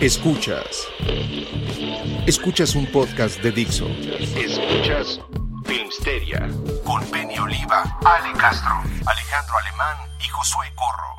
Escuchas. 0.00 0.88
Escuchas. 2.26 2.74
Un 2.74 2.86
podcast 2.86 3.42
de 3.42 3.52
Dixo. 3.52 3.86
Escuchas 4.34 5.20
Filmsteria 5.66 6.48
con 6.84 7.04
Penny 7.10 7.38
Oliva, 7.38 7.98
Ale 8.02 8.32
Castro, 8.38 8.70
Alejandro 9.04 9.54
Alemán 9.62 9.96
y 10.18 10.28
Josué 10.28 10.68
Corro. 10.74 11.10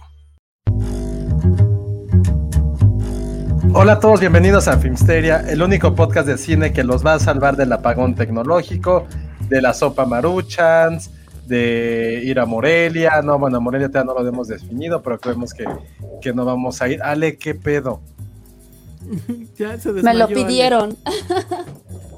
Hola 3.75 3.93
a 3.93 3.99
todos, 3.99 4.19
bienvenidos 4.19 4.67
a 4.67 4.79
Filmsteria, 4.79 5.45
el 5.47 5.61
único 5.61 5.93
podcast 5.93 6.27
de 6.27 6.39
cine 6.39 6.73
que 6.73 6.83
los 6.83 7.05
va 7.05 7.13
a 7.13 7.19
salvar 7.19 7.57
del 7.57 7.71
apagón 7.73 8.15
tecnológico, 8.15 9.05
de 9.47 9.61
la 9.61 9.75
sopa 9.75 10.07
maruchans, 10.07 11.11
de 11.45 12.21
ir 12.23 12.39
a 12.39 12.47
Morelia. 12.47 13.21
No, 13.21 13.37
bueno, 13.37 13.61
Morelia 13.61 13.89
todavía 13.89 14.11
no 14.11 14.19
lo 14.19 14.27
hemos 14.27 14.47
definido, 14.47 15.03
pero 15.03 15.19
creemos 15.19 15.53
que, 15.53 15.65
que 16.19 16.33
no 16.33 16.45
vamos 16.45 16.81
a 16.81 16.89
ir. 16.89 16.99
Ale, 17.03 17.37
¿qué 17.37 17.53
pedo? 17.53 18.01
ya 19.57 19.79
se 19.79 19.91
Me 19.91 20.13
lo 20.13 20.27
pidieron. 20.27 20.97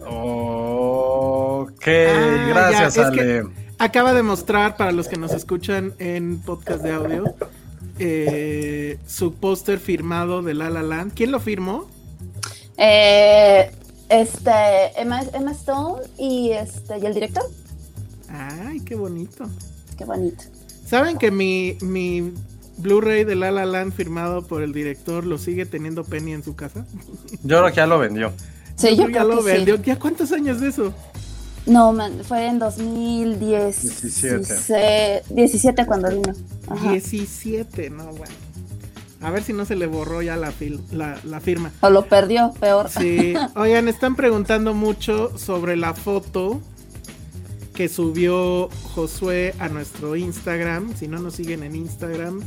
Ok, 0.05 1.87
ah, 1.87 2.45
gracias, 2.49 2.95
ya, 2.95 3.07
Ale. 3.07 3.43
Acaba 3.79 4.13
de 4.13 4.23
mostrar, 4.23 4.77
para 4.77 4.91
los 4.91 5.07
que 5.07 5.17
nos 5.17 5.31
escuchan 5.33 5.93
en 5.99 6.39
podcast 6.39 6.83
de 6.83 6.91
audio, 6.91 7.35
eh, 7.99 8.97
su 9.07 9.33
póster 9.33 9.79
firmado 9.79 10.41
de 10.41 10.53
La 10.53 10.69
La 10.69 10.83
Land. 10.83 11.13
¿Quién 11.13 11.31
lo 11.31 11.39
firmó? 11.39 11.87
Eh, 12.77 13.71
este, 14.09 14.51
Emma, 14.95 15.21
Emma, 15.33 15.51
Stone 15.51 16.01
y, 16.17 16.51
este, 16.51 16.99
y 16.99 17.05
el 17.05 17.13
director. 17.13 17.43
Ay, 18.29 18.79
qué 18.81 18.95
bonito. 18.95 19.45
Qué 19.97 20.05
bonito. 20.05 20.43
¿Saben 20.85 21.17
que 21.17 21.31
mi, 21.31 21.77
mi 21.81 22.33
Blu-ray 22.77 23.23
de 23.23 23.35
La 23.35 23.51
La 23.51 23.65
Land 23.65 23.93
firmado 23.93 24.45
por 24.45 24.63
el 24.63 24.73
director 24.73 25.25
lo 25.25 25.37
sigue 25.37 25.65
teniendo 25.65 26.03
Penny 26.03 26.33
en 26.33 26.43
su 26.43 26.55
casa? 26.55 26.85
Yo 27.43 27.59
creo 27.59 27.69
que 27.69 27.75
ya 27.75 27.87
lo 27.87 27.99
vendió. 27.99 28.33
Sí, 28.75 28.95
yo, 28.95 29.07
ya 29.09 29.23
lo 29.23 29.43
vendió. 29.43 29.75
¿Ya 29.81 29.99
cuántos 29.99 30.31
años 30.31 30.59
de 30.59 30.69
eso? 30.69 30.93
No, 31.65 31.93
man, 31.93 32.21
fue 32.23 32.47
en 32.47 32.59
2010. 32.59 34.01
17. 34.01 35.23
17 35.29 35.85
cuando 35.85 36.09
vino. 36.09 36.33
17, 36.81 37.89
no, 37.89 38.05
bueno. 38.05 38.33
A 39.21 39.29
ver 39.29 39.43
si 39.43 39.53
no 39.53 39.63
se 39.63 39.77
le 39.77 39.87
borró 39.87 40.21
ya 40.21 40.35
la, 40.35 40.51
la, 40.91 41.17
la, 41.23 41.39
firma. 41.39 41.71
O 41.79 41.89
lo 41.89 42.05
perdió, 42.05 42.53
peor. 42.59 42.89
Sí. 42.89 43.33
Oigan, 43.55 43.87
están 43.87 44.17
preguntando 44.17 44.73
mucho 44.73 45.37
sobre 45.37 45.77
la 45.77 45.93
foto 45.93 46.61
que 47.73 47.89
subió 47.89 48.69
Josué 48.93 49.53
a 49.59 49.69
nuestro 49.69 50.15
Instagram. 50.15 50.95
Si 50.95 51.07
no 51.07 51.19
nos 51.19 51.35
siguen 51.35 51.63
en 51.63 51.75
Instagram, 51.75 52.41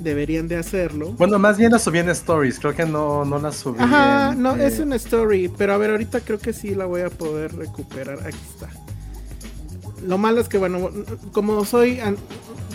deberían 0.00 0.48
de 0.48 0.56
hacerlo. 0.56 1.12
Bueno, 1.12 1.38
más 1.38 1.58
bien 1.58 1.72
la 1.72 1.78
subí 1.78 1.98
en 1.98 2.08
stories, 2.10 2.58
creo 2.58 2.74
que 2.74 2.86
no, 2.86 3.24
no 3.24 3.38
la 3.38 3.52
subí. 3.52 3.78
Ajá, 3.80 4.34
no, 4.34 4.56
es 4.56 4.78
una 4.78 4.96
story, 4.96 5.48
pero 5.56 5.74
a 5.74 5.78
ver, 5.78 5.90
ahorita 5.90 6.20
creo 6.20 6.38
que 6.38 6.52
sí 6.52 6.74
la 6.74 6.86
voy 6.86 7.02
a 7.02 7.10
poder 7.10 7.54
recuperar. 7.54 8.18
Aquí 8.26 8.38
está. 8.50 8.68
Lo 10.06 10.18
malo 10.18 10.40
es 10.40 10.48
que, 10.48 10.58
bueno, 10.58 10.90
como 11.32 11.64
soy... 11.64 12.00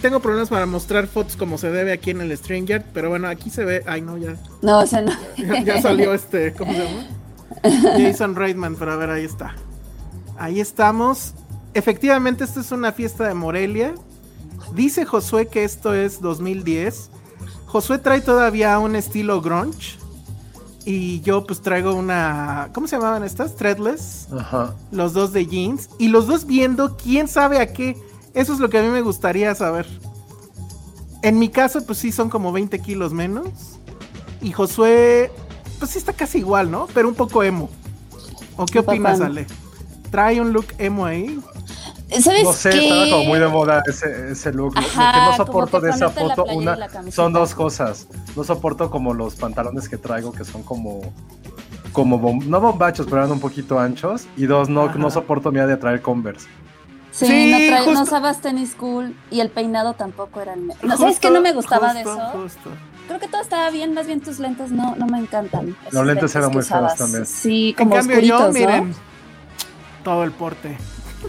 Tengo 0.01 0.19
problemas 0.19 0.49
para 0.49 0.67
mostrar 0.67 1.07
fotos 1.07 1.35
como 1.35 1.57
se 1.57 1.71
debe 1.71 1.91
aquí 1.91 2.11
en 2.11 2.21
el 2.21 2.35
Stranger, 2.37 2.85
pero 2.93 3.09
bueno, 3.09 3.27
aquí 3.27 3.49
se 3.49 3.65
ve... 3.65 3.83
Ay, 3.87 4.01
no, 4.01 4.15
ya. 4.17 4.35
No, 4.61 4.79
o 4.79 4.85
sea, 4.85 5.01
no. 5.01 5.11
Ya, 5.65 5.81
salió 5.81 6.13
este, 6.13 6.53
¿cómo 6.53 6.71
se 6.71 6.83
llama? 6.83 7.07
Jason 7.97 8.35
Reitman, 8.35 8.75
pero 8.75 8.93
a 8.93 8.95
ver, 8.95 9.09
ahí 9.09 9.25
está. 9.25 9.55
Ahí 10.37 10.59
estamos. 10.59 11.33
Efectivamente, 11.73 12.43
esta 12.43 12.59
es 12.59 12.71
una 12.71 12.91
fiesta 12.91 13.27
de 13.27 13.33
Morelia. 13.33 13.93
Dice 14.73 15.05
Josué 15.05 15.47
que 15.47 15.63
esto 15.63 15.93
es 15.93 16.21
2010. 16.21 17.09
Josué 17.67 17.99
trae 17.99 18.21
todavía 18.21 18.77
un 18.79 18.95
estilo 18.95 19.41
grunge. 19.41 19.97
Y 20.85 21.19
yo 21.21 21.45
pues 21.45 21.61
traigo 21.61 21.93
una... 21.93 22.69
¿Cómo 22.73 22.87
se 22.87 22.95
llamaban 22.95 23.23
estas? 23.23 23.55
Threadless. 23.55 24.29
Ajá. 24.31 24.73
Los 24.91 25.13
dos 25.13 25.33
de 25.33 25.45
jeans. 25.45 25.89
Y 25.99 26.07
los 26.07 26.27
dos 26.27 26.45
viendo 26.45 26.95
quién 26.95 27.27
sabe 27.27 27.59
a 27.59 27.73
qué. 27.73 27.97
Eso 28.33 28.53
es 28.53 28.59
lo 28.59 28.69
que 28.69 28.79
a 28.79 28.81
mí 28.81 28.87
me 28.87 29.01
gustaría 29.01 29.53
saber. 29.53 29.85
En 31.23 31.39
mi 31.39 31.49
caso 31.49 31.85
pues 31.85 31.97
sí 31.97 32.11
son 32.11 32.29
como 32.29 32.51
20 32.53 32.79
kilos 32.79 33.11
menos. 33.11 33.49
Y 34.41 34.53
Josué 34.53 35.31
pues 35.79 35.91
sí 35.91 35.97
está 35.97 36.13
casi 36.13 36.39
igual, 36.39 36.71
¿no? 36.71 36.87
Pero 36.93 37.09
un 37.09 37.15
poco 37.15 37.43
emo. 37.43 37.69
¿O 38.55 38.65
qué 38.65 38.79
opinas, 38.79 39.21
Ale? 39.21 39.45
¿Trae 40.11 40.39
un 40.41 40.53
look 40.53 40.67
emo 40.77 41.05
ahí? 41.05 41.39
¿Sabes 42.21 42.43
no 42.43 42.53
sé, 42.53 42.69
estaba 42.69 43.09
como 43.09 43.23
muy 43.25 43.39
de 43.39 43.47
moda 43.47 43.83
ese, 43.85 44.31
ese 44.31 44.53
look. 44.53 44.73
lo 44.75 44.81
que 44.81 44.97
no 44.97 45.35
soporto 45.35 45.81
de 45.81 45.89
esa 45.89 46.09
foto, 46.09 46.45
una, 46.45 46.77
son 47.11 47.33
dos 47.33 47.53
cosas. 47.53 48.07
No 48.35 48.43
soporto 48.43 48.89
como 48.89 49.13
los 49.13 49.35
pantalones 49.35 49.89
que 49.89 49.97
traigo, 49.97 50.31
que 50.31 50.45
son 50.45 50.63
como, 50.63 51.01
como 51.91 52.39
no 52.45 52.61
bombachos, 52.61 53.05
pero 53.07 53.17
eran 53.17 53.31
un 53.31 53.41
poquito 53.41 53.77
anchos. 53.77 54.25
Y 54.37 54.45
dos, 54.45 54.69
no, 54.69 54.87
no 54.95 55.11
soporto 55.11 55.51
miedo 55.51 55.67
de 55.67 55.75
traer 55.75 56.01
Converse. 56.01 56.47
Sí, 57.11 57.51
no, 57.51 57.57
trae, 57.57 57.93
no, 57.93 58.03
usabas 58.03 58.41
tenis 58.41 58.75
cool 58.75 59.15
y 59.31 59.39
el 59.39 59.49
peinado 59.49 59.93
tampoco 59.93 60.39
era 60.39 60.53
el... 60.53 60.67
No, 60.67 60.97
¿Sabes 60.97 61.19
qué 61.19 61.31
no 61.31 61.41
me 61.41 61.51
gustaba 61.51 61.93
de 61.93 62.01
eso? 62.01 62.47
Creo 63.07 63.19
que 63.19 63.27
todo 63.27 63.41
estaba 63.41 63.69
bien, 63.71 63.93
más 63.93 64.05
bien 64.05 64.21
tus 64.21 64.37
lentes 64.39 64.71
no, 64.71 64.95
no 64.95 65.07
me 65.07 65.17
encantan. 65.17 65.75
Los 65.91 66.05
lentes 66.05 66.35
eran 66.35 66.51
muy 66.51 66.61
feos 66.61 66.95
también. 66.95 67.25
Sí, 67.25 67.73
como 67.77 67.95
en 67.95 68.01
cambio 68.01 68.19
yo, 68.19 68.51
miren, 68.51 68.93
todo 70.03 70.23
el 70.23 70.31
porte. 70.31 70.77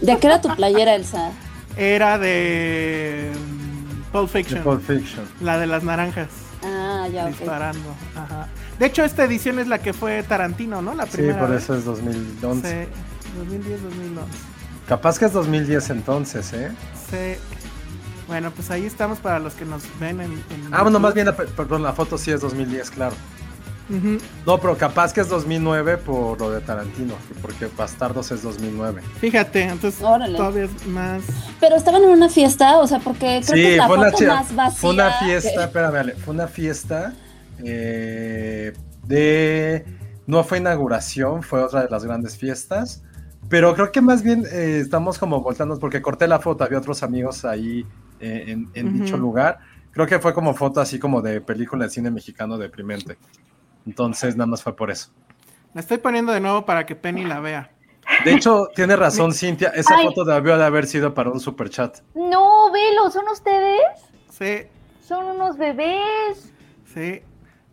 ¿De 0.01 0.17
qué 0.17 0.27
era 0.27 0.41
tu 0.41 0.55
playera, 0.55 0.95
Elsa? 0.95 1.31
Era 1.77 2.17
de 2.17 3.31
mm, 3.33 4.11
Pulp 4.11 4.29
Fiction. 4.29 4.59
De 4.59 4.63
Pulp 4.63 4.81
Fiction. 4.81 5.25
La 5.41 5.57
de 5.57 5.67
las 5.67 5.83
naranjas. 5.83 6.29
Ah, 6.63 7.07
ya, 7.11 7.27
Disparando. 7.27 7.95
Ajá. 8.15 8.47
De 8.77 8.85
hecho, 8.85 9.03
esta 9.03 9.23
edición 9.23 9.59
es 9.59 9.67
la 9.67 9.79
que 9.79 9.93
fue 9.93 10.23
Tarantino, 10.23 10.81
¿no? 10.81 10.93
La 10.93 11.05
primera. 11.05 11.33
Sí, 11.33 11.39
por 11.39 11.55
eso 11.55 11.75
es 11.75 11.85
2011. 11.85 12.87
Sí, 12.87 13.29
2010, 13.37 13.83
2011. 13.83 14.31
Capaz 14.87 15.19
que 15.19 15.25
es 15.25 15.33
2010 15.33 15.89
entonces, 15.91 16.53
¿eh? 16.53 16.71
Sí. 17.09 17.39
Bueno, 18.27 18.51
pues 18.51 18.69
ahí 18.69 18.85
estamos 18.85 19.19
para 19.19 19.39
los 19.39 19.53
que 19.53 19.65
nos 19.65 19.83
ven 19.99 20.21
en. 20.21 20.43
ah, 20.71 20.83
bueno, 20.83 20.99
más 20.99 21.13
bien, 21.13 21.27
perdón, 21.55 21.83
la 21.83 21.93
foto 21.93 22.17
sí 22.17 22.31
es 22.31 22.41
2010, 22.41 22.91
claro. 22.91 23.15
No, 24.45 24.59
pero 24.59 24.77
capaz 24.77 25.11
que 25.11 25.21
es 25.21 25.29
2009 25.29 25.97
por 25.97 26.39
lo 26.39 26.51
de 26.51 26.61
Tarantino, 26.61 27.15
porque 27.41 27.67
Bastardos 27.75 28.31
es 28.31 28.43
2009. 28.43 29.01
Fíjate, 29.19 29.63
entonces 29.63 29.99
todavía 29.99 30.65
es 30.65 30.87
más. 30.87 31.23
Pero 31.59 31.75
estaban 31.75 32.03
en 32.03 32.09
una 32.09 32.29
fiesta, 32.29 32.77
o 32.77 32.87
sea, 32.87 32.99
porque 32.99 33.41
creo 33.45 33.55
que 33.55 33.71
es 33.71 33.77
la 33.77 33.87
fue 33.87 33.97
foto 33.97 34.23
una, 34.23 34.35
más 34.35 34.55
vacía. 34.55 34.79
Fue 34.79 34.89
una 34.91 35.11
fiesta, 35.13 35.63
espérame, 35.65 36.13
fue 36.23 36.33
una 36.33 36.47
fiesta 36.47 37.13
eh, 37.63 38.73
de. 39.05 39.85
No 40.27 40.43
fue 40.43 40.59
inauguración, 40.59 41.41
fue 41.41 41.63
otra 41.63 41.81
de 41.81 41.89
las 41.89 42.05
grandes 42.05 42.37
fiestas. 42.37 43.01
Pero 43.49 43.73
creo 43.73 43.91
que 43.91 44.01
más 44.01 44.21
bien 44.21 44.45
eh, 44.51 44.79
estamos 44.81 45.17
como 45.17 45.41
voltando, 45.41 45.79
porque 45.79 46.01
corté 46.03 46.27
la 46.27 46.39
foto, 46.39 46.63
había 46.63 46.77
otros 46.77 47.01
amigos 47.01 47.45
ahí 47.45 47.85
eh, 48.19 48.55
en, 48.73 48.93
dicho 48.93 49.17
lugar. 49.17 49.57
Creo 49.91 50.05
que 50.05 50.19
fue 50.19 50.35
como 50.35 50.53
foto 50.53 50.79
así 50.79 50.99
como 50.99 51.21
de 51.21 51.41
película 51.41 51.85
de 51.85 51.91
cine 51.91 52.11
mexicano 52.11 52.59
deprimente. 52.59 53.17
Entonces, 53.89 54.35
nada 54.35 54.45
más 54.45 54.61
fue 54.61 54.75
por 54.75 54.91
eso. 54.91 55.09
La 55.73 55.81
estoy 55.81 55.97
poniendo 55.97 56.31
de 56.31 56.39
nuevo 56.39 56.63
para 56.63 56.85
que 56.85 56.95
Penny 56.95 57.25
la 57.25 57.39
vea. 57.39 57.71
De 58.23 58.33
hecho, 58.33 58.67
tiene 58.75 58.95
razón 58.95 59.33
Cintia, 59.33 59.69
esa 59.69 59.97
foto 59.97 60.23
debió 60.23 60.59
de 60.59 60.63
haber 60.63 60.85
sido 60.85 61.15
para 61.15 61.31
un 61.31 61.39
super 61.39 61.71
chat. 61.71 61.97
No, 62.13 62.71
velo, 62.71 63.09
¿son 63.09 63.27
ustedes? 63.29 63.81
Sí. 64.29 64.67
Son 65.01 65.25
unos 65.25 65.57
bebés. 65.57 66.53
Sí. 66.93 67.23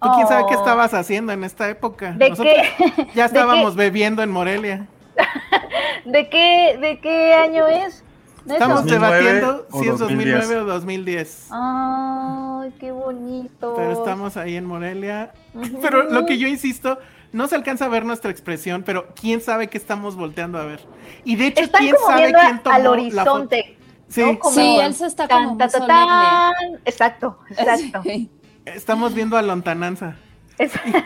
¿Tú 0.01 0.09
quién 0.15 0.27
sabe 0.27 0.45
qué 0.49 0.57
oh. 0.57 0.59
estabas 0.59 0.95
haciendo 0.95 1.33
en 1.33 1.45
esta 1.45 1.69
época? 1.69 2.13
¿De 2.13 2.31
qué? 2.33 3.07
Ya 3.15 3.25
estábamos 3.27 3.77
bebiendo 3.77 4.23
en 4.23 4.31
Morelia. 4.31 4.87
¿De 6.07 6.31
qué, 6.31 6.79
¿De 6.81 6.99
qué 7.01 7.35
año 7.35 7.67
es? 7.67 8.03
Estamos 8.49 8.85
debatiendo 8.85 9.67
si 9.73 9.89
es 9.89 9.99
2009 9.99 10.59
o 10.59 10.65
2010. 10.65 11.49
Ay, 11.51 12.73
qué 12.79 12.93
bonito. 12.93 13.75
Pero 13.77 13.93
estamos 13.93 14.37
ahí 14.37 14.57
en 14.57 14.65
Morelia. 14.65 15.33
Pero 15.83 16.05
lo 16.11 16.27
que 16.27 16.39
yo 16.39 16.47
insisto, 16.47 16.99
no 17.33 17.49
se 17.49 17.57
alcanza 17.57 17.87
a 17.87 17.89
ver 17.89 18.05
nuestra 18.05 18.31
expresión, 18.31 18.83
pero 18.85 19.09
quién 19.21 19.41
sabe 19.41 19.69
qué 19.69 19.79
estamos 19.79 20.17
volteando 20.17 20.59
a 20.59 20.65
ver. 20.65 20.81
Y 21.25 21.37
de 21.37 21.49
hecho, 21.49 21.71
quién 21.73 21.97
sabe 22.07 22.33
quién 22.33 22.63
tomó 22.63 22.77
al 22.77 22.87
horizonte. 22.87 23.77
Sí, 24.09 24.23
sí, 24.53 24.79
él 24.81 24.95
se 24.95 25.07
está 25.07 25.27
como 25.27 25.59
Exacto, 26.85 27.39
exacto. 27.51 28.03
Estamos 28.65 29.15
viendo 29.15 29.37
a 29.37 29.43
lontananza. 29.43 30.17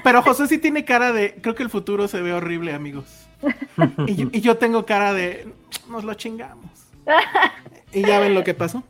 Pero 0.05 0.23
José 0.23 0.47
sí 0.47 0.59
tiene 0.59 0.85
cara 0.85 1.13
de, 1.13 1.35
creo 1.41 1.55
que 1.55 1.63
el 1.63 1.71
futuro 1.71 2.09
se 2.09 2.21
ve 2.21 2.33
horrible, 2.33 2.75
amigos. 2.75 3.27
y 4.07 4.41
yo 4.41 4.59
tengo 4.59 4.85
cara 4.85 5.15
de, 5.15 5.53
nos 5.89 6.05
lo 6.05 6.15
chingamos. 6.15 6.80
¿Y 7.93 8.03
ya 8.03 8.21
ven 8.21 8.35
lo 8.35 8.45
que 8.45 8.55
pasó? 8.55 8.83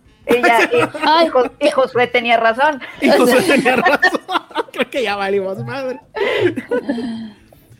y, 1.61 1.71
Josué 1.71 2.07
tenía 2.07 2.37
razón. 2.37 2.81
Y 3.01 3.11
Josué 3.11 3.43
tenía 3.43 3.77
razón. 3.77 4.21
Creo 4.73 4.91
que 4.91 5.03
ya 5.03 5.17
valimos 5.17 5.65
madre. 5.65 6.01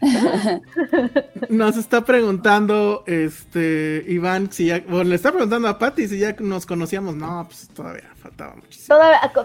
Nos 1.51 1.77
está 1.77 2.05
preguntando 2.05 3.05
este 3.07 4.03
Iván 4.09 4.51
si 4.51 4.67
ya, 4.67 4.81
bueno, 4.89 5.11
le 5.11 5.17
está 5.17 5.31
preguntando 5.31 5.69
a 5.69 5.79
Patti 5.79 6.09
si 6.09 6.19
ya 6.19 6.35
nos 6.39 6.65
conocíamos. 6.67 7.15
No, 7.15 7.45
pues 7.47 7.69
todavía 7.69 8.11
faltaba 8.17 8.57
muchísimo. 8.57 8.97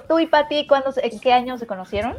¿Tú 0.08 0.20
y 0.20 0.28
Patti 0.28 0.66
en 1.04 1.20
qué 1.20 1.34
año 1.34 1.58
se 1.58 1.68
conocieron? 1.68 2.16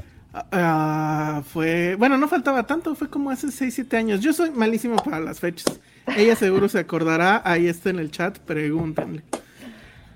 Ah, 0.52 1.42
fue, 1.50 1.94
bueno, 1.96 2.18
no 2.18 2.28
faltaba 2.28 2.66
tanto, 2.66 2.94
fue 2.94 3.08
como 3.08 3.30
hace 3.30 3.50
6, 3.50 3.74
7 3.74 3.96
años. 3.96 4.20
Yo 4.20 4.34
soy 4.34 4.50
malísimo 4.50 4.96
para 4.96 5.18
las 5.18 5.40
fechas. 5.40 5.80
Ella 6.16 6.36
seguro 6.36 6.68
se 6.68 6.78
acordará, 6.78 7.42
ahí 7.44 7.66
está 7.66 7.90
en 7.90 7.98
el 7.98 8.10
chat, 8.10 8.38
pregúntenle. 8.38 9.22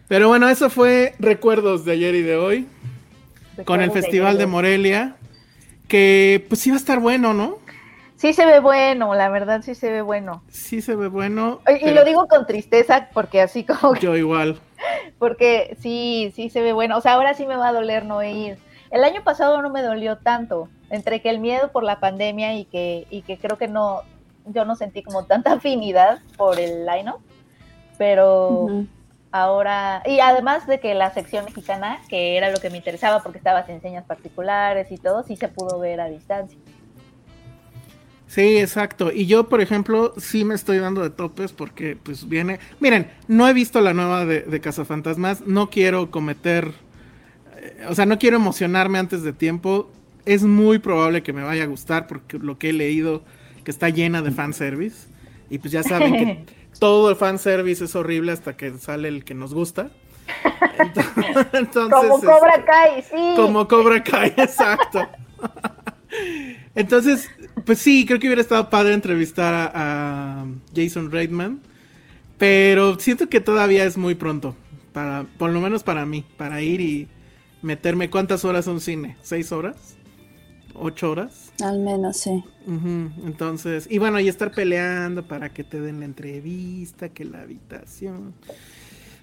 Pero 0.08 0.28
bueno, 0.28 0.48
eso 0.48 0.70
fue 0.70 1.14
recuerdos 1.18 1.84
de 1.84 1.92
ayer 1.92 2.14
y 2.14 2.22
de 2.22 2.36
hoy. 2.36 2.66
con 3.64 3.80
el 3.80 3.90
Festival 3.90 4.38
de, 4.38 4.46
Morelia. 4.46 5.16
Que 5.88 6.44
pues 6.48 6.66
iba 6.66 6.76
a 6.76 6.78
estar 6.78 7.00
bueno, 7.00 7.34
¿no? 7.34 7.58
Sí 8.16 8.32
se 8.32 8.44
ve 8.44 8.60
bueno, 8.60 9.14
la 9.14 9.28
verdad 9.28 9.62
sí 9.62 9.74
se 9.74 9.90
ve 9.90 10.02
bueno. 10.02 10.42
Sí 10.48 10.82
se 10.82 10.94
ve 10.94 11.08
bueno. 11.08 11.60
Y, 11.80 11.90
lo 11.90 12.04
digo 12.04 12.28
con 12.28 12.46
tristeza 12.46 13.08
porque 13.12 13.40
así 13.40 13.64
como... 13.64 13.96
Yo 13.96 14.16
igual. 14.16 14.60
Porque 15.18 15.76
sí, 15.80 16.32
sí 16.34 16.50
se 16.50 16.62
ve 16.62 16.72
bueno. 16.72 16.96
O 16.96 17.00
sea, 17.00 17.12
ahora 17.12 17.34
sí 17.34 17.46
me 17.46 17.56
va 17.56 17.68
a 17.68 17.72
doler 17.72 18.04
no 18.04 18.22
ir. 18.22 18.58
El 18.90 19.04
año 19.04 19.22
pasado 19.22 19.62
no 19.62 19.70
me 19.70 19.82
dolió 19.82 20.16
tanto, 20.16 20.68
entre 20.90 21.22
que 21.22 21.30
el 21.30 21.38
miedo 21.38 21.70
por 21.70 21.84
la 21.84 22.00
pandemia 22.00 22.54
y 22.54 22.64
que, 22.64 23.06
y 23.10 23.22
que 23.22 23.38
creo 23.38 23.56
que 23.56 23.68
no, 23.68 24.00
yo 24.52 24.64
no 24.64 24.76
sentí 24.76 25.02
como 25.02 25.24
tanta 25.24 25.52
afinidad 25.54 26.20
por 26.36 26.58
el 26.58 26.86
line 26.86 27.12
pero 27.98 28.86
ahora, 29.30 30.02
y 30.06 30.20
además 30.20 30.66
de 30.66 30.80
que 30.80 30.94
la 30.94 31.12
sección 31.12 31.44
mexicana, 31.44 31.98
que 32.08 32.38
era 32.38 32.50
lo 32.50 32.58
que 32.60 32.70
me 32.70 32.78
interesaba 32.78 33.22
porque 33.22 33.36
estabas 33.36 33.68
en 33.68 33.82
señas 33.82 34.06
particulares 34.06 34.90
y 34.90 34.96
todo, 34.96 35.22
sí 35.22 35.36
se 35.36 35.48
pudo 35.48 35.78
ver 35.78 36.00
a 36.00 36.08
distancia. 36.08 36.58
Sí, 38.26 38.58
exacto. 38.58 39.10
Y 39.12 39.26
yo, 39.26 39.48
por 39.48 39.60
ejemplo, 39.60 40.14
sí 40.16 40.44
me 40.44 40.54
estoy 40.54 40.78
dando 40.78 41.02
de 41.02 41.10
topes 41.10 41.52
porque 41.52 41.96
pues 42.00 42.28
viene... 42.28 42.60
Miren, 42.78 43.10
no 43.26 43.48
he 43.48 43.52
visto 43.52 43.80
la 43.80 43.92
nueva 43.92 44.24
de, 44.24 44.42
de 44.42 44.60
Cazafantasmas, 44.60 45.42
no 45.46 45.68
quiero 45.68 46.10
cometer... 46.10 46.72
Eh, 47.56 47.86
o 47.88 47.94
sea, 47.94 48.06
no 48.06 48.18
quiero 48.18 48.36
emocionarme 48.36 48.98
antes 48.98 49.24
de 49.24 49.32
tiempo. 49.32 49.90
Es 50.24 50.44
muy 50.44 50.78
probable 50.78 51.22
que 51.22 51.32
me 51.32 51.42
vaya 51.42 51.64
a 51.64 51.66
gustar 51.66 52.06
porque 52.06 52.38
lo 52.38 52.56
que 52.56 52.70
he 52.70 52.72
leído 52.72 53.24
que 53.62 53.70
está 53.70 53.88
llena 53.88 54.22
de 54.22 54.30
fanservice. 54.30 55.08
Y 55.48 55.58
pues 55.58 55.72
ya 55.72 55.82
saben 55.82 56.12
que 56.12 56.44
todo 56.78 57.10
el 57.10 57.16
fanservice 57.16 57.84
es 57.84 57.94
horrible 57.94 58.32
hasta 58.32 58.56
que 58.56 58.76
sale 58.78 59.08
el 59.08 59.24
que 59.24 59.34
nos 59.34 59.54
gusta. 59.54 59.90
Entonces, 61.52 61.92
como 61.92 62.20
Cobra 62.20 62.54
este, 62.54 62.64
Kai, 62.64 63.02
sí. 63.02 63.36
Como 63.36 63.68
Cobra 63.68 64.02
Kai, 64.02 64.34
exacto. 64.36 65.06
Entonces, 66.74 67.30
pues 67.64 67.78
sí, 67.78 68.06
creo 68.06 68.18
que 68.18 68.26
hubiera 68.26 68.42
estado 68.42 68.70
padre 68.70 68.94
entrevistar 68.94 69.72
a, 69.74 70.44
Jason 70.74 71.10
Reitman. 71.10 71.60
Pero 72.38 72.98
siento 72.98 73.28
que 73.28 73.40
todavía 73.40 73.84
es 73.84 73.98
muy 73.98 74.14
pronto. 74.14 74.56
Para, 74.92 75.26
por 75.38 75.50
lo 75.50 75.60
menos 75.60 75.82
para 75.82 76.06
mí, 76.06 76.24
para 76.36 76.62
ir 76.62 76.80
y 76.80 77.08
meterme. 77.62 78.08
¿Cuántas 78.08 78.44
horas 78.44 78.66
un 78.66 78.80
cine? 78.80 79.16
¿Seis 79.20 79.52
horas? 79.52 79.96
¿Ocho 80.74 81.10
horas? 81.10 81.49
Al 81.62 81.80
menos, 81.80 82.18
sí. 82.18 82.44
Entonces, 82.66 83.86
y 83.90 83.98
bueno, 83.98 84.20
y 84.20 84.28
estar 84.28 84.52
peleando 84.52 85.26
para 85.26 85.48
que 85.48 85.64
te 85.64 85.80
den 85.80 86.00
la 86.00 86.06
entrevista, 86.06 87.08
que 87.08 87.24
la 87.24 87.40
habitación. 87.40 88.34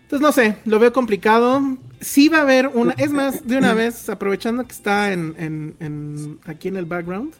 Entonces, 0.03 0.21
no 0.21 0.31
sé, 0.31 0.57
lo 0.65 0.79
veo 0.79 0.93
complicado. 0.93 1.61
Sí 1.99 2.29
va 2.29 2.39
a 2.39 2.41
haber 2.41 2.67
una, 2.67 2.93
es 2.93 3.11
más, 3.11 3.45
de 3.45 3.57
una 3.57 3.73
vez, 3.75 4.09
aprovechando 4.09 4.63
que 4.65 4.71
está 4.71 5.11
en, 5.11 5.35
en, 5.79 6.39
aquí 6.45 6.67
en 6.67 6.77
el 6.77 6.85
background, 6.85 7.33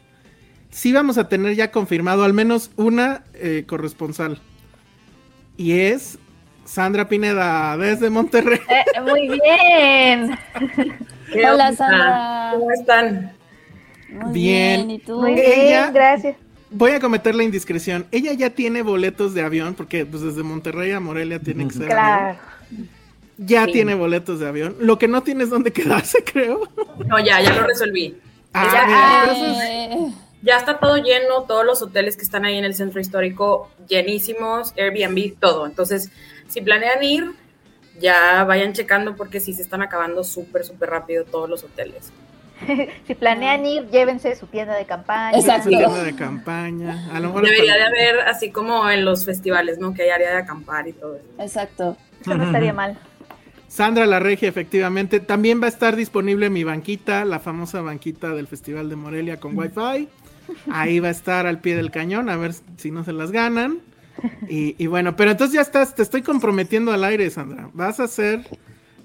sí 0.70 0.92
vamos 0.92 1.18
a 1.18 1.28
tener 1.28 1.54
ya 1.54 1.70
confirmado 1.70 2.24
al 2.24 2.34
menos 2.34 2.70
una 2.76 3.24
eh, 3.34 3.64
corresponsal. 3.66 4.38
Y 5.56 5.80
es 5.80 6.18
Sandra 6.64 7.08
Pineda, 7.08 7.76
desde 7.78 8.10
Monterrey. 8.10 8.60
Eh, 8.68 9.00
muy 9.00 9.28
bien. 9.28 10.38
Hola, 11.50 11.72
Sandra. 11.72 12.50
¿Cómo 12.52 12.70
están? 12.72 13.37
Bien. 14.32 14.90
¿y 14.90 14.98
tú? 14.98 15.20
Muy 15.20 15.34
bien, 15.34 15.92
gracias. 15.92 16.36
Voy 16.70 16.90
a 16.90 17.00
cometer 17.00 17.34
la 17.34 17.44
indiscreción. 17.44 18.06
Ella 18.10 18.32
ya 18.34 18.50
tiene 18.50 18.82
boletos 18.82 19.32
de 19.32 19.42
avión, 19.42 19.74
porque 19.74 20.04
pues 20.04 20.22
desde 20.22 20.42
Monterrey 20.42 20.92
a 20.92 21.00
Morelia 21.00 21.38
tiene 21.40 21.66
que 21.66 21.74
ser. 21.74 21.86
Claro. 21.86 22.38
Ya 23.38 23.66
tiene 23.66 23.94
boletos 23.94 24.40
de 24.40 24.48
avión. 24.48 24.76
Lo 24.80 24.98
que 24.98 25.08
no 25.08 25.22
tiene 25.22 25.44
es 25.44 25.50
dónde 25.50 25.72
quedarse, 25.72 26.22
creo. 26.24 26.68
No, 27.06 27.18
ya, 27.18 27.40
ya 27.40 27.54
lo 27.54 27.66
resolví. 27.66 28.18
Ah, 28.52 29.26
ya, 30.42 30.56
está 30.56 30.78
todo 30.78 30.96
lleno, 30.98 31.42
todos 31.42 31.64
los 31.64 31.82
hoteles 31.82 32.16
que 32.16 32.22
están 32.22 32.44
ahí 32.44 32.56
en 32.56 32.64
el 32.64 32.74
centro 32.74 33.00
histórico 33.00 33.70
llenísimos, 33.88 34.72
Airbnb, 34.76 35.38
todo. 35.38 35.66
Entonces, 35.66 36.10
si 36.48 36.60
planean 36.60 37.02
ir, 37.02 37.30
ya 38.00 38.44
vayan 38.44 38.72
checando 38.72 39.16
porque 39.16 39.40
sí 39.40 39.52
se 39.52 39.62
están 39.62 39.82
acabando 39.82 40.22
súper, 40.24 40.64
súper 40.64 40.90
rápido 40.90 41.24
todos 41.24 41.48
los 41.48 41.64
hoteles. 41.64 42.12
si 43.06 43.14
planean 43.14 43.64
ir, 43.66 43.88
llévense 43.88 44.34
su 44.36 44.46
tienda 44.46 44.74
de 44.74 44.84
campaña. 44.84 45.38
Exacto. 45.38 45.68
tienda 45.68 46.02
de 46.02 46.14
campaña. 46.14 47.08
A 47.12 47.20
lo 47.20 47.28
mejor 47.28 47.44
Debería 47.44 47.74
de 47.74 47.84
haber, 47.84 48.20
así 48.20 48.50
como 48.50 48.88
en 48.90 49.04
los 49.04 49.24
festivales, 49.24 49.78
¿no? 49.78 49.94
Que 49.94 50.02
hay 50.02 50.10
área 50.10 50.30
de 50.30 50.36
acampar 50.38 50.88
y 50.88 50.92
todo 50.92 51.16
eso. 51.16 51.26
Exacto. 51.38 51.96
Eso 52.20 52.34
no 52.34 52.44
estaría 52.44 52.72
mal. 52.72 52.98
Sandra 53.68 54.06
La 54.06 54.18
Regia, 54.18 54.48
efectivamente. 54.48 55.20
También 55.20 55.60
va 55.60 55.66
a 55.66 55.68
estar 55.68 55.94
disponible 55.94 56.50
mi 56.50 56.64
banquita, 56.64 57.24
la 57.24 57.38
famosa 57.38 57.82
banquita 57.82 58.30
del 58.30 58.46
Festival 58.46 58.88
de 58.88 58.96
Morelia 58.96 59.38
con 59.38 59.56
Wi-Fi. 59.56 60.08
Ahí 60.72 60.98
va 61.00 61.08
a 61.08 61.12
estar 61.12 61.46
al 61.46 61.60
pie 61.60 61.76
del 61.76 61.90
cañón, 61.90 62.30
a 62.30 62.36
ver 62.36 62.54
si 62.76 62.90
no 62.90 63.04
se 63.04 63.12
las 63.12 63.30
ganan. 63.30 63.80
Y, 64.48 64.74
y 64.82 64.86
bueno, 64.88 65.14
pero 65.14 65.30
entonces 65.30 65.54
ya 65.54 65.60
estás, 65.60 65.94
te 65.94 66.02
estoy 66.02 66.22
comprometiendo 66.22 66.92
al 66.92 67.04
aire, 67.04 67.30
Sandra. 67.30 67.70
Vas 67.72 68.00
a 68.00 68.08
ser 68.08 68.40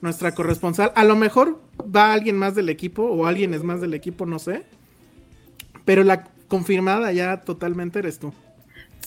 nuestra 0.03 0.35
corresponsal. 0.35 0.91
A 0.95 1.05
lo 1.05 1.15
mejor 1.15 1.61
va 1.83 2.11
alguien 2.11 2.37
más 2.37 2.55
del 2.55 2.67
equipo 2.67 3.03
o 3.03 3.25
alguien 3.25 3.53
es 3.53 3.63
más 3.63 3.79
del 3.79 3.93
equipo, 3.93 4.25
no 4.25 4.37
sé. 4.37 4.65
Pero 5.85 6.03
la 6.03 6.25
confirmada 6.49 7.13
ya 7.13 7.41
totalmente 7.41 7.99
eres 7.99 8.19
tú. 8.19 8.33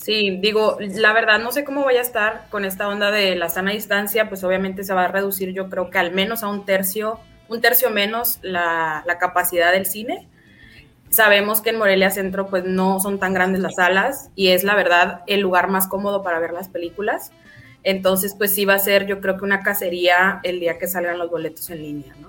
Sí, 0.00 0.38
digo, 0.41 0.79
la 0.81 1.12
verdad 1.12 1.38
no 1.38 1.53
sé 1.53 1.65
cómo 1.65 1.85
vaya 1.85 1.99
a 1.99 2.03
estar 2.03 2.47
con 2.49 2.65
esta 2.65 2.88
onda 2.88 3.11
de 3.11 3.37
la 3.37 3.50
sana 3.50 3.73
distancia, 3.73 4.29
pues 4.31 4.43
obviamente 4.43 4.85
se 4.85 4.95
va 4.95 5.05
a 5.05 5.09
reducir 5.09 5.53
yo 5.53 5.69
creo 5.69 5.91
que 5.91 5.99
al 5.99 6.12
menos 6.12 6.43
a 6.43 6.49
un 6.49 6.65
tercio, 6.65 7.21
un 7.49 7.61
tercio 7.61 7.91
menos 7.91 8.38
la, 8.43 9.03
la 9.07 9.19
capacidad 9.19 9.73
del 9.73 9.85
cine. 9.85 10.29
Sabemos 11.11 11.61
que 11.61 11.71
en 11.71 11.79
Morelia 11.79 12.11
Centro 12.11 12.47
pues 12.47 12.65
no 12.65 13.00
son 13.00 13.19
tan 13.19 13.35
grandes 13.35 13.61
las 13.61 13.75
salas 13.75 14.31
y 14.35 14.49
es 14.49 14.65
la 14.65 14.75
verdad 14.75 15.21
el 15.26 15.41
lugar 15.41 15.69
más 15.69 15.88
cómodo 15.88 16.23
para 16.23 16.38
ver 16.38 16.53
las 16.53 16.69
películas. 16.69 17.33
Entonces, 17.87 18.35
pues 18.37 18.52
sí 18.52 18.64
va 18.64 18.75
a 18.75 18.81
ser, 18.81 19.07
yo 19.07 19.21
creo 19.21 19.37
que 19.38 19.45
una 19.45 19.61
cacería 19.61 20.40
el 20.43 20.59
día 20.59 20.76
que 20.76 20.88
salgan 20.88 21.19
los 21.19 21.31
boletos 21.31 21.71
en 21.71 21.83
línea, 21.83 22.16
¿no? 22.21 22.26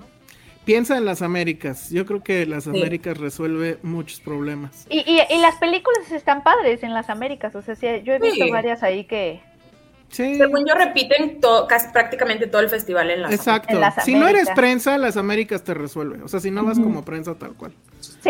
Piensa 0.64 0.96
en 0.96 1.04
las 1.04 1.20
Américas. 1.20 1.90
Yo 1.90 2.06
creo 2.06 2.22
que 2.22 2.46
las 2.46 2.68
Américas 2.68 3.18
resuelve 3.18 3.78
muchos 3.82 4.20
problemas. 4.20 4.86
Y, 4.88 5.00
y, 5.00 5.40
las 5.40 5.56
películas 5.56 6.12
están 6.12 6.44
padres 6.44 6.84
en 6.84 6.94
las 6.94 7.10
Américas. 7.10 7.56
O 7.56 7.62
sea, 7.62 7.74
yo 7.74 8.12
he 8.12 8.20
visto 8.20 8.48
varias 8.52 8.84
ahí 8.84 9.02
que, 9.04 9.40
Según 10.10 10.64
yo 10.64 10.74
repiten 10.76 11.40
casi 11.68 11.88
prácticamente 11.88 12.46
todo 12.46 12.62
el 12.62 12.68
festival 12.68 13.10
en 13.10 13.22
las 13.22 13.32
Exacto. 13.32 13.76
si 14.04 14.14
no 14.14 14.28
eres 14.28 14.48
prensa, 14.54 14.96
las 14.96 15.16
Américas 15.16 15.64
te 15.64 15.74
resuelve. 15.74 16.22
O 16.22 16.28
sea, 16.28 16.38
si 16.38 16.52
no 16.52 16.64
vas 16.64 16.78
como 16.78 17.04
prensa 17.04 17.34
tal 17.34 17.54
cual. 17.54 17.72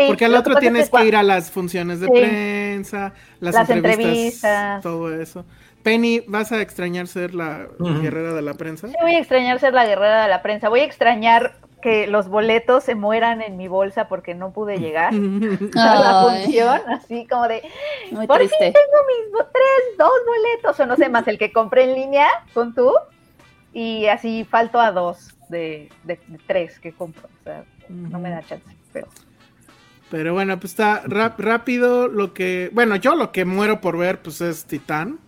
Porque 0.07 0.25
al 0.25 0.33
otro 0.33 0.55
tienes 0.55 0.89
que, 0.89 1.05
ir 1.05 1.15
a 1.15 1.21
las 1.21 1.51
funciones 1.51 1.99
de 1.99 2.07
prensa, 2.07 3.13
las, 3.39 3.69
entrevistas, 3.69 4.81
todo 4.81 5.13
eso. 5.13 5.45
Penny, 5.83 6.21
¿vas 6.27 6.51
a 6.51 6.61
extrañar 6.61 7.07
ser 7.07 7.33
la 7.33 7.67
guerrera 7.79 8.33
de 8.33 8.41
la 8.41 8.53
prensa? 8.55 8.87
Sí, 8.87 8.95
voy 9.01 9.15
a 9.15 9.19
extrañar 9.19 9.59
ser 9.59 9.73
la 9.73 9.85
guerrera 9.85 10.23
de 10.23 10.29
la 10.29 10.41
prensa. 10.41 10.69
Voy 10.69 10.81
a 10.81 10.83
extrañar 10.83 11.55
que 11.81 12.07
los 12.07 12.27
boletos 12.27 12.83
se 12.83 12.95
mueran 12.95 13.41
en 13.41 13.57
mi 13.57 13.67
bolsa 13.67 14.07
porque 14.07 14.35
no 14.35 14.51
pude 14.51 14.77
llegar. 14.77 15.13
A 15.75 15.95
la 15.95 16.21
función, 16.23 16.81
así 16.89 17.25
como 17.27 17.47
de, 17.47 17.61
por 18.27 18.37
triste. 18.37 18.57
fin 18.59 18.73
tengo 18.73 18.97
mis 19.07 19.51
tres, 19.51 19.97
dos 19.97 20.11
boletos, 20.25 20.79
o 20.79 20.85
no 20.85 20.95
sé, 20.95 21.09
más 21.09 21.27
el 21.27 21.37
que 21.37 21.51
compré 21.51 21.83
en 21.83 21.95
línea 21.95 22.27
con 22.53 22.73
tú, 22.73 22.93
y 23.73 24.07
así 24.07 24.45
falto 24.49 24.79
a 24.79 24.91
dos 24.91 25.35
de, 25.49 25.89
tres 26.47 26.79
que 26.79 26.91
compro, 26.91 27.27
o 27.41 27.43
sea, 27.43 27.63
no 27.87 28.19
me 28.19 28.29
da 28.29 28.41
chance, 28.43 28.75
pero... 28.93 29.07
Pero 30.11 30.33
bueno, 30.33 30.59
pues 30.59 30.71
está 30.71 31.03
rápido 31.05 32.07
lo 32.07 32.33
que, 32.33 32.71
bueno, 32.73 32.95
yo 32.95 33.13
lo 33.13 33.31
que 33.31 33.45
muero 33.45 33.79
por 33.79 33.95
ver, 33.95 34.23
pues 34.23 34.41
es 34.41 34.65
Titán, 34.65 35.19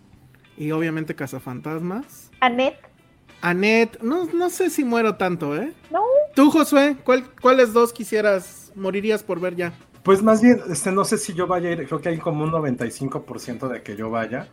y 0.58 0.72
obviamente 0.72 1.16
Cazafantasmas. 1.16 2.32
Annette. 2.40 2.80
Annette, 3.42 4.02
no, 4.02 4.26
no 4.26 4.50
sé 4.50 4.70
si 4.70 4.84
muero 4.84 5.16
tanto, 5.16 5.56
¿eh? 5.56 5.74
No. 5.90 6.02
Tú, 6.36 6.52
Josué, 6.52 6.96
¿cuál, 7.04 7.26
¿cuáles 7.42 7.74
dos 7.74 7.92
quisieras, 7.92 8.72
morirías 8.76 9.24
por 9.24 9.40
ver 9.40 9.56
ya? 9.56 9.74
Pues 10.04 10.22
más 10.22 10.42
bien, 10.42 10.62
este, 10.70 10.92
no 10.92 11.06
sé 11.06 11.18
si 11.18 11.34
yo 11.34 11.48
vaya 11.48 11.70
a 11.70 11.72
ir, 11.74 11.88
creo 11.88 12.02
que 12.02 12.10
hay 12.10 12.18
como 12.18 12.44
un 12.44 12.52
95% 12.52 13.68
de 13.68 13.82
que 13.82 13.96
yo 13.96 14.10
vaya. 14.10 14.48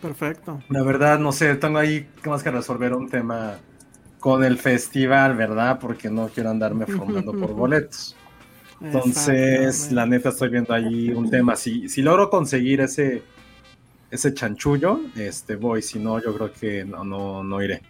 Perfecto. 0.00 0.62
La 0.68 0.82
verdad, 0.82 1.18
no 1.18 1.32
sé, 1.32 1.54
tengo 1.56 1.78
ahí 1.78 2.08
más 2.24 2.42
que 2.42 2.50
resolver 2.50 2.94
un 2.94 3.08
tema 3.08 3.58
con 4.20 4.44
el 4.44 4.58
festival, 4.58 5.36
¿verdad? 5.36 5.78
Porque 5.80 6.10
no 6.10 6.28
quiero 6.28 6.50
andarme 6.50 6.86
formando 6.86 7.32
por 7.32 7.52
boletos. 7.54 8.16
Entonces, 8.80 9.90
la 9.90 10.06
neta, 10.06 10.28
estoy 10.28 10.50
viendo 10.50 10.72
ahí 10.72 11.10
un 11.10 11.30
tema. 11.30 11.56
Si, 11.56 11.88
si 11.88 12.02
logro 12.02 12.30
conseguir 12.30 12.80
ese, 12.80 13.22
ese 14.10 14.34
chanchullo, 14.34 15.00
este, 15.16 15.56
voy. 15.56 15.82
Si 15.82 15.98
no, 15.98 16.22
yo 16.22 16.34
creo 16.34 16.52
que 16.52 16.84
no, 16.84 17.04
no, 17.04 17.42
no 17.42 17.62
iré. 17.62 17.82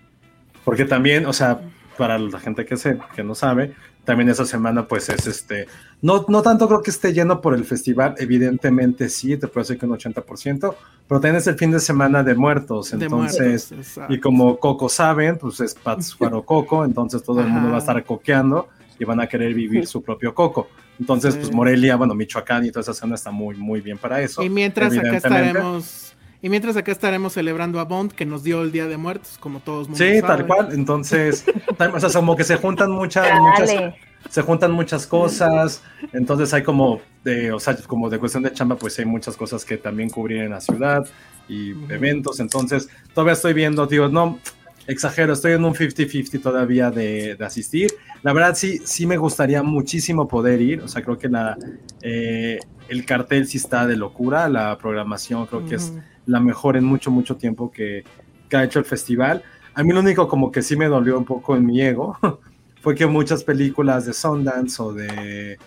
Porque 0.65 0.85
también, 0.85 1.27
o 1.27 1.33
sea, 1.33 1.61
para 1.97 2.19
la 2.19 2.39
gente 2.39 2.65
que, 2.65 2.77
se, 2.77 2.99
que 3.15 3.25
no 3.25 3.35
sabe, 3.35 3.75
también 4.05 4.31
esa 4.31 4.47
semana 4.47 4.89
pues 4.89 5.11
es 5.11 5.27
este, 5.27 5.67
no, 6.01 6.25
no 6.29 6.41
tanto 6.41 6.67
creo 6.67 6.81
que 6.81 6.91
esté 6.91 7.13
lleno 7.13 7.43
por 7.43 7.55
el 7.55 7.67
festival, 7.67 8.15
evidentemente 8.17 9.11
sí, 9.11 9.37
te 9.37 9.49
puedo 9.49 9.65
decir 9.65 9.79
que 9.79 9.85
un 9.85 9.93
80%, 9.93 10.75
pero 11.07 11.21
también 11.21 11.37
es 11.37 11.47
el 11.47 11.57
fin 11.57 11.71
de 11.71 11.79
semana 11.79 12.23
de 12.23 12.35
muertos, 12.35 12.95
entonces, 12.95 13.71
y 14.09 14.19
como 14.19 14.59
Coco 14.59 14.89
saben, 14.89 15.37
pues 15.37 15.61
es 15.61 15.75
Pátzcuaro 15.75 16.43
Coco, 16.47 16.87
entonces 16.87 17.23
todo 17.23 17.41
el 17.41 17.49
mundo 17.49 17.69
va 17.69 17.77
a 17.77 17.81
estar 17.81 18.03
coqueando 18.03 18.69
y 18.99 19.05
van 19.05 19.21
a 19.21 19.27
querer 19.27 19.53
vivir 19.53 19.87
su 19.87 20.03
propio 20.03 20.35
coco. 20.35 20.69
Entonces, 20.99 21.37
pues 21.37 21.53
Morelia, 21.53 21.95
bueno, 21.95 22.15
Michoacán 22.15 22.65
y 22.65 22.71
toda 22.71 22.81
esa 22.81 22.95
zona 22.95 23.15
está 23.15 23.31
muy, 23.31 23.55
muy 23.57 23.81
bien 23.81 23.99
para 23.99 24.21
eso. 24.21 24.43
Y 24.43 24.49
mientras 24.49 24.97
acá 24.97 25.17
estaremos 25.17 26.08
y 26.41 26.49
mientras 26.49 26.77
acá 26.77 26.93
estaremos 26.93 27.33
celebrando 27.33 27.81
a 27.81 27.85
Bond, 27.85 28.13
que 28.13 28.25
nos 28.25 28.45
dio 28.45 28.63
el 28.63 28.71
Día 28.71 28.87
de 28.87 28.97
Muertos, 28.97 29.39
como 29.41 29.61
todos 29.61 29.89
Sí, 29.95 30.21
tal 30.21 30.47
cual. 30.47 30.69
Entonces, 30.73 31.45
o 31.79 32.01
sea, 32.01 32.11
como 32.21 32.37
que 32.37 32.45
se 32.45 32.57
juntan 32.57 32.93
muchas, 32.93 33.27
muchas, 33.41 33.95
se 34.29 34.43
juntan 34.43 34.71
muchas 34.71 35.07
cosas. 35.07 35.83
Entonces 36.13 36.55
hay 36.55 36.63
como 36.63 37.01
de, 37.25 37.53
o 37.53 37.59
sea, 37.59 37.77
como 37.87 38.09
de 38.09 38.19
cuestión 38.19 38.45
de 38.45 38.53
chamba, 38.53 38.77
pues 38.77 38.99
hay 38.99 39.05
muchas 39.05 39.37
cosas 39.37 39.65
que 39.65 39.79
también 39.79 40.11
cubrir 40.11 40.43
en 40.43 40.51
la 40.51 40.61
ciudad 40.61 41.05
y 41.49 41.71
eventos. 41.93 42.39
Entonces, 42.39 42.89
todavía 43.15 43.33
estoy 43.33 43.53
viendo, 43.53 43.87
digo, 43.87 44.09
no, 44.09 44.39
exagero, 44.87 45.33
estoy 45.33 45.53
en 45.53 45.65
un 45.65 45.75
50-50 45.75 46.41
todavía 46.41 46.91
de, 46.91 47.37
asistir. 47.41 47.91
La 48.23 48.33
verdad, 48.33 48.55
sí, 48.55 48.79
sí 48.85 49.07
me 49.07 49.17
gustaría 49.17 49.63
muchísimo 49.63 50.29
poder 50.29 50.61
ir. 50.61 50.83
O 50.83 50.89
sea, 50.89 51.03
creo 51.03 51.19
que 51.19 51.29
la, 51.29 51.57
eh, 52.01 52.59
el 52.89 53.05
cartel 53.05 53.47
sí 53.47 53.59
está 53.59 53.87
de 53.87 53.97
locura. 53.97 54.49
La 54.49 54.77
programación 54.79 55.47
creo 55.47 55.67
que 55.67 55.77
es 55.77 55.93
la 56.29 56.41
mejor 56.41 56.77
en 56.77 56.85
mucho, 56.85 57.11
mucho 57.11 57.37
tiempo 57.37 57.71
que, 57.71 58.05
ha 58.53 58.65
hecho 58.65 58.79
el 58.79 58.85
festival. 58.85 59.43
A 59.75 59.83
mí 59.83 59.93
lo 59.93 60.01
único 60.01 60.29
como 60.29 60.53
que 60.53 60.63
sí 60.63 60.77
me 60.77 60.87
dolió 60.87 61.19
un 61.19 61.25
poco 61.25 61.57
en 61.57 61.67
mi 61.67 61.81
ego 61.81 62.17
fue 62.83 62.95
que 62.95 63.07
muchas 63.07 63.43
películas 63.43 64.07
de 64.07 64.13
Sundance 64.13 64.83
o 64.83 64.93
de, 64.93 65.59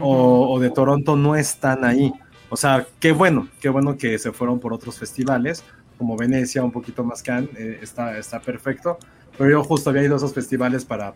o, 0.00 0.58
de 0.58 0.70
Toronto 0.70 1.16
no 1.16 1.36
están 1.36 1.84
ahí. 1.84 2.12
O 2.48 2.56
sea, 2.56 2.86
qué 2.98 3.12
bueno, 3.12 3.48
qué 3.60 3.68
bueno 3.68 3.96
que 3.96 4.18
se 4.18 4.32
fueron 4.32 4.58
por 4.58 4.72
otros 4.72 4.98
festivales, 4.98 5.62
como 5.98 6.16
Venecia, 6.16 6.62
un 6.62 6.72
poquito 6.72 7.04
más 7.04 7.22
Cannes, 7.22 7.50
eh, 7.56 7.78
está, 7.82 8.16
está 8.18 8.40
perfecto. 8.40 8.98
Pero 9.36 9.50
yo 9.50 9.64
justo 9.64 9.90
había 9.90 10.04
ido 10.04 10.14
a 10.14 10.16
esos 10.16 10.32
festivales 10.32 10.84
para 10.84 11.12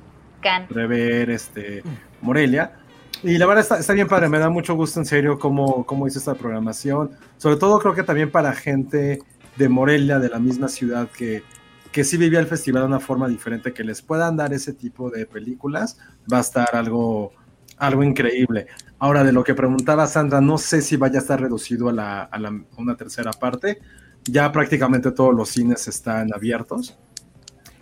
rever 0.68 1.30
este, 1.30 1.82
Morelia. 2.20 2.81
Y 3.23 3.38
la 3.38 3.47
verdad 3.47 3.79
está, 3.79 3.93
bien 3.93 4.09
padre, 4.09 4.29
me 4.29 4.41
da 4.41 4.50
mucho 4.50 4.75
gusto 4.75 4.99
en 4.99 5.07
serio 5.07 5.38
cómo, 5.38 5.87
cómo 5.87 6.09
hizo 6.09 6.19
esta 6.19 6.35
programación. 6.35 7.12
Sobre 7.37 7.57
todo 7.57 7.79
creo 7.79 7.95
que 7.95 8.02
también 8.02 8.33
para 8.33 8.52
gente 8.52 9.21
de 9.57 9.69
Morelia, 9.69 10.19
de 10.19 10.29
la 10.29 10.41
misma 10.41 10.67
ciudad 10.67 11.09
que, 11.09 11.45
que 11.93 12.02
sí 12.02 12.17
vivía 12.17 12.41
el 12.41 12.49
festival 12.49 12.83
de 12.83 12.88
una 12.88 12.99
forma 13.00 13.29
diferente, 13.29 13.73
que 13.73 13.85
les 13.85 14.02
puedan 14.02 14.37
dar 14.37 14.52
ese 14.52 14.73
tipo 14.73 15.09
de 15.09 15.26
películas, 15.26 15.99
va 16.33 16.38
a 16.38 16.41
estar 16.41 16.75
algo, 16.75 17.33
algo 17.76 18.02
increíble. 18.02 18.67
Ahora, 18.99 19.23
de 19.23 19.31
lo 19.31 19.45
que 19.45 19.55
preguntaba 19.55 20.09
Sandra, 20.09 20.41
no 20.41 20.59
sé 20.59 20.83
si 20.83 20.97
vaya 20.97 21.21
a 21.21 21.23
estar 21.23 21.41
reducido 21.41 21.91
a, 21.91 21.93
la, 21.93 22.23
a, 22.23 22.38
la, 22.41 22.61
una 22.76 22.97
tercera 22.97 23.31
parte. 23.31 23.81
Ya 24.25 24.50
prácticamente 24.50 25.12
todos 25.12 25.35
los 25.35 25.49
cines 25.49 25.87
están 25.87 26.35
abiertos. 26.35 26.99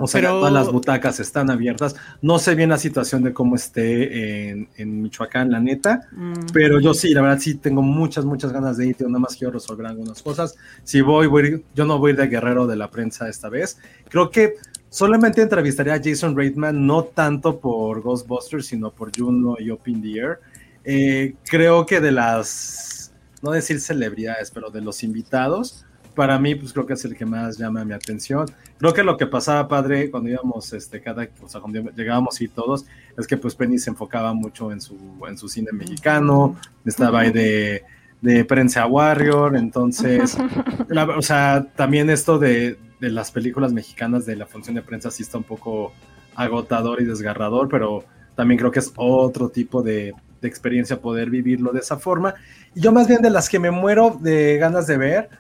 O 0.00 0.07
sea, 0.07 0.23
todas 0.23 0.52
las 0.52 0.73
butacas 0.73 1.21
están 1.21 1.50
abiertas. 1.50 1.95
No 2.23 2.38
sé 2.38 2.54
bien 2.54 2.71
la 2.71 2.78
situación 2.78 3.23
de 3.23 3.33
cómo 3.33 3.54
esté 3.54 4.50
en, 4.50 5.02
Michoacán, 5.02 5.50
la 5.50 5.61
neta, 5.61 6.09
mm. 6.12 6.47
pero 6.52 6.80
yo 6.80 6.95
sí, 6.95 7.12
la 7.12 7.21
verdad 7.23 7.38
sí 7.38 7.54
tengo 7.57 7.83
muchas, 7.83 8.25
muchas 8.25 8.52
ganas 8.52 8.76
de 8.78 8.88
ir. 8.88 8.97
Yo 8.99 9.09
nada 9.09 9.21
más 9.21 9.37
quiero 9.37 9.52
resolver 9.52 9.87
algunas 9.87 10.23
cosas. 10.23 10.57
Si 10.85 11.00
voy, 11.02 11.26
voy 11.26 11.64
yo 11.75 11.85
no 11.85 11.99
voy 11.99 12.14
de 12.14 12.26
guerrero 12.26 12.66
de 12.66 12.76
la 12.76 12.90
prensa 12.90 13.28
esta 13.28 13.49
vez. 13.49 13.78
Creo 14.09 14.30
que 14.30 14.54
solamente 14.88 15.42
entrevistaría 15.42 15.95
a 15.95 16.00
Jason 16.02 16.37
Reitman, 16.37 16.87
no 16.87 17.04
tanto 17.04 17.61
por 17.61 18.00
Ghostbusters, 18.00 18.66
sino 18.66 18.90
por 18.90 19.11
Juno 19.16 19.57
y 19.59 19.71
Open 19.71 20.02
the 20.02 20.19
Air. 20.19 20.38
Eh, 20.85 21.35
creo 21.45 21.85
que 21.87 22.00
de 22.00 22.12
las, 22.12 23.12
no 23.42 23.50
decir 23.50 23.80
celebridades, 23.80 24.50
pero 24.50 24.71
de 24.71 24.80
los 24.80 25.02
invitados, 25.02 25.85
para 26.21 26.39
mí, 26.39 26.55
pues 26.55 26.75
creo 26.75 26.85
que 26.85 26.93
es 26.93 27.05
el 27.07 27.17
que 27.17 27.25
más 27.25 27.57
llama 27.57 27.83
mi 27.83 27.95
atención. 27.95 28.45
Creo 28.77 28.93
que 28.93 29.03
lo 29.03 29.17
que 29.17 29.27
pasaba, 29.27 29.67
padre, 29.67 30.11
cuando 30.11 30.29
íbamos, 30.29 30.71
este, 30.75 31.00
cada, 31.00 31.27
o 31.43 31.49
sea, 31.49 31.62
cuando 31.62 31.91
llegábamos 31.93 32.39
y 32.43 32.49
todos, 32.49 32.85
es 33.17 33.27
que 33.27 33.39
pues 33.39 33.55
Penny 33.55 33.79
se 33.79 33.89
enfocaba 33.89 34.35
mucho 34.35 34.71
en 34.71 34.83
su, 34.83 34.99
en 35.27 35.39
su 35.39 35.49
cine 35.49 35.73
mexicano, 35.73 36.59
estaba 36.85 37.21
ahí 37.21 37.31
de, 37.31 37.85
de 38.21 38.45
Prensa 38.45 38.85
Warrior, 38.85 39.57
entonces, 39.57 40.37
o 41.17 41.23
sea, 41.23 41.67
también 41.75 42.11
esto 42.11 42.39
de, 42.39 42.77
de, 43.00 43.11
las 43.11 43.31
películas 43.31 43.73
mexicanas 43.73 44.27
de 44.27 44.37
la 44.37 44.45
función 44.45 44.75
de 44.75 44.83
prensa 44.83 45.11
sí 45.11 45.23
está 45.23 45.39
un 45.39 45.45
poco 45.45 45.95
agotador 46.35 47.00
y 47.00 47.07
desgarrador, 47.07 47.71
pero 47.71 48.05
también 48.35 48.59
creo 48.59 48.71
que 48.71 48.81
es 48.81 48.93
otro 48.95 49.49
tipo 49.49 49.83
de, 49.83 50.12
de 50.43 50.49
experiencia 50.49 51.00
poder 51.00 51.31
vivirlo 51.31 51.73
de 51.73 51.81
esa 51.81 51.97
forma. 51.97 52.35
Y 52.75 52.83
yo 52.83 52.93
más 52.93 53.09
bien 53.09 53.23
de 53.23 53.31
las 53.31 53.49
que 53.49 53.59
me 53.59 53.71
muero 53.71 54.19
de 54.21 54.59
ganas 54.59 54.87
de 54.87 54.99
ver, 54.99 55.31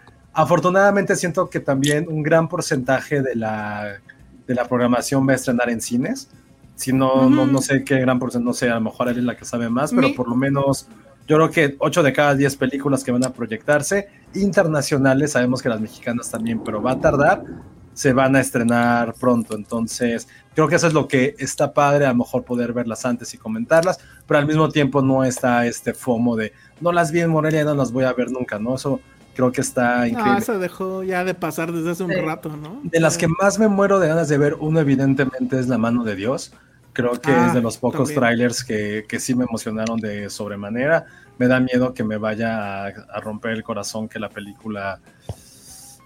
Afortunadamente 0.40 1.16
siento 1.16 1.50
que 1.50 1.60
también 1.60 2.08
un 2.08 2.22
gran 2.22 2.48
porcentaje 2.48 3.20
de 3.20 3.36
la, 3.36 3.98
de 4.46 4.54
la 4.54 4.64
programación 4.64 5.28
va 5.28 5.32
a 5.32 5.34
estrenar 5.34 5.68
en 5.68 5.82
cines. 5.82 6.30
Si 6.76 6.94
no, 6.94 7.28
no, 7.28 7.60
sé 7.60 7.84
qué 7.84 8.00
gran 8.00 8.18
porcentaje, 8.18 8.46
no 8.46 8.54
sé, 8.54 8.70
a 8.70 8.76
lo 8.76 8.80
mejor 8.80 9.08
él 9.08 9.18
es 9.18 9.24
la 9.24 9.36
que 9.36 9.44
sabe 9.44 9.68
más, 9.68 9.92
pero 9.92 10.14
por 10.14 10.26
lo 10.30 10.34
menos 10.34 10.88
yo 11.28 11.36
creo 11.36 11.50
que 11.50 11.76
8 11.78 12.02
de 12.02 12.12
cada 12.14 12.34
10 12.34 12.56
películas 12.56 13.04
que 13.04 13.12
van 13.12 13.22
a 13.22 13.34
proyectarse, 13.34 14.08
internacionales, 14.34 15.32
sabemos 15.32 15.60
que 15.60 15.68
las 15.68 15.78
mexicanas 15.78 16.30
también, 16.30 16.64
pero 16.64 16.80
va 16.80 16.92
a 16.92 17.00
tardar, 17.00 17.44
se 17.92 18.14
van 18.14 18.34
a 18.34 18.40
estrenar 18.40 19.12
pronto. 19.20 19.54
Entonces, 19.54 20.26
creo 20.54 20.68
que 20.68 20.76
eso 20.76 20.86
es 20.86 20.94
lo 20.94 21.06
que 21.06 21.34
está 21.38 21.74
padre, 21.74 22.06
a 22.06 22.12
lo 22.12 22.14
mejor 22.14 22.44
poder 22.44 22.72
verlas 22.72 23.04
antes 23.04 23.34
y 23.34 23.36
comentarlas, 23.36 24.00
pero 24.26 24.38
al 24.38 24.46
mismo 24.46 24.70
tiempo 24.70 25.02
no 25.02 25.22
está 25.22 25.66
este 25.66 25.92
FOMO 25.92 26.34
de 26.34 26.54
no 26.80 26.92
las 26.92 27.12
vi 27.12 27.20
en 27.20 27.28
Morelia 27.28 27.62
no 27.62 27.74
las 27.74 27.92
voy 27.92 28.04
a 28.04 28.14
ver 28.14 28.30
nunca, 28.30 28.58
¿no? 28.58 28.76
Eso 28.76 29.02
creo 29.34 29.52
que 29.52 29.60
está 29.60 30.06
increíble. 30.08 30.32
No, 30.32 30.38
eso 30.38 30.58
dejó 30.58 31.02
ya 31.02 31.24
de 31.24 31.34
pasar 31.34 31.72
desde 31.72 31.90
hace 31.90 32.02
un 32.02 32.12
rato, 32.24 32.56
¿no? 32.56 32.80
De 32.84 33.00
las 33.00 33.16
que 33.16 33.28
más 33.28 33.58
me 33.58 33.68
muero 33.68 34.00
de 34.00 34.08
ganas 34.08 34.28
de 34.28 34.38
ver, 34.38 34.54
uno 34.54 34.80
evidentemente 34.80 35.58
es 35.58 35.68
La 35.68 35.78
mano 35.78 36.04
de 36.04 36.16
Dios. 36.16 36.52
Creo 36.92 37.12
que 37.12 37.30
es 37.30 37.52
de 37.52 37.60
ah, 37.60 37.62
los 37.62 37.78
pocos 37.78 38.12
trailers 38.12 38.64
que, 38.64 39.04
que, 39.08 39.20
sí 39.20 39.34
me 39.34 39.44
emocionaron 39.44 40.00
de 40.00 40.28
sobremanera. 40.28 41.06
Me 41.38 41.46
da 41.46 41.60
miedo 41.60 41.94
que 41.94 42.02
me 42.02 42.16
vaya 42.16 42.86
a, 42.86 43.20
romper 43.20 43.52
el 43.52 43.62
corazón 43.62 44.08
que 44.08 44.18
la 44.18 44.28
película... 44.28 44.98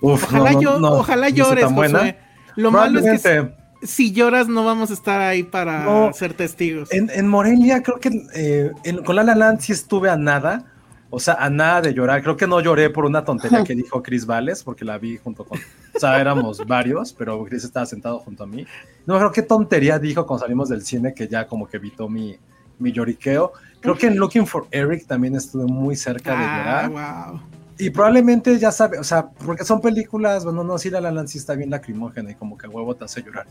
Uf, 0.02 0.24
ojalá, 0.24 0.52
yo, 0.60 0.76
ojalá 0.76 1.30
llores, 1.30 1.64
José. 1.64 2.18
Lo 2.56 2.70
malo 2.70 3.00
es 3.00 3.22
que 3.22 3.54
si 3.84 4.12
lloras 4.12 4.48
no 4.48 4.64
vamos 4.64 4.90
a 4.90 4.94
estar 4.94 5.20
ahí 5.20 5.42
para 5.42 6.12
ser 6.12 6.34
testigos. 6.34 6.92
En, 6.92 7.10
en 7.10 7.28
Morelia 7.28 7.82
creo 7.82 8.00
que 8.00 8.10
eh, 8.34 8.72
con 9.04 9.16
La 9.16 9.22
La 9.24 9.34
Land 9.34 9.60
sí 9.60 9.72
estuve 9.72 10.10
a 10.10 10.16
nada, 10.16 10.64
O 11.14 11.20
sea, 11.20 11.34
a 11.34 11.48
nada 11.48 11.82
de 11.82 11.94
llorar. 11.94 12.22
Creo 12.22 12.36
que 12.36 12.46
no 12.46 12.60
lloré 12.60 12.90
por 12.90 13.04
una 13.04 13.24
tontería 13.24 13.62
que 13.64 13.74
dijo 13.74 14.02
Chris 14.02 14.26
Vales, 14.26 14.62
porque 14.62 14.84
la 14.84 14.98
vi 14.98 15.16
junto 15.16 15.44
con. 15.44 15.58
O 15.58 15.98
sea, 15.98 16.20
éramos 16.20 16.58
varios, 16.66 17.12
pero 17.12 17.44
Chris 17.44 17.64
estaba 17.64 17.86
sentado 17.86 18.18
junto 18.18 18.44
a 18.44 18.46
mí. 18.46 18.66
No 19.06 19.16
creo 19.18 19.32
qué 19.32 19.42
tontería 19.42 19.98
dijo 19.98 20.26
cuando 20.26 20.44
salimos 20.44 20.68
del 20.68 20.82
cine 20.82 21.14
que 21.14 21.28
ya 21.28 21.46
como 21.46 21.68
que 21.68 21.76
evitó 21.76 22.08
mi, 22.08 22.36
mi 22.78 22.92
lloriqueo. 22.92 23.52
Creo 23.80 23.96
que 23.96 24.06
en 24.06 24.16
Looking 24.16 24.46
for 24.46 24.66
Eric 24.70 25.06
también 25.06 25.36
estuve 25.36 25.64
muy 25.64 25.96
cerca 25.96 26.30
de 26.30 26.44
ah, 26.44 26.88
llorar. 26.88 27.40
Y 27.78 27.90
probablemente 27.90 28.56
ya 28.58 28.70
sabe, 28.70 28.98
o 28.98 29.04
sea, 29.04 29.28
porque 29.30 29.64
son 29.64 29.80
películas, 29.80 30.44
bueno, 30.44 30.62
no, 30.62 30.78
sí 30.78 30.90
La 30.90 31.00
La 31.00 31.26
sí 31.26 31.38
está 31.38 31.54
bien 31.54 31.70
lacrimógena 31.70 32.30
y 32.30 32.34
como 32.34 32.56
que 32.56 32.68
huevo 32.68 32.94
te 32.94 33.04
hace 33.04 33.22
llorar. 33.22 33.46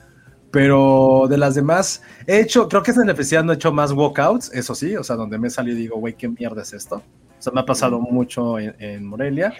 Pero 0.49 1.25
de 1.27 1.37
las 1.37 1.55
demás, 1.55 2.01
he 2.27 2.39
hecho, 2.39 2.69
creo 2.69 2.83
que 2.83 2.91
es 2.91 2.97
en 2.97 3.09
el 3.09 3.15
festival 3.15 3.45
no 3.45 3.53
he 3.53 3.55
hecho 3.55 3.73
más 3.73 3.91
walkouts, 3.91 4.51
eso 4.53 4.75
sí, 4.75 4.95
o 4.95 5.03
sea, 5.03 5.15
donde 5.15 5.39
me 5.39 5.49
salí 5.49 5.71
y 5.71 5.75
digo, 5.75 5.97
güey, 5.97 6.13
¿qué 6.13 6.29
mierda 6.29 6.61
es 6.61 6.73
esto? 6.73 7.01
O 7.43 7.47
sea, 7.47 7.51
me 7.51 7.59
ha 7.59 7.65
pasado 7.65 7.99
mucho 7.99 8.57
en, 8.57 9.05
Morelia, 9.05 9.53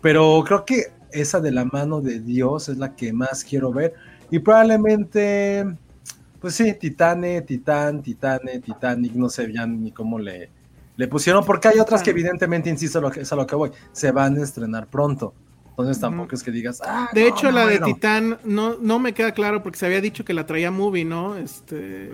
pero 0.00 0.44
creo 0.46 0.64
que 0.64 0.92
esa 1.10 1.40
de 1.40 1.50
la 1.50 1.64
mano 1.64 2.00
de 2.00 2.20
Dios 2.20 2.68
es 2.68 2.76
la 2.76 2.94
que 2.94 3.12
más 3.12 3.42
quiero 3.42 3.72
ver. 3.72 3.92
Y 4.30 4.38
probablemente, 4.38 5.66
pues 6.40 6.54
sí, 6.54 6.74
Titane, 6.74 7.42
Titán, 7.42 8.02
Titane, 8.02 8.60
Titanic, 8.60 9.14
no 9.14 9.28
sé 9.28 9.46
bien 9.46 9.82
ni 9.82 9.90
cómo 9.90 10.16
le, 10.16 10.48
le 10.96 11.08
pusieron, 11.08 11.44
porque 11.44 11.66
hay 11.66 11.80
otras 11.80 12.04
que 12.04 12.10
evidentemente, 12.10 12.70
insisto, 12.70 13.00
lo 13.00 13.10
que, 13.10 13.22
es 13.22 13.32
a 13.32 13.34
lo 13.34 13.48
que 13.48 13.56
voy, 13.56 13.72
se 13.90 14.12
van 14.12 14.36
a 14.38 14.42
estrenar 14.44 14.86
pronto. 14.86 15.34
Entonces 15.70 15.98
tampoco 15.98 16.36
es 16.36 16.44
que 16.44 16.52
digas, 16.52 16.80
ah, 16.86 17.08
De 17.12 17.26
hecho, 17.26 17.50
la 17.50 17.66
de 17.66 17.80
Titán 17.80 18.38
no, 18.44 18.76
no 18.78 19.00
me 19.00 19.12
queda 19.12 19.32
claro 19.32 19.60
porque 19.60 19.80
se 19.80 19.86
había 19.86 20.00
dicho 20.00 20.24
que 20.24 20.34
la 20.34 20.46
traía 20.46 20.70
Movie, 20.70 21.04
¿no? 21.04 21.36
Este. 21.36 22.12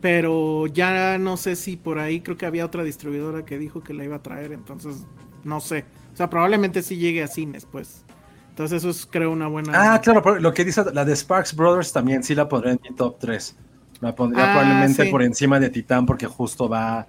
Pero 0.00 0.66
ya 0.66 1.18
no 1.18 1.36
sé 1.36 1.56
si 1.56 1.76
por 1.76 1.98
ahí 1.98 2.20
creo 2.20 2.36
que 2.36 2.46
había 2.46 2.64
otra 2.64 2.84
distribuidora 2.84 3.44
que 3.44 3.58
dijo 3.58 3.82
que 3.82 3.94
la 3.94 4.04
iba 4.04 4.16
a 4.16 4.22
traer, 4.22 4.52
entonces 4.52 5.06
no 5.44 5.60
sé. 5.60 5.84
O 6.12 6.16
sea, 6.16 6.30
probablemente 6.30 6.82
sí 6.82 6.96
llegue 6.96 7.22
a 7.22 7.28
cines, 7.28 7.66
pues. 7.66 8.04
Entonces 8.50 8.78
eso 8.78 8.90
es 8.90 9.06
creo 9.06 9.30
una 9.32 9.48
buena... 9.48 9.94
Ah, 9.94 10.00
claro, 10.00 10.38
lo 10.38 10.52
que 10.52 10.64
dice 10.64 10.82
la 10.92 11.04
de 11.04 11.14
Sparks 11.14 11.54
Brothers 11.54 11.92
también 11.92 12.22
sí 12.22 12.34
la 12.34 12.48
pondré 12.48 12.72
en 12.72 12.80
mi 12.82 12.94
top 12.94 13.18
3. 13.18 13.56
La 14.00 14.14
pondría 14.14 14.50
ah, 14.50 14.54
probablemente 14.54 15.06
por 15.06 15.22
encima 15.22 15.58
de 15.58 15.70
Titán 15.70 16.06
porque 16.06 16.26
justo 16.26 16.68
va, 16.68 17.06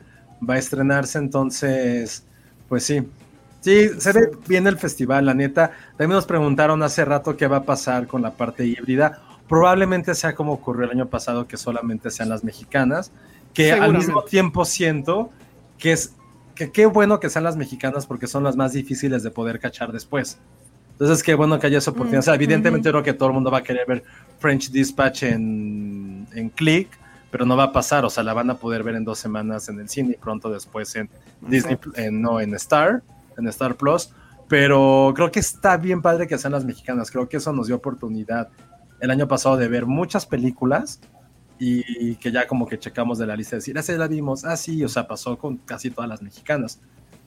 va 0.47 0.53
a 0.55 0.57
estrenarse, 0.57 1.19
entonces, 1.19 2.25
pues 2.67 2.83
sí, 2.83 3.03
Sí, 3.61 3.89
se 3.99 4.13
ve 4.13 4.31
bien 4.47 4.67
el 4.67 4.77
festival, 4.77 5.25
la 5.25 5.33
neta. 5.33 5.71
También 5.97 6.15
nos 6.15 6.25
preguntaron 6.25 6.81
hace 6.81 7.03
rato 7.03 7.35
qué 7.35 7.47
va 7.47 7.57
a 7.57 7.63
pasar 7.63 8.07
con 8.07 8.21
la 8.21 8.31
parte 8.31 8.65
híbrida. 8.65 9.21
Probablemente 9.49 10.15
sea 10.15 10.33
como 10.35 10.53
ocurrió 10.53 10.85
el 10.85 10.91
año 10.91 11.09
pasado, 11.09 11.47
que 11.47 11.57
solamente 11.57 12.09
sean 12.11 12.29
las 12.29 12.43
mexicanas, 12.43 13.11
que 13.53 13.73
al 13.73 13.93
mismo 13.93 14.23
tiempo 14.23 14.63
siento 14.63 15.31
que 15.77 15.91
es 15.91 16.13
que 16.55 16.71
qué 16.71 16.85
bueno 16.85 17.19
que 17.19 17.29
sean 17.29 17.43
las 17.43 17.57
mexicanas 17.57 18.05
porque 18.05 18.27
son 18.27 18.43
las 18.43 18.55
más 18.55 18.73
difíciles 18.73 19.23
de 19.23 19.31
poder 19.31 19.59
cachar 19.59 19.91
después. 19.91 20.39
Entonces, 20.91 21.23
qué 21.23 21.33
bueno 21.33 21.57
que 21.59 21.67
haya 21.67 21.77
esa 21.77 21.91
oportunidad. 21.91 22.19
o 22.19 22.23
sea, 22.23 22.35
evidentemente 22.35 22.89
creo 22.89 23.01
que 23.01 23.13
todo 23.13 23.29
el 23.29 23.35
mundo 23.35 23.49
va 23.49 23.59
a 23.59 23.63
querer 23.63 23.87
ver 23.87 24.03
French 24.39 24.69
Dispatch 24.69 25.23
en, 25.23 26.27
en 26.33 26.49
Click, 26.49 26.89
pero 27.31 27.45
no 27.45 27.55
va 27.55 27.63
a 27.63 27.71
pasar. 27.71 28.03
O 28.05 28.09
sea, 28.09 28.23
la 28.23 28.33
van 28.33 28.49
a 28.49 28.55
poder 28.55 28.83
ver 28.83 28.95
en 28.95 29.05
dos 29.05 29.17
semanas 29.17 29.69
en 29.69 29.79
el 29.79 29.89
cine 29.89 30.11
y 30.11 30.17
pronto 30.17 30.49
después 30.49 30.93
en 30.95 31.09
Disney, 31.41 31.77
en, 31.95 32.21
no 32.21 32.39
en 32.41 32.53
Star 32.55 33.01
en 33.39 33.47
Star 33.47 33.75
Plus, 33.75 34.11
pero 34.47 35.13
creo 35.15 35.31
que 35.31 35.39
está 35.39 35.77
bien 35.77 36.01
padre 36.01 36.27
que 36.27 36.37
sean 36.37 36.53
las 36.53 36.65
mexicanas, 36.65 37.09
creo 37.09 37.27
que 37.27 37.37
eso 37.37 37.51
nos 37.53 37.67
dio 37.67 37.75
oportunidad 37.75 38.49
el 38.99 39.11
año 39.11 39.27
pasado 39.27 39.57
de 39.57 39.67
ver 39.67 39.85
muchas 39.85 40.25
películas 40.25 40.99
y 41.59 42.15
que 42.15 42.31
ya 42.31 42.47
como 42.47 42.65
que 42.65 42.79
checamos 42.79 43.17
de 43.17 43.27
la 43.27 43.35
lista 43.35 43.57
de 43.57 43.57
decir, 43.57 43.77
ah, 43.77 43.97
la 43.97 44.07
vimos, 44.07 44.45
ah, 44.45 44.55
sí, 44.55 44.81
o 44.83 44.87
sea, 44.87 45.07
pasó 45.07 45.37
con 45.37 45.57
casi 45.57 45.89
todas 45.89 46.09
las 46.09 46.21
mexicanas. 46.21 46.79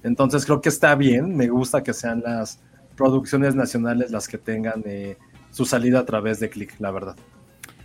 Entonces 0.03 0.47
creo 0.47 0.61
que 0.61 0.71
está 0.71 0.95
bien, 0.95 1.37
me 1.37 1.49
gusta 1.49 1.83
que 1.83 1.93
sean 1.93 2.23
las 2.25 2.59
producciones 2.97 3.55
nacionales 3.55 4.11
las 4.11 4.29
que 4.29 4.39
tengan 4.39 4.83
eh, 4.87 5.17
su 5.51 5.65
salida 5.65 6.01
a 6.01 6.07
través 6.07 6.41
de 6.41 6.49
Click, 6.49 6.75
la 6.81 6.91
verdad. 6.91 7.17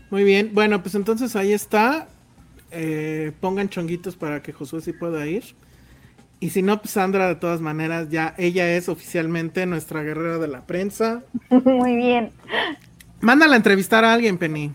Muy 0.09 0.23
bien, 0.23 0.51
bueno, 0.53 0.81
pues 0.81 0.95
entonces 0.95 1.35
ahí 1.35 1.51
está. 1.51 2.07
Eh, 2.71 3.31
pongan 3.39 3.69
chonguitos 3.69 4.15
para 4.15 4.41
que 4.41 4.53
Josué 4.53 4.81
sí 4.81 4.93
pueda 4.93 5.25
ir. 5.27 5.43
Y 6.39 6.51
si 6.51 6.61
no, 6.61 6.79
pues 6.79 6.91
Sandra, 6.91 7.27
de 7.27 7.35
todas 7.35 7.61
maneras, 7.61 8.09
ya 8.09 8.35
ella 8.37 8.69
es 8.75 8.89
oficialmente 8.89 9.65
nuestra 9.65 10.03
guerrera 10.03 10.37
de 10.37 10.47
la 10.47 10.65
prensa. 10.65 11.23
Muy 11.49 11.95
bien. 11.95 12.31
Mándala 13.21 13.53
a 13.53 13.57
entrevistar 13.57 14.05
a 14.05 14.13
alguien, 14.13 14.37
Penny. 14.37 14.71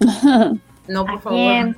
No, 0.86 1.06
por 1.06 1.22
favor. 1.22 1.74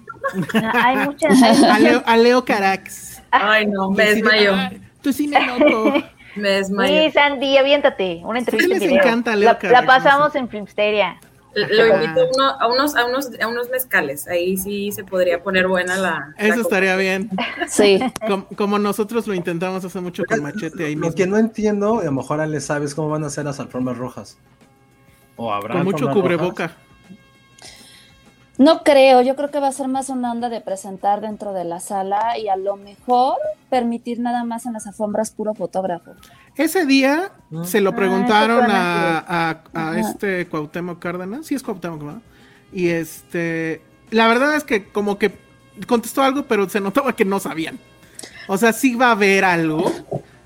hay 0.75 0.97
muchas. 0.97 1.40
A 2.07 2.16
Leo, 2.16 2.45
Carax. 2.45 3.22
Ay, 3.31 3.66
no, 3.66 3.92
me 3.92 4.05
desmayo. 4.05 4.53
Tú 5.01 5.12
sí 5.12 5.29
me 5.29 5.38
loco. 5.46 5.94
Me 6.35 6.51
desmayo. 6.51 7.03
Sí, 7.05 7.12
Sandy, 7.12 7.57
aviéntate. 7.57 8.20
Una 8.22 8.40
entrevista. 8.40 8.75
les 8.75 8.92
encanta 8.92 9.35
Leo 9.35 9.57
Carax? 9.59 9.72
La 9.72 9.87
pasamos 9.87 10.35
en 10.35 10.51
Filmsteria. 10.51 11.18
Lo 11.55 11.87
invito 11.87 12.20
a, 12.61 12.68
unos, 12.68 12.94
a, 12.94 13.07
unos, 13.07 13.31
a 13.40 13.46
unos 13.49 13.70
mezcales. 13.70 14.29
Ahí 14.29 14.59
sí 14.59 14.92
se 14.92 15.05
podría 15.05 15.42
poner 15.42 15.66
buena 15.66 15.96
la. 15.96 16.35
Eso 16.37 16.61
estaría 16.61 16.94
bien. 16.96 17.31
Sí. 17.66 17.99
Como, 18.57 18.79
nosotros 18.79 19.27
lo 19.27 19.33
intentamos 19.33 19.83
hace 19.83 20.01
mucho 20.01 20.25
con 20.25 20.42
Machete 20.42 20.85
ahí 20.85 20.94
Lo 20.94 21.14
que 21.14 21.27
no 21.27 21.38
entiendo, 21.38 22.01
a 22.01 22.05
lo 22.05 22.12
mejor 22.12 22.42
Ale 22.42 22.61
sabes 22.61 22.94
cómo 22.94 23.09
van 23.09 23.25
a 23.25 23.31
ser 23.31 23.46
las 23.46 23.59
alfombras 23.59 23.96
rojas. 23.96 24.37
O 25.37 25.53
habrá. 25.53 25.75
Con 25.75 25.85
mucho 25.85 26.11
cubreboca. 26.11 26.77
No 28.59 28.83
creo, 28.85 29.20
yo 29.20 29.37
creo 29.37 29.51
que 29.51 29.61
va 29.61 29.68
a 29.68 29.72
ser 29.72 29.87
más 29.87 30.09
una 30.09 30.33
onda 30.33 30.49
de 30.49 30.62
presentar 30.62 31.20
dentro 31.20 31.53
de 31.53 31.64
la 31.64 31.79
sala 31.79 32.38
y 32.38 32.49
a 32.49 32.57
lo 32.57 32.77
mejor 32.77 33.37
permitir 33.68 34.18
nada 34.18 34.44
más 34.44 34.64
en 34.64 34.72
las 34.72 34.87
alfombras 34.87 35.31
puro 35.31 35.55
fotógrafo. 35.55 36.12
Ese 36.57 36.87
día 36.87 37.33
ah. 37.55 37.64
se 37.64 37.83
lo 37.83 37.90
ah, 37.90 37.96
preguntaron 37.96 38.64
a, 38.70 39.61
este 39.99 40.49
Cuauhtémoc 40.49 40.99
Cárdenas, 40.99 41.46
sí 41.46 41.55
es 41.55 41.62
Cuauhtémoc, 41.62 42.03
¿verdad? 42.03 42.22
Y 42.72 42.88
este, 42.88 43.83
la 44.11 44.27
verdad 44.27 44.57
es 44.57 44.64
que 44.64 44.88
como 44.88 45.18
que 45.18 45.33
contestó 45.87 46.22
algo, 46.22 46.44
pero 46.44 46.66
se 46.68 46.81
notaba 46.81 47.14
que 47.14 47.27
no 47.27 47.40
sabían. 47.40 47.79
O 48.49 48.57
sea, 48.57 48.72
sí 48.72 48.94
va 48.94 49.09
a 49.09 49.12
haber 49.12 49.44
algo, 49.44 49.92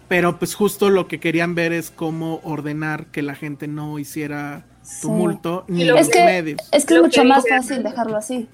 pero 0.09 0.37
pues 0.37 0.57
justo 0.57 0.91
lo 0.91 1.07
que 1.07 1.21
querían 1.21 1.55
ver 1.55 1.73
es 1.73 1.93
cómo 1.93 2.41
ordenar 2.43 3.07
que 3.07 3.23
la 3.23 3.37
gente 3.37 3.69
no 3.69 4.01
hiciera 4.01 4.65
tumulto 5.01 5.65
ni 5.69 5.85
los 5.85 6.09
medios. 6.09 6.61
Es 6.73 6.85
que 6.85 6.95
es 6.95 7.01
mucho 7.03 7.25
más 7.25 7.45
fácil 7.49 7.83
dejarlo 7.83 8.17
así 8.17 8.49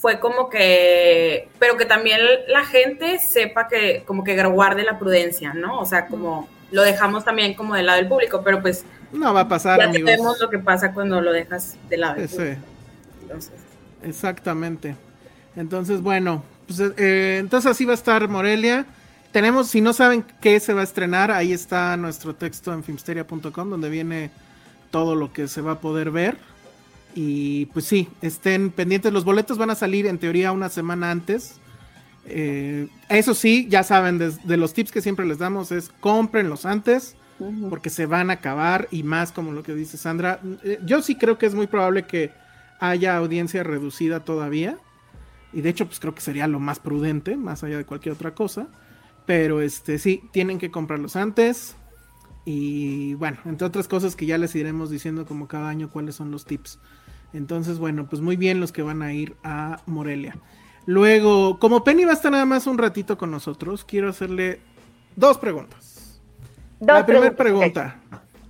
fue 0.00 0.18
como 0.18 0.48
que, 0.48 1.50
pero 1.58 1.76
que 1.76 1.84
también 1.84 2.20
la 2.48 2.64
gente 2.64 3.18
sepa 3.18 3.68
que, 3.68 4.02
como 4.06 4.24
que 4.24 4.42
guarde 4.44 4.82
la 4.82 4.98
prudencia, 4.98 5.52
¿no? 5.52 5.78
O 5.78 5.84
sea, 5.84 6.06
como 6.06 6.48
lo 6.70 6.82
dejamos 6.82 7.22
también 7.22 7.52
como 7.52 7.74
del 7.74 7.84
lado 7.84 7.98
del 7.98 8.08
público, 8.08 8.40
pero 8.42 8.62
pues 8.62 8.84
no 9.12 9.34
va 9.34 9.40
a 9.40 9.48
pasar. 9.48 9.78
Ya 9.78 9.84
amigos. 9.86 10.40
lo 10.40 10.48
que 10.48 10.58
pasa 10.58 10.94
cuando 10.94 11.20
lo 11.20 11.32
dejas 11.32 11.76
de 11.90 11.96
lado. 11.98 12.22
Exactamente. 14.02 14.96
Entonces, 15.54 16.00
bueno, 16.00 16.42
pues, 16.66 16.80
eh, 16.96 17.36
entonces 17.38 17.70
así 17.70 17.84
va 17.84 17.92
a 17.92 17.96
estar 17.96 18.26
Morelia. 18.28 18.86
Tenemos, 19.32 19.68
si 19.68 19.82
no 19.82 19.92
saben 19.92 20.24
qué 20.40 20.60
se 20.60 20.72
va 20.72 20.80
a 20.80 20.84
estrenar, 20.84 21.30
ahí 21.30 21.52
está 21.52 21.96
nuestro 21.98 22.34
texto 22.34 22.72
en 22.72 22.82
filmsteria.com 22.82 23.68
donde 23.68 23.90
viene 23.90 24.30
todo 24.90 25.14
lo 25.14 25.32
que 25.32 25.48
se 25.48 25.60
va 25.60 25.72
a 25.72 25.80
poder 25.80 26.10
ver. 26.10 26.38
Y 27.14 27.66
pues 27.66 27.86
sí, 27.86 28.08
estén 28.22 28.70
pendientes. 28.70 29.12
Los 29.12 29.24
boletos 29.24 29.58
van 29.58 29.70
a 29.70 29.74
salir 29.74 30.06
en 30.06 30.18
teoría 30.18 30.52
una 30.52 30.68
semana 30.68 31.10
antes. 31.10 31.60
Eh, 32.26 32.88
eso 33.08 33.34
sí, 33.34 33.66
ya 33.68 33.82
saben, 33.82 34.18
de, 34.18 34.56
los 34.56 34.74
tips 34.74 34.92
que 34.92 35.00
siempre 35.00 35.26
les 35.26 35.38
damos 35.38 35.72
es 35.72 35.90
cómprenlos 36.00 36.66
antes 36.66 37.16
porque 37.70 37.88
se 37.88 38.04
van 38.04 38.28
a 38.28 38.34
acabar 38.34 38.86
y 38.90 39.02
más 39.02 39.32
como 39.32 39.52
lo 39.52 39.62
que 39.62 39.74
dice 39.74 39.96
Sandra. 39.96 40.40
Eh, 40.62 40.78
yo 40.84 41.00
sí 41.00 41.14
creo 41.14 41.38
que 41.38 41.46
es 41.46 41.54
muy 41.54 41.66
probable 41.66 42.04
que 42.04 42.32
haya 42.78 43.16
audiencia 43.16 43.62
reducida 43.62 44.20
todavía 44.20 44.76
y 45.52 45.62
de 45.62 45.70
hecho 45.70 45.86
pues 45.86 46.00
creo 46.00 46.14
que 46.14 46.20
sería 46.20 46.46
lo 46.46 46.60
más 46.60 46.78
prudente, 46.78 47.36
más 47.36 47.64
allá 47.64 47.78
de 47.78 47.86
cualquier 47.86 48.14
otra 48.14 48.34
cosa. 48.34 48.68
Pero 49.26 49.62
este 49.62 49.98
sí, 49.98 50.22
tienen 50.32 50.58
que 50.58 50.70
comprarlos 50.70 51.16
antes. 51.16 51.76
Y 52.44 53.14
bueno, 53.14 53.38
entre 53.44 53.66
otras 53.66 53.86
cosas 53.86 54.16
que 54.16 54.26
ya 54.26 54.38
les 54.38 54.54
iremos 54.54 54.90
diciendo 54.90 55.26
como 55.26 55.46
cada 55.46 55.68
año 55.68 55.90
cuáles 55.90 56.14
son 56.14 56.30
los 56.30 56.44
tips. 56.44 56.78
Entonces, 57.32 57.78
bueno, 57.78 58.06
pues 58.08 58.22
muy 58.22 58.36
bien 58.36 58.60
los 58.60 58.72
que 58.72 58.82
van 58.82 59.02
a 59.02 59.12
ir 59.12 59.36
a 59.44 59.80
Morelia. 59.86 60.36
Luego, 60.86 61.58
como 61.58 61.84
Penny 61.84 62.04
va 62.04 62.12
a 62.12 62.14
estar 62.14 62.32
nada 62.32 62.46
más 62.46 62.66
un 62.66 62.78
ratito 62.78 63.16
con 63.18 63.30
nosotros, 63.30 63.84
quiero 63.84 64.08
hacerle 64.08 64.60
dos 65.14 65.38
preguntas. 65.38 66.20
la 66.80 67.04
primera 67.04 67.36
pregunta, 67.36 68.00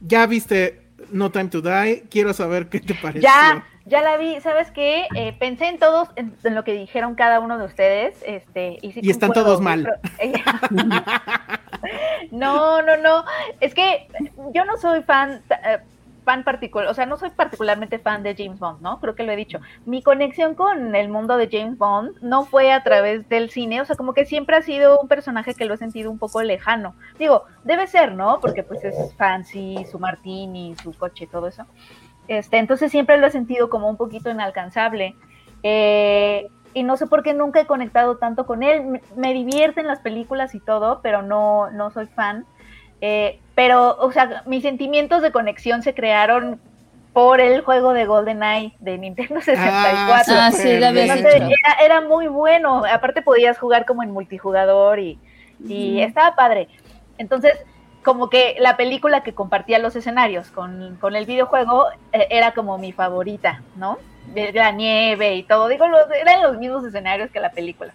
¿ya 0.00 0.26
viste 0.26 0.86
No 1.10 1.30
Time 1.30 1.48
to 1.48 1.60
Die? 1.60 2.04
Quiero 2.08 2.32
saber 2.32 2.68
qué 2.68 2.80
te 2.80 2.94
pareció. 2.94 3.22
Ya, 3.22 3.66
ya 3.84 4.00
la 4.02 4.16
vi. 4.16 4.40
¿Sabes 4.40 4.70
qué? 4.70 5.06
Eh, 5.16 5.36
pensé 5.38 5.66
en 5.68 5.78
todos, 5.78 6.08
en, 6.16 6.34
lo 6.54 6.64
que 6.64 6.72
dijeron 6.72 7.16
cada 7.16 7.40
uno 7.40 7.58
de 7.58 7.66
ustedes. 7.66 8.14
Este, 8.24 8.78
y, 8.80 9.10
están 9.10 9.32
todos 9.32 9.60
mal. 9.60 9.86
no, 12.30 12.82
no, 12.82 12.96
no. 12.96 13.24
Es 13.60 13.74
que 13.74 14.08
yo 14.54 14.64
no 14.64 14.76
soy 14.76 15.02
fan... 15.02 15.42
Eh, 15.64 15.78
fan 16.24 16.44
particular, 16.44 16.88
o 16.88 16.94
sea, 16.94 17.06
no 17.06 17.16
soy 17.16 17.30
particularmente 17.30 17.98
fan 17.98 18.22
de 18.22 18.34
James 18.36 18.58
Bond, 18.58 18.80
¿no? 18.82 19.00
Creo 19.00 19.14
que 19.14 19.22
lo 19.22 19.32
he 19.32 19.36
dicho. 19.36 19.58
Mi 19.86 20.02
conexión 20.02 20.54
con 20.54 20.94
el 20.94 21.08
mundo 21.08 21.36
de 21.36 21.48
James 21.50 21.78
Bond 21.78 22.20
no 22.20 22.44
fue 22.44 22.72
a 22.72 22.82
través 22.82 23.28
del 23.28 23.50
cine, 23.50 23.80
o 23.80 23.84
sea, 23.84 23.96
como 23.96 24.12
que 24.12 24.24
siempre 24.24 24.56
ha 24.56 24.62
sido 24.62 25.00
un 25.00 25.08
personaje 25.08 25.54
que 25.54 25.64
lo 25.64 25.74
he 25.74 25.78
sentido 25.78 26.10
un 26.10 26.18
poco 26.18 26.42
lejano. 26.42 26.94
Digo, 27.18 27.44
debe 27.64 27.86
ser, 27.86 28.12
¿no? 28.12 28.38
Porque 28.40 28.62
pues 28.62 28.84
es 28.84 29.14
fancy, 29.16 29.84
su 29.90 29.98
martini, 29.98 30.74
su 30.82 30.92
coche, 30.92 31.26
todo 31.26 31.48
eso. 31.48 31.66
Este, 32.28 32.58
entonces 32.58 32.90
siempre 32.90 33.18
lo 33.18 33.26
he 33.26 33.30
sentido 33.30 33.68
como 33.68 33.88
un 33.88 33.96
poquito 33.96 34.30
inalcanzable. 34.30 35.16
Eh, 35.62 36.48
y 36.74 36.82
no 36.82 36.96
sé 36.96 37.06
por 37.06 37.22
qué 37.22 37.34
nunca 37.34 37.60
he 37.60 37.66
conectado 37.66 38.16
tanto 38.16 38.46
con 38.46 38.62
él. 38.62 39.00
Me, 39.16 39.32
divierten 39.32 39.86
las 39.86 40.00
películas 40.00 40.54
y 40.54 40.60
todo, 40.60 41.00
pero 41.02 41.22
no, 41.22 41.70
no 41.70 41.90
soy 41.90 42.06
fan. 42.06 42.46
Eh, 43.00 43.40
pero, 43.54 43.96
o 43.98 44.12
sea, 44.12 44.42
mis 44.46 44.62
sentimientos 44.62 45.22
de 45.22 45.32
conexión 45.32 45.82
se 45.82 45.94
crearon 45.94 46.60
por 47.12 47.40
el 47.40 47.62
juego 47.62 47.92
de 47.92 48.06
GoldenEye 48.06 48.74
de 48.78 48.98
Nintendo 48.98 49.40
64. 49.40 50.34
Ah, 50.36 50.52
sí, 50.52 50.78
la 50.78 50.90
era, 50.90 51.44
era, 51.82 52.00
muy 52.02 52.28
bueno. 52.28 52.84
Aparte 52.84 53.22
podías 53.22 53.58
jugar 53.58 53.84
como 53.84 54.02
en 54.02 54.12
multijugador 54.12 55.00
y, 55.00 55.18
y 55.66 56.00
estaba 56.00 56.36
padre. 56.36 56.68
Entonces, 57.18 57.54
como 58.02 58.30
que 58.30 58.56
la 58.58 58.76
película 58.76 59.22
que 59.22 59.34
compartía 59.34 59.78
los 59.78 59.96
escenarios 59.96 60.50
con, 60.50 60.96
con 61.00 61.16
el 61.16 61.26
videojuego 61.26 61.86
eh, 62.12 62.28
era 62.30 62.52
como 62.52 62.78
mi 62.78 62.92
favorita, 62.92 63.62
¿no? 63.76 63.98
De 64.34 64.52
la 64.52 64.70
nieve 64.70 65.34
y 65.34 65.42
todo. 65.42 65.68
Digo, 65.68 65.86
los, 65.88 66.10
eran 66.10 66.42
los 66.42 66.58
mismos 66.58 66.84
escenarios 66.84 67.30
que 67.30 67.40
la 67.40 67.50
película. 67.50 67.92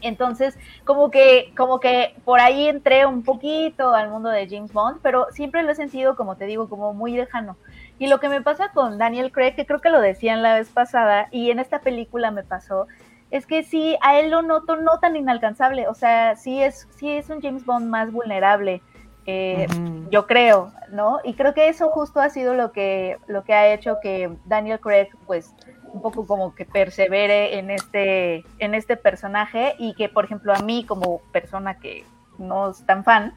Entonces, 0.00 0.58
como 0.84 1.10
que, 1.10 1.52
como 1.56 1.78
que 1.78 2.16
por 2.24 2.40
ahí 2.40 2.68
entré 2.68 3.06
un 3.06 3.22
poquito 3.22 3.94
al 3.94 4.10
mundo 4.10 4.28
de 4.28 4.48
James 4.48 4.72
Bond, 4.72 4.98
pero 5.00 5.28
siempre 5.30 5.62
lo 5.62 5.70
he 5.70 5.74
sentido, 5.76 6.16
como 6.16 6.36
te 6.36 6.46
digo, 6.46 6.68
como 6.68 6.92
muy 6.92 7.12
lejano. 7.12 7.56
Y 7.98 8.08
lo 8.08 8.18
que 8.18 8.28
me 8.28 8.42
pasa 8.42 8.70
con 8.74 8.98
Daniel 8.98 9.30
Craig, 9.30 9.54
que 9.54 9.64
creo 9.64 9.80
que 9.80 9.90
lo 9.90 10.00
decían 10.00 10.42
la 10.42 10.54
vez 10.54 10.68
pasada, 10.70 11.28
y 11.30 11.50
en 11.50 11.60
esta 11.60 11.80
película 11.80 12.32
me 12.32 12.42
pasó, 12.42 12.88
es 13.30 13.46
que 13.46 13.62
sí, 13.62 13.96
a 14.02 14.18
él 14.18 14.30
lo 14.30 14.42
noto 14.42 14.76
no 14.76 14.98
tan 14.98 15.16
inalcanzable, 15.16 15.86
o 15.86 15.94
sea, 15.94 16.34
sí 16.36 16.60
es, 16.60 16.88
sí 16.96 17.10
es 17.10 17.30
un 17.30 17.40
James 17.40 17.64
Bond 17.64 17.88
más 17.88 18.10
vulnerable, 18.10 18.82
eh, 19.26 19.66
yo 20.10 20.26
creo, 20.26 20.72
¿no? 20.90 21.20
Y 21.24 21.34
creo 21.34 21.54
que 21.54 21.68
eso 21.68 21.88
justo 21.90 22.20
ha 22.20 22.30
sido 22.30 22.54
lo 22.54 22.72
que, 22.72 23.18
lo 23.26 23.44
que 23.44 23.54
ha 23.54 23.72
hecho 23.72 23.98
que 24.02 24.30
Daniel 24.44 24.80
Craig, 24.80 25.08
pues, 25.26 25.52
un 25.92 26.02
poco 26.02 26.26
como 26.26 26.54
que 26.54 26.64
persevere 26.64 27.58
en 27.58 27.70
este, 27.70 28.44
en 28.58 28.74
este 28.74 28.96
personaje 28.96 29.74
y 29.78 29.94
que, 29.94 30.08
por 30.08 30.24
ejemplo, 30.24 30.54
a 30.54 30.60
mí 30.60 30.84
como 30.84 31.20
persona 31.32 31.78
que 31.78 32.04
no 32.38 32.70
es 32.70 32.84
tan 32.86 33.04
fan, 33.04 33.34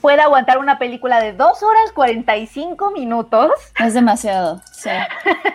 pueda 0.00 0.24
aguantar 0.24 0.58
una 0.58 0.78
película 0.78 1.20
de 1.20 1.32
2 1.32 1.62
horas 1.62 1.92
45 1.94 2.90
minutos. 2.90 3.50
Es 3.78 3.94
demasiado, 3.94 4.60
sí. 4.72 4.90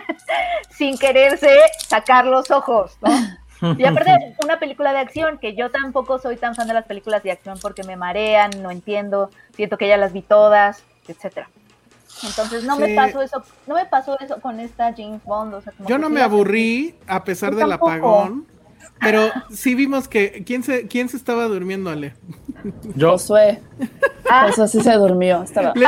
sin 0.70 0.96
quererse 0.96 1.54
sacar 1.86 2.24
los 2.24 2.50
ojos, 2.50 2.96
¿no? 3.02 3.10
Y 3.60 3.84
aparte, 3.84 4.36
una 4.42 4.58
película 4.58 4.92
de 4.92 4.98
acción, 4.98 5.38
que 5.38 5.54
yo 5.54 5.70
tampoco 5.70 6.18
soy 6.18 6.36
tan 6.36 6.54
fan 6.54 6.68
de 6.68 6.74
las 6.74 6.86
películas 6.86 7.22
de 7.22 7.32
acción 7.32 7.58
porque 7.60 7.82
me 7.82 7.96
marean, 7.96 8.50
no 8.62 8.70
entiendo, 8.70 9.30
siento 9.54 9.78
que 9.78 9.88
ya 9.88 9.96
las 9.96 10.12
vi 10.12 10.22
todas, 10.22 10.84
etcétera. 11.08 11.48
Entonces 12.24 12.64
no 12.64 12.76
me 12.76 12.94
pasó 12.94 13.22
eso, 13.22 13.42
no 13.66 13.74
me 13.74 13.86
pasó 13.86 14.18
eso 14.18 14.40
con 14.40 14.58
esta 14.60 14.92
James 14.96 15.22
Bond. 15.24 15.62
yo 15.86 15.98
no 15.98 16.08
me 16.08 16.20
aburrí 16.20 16.94
a 17.06 17.22
pesar 17.22 17.54
del 17.54 17.70
apagón, 17.70 18.46
pero 19.00 19.30
sí 19.50 19.74
vimos 19.74 20.08
que 20.08 20.42
quién 20.44 20.62
se 20.62 20.88
quién 20.88 21.08
se 21.08 21.16
estaba 21.16 21.44
durmiendo, 21.44 21.90
Ale. 21.90 22.14
Yo. 22.96 23.12
Josué. 23.12 23.60
Ah. 24.28 24.48
Eso 24.48 24.66
sí 24.66 24.80
se 24.80 24.92
durmió. 24.94 25.42
Estaba. 25.42 25.72
Le, 25.74 25.86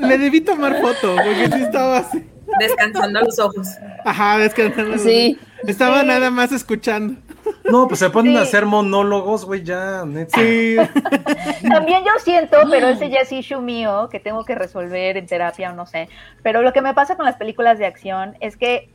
le, 0.06 0.18
debí 0.18 0.40
tomar 0.40 0.80
foto 0.80 1.16
porque 1.16 1.48
sí 1.52 1.62
estaba 1.62 1.98
así. 1.98 2.24
Descansando 2.58 3.20
los 3.20 3.38
ojos. 3.38 3.68
Ajá, 4.04 4.38
descansando. 4.38 4.98
Sí. 4.98 5.38
Estaba 5.66 6.02
nada 6.02 6.30
más 6.30 6.52
escuchando. 6.52 7.20
No, 7.64 7.86
pues 7.88 8.00
se 8.00 8.10
ponen 8.10 8.36
a 8.36 8.42
hacer 8.42 8.66
monólogos, 8.66 9.44
güey, 9.44 9.62
ya, 9.62 10.04
Sí. 10.34 10.76
También 11.68 12.04
yo 12.04 12.12
siento, 12.22 12.58
pero 12.70 12.88
ese 12.88 13.10
ya 13.10 13.20
es 13.20 13.32
issue 13.32 13.60
mío, 13.60 14.08
que 14.10 14.20
tengo 14.20 14.44
que 14.44 14.54
resolver 14.54 15.16
en 15.16 15.26
terapia 15.26 15.70
o 15.70 15.74
no 15.74 15.86
sé. 15.86 16.08
Pero 16.42 16.62
lo 16.62 16.72
que 16.72 16.82
me 16.82 16.94
pasa 16.94 17.16
con 17.16 17.26
las 17.26 17.36
películas 17.36 17.78
de 17.78 17.86
acción 17.86 18.36
es 18.40 18.56
que 18.56 18.88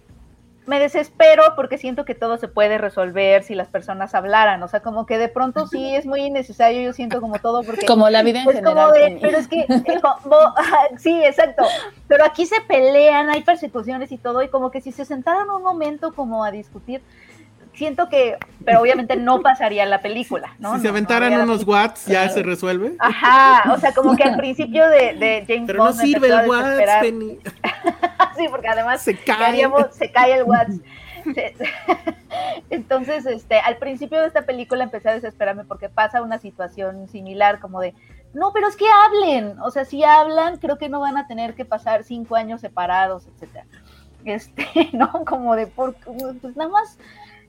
me 0.68 0.80
desespero 0.80 1.44
porque 1.56 1.78
siento 1.78 2.06
que 2.06 2.16
todo 2.16 2.38
se 2.38 2.48
puede 2.48 2.78
resolver 2.78 3.44
si 3.44 3.56
las 3.56 3.68
personas 3.68 4.16
hablaran, 4.16 4.62
o 4.64 4.68
sea, 4.68 4.82
como 4.82 5.06
que 5.06 5.18
de 5.18 5.28
pronto 5.28 5.68
sí 5.68 5.96
es 5.96 6.06
muy 6.06 6.22
innecesario, 6.22 6.82
yo 6.82 6.94
siento 6.94 7.22
como 7.22 7.40
todo 7.40 7.64
porque... 7.64 7.86
Como 7.96 8.10
la 8.10 8.24
vida 8.24 8.40
en 8.40 8.46
general. 8.46 9.18
pero 9.22 9.38
es 9.38 9.48
que, 9.48 9.62
eh, 9.62 9.68
sí, 10.98 11.24
exacto, 11.24 11.64
pero 12.08 12.26
aquí 12.26 12.46
se 12.46 12.60
pelean, 12.62 13.30
hay 13.30 13.42
persecuciones 13.42 14.12
y 14.12 14.18
todo, 14.18 14.42
y 14.44 14.50
como 14.50 14.72
que 14.72 14.82
si 14.82 14.92
se 14.92 15.06
sentaran 15.06 15.50
un 15.50 15.62
momento 15.62 16.14
como 16.14 16.44
a 16.44 16.52
discutir, 16.52 17.02
siento 17.76 18.10
que, 18.10 18.38
pero 18.64 18.82
obviamente 18.82 19.16
no 19.16 19.42
pasaría 19.42 19.86
la 19.86 20.02
película, 20.02 20.56
¿no? 20.60 20.76
Si 20.76 20.82
se 20.82 20.88
aventaran 20.88 21.34
unos 21.42 21.66
watts, 21.66 22.06
ya 22.06 22.28
se 22.30 22.44
resuelve. 22.44 22.96
Ajá, 23.00 23.74
o 23.74 23.78
sea, 23.78 23.94
como 23.94 24.16
que 24.16 24.24
al 24.24 24.38
principio 24.38 24.88
de, 24.90 25.14
de 25.14 25.46
James 25.48 25.68
pero 25.68 25.84
Bond. 25.84 25.96
no 25.96 26.02
sirve 26.02 26.28
el 26.28 26.50
watts, 26.50 26.80
sí, 28.38 28.48
porque 28.50 28.68
además 28.68 29.02
se 29.02 29.16
cae, 29.18 29.68
se 29.92 30.12
cae 30.12 30.34
el 30.34 30.44
watts. 30.44 30.80
Entonces, 32.70 33.26
este, 33.26 33.60
al 33.60 33.78
principio 33.78 34.22
de 34.22 34.28
esta 34.28 34.44
película 34.44 34.84
empecé 34.84 35.10
a 35.10 35.14
desesperarme 35.14 35.66
porque 35.66 35.90
pasa 35.90 36.22
una 36.22 36.40
situación 36.40 37.08
similar, 37.08 37.60
como 37.60 37.82
de, 37.82 37.94
no, 38.34 38.52
pero 38.54 38.68
es 38.68 38.76
que 38.76 38.86
hablen, 39.06 39.60
o 39.60 39.72
sea, 39.72 39.86
si 39.86 40.04
hablan, 40.04 40.58
creo 40.58 40.78
que 40.78 40.90
no 40.90 41.00
van 41.00 41.18
a 41.18 41.28
tener 41.28 41.56
que 41.56 41.66
pasar 41.66 42.04
cinco 42.04 42.36
años 42.36 42.62
separados, 42.62 43.28
etcétera. 43.28 43.66
Este, 44.26 44.68
no, 44.94 45.12
como 45.26 45.56
de, 45.56 45.68
por, 45.68 45.96
pues 46.42 46.56
nada 46.56 46.70
más 46.70 46.98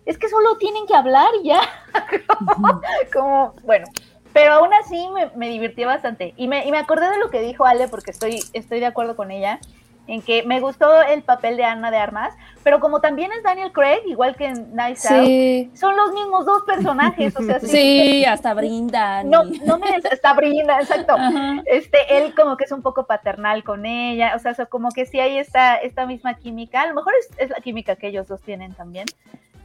es 0.07 0.19
que 0.19 0.29
solo 0.29 0.57
tienen 0.57 0.87
que 0.87 0.95
hablar 0.95 1.29
ya. 1.45 1.61
como, 3.13 3.55
bueno, 3.65 3.87
pero 4.33 4.55
aún 4.55 4.73
así 4.75 5.09
me, 5.13 5.31
me 5.37 5.49
divirtió 5.49 5.87
bastante. 5.87 6.33
Y 6.37 6.49
me, 6.49 6.67
y 6.67 6.71
me 6.71 6.79
acordé 6.79 7.11
de 7.11 7.19
lo 7.19 7.31
que 7.31 7.43
dijo 7.43 7.67
Ale, 7.67 7.89
porque 7.89 8.13
estoy, 8.13 8.41
estoy 8.53 8.81
de 8.81 8.87
acuerdo 8.87 9.17
con 9.17 9.31
ella, 9.31 9.61
en 10.07 10.23
que 10.23 10.43
me 10.45 10.61
gustó 10.61 11.03
el 11.03 11.23
papel 11.23 11.57
de 11.57 11.65
Ana 11.65 11.91
de 11.91 11.97
Armas, 11.97 12.35
pero 12.63 12.81
como 12.81 13.01
también 13.01 13.31
es 13.33 13.43
Daniel 13.43 13.73
Craig, 13.73 14.03
igual 14.07 14.37
que 14.37 14.47
en 14.47 14.75
Nice 14.75 15.09
Out, 15.09 15.77
son 15.77 15.97
los 15.97 16.13
mismos 16.13 16.47
dos 16.47 16.63
personajes, 16.63 17.35
o 17.37 17.43
sea, 17.43 17.61
sí, 17.61 18.25
hasta 18.25 18.55
brindan. 18.55 19.29
No, 19.29 19.45
no 19.45 19.79
me 19.79 19.89
hasta 20.13 20.33
brinda, 20.35 20.81
exacto. 20.81 21.17
Este, 21.65 21.99
él 22.19 22.35
como 22.35 22.57
que 22.57 22.65
es 22.65 22.73
un 22.73 22.83
poco 22.83 23.07
paternal 23.07 23.65
con 23.65 23.87
ella, 23.87 24.35
o 24.37 24.39
sea, 24.39 24.55
como 24.67 24.91
que 24.91 25.07
sí 25.07 25.19
hay 25.19 25.39
esta, 25.39 25.77
esta 25.77 26.07
misma 26.07 26.35
química, 26.35 26.83
a 26.83 26.87
lo 26.87 26.95
mejor 26.95 27.15
es, 27.19 27.31
es 27.39 27.51
la 27.51 27.57
química 27.57 27.97
que 27.97 28.09
ellos 28.09 28.29
dos 28.29 28.41
tienen 28.43 28.75
también. 28.75 29.07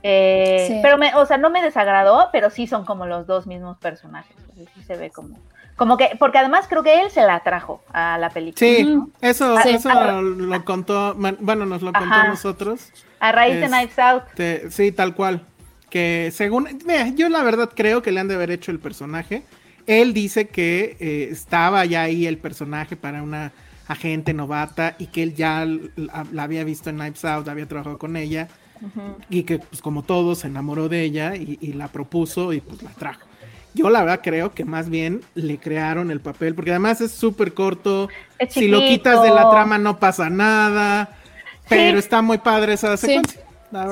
Eh, 0.04 0.80
pero, 0.82 0.98
me, 0.98 1.14
o 1.16 1.26
sea, 1.26 1.38
no 1.38 1.50
me 1.50 1.62
desagradó, 1.62 2.30
pero 2.32 2.50
sí 2.50 2.68
son 2.68 2.86
como 2.86 3.06
los 3.06 3.28
dos 3.28 3.48
mismos 3.48 3.78
personajes. 3.78 4.36
Sí 4.76 4.84
se 4.84 4.96
ve 4.96 5.10
como, 5.10 5.38
como 5.76 5.98
que, 5.98 6.12
porque 6.20 6.38
además 6.38 6.66
creo 6.68 6.84
que 6.84 7.02
él 7.02 7.12
se 7.12 7.22
la 7.22 7.42
trajo 7.42 7.82
a 7.92 8.18
la 8.18 8.30
película. 8.30 8.60
Sí, 8.60 9.00
eso, 9.22 9.60
eso 9.60 10.22
lo 10.22 10.66
contó, 10.66 11.16
bueno, 11.16 11.66
nos 11.66 11.82
lo 11.82 11.94
contó 11.94 12.14
a 12.14 12.28
nosotros. 12.28 12.92
A 13.20 13.32
raíz 13.32 13.60
de 13.60 13.68
Knives 13.68 14.00
Out. 14.00 14.24
sí, 14.70 14.92
tal 14.92 15.16
cual. 15.16 15.42
Que 15.90 16.30
según, 16.34 16.80
mira, 16.86 17.10
yo 17.10 17.28
la 17.30 17.44
verdad 17.44 17.70
creo 17.76 18.02
que 18.02 18.12
le 18.12 18.22
han 18.22 18.28
de 18.28 18.36
haber 18.36 18.50
hecho 18.50 18.72
el 18.72 18.80
personaje. 18.80 19.44
Él 19.88 20.14
dice 20.14 20.48
que 20.48 20.96
eh, 21.00 21.28
estaba 21.32 21.84
ya 21.86 22.04
ahí 22.04 22.28
el 22.28 22.38
personaje 22.38 22.96
para 22.96 23.22
una 23.22 23.52
agente 23.88 24.34
novata 24.34 24.96
y 25.00 25.08
que 25.08 25.22
él 25.24 25.36
ya 25.36 25.66
la 25.66 26.44
había 26.44 26.64
visto 26.64 26.90
en 26.90 26.98
Knives 26.98 27.26
Out, 27.26 27.50
había 27.50 27.68
trabajado 27.68 27.98
con 27.98 28.16
ella 28.16 28.48
y 29.30 29.44
que 29.44 29.60
pues 29.60 29.82
como 29.82 30.04
todos 30.04 30.40
se 30.40 30.48
enamoró 30.48 30.90
de 30.90 31.02
ella 31.02 31.36
y, 31.36 31.74
la 31.74 31.88
propuso 31.88 32.54
y 32.54 32.62
pues 32.62 32.82
la 32.84 32.92
trajo. 32.92 33.22
Yo 33.74 33.90
la 33.90 34.02
verdad 34.02 34.20
creo 34.22 34.54
que 34.54 34.66
más 34.66 34.90
bien 34.90 35.22
le 35.34 35.58
crearon 35.58 36.12
el 36.12 36.20
papel, 36.20 36.56
porque 36.56 36.72
además 36.72 37.00
es 37.00 37.12
súper 37.12 37.54
corto, 37.54 38.10
si 38.50 38.68
lo 38.68 38.80
quitas 38.80 39.22
de 39.24 39.30
la 39.30 39.50
trama 39.50 39.78
no 39.78 39.98
pasa 39.98 40.30
nada, 40.30 41.10
pero 41.70 41.98
está 41.98 42.22
muy 42.22 42.38
padre 42.38 42.74
esa 42.74 42.98
secuencia. 42.98 43.42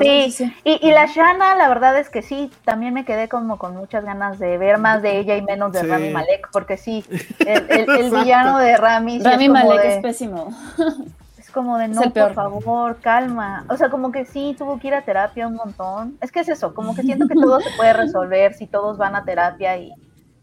Sí, 0.02 0.52
Y, 0.66 0.92
la 0.92 1.06
Shana, 1.06 1.56
la 1.56 1.70
verdad 1.70 1.98
es 1.98 2.10
que 2.10 2.22
sí, 2.22 2.52
también 2.66 2.94
me 2.94 3.06
quedé 3.06 3.30
como 3.30 3.58
con 3.58 3.78
muchas 3.78 4.04
ganas 4.04 4.38
de 4.38 4.58
ver 4.58 4.78
más 4.78 5.02
de 5.02 5.20
ella 5.20 5.38
y 5.38 5.42
menos 5.42 5.72
de 5.72 5.84
Rami 5.84 6.10
Malek, 6.10 6.50
porque 6.52 6.76
sí, 6.76 7.06
el, 7.40 8.12
villano 8.12 8.60
de 8.60 8.76
Rami. 8.76 9.22
Rami 9.22 9.48
Malek 9.48 9.86
es 9.86 9.98
pésimo. 10.02 10.54
como 11.50 11.78
de 11.78 11.88
no, 11.88 12.02
por 12.02 12.34
favor, 12.34 13.00
calma. 13.02 13.66
O 13.70 13.78
sea, 13.78 13.90
como 13.90 14.12
que 14.12 14.26
sí, 14.26 14.56
tuvo 14.58 14.80
que 14.80 14.88
ir 14.88 14.94
a 14.94 15.02
terapia 15.04 15.48
un 15.48 15.56
montón. 15.56 16.18
Es 16.22 16.32
que 16.32 16.42
es 16.42 16.50
eso, 16.50 16.74
como 16.74 16.96
que 16.96 17.04
siento 17.04 17.28
que 17.28 17.36
todo 17.42 17.60
se 17.60 17.70
puede 17.78 17.94
resolver 17.94 18.54
si 18.54 18.68
todos 18.68 18.98
van 18.98 19.16
a 19.16 19.26
terapia 19.26 19.78
y 19.78 19.94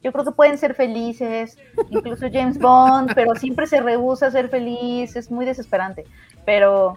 yo 0.03 0.13
creo 0.13 0.25
que 0.25 0.31
pueden 0.31 0.57
ser 0.57 0.75
felices, 0.75 1.59
incluso 1.91 2.27
James 2.33 2.59
Bond, 2.59 3.13
pero 3.15 3.35
siempre 3.35 3.67
se 3.67 3.81
rehúsa 3.81 4.27
a 4.27 4.31
ser 4.31 4.49
feliz, 4.49 5.17
es 5.17 5.33
muy 5.33 5.45
desesperante. 5.45 6.05
Pero, 6.45 6.97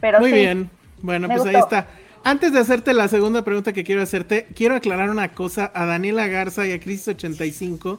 pero 0.00 0.18
Muy 0.18 0.32
bien, 0.32 0.70
bueno, 1.02 1.28
pues 1.28 1.44
ahí 1.44 1.56
está. 1.56 1.88
Antes 2.24 2.52
de 2.52 2.60
hacerte 2.60 2.94
la 2.94 3.08
segunda 3.08 3.42
pregunta 3.42 3.72
que 3.72 3.84
quiero 3.84 4.00
hacerte, 4.00 4.46
quiero 4.54 4.76
aclarar 4.76 5.10
una 5.10 5.32
cosa 5.32 5.70
a 5.74 5.84
Daniela 5.84 6.26
Garza 6.28 6.66
y 6.66 6.72
a 6.72 6.80
Crisis85 6.80 7.98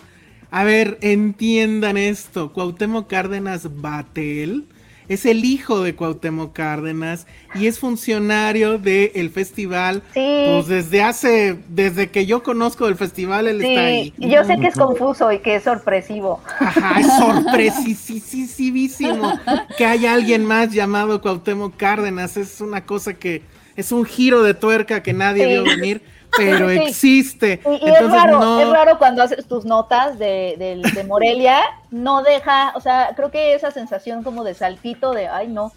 A 0.49 0.63
ver, 0.63 0.97
entiendan 1.01 1.97
esto. 1.97 2.53
Cuauhtémoc 2.53 3.07
Cárdenas 3.07 3.81
Batel 3.81 4.65
es 5.07 5.25
el 5.25 5.45
hijo 5.45 5.81
de 5.81 5.95
Cuauhtémoc 5.95 6.53
Cárdenas 6.53 7.27
y 7.55 7.67
es 7.67 7.79
funcionario 7.79 8.77
del 8.77 9.29
festival. 9.29 10.03
Sí. 10.13 10.45
Pues 10.47 10.67
desde 10.67 11.01
hace, 11.01 11.57
desde 11.69 12.09
que 12.09 12.25
yo 12.25 12.43
conozco 12.43 12.87
el 12.87 12.95
festival, 12.95 13.47
él 13.47 13.63
está 13.63 13.85
ahí. 13.85 14.13
Y 14.17 14.29
yo 14.29 14.43
sé 14.43 14.57
que 14.59 14.67
es 14.67 14.75
confuso 14.75 15.31
y 15.31 15.39
que 15.39 15.55
es 15.55 15.63
sorpresivo. 15.63 16.41
Ajá, 16.59 16.99
es 16.99 17.07
sorpresísimo 17.17 19.33
que 19.77 19.85
haya 19.85 20.13
alguien 20.13 20.45
más 20.45 20.71
llamado 20.71 21.21
Cuauhtémoc 21.21 21.77
Cárdenas. 21.77 22.37
Es 22.37 22.61
una 22.61 22.85
cosa 22.85 23.13
que 23.13 23.41
es 23.75 23.91
un 23.91 24.05
giro 24.05 24.43
de 24.43 24.53
tuerca 24.53 25.03
que 25.03 25.13
nadie 25.13 25.47
vio 25.47 25.63
venir 25.63 26.01
pero 26.37 26.69
existe. 26.69 27.61
Y, 27.65 27.89
es, 27.89 28.09
raro, 28.09 28.59
es 28.59 28.69
raro 28.69 28.97
cuando 28.97 29.23
haces 29.23 29.45
tus 29.47 29.65
notas 29.65 30.17
de, 30.19 30.55
de, 30.57 31.03
Morelia, 31.03 31.61
no 31.91 32.23
deja, 32.23 32.73
o 32.75 32.81
sea, 32.81 33.13
creo 33.15 33.31
que 33.31 33.53
esa 33.53 33.71
sensación 33.71 34.23
como 34.23 34.43
de 34.43 34.53
saltito 34.53 35.13
de, 35.13 35.27
ay, 35.27 35.47
no, 35.47 35.71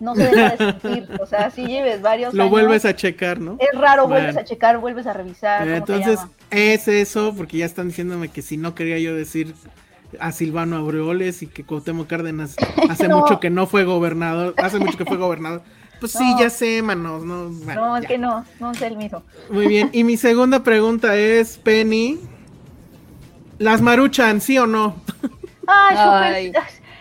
no 0.00 0.14
se 0.14 0.24
deja 0.24 0.50
de 0.50 0.56
sentir. 0.56 1.08
O 1.20 1.26
sea, 1.26 1.50
si 1.50 1.66
lleves 1.66 2.02
varios. 2.02 2.34
Lo 2.34 2.48
vuelves 2.48 2.84
a 2.84 2.94
checar, 2.94 3.40
¿no? 3.40 3.56
Es 3.58 3.78
raro, 3.78 4.08
vuelves 4.08 4.36
a 4.36 4.44
checar, 4.44 4.78
vuelves 4.78 5.06
a 5.06 5.12
revisar. 5.12 5.68
entonces, 5.68 6.20
es 6.50 6.88
eso, 6.88 7.34
porque 7.36 7.58
ya 7.58 7.66
están 7.66 7.88
diciéndome 7.88 8.28
que 8.28 8.42
si 8.42 8.56
no 8.56 8.74
quería 8.74 8.98
yo 8.98 9.14
decir 9.14 9.54
a 10.20 10.32
Silvano 10.32 10.76
Aureoles 10.76 11.42
y 11.42 11.46
que 11.46 11.64
Cuauhtémoc 11.64 12.06
Cárdenas 12.06 12.56
hace 12.90 13.08
mucho 13.08 13.40
que 13.40 13.50
no 13.50 13.66
fue 13.66 13.84
gobernador, 13.84 14.54
hace 14.58 14.78
mucho 14.78 14.98
que 14.98 15.04
fue 15.04 15.16
gobernador. 15.16 15.62
Pues 16.02 16.14
sí, 16.14 16.34
ya 16.36 16.50
sé, 16.50 16.82
manos. 16.82 17.22
No, 17.22 17.48
no 17.48 17.96
es 17.96 18.06
que 18.08 18.18
no, 18.18 18.44
no 18.58 18.74
sé 18.74 18.88
el 18.88 18.96
mismo. 18.96 19.22
Muy 19.48 19.68
bien. 19.68 19.88
Y 19.92 20.02
mi 20.02 20.16
segunda 20.16 20.64
pregunta 20.64 21.14
es, 21.14 21.58
Penny, 21.58 22.18
¿las 23.58 23.80
maruchan, 23.80 24.40
sí 24.40 24.58
o 24.58 24.66
no? 24.66 24.96
Ay, 25.68 26.52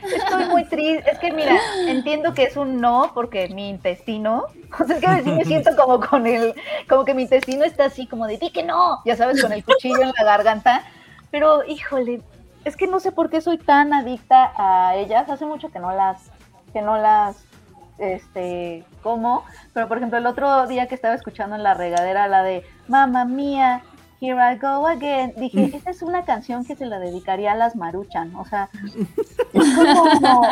Estoy 0.04 0.46
muy 0.46 0.66
triste. 0.66 1.10
Es 1.10 1.18
que 1.18 1.32
mira, 1.32 1.60
entiendo 1.88 2.36
que 2.36 2.44
es 2.44 2.56
un 2.56 2.80
no 2.80 3.10
porque 3.16 3.50
mi 3.50 3.70
intestino, 3.70 4.46
o 4.80 4.86
sea, 4.86 4.98
es 4.98 5.02
que 5.02 5.08
a 5.08 5.16
veces 5.16 5.36
me 5.36 5.46
siento 5.46 5.76
como 5.76 6.00
con 6.00 6.28
el, 6.28 6.54
como 6.88 7.04
que 7.04 7.16
mi 7.16 7.24
intestino 7.24 7.64
está 7.64 7.86
así 7.86 8.06
como 8.06 8.28
de 8.28 8.38
di 8.38 8.52
que 8.52 8.62
no, 8.62 9.00
ya 9.04 9.16
sabes, 9.16 9.42
con 9.42 9.52
el 9.52 9.66
cuchillo 9.66 10.04
en 10.04 10.14
la 10.16 10.24
garganta. 10.24 10.84
Pero 11.32 11.66
híjole, 11.66 12.22
es 12.66 12.78
que 12.78 12.86
no 12.86 13.00
sé 13.00 13.12
por 13.12 13.32
qué 13.32 13.42
soy 13.42 13.58
tan 13.58 13.96
adicta 13.96 14.54
a 14.56 14.96
ellas. 14.96 15.28
Hace 15.28 15.48
mucho 15.48 15.72
que 15.72 15.80
no 15.80 15.92
las, 15.92 16.30
que 16.72 16.84
no 16.84 17.00
las 17.00 17.46
este, 18.02 18.84
cómo, 19.04 19.46
pero 19.74 19.88
por 19.88 19.98
ejemplo 19.98 20.18
el 20.18 20.26
otro 20.26 20.68
día 20.68 20.88
que 20.88 20.96
estaba 20.96 21.16
escuchando 21.16 21.56
en 21.56 21.64
la 21.64 21.74
regadera 21.74 22.28
la 22.28 22.44
de 22.44 22.64
Mamma 22.88 23.26
Mía, 23.26 23.84
Here 24.20 24.38
I 24.38 24.58
Go 24.58 24.86
Again, 24.88 25.34
dije, 25.38 25.68
mm. 25.68 25.76
esta 25.76 25.92
es 25.92 26.02
una 26.02 26.26
canción 26.26 26.66
que 26.66 26.76
se 26.76 26.86
la 26.86 27.00
dedicaría 27.00 27.54
a 27.54 27.56
las 27.56 27.76
Maruchan, 27.76 28.36
o 28.36 28.46
sea, 28.46 28.70
es 29.54 29.76
como, 29.76 30.48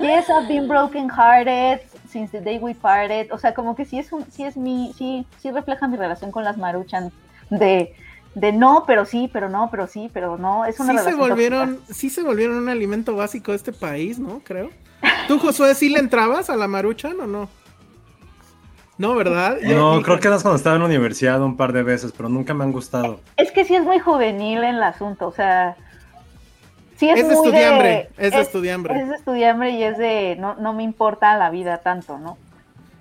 yes, 0.00 0.28
I've 0.28 0.48
been 0.48 0.68
broken 0.68 1.08
hearted 1.08 1.80
since 2.08 2.30
the 2.30 2.44
day 2.44 2.58
we 2.58 2.74
parted, 2.74 3.32
o 3.32 3.38
sea, 3.38 3.54
como 3.54 3.74
que 3.74 3.84
sí 3.84 3.98
es 3.98 4.12
un, 4.12 4.24
sí 4.30 4.44
es 4.44 4.56
mi, 4.56 4.92
sí, 4.96 5.26
sí 5.40 5.50
refleja 5.50 5.88
mi 5.88 5.96
relación 5.96 6.30
con 6.30 6.44
las 6.44 6.56
Maruchan 6.56 7.12
de 7.50 7.94
de 8.34 8.52
no, 8.52 8.84
pero 8.86 9.04
sí, 9.04 9.30
pero 9.32 9.48
no, 9.48 9.68
pero 9.70 9.86
sí, 9.86 10.10
pero 10.12 10.36
no, 10.36 10.64
es 10.64 10.80
una 10.80 10.98
sí 10.98 11.10
se 11.10 11.14
volvieron, 11.14 11.80
sí 11.88 12.10
se 12.10 12.22
volvieron 12.22 12.56
un 12.56 12.68
alimento 12.68 13.14
básico 13.14 13.52
de 13.52 13.56
este 13.56 13.72
país, 13.72 14.18
¿no? 14.18 14.40
Creo. 14.42 14.70
¿Tú, 15.28 15.38
Josué, 15.38 15.74
sí 15.74 15.88
le 15.88 15.98
entrabas 15.98 16.50
a 16.50 16.56
la 16.56 16.68
maruchan 16.68 17.18
o 17.20 17.26
no? 17.26 17.48
No, 18.96 19.16
¿verdad? 19.16 19.58
no, 19.60 20.02
creo 20.02 20.20
que 20.20 20.28
eras 20.28 20.42
cuando 20.42 20.56
estaba 20.56 20.76
en 20.76 20.82
la 20.82 20.86
universidad 20.86 21.42
un 21.42 21.56
par 21.56 21.72
de 21.72 21.82
veces, 21.82 22.12
pero 22.16 22.28
nunca 22.28 22.54
me 22.54 22.62
han 22.62 22.70
gustado. 22.70 23.20
Es 23.36 23.50
que 23.50 23.64
sí 23.64 23.74
es 23.74 23.82
muy 23.82 23.98
juvenil 23.98 24.58
en 24.58 24.76
el 24.76 24.82
asunto, 24.82 25.26
o 25.26 25.32
sea, 25.32 25.76
sí 26.96 27.10
es, 27.10 27.18
es 27.18 27.28
de 27.28 27.34
estudiambre, 27.34 28.08
es 28.16 28.32
de 28.32 28.40
estudiambre. 28.40 29.00
Es 29.00 29.08
de 29.08 29.14
estudiambre 29.16 29.70
y 29.70 29.82
es 29.82 29.98
de, 29.98 30.36
no, 30.38 30.54
no 30.54 30.72
me 30.74 30.84
importa 30.84 31.36
la 31.36 31.50
vida 31.50 31.78
tanto, 31.78 32.18
¿no? 32.18 32.38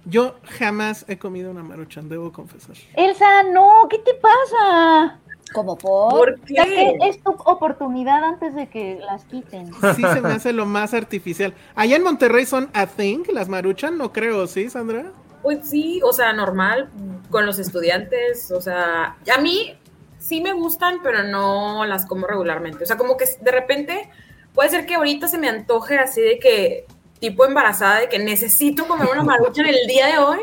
Yo 0.06 0.36
jamás 0.44 1.06
he 1.08 1.18
comido 1.18 1.52
una 1.52 1.63
maruchan, 1.63 2.10
debo 2.10 2.32
confesar. 2.32 2.76
Elsa, 2.96 3.44
no, 3.54 3.88
¿qué 3.89 4.00
te 4.00 4.13
pasa? 4.16 5.20
¿Como 5.54 5.78
por? 5.78 6.39
qué? 6.42 6.98
Es 7.02 7.22
tu 7.22 7.32
oportunidad 7.46 8.24
antes 8.24 8.56
de 8.56 8.68
que 8.68 9.00
las 9.00 9.24
quiten. 9.26 9.72
Sí, 9.96 10.02
se 10.02 10.22
me 10.22 10.34
hace 10.34 10.52
lo 10.54 10.66
más 10.66 10.94
artificial. 10.94 11.54
Allá 11.76 11.96
en 11.96 12.04
Monterrey 12.04 12.46
son 12.46 12.70
a 12.74 12.88
thing, 12.88 13.24
las 13.32 13.50
maruchan, 13.50 13.98
no 13.98 14.12
creo, 14.12 14.48
¿sí, 14.48 14.70
Sandra? 14.70 15.12
Pues 15.42 15.70
sí, 15.70 16.02
o 16.04 16.13
sea, 16.13 16.34
normal, 16.34 16.89
con 17.30 17.46
los 17.46 17.60
estudiantes, 17.60 18.50
o 18.52 18.62
sea, 18.62 19.18
a 19.34 19.42
mí 19.42 19.78
sí 20.18 20.42
me 20.42 20.54
gustan, 20.54 21.00
pero 21.04 21.24
no 21.24 21.86
las 21.86 22.06
como 22.06 22.26
regularmente. 22.26 22.84
O 22.84 22.88
sea, 22.88 22.98
como 22.98 23.18
que 23.18 23.26
de 23.42 23.52
repente 23.52 24.10
puede 24.54 24.70
ser 24.70 24.86
que 24.86 24.96
ahorita 24.96 25.28
se 25.28 25.38
me 25.38 25.50
antoje 25.50 25.98
así 25.98 26.22
de 26.22 26.39
que, 26.39 26.86
tipo 27.20 27.46
embarazada, 27.46 28.00
de 28.00 28.10
que 28.10 28.20
necesito 28.20 28.88
comer 28.88 29.10
una 29.12 29.24
maruchan 29.24 29.66
el 29.66 29.86
día 29.88 30.08
de 30.08 30.18
hoy, 30.18 30.39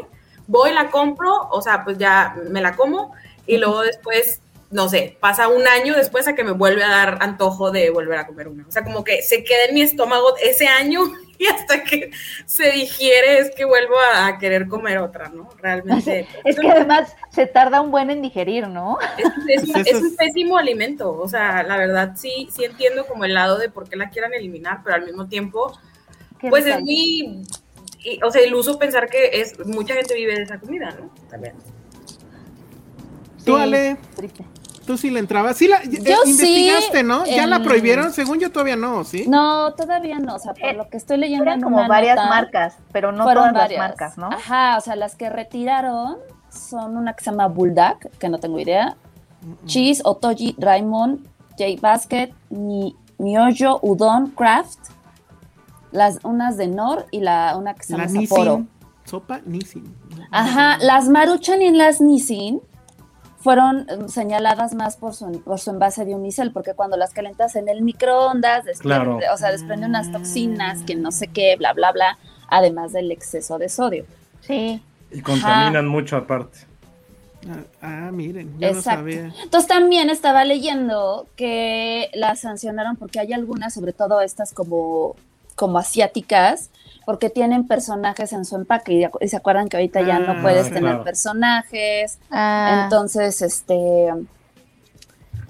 voy, 0.47 0.73
la 0.73 0.91
compro, 0.91 1.49
o 1.51 1.63
sea, 1.63 1.85
pues 1.85 1.97
ya 1.97 2.37
me 2.51 2.61
la 2.61 2.77
como, 2.77 3.15
y 3.47 3.57
luego 3.57 3.81
después 3.81 4.41
no 4.71 4.89
sé, 4.89 5.17
pasa 5.19 5.49
un 5.49 5.67
año 5.67 5.97
después 5.97 6.29
a 6.29 6.37
que 6.37 6.45
me 6.45 6.53
vuelve 6.53 6.85
a 6.85 6.89
dar 6.89 7.19
antojo 7.21 7.73
de 7.73 7.91
volver 7.91 8.19
a 8.19 8.27
comer 8.27 8.47
una. 8.47 8.67
O 8.69 8.71
sea, 8.71 8.85
como 8.85 9.03
que 9.03 9.21
se 9.23 9.43
queda 9.43 9.65
en 9.69 9.75
mi 9.75 9.83
estómago 9.83 10.37
ese 10.43 10.69
año 10.69 11.01
y 11.39 11.47
hasta 11.47 11.83
que 11.83 12.11
se 12.47 12.71
digiere 12.71 13.39
es 13.39 13.51
que 13.55 13.65
vuelvo 13.65 13.97
a, 14.15 14.39
querer 14.39 14.69
comer 14.69 14.99
otra, 14.99 15.29
¿no? 15.29 15.49
Realmente. 15.59 16.29
Es 16.45 16.59
que 16.59 16.71
además 16.71 17.17
se 17.31 17.47
tarda 17.47 17.81
un 17.81 17.91
buen 17.91 18.11
en 18.11 18.23
digerir, 18.23 18.69
¿no? 18.69 18.99
Es, 19.49 19.95
un 19.95 20.15
pésimo 20.17 20.57
alimento. 20.57 21.13
O 21.19 21.29
sea, 21.29 21.65
la 21.65 21.77
verdad 21.77 22.13
sí, 22.17 22.49
sí 22.53 22.65
entiendo 22.65 23.07
como 23.07 23.25
el 23.25 23.35
lado 23.35 23.59
de 23.59 23.71
por 23.71 23.89
qué 23.89 23.97
la 23.97 24.11
quieran 24.11 24.33
eliminar, 24.35 24.83
pero 24.85 24.97
al 24.97 25.05
mismo 25.05 25.27
tiempo, 25.27 25.77
pues 26.49 26.65
es 26.65 26.81
muy... 26.81 27.43
o 28.23 28.31
sea, 28.31 28.47
iluso 28.47 28.79
pensar 28.79 29.09
que 29.09 29.41
es 29.41 29.59
mucha 29.67 29.95
gente 29.95 30.15
vive 30.15 30.37
de 30.37 30.43
esa 30.43 30.61
comida, 30.61 30.97
¿no? 30.99 31.11
También. 31.29 31.55
Tú, 33.45 33.57
Ale, 33.57 33.97
tú 34.87 34.97
sí 34.97 35.11
le 35.11 35.21
entrabas. 35.21 35.57
Sí, 35.57 35.69
la, 35.69 35.83
yo 35.85 35.99
eh, 36.03 36.17
investigaste, 36.27 37.03
¿no? 37.03 37.25
Ya 37.27 37.47
la 37.47 37.63
prohibieron, 37.63 38.13
según 38.13 38.39
yo 38.39 38.51
todavía 38.51 38.77
no, 38.77 39.05
¿sí? 39.05 39.27
No, 39.29 39.73
todavía 39.75 40.19
no. 40.19 40.37
O 40.37 40.39
sea, 40.39 40.55
por 40.55 40.75
lo 40.75 40.89
que 40.89 40.97
estoy 40.97 41.19
leyendo. 41.19 41.45
Eran 41.45 41.61
como 41.61 41.87
varias 41.87 42.17
marcas, 42.17 42.77
pero 42.93 43.13
no 43.13 43.25
todas 43.25 43.53
las 43.53 43.77
marcas, 43.77 44.19
¿no? 44.19 44.29
Ajá, 44.29 44.77
o 44.79 44.81
sea, 44.81 44.97
las 44.97 45.17
que 45.17 45.31
retiraron 45.31 46.19
son 46.51 46.97
una 46.97 47.15
que 47.15 47.25
se 47.25 47.31
llama 47.31 47.47
Bulldog, 47.47 47.99
que 48.19 48.29
no 48.29 48.39
tengo 48.39 48.59
idea. 48.59 48.97
Cheese, 49.67 50.03
Otoji, 50.05 50.55
Raymond, 50.59 51.27
J 51.59 51.81
Basket, 51.81 52.33
Mi, 52.51 52.97
Miojo, 53.19 53.79
Udon, 53.83 54.31
Craft. 54.31 54.79
Las 55.93 56.21
unas 56.23 56.57
de 56.57 56.69
Nor 56.69 57.07
y 57.11 57.19
la 57.19 57.57
una 57.59 57.75
que 57.75 57.83
se 57.83 57.97
llama 57.97 58.09
Sapporo. 58.09 58.65
Sopa 59.05 59.41
Nissin. 59.45 59.93
Ajá, 60.31 60.79
las 60.79 61.09
Maruchan 61.09 61.63
y 61.63 61.71
las 61.73 62.01
Nissin 62.01 62.61
fueron 63.41 63.87
eh, 63.89 64.09
señaladas 64.09 64.75
más 64.75 64.97
por 64.97 65.15
su, 65.15 65.41
por 65.43 65.59
su 65.59 65.71
envase 65.71 66.05
de 66.05 66.15
unicel, 66.15 66.53
porque 66.53 66.75
cuando 66.75 66.97
las 66.97 67.13
calentas 67.13 67.57
en 67.57 67.69
el 67.69 67.83
microondas, 67.83 68.65
desprende, 68.65 69.29
o 69.33 69.37
sea, 69.37 69.51
desprende 69.51 69.87
unas 69.87 70.13
toxinas 70.13 70.83
que 70.83 70.95
no 70.95 71.11
sé 71.11 71.29
qué, 71.29 71.57
bla, 71.57 71.73
bla, 71.73 71.93
bla, 71.93 72.19
además 72.49 72.93
del 72.93 73.11
exceso 73.11 73.59
de 73.59 73.69
sodio. 73.69 74.05
Sí. 74.43 74.83
Y 75.11 75.21
contaminan 75.23 75.89
mucho 75.89 76.17
aparte. 76.17 76.59
Ah, 77.49 77.65
ah 77.81 78.11
miren, 78.13 78.59
yo 78.59 78.75
no 78.75 78.83
sabía. 78.83 79.33
Entonces 79.43 79.69
también 79.69 80.11
estaba 80.11 80.45
leyendo 80.45 81.27
que 81.37 82.11
las 82.15 82.41
sancionaron 82.41 82.97
porque 82.97 83.21
hay 83.21 83.33
algunas, 83.33 83.73
sobre 83.73 83.93
todo 83.93 84.21
estas 84.21 84.53
como, 84.53 85.17
como 85.55 85.79
asiáticas, 85.79 86.70
porque 87.05 87.31
tienen 87.31 87.67
personajes 87.67 88.33
en 88.33 88.45
su 88.45 88.57
empaque 88.57 89.11
y, 89.21 89.29
se 89.29 89.37
acuerdan 89.37 89.69
que 89.69 89.77
ahorita 89.77 90.03
ya 90.03 90.19
no 90.19 90.33
ah, 90.33 90.39
puedes 90.43 90.73
tener 90.73 91.03
personajes. 91.03 92.19
Ah. 92.31 92.83
Entonces, 92.85 93.43
este, 93.43 94.15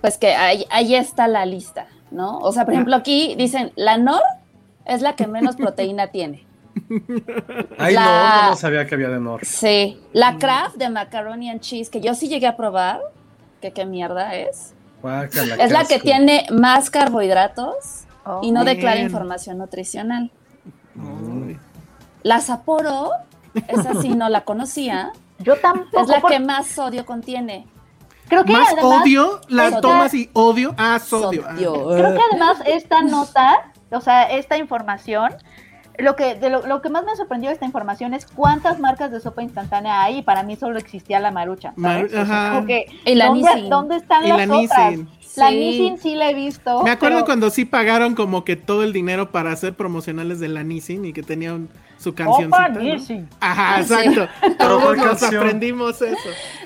pues 0.00 0.16
que 0.18 0.34
ahí, 0.34 0.64
ahí, 0.70 0.94
está 0.94 1.28
la 1.28 1.44
lista, 1.46 1.86
¿no? 2.10 2.38
O 2.38 2.52
sea, 2.52 2.64
por 2.64 2.74
ejemplo, 2.74 2.96
aquí 2.96 3.34
dicen, 3.36 3.72
la 3.76 3.98
Nor 3.98 4.22
es 4.86 5.02
la 5.02 5.16
que 5.16 5.26
menos 5.26 5.56
proteína 5.56 6.08
tiene. 6.08 6.46
Ay, 7.78 7.94
no, 7.94 8.50
no 8.50 8.56
sabía 8.56 8.86
que 8.86 8.94
había 8.94 9.08
de 9.08 9.20
Nor. 9.20 9.44
Sí, 9.44 10.00
la 10.12 10.38
Kraft 10.38 10.76
de 10.76 10.88
macaroni 10.88 11.50
and 11.50 11.60
cheese, 11.60 11.90
que 11.90 12.00
yo 12.00 12.14
sí 12.14 12.28
llegué 12.28 12.46
a 12.46 12.56
probar, 12.56 13.00
que 13.60 13.72
qué 13.72 13.84
mierda 13.84 14.34
es. 14.34 14.72
es 15.58 15.72
la 15.72 15.84
que 15.84 15.98
tiene 15.98 16.46
más 16.50 16.90
carbohidratos 16.90 18.04
y 18.42 18.52
no 18.52 18.64
declara 18.64 19.00
información 19.00 19.58
nutricional. 19.58 20.30
La 22.22 22.40
Sapporo, 22.40 23.10
esa 23.68 23.94
sí 24.00 24.10
no 24.10 24.28
la 24.28 24.42
conocía. 24.44 25.12
Yo 25.38 25.56
tampoco. 25.56 26.02
Es 26.02 26.08
la 26.08 26.20
que 26.20 26.38
más 26.40 26.66
sodio 26.66 27.06
contiene. 27.06 27.66
Creo 28.28 28.44
que 28.44 28.52
más 28.52 28.74
odio, 28.80 29.40
las 29.48 29.80
tomas 29.80 30.14
y 30.14 30.30
odio 30.34 30.74
a 30.78 31.00
sodio. 31.00 31.44
Ah. 31.48 31.54
Creo 31.56 32.14
que 32.14 32.20
además 32.30 32.62
esta 32.64 33.02
nota, 33.02 33.72
o 33.90 34.00
sea, 34.00 34.30
esta 34.30 34.56
información, 34.56 35.34
lo 35.98 36.14
que, 36.14 36.38
lo, 36.48 36.80
que 36.80 36.90
más 36.90 37.04
me 37.04 37.16
sorprendió 37.16 37.48
de 37.48 37.54
esta 37.54 37.66
información 37.66 38.14
es 38.14 38.26
cuántas 38.26 38.78
marcas 38.78 39.10
de 39.10 39.18
sopa 39.18 39.42
instantánea 39.42 40.00
hay 40.00 40.18
y 40.18 40.22
para 40.22 40.44
mí 40.44 40.54
solo 40.54 40.78
existía 40.78 41.18
la 41.18 41.32
marucha. 41.32 41.72
la 41.76 43.26
¿dónde, 43.26 43.68
¿dónde, 43.68 43.96
están 43.96 44.28
las 44.28 44.48
otras? 44.48 44.94
La 45.36 45.50
Sí. 45.50 45.56
Nissin 45.56 45.98
sí 45.98 46.14
la 46.16 46.30
he 46.30 46.34
visto. 46.34 46.82
Me 46.82 46.90
acuerdo 46.90 47.18
pero- 47.18 47.26
cuando 47.26 47.50
sí 47.50 47.64
pagaron 47.64 48.14
como 48.14 48.44
que 48.44 48.56
todo 48.56 48.82
el 48.82 48.92
dinero 48.92 49.30
para 49.30 49.52
hacer 49.52 49.74
promocionales 49.74 50.40
de 50.40 50.48
la 50.48 50.62
Nissin 50.64 51.04
y 51.04 51.12
que 51.12 51.22
tenían 51.22 51.68
su 51.98 52.14
canción. 52.14 52.48
Opa, 52.48 52.68
Nissin. 52.70 53.28
Ajá, 53.40 53.82
Sí. 53.84 53.92
exacto. 53.94 54.28
Pero 54.40 54.54
Todos 54.56 54.82
¿cuál 54.84 54.96
nos 54.96 55.06
canción? 55.20 55.36
aprendimos 55.42 56.02
eso. 56.02 56.16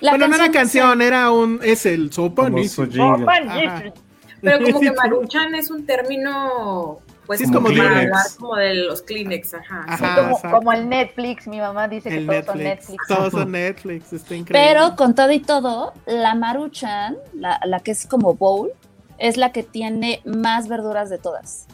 La 0.01 0.13
bueno, 0.13 0.29
no 0.29 0.35
era 0.37 0.51
canción- 0.51 1.03
era 1.03 1.31
un. 1.31 1.61
Es 1.63 1.85
el 1.87 2.13
Sopa 2.13 2.49
Nissin. 2.49 2.87
su 2.87 2.91
jingle. 2.91 3.23
Opa, 3.25 3.35
Ajá. 3.37 3.55
Nissin. 3.81 3.93
Pero 4.41 4.59
como 4.65 4.81
que 4.81 4.87
Sí, 4.89 4.95
maruchan 4.97 5.55
es 5.55 5.71
un 5.71 5.85
término, 5.87 6.99
pues, 7.27 7.39
Sí, 7.39 7.45
es 7.45 7.51
como 7.51 7.69
como 7.69 7.75
Kleenex. 7.81 8.37
como 8.39 8.57
de 8.57 8.75
los 8.75 9.03
Kleenex, 9.03 9.55
ajá. 9.55 9.85
Ajá. 9.87 9.97
Sí, 10.17 10.41
como, 10.43 10.55
como 10.55 10.73
el 10.73 10.89
Netflix, 10.89 11.47
mi 11.47 11.59
mamá 11.59 11.89
dice 11.89 12.09
que 12.11 12.19
El 12.19 12.27
todos 12.27 12.45
son 12.47 12.59
Netflix. 12.59 12.91
Netflix. 12.91 13.07
Todos 13.09 13.33
son 13.33 13.51
Netflix. 13.53 14.13
Está 14.13 14.35
increíble. 14.35 14.69
Pero 14.73 14.97
con 14.97 15.15
todo 15.15 15.31
y 15.33 15.41
todo, 15.41 15.93
la 16.07 16.35
Maruchan, 16.35 17.17
la, 17.35 17.61
la 17.65 17.81
que 17.81 17.93
es 17.93 18.07
como 18.07 18.35
bowl, 18.35 18.71
es 19.19 19.37
la 19.37 19.53
que 19.53 19.63
tiene 19.63 20.21
más 20.25 20.69
verduras 20.69 21.09
de 21.11 21.19
todas. 21.19 21.67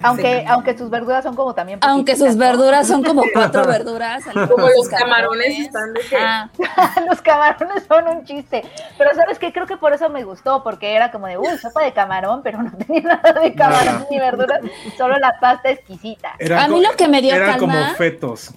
Aunque, 0.00 0.44
aunque 0.48 0.78
sus 0.78 0.90
verduras 0.90 1.24
son 1.24 1.34
como 1.34 1.54
también. 1.54 1.80
Aunque 1.82 2.14
sus 2.14 2.36
¿no? 2.36 2.46
verduras 2.46 2.86
son 2.86 3.02
como 3.02 3.24
cuatro 3.32 3.64
verduras. 3.66 4.22
Como 4.24 4.68
los 4.68 4.88
camarones. 4.88 4.88
camarones 4.90 5.58
están 5.58 5.92
de 5.92 6.00
que- 6.00 6.16
Ah, 6.16 6.50
Los 7.08 7.20
camarones 7.20 7.84
son 7.88 8.06
un 8.08 8.24
chiste. 8.24 8.62
Pero 8.96 9.10
sabes 9.14 9.38
que 9.38 9.52
creo 9.52 9.66
que 9.66 9.76
por 9.76 9.92
eso 9.92 10.08
me 10.08 10.22
gustó, 10.22 10.62
porque 10.62 10.94
era 10.94 11.10
como 11.10 11.26
de, 11.26 11.36
uy, 11.36 11.48
sopa 11.60 11.82
de 11.82 11.92
camarón, 11.92 12.42
pero 12.44 12.62
no 12.62 12.70
tenía 12.78 13.02
nada 13.02 13.32
de 13.40 13.54
camarón 13.54 13.84
Nada. 13.94 14.06
ni 14.10 14.18
verduras, 14.20 14.60
solo 14.96 15.16
la 15.18 15.34
pasta 15.40 15.70
exquisita. 15.70 16.32
Eran 16.38 16.58
A 16.64 16.68
mí 16.68 16.80
lo 16.80 16.92
que 16.92 17.08
me 17.08 17.20
dio 17.20 17.34
Eran 17.34 17.58
como 17.58 17.72
calma- 17.74 17.94
fetos. 17.96 18.52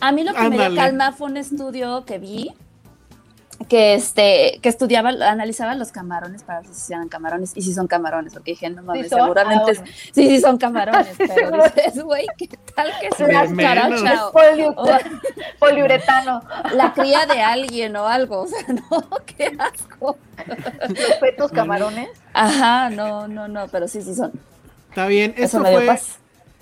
A 0.00 0.12
mí 0.12 0.24
lo 0.24 0.32
que 0.34 0.48
me 0.48 0.56
dio 0.68 0.74
calma 0.76 1.12
fue 1.12 1.28
un 1.28 1.36
estudio 1.36 2.04
que 2.04 2.18
vi 2.18 2.52
que 3.68 3.94
este 3.94 4.58
que 4.62 4.68
estudiaba, 4.70 5.10
analizaba 5.10 5.74
los 5.74 5.92
camarones 5.92 6.42
para 6.44 6.60
ver 6.60 6.72
si 6.72 6.92
eran 6.94 7.08
camarones 7.08 7.52
y 7.54 7.62
si 7.62 7.74
son 7.74 7.86
camarones, 7.88 8.32
porque 8.32 8.52
dije, 8.52 8.70
no 8.70 8.82
mames, 8.82 9.08
seguramente 9.10 9.64
Ah, 9.68 9.72
es- 9.72 9.82
sí, 10.14 10.28
sí 10.28 10.40
son 10.40 10.56
camarones, 10.56 11.08
pero 11.18 11.50
dices, 11.74 12.02
güey, 12.02 12.26
¿qué 12.38 12.48
tal 12.74 12.90
que 13.00 13.08
es 13.08 13.20
una 13.20 13.46
cucaracha 13.46 14.30
poliuretano. 15.58 16.42
la 16.74 16.92
cría 16.92 17.26
de 17.26 17.40
alguien 17.42 17.96
o 17.96 18.06
algo? 18.06 18.42
O 18.42 18.46
sea, 18.46 18.60
no, 18.68 19.04
qué 19.26 19.52
asco. 19.58 20.16
Los 20.88 21.18
fetos 21.20 21.50
camarones. 21.52 22.08
Ajá, 22.32 22.90
no, 22.90 23.28
no, 23.28 23.48
no, 23.48 23.68
pero 23.68 23.88
sí, 23.88 24.02
sí 24.02 24.14
son. 24.14 24.32
Está 24.88 25.06
bien. 25.06 25.34
Eso 25.36 25.60
me 25.60 25.70
dio 25.70 25.78
fue, 25.80 25.86
paz. 25.86 26.18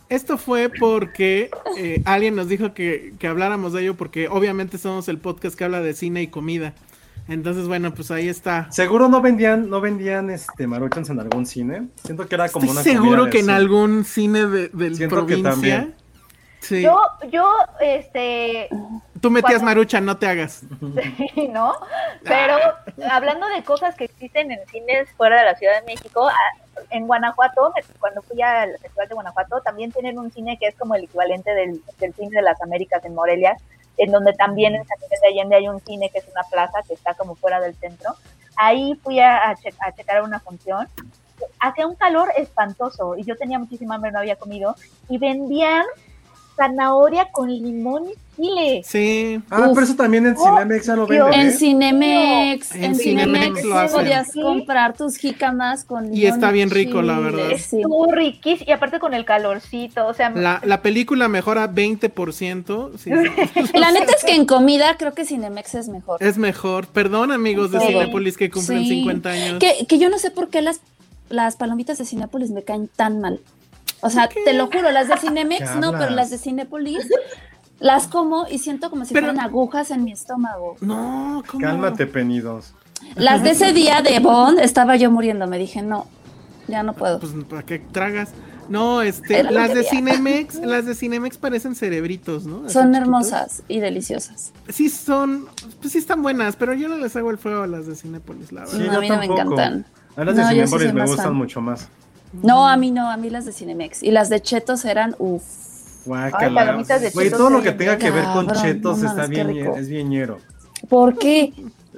Esto 0.08 0.38
fue 0.38 0.70
porque 0.70 1.50
eh, 1.76 2.02
alguien 2.04 2.34
nos 2.36 2.48
dijo 2.48 2.74
que, 2.74 3.14
que 3.18 3.26
habláramos 3.28 3.72
de 3.72 3.82
ello 3.82 3.94
porque 3.94 4.28
obviamente 4.28 4.78
somos 4.78 5.08
el 5.08 5.18
podcast 5.18 5.56
que 5.56 5.64
habla 5.64 5.80
de 5.80 5.94
cine 5.94 6.22
y 6.22 6.28
comida. 6.28 6.74
Entonces, 7.28 7.66
bueno, 7.68 7.92
pues 7.92 8.10
ahí 8.10 8.28
está. 8.28 8.72
Seguro 8.72 9.08
no 9.08 9.20
vendían, 9.20 9.68
no 9.68 9.82
vendían 9.82 10.30
este 10.30 10.66
maruchans 10.66 11.10
en 11.10 11.20
algún 11.20 11.44
cine. 11.44 11.88
Siento 12.02 12.26
que 12.26 12.34
era 12.34 12.48
como 12.48 12.64
Estoy 12.64 12.92
una 12.92 13.00
seguro 13.02 13.28
que 13.28 13.40
en 13.40 13.50
algún 13.50 14.04
cine 14.06 14.46
de, 14.46 14.68
de 14.68 14.94
Siento 14.94 15.26
que 15.26 15.36
provincia. 15.36 15.50
también. 15.50 15.94
Sí. 16.60 16.82
Yo, 16.82 16.98
yo, 17.30 17.46
este, 17.80 18.68
Tú 19.20 19.30
metías 19.30 19.54
cuando- 19.54 19.64
marucha, 19.66 20.00
no 20.00 20.16
te 20.16 20.26
hagas. 20.28 20.62
Sí, 21.34 21.48
¿no? 21.48 21.74
Pero 22.24 22.56
hablando 23.10 23.46
de 23.48 23.62
cosas 23.62 23.94
que 23.94 24.04
existen 24.04 24.50
en 24.52 24.66
cines 24.68 25.08
fuera 25.16 25.38
de 25.40 25.44
la 25.46 25.54
Ciudad 25.56 25.80
de 25.80 25.86
México, 25.86 26.28
ah, 26.28 26.82
en 26.90 27.06
Guanajuato, 27.06 27.72
cuando 28.00 28.22
fui 28.22 28.40
al 28.42 28.78
Festival 28.78 29.08
de 29.08 29.14
Guanajuato, 29.14 29.60
también 29.62 29.92
tienen 29.92 30.18
un 30.18 30.30
cine 30.30 30.58
que 30.58 30.66
es 30.68 30.74
como 30.76 30.94
el 30.94 31.04
equivalente 31.04 31.52
del, 31.54 31.82
del 31.98 32.14
cine 32.14 32.30
de 32.36 32.42
las 32.42 32.60
Américas 32.62 33.04
en 33.04 33.14
Morelia, 33.14 33.56
en 33.96 34.12
donde 34.12 34.32
también 34.34 34.74
en 34.76 34.86
San 34.86 34.98
Miguel 35.00 35.18
de 35.20 35.28
Allende 35.28 35.56
hay 35.56 35.68
un 35.68 35.80
cine 35.80 36.08
que 36.10 36.18
es 36.18 36.28
una 36.32 36.42
plaza 36.50 36.78
que 36.86 36.94
está 36.94 37.14
como 37.14 37.34
fuera 37.34 37.60
del 37.60 37.74
centro. 37.76 38.14
Ahí 38.56 38.94
fui 39.02 39.20
a, 39.20 39.48
a 39.50 39.54
che- 39.56 39.74
a 39.80 39.92
checar 39.92 40.22
una 40.22 40.38
función. 40.40 40.86
Hacía 41.60 41.86
un 41.86 41.94
calor 41.94 42.32
espantoso 42.36 43.16
y 43.16 43.24
yo 43.24 43.36
tenía 43.36 43.58
muchísima 43.58 43.94
hambre, 43.96 44.10
no 44.12 44.18
había 44.18 44.36
comido, 44.36 44.74
y 45.08 45.18
vendían 45.18 45.84
zanahoria 46.58 47.28
con 47.32 47.48
limón 47.50 48.04
y 48.08 48.12
chile. 48.42 48.82
Sí. 48.84 49.40
Ah, 49.50 49.62
Uf. 49.68 49.74
pero 49.74 49.80
eso 49.84 49.96
también 49.96 50.26
en 50.26 50.34
Oh, 50.38 50.44
Cinemex 50.44 50.86
ya 50.86 50.94
lo 50.96 51.06
venden. 51.06 51.32
En 51.40 51.46
¿eh? 51.48 51.52
Cinemex, 51.52 52.74
En 52.74 52.84
en, 52.84 52.94
Cinemex 52.96 53.38
Cinemex, 53.44 53.64
lo 53.64 53.78
hacen. 53.78 53.98
podías 54.00 54.30
Sí. 54.32 54.40
comprar 54.42 54.96
tus 54.96 55.16
jícamas 55.16 55.84
con 55.84 56.14
Y 56.14 56.26
está 56.26 56.50
limón 56.52 56.52
bien 56.52 56.70
rico, 56.70 57.02
la 57.02 57.18
verdad. 57.18 57.48
sí. 57.56 57.78
Estuvo 57.80 58.12
riquísimo 58.12 58.68
y 58.68 58.72
aparte 58.72 58.98
con 59.00 59.14
el 59.14 59.24
calorcito, 59.24 60.06
o 60.06 60.14
sea, 60.14 60.30
La, 60.30 60.60
la 60.64 60.82
película 60.82 61.26
mejora 61.28 61.66
20%. 61.72 62.90
sí. 62.98 63.10
La 63.74 63.90
neta 63.90 64.12
es 64.16 64.24
que 64.24 64.34
en 64.34 64.46
comida 64.46 64.96
creo 64.98 65.14
que 65.14 65.24
Cinemex 65.24 65.74
es 65.74 65.88
mejor. 65.88 66.22
Es 66.22 66.38
mejor. 66.38 66.86
Perdón, 66.88 67.32
amigos 67.32 67.70
de 67.72 67.80
Sí. 67.80 67.86
Cinépolis 67.88 68.36
que 68.36 68.50
cumplen 68.50 68.80
Sí. 68.84 68.88
50 68.88 69.30
años. 69.30 69.58
Que, 69.58 69.86
que 69.86 69.98
yo 69.98 70.10
no 70.10 70.18
sé 70.18 70.30
por 70.30 70.48
qué 70.48 70.62
las, 70.62 70.80
las 71.28 71.56
palomitas 71.56 71.98
de 71.98 72.04
Cinépolis 72.04 72.50
me 72.50 72.62
caen 72.62 72.88
tan 72.94 73.20
mal. 73.20 73.40
O 74.00 74.10
sea, 74.10 74.28
te 74.28 74.52
lo 74.52 74.66
juro, 74.66 74.90
las 74.90 75.08
de 75.08 75.16
Cinemex 75.20 75.70
¿Qué 75.70 75.78
no, 75.80 75.92
pero 75.92 76.10
las 76.10 76.30
de 76.30 76.38
Cinépolis 76.38 77.08
las 77.80 78.08
como 78.08 78.46
y 78.48 78.58
siento 78.58 78.90
como 78.90 79.04
si 79.04 79.14
Pero- 79.14 79.26
fueran 79.28 79.44
agujas 79.44 79.90
en 79.90 80.04
mi 80.04 80.12
estómago. 80.12 80.76
No, 80.80 81.42
¿cómo? 81.46 81.64
Cálmate, 81.64 82.06
penidos. 82.06 82.74
Las 83.14 83.42
de 83.44 83.50
ese 83.50 83.72
día 83.72 84.02
de 84.02 84.18
Bond 84.18 84.58
estaba 84.58 84.96
yo 84.96 85.10
muriendo, 85.10 85.46
me 85.46 85.58
dije, 85.58 85.82
no, 85.82 86.06
ya 86.66 86.82
no 86.82 86.94
puedo. 86.94 87.20
Pues 87.20 87.32
para 87.48 87.62
qué 87.62 87.78
tragas. 87.78 88.30
No, 88.68 89.00
este, 89.00 89.38
Era 89.38 89.50
las 89.50 89.72
de. 89.72 89.82
Cinemex, 89.84 90.56
las 90.56 90.84
de 90.84 90.94
Cinemex 90.94 91.38
parecen 91.38 91.74
cerebritos, 91.74 92.44
¿no? 92.44 92.64
Así 92.64 92.74
Son 92.74 92.82
chiquitos. 92.88 93.00
hermosas 93.02 93.62
y 93.68 93.80
deliciosas. 93.80 94.52
Sí 94.68 94.90
son, 94.90 95.46
pues 95.80 95.92
sí 95.92 95.98
están 95.98 96.20
buenas, 96.20 96.56
pero 96.56 96.74
yo 96.74 96.88
no 96.88 96.98
les 96.98 97.16
hago 97.16 97.30
el 97.30 97.38
fuego 97.38 97.62
a 97.62 97.66
las 97.66 97.86
de 97.86 97.94
Cinépolis, 97.94 98.52
la 98.52 98.62
verdad. 98.62 98.74
Sí, 98.76 98.78
No, 98.80 98.92
yo 98.92 98.98
a 98.98 99.00
mí 99.00 99.08
no 99.08 99.18
me 99.18 99.24
encantan. 99.26 99.86
A 100.16 100.24
las 100.24 100.36
de 100.36 100.42
No, 100.42 100.48
yo 100.52 100.66
sí 100.66 100.72
Cinépolis 100.72 100.92
me 100.92 101.06
gustan 101.06 101.26
fan. 101.26 101.34
mucho 101.36 101.60
más. 101.62 101.88
No, 102.42 102.68
a 102.68 102.76
mí 102.76 102.90
no, 102.90 103.10
a 103.10 103.16
mí 103.16 103.30
las 103.30 103.44
de 103.44 103.52
Cinemex. 103.52 104.02
Y 104.02 104.10
las 104.10 104.28
de 104.28 104.40
Chetos 104.40 104.84
eran, 104.84 105.14
uff. 105.18 105.42
Guácala. 106.04 106.64
palomitas 106.64 107.00
de 107.02 107.10
Güey, 107.10 107.30
todo 107.30 107.50
lo 107.50 107.62
que 107.62 107.72
tenga 107.72 107.98
que 107.98 108.10
ver 108.10 108.24
con 108.24 108.46
cabrón, 108.46 108.62
chetos 108.64 108.98
no 108.98 109.08
está 109.08 109.22
mames, 109.22 109.30
bien, 109.30 109.48
rico. 109.48 109.76
es 109.76 109.88
bien 109.88 110.08
ñero. 110.08 110.38
¿Por 110.88 111.18
qué? 111.18 111.52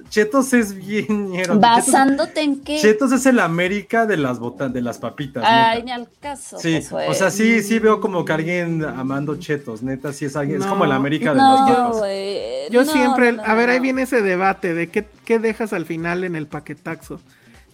Chetos 0.09 0.53
es 0.53 0.75
bien 0.75 1.31
ñero. 1.31 1.55
Chetos, 1.55 1.61
¿Basándote 1.61 2.41
en 2.41 2.61
qué? 2.61 2.79
Chetos 2.81 3.13
es 3.13 3.27
el 3.27 3.39
América 3.39 4.07
de 4.07 4.17
las 4.17 4.41
botas, 4.41 4.73
de 4.73 4.81
las 4.81 4.99
papitas. 4.99 5.45
Ay, 5.47 5.83
neta. 5.83 5.85
ni 5.85 5.91
al 5.93 6.09
caso. 6.19 6.59
Sí, 6.59 6.83
Josué. 6.83 7.07
o 7.09 7.15
sea, 7.15 7.31
sí, 7.31 7.63
sí 7.63 7.79
veo 7.79 8.01
como 8.01 8.25
que 8.25 8.33
alguien 8.33 8.85
amando 8.85 9.37
chetos, 9.37 9.83
neta, 9.83 10.13
sí 10.13 10.25
es 10.25 10.35
alguien, 10.35 10.61
es 10.61 10.67
como 10.67 10.85
el 10.85 10.91
América 10.93 11.31
de 11.31 11.37
No, 11.37 11.55
las 11.69 11.77
papas. 11.77 11.99
güey. 11.99 12.71
Yo 12.71 12.85
no, 12.85 12.91
siempre, 12.93 13.33
no, 13.33 13.45
a 13.45 13.55
ver, 13.55 13.69
no. 13.69 13.75
ahí 13.75 13.81
viene 13.81 14.03
ese 14.03 14.23
debate 14.23 14.75
de 14.75 14.89
qué, 14.89 15.07
qué 15.25 15.39
dejas 15.39 15.73
al 15.73 15.87
final 15.87 16.25
en 16.25 16.35
el 16.35 16.49
paquetaxo. 16.49 17.21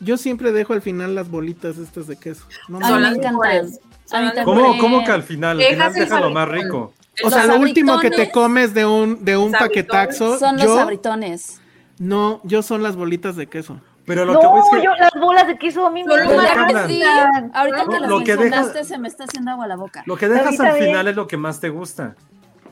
Yo 0.00 0.16
siempre 0.16 0.52
dejo 0.52 0.72
al 0.72 0.82
final 0.82 1.14
las 1.14 1.30
bolitas 1.30 1.78
estas 1.78 2.06
de 2.06 2.16
queso. 2.16 2.44
No 2.68 2.78
A 2.78 2.80
me 2.80 2.86
mí 2.86 3.02
me 3.02 3.08
encantan. 3.16 4.44
¿Cómo, 4.44 4.78
cómo 4.78 5.04
que 5.04 5.10
al 5.10 5.22
final? 5.22 5.60
Al 5.60 5.66
final 5.66 5.92
deja 5.92 6.20
lo 6.20 6.30
más 6.30 6.48
rico. 6.48 6.92
O 7.24 7.30
sea, 7.30 7.46
lo 7.46 7.56
último 7.56 7.98
que 7.98 8.10
te 8.10 8.30
comes 8.30 8.74
de 8.74 8.84
un, 8.84 9.24
de 9.24 9.36
un 9.36 9.52
paquetaxo, 9.52 10.38
Son 10.38 10.56
los 10.56 10.64
yo, 10.66 10.76
sabritones. 10.76 11.60
no, 11.98 12.40
yo 12.44 12.62
son 12.62 12.82
las 12.82 12.94
bolitas 12.96 13.36
de 13.36 13.46
queso. 13.46 13.80
Pero 14.04 14.24
lo 14.24 14.34
no, 14.34 14.40
que 14.40 14.46
voy 14.46 14.60
es 14.60 14.66
que 14.70 14.84
yo 14.84 14.94
las 14.94 15.10
bolas 15.20 15.48
de 15.48 15.58
queso 15.58 15.84
a 15.84 15.90
mí 15.90 16.04
me 16.04 16.14
encantan. 16.14 17.50
ahorita 17.54 17.84
que 17.90 18.00
lo 18.00 18.06
lo 18.06 18.18
que 18.20 18.36
mencionaste 18.36 18.72
dejas- 18.78 18.86
se 18.88 18.98
me 18.98 19.08
está 19.08 19.24
haciendo 19.24 19.50
agua 19.50 19.66
la 19.66 19.74
boca. 19.76 20.04
lo 20.06 20.16
que 20.16 20.28
dejas 20.28 20.44
Ahorita 20.46 20.62
al 20.68 20.72
bien. 20.74 20.86
final 20.86 21.08
es 21.08 21.16
lo 21.16 21.26
que 21.26 21.36
más 21.36 21.58
te 21.58 21.70
gusta. 21.70 22.14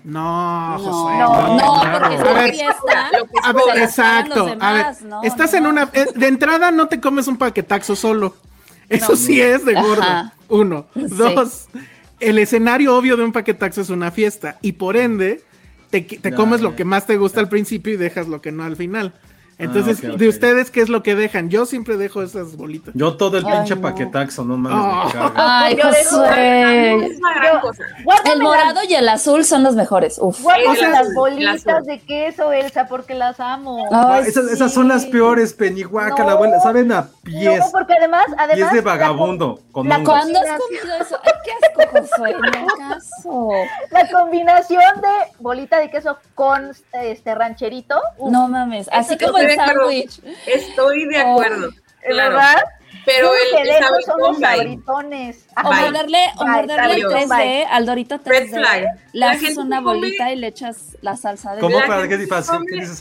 No, 0.04 0.76
No, 0.76 0.78
Josué. 0.78 1.16
no, 1.18 1.56
no, 1.56 1.98
porque 1.98 2.14
es. 2.14 2.20
A 2.20 2.32
ver, 2.34 2.50
fiesta. 2.54 3.10
A 3.42 3.52
ver, 3.52 3.78
exacto. 3.82 4.46
los 4.48 4.62
a 4.62 4.72
ver, 4.72 4.82
demás, 4.84 5.02
¿no? 5.02 5.22
estás 5.22 5.52
No. 5.52 5.58
en 5.58 5.66
una. 5.66 5.88
eh, 5.94 6.06
De 6.14 6.26
entrada 6.28 6.70
no 6.70 6.88
te 6.88 7.00
comes 7.00 7.26
un 7.26 7.36
paquetaxo 7.38 7.96
solo. 7.96 8.36
Eso 8.90 9.16
sí 9.16 9.40
es 9.40 9.64
de 9.64 9.74
gordo. 9.74 10.02
Ajá. 10.02 10.34
Uno. 10.48 10.86
Sí. 10.94 11.06
Dos. 11.08 11.68
El 12.20 12.38
escenario 12.38 12.96
obvio 12.96 13.16
de 13.16 13.24
un 13.24 13.32
paquetaxo 13.32 13.80
es 13.80 13.88
una 13.90 14.10
fiesta. 14.10 14.58
Y 14.60 14.72
por 14.72 14.96
ende, 14.98 15.42
te, 15.90 16.02
te 16.02 16.34
comes 16.34 16.60
lo 16.60 16.76
que 16.76 16.84
más 16.84 17.06
te 17.06 17.16
gusta 17.16 17.40
al 17.40 17.48
principio 17.48 17.94
y 17.94 17.96
dejas 17.96 18.28
lo 18.28 18.40
que 18.42 18.52
no 18.52 18.62
al 18.62 18.76
final. 18.76 19.14
Entonces, 19.58 19.98
Ah, 20.04 20.16
de 20.16 20.28
ustedes, 20.28 20.70
¿qué 20.70 20.80
es 20.80 20.88
lo 20.88 21.02
que 21.02 21.14
dejan? 21.14 21.48
Yo 21.48 21.64
siempre 21.66 21.96
dejo 21.96 22.22
esas 22.22 22.56
bolitas. 22.56 22.92
Yo 22.94 23.16
todo 23.16 23.38
el 23.38 23.46
Ay, 23.46 23.52
pinche 23.52 23.76
no. 23.76 23.82
paquetaxo, 23.82 24.44
no 24.44 24.56
mames, 24.56 25.14
Oh. 25.14 25.18
me. 25.18 25.30
Ay, 25.36 25.76
Yo 25.76 25.82
gran 25.90 27.00
Yo- 27.00 27.00
El 28.24 28.38
las- 28.38 28.38
morado 28.38 28.80
y 28.88 28.94
el 28.94 29.08
azul 29.08 29.44
son 29.44 29.62
los 29.62 29.74
mejores. 29.76 30.18
Uf. 30.20 30.40
Guárdame 30.42 30.88
las 30.90 31.14
bolitas 31.14 31.84
de 31.86 32.00
queso, 32.00 32.52
Elsa, 32.52 32.86
porque 32.86 33.14
las 33.14 33.38
amo. 33.40 33.86
Ay, 33.92 34.24
esas, 34.26 34.72
son 34.72 34.88
las 34.88 35.06
peores, 35.06 35.52
Penihuaca, 35.52 36.22
No. 36.22 36.26
la 36.26 36.32
abuela, 36.32 36.60
saben 36.60 36.90
a 36.92 37.08
pies, 37.22 37.60
No, 37.60 37.70
porque 37.72 37.94
además, 37.94 38.26
además 38.38 38.56
pies 38.56 38.72
de 38.72 38.80
vagabundo, 38.80 39.60
con 39.72 39.88
la 39.88 39.96
hongos. 39.96 40.08
¿Cuándo 40.14 40.38
has 40.40 40.60
comido 40.60 40.96
eso? 41.00 41.18
Ay, 41.24 41.32
qué 41.44 41.52
asco, 41.52 41.98
Josué. 42.16 42.34
No 42.34 42.66
caso. 42.88 43.48
La 43.90 44.08
combinación 44.10 44.82
de 45.00 45.32
bolita 45.40 45.78
de 45.78 45.90
queso 45.90 46.18
con 46.34 46.72
este 46.92 47.34
rancherito, 47.34 48.00
uf, 48.18 48.30
No 48.32 48.48
mames. 48.48 48.88
Así 48.92 49.14
Eso 49.14 49.26
como 49.26 49.38
estoy 49.44 49.52
el 49.52 49.57
de 49.57 49.62
acuerdo. 49.62 49.80
sándwich. 49.90 50.20
Estoy 50.46 51.09
de 51.09 51.16
acuerdo. 51.18 51.70
Claro. 52.07 52.35
¿verdad? 52.35 52.64
Pero 53.04 53.33
el, 53.35 53.68
el 53.68 53.68
bye. 54.38 54.40
sabritones. 54.57 55.43
O 55.56 55.68
Ajá. 55.70 55.82
morderle, 55.82 56.18
o 56.36 56.44
Bye, 56.44 56.50
morderle 56.52 56.94
el 56.94 57.00
sabritón, 57.02 57.30
3D 57.38 57.66
al 57.70 57.86
Dorito 57.86 58.14
3D. 58.20 58.28
Red 58.28 58.50
flag. 58.50 58.82
Le 59.12 59.20
La 59.20 59.30
haces 59.30 59.57
una 59.57 59.82
come- 59.82 59.98
bolita 60.00 60.32
y 60.32 60.36
le 60.36 60.46
echas 60.48 60.96
la 61.00 61.16
salsa 61.16 61.55
de 61.55 61.61
¿Cómo? 61.61 61.78
La 61.78 61.86
¿Para 61.86 62.09
qué 62.09 62.26
come 62.26 62.66
¿Qué 62.66 62.80
dices, 62.80 62.98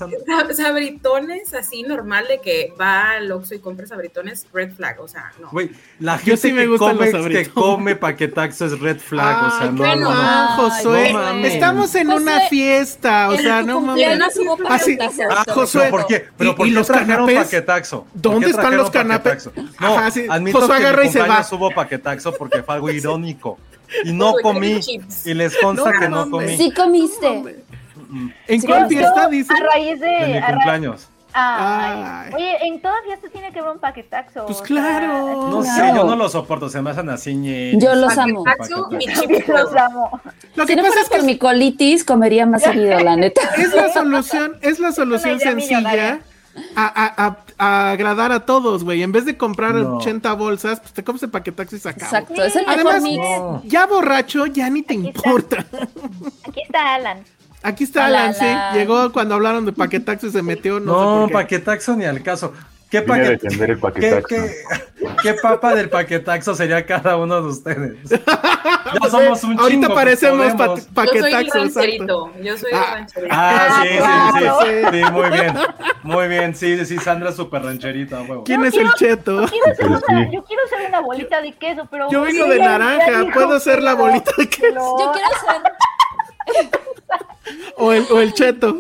Sabritones 0.58 1.54
así 1.54 1.84
normal 1.84 2.26
de 2.28 2.39
que 2.39 2.74
va 2.80 3.12
al 3.14 3.32
Oxxo 3.32 3.56
y 3.56 3.60
compra 3.60 3.88
sabritones, 3.88 4.45
red 4.54 4.72
flag, 4.74 4.99
o 5.01 5.08
sea, 5.08 5.32
no. 5.39 5.49
Güey, 5.51 5.72
la 5.99 6.18
gente 6.18 6.38
sí 6.38 6.54
me 6.54 6.64
que, 6.68 6.78
come, 6.78 7.12
que 7.30 7.49
come 7.49 7.95
paquetaxo 7.95 8.66
es 8.66 8.80
red 8.80 8.97
flag, 8.99 9.47
o 9.47 9.58
sea, 9.58 9.72
no, 9.72 9.95
no, 9.95 10.14
no. 10.14 10.47
Josué. 10.58 11.12
no 11.14 11.20
mames. 11.20 11.54
Estamos 11.54 11.95
en 11.95 12.08
Josué, 12.08 12.22
una 12.22 12.39
fiesta, 12.41 13.30
o 13.30 13.38
sea, 13.38 13.62
no 13.64 13.82
mames. 13.82 14.08
Así- 14.70 14.97
Ah, 15.30 15.43
te 15.45 15.51
Josué, 15.51 15.82
¿pero 15.84 15.91
¿por 15.91 16.06
qué? 16.08 16.26
¿Pero 16.38 16.51
¿y- 16.51 16.54
por 16.54 16.66
qué 16.68 16.72
los 16.74 16.88
trajeron 16.88 17.26
canapés? 17.26 17.43
paquetaxo? 17.45 18.04
¿Por 18.04 18.22
¿Dónde 18.22 18.49
están 18.49 18.78
los 18.78 18.89
canapes? 18.91 19.45
paquetaxo? 19.45 19.74
No, 19.80 19.97
admito 20.30 20.60
Josué 20.60 20.78
que 20.78 20.84
agarra 20.84 21.01
mi 21.04 21.08
y 21.08 21.12
se 21.12 21.20
va. 21.20 21.26
cumpleaños 21.26 21.54
hubo 21.54 21.72
paquetaxo 21.72 22.34
porque 22.44 22.64
fue 22.64 22.76
algo 22.76 22.89
irónico. 22.91 23.58
Y 24.04 24.12
no 24.12 24.34
comí. 24.41 24.80
Y 25.26 25.34
les 25.34 25.56
consta 25.58 25.91
No 25.91 26.00
que 26.00 26.10
no 26.10 26.30
comí. 26.30 26.58
Sí 26.58 26.72
comiste. 26.72 27.64
¿En 28.48 28.62
Sí, 28.62 28.68
cuál 28.68 28.88
fiesta 28.88 29.28
dice? 29.28 29.54
A 29.54 29.60
raíz 29.74 30.00
de. 30.00 30.08
De 30.08 30.28
mi 30.28 30.38
a 30.38 30.48
cumpleaños. 30.48 31.10
Ay. 31.36 32.04
Ay. 32.28 32.34
Oye, 32.36 32.68
en 32.68 32.80
toda 32.82 32.94
fiesta 33.06 33.28
tiene 33.30 33.52
que 33.52 33.60
haber 33.60 33.72
un 33.74 33.80
paquetaxo. 33.80 34.46
Pues 34.46 34.62
claro. 34.62 35.50
No 35.50 35.62
Claro. 35.62 35.64
sé, 35.64 35.96
yo 35.98 36.04
no 36.04 36.16
los 36.16 36.32
soporto, 36.32 36.70
se 36.70 36.80
me 36.82 36.91
hacen 36.91 37.10
así. 37.10 37.34
ñe- 37.34 37.80
Yo 37.82 37.96
los 37.96 38.16
amo. 38.20 38.44
Paquetaxo 38.44 38.89
Paquetaxo. 38.89 39.52
Los 39.52 39.76
amo. 39.76 40.22
Lo 40.56 40.64
Si 40.68 40.68
que 40.68 40.76
no 40.76 40.84
pasa 40.88 41.02
es 41.02 41.10
que 41.10 41.16
por 41.18 41.26
mi 41.26 41.38
colitis, 41.39 42.04
comería 42.04 42.46
más 42.46 42.62
seguido, 42.62 43.00
la 43.00 43.16
neta. 43.16 43.41
es 43.58 43.74
la 43.74 43.91
solución, 43.91 44.58
es 44.62 44.80
la 44.80 44.91
solución 44.91 45.39
sencilla 45.39 45.78
millonaria. 45.82 46.22
A, 46.76 46.86
a- 47.26 47.38
a- 47.58 47.91
agradar 47.91 48.32
a 48.32 48.41
todos, 48.45 48.84
güey. 48.84 49.04
En 49.04 49.12
vez 49.12 49.26
de 49.26 49.38
comprar 49.38 49.74
No. 49.76 49.97
80 49.97 50.34
bolsas, 50.34 50.80
pues 50.80 50.93
te 50.93 51.04
comes 51.04 51.24
el 51.24 51.30
paquetaxo 51.30 51.76
y 51.76 51.80
se 51.80 51.89
acabó. 51.89 52.06
Exacto, 52.06 52.43
es 52.43 52.56
el 52.56 52.66
mejor 52.68 52.76
Además, 52.88 53.01
mix. 53.04 53.18
No. 53.18 53.62
ya 53.66 53.86
borracho, 53.88 54.45
ya 54.47 54.70
ni 54.70 54.82
te 54.84 54.93
Aquí 54.95 55.08
está. 55.10 55.20
importa. 55.30 55.66
Aquí 56.47 56.62
está 56.62 56.95
Alan. 56.95 57.24
Aquí 57.64 57.84
está 57.86 58.06
Alan, 58.08 58.34
sí. 58.34 58.45
Llegó 58.74 59.12
cuando 59.14 59.36
hablaron 59.36 59.66
de 59.66 59.72
paquetaxo 59.72 60.28
y 60.28 60.32
se 60.32 60.41
metió, 60.41 60.80
no, 60.82 60.93
sé 60.93 60.99
No, 61.06 61.20
por 61.22 61.28
qué. 61.30 61.34
paquetaxo 61.34 61.95
ni 61.95 62.06
al 62.06 62.22
caso. 62.22 62.51
¿Qué, 62.94 63.02
Vine 63.02 63.14
a 63.14 63.18
paquet- 63.24 63.39
defender 63.41 63.70
el 63.72 63.76
¿Qué, 63.78 63.82
paquetaxo. 63.82 64.28
qué, 64.28 64.52
qué 65.24 65.34
papa 65.34 65.74
del 65.74 65.89
paquetaxo 65.89 66.54
sería 66.54 66.86
cada 66.86 67.18
uno 67.18 67.41
de 67.41 67.48
ustedes? 67.48 67.98
Ya 69.02 69.10
somos 69.10 69.44
un 69.44 69.60
Ahorita 69.60 69.68
chingo, 69.70 69.88
pues, 69.88 69.96
parecemos 69.96 70.54
pa- 70.54 70.66
Yo 70.68 70.76
soy 70.76 71.34
el 71.34 71.48
paquetaxo, 71.50 71.64
yo 72.44 72.58
soy 72.58 72.72
el 72.72 72.78
Ah. 72.78 72.86
rancherito. 72.94 73.32
Ah, 73.32 73.82
sí, 73.82 73.88
sí, 73.89 73.96
sí, 73.96 73.98
claro. 73.98 74.60
sí, 74.62 74.68
sí, 75.06 75.12
muy 75.12 75.30
bien. 75.32 75.54
Muy 76.04 76.28
bien, 76.28 76.56
sí, 76.56 76.86
sí, 76.86 76.98
Sandra 77.00 77.30
es 77.32 77.36
súper 77.36 77.64
rancherita, 77.64 78.22
huevo. 78.22 78.44
¿Quién 78.44 78.62
Yo 78.62 78.68
es 78.68 78.76
el 78.76 78.94
cheto? 78.94 79.46
Quiero 79.50 79.76
ser 79.76 79.88
Sí. 79.88 80.04
una, 80.14 80.32
yo 80.32 80.44
quiero 80.44 80.62
ser 80.70 80.88
una 80.88 81.00
bolita 81.00 81.41
de 81.41 81.54
queso, 81.54 81.88
pero. 81.89 82.12
Yo 82.12 82.22
vengo 82.22 82.44
Sí, 82.44 82.50
de 82.52 82.60
naranja, 82.60 83.26
puedo 83.34 83.60
ser 83.60 83.82
la 83.82 83.96
bolita 83.96 84.32
de 84.38 84.48
que 84.48 84.62
queso. 84.62 84.76
Yo 85.00 85.12
quiero 85.12 85.30
ser 85.39 85.62
O 87.78 87.91
el, 87.91 88.06
o 88.12 88.20
el 88.22 88.34
cheto. 88.34 88.78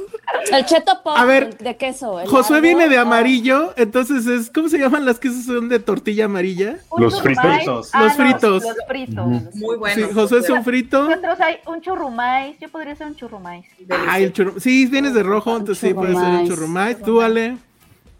el 0.51 0.65
cheto 0.65 1.01
pop 1.03 1.13
A 1.17 1.25
ver, 1.25 1.57
de 1.57 1.75
queso. 1.75 2.19
Josué 2.27 2.61
viene 2.61 2.87
de 2.87 2.95
¿no? 2.95 3.01
amarillo, 3.01 3.73
entonces 3.75 4.25
es, 4.25 4.49
¿cómo 4.49 4.69
se 4.69 4.77
llaman 4.77 5.05
las 5.05 5.19
quesos 5.19 5.45
son 5.45 5.67
de 5.67 5.79
tortilla 5.79 6.25
amarilla? 6.25 6.77
un 6.89 7.03
Los 7.03 7.17
churrumais. 7.17 7.57
fritos. 7.57 7.89
Ah, 7.93 8.03
Los 8.03 8.17
no, 8.17 8.23
fritos. 8.23 8.63
Los 8.63 8.75
fritos. 8.87 9.25
Muy 9.55 9.77
bueno. 9.77 9.95
Sí, 10.07 10.13
Josué 10.13 10.39
es 10.39 10.49
un 10.49 10.63
frito. 10.63 11.03
Nosotros 11.09 11.39
hay 11.41 11.57
un 11.67 11.81
churrumais. 11.81 12.57
Yo 12.59 12.69
podría 12.69 12.95
ser 12.95 13.07
un 13.07 13.15
churrumais. 13.15 13.65
Ay, 14.07 14.23
el. 14.23 14.61
Sí, 14.61 14.85
vienes 14.85 15.13
de 15.13 15.23
rojo, 15.23 15.51
entonces 15.57 15.89
sí 15.89 15.93
puede 15.93 16.13
ser 16.15 16.23
un 16.23 16.47
churrumais. 16.47 17.01
Tú, 17.01 17.21
Ale. 17.21 17.57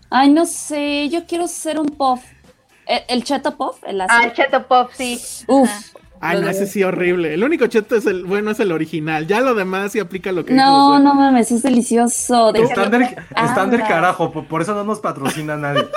Ay, 0.09 0.29
no 0.29 0.45
sé, 0.45 1.09
yo 1.09 1.25
quiero 1.25 1.47
ser 1.47 1.79
un 1.79 1.87
puff. 1.87 2.21
¿El, 2.85 3.01
el 3.07 3.23
cheto 3.23 3.55
puff? 3.55 3.77
El 3.83 4.01
Ah, 4.01 4.23
el 4.25 4.33
cheto 4.33 4.67
pop, 4.67 4.89
sí. 4.93 5.19
Uf. 5.47 5.69
Ay, 6.23 6.41
no, 6.41 6.49
ese 6.49 6.67
sí 6.67 6.83
horrible. 6.83 7.33
El 7.33 7.43
único 7.43 7.67
cheto 7.67 7.95
es 7.95 8.05
el, 8.05 8.23
bueno, 8.25 8.51
es 8.51 8.59
el 8.59 8.71
original. 8.71 9.27
Ya 9.27 9.41
lo 9.41 9.53
demás 9.55 9.91
sí 9.91 9.99
aplica 9.99 10.31
lo 10.31 10.45
que 10.45 10.53
dijo 10.53 10.65
No, 10.65 10.99
no 10.99 11.13
mames, 11.13 11.51
es 11.51 11.63
delicioso. 11.63 12.51
De 12.53 12.61
Están 12.63 12.91
del, 12.91 13.81
Ah, 13.81 13.87
carajo, 13.87 14.31
por, 14.31 14.45
por 14.45 14.61
eso 14.61 14.73
no 14.73 14.83
nos 14.83 14.99
patrocina 14.99 15.57
nadie. 15.57 15.83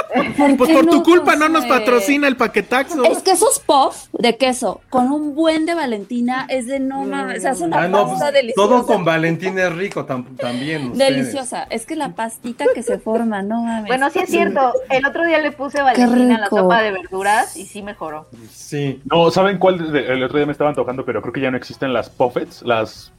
Pues 0.57 0.71
por 0.71 0.87
tu 0.87 1.03
culpa 1.03 1.37
no 1.37 1.49
nos 1.49 1.65
patrocina 1.67 2.27
el 2.29 2.37
paquetaxo. 2.37 3.05
Es 3.05 3.19
que 3.23 3.33
esos 3.33 3.61
puff 3.61 4.07
de 4.13 4.37
queso 4.37 4.81
con 4.91 5.11
un 5.13 5.35
buen 5.35 5.67
de 5.67 5.75
Valentina 5.75 6.47
es 6.49 6.67
de 6.67 6.81
no 6.81 7.05
mames, 7.05 7.43
se 7.43 7.49
hace 7.49 7.65
una 7.65 7.83
Ah, 7.83 7.89
no, 7.89 8.07
pues, 8.09 8.33
deliciosa. 8.33 8.55
todo 8.69 8.87
con 8.87 9.05
Valentín 9.05 9.59
es 9.59 9.73
rico 9.75 10.07
tam- 10.07 10.37
también. 10.37 10.91
ustedes. 10.93 11.17
Deliciosa. 11.17 11.65
Es 11.71 11.87
que 11.87 11.97
la 11.97 12.11
pastita 12.15 12.65
que 12.75 12.83
se 12.83 12.99
forma, 12.99 13.43
no 13.43 13.63
mames. 13.63 13.87
Bueno, 13.89 14.09
sí 14.11 14.19
es 14.21 14.31
cierto. 14.31 14.73
El 14.91 15.05
otro 15.07 15.25
día 15.25 15.39
le 15.39 15.53
puse 15.53 15.81
Valentina 15.83 16.37
a 16.37 16.41
la 16.41 16.49
sopa 16.49 16.83
de 16.83 16.93
verduras 16.93 17.57
y 17.57 17.67
sí 17.67 17.83
mejoró. 17.83 18.27
Sí. 18.53 19.01
No, 19.05 19.31
¿saben 19.31 19.59
cuál? 19.59 19.93
de- 19.93 20.16
el 20.17 20.25
otro 20.25 20.39
día 20.39 20.47
me 20.47 20.53
estaban 20.53 20.75
tocando, 20.75 21.05
pero 21.05 21.21
creo 21.23 21.33
que 21.33 21.41
ya 21.41 21.51
no 21.51 21.57
existen 21.57 21.93
las 21.93 22.11
puffets, 22.11 22.63
las, 22.63 23.13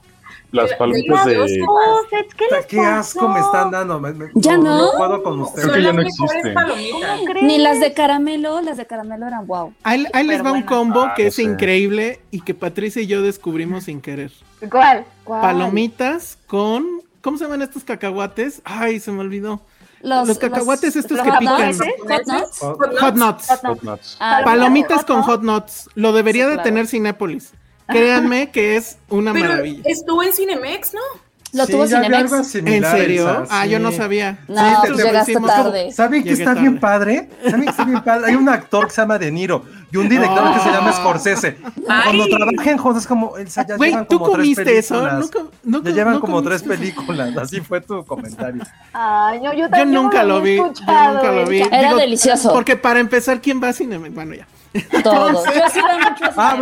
las 0.52 0.74
palomitas 0.76 1.26
de 1.26 1.34
¿qué 1.34 1.40
O 1.64 2.10
sea, 2.10 2.58
les 2.60 2.66
qué 2.68 2.78
pasó? 2.78 2.90
asco 3.00 3.30
me 3.30 3.40
están 3.40 3.72
dando. 3.72 4.00
me- 4.00 4.14
me- 4.14 4.30
¿Ya 4.36 4.58
no? 4.58 4.92
puedo 4.98 5.22
con 5.24 5.44
Creo 5.54 5.68
ustedes. 5.72 5.94
Ni 7.44 7.58
las 7.58 7.80
de 7.80 7.94
caramelo, 7.94 8.62
las 8.62 8.78
de 8.78 8.86
caramelo 8.86 9.28
eran 9.28 9.46
wow. 9.48 9.74
Ahí, 9.84 10.06
ahí 10.14 10.26
les 10.26 10.44
va 10.46 10.52
un 10.52 10.64
combo 10.64 11.02
Ah, 11.02 11.14
que 11.16 11.24
no 11.24 11.30
es 11.30 11.36
sé. 11.36 11.44
increíble 11.44 12.20
y 12.32 12.42
que 12.42 12.54
Patricia 12.54 13.02
y 13.02 13.08
yo 13.08 13.22
descubrimos 13.22 13.86
sin 13.86 14.02
querer. 14.02 14.32
¿Cuál? 14.70 15.06
Palomitas 15.26 16.38
con. 16.48 16.86
¿Cómo 17.22 17.38
se 17.38 17.44
llaman 17.44 17.62
estos 17.62 17.84
cacahuates? 17.84 18.62
Ay, 18.64 19.00
se 19.00 19.12
me 19.12 19.20
olvidó. 19.20 19.62
Los, 20.02 20.28
Los 20.28 20.38
cacahuates 20.38 20.96
estos 20.96 21.18
los 21.18 21.26
que 21.26 21.32
hot 21.32 21.40
pican. 21.40 21.70
¿eh? 21.72 21.96
Hot 22.08 22.26
nuts. 22.28 22.60
Hot 22.60 23.16
nuts. 23.16 23.48
Hot 23.50 23.62
Hot 23.64 23.84
nuts. 23.84 24.18
Ah, 24.20 24.42
Palomitas 24.46 24.98
Hot 25.00 25.08
con 25.08 25.16
nuts. 25.18 25.28
hot 25.28 25.42
nuts. 25.44 25.90
Lo 25.96 26.12
debería 26.14 26.44
Sí, 26.44 26.50
de 26.50 26.56
claro. 26.56 26.68
tener 26.70 26.88
Cinépolis. 26.88 27.52
Créanme 27.88 28.52
que 28.52 28.76
es 28.76 28.98
una 29.10 29.32
Pero 29.34 29.50
maravilla. 29.50 29.82
estuvo 29.86 30.22
en 30.22 30.34
Cinemex, 30.34 30.94
¿no? 30.94 31.00
Lo 31.54 31.66
sí, 31.66 31.72
tuvo 31.72 31.86
ya 31.86 31.98
había 32.00 32.10
Cinemex. 32.10 32.34
algo 32.34 32.44
similar, 32.44 32.96
¿En 32.96 33.02
serio? 33.02 33.48
Ah, 33.50 33.66
yo 33.66 33.80
no 33.80 33.92
sabía. 33.94 34.40
No, 34.50 34.56
Sí, 34.60 34.76
pues 34.82 34.92
te- 34.92 34.98
te 34.98 35.04
llegaste 35.08 35.32
decimos 35.32 35.50
tarde. 35.52 35.92
¿Saben 35.94 36.24
que 36.24 36.30
Llegué 36.32 36.42
está 36.44 36.54
tarde. 36.54 36.62
bien 36.62 36.80
padre? 36.80 37.30
¿Saben 37.46 37.62
que 37.64 37.70
está 37.70 37.84
bien 37.86 38.04
padre? 38.04 38.26
Hay 38.28 38.36
un 38.36 38.50
actor 38.50 38.88
que 38.88 38.94
se 38.94 39.02
llama 39.02 39.18
De 39.18 39.32
Niro 39.32 39.64
y 39.92 39.98
un 39.98 40.10
director 40.10 40.54
que 40.54 40.60
se 40.60 40.70
llama 40.72 40.92
Scorsese. 40.94 41.58
Cuando 41.86 42.26
trabajan 42.28 42.78
juntos 42.78 43.08
como 43.08 43.38
Elsa, 43.38 43.66
ya 43.66 43.78
Güey, 43.78 43.92
llevan 43.92 44.08
¿tú 44.08 44.20
como 44.20 44.32
tres 44.32 44.42
comiste 44.42 44.78
eso? 44.78 44.96
películas. 44.96 45.20
Nunca- 45.22 45.52
nunca- 45.64 45.90
ya 45.90 45.96
llevan 45.96 46.14
no 46.16 46.20
como 46.22 46.42
tres 46.44 46.62
comiste 46.64 46.90
eso. 46.90 46.96
películas. 47.06 47.38
Así 47.38 47.62
fue 47.62 47.80
tu 47.82 48.04
comentario. 48.06 48.64
Ay, 48.92 49.40
no, 49.40 49.54
yo, 49.54 49.60
Yo 49.62 49.70
también 49.70 49.92
nunca 49.94 50.22
no 50.24 50.28
lo 50.28 50.42
vi. 50.42 50.58
Yo 50.58 50.66
nunca 50.68 51.32
lo 51.32 51.46
vi. 51.48 51.62
Era 51.72 51.96
delicioso. 51.96 52.52
Porque 52.52 52.76
para 52.76 53.00
empezar, 53.00 53.40
¿quién 53.42 53.64
va 53.64 53.70
a 53.70 53.74
Cinemex? 53.74 54.14
Bueno, 54.14 54.36
ya. 54.36 54.46
Todos. 55.02 55.46
Yo 55.46 55.52
sí 55.74 55.80
veo 55.82 55.98
mucho 55.98 56.26
Ah, 56.36 56.58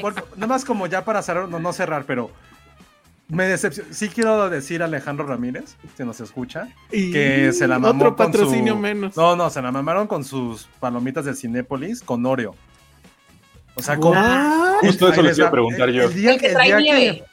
por- 0.00 0.14
nada 0.36 0.46
más 0.46 0.64
como 0.64 0.86
ya 0.86 1.04
para 1.04 1.20
cerrar, 1.22 1.46
no, 1.48 1.58
no 1.60 1.72
cerrar, 1.74 2.04
pero 2.06 2.30
me 3.30 3.46
decepcionó. 3.46 3.88
Sí 3.92 4.08
quiero 4.08 4.50
decir 4.50 4.82
a 4.82 4.84
Alejandro 4.86 5.26
Ramírez, 5.26 5.76
si 5.96 6.04
nos 6.04 6.20
escucha, 6.20 6.68
Y 6.92 7.12
que 7.12 7.52
se 7.52 7.66
la 7.68 7.78
mamó 7.78 8.04
Otro 8.04 8.16
con 8.16 8.26
patrocinio 8.32 8.74
su- 8.74 8.78
menos. 8.78 9.16
No, 9.16 9.36
no, 9.36 9.48
se 9.50 9.62
la 9.62 9.72
mamaron 9.72 10.06
con 10.06 10.24
sus 10.24 10.68
palomitas 10.80 11.24
de 11.24 11.34
Cinépolis 11.34 12.02
con 12.02 12.24
Oreo. 12.26 12.54
O 13.76 13.82
sea, 13.82 13.96
con... 13.96 14.14
Ah, 14.16 14.76
Justo 14.80 15.08
eso 15.12 15.22
les 15.22 15.38
iba 15.38 15.48
a 15.48 15.50
preguntar 15.50 15.88
El- 15.88 15.94
yo. 15.94 16.02
El 16.04 16.14
día, 16.14 16.32
El 16.32 16.40
que 16.40 16.46
el 16.48 16.52
trae 16.54 16.76
día. 16.82 17.24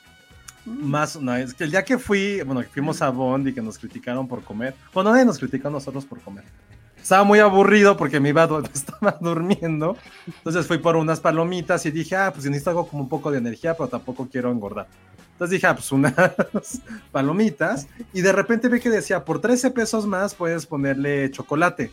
Más, 0.65 1.19
no, 1.21 1.33
es 1.35 1.53
que 1.53 1.63
el 1.63 1.71
día 1.71 1.83
que 1.83 1.97
fui, 1.97 2.41
bueno, 2.41 2.61
que 2.61 2.67
fuimos 2.67 3.01
a 3.01 3.09
Bond 3.09 3.47
y 3.47 3.53
que 3.53 3.61
nos 3.61 3.77
criticaron 3.77 4.27
por 4.27 4.43
comer. 4.43 4.75
Bueno, 4.93 5.11
nadie 5.11 5.23
nos 5.25 5.39
criticó 5.39 5.69
a 5.69 5.71
nosotros 5.71 6.05
por 6.05 6.19
comer. 6.19 6.43
Estaba 7.07 7.23
muy 7.23 7.39
aburrido 7.39 7.95
porque 7.95 8.19
me 8.19 8.27
iba 8.29 8.43
estaba 8.73 9.15
durmiendo. 9.21 9.95
Entonces 10.27 10.67
fui 10.67 10.77
por 10.77 10.97
unas 10.97 11.21
palomitas 11.21 11.85
y 11.85 11.91
dije, 11.91 12.17
ah, 12.17 12.33
pues 12.33 12.43
necesito 12.47 12.71
algo 12.71 12.85
como 12.85 13.03
un 13.03 13.07
poco 13.07 13.31
de 13.31 13.37
energía, 13.37 13.75
pero 13.77 13.87
tampoco 13.87 14.27
quiero 14.29 14.51
engordar. 14.51 14.87
Entonces 15.31 15.51
dije, 15.51 15.67
ah, 15.67 15.73
pues 15.75 15.89
unas 15.93 16.13
palomitas. 17.13 17.87
Y 18.11 18.19
de 18.19 18.33
repente 18.33 18.67
vi 18.67 18.81
que 18.81 18.89
decía, 18.89 19.23
por 19.23 19.39
13 19.39 19.71
pesos 19.71 20.05
más 20.05 20.35
puedes 20.35 20.65
ponerle 20.65 21.31
chocolate. 21.31 21.91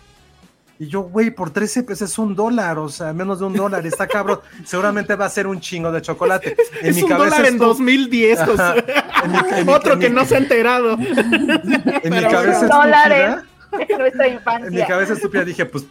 Y 0.80 0.88
yo, 0.88 1.02
güey, 1.02 1.30
por 1.30 1.50
13 1.50 1.84
pesos 1.84 2.10
es 2.10 2.18
un 2.18 2.34
dólar, 2.34 2.80
o 2.80 2.88
sea, 2.88 3.12
menos 3.12 3.38
de 3.38 3.44
un 3.44 3.52
dólar, 3.54 3.86
está 3.86 4.08
cabrón. 4.08 4.40
Seguramente 4.64 5.14
va 5.14 5.26
a 5.26 5.30
ser 5.30 5.46
un 5.46 5.60
chingo 5.60 5.92
de 5.92 6.02
chocolate. 6.02 6.56
En 6.80 6.88
es 6.88 6.96
mi 6.96 7.02
un 7.04 7.08
cabeza 7.10 7.30
dólar 7.36 7.46
en 7.46 7.54
esto- 7.54 7.66
2010, 7.66 8.40
José. 8.40 8.62
Ajá. 8.62 8.74
En 9.22 9.30
mi- 9.30 9.38
en 9.60 9.66
mi- 9.68 9.72
Otro 9.72 9.92
en 9.92 10.00
que 10.00 10.08
mi- 10.08 10.16
no 10.16 10.24
se 10.24 10.34
ha 10.34 10.38
enterado. 10.38 10.94
En 10.98 12.12
mi 12.12 12.22
cabeza 12.22 12.66
bueno. 12.66 12.78
Dólares. 12.82 13.36
En 13.89 13.99
nuestra 13.99 14.27
en 14.27 14.75
mi 14.75 14.85
cabeza 14.87 15.12
estúpida 15.14 15.45
dije, 15.45 15.66
pues 15.66 15.85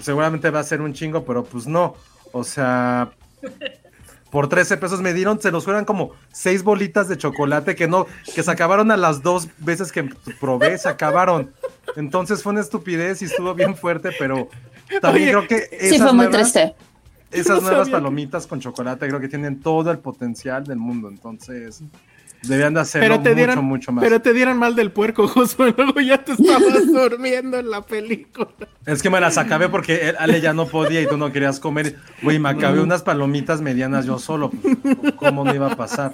seguramente 0.00 0.50
va 0.50 0.60
a 0.60 0.64
ser 0.64 0.80
un 0.80 0.92
chingo, 0.92 1.24
pero 1.24 1.44
pues 1.44 1.66
no. 1.66 1.94
O 2.32 2.44
sea, 2.44 3.10
por 4.30 4.48
13 4.48 4.76
pesos 4.78 5.00
me 5.00 5.12
dieron, 5.14 5.40
se 5.40 5.52
nos 5.52 5.64
fueron 5.64 5.84
como 5.84 6.12
seis 6.32 6.62
bolitas 6.64 7.08
de 7.08 7.16
chocolate 7.16 7.76
que 7.76 7.86
no, 7.86 8.06
que 8.34 8.42
se 8.42 8.50
acabaron 8.50 8.90
a 8.90 8.96
las 8.96 9.22
dos 9.22 9.48
veces 9.58 9.92
que 9.92 10.04
probé, 10.40 10.76
se 10.78 10.88
acabaron. 10.88 11.52
Entonces 11.96 12.42
fue 12.42 12.52
una 12.52 12.60
estupidez 12.60 13.22
y 13.22 13.26
estuvo 13.26 13.54
bien 13.54 13.76
fuerte, 13.76 14.10
pero 14.18 14.48
también 15.00 15.36
Oye, 15.36 15.46
creo 15.46 15.48
que 15.48 15.78
Sí, 15.88 15.94
esas 15.94 16.08
fue 16.08 16.12
muy 16.12 16.26
nuevas- 16.26 16.52
triste. 16.52 16.74
Esas 17.30 17.56
No 17.62 17.68
nuevas 17.68 17.88
palomitas 17.90 18.46
con 18.46 18.60
chocolate 18.60 19.06
creo 19.08 19.20
que 19.20 19.28
tienen 19.28 19.60
todo 19.60 19.90
el 19.92 19.98
potencial 19.98 20.64
del 20.64 20.78
mundo. 20.78 21.08
Entonces, 21.08 21.82
Deberían 22.48 22.74
de 22.74 22.80
hacerlo 22.80 23.06
Pero 23.08 23.22
te 23.22 23.30
mucho, 23.30 23.36
dieron, 23.36 23.64
mucho 23.64 23.92
más. 23.92 24.04
pero 24.04 24.20
te 24.20 24.32
dieron 24.32 24.58
mal 24.58 24.74
del 24.76 24.90
puerco, 24.90 25.26
Josué. 25.28 25.74
Luego 25.76 26.00
ya 26.00 26.18
te 26.24 26.32
estabas 26.32 26.86
durmiendo 26.92 27.58
en 27.58 27.70
la 27.70 27.82
película. 27.82 28.48
Es 28.86 29.02
que 29.02 29.10
me 29.10 29.20
las 29.20 29.38
acabé 29.38 29.68
porque 29.68 30.08
él- 30.10 30.16
Ale 30.18 30.40
ya 30.40 30.52
no 30.52 30.66
podía 30.66 31.00
y 31.02 31.06
tú 31.06 31.16
no 31.16 31.32
querías 31.32 31.60
comer. 31.60 31.96
Güey, 32.22 32.38
me 32.38 32.48
acabé 32.50 32.80
unas 32.80 33.02
palomitas 33.02 33.60
medianas 33.60 34.04
yo 34.06 34.18
solo. 34.18 34.50
¿Cómo 35.16 35.44
no 35.44 35.54
iba 35.54 35.72
a 35.72 35.76
pasar? 35.76 36.12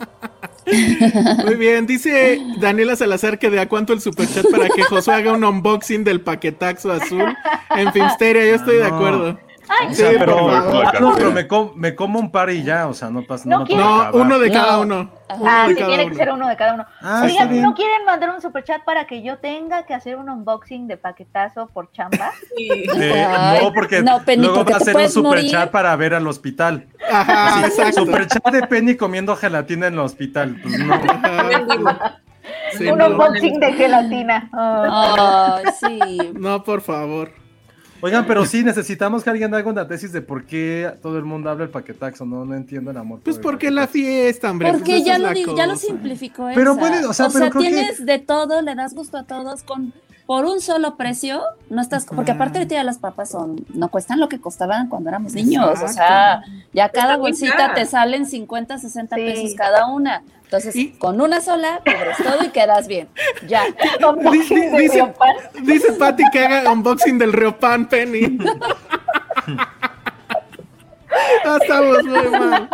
Muy 1.45 1.55
bien, 1.57 1.87
dice 1.87 2.41
Daniela 2.61 2.95
Salazar 2.97 3.39
que 3.39 3.51
de 3.51 3.61
a 3.61 3.69
cuánto 3.69 3.93
el 3.93 4.01
superchat 4.01 4.47
para 4.51 4.69
que 4.69 4.83
Josué 4.83 5.15
haga 5.15 5.33
un 5.33 5.45
unboxing 5.45 6.05
del 6.05 6.21
paquetaxo 6.21 6.93
azul 6.93 7.35
en 7.77 7.93
Filmsteria. 7.93 8.47
Yo 8.47 8.55
estoy 8.55 8.77
de 8.77 8.89
No. 8.89 8.95
acuerdo. 8.97 9.41
Ay, 9.73 9.87
O 9.89 9.95
sea, 9.95 10.11
Sí, 10.11 10.17
pero, 10.19 10.37
favor. 10.37 10.85
ah, 10.87 10.93
no, 11.01 11.15
pero 11.15 11.31
me, 11.31 11.47
com- 11.47 11.71
me 11.77 11.95
como 11.95 12.19
un 12.19 12.33
par 12.33 12.51
y 12.51 12.65
ya, 12.65 12.89
o 12.89 12.95
sea, 12.95 13.09
no 13.09 13.23
pasa 13.23 13.49
No 13.49 13.61
no, 13.65 13.77
No, 13.77 14.11
uno 14.15 14.39
de 14.41 14.49
No. 14.49 14.55
cada 14.55 14.79
uno. 14.81 14.97
Uno 15.01 15.11
Ah, 15.49 15.67
sí, 15.69 15.75
cada 15.77 15.87
tiene 15.87 16.03
uno. 16.07 16.11
que 16.11 16.17
ser 16.19 16.33
uno 16.33 16.49
de 16.49 16.57
cada 16.57 16.75
uno. 16.75 16.87
Ah, 17.01 17.23
Oigan. 17.25 17.63
¿no 17.63 17.75
quieren 17.75 18.05
mandar 18.05 18.31
un 18.31 18.41
superchat 18.41 18.83
para 18.85 19.07
que 19.07 19.23
yo 19.23 19.39
tenga 19.39 19.87
que 19.87 19.95
hacer 19.95 20.17
un 20.17 20.29
unboxing 20.29 20.89
de 20.89 20.97
paquetazo 20.97 21.69
por 21.69 21.93
chamba? 21.93 22.33
Sí. 22.57 22.69
Eh, 22.97 23.25
Ay, 23.29 23.65
no, 23.65 23.73
porque 23.73 24.03
no, 24.03 24.25
Penny, 24.25 24.43
luego 24.43 24.57
porque 24.59 24.73
va 24.73 24.79
a 24.79 24.81
ser 24.81 24.97
un 24.97 25.09
superchat 25.09 25.71
para 25.71 25.95
ver 25.95 26.15
al 26.15 26.27
hospital. 26.27 26.89
Ajá, 27.09 27.65
exacto. 27.67 28.05
Superchat 28.05 28.45
de 28.53 28.67
Penny 28.67 28.97
comiendo 28.97 29.37
gelatina 29.37 29.87
en 29.87 29.95
el 29.95 30.01
hospital. 30.01 30.57
Pues 30.63 30.79
no. 30.81 31.01
Sí, 32.77 32.87
un 32.89 32.99
no. 32.99 33.07
unboxing 33.09 33.61
de 33.61 33.73
gelatina. 33.73 34.49
Ah. 34.53 35.59
Ay, 35.65 35.73
sí. 35.79 36.19
No, 36.35 36.63
por 36.65 36.81
favor. 36.81 37.31
Oigan, 38.03 38.27
pero 38.27 38.45
sí 38.47 38.63
necesitamos 38.65 39.23
que 39.25 39.31
alguien 39.31 39.55
haga 39.55 39.69
una 39.71 39.87
tesis 39.87 40.13
de 40.13 40.23
por 40.23 40.45
qué 40.45 40.93
todo 41.03 41.19
el 41.19 41.25
mundo 41.25 41.51
habla 41.51 41.65
el 41.65 41.71
paquetaxo. 41.71 42.25
No, 42.25 42.45
no 42.45 42.55
entiendo 42.55 42.91
el 42.91 42.97
amor. 42.97 43.21
Pues 43.25 43.37
por 43.37 43.45
el 43.47 43.51
porque 43.59 43.71
la 43.71 43.87
fiesta, 43.87 44.51
hombre. 44.51 44.69
pues 44.71 44.81
Porque 44.83 45.03
ya 45.03 45.19
lo, 45.19 45.33
ya 45.33 45.67
lo 45.67 45.77
simplificó. 45.77 46.49
Pero 46.55 46.77
puede- 46.77 47.05
o 47.07 47.13
sea, 47.13 47.29
pero 47.33 47.51
creo 47.51 47.63
que- 47.63 47.69
tienes 47.71 48.07
de 48.07 48.19
todo, 48.19 48.63
le 48.63 48.75
das 48.75 48.95
gusto 48.95 49.17
a 49.19 49.25
todos 49.25 49.63
con 49.63 49.93
por 50.31 50.45
un 50.45 50.61
solo 50.61 50.97
precio, 50.97 51.43
no 51.71 51.83
estás, 51.83 52.05
porque 52.07 52.31
aparte 52.31 52.59
ahorita 52.59 52.77
ya 52.77 52.85
las 52.85 52.99
papas 52.99 53.31
son, 53.31 53.67
no 53.75 53.89
cuestan 53.89 54.21
lo 54.21 54.29
que 54.29 54.41
costaban 54.41 54.87
cuando 54.89 55.09
éramos 55.09 55.33
niños, 55.33 55.83
o 55.83 55.89
sea, 55.89 56.45
ya 56.73 56.89
cada 56.89 57.17
bolsita 57.17 57.75
te 57.75 57.85
salen 57.85 58.27
50, 58.27 58.79
60 58.79 59.17
Sí. 59.17 59.23
pesos 59.23 59.55
cada 59.57 59.87
una. 59.87 60.23
Entonces, 60.45 60.77
Y- 60.77 60.91
con 60.93 61.21
una 61.21 61.41
sola 61.41 61.81
cubres 61.85 62.17
todo 62.19 62.45
y 62.45 62.51
quedas 62.51 62.87
bien. 62.87 63.09
Ya. 63.49 63.65
Dice, 64.31 64.71
dice, 64.79 64.95
Riopan. 64.95 65.37
dice 65.65 65.93
Patty 65.95 66.23
que 66.33 66.45
haga 66.47 66.71
unboxing 66.71 67.19
del 67.19 67.33
Riopan 67.33 67.89
Penny. 67.89 68.39
Ah, 71.45 71.59
estamos 71.61 72.05
muy 72.05 72.29
mal. 72.29 72.69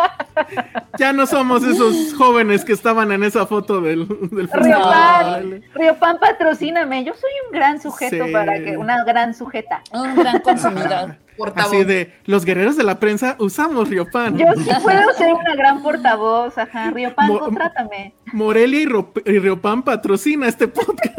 Ya 0.98 1.12
no 1.12 1.26
somos 1.26 1.64
esos 1.64 2.14
jóvenes 2.14 2.64
que 2.64 2.72
estaban 2.72 3.10
en 3.12 3.24
esa 3.24 3.46
foto 3.46 3.80
del, 3.80 4.06
del 4.30 4.48
Riopan, 4.52 5.62
Riopan, 5.74 6.18
patrocíname. 6.18 7.04
Yo 7.04 7.14
soy 7.14 7.30
un 7.46 7.52
gran 7.52 7.80
sujeto 7.80 8.24
Sí. 8.26 8.32
para 8.32 8.58
que, 8.62 8.76
una 8.76 9.04
gran 9.04 9.34
sujeta. 9.34 9.82
Un 9.92 10.14
gran 10.16 10.38
consumidor. 10.42 11.16
Portavoz. 11.36 11.72
Así 11.72 11.84
de, 11.84 12.14
los 12.24 12.44
guerreros 12.46 12.76
de 12.76 12.84
la 12.84 12.98
prensa 12.98 13.36
usamos 13.38 13.88
Riopan. 13.90 14.36
Yo 14.38 14.46
sí 14.56 14.70
puedo 14.82 15.12
ser 15.14 15.32
una 15.34 15.54
gran 15.54 15.82
portavoz, 15.82 16.56
ajá. 16.58 16.90
Riopan, 16.90 17.28
Mo- 17.28 17.38
contrátame. 17.40 18.14
Morelia 18.32 18.80
y, 18.80 18.86
Ro- 18.86 19.12
y 19.24 19.38
Riopan 19.38 19.82
patrocina 19.82 20.48
este 20.48 20.68
podcast. 20.68 21.16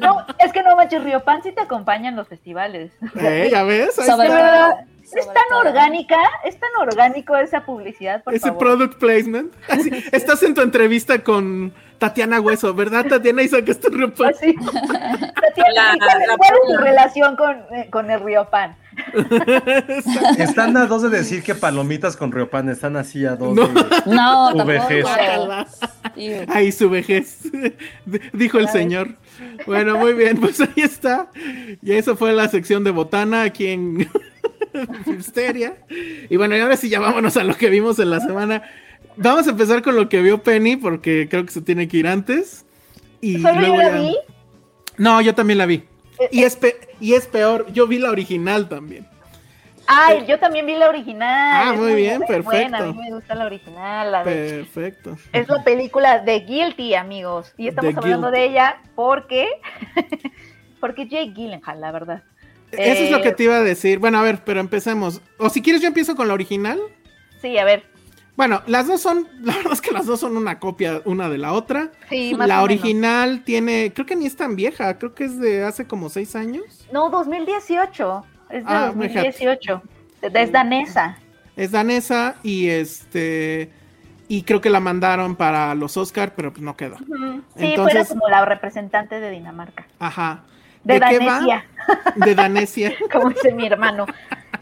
No, 0.00 0.24
es 0.38 0.52
que 0.52 0.62
no 0.62 0.74
manches, 0.74 1.04
Riopan 1.04 1.42
sí 1.42 1.52
te 1.52 1.60
acompaña 1.60 2.08
en 2.08 2.16
los 2.16 2.26
festivales. 2.28 2.92
Eh, 3.16 3.48
¿Ya 3.50 3.62
ves? 3.62 3.98
Ahí 3.98 4.08
está. 4.08 4.86
Es 5.14 5.26
tan 5.26 5.34
todo. 5.48 5.60
orgánica, 5.60 6.16
es 6.44 6.58
tan 6.58 6.70
orgánico 6.80 7.36
esa 7.36 7.64
publicidad, 7.64 8.22
por 8.24 8.34
Ese 8.34 8.48
favor. 8.48 8.58
product 8.58 8.98
placement. 8.98 9.52
Así, 9.68 9.90
estás 10.12 10.42
en 10.42 10.54
tu 10.54 10.60
entrevista 10.62 11.22
con 11.22 11.72
Tatiana 11.98 12.40
Hueso, 12.40 12.74
¿verdad, 12.74 13.06
Tatiana? 13.06 13.42
Y 13.42 13.48
sacaste 13.48 13.88
Riopan. 13.90 14.30
Así. 14.34 14.54
Tatiana, 14.54 15.94
La- 15.96 15.98
¿cuál, 15.98 16.22
es 16.22 16.76
tu 16.76 16.76
relación 16.82 17.36
con, 17.36 17.56
eh, 17.74 17.88
con 17.90 18.10
el 18.10 18.20
Riopan? 18.20 18.76
Están 20.38 20.76
a 20.76 20.86
dos 20.86 21.02
de 21.02 21.10
decir 21.10 21.42
que 21.42 21.54
palomitas 21.54 22.16
con 22.16 22.32
Riopan 22.32 22.68
están 22.68 22.96
así 22.96 23.24
a 23.26 23.36
dos. 23.36 23.54
No. 23.54 23.68
de- 23.68 23.84
No, 24.06 24.50
Tu 24.52 24.56
tampoco. 24.58 24.66
vejez. 24.66 26.48
Ahí 26.48 26.72
su 26.72 26.88
vejez, 26.90 27.42
dijo 28.32 28.58
el 28.58 28.68
señor. 28.68 29.08
Bueno, 29.66 29.98
muy 29.98 30.14
bien, 30.14 30.38
pues 30.40 30.60
ahí 30.60 30.70
está. 30.76 31.28
Y 31.82 31.92
eso 31.92 32.16
fue 32.16 32.32
la 32.32 32.48
sección 32.48 32.84
de 32.84 32.90
botana 32.90 33.42
aquí 33.42 33.66
en 33.68 34.08
Filmsteria. 35.04 35.76
Y 36.28 36.36
bueno, 36.36 36.56
y 36.56 36.60
ahora 36.60 36.76
sí 36.76 36.88
ya 36.88 37.00
vámonos 37.00 37.36
a 37.36 37.44
lo 37.44 37.54
que 37.56 37.70
vimos 37.70 37.98
en 37.98 38.10
la 38.10 38.20
semana. 38.20 38.62
Vamos 39.16 39.46
a 39.46 39.50
empezar 39.50 39.82
con 39.82 39.96
lo 39.96 40.08
que 40.08 40.20
vio 40.20 40.42
Penny, 40.42 40.76
porque 40.76 41.26
creo 41.30 41.44
que 41.46 41.52
se 41.52 41.62
tiene 41.62 41.88
que 41.88 41.96
ir 41.98 42.06
antes. 42.06 42.66
Y 43.20 43.38
¿Solo 43.40 43.54
yo 43.54 43.60
luego 43.60 43.76
la 43.78 43.90
ya- 43.90 44.00
vi? 44.00 44.16
No, 44.98 45.20
yo 45.20 45.34
también 45.34 45.58
la 45.58 45.66
vi. 45.66 45.84
Y 46.30 46.44
es, 46.44 46.56
pe- 46.56 46.76
y 47.00 47.14
es 47.14 47.26
peor, 47.26 47.66
yo 47.72 47.86
vi 47.86 47.98
la 47.98 48.10
original 48.10 48.68
también. 48.68 49.06
Ay, 49.88 50.24
yo 50.26 50.38
también 50.40 50.66
vi 50.66 50.74
la 50.74 50.88
original. 50.88 51.68
Ah, 51.68 51.72
es 51.74 51.80
muy 51.80 51.94
bien, 51.94 52.20
perfecto. 52.26 52.76
A 52.76 52.86
mí 52.92 52.98
me 52.98 53.14
gusta 53.14 53.34
la 53.36 53.46
original. 53.46 54.10
La 54.12 54.24
de- 54.24 54.50
Perfecto. 54.64 55.16
Es 55.32 55.48
la 55.48 55.62
película 55.62 56.18
de 56.18 56.40
Guilty, 56.40 56.94
amigos. 56.94 57.52
Y 57.56 57.68
estamos 57.68 57.94
The 57.94 58.00
hablando 58.00 58.28
Guilty. 58.30 58.40
de 58.40 58.46
ella 58.50 58.76
porque. 58.96 59.48
porque 60.80 61.06
Jake 61.06 61.32
Gyllenhaal, 61.34 61.80
la 61.80 61.92
verdad. 61.92 62.22
Eso 62.72 63.04
es 63.04 63.10
lo 63.10 63.18
Eh, 63.18 63.22
que 63.22 63.32
te 63.32 63.44
iba 63.44 63.56
a 63.56 63.62
decir. 63.62 63.98
Bueno, 63.98 64.18
a 64.18 64.22
ver, 64.22 64.42
pero 64.44 64.60
empecemos. 64.60 65.20
O 65.38 65.48
si 65.50 65.62
quieres, 65.62 65.80
yo 65.82 65.88
empiezo 65.88 66.14
con 66.16 66.28
la 66.28 66.34
original. 66.34 66.80
Sí, 67.40 67.56
a 67.58 67.64
ver. 67.64 67.84
Bueno, 68.36 68.62
las 68.66 68.86
dos 68.86 69.00
son, 69.00 69.26
la 69.42 69.54
verdad 69.56 69.72
es 69.72 69.80
que 69.80 69.92
las 69.92 70.06
dos 70.06 70.20
son 70.20 70.36
una 70.36 70.58
copia 70.58 71.00
una 71.04 71.28
de 71.30 71.38
la 71.38 71.52
otra. 71.54 71.90
Sí, 72.10 72.34
más 72.36 72.48
la 72.48 72.62
o 72.62 72.66
menos. 72.66 72.80
original 72.82 73.42
tiene, 73.44 73.92
creo 73.94 74.04
que 74.06 74.16
ni 74.16 74.26
es 74.26 74.36
tan 74.36 74.56
vieja, 74.56 74.98
creo 74.98 75.14
que 75.14 75.24
es 75.24 75.38
de 75.38 75.64
hace 75.64 75.86
como 75.86 76.10
seis 76.10 76.36
años. 76.36 76.86
No, 76.92 77.08
2018. 77.10 78.24
Es 78.50 78.64
de 78.64 78.70
Ah, 78.72 78.86
2018. 78.94 79.82
Es 80.22 80.52
danesa. 80.52 81.18
Es 81.56 81.70
danesa 81.70 82.34
y 82.42 82.68
este, 82.68 83.70
y 84.28 84.42
creo 84.42 84.60
que 84.60 84.68
la 84.70 84.80
mandaron 84.80 85.36
para 85.36 85.74
los 85.74 85.96
Oscar, 85.96 86.34
pero 86.36 86.52
pues 86.52 86.62
no 86.62 86.76
quedó. 86.76 86.98
Sí, 86.98 87.04
fuera 87.06 87.40
Entonces- 87.70 88.08
como 88.08 88.28
la 88.28 88.44
representante 88.44 89.18
de 89.20 89.30
Dinamarca. 89.30 89.86
Ajá. 89.98 90.44
De, 90.86 91.00
qué 91.00 91.18
va? 91.18 91.40
Danesia, 91.40 91.64
De 92.14 92.34
Danesia. 92.34 92.94
como 93.12 93.30
dice 93.30 93.52
mi 93.52 93.66
hermano. 93.66 94.06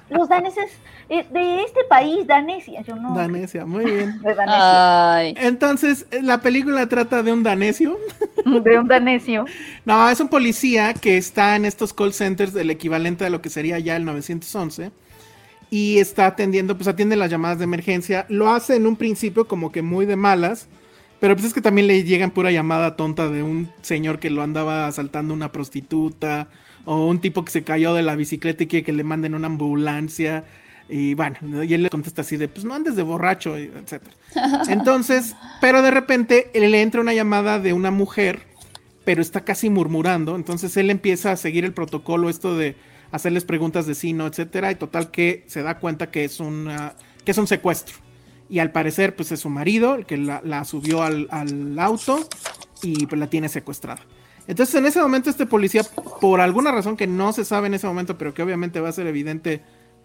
Los 0.09 0.29
daneses 0.29 0.70
eh, 1.09 1.27
de 1.31 1.62
este 1.62 1.81
país, 1.89 2.27
Danesia. 2.27 2.83
Yo 2.83 2.97
no. 2.97 3.14
Danesia, 3.14 3.66
muy 3.66 3.85
bien. 3.85 4.22
De 4.22 4.35
Danesia. 4.35 5.14
Ay. 5.14 5.35
Entonces, 5.37 6.07
la 6.22 6.41
película 6.41 6.87
trata 6.89 7.22
de 7.22 7.33
un 7.33 7.43
danesio. 7.43 7.99
De 8.45 8.79
un 8.79 8.89
danesio. 8.89 9.45
No, 9.85 10.09
es 10.09 10.18
un 10.20 10.29
policía 10.29 10.95
que 10.95 11.18
está 11.18 11.57
en 11.57 11.66
estos 11.66 11.93
call 11.93 12.14
centers 12.14 12.55
del 12.55 12.70
equivalente 12.70 13.27
a 13.27 13.31
lo 13.31 13.43
que 13.43 13.51
sería 13.51 13.79
ya 13.79 13.97
el 13.97 14.07
911 14.07 14.93
y 15.68 15.99
está 15.99 16.27
atendiendo, 16.27 16.77
pues 16.77 16.89
atiende 16.89 17.16
las 17.16 17.31
llamadas 17.31 17.59
de 17.59 17.64
emergencia. 17.64 18.25
Lo 18.31 18.51
hace 18.51 18.77
en 18.77 18.87
un 18.87 18.97
principio 18.97 19.47
como 19.47 19.72
que 19.72 19.83
muy 19.83 20.07
de 20.07 20.16
malas, 20.16 20.68
pero 21.25 21.37
pues 21.37 21.47
es 21.47 21.55
que 21.55 21.62
también 21.62 21.87
le 21.87 22.05
llegan 22.05 22.33
pura 22.33 22.51
llamada 22.51 22.97
tonta 22.97 23.31
de 23.31 23.43
un 23.43 23.70
señor 23.81 24.18
que 24.18 24.29
lo 24.29 24.43
andaba 24.43 24.87
asaltando 24.87 25.33
una 25.33 25.53
prostituta 25.53 26.49
o 26.85 27.07
un 27.07 27.18
tipo 27.18 27.47
que 27.47 27.51
se 27.51 27.64
cayó 27.64 27.95
de 27.95 28.03
la 28.03 28.14
bicicleta 28.14 28.62
y 28.62 28.66
quiere 28.66 28.85
que 28.85 28.93
le 28.93 29.05
manden 29.05 29.35
una 29.35 29.47
ambulancia. 29.47 30.45
Y 30.87 31.14
bueno, 31.14 31.64
y 31.64 31.72
él 31.72 31.83
le 31.83 31.89
contesta 31.89 32.20
así 32.20 32.37
de, 32.37 32.49
pues 32.49 32.66
no 32.66 32.75
andes 32.75 32.95
de 32.95 33.03
borracho, 33.03 33.57
etcétera. 33.57 34.14
Entonces, 34.68 35.35
pero 35.62 35.81
de 35.81 35.91
repente 35.91 36.51
él 36.53 36.70
le 36.70 36.83
entra 36.83 37.01
una 37.01 37.14
llamada 37.14 37.59
de 37.59 37.72
una 37.72 37.91
mujer, 37.91 38.43
pero 39.07 39.22
está 39.22 39.47
casi 39.47 39.70
murmurando. 39.70 40.37
Entonces 40.37 40.77
él 40.77 40.91
empieza 40.91 41.33
a 41.33 41.37
seguir 41.39 41.64
el 41.64 41.72
protocolo, 41.72 42.29
esto 42.29 42.55
de 42.55 42.77
hacerles 43.12 43.47
preguntas 43.47 43.87
de 43.87 43.95
sí, 43.95 44.12
no, 44.12 44.27
etcétera. 44.27 44.72
Y 44.72 44.75
total 44.75 45.11
que 45.11 45.45
se 45.47 45.62
da 45.62 45.79
cuenta 45.79 46.11
que 46.11 46.25
es 46.25 46.39
una, 46.39 46.97
que 47.25 47.31
es 47.31 47.39
un 47.39 47.47
secuestro. 47.47 48.04
Y 48.55 48.61
al 48.61 48.71
parecer, 48.71 49.17
pues 49.17 49.33
es 49.33 49.41
su 49.41 49.51
marido, 49.51 49.97
el 49.97 50.07
que 50.07 50.17
la, 50.17 50.65
subió 50.65 51.03
al, 51.03 51.77
auto 51.77 52.21
y 52.85 53.05
pues 53.07 53.19
la 53.19 53.27
tiene 53.27 53.49
secuestrada. 53.49 54.03
Entonces 54.47 54.77
en 54.77 54.87
ese 54.87 55.03
momento 55.03 55.29
este 55.29 55.45
policía, 55.45 55.83
por 56.21 56.41
alguna 56.41 56.71
razón 56.71 56.97
que 56.97 57.09
no 57.09 57.33
se 57.33 57.45
sabe 57.45 57.67
en 57.67 57.75
ese 57.75 57.89
momento, 57.89 58.17
pero 58.17 58.33
que 58.33 58.45
obviamente 58.45 58.79
va 58.79 58.91
a 58.91 58.93
ser 58.93 59.09
evidente 59.09 59.61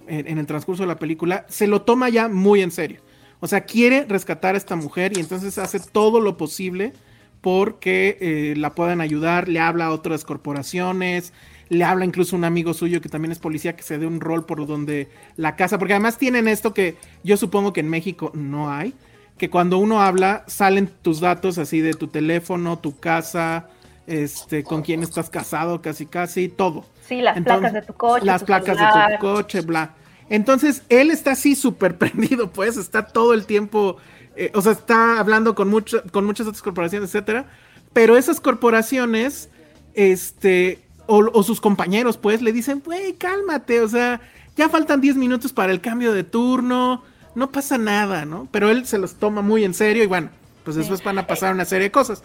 en, 0.08 0.28
en 0.28 0.40
el 0.40 0.48
transcurso 0.48 0.82
de 0.82 0.88
la 0.88 0.96
película, 0.98 1.46
se 1.48 1.68
lo 1.68 1.84
toma 1.84 2.10
ya 2.10 2.28
muy 2.28 2.64
en 2.64 2.72
serio. 2.72 3.02
O 3.40 3.46
sea, 3.46 3.66
quiere 3.66 4.04
rescatar 4.10 4.56
a 4.56 4.58
esta 4.58 4.76
mujer 4.76 5.16
y 5.16 5.20
entonces 5.20 5.60
hace 5.60 5.80
todo 5.80 6.20
lo 6.20 6.36
posible 6.36 6.94
porque 7.42 8.18
eh, 8.20 8.56
la 8.58 8.74
puedan 8.74 9.00
ayudar, 9.00 9.48
le 9.48 9.60
habla 9.60 9.86
a 9.86 9.92
otras 9.92 10.26
corporaciones, 10.26 11.34
le 11.70 11.84
habla 11.84 12.06
incluso 12.06 12.36
un 12.36 12.44
amigo 12.44 12.74
suyo 12.74 13.02
que 13.02 13.10
también 13.10 13.32
es 13.32 13.40
policía 13.40 13.76
que 13.76 13.84
se 13.84 13.98
dé 13.98 14.06
un 14.06 14.20
rol 14.20 14.46
por 14.46 14.66
donde 14.66 15.10
la 15.36 15.56
casa, 15.56 15.78
porque 15.78 15.94
además 15.94 16.18
tienen 16.18 16.48
esto 16.48 16.74
que 16.74 16.98
yo 17.24 17.38
supongo 17.38 17.74
que 17.74 17.80
en 17.80 17.90
México 17.90 18.32
no 18.34 18.72
hay, 18.72 18.94
que 19.38 19.50
cuando 19.50 19.78
uno 19.78 20.02
habla 20.02 20.44
salen 20.48 20.90
tus 21.02 21.20
datos 21.20 21.58
así 21.58 21.80
de 21.80 21.94
tu 21.94 22.08
teléfono, 22.08 22.80
tu 22.80 23.00
casa, 23.00 23.70
este, 24.08 24.64
con 24.64 24.82
quién 24.82 25.04
estás 25.04 25.30
casado, 25.30 25.82
casi 25.82 26.06
casi, 26.06 26.50
todo. 26.50 26.86
Sí, 27.08 27.22
las 27.22 27.38
Entonces, 27.38 27.60
placas 27.60 27.74
de 27.74 27.82
tu 27.82 27.94
coche. 27.94 28.26
Las 28.26 28.42
tu 28.42 28.46
placas 28.48 28.78
de 28.78 29.16
tu 29.16 29.22
coche, 29.22 29.62
bla. 29.62 29.94
Entonces, 30.30 30.84
él 30.90 31.12
está 31.12 31.32
así 31.32 31.56
súper 31.56 31.98
prendido, 32.00 32.52
pues, 32.52 32.78
está 32.78 33.06
todo 33.06 33.34
el 33.34 33.46
tiempo 33.46 33.98
eh, 34.40 34.52
o 34.54 34.62
sea, 34.62 34.72
está 34.72 35.20
hablando 35.20 35.54
con, 35.54 35.68
mucho, 35.68 36.02
con 36.14 36.26
muchas 36.26 36.48
otras 36.48 36.62
corporaciones, 36.62 37.10
etcétera, 37.10 37.46
pero 37.92 38.16
esas 38.16 38.40
corporaciones, 38.40 39.50
este, 39.94 40.80
o, 41.10 41.30
o 41.34 41.44
sus 41.44 41.60
compañeros, 41.60 42.18
pues, 42.18 42.42
le 42.42 42.54
dicen, 42.54 42.82
güey, 42.86 43.14
cálmate, 43.14 43.82
o 43.82 43.88
sea, 43.88 44.22
ya 44.56 44.70
faltan 44.70 45.02
10 45.02 45.16
minutos 45.16 45.52
para 45.52 45.72
el 45.72 45.82
cambio 45.82 46.14
de 46.14 46.24
turno, 46.24 47.04
no 47.36 47.52
pasa 47.52 47.78
nada, 47.78 48.26
¿no? 48.26 48.48
Pero 48.52 48.70
él 48.70 48.86
se 48.86 48.98
los 48.98 49.16
toma 49.16 49.42
muy 49.42 49.64
en 49.64 49.74
serio 49.74 50.04
y 50.04 50.08
bueno, 50.08 50.30
pues 50.64 50.76
después 50.76 51.04
van 51.04 51.18
a 51.18 51.28
pasar 51.28 51.54
una 51.54 51.66
serie 51.66 51.86
de 51.86 51.92
cosas. 51.92 52.24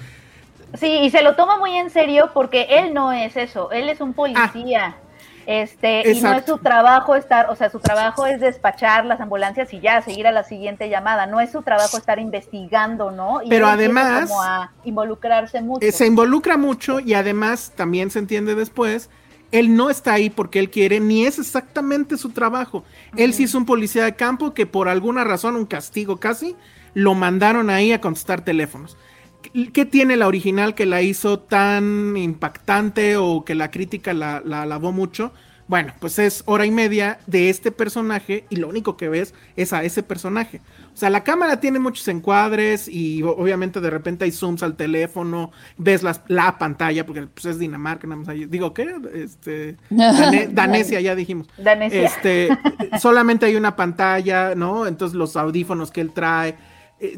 Sí, 0.78 0.88
y 0.88 1.10
se 1.10 1.22
lo 1.22 1.36
toma 1.36 1.56
muy 1.56 1.76
en 1.76 1.90
serio 1.90 2.30
porque 2.34 2.66
él 2.68 2.92
no 2.92 3.12
es 3.12 3.36
eso, 3.36 3.70
él 3.70 3.88
es 3.88 4.00
un 4.00 4.12
policía. 4.12 4.96
Este, 5.46 6.10
y 6.10 6.20
no 6.20 6.32
es 6.32 6.44
su 6.46 6.58
trabajo 6.58 7.14
estar, 7.14 7.50
o 7.50 7.56
sea, 7.56 7.70
su 7.70 7.80
trabajo 7.80 8.26
es 8.26 8.40
despachar 8.40 9.04
las 9.04 9.20
ambulancias 9.20 9.72
y 9.72 9.80
ya 9.80 10.00
seguir 10.02 10.26
a 10.26 10.32
la 10.32 10.44
siguiente 10.44 10.88
llamada. 10.88 11.26
No 11.26 11.40
es 11.40 11.50
su 11.52 11.62
trabajo 11.62 11.96
estar 11.96 12.18
investigando, 12.18 13.10
¿no? 13.10 13.42
Y 13.42 13.48
Pero 13.48 13.66
además- 13.66 14.28
como 14.28 14.42
a 14.42 14.72
involucrarse 14.84 15.60
mucho. 15.62 15.86
Eh, 15.86 15.92
se 15.92 16.06
involucra 16.06 16.56
mucho 16.56 17.00
y 17.00 17.14
además 17.14 17.72
también 17.76 18.10
se 18.10 18.18
entiende 18.18 18.54
después, 18.54 19.10
él 19.52 19.76
no 19.76 19.88
está 19.88 20.14
ahí 20.14 20.30
porque 20.30 20.58
él 20.58 20.68
quiere, 20.70 20.98
ni 20.98 21.26
es 21.26 21.38
exactamente 21.38 22.16
su 22.16 22.30
trabajo. 22.30 22.84
Él 23.16 23.32
sí 23.34 23.44
es 23.44 23.54
un 23.54 23.66
policía 23.66 24.04
de 24.04 24.16
campo 24.16 24.52
que 24.52 24.66
por 24.66 24.88
alguna 24.88 25.22
razón, 25.22 25.54
un 25.54 25.66
castigo 25.66 26.18
casi, 26.18 26.56
lo 26.94 27.14
mandaron 27.14 27.70
ahí 27.70 27.92
a 27.92 28.00
contestar 28.00 28.40
teléfonos. 28.40 28.96
¿Qué- 29.52 29.72
¿Qué 29.72 29.84
tiene 29.84 30.16
la 30.16 30.26
original 30.28 30.74
que 30.74 30.86
la 30.86 31.02
hizo 31.02 31.38
tan 31.38 32.16
impactante 32.16 33.16
o 33.16 33.44
que 33.44 33.54
la 33.54 33.70
crítica 33.70 34.12
la, 34.14 34.42
la 34.44 34.62
alabó 34.62 34.92
mucho? 34.92 35.32
Bueno, 35.66 35.94
pues 35.98 36.18
es 36.18 36.42
hora 36.44 36.66
y 36.66 36.70
media 36.70 37.18
de 37.26 37.48
este 37.48 37.72
personaje 37.72 38.44
y 38.50 38.56
lo 38.56 38.68
único 38.68 38.98
que 38.98 39.08
ves 39.08 39.32
es 39.56 39.72
a 39.72 39.82
ese 39.82 40.02
personaje. 40.02 40.60
O 40.92 40.96
sea, 40.96 41.08
la 41.08 41.24
cámara 41.24 41.58
tiene 41.58 41.78
muchos 41.78 42.06
encuadres 42.08 42.86
y 42.86 43.22
obviamente 43.22 43.80
de 43.80 43.88
repente 43.88 44.26
hay 44.26 44.30
zooms 44.30 44.62
al 44.62 44.76
teléfono, 44.76 45.52
ves 45.78 46.02
las- 46.02 46.20
la 46.28 46.58
pantalla, 46.58 47.06
porque 47.06 47.22
pues 47.28 47.46
es 47.46 47.58
Dinamarca, 47.58 48.06
nada 48.06 48.20
más 48.20 48.28
ahí. 48.28 48.44
Digo, 48.44 48.74
¿qué? 48.74 48.94
Este, 49.14 49.78
Dane- 49.88 50.48
Danesia, 50.52 51.00
ya 51.00 51.14
dijimos. 51.16 51.48
Danesia. 51.56 52.04
Este, 52.04 52.48
solamente 53.00 53.46
hay 53.46 53.56
una 53.56 53.74
pantalla, 53.74 54.54
¿no? 54.54 54.86
Entonces 54.86 55.16
los 55.16 55.34
audífonos 55.34 55.90
que 55.90 56.02
él 56.02 56.12
trae, 56.12 56.56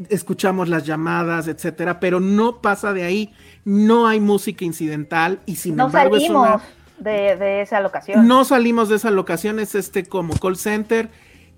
escuchamos 0.09 0.69
las 0.69 0.85
llamadas, 0.85 1.47
etcétera, 1.47 1.99
pero 1.99 2.19
no 2.19 2.61
pasa 2.61 2.93
de 2.93 3.03
ahí. 3.03 3.33
No 3.65 4.07
hay 4.07 4.19
música 4.19 4.65
incidental 4.65 5.39
y 5.45 5.55
sin 5.55 5.75
no 5.75 5.85
embargo 5.87 6.15
es 6.17 6.23
salimos 6.23 6.47
una 6.47 6.61
de, 6.99 7.35
de 7.35 7.61
esa 7.61 7.79
locación. 7.81 8.27
no 8.27 8.43
salimos 8.45 8.89
de 8.89 8.95
esa 8.95 9.11
locación, 9.11 9.59
es 9.59 9.75
este 9.75 10.05
como 10.05 10.35
call 10.37 10.57
center. 10.57 11.09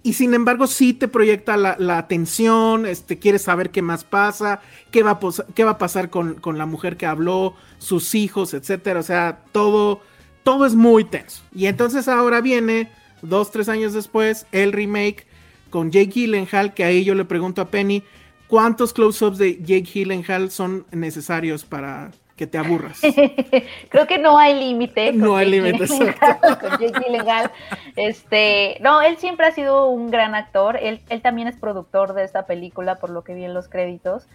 Y 0.02 0.14
sin 0.14 0.34
embargo, 0.34 0.66
sí 0.68 0.94
te 0.94 1.10
proyecta 1.10 1.58
la, 1.58 1.76
la 1.78 1.98
atención, 1.98 2.86
este, 2.86 3.20
quieres 3.20 3.42
saber 3.42 3.70
qué 3.70 3.82
más 3.82 4.06
pasa, 4.06 4.62
qué 4.92 5.04
va 5.04 5.12
a, 5.12 5.20
pos- 5.20 5.44
qué 5.56 5.66
va 5.66 5.72
a 5.72 5.78
pasar 5.78 6.10
con, 6.10 6.36
con 6.36 6.58
la 6.58 6.66
mujer 6.66 6.96
que 6.96 7.06
habló, 7.06 7.54
sus 7.80 8.16
hijos, 8.16 8.54
etcétera. 8.54 9.02
O 9.02 9.04
sea, 9.04 9.40
todo, 9.52 10.00
todo 10.44 10.66
es 10.66 10.74
muy 10.74 11.04
tenso. 11.04 11.44
Y 11.54 11.66
entonces 11.66 12.08
ahora 12.08 12.40
viene, 12.40 12.90
dos, 13.22 13.52
tres 13.52 13.68
años 13.68 13.92
después, 13.94 14.46
el 14.54 14.72
remake 14.72 15.28
con 15.70 15.92
Jake 15.92 16.12
Gyllenhaal, 16.12 16.74
que 16.74 16.86
ahí 16.86 17.04
yo 17.04 17.14
le 17.14 17.26
pregunto 17.26 17.62
a 17.62 17.66
Penny, 17.70 18.02
¿cuántos 18.50 18.92
close-ups 18.92 19.38
de 19.38 19.58
Jake 19.58 19.84
Gyllenhaal 19.94 20.52
son 20.52 20.86
necesarios 20.92 21.64
para 21.64 22.12
que 22.36 22.48
te 22.48 22.58
aburras? 22.58 23.00
Creo 23.90 24.08
que 24.08 24.18
no 24.18 24.38
hay 24.38 24.60
límite. 24.60 25.14
No 25.14 25.38
hay 25.38 25.50
límite, 25.50 25.86
Gyllenhaal, 25.86 26.40
con 26.60 26.72
Jake 26.72 27.00
Gyllenhaal. 27.06 27.52
Este, 27.96 28.78
no, 28.82 29.02
él 29.02 29.18
siempre 29.18 29.46
ha 29.46 29.52
sido 29.52 29.88
un 29.88 30.12
gran 30.12 30.36
actor. 30.36 30.78
Él, 30.82 31.00
él 31.10 31.22
también 31.22 31.48
es 31.48 31.56
productor 31.56 32.14
de 32.14 32.24
esta 32.24 32.46
película, 32.46 32.96
por 32.96 33.12
lo 33.12 33.24
que 33.24 33.34
vi 33.34 33.46
en 33.46 33.54
los 33.54 33.70
créditos. 33.70 34.28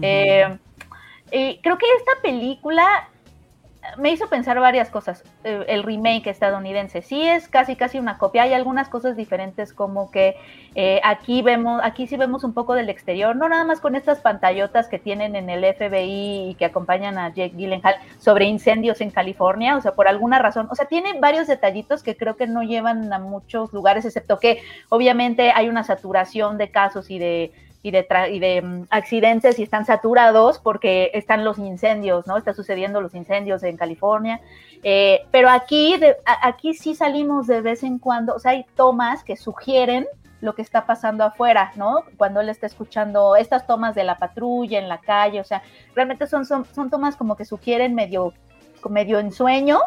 Eh, 0.00 0.58
creo 1.30 1.78
que 1.78 1.86
esta 1.98 2.22
película 2.22 3.08
me 3.98 4.10
hizo 4.10 4.28
pensar 4.28 4.58
varias 4.60 4.90
cosas. 4.90 5.24
Eh, 5.44 5.64
el 5.68 5.82
remake 5.82 6.28
estadounidense 6.28 7.02
sí 7.02 7.26
es 7.26 7.48
casi 7.48 7.76
casi 7.76 7.98
una 7.98 8.18
copia. 8.18 8.42
Hay 8.42 8.52
algunas 8.52 8.88
cosas 8.88 9.16
diferentes 9.16 9.72
como 9.72 10.10
que 10.10 10.36
eh, 10.74 11.00
aquí 11.04 11.42
vemos, 11.42 11.80
aquí 11.82 12.06
sí 12.06 12.16
vemos 12.16 12.44
un 12.44 12.54
poco 12.54 12.74
del 12.74 12.88
exterior, 12.88 13.36
no 13.36 13.48
nada 13.48 13.64
más 13.64 13.80
con 13.80 13.94
estas 13.94 14.20
pantallotas 14.20 14.88
que 14.88 14.98
tienen 14.98 15.36
en 15.36 15.50
el 15.50 15.64
FBI 15.64 16.50
y 16.50 16.54
que 16.54 16.64
acompañan 16.64 17.18
a 17.18 17.28
Jake 17.28 17.54
Gyllenhaal 17.56 17.96
sobre 18.18 18.46
incendios 18.46 19.00
en 19.00 19.10
California, 19.10 19.76
o 19.76 19.80
sea, 19.80 19.94
por 19.94 20.08
alguna 20.08 20.38
razón, 20.38 20.68
o 20.70 20.74
sea, 20.74 20.86
tiene 20.86 21.18
varios 21.20 21.46
detallitos 21.46 22.02
que 22.02 22.16
creo 22.16 22.36
que 22.36 22.46
no 22.46 22.62
llevan 22.62 23.12
a 23.12 23.18
muchos 23.18 23.72
lugares, 23.72 24.04
excepto 24.04 24.38
que 24.38 24.62
obviamente 24.88 25.52
hay 25.54 25.68
una 25.68 25.84
saturación 25.84 26.56
de 26.56 26.70
casos 26.70 27.10
y 27.10 27.18
de 27.18 27.52
y 27.82 27.90
de, 27.90 28.06
tra- 28.08 28.30
y 28.32 28.38
de 28.38 28.62
mm, 28.62 28.86
accidentes 28.90 29.58
y 29.58 29.62
están 29.64 29.84
saturados 29.84 30.58
porque 30.60 31.10
están 31.14 31.44
los 31.44 31.58
incendios, 31.58 32.26
¿no? 32.26 32.36
Está 32.36 32.54
sucediendo 32.54 33.00
los 33.00 33.14
incendios 33.14 33.62
en 33.64 33.76
California. 33.76 34.40
Eh, 34.82 35.26
pero 35.30 35.48
aquí, 35.50 35.96
de- 35.98 36.16
aquí 36.42 36.74
sí 36.74 36.94
salimos 36.94 37.46
de 37.46 37.60
vez 37.60 37.82
en 37.82 37.98
cuando, 37.98 38.34
o 38.34 38.38
sea, 38.38 38.52
hay 38.52 38.64
tomas 38.76 39.24
que 39.24 39.36
sugieren 39.36 40.06
lo 40.40 40.54
que 40.54 40.62
está 40.62 40.86
pasando 40.86 41.22
afuera, 41.24 41.72
¿no? 41.76 42.02
Cuando 42.16 42.40
él 42.40 42.48
está 42.48 42.66
escuchando 42.66 43.36
estas 43.36 43.64
tomas 43.66 43.94
de 43.94 44.02
la 44.02 44.16
patrulla 44.16 44.78
en 44.78 44.88
la 44.88 44.98
calle, 44.98 45.40
o 45.40 45.44
sea, 45.44 45.62
realmente 45.94 46.26
son, 46.26 46.44
son, 46.46 46.64
son 46.64 46.90
tomas 46.90 47.14
como 47.16 47.36
que 47.36 47.44
sugieren 47.44 47.94
medio, 47.94 48.32
medio 48.90 49.20
ensueño 49.20 49.78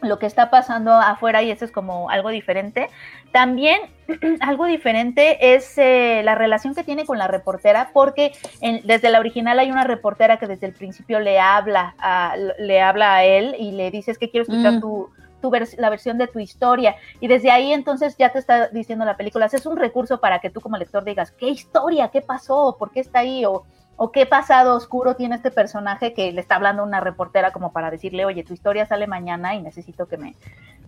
lo 0.00 0.18
que 0.20 0.26
está 0.26 0.48
pasando 0.50 0.92
afuera 0.92 1.42
y 1.42 1.50
eso 1.50 1.64
es 1.64 1.72
como 1.72 2.08
algo 2.10 2.28
diferente. 2.28 2.88
También 3.32 3.78
algo 4.40 4.64
diferente 4.66 5.54
es 5.54 5.76
eh, 5.78 6.22
la 6.24 6.34
relación 6.34 6.74
que 6.74 6.84
tiene 6.84 7.04
con 7.04 7.18
la 7.18 7.28
reportera, 7.28 7.90
porque 7.92 8.32
en- 8.60 8.80
desde 8.86 9.10
la 9.10 9.20
original 9.20 9.58
hay 9.58 9.70
una 9.70 9.84
reportera 9.84 10.38
que 10.38 10.46
desde 10.46 10.66
el 10.66 10.72
principio 10.72 11.20
le 11.20 11.38
habla 11.38 11.94
a, 11.98 12.34
le 12.58 12.80
habla 12.80 13.14
a 13.16 13.24
él 13.24 13.54
y 13.58 13.72
le 13.72 13.90
dice 13.90 14.10
es 14.10 14.18
que 14.18 14.30
quiero 14.30 14.42
escuchar 14.44 14.74
Mm. 14.74 14.80
tu, 14.80 15.10
tu 15.42 15.50
vers- 15.50 15.76
la 15.78 15.90
versión 15.90 16.16
de 16.18 16.26
tu 16.26 16.38
historia. 16.38 16.96
Y 17.20 17.28
desde 17.28 17.50
ahí 17.50 17.72
entonces 17.72 18.16
ya 18.16 18.30
te 18.30 18.38
está 18.38 18.68
diciendo 18.68 19.04
la 19.04 19.16
película, 19.16 19.46
es 19.46 19.66
un 19.66 19.76
recurso 19.76 20.20
para 20.20 20.38
que 20.40 20.50
tú 20.50 20.60
como 20.60 20.76
lector 20.78 21.04
digas, 21.04 21.30
¿qué 21.32 21.48
historia? 21.48 22.08
¿Qué 22.08 22.22
pasó? 22.22 22.76
¿Por 22.78 22.90
qué 22.90 23.00
está 23.00 23.20
ahí? 23.20 23.44
O, 23.44 23.64
o 24.00 24.10
qué 24.10 24.26
pasado 24.26 24.74
oscuro 24.76 25.16
tiene 25.16 25.34
este 25.36 25.50
personaje 25.50 26.14
que 26.14 26.32
le 26.32 26.40
está 26.40 26.54
hablando 26.54 26.82
a 26.82 26.86
una 26.86 27.00
reportera 27.00 27.50
como 27.52 27.72
para 27.72 27.90
decirle, 27.90 28.24
oye, 28.24 28.42
tu 28.44 28.54
historia 28.54 28.86
sale 28.86 29.06
mañana 29.06 29.54
y 29.54 29.60
necesito 29.60 30.06
que 30.06 30.16
me, 30.16 30.34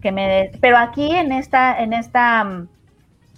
que 0.01 0.13
me. 0.13 0.51
Pero 0.61 0.79
aquí 0.79 1.11
en 1.13 1.33
esta, 1.33 1.81
en 1.81 1.93
esta 1.93 2.45
mm, 2.45 2.69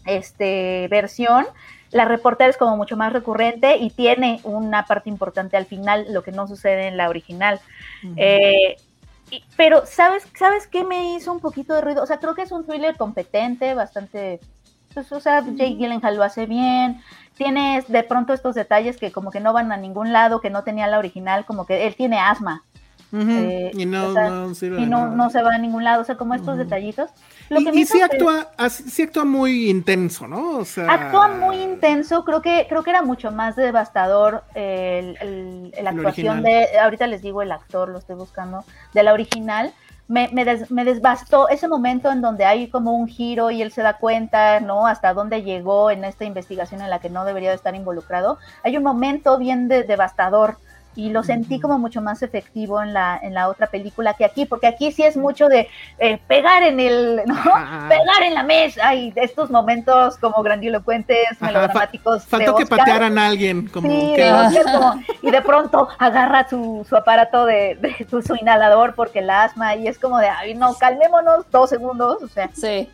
este, 0.06 0.88
versión, 0.88 1.46
la 1.90 2.04
reportera 2.06 2.50
es 2.50 2.56
como 2.56 2.76
mucho 2.76 2.96
más 2.96 3.12
recurrente 3.12 3.76
y 3.76 3.90
tiene 3.90 4.40
una 4.44 4.86
parte 4.86 5.10
importante 5.10 5.56
al 5.56 5.66
final, 5.66 6.06
lo 6.10 6.22
que 6.22 6.32
no 6.32 6.48
sucede 6.48 6.88
en 6.88 6.96
la 6.96 7.08
original. 7.08 7.60
Eh, 8.16 8.76
y- 9.30 9.44
pero, 9.56 9.84
¿sabes, 9.86 10.26
¿sabes 10.38 10.66
qué 10.66 10.84
me 10.84 11.14
hizo 11.14 11.32
un 11.32 11.40
poquito 11.40 11.74
de 11.74 11.80
ruido? 11.82 12.02
O 12.02 12.06
sea, 12.06 12.18
creo 12.18 12.34
que 12.34 12.42
es 12.42 12.52
un 12.52 12.66
thriller 12.66 12.96
competente, 12.96 13.74
bastante. 13.74 14.40
Pues, 14.94 15.10
o 15.12 15.20
sea, 15.20 15.40
Jake 15.40 15.76
Gyllenhaal 15.76 16.16
lo 16.16 16.22
hace 16.22 16.46
bien. 16.46 17.00
Tienes 17.36 17.88
de 17.88 18.02
pronto 18.02 18.34
estos 18.34 18.54
detalles 18.54 18.98
que 18.98 19.10
como 19.10 19.30
que 19.30 19.40
no 19.40 19.52
van 19.54 19.72
a 19.72 19.76
ningún 19.78 20.12
lado, 20.12 20.40
que 20.40 20.50
no 20.50 20.64
tenía 20.64 20.86
la 20.86 20.98
original, 20.98 21.46
como 21.46 21.64
que 21.66 21.86
él 21.86 21.94
tiene 21.96 22.18
asma. 22.18 22.62
Eh, 23.14 23.70
y 23.74 23.84
no, 23.84 24.08
o 24.08 24.12
sea, 24.14 24.30
no 24.30 24.54
sirve 24.54 24.80
y 24.80 24.86
no, 24.86 25.08
no 25.08 25.28
se 25.28 25.42
va 25.42 25.54
a 25.54 25.58
ningún 25.58 25.84
lado, 25.84 26.00
o 26.00 26.04
sea, 26.04 26.16
como 26.16 26.32
estos 26.34 26.56
detallitos. 26.56 27.10
Lo 27.50 27.60
y 27.60 27.64
que 27.64 27.78
y 27.80 27.84
sí 27.84 28.00
actúa, 28.00 28.48
así- 28.56 28.84
sí 28.88 29.02
actúa 29.02 29.24
muy 29.26 29.68
intenso, 29.68 30.26
¿no? 30.26 30.56
O 30.58 30.64
sea, 30.64 30.90
Actúa 30.90 31.28
muy 31.28 31.56
intenso, 31.56 32.24
creo 32.24 32.40
que 32.40 32.64
creo 32.68 32.82
que 32.82 32.88
era 32.90 33.02
mucho 33.02 33.30
más 33.30 33.54
devastador 33.54 34.44
el, 34.54 35.18
el- 35.20 35.70
la 35.72 35.78
El 35.80 35.86
actuación 35.88 36.38
original. 36.38 36.42
de, 36.72 36.78
ahorita 36.78 37.06
les 37.06 37.20
digo 37.20 37.42
el 37.42 37.52
actor, 37.52 37.90
lo 37.90 37.98
estoy 37.98 38.16
buscando, 38.16 38.64
de 38.94 39.02
la 39.02 39.12
original. 39.12 39.72
Me, 40.08 40.28
me, 40.32 40.44
des- 40.44 40.70
me 40.70 40.84
desbastó 40.84 41.48
ese 41.48 41.68
momento 41.68 42.10
en 42.10 42.20
donde 42.22 42.44
hay 42.44 42.68
como 42.68 42.92
un 42.96 43.08
giro 43.08 43.50
y 43.50 43.62
él 43.62 43.70
se 43.72 43.82
da 43.82 43.98
cuenta, 43.98 44.60
¿no? 44.60 44.86
Hasta 44.86 45.14
dónde 45.14 45.42
llegó 45.42 45.90
en 45.90 46.04
esta 46.04 46.24
investigación 46.24 46.80
en 46.82 46.90
la 46.90 46.98
que 46.98 47.08
no 47.08 47.24
debería 47.24 47.50
de 47.50 47.56
estar 47.56 47.74
involucrado. 47.74 48.38
Hay 48.64 48.76
un 48.76 48.82
momento 48.82 49.38
bien 49.38 49.68
de- 49.68 49.84
devastador 49.84 50.56
y 50.94 51.10
lo 51.10 51.22
sentí 51.22 51.58
como 51.60 51.78
mucho 51.78 52.02
más 52.02 52.22
efectivo 52.22 52.82
en 52.82 52.92
la, 52.92 53.18
en 53.22 53.34
la 53.34 53.48
otra 53.48 53.66
película 53.68 54.14
que 54.14 54.24
aquí, 54.24 54.44
porque 54.46 54.66
aquí 54.66 54.92
sí 54.92 55.02
es 55.02 55.16
mucho 55.16 55.48
de 55.48 55.68
eh, 55.98 56.18
pegar 56.28 56.62
en 56.62 56.80
el, 56.80 57.22
¿no? 57.26 57.34
Ajá. 57.34 57.88
Pegar 57.88 58.22
en 58.24 58.34
la 58.34 58.42
mesa 58.42 58.94
y 58.94 59.10
de 59.10 59.22
estos 59.22 59.50
momentos 59.50 60.16
como 60.18 60.42
grandilocuentes, 60.42 61.26
Ajá, 61.40 61.46
melodramáticos. 61.46 62.24
de 62.24 62.28
Faltó 62.28 62.56
que 62.56 62.64
Oscar. 62.64 62.78
patearan 62.78 63.18
a 63.18 63.26
alguien, 63.26 63.68
como 63.68 63.88
Sí, 63.88 64.12
que 64.16 64.22
de 64.24 64.32
Oscar, 64.32 64.64
como- 64.64 65.02
y 65.22 65.30
de 65.30 65.40
pronto 65.42 65.88
agarra 65.98 66.48
su, 66.48 66.84
su 66.88 66.96
aparato 66.96 67.46
de, 67.46 67.76
de 67.80 68.06
su, 68.08 68.20
su 68.22 68.36
inhalador 68.36 68.94
porque 68.94 69.20
el 69.20 69.30
asma 69.30 69.76
y 69.76 69.86
es 69.88 69.98
como 69.98 70.18
de, 70.18 70.28
ay 70.28 70.54
no, 70.54 70.74
calmémonos 70.74 71.50
dos 71.50 71.70
segundos, 71.70 72.22
o 72.22 72.28
sea, 72.28 72.50
Sí. 72.52 72.90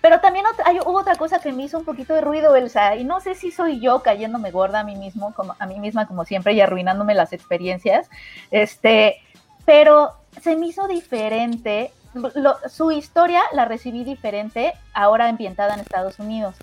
Pero 0.00 0.20
también 0.20 0.46
otra- 0.46 0.66
hay, 0.66 0.78
hubo 0.80 0.98
otra 0.98 1.16
cosa 1.16 1.40
que 1.40 1.52
me 1.52 1.64
hizo 1.64 1.78
un 1.78 1.84
poquito 1.84 2.14
de 2.14 2.20
ruido, 2.20 2.54
Elsa, 2.56 2.96
y 2.96 3.04
no 3.04 3.20
sé 3.20 3.34
si 3.34 3.50
soy 3.50 3.80
yo 3.80 4.00
cayéndome 4.02 4.50
gorda 4.50 4.80
a 4.80 4.84
mí 4.84 4.96
mismo, 4.96 5.32
como 5.34 5.54
a 5.58 5.66
mí 5.66 5.80
misma 5.80 6.06
como 6.06 6.24
siempre 6.24 6.52
y 6.52 6.60
arruinándome 6.60 7.14
las 7.14 7.32
experiencias, 7.32 8.08
este, 8.50 9.16
pero 9.64 10.12
se 10.40 10.56
me 10.56 10.66
hizo 10.68 10.86
diferente. 10.88 11.92
lo- 12.34 12.56
su 12.68 12.90
historia 12.90 13.40
la 13.52 13.66
recibí 13.66 14.02
diferente 14.02 14.72
ahora 14.94 15.28
ambientada 15.28 15.74
en 15.74 15.80
Estados 15.80 16.18
Unidos, 16.18 16.56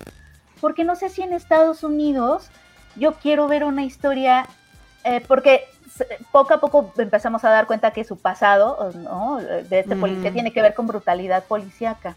porque 0.60 0.84
no 0.84 0.96
sé 0.96 1.08
si 1.08 1.22
en 1.22 1.32
Estados 1.32 1.84
Unidos 1.84 2.50
yo 2.96 3.14
quiero 3.14 3.46
ver 3.46 3.62
una 3.64 3.84
historia, 3.84 4.46
eh, 5.04 5.22
porque 5.26 5.64
poco 6.32 6.52
a 6.54 6.60
poco 6.60 6.92
empezamos 6.98 7.44
a 7.44 7.50
dar 7.50 7.66
cuenta 7.66 7.92
que 7.92 8.04
su 8.04 8.16
pasado 8.18 8.90
¿no? 8.96 9.36
de 9.38 9.78
este 9.80 9.94
policía 9.96 10.30
mm. 10.30 10.34
tiene 10.34 10.52
que 10.52 10.60
ver 10.62 10.74
con 10.74 10.86
brutalidad 10.88 11.44
policíaca. 11.44 12.16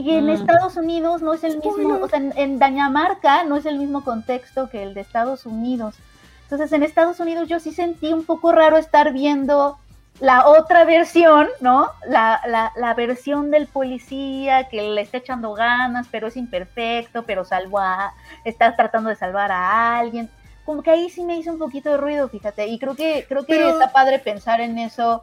Y 0.00 0.16
en 0.16 0.26
mm. 0.26 0.30
Estados 0.30 0.76
Unidos 0.76 1.20
no 1.20 1.34
es 1.34 1.44
el 1.44 1.58
mismo, 1.58 1.98
o 2.02 2.08
sea, 2.08 2.18
en, 2.18 2.32
en, 2.36 2.58
Dañamarca 2.58 3.44
no 3.44 3.56
es 3.56 3.66
el 3.66 3.78
mismo 3.78 4.02
contexto 4.02 4.70
que 4.70 4.82
el 4.82 4.94
de 4.94 5.02
Estados 5.02 5.44
Unidos. 5.44 5.96
Entonces, 6.44 6.72
en 6.72 6.82
Estados 6.82 7.20
Unidos 7.20 7.48
yo 7.48 7.60
sí 7.60 7.72
sentí 7.72 8.12
un 8.12 8.24
poco 8.24 8.52
raro 8.52 8.76
estar 8.76 9.12
viendo 9.12 9.78
la 10.20 10.46
otra 10.46 10.84
versión, 10.84 11.48
¿no? 11.60 11.90
La, 12.06 12.40
la, 12.46 12.72
la, 12.76 12.94
versión 12.94 13.50
del 13.50 13.66
policía 13.66 14.68
que 14.68 14.82
le 14.82 15.00
está 15.00 15.18
echando 15.18 15.54
ganas, 15.54 16.06
pero 16.10 16.28
es 16.28 16.36
imperfecto, 16.36 17.24
pero 17.24 17.44
salvo 17.44 17.78
a, 17.78 18.12
está 18.44 18.76
tratando 18.76 19.08
de 19.08 19.16
salvar 19.16 19.50
a 19.50 19.98
alguien. 19.98 20.30
Como 20.64 20.82
que 20.82 20.90
ahí 20.90 21.08
sí 21.08 21.24
me 21.24 21.38
hizo 21.38 21.52
un 21.52 21.58
poquito 21.58 21.90
de 21.90 21.96
ruido, 21.96 22.28
fíjate. 22.28 22.66
Y 22.66 22.78
creo 22.78 22.94
que, 22.94 23.24
creo 23.28 23.44
que 23.44 23.68
está 23.68 23.92
padre 23.92 24.18
pensar 24.18 24.60
en 24.60 24.78
eso, 24.78 25.22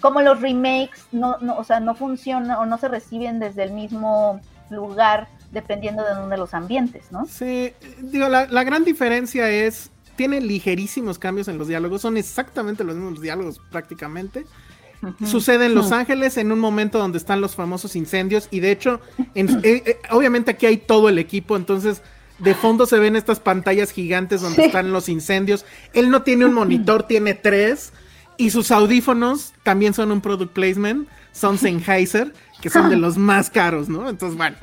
como 0.00 0.20
los 0.22 0.40
remakes 0.40 1.06
no, 1.12 1.36
no, 1.40 1.56
o 1.56 1.64
sea, 1.64 1.80
no 1.80 1.94
funcionan 1.94 2.58
o 2.58 2.66
no 2.66 2.78
se 2.78 2.88
reciben 2.88 3.38
desde 3.38 3.64
el 3.64 3.72
mismo 3.72 4.40
lugar 4.70 5.28
dependiendo 5.52 6.04
de 6.04 6.14
dónde 6.14 6.36
los 6.36 6.54
ambientes, 6.54 7.10
¿no? 7.10 7.26
Sí, 7.26 7.72
digo, 8.00 8.28
la, 8.28 8.46
la 8.46 8.64
gran 8.64 8.84
diferencia 8.84 9.48
es 9.48 9.90
tiene 10.16 10.40
ligerísimos 10.40 11.18
cambios 11.18 11.48
en 11.48 11.58
los 11.58 11.68
diálogos, 11.68 12.02
son 12.02 12.16
exactamente 12.16 12.82
los 12.82 12.96
mismos 12.96 13.20
diálogos 13.20 13.60
prácticamente. 13.70 14.46
Sucede 15.24 15.66
en 15.66 15.74
Los 15.74 15.92
Ángeles 15.92 16.38
en 16.38 16.50
un 16.50 16.58
momento 16.58 16.98
donde 16.98 17.18
están 17.18 17.40
los 17.42 17.54
famosos 17.54 17.94
incendios 17.96 18.48
y 18.50 18.60
de 18.60 18.72
hecho, 18.72 19.00
eh, 19.34 19.46
eh, 19.62 19.98
obviamente 20.10 20.52
aquí 20.52 20.66
hay 20.66 20.78
todo 20.78 21.10
el 21.10 21.18
equipo, 21.18 21.54
entonces 21.54 22.02
de 22.38 22.54
fondo 22.54 22.86
se 22.86 22.98
ven 22.98 23.14
estas 23.14 23.38
pantallas 23.38 23.92
gigantes 23.92 24.40
donde 24.40 24.64
están 24.64 24.92
los 24.92 25.08
incendios. 25.08 25.64
Él 25.92 26.10
no 26.10 26.22
tiene 26.22 26.46
un 26.46 26.54
monitor, 26.54 27.04
tiene 27.04 27.34
tres 27.34 27.92
y 28.36 28.50
sus 28.50 28.70
audífonos 28.70 29.52
también 29.62 29.94
son 29.94 30.12
un 30.12 30.20
product 30.20 30.52
placement, 30.52 31.08
son 31.32 31.58
Sennheiser, 31.58 32.32
que 32.60 32.70
son 32.70 32.90
de 32.90 32.96
los 32.96 33.16
más 33.16 33.50
caros, 33.50 33.88
¿no? 33.88 34.08
Entonces, 34.08 34.36
bueno. 34.36 34.56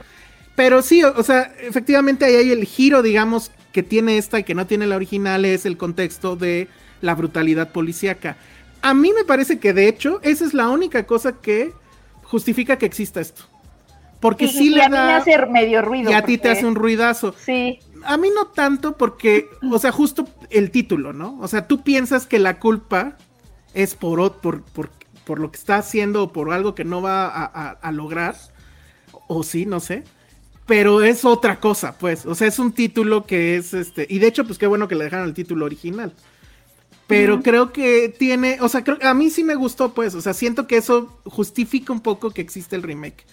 Pero 0.56 0.84
sí, 0.84 1.04
o 1.04 1.24
sea, 1.24 1.52
efectivamente 1.62 2.26
ahí 2.26 2.36
hay 2.36 2.52
el 2.52 2.64
giro, 2.66 3.02
digamos, 3.02 3.52
que 3.72 3.82
tiene 3.82 4.18
esta 4.18 4.40
y 4.40 4.44
que 4.44 4.54
no 4.54 4.68
tiene 4.68 4.86
la 4.86 4.96
original 4.96 5.46
es 5.46 5.66
el 5.66 5.78
contexto 5.78 6.36
de 6.36 6.68
la 7.02 7.16
brutalidad 7.16 7.72
policíaca. 7.72 8.38
A 8.84 8.94
mí 8.94 9.12
me 9.14 9.26
parece 9.26 9.60
que 9.60 9.74
de 9.74 9.88
hecho 9.88 10.20
esa 10.22 10.46
es 10.46 10.54
la 10.54 10.70
única 10.70 11.08
cosa 11.08 11.42
que 11.42 11.74
justifica 12.22 12.78
que 12.78 12.86
exista 12.86 13.20
esto. 13.20 13.44
Porque 14.20 14.48
sí, 14.48 14.70
le 14.70 14.84
a 14.84 14.90
mí 14.90 14.96
me 14.96 15.14
hace 15.14 15.46
medio 15.48 15.82
ruido. 15.82 16.10
Y 16.10 16.14
a 16.14 16.24
ti 16.24 16.38
te 16.38 16.50
hace 16.50 16.66
un 16.66 16.76
ruidazo. 16.76 17.36
Sí. 17.38 17.80
A 18.06 18.16
mí 18.16 18.30
no 18.34 18.48
tanto 18.48 18.96
porque, 18.96 19.50
o 19.70 19.80
sea, 19.80 19.92
justo 19.92 20.30
el 20.50 20.72
título, 20.72 21.12
¿no? 21.12 21.38
O 21.42 21.48
sea, 21.50 21.68
tú 21.68 21.84
piensas 21.84 22.26
que 22.26 22.40
la 22.40 22.58
culpa 22.60 23.18
es 23.74 23.96
por, 23.96 24.38
por, 24.38 24.64
por, 24.64 24.90
por 25.26 25.40
lo 25.40 25.52
que 25.52 25.58
está 25.58 25.78
haciendo 25.78 26.24
o 26.24 26.34
por 26.34 26.52
algo 26.52 26.76
que 26.76 26.84
no 26.84 27.02
va 27.02 27.28
a, 27.28 27.72
a 27.72 27.92
lograr. 27.92 28.36
O 29.28 29.44
sí, 29.44 29.66
no 29.66 29.80
sé 29.80 30.04
pero 30.66 31.04
es 31.04 31.26
otra 31.26 31.60
cosa, 31.60 31.98
pues. 31.98 32.26
O 32.26 32.36
sea, 32.36 32.48
es 32.48 32.60
un 32.60 32.72
título 32.72 33.26
que 33.26 33.58
es 33.58 33.74
este. 33.74 34.08
Y 34.10 34.20
de 34.20 34.28
hecho, 34.28 34.46
pues 34.46 34.58
qué 34.58 34.68
bueno 34.68 34.88
que 34.88 34.96
le 34.96 35.04
dejaron 35.06 35.28
el 35.28 35.34
título 35.34 35.66
original. 35.66 36.14
Pero 37.06 37.42
creo 37.44 37.74
que 37.74 38.10
tiene. 38.10 38.58
O 38.62 38.70
sea, 38.70 38.84
creo, 38.84 38.98
a 39.02 39.14
mí 39.14 39.30
sí 39.30 39.44
me 39.44 39.56
gustó, 39.56 39.94
pues. 39.94 40.16
O 40.16 40.22
sea, 40.22 40.34
siento 40.34 40.68
que 40.68 40.78
eso 40.78 41.20
justifica 41.26 41.92
un 41.92 42.00
poco 42.00 42.32
que 42.32 42.42
existe 42.42 42.76
el 42.76 42.84
remake. 42.84 43.26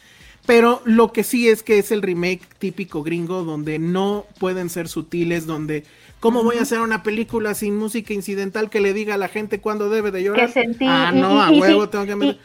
Pero 0.44 0.82
lo 0.84 1.12
que 1.12 1.22
sí 1.22 1.48
es 1.48 1.62
que 1.62 1.78
es 1.78 1.92
el 1.92 2.02
remake 2.02 2.42
típico 2.58 3.02
gringo, 3.02 3.44
donde 3.44 3.78
no 3.78 4.26
pueden 4.38 4.68
ser 4.68 4.88
sutiles, 4.88 5.46
donde. 5.46 5.84
¿Cómo 6.20 6.44
voy 6.44 6.58
a 6.58 6.62
hacer 6.62 6.80
una 6.80 7.02
película 7.02 7.54
sin 7.54 7.76
música 7.76 8.12
incidental 8.12 8.68
que 8.68 8.80
le 8.80 8.92
diga 8.92 9.14
a 9.14 9.18
la 9.18 9.28
gente 9.28 9.60
cuándo 9.60 9.88
debe 9.88 10.10
de 10.10 10.22
llorar? 10.22 10.50
Ah, 10.86 11.12
no, 11.12 11.40
a 11.40 11.50
huevo 11.50 11.88
tengo 11.88 12.04
que 12.04 12.36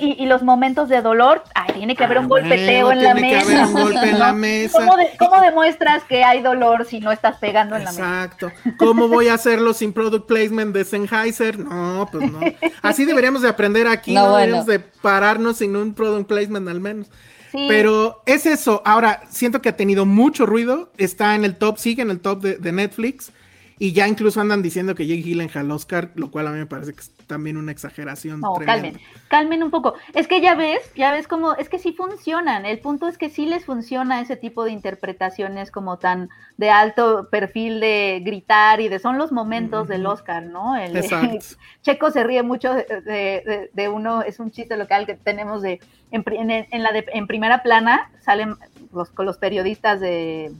y, 0.00 0.26
los 0.26 0.42
momentos 0.42 0.88
de 0.88 1.02
dolor, 1.02 1.42
tiene 1.74 1.96
que 1.96 2.04
haber 2.04 2.18
un 2.18 2.26
ah, 2.26 2.28
golpeteo 2.28 2.92
en 2.92 3.02
la 3.02 3.14
mesa. 3.14 3.46
Que 3.46 3.54
haber 3.54 3.66
un 3.66 3.72
golpe 3.72 4.10
en 4.10 4.18
la 4.18 4.32
mesa. 4.32 4.78
¿Cómo, 5.18 5.40
demuestras 5.40 6.04
que 6.04 6.22
hay 6.22 6.40
dolor 6.42 6.84
si 6.84 7.00
no 7.00 7.10
estás 7.10 7.38
pegando 7.38 7.74
en 7.74 7.84
la 7.84 7.90
mesa? 7.90 8.24
Exacto. 8.24 8.52
¿Cómo 8.76 9.08
voy 9.08 9.28
a 9.28 9.34
hacerlo 9.34 9.72
sin 9.72 9.92
product 9.92 10.26
placement 10.26 10.74
de 10.74 10.84
Sennheiser? 10.84 11.58
No, 11.58 12.08
pues 12.12 12.30
no. 12.30 12.38
Así 12.82 13.04
deberíamos 13.06 13.42
de 13.42 13.48
aprender 13.48 13.88
aquí, 13.88 14.14
no, 14.14 14.36
deberíamos 14.36 14.66
de 14.66 14.78
pararnos 14.78 15.56
sin 15.56 15.74
un 15.74 15.94
product 15.94 16.28
placement 16.28 16.68
al 16.68 16.80
menos. 16.80 17.08
Pero 17.52 18.22
es 18.26 18.46
eso. 18.46 18.82
Ahora, 18.84 19.22
siento 19.30 19.60
que 19.60 19.68
ha 19.68 19.76
tenido 19.76 20.06
mucho 20.06 20.46
ruido. 20.46 20.92
Está 20.96 21.34
en 21.34 21.44
el 21.44 21.56
top, 21.56 21.78
sigue 21.78 22.02
en 22.02 22.10
el 22.10 22.20
top 22.20 22.42
de, 22.42 22.72
Netflix. 22.72 23.32
Y 23.78 23.92
ya 23.92 24.06
incluso 24.06 24.40
andan 24.40 24.62
diciendo 24.62 24.94
que 24.94 25.06
Jake 25.06 25.22
Gyllenhaal 25.22 25.70
Oscar, 25.70 26.12
lo 26.14 26.30
cual 26.30 26.46
a 26.46 26.52
mí 26.52 26.58
me 26.58 26.66
parece 26.66 26.92
que 26.92 27.00
es 27.00 27.10
también 27.30 27.56
una 27.56 27.70
exageración. 27.70 28.40
No, 28.40 28.54
calmen, 28.54 28.98
calmen 29.28 29.62
un 29.62 29.70
poco. 29.70 29.94
Es 30.14 30.26
que 30.26 30.40
ya 30.40 30.56
ves, 30.56 30.80
ya 30.96 31.12
ves 31.12 31.28
como, 31.28 31.54
es 31.54 31.68
que 31.68 31.78
sí 31.78 31.92
funcionan. 31.92 32.66
El 32.66 32.80
punto 32.80 33.06
es 33.06 33.18
que 33.18 33.30
sí 33.30 33.46
les 33.46 33.64
funciona 33.64 34.20
ese 34.20 34.36
tipo 34.36 34.64
de 34.64 34.72
interpretaciones 34.72 35.70
como 35.70 35.96
tan 35.96 36.28
de 36.56 36.70
alto 36.70 37.28
perfil 37.30 37.78
de 37.78 38.20
gritar 38.24 38.80
y 38.80 38.88
de 38.88 38.98
son 38.98 39.16
los 39.16 39.30
momentos 39.30 39.86
del 39.86 40.06
Oscar, 40.06 40.42
¿no? 40.42 40.76
El, 40.76 40.92
Checo 41.82 42.10
se 42.10 42.24
ríe 42.24 42.42
mucho 42.42 42.74
de, 42.74 43.88
uno, 43.88 44.22
es 44.22 44.40
un 44.40 44.50
chiste 44.50 44.76
local 44.76 45.06
que 45.06 45.14
tenemos 45.14 45.62
de 45.62 45.78
en, 46.10 46.82
la 46.82 46.90
de, 46.90 47.06
en 47.12 47.28
primera 47.28 47.62
plana 47.62 48.10
salen 48.20 48.56
los, 48.92 49.12
los 49.16 49.38
periodistas 49.38 50.00
de 50.00 50.52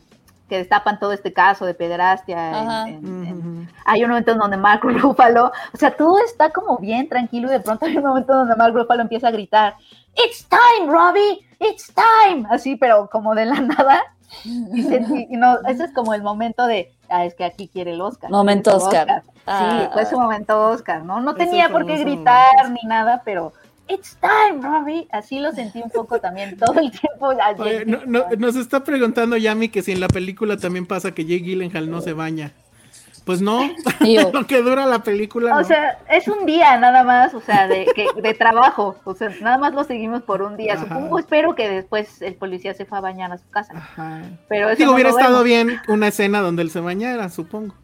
que 0.50 0.58
destapan 0.58 0.98
todo 0.98 1.12
este 1.12 1.32
caso 1.32 1.64
de 1.64 1.74
pederastia. 1.74 2.82
hay 3.84 4.04
un 4.04 4.10
momento 4.10 4.32
en 4.32 4.38
donde 4.38 4.56
Mark 4.56 4.80
Ruffalo, 4.82 5.52
o 5.72 5.76
sea, 5.76 5.96
todo 5.96 6.18
está 6.18 6.50
como 6.50 6.76
bien 6.78 7.08
tranquilo 7.08 7.48
y 7.48 7.52
de 7.52 7.60
pronto 7.60 7.86
hay 7.86 7.96
un 7.96 8.04
momento 8.04 8.34
donde 8.34 8.56
Mark 8.56 8.74
Ruffalo 8.74 9.00
empieza 9.00 9.28
a 9.28 9.30
gritar, 9.30 9.76
It's 10.16 10.44
time, 10.48 10.90
Robbie, 10.90 11.46
it's 11.60 11.94
time, 11.94 12.46
así, 12.50 12.74
pero 12.74 13.08
como 13.10 13.34
de 13.36 13.46
la 13.46 13.60
nada. 13.60 14.02
Y, 14.74 15.36
no, 15.36 15.58
ese 15.68 15.84
es 15.84 15.92
como 15.92 16.14
el 16.14 16.22
momento 16.22 16.66
de, 16.66 16.92
ah, 17.08 17.24
es 17.24 17.34
que 17.34 17.44
aquí 17.44 17.68
quiere 17.68 17.92
el 17.92 18.00
Oscar. 18.00 18.30
Momento 18.30 18.76
Oscar. 18.76 19.22
Sí, 19.24 19.42
ah. 19.46 19.90
fue 19.92 20.04
su 20.04 20.18
momento 20.18 20.68
Oscar, 20.68 21.04
¿no? 21.04 21.20
No 21.20 21.34
tenía 21.34 21.68
por 21.68 21.86
qué 21.86 21.96
gritar 21.98 22.70
ni 22.70 22.88
nada, 22.88 23.22
pero 23.24 23.52
It's 23.90 24.16
time, 24.20 24.62
Robbie. 24.62 25.08
Así 25.10 25.40
lo 25.40 25.52
sentí 25.52 25.82
un 25.82 25.90
poco 25.90 26.20
también 26.20 26.56
todo 26.56 26.78
el 26.78 26.90
tiempo. 26.90 27.34
nos 28.38 28.56
está 28.56 28.84
preguntando 28.84 29.36
Yami 29.36 29.68
que 29.68 29.82
si 29.82 29.92
en 29.92 30.00
la 30.00 30.08
película 30.08 30.56
también 30.56 30.86
pasa 30.86 31.12
que 31.12 31.24
Jake 31.24 31.42
Gyllenhaal 31.44 31.90
no 31.90 32.00
se 32.00 32.12
baña. 32.12 32.52
Pues 33.24 33.42
no, 33.42 33.60
lo 34.32 34.46
que 34.46 34.62
dura 34.62 34.86
la 34.86 35.02
película. 35.02 35.56
O 35.56 35.64
sea, 35.64 35.98
es 36.08 36.28
un 36.28 36.46
día 36.46 36.78
nada 36.78 37.04
más, 37.04 37.34
o 37.34 37.40
sea, 37.40 37.68
de, 37.68 37.86
de 38.22 38.34
trabajo. 38.34 38.96
O 39.04 39.14
sea, 39.14 39.28
nada 39.40 39.58
más 39.58 39.74
lo 39.74 39.84
seguimos 39.84 40.22
por 40.22 40.42
un 40.42 40.56
día. 40.56 40.78
Supongo, 40.78 41.18
espero 41.18 41.54
que 41.54 41.68
después 41.68 42.22
el 42.22 42.34
policía 42.34 42.74
se 42.74 42.86
fue 42.86 42.98
a 42.98 43.00
bañar 43.00 43.32
a 43.32 43.38
su 43.38 43.48
casa. 43.50 43.74
Ajá. 43.76 44.22
Pero 44.48 44.70
eso 44.70 44.92
hubiera 44.92 45.10
estado 45.10 45.42
bien 45.42 45.80
una 45.88 46.08
escena 46.08 46.40
donde 46.40 46.62
él 46.62 46.70
se 46.70 46.80
bañara, 46.80 47.28
supongo. 47.28 47.74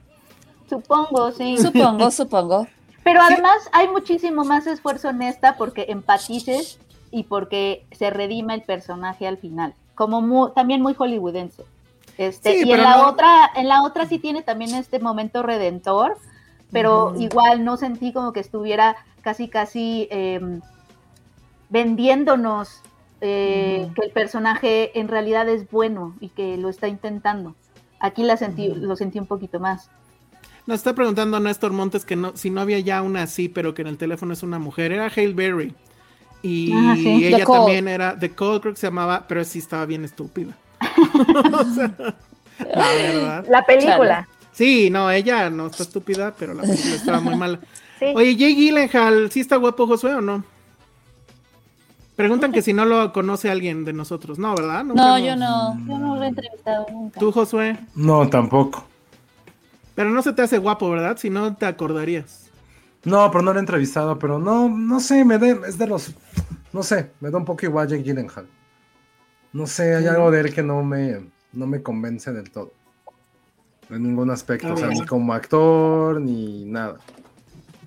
Supongo, 0.68 1.32
sí. 1.32 1.56
Supongo, 1.58 2.10
supongo. 2.10 2.66
Pero 3.06 3.22
además 3.22 3.70
hay 3.70 3.86
muchísimo 3.86 4.44
más 4.44 4.66
esfuerzo 4.66 5.10
en 5.10 5.22
esta 5.22 5.56
porque 5.56 5.86
empatices 5.90 6.80
y 7.12 7.22
porque 7.22 7.86
se 7.92 8.10
redima 8.10 8.52
el 8.52 8.62
personaje 8.62 9.28
al 9.28 9.38
final, 9.38 9.74
como 9.94 10.50
también 10.50 10.82
muy 10.82 10.92
hollywoodense. 10.94 11.64
Este, 12.18 12.64
y 12.64 12.72
en 12.72 12.82
la 12.82 13.06
otra, 13.06 13.48
en 13.54 13.68
la 13.68 13.84
otra 13.84 14.06
sí 14.06 14.18
tiene 14.18 14.42
también 14.42 14.74
este 14.74 14.98
momento 14.98 15.44
redentor, 15.44 16.18
pero 16.72 17.14
igual 17.16 17.64
no 17.64 17.76
sentí 17.76 18.12
como 18.12 18.32
que 18.32 18.40
estuviera 18.40 18.96
casi 19.20 19.46
casi 19.46 20.08
em, 20.10 20.60
vendiéndonos 21.68 22.82
eh, 23.20 23.88
que 23.94 24.06
el 24.06 24.10
personaje 24.10 24.98
en 24.98 25.06
realidad 25.06 25.48
es 25.48 25.70
bueno 25.70 26.16
y 26.18 26.30
que 26.30 26.56
lo 26.56 26.68
está 26.68 26.88
intentando. 26.88 27.54
Aquí 28.00 28.24
la 28.24 28.36
sentí, 28.36 28.66
lo 28.66 28.96
sentí 28.96 29.20
un 29.20 29.26
poquito 29.26 29.60
más. 29.60 29.90
Nos 30.66 30.78
está 30.78 30.94
preguntando 30.94 31.38
Néstor 31.38 31.72
Montes 31.72 32.04
que 32.04 32.16
no, 32.16 32.36
si 32.36 32.50
no 32.50 32.60
había 32.60 32.80
ya 32.80 33.02
una 33.02 33.22
así, 33.22 33.48
pero 33.48 33.72
que 33.72 33.82
en 33.82 33.88
el 33.88 33.98
teléfono 33.98 34.32
es 34.32 34.42
una 34.42 34.58
mujer. 34.58 34.90
Era 34.92 35.06
Hale 35.06 35.32
Berry. 35.32 35.74
Y 36.42 36.72
ah, 36.72 36.94
ella 36.98 37.44
también 37.44 37.88
era, 37.88 38.18
The 38.18 38.30
Call 38.30 38.60
creo 38.60 38.74
que 38.74 38.80
se 38.80 38.88
llamaba, 38.88 39.26
pero 39.26 39.44
sí 39.44 39.60
estaba 39.60 39.86
bien 39.86 40.04
estúpida. 40.04 40.56
la 42.58 42.92
verdad. 42.92 43.46
La 43.48 43.64
película. 43.64 44.28
Sí, 44.52 44.90
no, 44.90 45.10
ella 45.10 45.50
no 45.50 45.66
está 45.68 45.84
estúpida, 45.84 46.34
pero 46.36 46.54
la 46.54 46.62
película 46.62 46.94
estaba 46.94 47.20
muy 47.20 47.36
mala. 47.36 47.60
Oye, 48.14 48.36
Jay 48.36 48.54
Gyllenhaal, 48.54 49.30
¿sí 49.30 49.40
está 49.40 49.56
guapo 49.56 49.86
Josué 49.86 50.14
o 50.14 50.20
no? 50.20 50.44
Preguntan 52.16 52.50
que 52.50 52.62
si 52.62 52.72
no 52.72 52.84
lo 52.86 53.12
conoce 53.12 53.50
alguien 53.50 53.84
de 53.84 53.92
nosotros. 53.92 54.38
No, 54.38 54.54
¿verdad? 54.54 54.84
no, 54.84 55.18
yo 55.18 55.36
no. 55.36 55.78
Yo 55.86 55.98
no 55.98 56.16
lo 56.16 56.22
he 56.22 56.28
entrevistado 56.28 56.86
nunca. 56.90 57.20
¿Tú, 57.20 57.30
Josué? 57.30 57.76
No, 57.94 58.28
tampoco. 58.28 58.86
Pero 59.96 60.10
no 60.10 60.22
se 60.22 60.32
te 60.32 60.42
hace 60.42 60.58
guapo, 60.58 60.88
¿verdad? 60.90 61.16
Si 61.16 61.30
no 61.30 61.56
te 61.56 61.66
acordarías. 61.66 62.50
No, 63.04 63.30
pero 63.30 63.42
no 63.42 63.52
lo 63.52 63.58
he 63.58 63.60
entrevistado, 63.60 64.18
pero 64.18 64.38
no, 64.38 64.68
no 64.68 65.00
sé, 65.00 65.24
me 65.24 65.38
de, 65.38 65.60
es 65.66 65.78
de 65.78 65.86
los, 65.86 66.12
no 66.72 66.82
sé, 66.82 67.12
me 67.20 67.30
da 67.30 67.38
un 67.38 67.44
poco 67.44 67.64
igual 67.64 67.88
Jake 67.88 68.02
Gyllenhaal. 68.02 68.46
No 69.52 69.66
sé, 69.66 69.94
hay 69.94 70.06
algo 70.06 70.30
de 70.30 70.40
él 70.40 70.54
que 70.54 70.62
no 70.62 70.82
me, 70.84 71.30
no 71.52 71.66
me 71.66 71.82
convence 71.82 72.32
del 72.32 72.50
todo. 72.50 72.72
En 73.88 74.02
ningún 74.02 74.30
aspecto. 74.30 74.74
O 74.74 74.76
sea, 74.76 74.88
ni 74.88 75.06
como 75.06 75.32
actor, 75.32 76.20
ni 76.20 76.64
nada. 76.66 76.98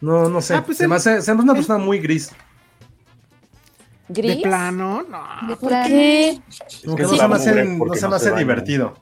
No, 0.01 0.29
no 0.29 0.41
sé. 0.41 0.55
Ah, 0.55 0.63
pues 0.65 0.77
se, 0.77 0.85
él- 0.85 0.89
me 0.89 0.95
hace, 0.95 1.21
se 1.21 1.31
me 1.33 1.37
hace 1.39 1.43
una 1.43 1.53
persona 1.53 1.77
muy 1.83 1.99
gris. 1.99 2.31
¿Gris? 4.07 4.37
De 4.37 4.41
plano, 4.41 5.03
no. 5.03 5.47
¿De 5.47 5.55
¿Por 5.57 5.69
qué? 5.69 6.41
Como 6.83 6.95
que 6.95 7.03
que 7.03 7.03
es 7.03 7.11
no 7.11 7.17
se 7.17 7.27
me 7.27 7.35
hace, 7.35 7.65
no 7.65 7.93
se 7.93 8.01
me 8.05 8.09
no 8.09 8.15
hace 8.15 8.25
se 8.25 8.31
baña. 8.31 8.93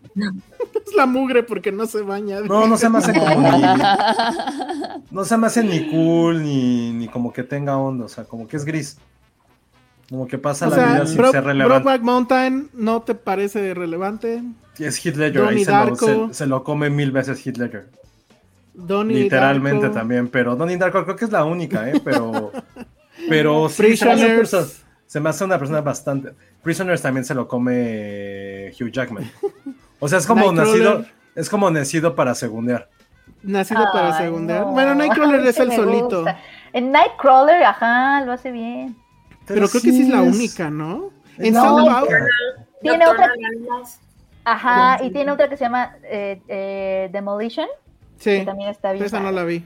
Es 0.87 0.95
la 0.95 1.05
mugre 1.05 1.43
porque 1.43 1.71
no 1.71 1.85
se 1.85 2.01
baña. 2.01 2.39
No, 2.41 2.67
no 2.67 2.77
se 2.77 2.89
me 2.89 2.99
hace 2.99 3.13
como 3.13 3.29
ni. 3.29 3.61
No 5.11 5.25
se 5.25 5.37
me 5.37 5.47
hace 5.47 5.63
ni 5.63 5.89
cool, 5.89 6.43
ni, 6.43 6.91
ni 6.91 7.07
como 7.07 7.31
que 7.33 7.43
tenga 7.43 7.77
onda. 7.77 8.05
O 8.05 8.09
sea, 8.09 8.23
como 8.25 8.47
que 8.47 8.57
es 8.57 8.65
gris. 8.65 8.97
Como 10.09 10.27
que 10.27 10.37
pasa 10.37 10.67
O 10.67 10.69
la 10.69 10.75
sea, 10.75 10.93
vida 10.93 11.05
sin 11.07 11.17
Bro- 11.17 11.31
ser 11.31 11.43
relevante. 11.43 11.83
Brokeback 11.83 12.01
Mountain 12.03 12.69
no 12.73 13.01
te 13.01 13.15
parece 13.15 13.73
relevante. 13.73 14.41
Es 14.79 15.03
Heath 15.05 15.15
Ledger, 15.17 15.43
ahí 15.43 15.65
se 15.65 15.71
lo, 15.71 15.77
Darko. 15.77 16.05
se- 16.29 16.33
se 16.33 16.45
lo 16.47 16.63
come 16.63 16.89
mil 16.89 17.11
veces 17.11 17.45
Heath 17.45 17.57
Ledger. 17.57 17.89
Donnie 18.73 19.23
Literalmente 19.23 19.81
Darko, 19.87 19.95
también, 19.97 20.27
pero 20.27 20.55
Donnie 20.55 20.77
Darko 20.77 21.03
creo 21.03 21.15
que 21.15 21.25
es 21.25 21.31
la 21.31 21.43
única, 21.43 21.89
¿eh? 21.89 21.99
Pero, 22.05 22.51
pero 23.29 23.67
sí, 23.69 23.97
se 23.97 24.05
me, 24.15 24.35
persona, 24.37 24.67
se 25.07 25.19
me 25.19 25.29
hace 25.29 25.43
una 25.43 25.57
persona 25.57 25.81
bastante... 25.81 26.31
Prisoners 26.63 27.01
también 27.01 27.25
se 27.25 27.33
lo 27.33 27.47
come 27.47 28.71
Hugh 28.79 28.91
Jackman. 28.91 29.29
O 29.99 30.07
sea, 30.07 30.19
es 30.19 30.27
como 30.27 30.51
nacido, 30.51 31.05
es 31.35 31.49
como 31.49 31.69
nacido 31.71 32.15
para 32.15 32.35
segundear. 32.35 32.89
Nacido 33.43 33.83
para 33.93 34.17
segundear. 34.17 34.61
no. 34.61 34.71
Bueno, 34.71 34.95
Nightcrawler 34.95 35.45
es 35.45 35.59
el 35.59 35.71
solito. 35.71 36.17
gusta. 36.21 36.39
En 36.73 36.91
Nightcrawler, 36.91 37.63
ajá, 37.63 38.21
lo 38.25 38.31
hace 38.33 38.51
bien. 38.51 38.95
Pero 39.45 39.67
creo 39.69 39.81
que 39.81 39.91
sí 39.91 40.01
es 40.03 40.09
la 40.09 40.21
única, 40.21 40.69
¿no? 40.69 41.11
En 41.37 41.55
única. 41.55 42.01
Power. 42.01 42.23
Tiene 42.81 43.05
Doctor 43.05 43.25
otra-. 43.25 43.89
Ajá, 44.45 45.03
y 45.03 45.11
tiene 45.11 45.31
otra 45.31 45.49
que 45.49 45.57
se 45.57 45.63
llama 45.65 45.95
eh, 46.03 46.41
eh, 46.47 47.09
Demolition, 47.11 47.67
Sí, 48.17 48.39
que 48.39 48.45
también 48.45 48.69
está 48.69 48.91
bien. 48.93 49.03
esa 49.05 49.19
no 49.19 49.31
la 49.31 49.43
vi. 49.43 49.65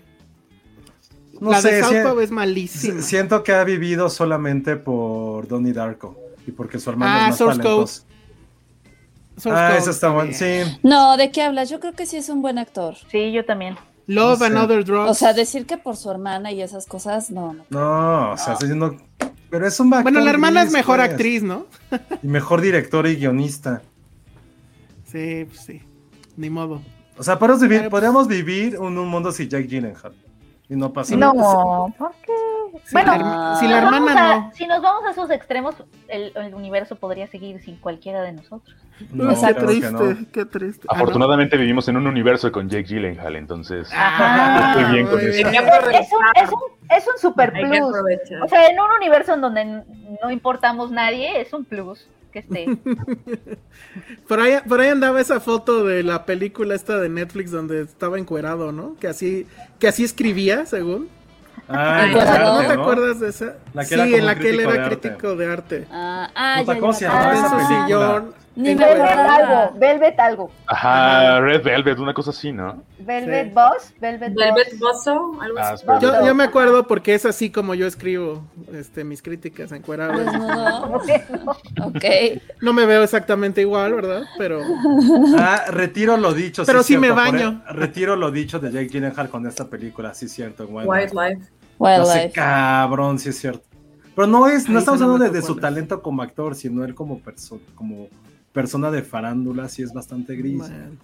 No 1.40 1.52
la 1.52 1.62
sé, 1.62 1.72
de 1.74 1.84
si- 1.84 1.90
Southpaw 1.90 2.20
es 2.20 2.32
malísima. 2.32 2.96
si- 2.96 3.02
siento 3.04 3.44
que 3.44 3.54
ha 3.54 3.64
vivido 3.64 4.10
solamente 4.10 4.76
por 4.76 5.48
Donnie 5.48 5.74
Darko 5.74 6.18
y 6.48 6.52
porque 6.52 6.80
su 6.80 6.90
hermano 6.90 7.12
Ah, 7.14 7.22
es 7.24 7.28
más 7.30 7.38
Source 7.38 7.60
talentoso. 7.60 8.04
Source 9.42 9.60
Ah, 9.60 9.68
Code 9.70 9.80
eso 9.80 9.89
está 9.92 10.10
bueno, 10.10 10.32
sí. 10.34 10.62
No, 10.84 11.18
¿de 11.18 11.32
qué 11.32 11.42
hablas? 11.42 11.70
Yo 11.70 11.80
creo 11.80 11.94
que 11.94 12.06
sí 12.06 12.18
es 12.18 12.30
un 12.30 12.42
buen 12.42 12.58
actor. 12.58 12.96
Sí, 13.10 13.32
yo 13.32 13.44
también. 13.46 13.76
Love 14.08 14.39
No 14.39 14.46
and 14.46 14.56
sé. 14.58 14.62
Other 14.64 14.84
Drugs. 14.86 15.10
O 15.10 15.14
sea, 15.14 15.34
decir 15.34 15.66
que 15.66 15.78
por 15.78 15.96
su 15.98 16.12
hermana 16.12 16.52
y 16.52 16.62
esas 16.62 16.86
cosas, 16.86 17.32
no, 17.32 17.54
no. 17.54 17.64
No, 17.70 18.32
o 18.34 18.38
sea, 18.38 18.54
estoy 18.54 18.68
diciendo... 18.70 18.98
Pero 19.50 19.68
es 19.68 19.80
un 19.80 19.88
actor 19.94 20.04
bueno, 20.04 20.22
la 20.22 20.30
hermana 20.32 20.62
es 20.64 20.72
mejor 20.72 21.02
actriz, 21.02 21.44
¿no? 21.44 21.66
Y 22.24 22.28
mejor 22.28 22.62
director 22.62 23.06
y 23.08 23.16
guionista. 23.18 23.82
Sí, 25.06 25.46
pues 25.46 25.60
sí. 25.62 25.82
Ni 26.38 26.50
modo. 26.50 26.82
O 27.18 27.24
sea, 27.24 27.38
podemos 27.38 27.62
vivir, 27.62 27.80
Pero, 27.80 27.89
pues- 27.89 28.00
podríamos 28.00 28.28
vivir 28.28 28.76
en 28.76 28.98
un 28.98 29.08
mundo 29.08 29.32
sin 29.32 29.50
Jake 29.50 29.68
Gyllenhaal. 29.68 30.14
Y 30.70 30.76
no 30.76 30.94
pasa 30.94 31.16
No, 31.18 31.34
nada. 31.34 31.88
¿por 31.98 32.14
qué? 32.26 32.32
Si 32.86 32.94
Bueno, 32.94 33.18
la, 33.18 33.58
si 33.60 33.68
la 33.68 33.82
nos 33.82 33.92
vamos 33.92 34.10
hermana 34.10 34.32
a- 34.32 34.38
no. 34.39 34.52
Si 34.56 34.66
nos 34.66 34.82
vamos 34.82 35.04
a 35.06 35.12
esos 35.12 35.30
extremos, 35.30 35.76
el, 36.08 36.32
el 36.36 36.56
universo 36.56 36.96
podría 36.96 37.28
seguir 37.28 37.62
sin 37.62 37.76
cualquiera 37.76 38.22
de 38.22 38.32
nosotros. 38.32 38.78
No, 39.12 39.30
qué 39.30 39.54
triste, 39.54 39.91
no. 39.91 40.18
qué 40.32 40.45
triste. 40.45 40.88
Ah, 40.88 40.95
¿no? 40.95 41.02
Afortunadamente 41.04 41.58
vivimos 41.58 41.88
en 41.88 41.97
un 41.97 42.08
universo 42.08 42.52
con 42.52 42.70
Jake 42.70 42.84
Gyllenhaal, 42.84 43.36
entonces 43.36 43.89
Ajá. 43.93 44.72
estoy 44.72 44.93
bien 44.93 45.08
con 45.08 45.20
eso. 45.20 45.30
Es 45.30 45.45
un, 45.45 45.56
aprovechar. 45.56 46.04
es 46.36 46.49
un, 46.52 46.60
es 46.97 47.08
un 47.08 47.18
super 47.20 47.52
plus. 47.52 47.95
O 48.43 48.47
sea, 48.47 48.68
en 48.68 48.80
un 48.80 48.91
universo 48.97 49.34
en 49.34 49.41
donde 49.41 49.66
no 50.22 50.32
importamos 50.32 50.91
nadie, 50.91 51.41
es 51.41 51.54
un 51.54 51.66
plus 51.66 52.08
que 52.32 52.39
esté. 52.39 52.66
Por 54.28 54.39
ahí, 54.39 54.58
por 54.68 54.80
ahí 54.80 54.88
andaba 54.88 55.20
esa 55.20 55.41
foto 55.41 55.84
de 55.84 56.04
la 56.04 56.26
película 56.26 56.76
esta 56.76 56.97
de 56.97 57.10
Netflix 57.10 57.52
donde 57.52 57.82
estaba 57.82 58.18
encuerado, 58.18 58.72
¿no? 58.72 58.95
Que 58.99 59.10
así, 59.10 59.45
que 59.80 59.88
así 59.89 60.06
escribía, 60.06 60.66
según. 60.66 61.10
Ay, 61.68 62.12
¿Encuadrado? 62.12 62.60
arte, 62.60 62.64
¿No 62.64 62.70
te 62.70 62.78
¿no? 62.78 62.82
acuerdas 62.84 63.20
de 63.20 63.30
esa? 63.30 63.56
La 63.74 63.84
que 63.86 63.95
sí, 63.95 64.16
en 64.16 64.26
la 64.26 64.36
que 64.36 64.49
él 64.49 64.60
era 64.62 64.72
de 64.72 64.84
crítico 64.84 65.36
de 65.36 65.52
arte. 65.52 65.88
Ah, 65.91 66.30
ah 66.34 66.64
ya. 67.89 68.24
Ni 68.54 68.76
me 68.76 68.84
Velvet 68.84 69.02
algo, 69.12 69.80
Velvet 69.80 70.20
algo. 70.20 70.52
Ajá, 70.68 71.39
Red 71.39 71.64
Velvet, 71.64 71.99
una 71.99 72.14
cosa 72.14 72.32
así, 72.32 72.52
¿no? 72.52 72.84
Velvet 72.99 73.47
Sí. 73.47 73.54
Boss, 73.54 73.93
Velvet, 74.02 74.34
Velvet 74.36 74.78
Boss. 74.78 74.80
Bosso, 75.06 75.41
algo 75.41 75.58
Ah, 75.58 75.70
así. 75.72 75.86
Yo, 76.02 76.26
yo 76.26 76.36
me 76.36 76.43
acuerdo 76.43 76.86
porque 76.86 77.14
es 77.16 77.26
así 77.26 77.49
como 77.49 77.76
yo 77.76 77.88
escribo 77.88 78.43
este, 78.74 79.06
mis 79.06 79.22
críticas. 79.22 79.72
¿Cómo 79.86 81.02
que 81.06 81.24
no? 81.45 81.52
Ok. 81.86 82.04
No 82.62 82.74
me 82.74 82.86
veo 82.86 83.04
exactamente 83.04 83.62
igual, 83.62 83.93
¿verdad? 83.93 84.24
Pero 84.38 84.60
Ah, 85.38 85.64
retiro 85.70 86.18
lo 86.18 86.34
dicho. 86.34 86.64
Pero 86.66 86.84
sí 86.84 86.97
me 86.97 87.08
cierto, 87.08 87.16
baño. 87.16 87.64
e- 87.70 87.74
Retiro 87.74 88.16
lo 88.18 88.32
dicho 88.32 88.60
de 88.60 88.70
Jake 88.72 88.89
Gyllenhaal 88.89 89.30
con 89.30 89.47
esta 89.47 89.66
película, 89.70 90.14
sí 90.14 90.26
es 90.26 90.34
cierto. 90.34 90.66
Wildlife. 90.66 91.16
Wildlife. 91.16 91.52
Lo 91.80 91.88
hace 91.88 92.02
Wildlife. 92.12 92.32
cabrón, 92.34 93.18
sí 93.18 93.30
es 93.30 93.39
cierto. 93.39 93.66
Pero 94.14 94.28
no 94.28 94.45
es, 94.47 94.68
no 94.68 94.78
estamos 94.78 94.99
no 94.99 95.06
hablando 95.08 95.26
de, 95.32 95.39
de 95.39 95.41
su 95.45 95.56
talento 95.56 96.02
como 96.02 96.22
actor, 96.22 96.54
sino 96.54 96.84
él 96.84 96.93
como, 96.93 97.20
perso- 97.22 97.62
como 97.76 98.08
persona 98.54 98.91
de 98.91 99.02
farándula, 99.04 99.70
sí 99.70 99.82
es 99.84 99.93
bastante 99.93 100.36
gris. 100.36 100.58
bueno. 100.58 100.97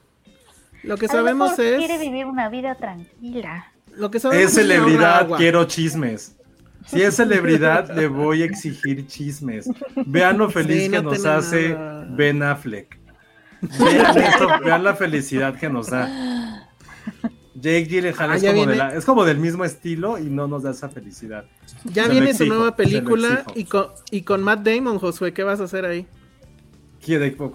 lo 0.84 0.98
que 0.98 1.06
A 1.06 1.10
lo 1.10 1.14
sabemos 1.14 1.50
mejor 1.52 1.66
es 1.66 1.78
quiere 1.78 1.98
vivir 1.98 2.26
una 2.26 2.50
vida 2.50 2.76
tranquila. 2.76 3.72
lo 3.95 4.12
que 4.12 4.20
sabemos 4.20 4.45
Es 4.45 4.54
celebridad, 4.54 5.30
quiero 5.38 5.64
chismes. 5.66 6.36
Si 6.86 7.02
es 7.02 7.16
celebridad, 7.18 7.93
le 7.95 8.08
voy 8.08 8.43
a 8.43 8.45
exigir 8.45 9.06
chismes. 9.08 9.70
Vean 10.06 10.38
lo 10.38 10.50
feliz 10.50 10.84
Sí, 10.86 10.89
que 10.89 11.02
no 11.02 11.12
nos 11.12 11.26
hace 11.26 11.70
nada. 11.74 12.08
Ben 12.12 12.41
Affleck. 12.43 12.98
Vean 13.62 14.18
esto, 14.18 14.48
vean 14.64 14.84
la 14.84 14.95
felicidad 14.95 15.56
que 15.58 15.68
nos 15.70 15.89
da. 15.89 16.08
Jake 17.56 17.86
Gyllenhaal 17.86 18.32
Ah, 18.32 18.36
es, 18.38 18.43
como 18.45 18.66
de 18.68 18.76
la- 18.76 18.93
es 18.93 19.06
como 19.06 19.26
del 19.26 19.38
mismo 19.39 19.66
estilo 19.66 20.20
y 20.20 20.26
no 20.30 20.48
nos 20.48 20.62
da 20.64 20.72
esa 20.72 20.89
felicidad. 20.89 21.45
Ya 21.86 22.06
Se 22.06 22.12
viene 22.12 22.34
su 22.36 22.45
nueva 22.45 22.76
película 22.76 23.30
exijo. 23.48 23.52
y 23.56 23.64
con, 23.66 23.88
y 24.12 24.22
con 24.22 24.43
Matt 24.43 24.60
Damon, 24.66 25.00
Josué, 25.00 25.34
¿qué 25.34 25.43
vas 25.43 25.60
a 25.60 25.64
hacer 25.64 25.84
ahí? 25.86 26.06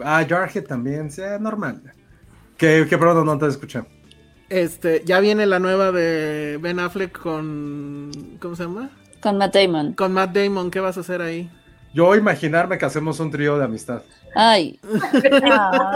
Ah, 0.05 0.25
Jarhead 0.29 0.65
también, 0.65 1.11
sea 1.11 1.39
normal. 1.39 1.83
Que, 2.57 2.87
que 2.89 2.99
perdón, 2.99 3.27
no 3.27 3.39
te 3.39 3.47
escuché. 3.49 3.83
Este, 4.49 5.03
ya 5.05 5.19
viene 5.21 5.47
la 5.47 5.59
nueva 5.59 5.93
de 5.93 6.59
Ben 6.61 6.79
Affleck 6.79 7.19
con 7.19 8.11
¿cómo 8.39 8.55
se 8.55 8.65
llama? 8.65 8.91
Con 9.21 9.39
Matt 9.39 9.55
Damon. 9.55 9.95
Con 9.95 10.13
Matt 10.13 10.37
Damon, 10.37 10.71
¿qué 10.71 10.81
vas 10.81 10.97
a 10.99 11.01
hacer 11.01 11.23
ahí? 11.23 11.51
Yo 11.95 12.15
imaginarme 12.15 12.79
que 12.79 12.85
hacemos 12.85 13.21
un 13.21 13.31
trío 13.31 13.59
de 13.59 13.65
amistad. 13.65 14.03
Ay, 14.35 14.79
de 14.83 15.31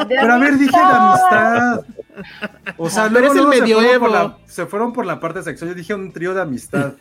Pero 0.08 0.32
a 0.32 0.38
ver, 0.38 0.58
dije 0.58 0.76
de 0.76 0.84
amistad. 0.84 1.80
O 2.76 2.90
sea, 2.90 3.08
Pero 3.12 3.20
luego, 3.20 3.34
es 3.34 3.36
el 3.36 3.44
luego 3.44 3.52
se, 3.52 3.60
fueron 3.60 3.78
medioevo. 3.78 4.04
por 4.06 4.10
la, 4.10 4.38
se 4.46 4.66
fueron 4.66 4.92
por 4.92 5.06
la 5.06 5.20
parte 5.20 5.42
sexual. 5.42 5.70
Yo 5.70 5.74
dije 5.74 5.94
un 5.94 6.12
trío 6.12 6.34
de 6.34 6.42
amistad. 6.42 6.94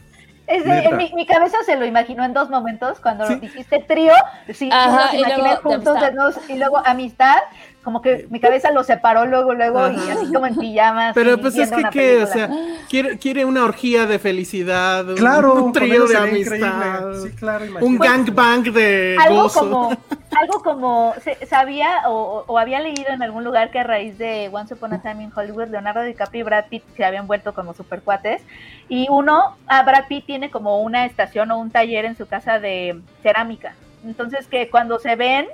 Es 0.48 0.64
de- 0.64 0.80
en 0.86 0.98
mi, 0.98 1.12
mi 1.14 1.26
cabeza 1.26 1.58
se 1.66 1.76
lo 1.76 1.86
imaginó 1.86 2.24
en 2.24 2.34
dos 2.34 2.50
momentos, 2.50 3.00
cuando 3.00 3.26
Sí. 3.28 3.36
dijiste 3.36 3.80
trío, 3.80 4.14
sí, 4.54 4.70
Ajá, 4.72 5.10
sí 5.10 5.18
y 5.18 5.20
los 5.22 5.28
imaginé 5.30 5.48
luego 5.50 5.50
de 5.70 5.76
juntos, 5.76 5.88
amistad. 5.96 6.06
desnudos, 6.12 6.50
y 6.50 6.58
luego 6.58 6.82
amistad, 6.86 7.38
como 7.86 8.02
que 8.02 8.28
mi 8.32 8.40
cabeza 8.42 8.72
lo 8.72 8.84
separó 8.84 9.26
luego, 9.28 9.54
luego, 9.54 9.88
y 9.90 9.96
así 10.10 10.34
como 10.34 10.48
en 10.48 10.56
pijamas. 10.58 11.14
Pero 11.16 11.40
pues 11.40 11.56
es 11.58 11.70
que 11.70 11.76
una 11.82 11.90
qué, 11.92 12.24
o 12.24 12.28
sea, 12.28 12.50
quiere, 12.90 13.18
quiere 13.20 13.46
una 13.46 13.64
orgía 13.64 14.06
de 14.08 14.20
felicidad, 14.20 15.08
un- 15.08 15.16
Claro, 15.16 15.54
un 15.54 15.62
con 15.62 15.72
trío 15.72 16.08
de 16.08 16.18
amistad, 16.18 17.14
Sí, 17.24 17.30
claro, 17.40 17.64
un 17.66 17.70
imagínate. 17.70 18.08
gangbang 18.10 18.64
de 18.74 19.16
algo 19.24 19.44
gozo. 19.44 19.60
como, 19.60 19.90
algo 20.36 20.62
como, 20.64 21.14
se- 21.24 21.46
sabía 21.46 22.10
o, 22.10 22.44
o 22.48 22.58
había 22.60 22.80
leído 22.82 23.10
en 23.10 23.22
algún 23.22 23.44
lugar 23.44 23.70
que 23.72 23.80
a 23.80 23.84
raíz 23.84 24.18
de 24.18 24.50
Once 24.52 24.74
Upon 24.74 24.94
a 24.94 25.02
Time 25.02 25.24
in 25.24 25.32
Hollywood, 25.34 25.68
Leonardo 25.70 26.02
DiCaprio 26.02 26.42
y 26.42 26.44
Brad 26.44 26.66
Pitt 26.70 26.84
se 26.98 27.06
habían 27.06 27.28
vuelto 27.28 27.54
como 27.54 27.74
super 27.76 28.02
cuates, 28.02 28.42
y 28.90 29.08
uno, 29.12 29.56
a 29.68 29.84
Brad 29.84 30.06
Pitt 30.10 30.26
tiene 30.26 30.50
como 30.50 30.82
una 30.82 31.06
estación 31.06 31.52
o 31.52 31.60
un 31.60 31.70
taller 31.70 32.06
en 32.06 32.18
su 32.18 32.26
casa 32.26 32.60
de 32.60 33.00
cerámica, 33.22 33.76
entonces 34.04 34.48
que 34.48 34.70
cuando 34.72 34.98
se 35.00 35.16
ven, 35.16 35.46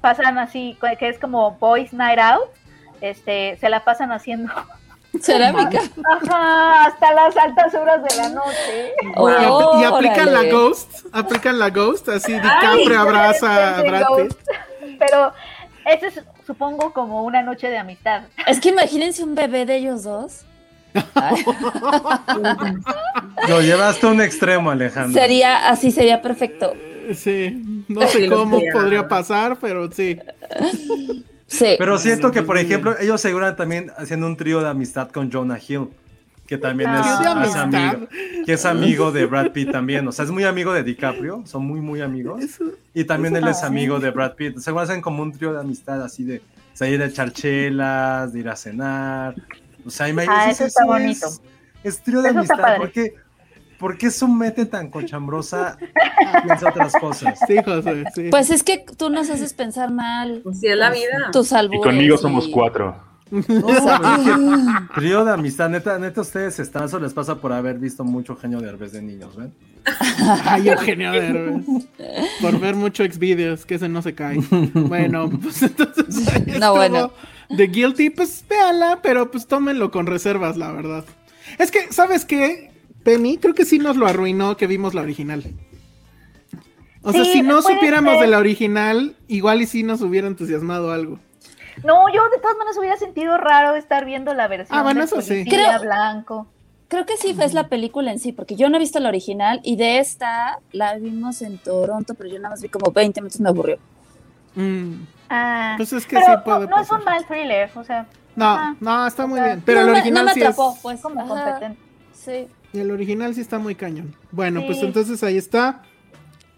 pasan 0.00 0.38
así, 0.38 0.76
que 0.98 1.08
es 1.08 1.18
como 1.18 1.52
Boys 1.52 1.92
Night 1.92 2.18
Out, 2.18 2.48
este, 3.00 3.56
se 3.58 3.68
la 3.68 3.84
pasan 3.84 4.12
haciendo 4.12 4.52
cerámica. 5.20 5.80
ajá, 6.22 6.84
hasta 6.86 7.12
las 7.14 7.36
altas 7.36 7.74
horas 7.74 8.02
de 8.02 8.16
la 8.16 8.28
noche. 8.30 8.92
Y, 9.02 9.06
apl- 9.08 9.80
y 9.80 9.84
aplican 9.84 10.32
la 10.32 10.44
ghost, 10.44 11.06
aplican 11.12 11.58
la 11.58 11.70
ghost, 11.70 12.08
así 12.08 12.32
DiCaprio 12.32 13.00
abraza 13.00 13.78
a 13.78 13.82
Brad. 13.82 14.02
Pitt. 14.16 14.36
Pero 14.98 15.32
ese 15.86 16.06
es, 16.08 16.22
supongo, 16.46 16.92
como 16.92 17.24
una 17.24 17.42
noche 17.42 17.68
de 17.70 17.78
amistad. 17.78 18.22
Es 18.46 18.60
que 18.60 18.68
imagínense 18.70 19.22
un 19.24 19.34
bebé 19.34 19.66
de 19.66 19.76
ellos 19.76 20.02
dos. 20.04 20.44
Ay, 21.14 21.44
Lo 23.48 23.60
llevaste 23.62 24.06
a 24.06 24.10
un 24.10 24.20
extremo, 24.20 24.70
Alejandro. 24.70 25.20
sería, 25.20 25.68
así 25.68 25.90
sería 25.90 26.20
perfecto. 26.22 26.74
Sí, 27.14 27.84
no 27.88 28.06
sé 28.08 28.28
cómo 28.28 28.60
podría 28.72 29.08
pasar, 29.08 29.58
pero 29.60 29.90
sí. 29.90 30.18
Sí. 31.46 31.74
Pero 31.78 31.98
siento 31.98 32.30
que, 32.30 32.42
por 32.42 32.58
ejemplo, 32.58 32.94
ellos 33.00 33.20
seguran 33.20 33.56
también 33.56 33.90
haciendo 33.96 34.26
un 34.26 34.36
trío 34.36 34.60
de 34.60 34.68
amistad 34.68 35.10
con 35.10 35.30
Jonah 35.32 35.58
Hill, 35.58 35.88
que 36.46 36.58
también 36.58 36.90
es, 36.94 37.06
amigo, 37.56 38.06
que 38.46 38.52
es 38.52 38.64
amigo 38.64 39.10
de 39.12 39.26
Brad 39.26 39.50
Pitt 39.50 39.72
también. 39.72 40.06
O 40.06 40.12
sea, 40.12 40.24
es 40.24 40.30
muy 40.30 40.44
amigo 40.44 40.72
de 40.72 40.82
DiCaprio, 40.84 41.42
son 41.46 41.64
muy, 41.66 41.80
muy 41.80 42.00
amigos. 42.02 42.42
Y 42.94 43.04
también 43.04 43.34
él 43.36 43.48
es 43.48 43.62
amigo 43.64 43.98
de 43.98 44.10
Brad 44.10 44.34
Pitt. 44.34 44.58
Se 44.58 44.70
hacen 44.70 45.00
como 45.00 45.22
un 45.22 45.32
trío 45.32 45.52
de 45.52 45.60
amistad, 45.60 46.02
así 46.02 46.22
de 46.24 46.40
salir 46.72 47.02
a 47.02 47.06
echar 47.06 47.32
chelas, 47.32 48.32
de 48.32 48.40
ir 48.40 48.48
a 48.48 48.54
cenar. 48.56 49.34
O 49.84 49.90
sea, 49.90 50.08
ima- 50.08 50.24
Ah, 50.28 50.50
eso, 50.50 50.64
está 50.66 50.84
bonito. 50.84 51.26
Es, 51.26 51.40
es 51.82 52.02
trío 52.02 52.22
de 52.22 52.28
Eso 52.30 52.38
amistad. 52.38 52.58
padre. 52.58 53.14
¿Por 53.80 53.96
qué, 53.98 54.10
su 54.10 54.28
mente 54.28 54.66
tan 54.66 54.90
cochambrosa 54.90 55.76
piensa 56.44 56.68
otras 56.68 56.92
cosas? 57.00 57.38
Sí, 57.48 57.56
José, 57.64 58.04
sí. 58.14 58.28
Pues 58.30 58.50
es 58.50 58.62
que 58.62 58.84
tú 58.98 59.08
nos 59.10 59.30
haces 59.30 59.54
pensar 59.54 59.90
mal. 59.90 60.42
Así 60.48 60.68
es 60.68 60.76
la 60.76 60.90
vida. 60.90 61.30
Tus 61.32 61.52
albures. 61.54 61.80
Y 61.80 61.84
conmigo 61.88 62.14
y- 62.16 62.18
somos 62.18 62.46
cuatro. 62.48 62.94
No, 63.30 63.46
trío 64.96 65.24
de 65.24 65.32
amistad, 65.32 65.68
neta, 65.70 65.98
neta, 66.00 66.20
ustedes 66.20 66.58
están, 66.58 66.84
eso 66.86 66.98
les 66.98 67.14
pasa 67.14 67.36
por 67.36 67.52
haber 67.52 67.78
visto 67.78 68.02
mucho 68.04 68.34
genio 68.36 68.60
de 68.60 68.68
Herbes 68.68 68.90
de 68.92 69.02
niños, 69.02 69.36
¿ven? 69.36 69.54
Ay, 70.44 70.68
Eugenio 70.68 71.12
Derbez. 71.12 71.64
Por 72.40 72.58
ver 72.58 72.74
mucho 72.74 73.04
Xvideos, 73.04 73.64
que 73.66 73.76
ese 73.76 73.88
no 73.88 74.02
se 74.02 74.14
cae. 74.16 74.38
Bueno, 74.74 75.30
pues 75.30 75.62
entonces 75.62 76.06
No, 76.46 76.52
estuvo 76.54 76.74
bueno. 76.74 77.12
The 77.56 77.68
Guilty, 77.68 78.10
pues 78.10 78.44
véala, 78.48 78.98
pero 79.02 79.30
pues 79.30 79.46
tómenlo 79.46 79.90
con 79.92 80.06
reservas, 80.06 80.56
la 80.56 80.72
verdad. 80.72 81.04
Es 81.58 81.70
que, 81.70 81.92
¿sabes 81.92 82.24
qué? 82.24 82.69
Penny, 83.16 83.38
creo 83.38 83.54
que 83.54 83.64
sí 83.64 83.78
nos 83.78 83.96
lo 83.96 84.06
arruinó 84.06 84.56
que 84.56 84.66
vimos 84.66 84.94
la 84.94 85.02
original. 85.02 85.44
O 87.02 87.12
sea, 87.12 87.24
si 87.24 87.42
no 87.42 87.62
supiéramos 87.62 88.14
ser. 88.14 88.22
de 88.22 88.26
la 88.28 88.38
original, 88.38 89.16
igual 89.26 89.62
y 89.62 89.66
sí 89.66 89.82
nos 89.82 90.02
hubiera 90.02 90.26
entusiasmado 90.26 90.92
algo. 90.92 91.18
No, 91.82 92.08
yo 92.12 92.22
de 92.28 92.38
todas 92.42 92.56
maneras 92.58 92.76
hubiera 92.78 92.96
sentido 92.98 93.38
raro 93.38 93.74
estar 93.74 94.04
viendo 94.04 94.34
la 94.34 94.48
versión 94.48 94.78
Ah, 94.78 94.82
bueno, 94.82 95.00
de 95.00 95.06
eso 95.06 95.22
sí. 95.22 95.44
Creo- 95.48 95.80
blanco. 95.80 96.46
Creo 96.88 97.06
que 97.06 97.16
sí 97.16 97.36
es 97.40 97.54
la 97.54 97.68
película 97.68 98.10
en 98.10 98.18
sí, 98.18 98.32
porque 98.32 98.56
yo 98.56 98.68
no 98.68 98.76
he 98.76 98.80
visto 98.80 98.98
la 98.98 99.08
original 99.08 99.60
y 99.62 99.76
de 99.76 99.98
esta 100.00 100.58
la 100.72 100.96
vimos 100.98 101.40
en 101.40 101.56
Toronto, 101.58 102.14
pero 102.14 102.28
yo 102.28 102.36
nada 102.38 102.50
más 102.50 102.60
vi 102.62 102.68
como 102.68 102.90
20 102.90 103.20
minutos, 103.20 103.40
me 103.40 103.48
aburrió. 103.48 103.78
Mm, 104.56 104.94
Ah, 105.32 105.74
Pues 105.76 105.92
es 105.92 106.04
que 106.04 106.16
pero 106.16 106.26
sí 106.26 106.32
puede 106.44 106.66
no, 106.66 106.76
no 106.76 106.82
es 106.82 106.90
un 106.90 107.04
mal 107.04 107.24
thriller, 107.24 107.70
o 107.76 107.84
sea, 107.84 108.06
No, 108.34 108.44
Ajá. 108.46 108.76
no, 108.80 109.06
está 109.06 109.24
muy 109.26 109.38
O 109.38 109.42
sea, 109.44 109.52
bien. 109.54 109.62
Pero 109.64 109.80
no, 109.82 109.86
el 109.86 109.92
original 109.94 110.24
no 110.24 110.28
me 110.30 110.34
sí 110.34 110.40
es- 110.40 110.46
atrapó, 110.46 110.76
pues 110.82 111.00
como 111.00 111.20
ajá, 111.20 111.28
competente. 111.52 111.80
Sí. 112.12 112.48
El 112.72 112.90
original 112.90 113.34
sí 113.34 113.40
está 113.40 113.58
muy 113.58 113.74
cañón. 113.74 114.14
Bueno, 114.30 114.64
pues 114.66 114.82
entonces 114.82 115.22
ahí 115.22 115.36
está. 115.36 115.82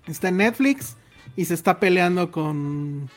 Está 0.07 0.29
en 0.29 0.39
Netflix 0.39 0.97
y 1.37 1.45
se 1.47 1.55
está 1.55 1.79
peleando 1.81 2.31
con. 2.31 3.09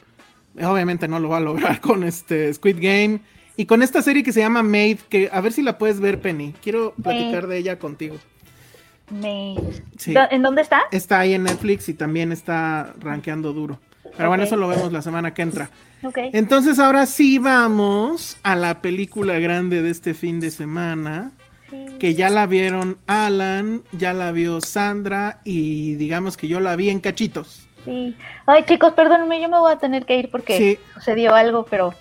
Obviamente 0.62 1.08
no 1.08 1.20
lo 1.20 1.30
va 1.30 1.38
a 1.38 1.42
lograr 1.42 1.82
con 1.82 2.04
este 2.04 2.54
Squid 2.54 2.78
Game. 2.80 3.20
Y 3.58 3.66
con 3.68 3.82
esta 3.82 4.02
serie 4.02 4.22
que 4.24 4.34
se 4.34 4.42
llama 4.42 4.64
Made, 4.64 5.00
que 5.10 5.30
a 5.32 5.40
ver 5.42 5.54
si 5.54 5.62
la 5.62 5.78
puedes 5.78 6.00
ver, 6.00 6.20
Penny. 6.20 6.54
Quiero 6.62 6.94
platicar 7.02 7.48
de 7.48 7.58
ella 7.58 7.80
contigo. 7.80 8.18
Me... 9.10 9.56
Sí. 9.98 10.14
¿Dó- 10.14 10.28
¿En 10.30 10.42
dónde 10.42 10.62
está? 10.62 10.82
Está 10.92 11.20
ahí 11.20 11.34
en 11.34 11.44
Netflix 11.44 11.88
y 11.90 11.94
también 11.94 12.32
está 12.32 12.94
rankeando 13.00 13.54
duro. 13.54 13.80
Pero 14.18 14.30
bueno, 14.30 14.44
eso 14.44 14.56
lo 14.58 14.68
vemos 14.68 14.92
la 14.92 15.02
semana 15.02 15.34
que 15.34 15.42
entra. 15.42 15.70
Ok. 16.04 16.18
Entonces 16.34 16.80
ahora 16.80 17.06
sí 17.06 17.38
vamos 17.38 18.38
a 18.44 18.56
la 18.56 18.82
película 18.82 19.40
grande 19.40 19.82
de 19.82 19.90
este 19.90 20.14
fin 20.14 20.40
de 20.40 20.52
semana. 20.52 21.32
Que 22.00 22.14
ya 22.14 22.30
la 22.30 22.46
vieron 22.46 22.98
Alan, 23.08 23.84
ya 23.92 24.14
la 24.14 24.32
vio 24.32 24.62
Sandra 24.62 25.40
y 25.44 25.96
digamos 25.96 26.38
que 26.38 26.48
yo 26.48 26.60
la 26.60 26.76
vi 26.76 26.90
en 26.90 27.00
cachitos. 27.00 27.68
Sí. 27.84 28.16
Ay, 28.46 28.64
chicos, 28.66 28.94
perdónenme, 28.94 29.42
yo 29.42 29.50
me 29.50 29.60
voy 29.60 29.72
a 29.72 29.78
tener 29.78 30.06
que 30.06 30.18
ir 30.18 30.32
porque 30.32 30.58
Sí. 30.58 30.80
sucedió 30.94 31.34
algo, 31.36 31.66
pero 31.70 31.94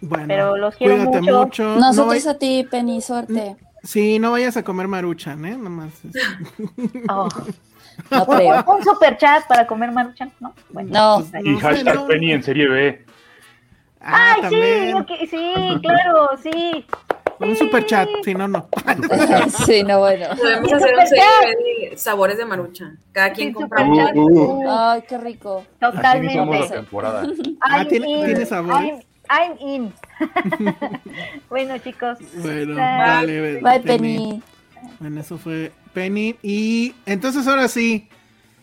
Bueno, 0.00 0.26
Pero 0.28 0.56
los 0.58 0.76
quiero 0.76 0.96
cuídate 0.96 1.20
mucho. 1.22 1.38
mucho. 1.38 1.62
No 1.64 1.80
Nosotros 1.80 2.24
vay- 2.24 2.30
a 2.30 2.38
ti, 2.38 2.66
Penny, 2.70 3.00
suerte. 3.00 3.56
Sí, 3.84 4.18
no 4.18 4.32
vayas 4.32 4.56
a 4.58 4.62
comer 4.62 4.86
maruchan, 4.86 5.44
¿eh? 5.46 5.56
Nomás. 5.56 5.92
oh. 7.08 7.28
No 8.10 8.24
un, 8.24 8.36
creo. 8.36 8.64
un 8.66 8.84
super 8.84 9.16
chat 9.16 9.46
para 9.46 9.66
comer 9.66 9.92
maruchan, 9.92 10.30
¿no? 10.40 10.52
Bueno. 10.70 10.90
No. 10.92 11.24
Pues, 11.30 11.44
Y 11.46 11.56
hashtag. 11.58 12.06
Penny 12.06 12.32
en 12.32 12.42
serie 12.42 12.68
B. 12.68 13.04
Ah, 14.00 14.36
Ay, 14.42 14.50
sí, 14.50 15.26
sí, 15.30 15.54
claro, 15.80 16.30
sí. 16.42 16.84
Un 17.40 17.56
super 17.56 17.84
chat, 17.86 18.08
si 18.24 18.34
no, 18.34 18.46
no. 18.48 18.68
sí, 19.66 19.82
no, 19.82 19.98
bueno. 19.98 20.26
Podemos 20.36 20.72
hacer 20.72 20.94
un 20.98 21.06
serie 21.06 21.90
de 21.90 21.96
sabores 21.96 22.38
de 22.38 22.44
maruchan. 22.44 22.98
Cada 23.12 23.32
quien 23.32 23.48
Sí, 23.48 23.54
compra 23.54 23.86
chat. 23.94 24.14
Uh, 24.14 24.64
Ay, 24.68 25.02
qué 25.08 25.18
rico. 25.18 25.64
La 25.80 25.92
Totalmente. 25.92 26.68
temporada. 26.74 27.26
Ah, 27.60 27.84
¿tiene- 27.84 28.46
sabores? 28.46 29.04
I'm, 29.30 29.56
I'm 29.58 29.58
in. 29.60 29.92
bueno, 31.50 31.78
chicos. 31.78 32.18
Bueno, 32.36 32.74
Bye. 32.74 32.76
vale. 32.76 33.60
Bye, 33.60 33.80
Penny. 33.80 34.42
Bueno, 35.00 35.20
eso 35.20 35.38
fue 35.38 35.72
Penny. 35.92 36.36
Y 36.42 36.94
entonces 37.06 37.46
ahora 37.46 37.68
sí, 37.68 38.08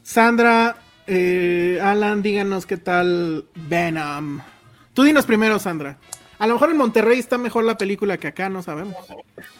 Sandra, 0.03 0.75
eh, 1.07 1.79
Alan, 1.81 2.21
díganos 2.21 2.65
qué 2.65 2.77
tal 2.77 3.45
Venom. 3.55 4.39
Tú 4.93 5.03
dinos 5.03 5.25
primero, 5.25 5.57
Sandra. 5.59 5.97
A 6.41 6.47
lo 6.47 6.55
mejor 6.55 6.71
en 6.71 6.77
Monterrey 6.77 7.19
está 7.19 7.37
mejor 7.37 7.65
la 7.65 7.77
película 7.77 8.17
que 8.17 8.25
acá, 8.25 8.49
no 8.49 8.63
sabemos. 8.63 8.97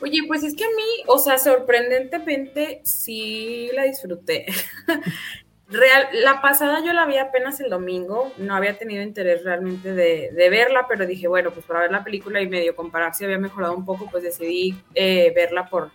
Oye, 0.02 0.18
pues 0.28 0.44
es 0.44 0.56
que 0.56 0.64
a 0.64 0.70
mí, 0.76 1.04
o 1.06 1.20
sea, 1.20 1.38
sorprendentemente 1.38 2.82
sí 2.84 3.70
la 3.76 3.84
disfruté. 3.84 4.48
Real, 5.70 6.08
la 6.14 6.42
pasada 6.42 6.84
yo 6.84 6.92
la 6.92 7.06
vi 7.06 7.20
apenas 7.20 7.60
el 7.60 7.70
domingo, 7.70 8.34
no 8.38 8.56
había 8.56 8.80
tenido 8.80 9.04
interés 9.04 9.44
realmente 9.44 9.94
de, 9.94 10.50
verla, 10.50 10.88
pero 10.90 11.06
dije, 11.06 11.28
bueno, 11.28 11.52
pues 11.52 11.68
para 11.68 11.82
ver 11.82 11.92
la 11.92 12.04
película 12.04 12.42
y 12.42 12.50
medio 12.50 12.76
comparar 12.76 13.14
si 13.14 13.26
había 13.26 13.38
mejorado 13.38 13.76
un 13.76 13.86
poco, 13.86 14.10
pues 14.10 14.24
decidí 14.24 14.76
eh, 14.96 15.32
verla 15.36 15.70
por, 15.70 15.92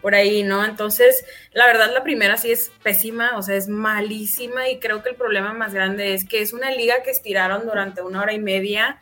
por 0.00 0.14
ahí, 0.14 0.44
¿no? 0.44 0.64
Entonces, 0.64 1.26
la 1.52 1.66
verdad, 1.66 1.92
la 1.92 2.02
primera 2.02 2.38
sí 2.38 2.50
es 2.50 2.72
pésima, 2.82 3.36
o 3.36 3.42
sea, 3.42 3.54
es 3.54 3.68
malísima 3.68 4.70
y 4.70 4.78
creo 4.78 5.02
que 5.02 5.10
el 5.10 5.16
problema 5.16 5.52
más 5.52 5.74
grande 5.74 6.14
es 6.14 6.26
que 6.26 6.40
es 6.40 6.54
una 6.54 6.70
liga 6.70 7.02
que 7.02 7.10
estiraron 7.10 7.66
durante 7.66 8.00
una 8.00 8.22
hora 8.22 8.32
y 8.32 8.38
media, 8.38 8.98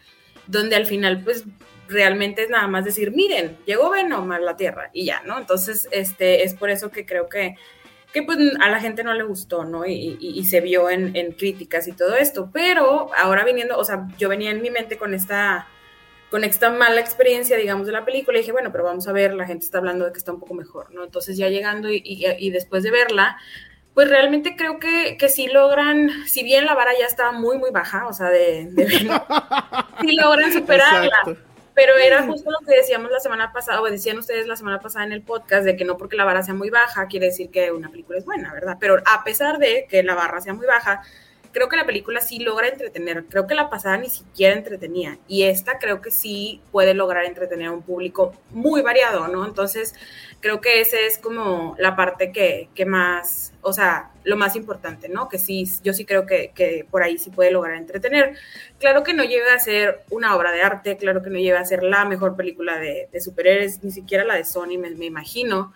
donde 0.46 0.76
al 0.76 0.86
final, 0.86 1.22
pues, 1.24 1.44
realmente 1.88 2.42
es 2.42 2.50
nada 2.50 2.66
más 2.66 2.84
decir, 2.84 3.10
miren, 3.12 3.58
llegó 3.66 3.90
Venom 3.90 4.30
a 4.32 4.38
la 4.38 4.56
Tierra 4.56 4.90
y 4.92 5.04
ya, 5.04 5.22
¿no? 5.26 5.38
Entonces, 5.38 5.88
este, 5.90 6.42
es 6.42 6.54
por 6.54 6.70
eso 6.70 6.90
que 6.90 7.04
creo 7.04 7.28
que, 7.28 7.56
que 8.12 8.22
pues 8.22 8.38
a 8.60 8.70
la 8.70 8.80
gente 8.80 9.04
no 9.04 9.12
le 9.12 9.24
gustó, 9.24 9.64
¿no? 9.64 9.84
Y, 9.86 10.16
y- 10.20 10.44
se 10.44 10.60
vio 10.60 10.88
en, 10.88 11.12
críticas 11.32 11.88
y 11.88 11.92
todo 11.92 12.16
esto, 12.16 12.48
pero 12.52 13.10
ahora 13.16 13.44
viniendo, 13.44 13.76
o 13.76 13.84
sea, 13.84 14.06
yo 14.18 14.28
venía 14.28 14.50
en 14.50 14.62
mi 14.62 14.70
mente 14.70 14.96
con 14.96 15.14
esta 15.14 15.68
con 16.30 16.42
esta 16.42 16.68
mala 16.70 17.00
experiencia, 17.00 17.56
digamos, 17.56 17.86
de 17.86 17.92
la 17.92 18.04
película, 18.04 18.38
y 18.38 18.40
dije, 18.40 18.50
bueno, 18.50 18.72
pero 18.72 18.82
vamos 18.82 19.06
a 19.06 19.12
ver, 19.12 19.34
la 19.34 19.46
gente 19.46 19.64
está 19.64 19.78
hablando 19.78 20.04
de 20.04 20.10
que 20.12 20.18
está 20.18 20.32
un 20.32 20.40
poco 20.40 20.54
mejor, 20.54 20.92
¿no? 20.92 21.04
Entonces 21.04 21.36
ya 21.36 21.48
llegando 21.48 21.88
y 21.92 22.50
después 22.50 22.82
de 22.82 22.90
verla, 22.90 23.36
pues 23.94 24.08
realmente 24.08 24.56
creo 24.56 24.78
que, 24.78 25.16
que 25.16 25.28
sí 25.28 25.46
logran, 25.46 26.10
si 26.26 26.42
bien 26.42 26.66
la 26.66 26.74
vara 26.74 26.90
ya 26.98 27.06
estaba 27.06 27.32
muy, 27.32 27.58
muy 27.58 27.70
baja, 27.70 28.06
o 28.08 28.12
sea, 28.12 28.28
de, 28.28 28.66
de 28.70 28.88
sí 30.00 30.12
logran 30.12 30.52
superarla. 30.52 31.06
Exacto. 31.06 31.36
Pero 31.74 31.96
era 31.96 32.22
justo 32.22 32.50
lo 32.52 32.64
que 32.64 32.76
decíamos 32.76 33.10
la 33.10 33.18
semana 33.18 33.52
pasada, 33.52 33.82
o 33.82 33.90
decían 33.90 34.18
ustedes 34.18 34.46
la 34.46 34.54
semana 34.54 34.80
pasada 34.80 35.04
en 35.04 35.12
el 35.12 35.22
podcast, 35.22 35.64
de 35.64 35.76
que 35.76 35.84
no 35.84 35.96
porque 35.96 36.16
la 36.16 36.24
barra 36.24 36.44
sea 36.44 36.54
muy 36.54 36.70
baja 36.70 37.08
quiere 37.08 37.26
decir 37.26 37.50
que 37.50 37.72
una 37.72 37.90
película 37.90 38.18
es 38.18 38.24
buena, 38.24 38.52
¿verdad? 38.52 38.76
Pero 38.78 39.02
a 39.04 39.24
pesar 39.24 39.58
de 39.58 39.86
que 39.88 40.04
la 40.04 40.14
barra 40.14 40.40
sea 40.40 40.54
muy 40.54 40.66
baja, 40.66 41.02
creo 41.54 41.68
que 41.68 41.76
la 41.76 41.86
película 41.86 42.20
sí 42.20 42.40
logra 42.40 42.68
entretener. 42.68 43.24
Creo 43.26 43.46
que 43.46 43.54
la 43.54 43.70
pasada 43.70 43.96
ni 43.96 44.10
siquiera 44.10 44.56
entretenía. 44.56 45.18
Y 45.28 45.44
esta 45.44 45.78
creo 45.78 46.02
que 46.02 46.10
sí 46.10 46.60
puede 46.72 46.94
lograr 46.94 47.24
entretener 47.24 47.68
a 47.68 47.70
un 47.72 47.82
público 47.82 48.34
muy 48.50 48.82
variado, 48.82 49.28
¿no? 49.28 49.46
Entonces, 49.46 49.94
creo 50.40 50.60
que 50.60 50.80
esa 50.80 50.98
es 50.98 51.16
como 51.16 51.76
la 51.78 51.94
parte 51.94 52.32
que, 52.32 52.68
que 52.74 52.84
más, 52.84 53.52
o 53.62 53.72
sea, 53.72 54.10
lo 54.24 54.36
más 54.36 54.56
importante, 54.56 55.08
¿no? 55.08 55.28
Que 55.28 55.38
sí, 55.38 55.64
yo 55.84 55.92
sí 55.92 56.04
creo 56.04 56.26
que, 56.26 56.50
que 56.52 56.86
por 56.90 57.04
ahí 57.04 57.18
sí 57.18 57.30
puede 57.30 57.52
lograr 57.52 57.76
entretener. 57.76 58.36
Claro 58.80 59.04
que 59.04 59.14
no 59.14 59.22
llega 59.22 59.54
a 59.54 59.60
ser 59.60 60.02
una 60.10 60.34
obra 60.34 60.50
de 60.50 60.60
arte, 60.60 60.96
claro 60.96 61.22
que 61.22 61.30
no 61.30 61.38
llega 61.38 61.60
a 61.60 61.64
ser 61.64 61.84
la 61.84 62.04
mejor 62.04 62.34
película 62.36 62.78
de, 62.80 63.08
superhéroes, 63.20 63.84
ni 63.84 63.92
siquiera 63.92 64.24
la 64.24 64.34
de 64.34 64.44
Sony, 64.44 64.76
me, 64.76 64.90
me 64.90 65.06
imagino, 65.06 65.72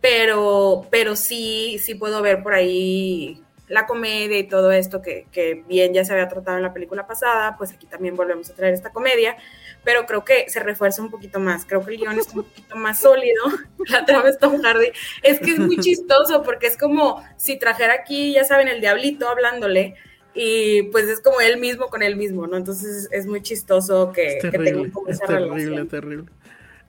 pero, 0.00 0.86
pero 0.90 1.16
sí, 1.16 1.78
sí 1.84 1.94
puedo 1.94 2.22
ver 2.22 2.42
por 2.42 2.54
ahí 2.54 3.42
la 3.68 3.86
comedia 3.86 4.38
y 4.38 4.48
todo 4.48 4.72
esto 4.72 5.02
que, 5.02 5.26
que 5.30 5.62
bien 5.68 5.92
ya 5.92 6.04
se 6.04 6.12
había 6.12 6.28
tratado 6.28 6.56
en 6.56 6.62
la 6.62 6.72
película 6.72 7.06
pasada, 7.06 7.56
pues 7.56 7.72
aquí 7.72 7.86
también 7.86 8.16
volvemos 8.16 8.50
a 8.50 8.54
traer 8.54 8.74
esta 8.74 8.90
comedia, 8.90 9.36
pero 9.84 10.06
creo 10.06 10.24
que 10.24 10.48
se 10.48 10.60
refuerza 10.60 11.02
un 11.02 11.10
poquito 11.10 11.38
más, 11.38 11.64
creo 11.64 11.84
que 11.84 11.92
el 11.92 11.98
guion 11.98 12.18
es 12.18 12.28
un 12.28 12.44
poquito 12.44 12.76
más 12.76 13.00
sólido, 13.00 13.42
la 13.88 14.04
trama 14.04 14.28
es 14.28 14.38
Tom 14.38 14.60
Hardy, 14.62 14.90
es 15.22 15.40
que 15.40 15.52
es 15.52 15.58
muy 15.58 15.78
chistoso 15.78 16.42
porque 16.42 16.66
es 16.66 16.76
como 16.76 17.22
si 17.36 17.58
trajera 17.58 17.94
aquí, 17.94 18.32
ya 18.32 18.44
saben, 18.44 18.68
el 18.68 18.80
diablito 18.80 19.28
hablándole, 19.28 19.96
y 20.34 20.82
pues 20.84 21.08
es 21.08 21.20
como 21.20 21.40
él 21.40 21.58
mismo 21.58 21.88
con 21.88 22.02
él 22.02 22.16
mismo, 22.16 22.46
¿no? 22.46 22.56
Entonces 22.56 23.08
es 23.10 23.26
muy 23.26 23.42
chistoso 23.42 24.12
que, 24.12 24.36
Es 24.36 24.42
que 24.42 24.50
terrible, 24.50 24.72
tengan 24.72 24.90
como 24.92 25.08
es 25.08 25.16
esa 25.16 25.26
terrible, 25.26 25.54
relación. 25.56 25.88
terrible. 25.88 26.24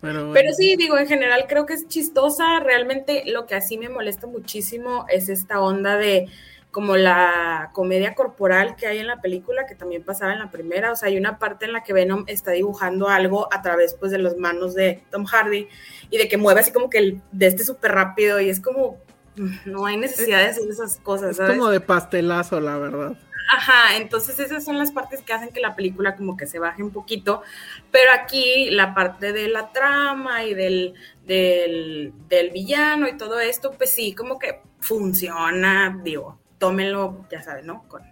Pero, 0.01 0.19
bueno. 0.19 0.33
Pero 0.33 0.53
sí, 0.53 0.75
digo, 0.77 0.97
en 0.97 1.07
general 1.07 1.45
creo 1.47 1.65
que 1.65 1.73
es 1.73 1.87
chistosa. 1.87 2.59
Realmente 2.59 3.23
lo 3.25 3.47
que 3.47 3.55
así 3.55 3.77
me 3.77 3.89
molesta 3.89 4.27
muchísimo 4.27 5.05
es 5.09 5.29
esta 5.29 5.59
onda 5.61 5.97
de 5.97 6.27
como 6.71 6.97
la 6.97 7.71
comedia 7.73 8.13
corporal 8.13 8.75
que 8.75 8.85
hay 8.85 8.99
en 8.99 9.07
la 9.07 9.21
película, 9.21 9.65
que 9.65 9.75
también 9.75 10.03
pasaba 10.03 10.33
en 10.33 10.39
la 10.39 10.51
primera. 10.51 10.91
O 10.91 10.95
sea, 10.95 11.09
hay 11.09 11.17
una 11.17 11.39
parte 11.39 11.65
en 11.65 11.73
la 11.73 11.83
que 11.83 11.93
Venom 11.93 12.25
está 12.27 12.51
dibujando 12.51 13.09
algo 13.09 13.51
a 13.51 13.61
través 13.61 13.95
pues 13.95 14.11
de 14.11 14.19
las 14.19 14.37
manos 14.37 14.75
de 14.75 15.03
Tom 15.09 15.25
Hardy 15.25 15.67
y 16.11 16.17
de 16.17 16.27
que 16.27 16.37
mueve 16.37 16.61
así 16.61 16.71
como 16.71 16.89
que 16.89 16.99
el, 16.99 17.21
de 17.31 17.47
este 17.47 17.63
súper 17.63 17.93
rápido 17.93 18.39
y 18.39 18.49
es 18.49 18.59
como, 18.59 18.97
mm, 19.35 19.55
no 19.65 19.85
hay 19.87 19.97
necesidad 19.97 20.39
de 20.39 20.45
hacer 20.45 20.69
esas 20.69 20.97
cosas, 20.97 21.39
es 21.39 21.47
como 21.47 21.69
de 21.69 21.79
pastelazo, 21.79 22.59
la 22.59 22.77
verdad. 22.77 23.17
Ajá, 23.51 23.97
entonces 23.97 24.39
esas 24.39 24.63
son 24.63 24.77
las 24.77 24.91
partes 24.91 25.23
que 25.23 25.33
hacen 25.33 25.49
que 25.49 25.59
la 25.59 25.75
película 25.75 26.15
como 26.15 26.37
que 26.37 26.45
se 26.45 26.59
baje 26.59 26.83
un 26.83 26.91
poquito, 26.91 27.41
pero 27.89 28.11
aquí 28.13 28.69
la 28.69 28.93
parte 28.93 29.33
de 29.33 29.47
la 29.47 29.71
trama 29.71 30.43
y 30.43 30.53
del, 30.53 30.93
del, 31.25 32.13
del 32.27 32.51
villano 32.51 33.07
y 33.07 33.17
todo 33.17 33.39
esto, 33.39 33.71
pues 33.71 33.91
sí, 33.91 34.13
como 34.13 34.37
que 34.37 34.61
funciona, 34.79 35.99
digo, 36.03 36.37
tómenlo, 36.59 37.25
ya 37.31 37.41
saben, 37.41 37.65
¿no? 37.65 37.83
Con 37.87 38.03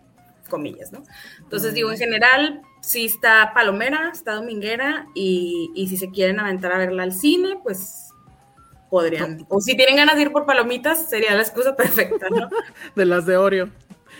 comillas, 0.47 0.91
¿no? 0.91 1.03
Entonces 1.39 1.73
digo, 1.73 1.91
en 1.91 1.97
general, 1.97 2.61
sí 2.81 3.05
está 3.05 3.51
palomera, 3.53 4.09
está 4.11 4.33
dominguera 4.33 5.05
y, 5.13 5.71
y 5.75 5.87
si 5.89 5.97
se 5.97 6.09
quieren 6.09 6.39
aventar 6.39 6.71
a 6.71 6.77
verla 6.77 7.03
al 7.03 7.13
cine, 7.13 7.59
pues 7.61 8.09
podrían. 8.89 9.45
O 9.49 9.61
si 9.61 9.75
tienen 9.75 9.97
ganas 9.97 10.15
de 10.15 10.23
ir 10.23 10.31
por 10.31 10.45
palomitas, 10.45 11.09
sería 11.09 11.35
la 11.35 11.41
excusa 11.41 11.75
perfecta, 11.75 12.27
¿no? 12.29 12.49
de 12.95 13.05
las 13.05 13.25
de 13.25 13.37
Oreo. 13.37 13.69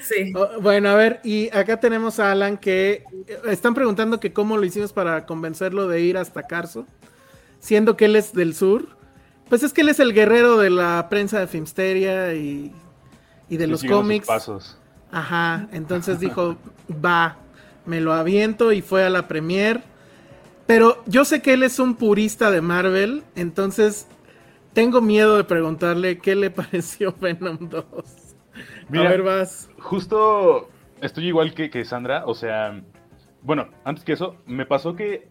Sí. 0.01 0.31
Oh, 0.35 0.61
bueno, 0.61 0.89
a 0.89 0.95
ver, 0.95 1.19
y 1.23 1.49
acá 1.55 1.79
tenemos 1.79 2.19
a 2.19 2.31
Alan 2.31 2.57
que 2.57 3.03
eh, 3.27 3.39
están 3.47 3.73
preguntando 3.73 4.19
que 4.19 4.31
cómo 4.31 4.57
lo 4.57 4.65
hicimos 4.65 4.93
para 4.93 5.25
convencerlo 5.25 5.87
de 5.87 6.01
ir 6.01 6.17
hasta 6.17 6.43
Carso, 6.43 6.85
siendo 7.59 7.97
que 7.97 8.05
él 8.05 8.15
es 8.15 8.33
del 8.33 8.53
sur. 8.53 8.89
Pues 9.49 9.63
es 9.63 9.71
que 9.71 9.81
él 9.81 9.89
es 9.89 9.99
el 9.99 10.13
guerrero 10.13 10.57
de 10.57 10.69
la 10.69 11.07
prensa 11.09 11.39
de 11.39 11.47
Filmsteria 11.47 12.33
y, 12.33 12.73
y 13.49 13.57
de 13.57 13.67
los 13.67 13.83
cómics. 13.83 14.27
pasos. 14.27 14.77
Ajá, 15.11 15.67
entonces 15.71 16.19
dijo, 16.19 16.57
va, 17.03 17.37
me 17.85 18.01
lo 18.01 18.13
aviento 18.13 18.71
y 18.71 18.81
fue 18.81 19.03
a 19.03 19.09
la 19.09 19.27
premier. 19.27 19.81
Pero 20.65 21.01
yo 21.05 21.23
sé 21.23 21.41
que 21.41 21.53
él 21.53 21.63
es 21.63 21.79
un 21.79 21.95
purista 21.95 22.51
de 22.51 22.59
Marvel, 22.61 23.23
entonces 23.35 24.07
tengo 24.73 25.01
miedo 25.01 25.37
de 25.37 25.45
preguntarle 25.45 26.19
qué 26.19 26.35
le 26.35 26.49
pareció 26.51 27.15
Venom 27.19 27.69
2. 27.69 27.85
Mira, 28.89 29.07
a 29.07 29.11
ver, 29.11 29.23
vas. 29.23 29.69
Justo 29.79 30.69
estoy 31.01 31.27
igual 31.27 31.53
que, 31.53 31.69
que 31.69 31.85
Sandra, 31.85 32.25
o 32.25 32.33
sea, 32.33 32.81
bueno, 33.41 33.69
antes 33.85 34.03
que 34.03 34.13
eso, 34.13 34.35
me 34.45 34.65
pasó 34.65 34.95
que 34.95 35.27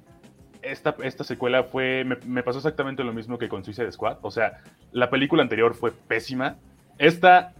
esta, 0.62 0.96
esta 1.02 1.24
secuela 1.24 1.64
fue, 1.64 2.04
me, 2.04 2.16
me 2.26 2.42
pasó 2.42 2.58
exactamente 2.58 3.04
lo 3.04 3.12
mismo 3.12 3.38
que 3.38 3.48
con 3.48 3.64
Suicide 3.64 3.92
Squad, 3.92 4.18
o 4.22 4.30
sea, 4.30 4.62
la 4.92 5.10
película 5.10 5.42
anterior 5.42 5.74
fue 5.74 5.92
pésima, 5.92 6.56
esta 6.98 7.54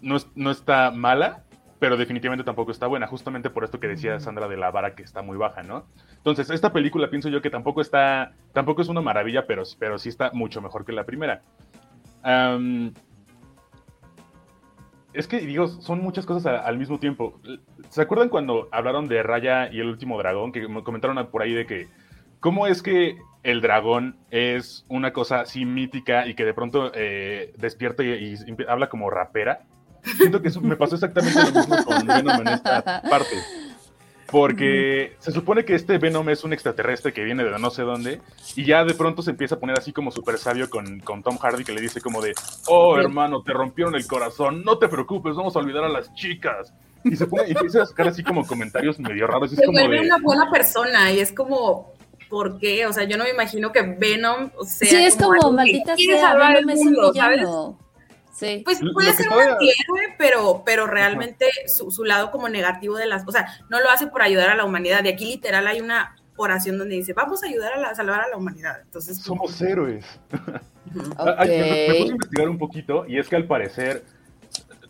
no, 0.00 0.16
es- 0.16 0.28
no 0.34 0.50
está 0.50 0.90
mala, 0.90 1.44
pero 1.78 1.96
definitivamente 1.96 2.44
tampoco 2.44 2.72
está 2.72 2.86
buena, 2.86 3.06
justamente 3.06 3.50
por 3.50 3.64
esto 3.64 3.78
que 3.78 3.86
decía 3.88 4.18
Sandra 4.20 4.48
de 4.48 4.56
la 4.56 4.70
vara 4.70 4.94
que 4.94 5.02
está 5.02 5.22
muy 5.22 5.36
baja, 5.36 5.62
¿no? 5.62 5.86
Entonces, 6.16 6.50
esta 6.50 6.72
película 6.72 7.08
pienso 7.10 7.28
yo 7.28 7.40
que 7.40 7.50
tampoco 7.50 7.80
está, 7.80 8.32
tampoco 8.52 8.82
es 8.82 8.88
una 8.88 9.00
maravilla, 9.00 9.46
pero, 9.46 9.62
pero 9.78 9.98
sí 9.98 10.08
está 10.08 10.30
mucho 10.32 10.60
mejor 10.60 10.84
que 10.84 10.92
la 10.92 11.04
primera. 11.04 11.42
Es 15.12 15.26
que, 15.26 15.38
digo, 15.40 15.66
son 15.68 16.00
muchas 16.02 16.26
cosas 16.26 16.46
a- 16.46 16.66
al 16.66 16.78
mismo 16.78 16.98
tiempo. 16.98 17.40
¿Se 17.88 18.02
acuerdan 18.02 18.28
cuando 18.28 18.68
hablaron 18.72 19.08
de 19.08 19.22
Raya 19.22 19.72
y 19.72 19.80
el 19.80 19.88
último 19.88 20.18
dragón? 20.18 20.52
Que 20.52 20.68
me 20.68 20.82
comentaron 20.82 21.24
por 21.30 21.42
ahí 21.42 21.54
de 21.54 21.66
que, 21.66 21.88
¿cómo 22.40 22.66
es 22.66 22.82
que 22.82 23.16
el 23.42 23.60
dragón 23.60 24.18
es 24.30 24.84
una 24.88 25.12
cosa 25.12 25.40
así 25.40 25.64
mítica 25.64 26.26
y 26.26 26.34
que 26.34 26.44
de 26.44 26.54
pronto 26.54 26.92
eh, 26.94 27.52
despierta 27.56 28.02
y, 28.04 28.34
y 28.34 28.56
habla 28.68 28.88
como 28.88 29.10
rapera? 29.10 29.60
Siento 30.16 30.40
que 30.40 30.48
eso 30.48 30.60
me 30.60 30.76
pasó 30.76 30.94
exactamente 30.94 31.40
lo 31.40 31.52
mismo 31.52 31.84
con 31.84 32.06
Venom 32.06 32.40
en 32.40 32.48
esta 32.48 33.02
parte. 33.02 33.36
Porque 34.30 35.16
se 35.20 35.32
supone 35.32 35.64
que 35.64 35.74
este 35.74 35.96
Venom 35.96 36.28
es 36.28 36.44
un 36.44 36.52
extraterrestre 36.52 37.14
que 37.14 37.24
viene 37.24 37.44
de 37.44 37.58
no 37.58 37.70
sé 37.70 37.82
dónde 37.82 38.20
y 38.56 38.64
ya 38.66 38.84
de 38.84 38.92
pronto 38.92 39.22
se 39.22 39.30
empieza 39.30 39.54
a 39.54 39.58
poner 39.58 39.78
así 39.78 39.92
como 39.92 40.10
súper 40.10 40.36
sabio 40.36 40.68
con, 40.68 41.00
con 41.00 41.22
Tom 41.22 41.38
Hardy 41.38 41.64
que 41.64 41.72
le 41.72 41.80
dice 41.80 42.02
como 42.02 42.20
de, 42.20 42.34
oh 42.66 42.98
hermano, 42.98 43.42
te 43.42 43.54
rompieron 43.54 43.94
el 43.94 44.06
corazón, 44.06 44.62
no 44.64 44.76
te 44.76 44.88
preocupes, 44.88 45.34
vamos 45.34 45.56
a 45.56 45.60
olvidar 45.60 45.84
a 45.84 45.88
las 45.88 46.12
chicas. 46.12 46.74
Y 47.04 47.16
se 47.16 47.26
pone, 47.26 47.48
y 47.48 47.52
empieza 47.52 47.82
a 47.82 47.86
sacar 47.86 48.08
así 48.08 48.22
como 48.22 48.46
comentarios 48.46 48.98
medio 48.98 49.26
raros. 49.26 49.52
Es 49.52 49.58
Se 49.58 49.64
como 49.64 49.78
vuelve 49.78 50.00
de, 50.00 50.06
una 50.06 50.18
buena 50.18 50.50
persona 50.50 51.10
y 51.10 51.20
es 51.20 51.32
como, 51.32 51.94
¿por 52.28 52.58
qué? 52.58 52.86
O 52.86 52.92
sea, 52.92 53.04
yo 53.04 53.16
no 53.16 53.24
me 53.24 53.30
imagino 53.30 53.72
que 53.72 53.80
Venom 53.80 54.50
sea 54.66 54.90
Sí, 54.90 54.96
es 54.96 55.16
como, 55.16 55.40
que 55.40 55.56
maldita 55.56 55.96
sea, 55.96 56.34
Venom 56.34 56.68
es 56.68 56.80
un 56.80 56.96
villano. 57.12 57.78
Sí. 58.38 58.62
Pues 58.64 58.80
puede 58.92 59.12
ser 59.14 59.28
un 59.28 59.40
antihéroe, 59.40 60.14
pero, 60.16 60.62
pero 60.64 60.86
realmente 60.86 61.46
su, 61.66 61.90
su 61.90 62.04
lado 62.04 62.30
como 62.30 62.48
negativo 62.48 62.96
de 62.96 63.06
las, 63.06 63.26
o 63.26 63.32
sea, 63.32 63.48
no 63.68 63.80
lo 63.80 63.90
hace 63.90 64.06
por 64.06 64.22
ayudar 64.22 64.50
a 64.50 64.54
la 64.54 64.64
humanidad. 64.64 65.04
Y 65.04 65.08
aquí 65.08 65.24
literal 65.26 65.66
hay 65.66 65.80
una 65.80 66.14
oración 66.36 66.78
donde 66.78 66.94
dice, 66.94 67.14
vamos 67.14 67.42
a 67.42 67.46
ayudar 67.48 67.72
a, 67.72 67.78
la- 67.80 67.88
a 67.88 67.94
salvar 67.96 68.20
a 68.20 68.28
la 68.28 68.36
humanidad. 68.36 68.80
Entonces, 68.82 69.18
somos 69.18 69.60
héroes. 69.60 70.04
ujú. 70.32 71.14
Ay, 71.36 71.48
me, 71.48 71.56
me 71.58 71.86
puse 71.94 72.02
a 72.02 72.06
investigar 72.12 72.48
un 72.48 72.58
poquito 72.58 73.04
y 73.08 73.18
es 73.18 73.28
que 73.28 73.34
al 73.36 73.44
parecer 73.46 74.04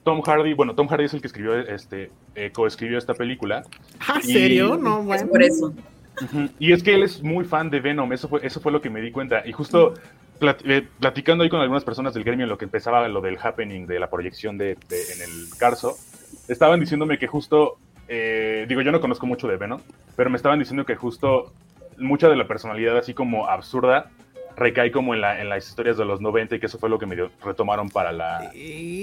Tom 0.05 0.21
Hardy, 0.23 0.53
bueno, 0.55 0.75
Tom 0.75 0.87
Hardy 0.89 1.05
es 1.07 1.15
el 1.15 1.21
que 1.23 1.27
escribió, 1.29 1.59
este, 1.59 2.11
eh, 2.35 2.51
coescribió 2.53 2.99
esta 2.99 3.15
película. 3.15 3.63
¿Ah, 4.07 4.21
Y- 4.23 4.33
serio? 4.33 4.77
No, 4.77 5.01
es 5.01 5.07
bueno. 5.07 5.29
por 5.29 5.43
eso. 5.43 5.75
Y 6.59 6.73
es 6.73 6.83
que 6.83 6.95
él 6.95 7.03
es 7.05 7.23
muy 7.23 7.45
fan 7.45 7.71
de 7.71 7.81
Venom, 7.81 8.13
eso 8.13 8.29
fue, 8.29 8.45
eso 8.45 8.61
fue 8.61 8.73
lo 8.73 8.81
que 8.83 8.91
me 8.91 9.01
di 9.01 9.11
cuenta. 9.13 9.47
Y 9.47 9.53
justo 9.53 9.95
plat- 10.39 10.63
eh, 10.65 10.87
platicando 11.01 11.45
ahí 11.45 11.51
con 11.51 11.61
algunas 11.61 11.85
personas 11.85 12.15
del 12.15 12.25
gremio 12.25 12.45
en 12.45 12.51
lo 12.51 12.59
que 12.59 12.65
empezaba 12.65 13.07
lo 13.09 13.21
del 13.21 13.39
happening 13.43 13.87
de 13.87 13.99
la 14.01 14.09
proyección 14.11 14.59
de, 14.59 14.77
de- 14.89 15.13
en 15.15 15.23
el 15.23 15.49
Carso, 15.59 15.97
estaban 16.49 16.81
diciéndome 16.81 17.19
que 17.19 17.27
justo, 17.27 17.79
eh, 18.09 18.67
digo, 18.69 18.81
yo 18.83 18.93
no 18.93 19.01
conozco 19.01 19.27
mucho 19.27 19.49
de 19.49 19.57
Venom, 19.57 19.81
pero 20.17 20.31
me 20.31 20.37
estaban 20.37 20.59
diciendo 20.59 20.85
que 20.87 20.95
justo 20.97 21.53
mucha 21.99 22.29
de 22.29 22.37
la 22.37 22.47
personalidad 22.47 22.97
así 22.97 23.13
como 23.15 23.49
absurda 23.49 24.11
recae 24.57 24.91
como 24.91 25.15
en, 25.15 25.21
la, 25.21 25.41
en 25.41 25.49
las 25.49 25.69
historias 25.69 25.97
de 25.97 26.05
los 26.05 26.21
90 26.21 26.57
y 26.57 26.61
que 26.61 26.67
eso 26.67 26.79
fue 26.79 26.89
lo 26.91 26.99
que 26.99 27.07
medio 27.07 27.31
retomaron 27.45 27.89
para 27.91 28.11
la 28.13 28.51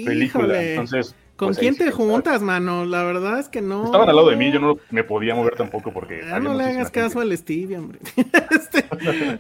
película. 0.06 0.62
Entonces, 0.72 1.16
¿Con 1.36 1.50
pues, 1.50 1.58
quién 1.58 1.76
te 1.76 1.92
juntas, 1.92 2.42
mano? 2.42 2.86
La 2.86 3.04
verdad 3.04 3.40
es 3.40 3.50
que 3.50 3.62
no. 3.62 3.86
Estaban 3.86 4.08
al 4.08 4.16
lado 4.16 4.30
de 4.30 4.38
mí, 4.38 4.52
yo 4.54 4.60
no 4.60 4.78
me 4.90 5.04
podía 5.04 5.36
mover 5.36 5.56
tampoco 5.56 5.92
porque... 5.92 6.22
Ya 6.22 6.38
había 6.38 6.50
no 6.50 6.56
le 6.56 6.64
hagas 6.64 6.88
gente. 6.88 7.02
caso 7.02 7.20
al 7.20 7.38
Stevie, 7.38 7.78
hombre. 7.78 8.00
Este, 8.52 8.86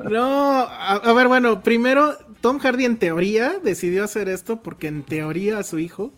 no, 0.09 0.59
a, 0.59 0.95
a 0.95 1.13
ver, 1.13 1.27
bueno, 1.27 1.61
primero, 1.61 2.17
Tom 2.41 2.59
Hardy 2.59 2.83
en 2.85 2.97
teoría 2.97 3.59
decidió 3.63 4.03
hacer 4.03 4.27
esto 4.27 4.57
porque 4.57 4.87
en 4.87 5.03
teoría 5.03 5.59
a 5.59 5.63
su 5.63 5.79
hijo, 5.79 6.11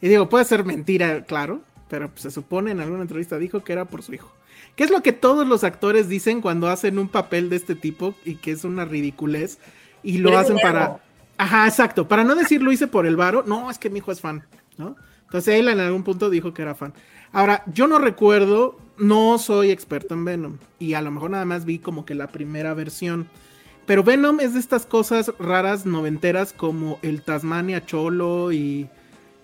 y 0.00 0.08
digo, 0.08 0.28
puede 0.28 0.44
ser 0.44 0.64
mentira, 0.64 1.22
claro, 1.24 1.60
pero 1.88 2.08
pues, 2.08 2.22
se 2.22 2.30
supone 2.30 2.72
en 2.72 2.80
alguna 2.80 3.02
entrevista 3.02 3.38
dijo 3.38 3.62
que 3.62 3.72
era 3.72 3.84
por 3.84 4.02
su 4.02 4.14
hijo. 4.14 4.32
¿Qué 4.76 4.84
es 4.84 4.90
lo 4.90 5.02
que 5.02 5.12
todos 5.12 5.46
los 5.46 5.64
actores 5.64 6.08
dicen 6.08 6.40
cuando 6.40 6.68
hacen 6.68 6.98
un 6.98 7.08
papel 7.08 7.50
de 7.50 7.56
este 7.56 7.74
tipo 7.74 8.14
y 8.24 8.36
que 8.36 8.52
es 8.52 8.64
una 8.64 8.84
ridiculez 8.84 9.58
y 10.02 10.18
lo 10.18 10.36
hacen 10.36 10.56
dinero. 10.56 10.74
para... 10.74 11.00
Ajá, 11.36 11.66
exacto, 11.68 12.08
para 12.08 12.24
no 12.24 12.34
decir 12.34 12.62
lo 12.62 12.72
hice 12.72 12.88
por 12.88 13.06
el 13.06 13.16
varo, 13.16 13.44
no, 13.46 13.70
es 13.70 13.78
que 13.78 13.90
mi 13.90 13.98
hijo 13.98 14.10
es 14.10 14.20
fan, 14.20 14.44
¿no? 14.78 14.96
Entonces 15.24 15.56
él 15.56 15.68
en 15.68 15.80
algún 15.80 16.04
punto 16.04 16.30
dijo 16.30 16.54
que 16.54 16.62
era 16.62 16.74
fan. 16.74 16.94
Ahora, 17.32 17.62
yo 17.66 17.86
no 17.86 17.98
recuerdo, 17.98 18.78
no 18.96 19.38
soy 19.38 19.70
experto 19.70 20.14
en 20.14 20.24
Venom 20.24 20.56
y 20.78 20.94
a 20.94 21.02
lo 21.02 21.10
mejor 21.10 21.30
nada 21.30 21.44
más 21.44 21.66
vi 21.66 21.78
como 21.78 22.06
que 22.06 22.14
la 22.14 22.28
primera 22.28 22.72
versión. 22.72 23.28
Pero 23.84 24.02
Venom 24.02 24.40
es 24.40 24.54
de 24.54 24.60
estas 24.60 24.86
cosas 24.86 25.32
raras 25.38 25.86
noventeras 25.86 26.52
como 26.52 26.98
el 27.02 27.22
Tasmania 27.22 27.84
Cholo 27.84 28.52
y, 28.52 28.88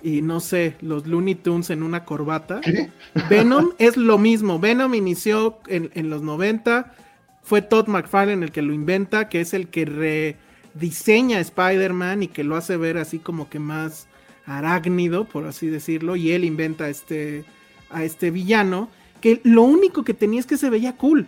y 0.02 0.22
no 0.22 0.40
sé, 0.40 0.76
los 0.80 1.06
Looney 1.06 1.34
Tunes 1.34 1.70
en 1.70 1.82
una 1.82 2.04
corbata. 2.04 2.60
¿Qué? 2.60 2.90
Venom 3.28 3.72
es 3.78 3.96
lo 3.96 4.18
mismo. 4.18 4.58
Venom 4.58 4.94
inició 4.94 5.58
en, 5.66 5.90
en 5.94 6.10
los 6.10 6.22
90. 6.22 6.94
Fue 7.42 7.62
Todd 7.62 7.88
McFarlane 7.88 8.44
el 8.44 8.52
que 8.52 8.62
lo 8.62 8.72
inventa, 8.72 9.28
que 9.28 9.40
es 9.40 9.54
el 9.54 9.68
que 9.68 9.84
rediseña 10.74 11.40
Spider-Man 11.40 12.22
y 12.22 12.28
que 12.28 12.44
lo 12.44 12.56
hace 12.56 12.76
ver 12.76 12.98
así 12.98 13.18
como 13.18 13.48
que 13.48 13.58
más 13.58 14.08
arácnido, 14.46 15.24
por 15.24 15.46
así 15.46 15.68
decirlo. 15.68 16.16
Y 16.16 16.32
él 16.32 16.44
inventa 16.44 16.88
este, 16.88 17.44
a 17.90 18.04
este 18.04 18.30
villano, 18.30 18.88
que 19.20 19.40
lo 19.44 19.62
único 19.62 20.04
que 20.04 20.14
tenía 20.14 20.40
es 20.40 20.46
que 20.46 20.56
se 20.56 20.70
veía 20.70 20.96
cool. 20.96 21.26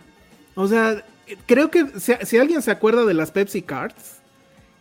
O 0.55 0.67
sea, 0.67 1.03
creo 1.45 1.71
que 1.71 1.85
si, 1.99 2.13
si 2.23 2.37
alguien 2.37 2.61
se 2.61 2.71
acuerda 2.71 3.05
de 3.05 3.13
las 3.13 3.31
Pepsi 3.31 3.61
Cards, 3.61 4.17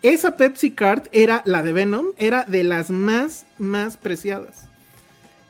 esa 0.03 0.37
Pepsi 0.37 0.71
Card 0.71 1.09
era 1.13 1.43
la 1.47 1.63
de 1.63 1.73
Venom, 1.73 2.07
era 2.17 2.45
de 2.45 2.65
las 2.65 2.91
más, 2.91 3.47
más 3.59 3.97
preciadas. 3.97 4.69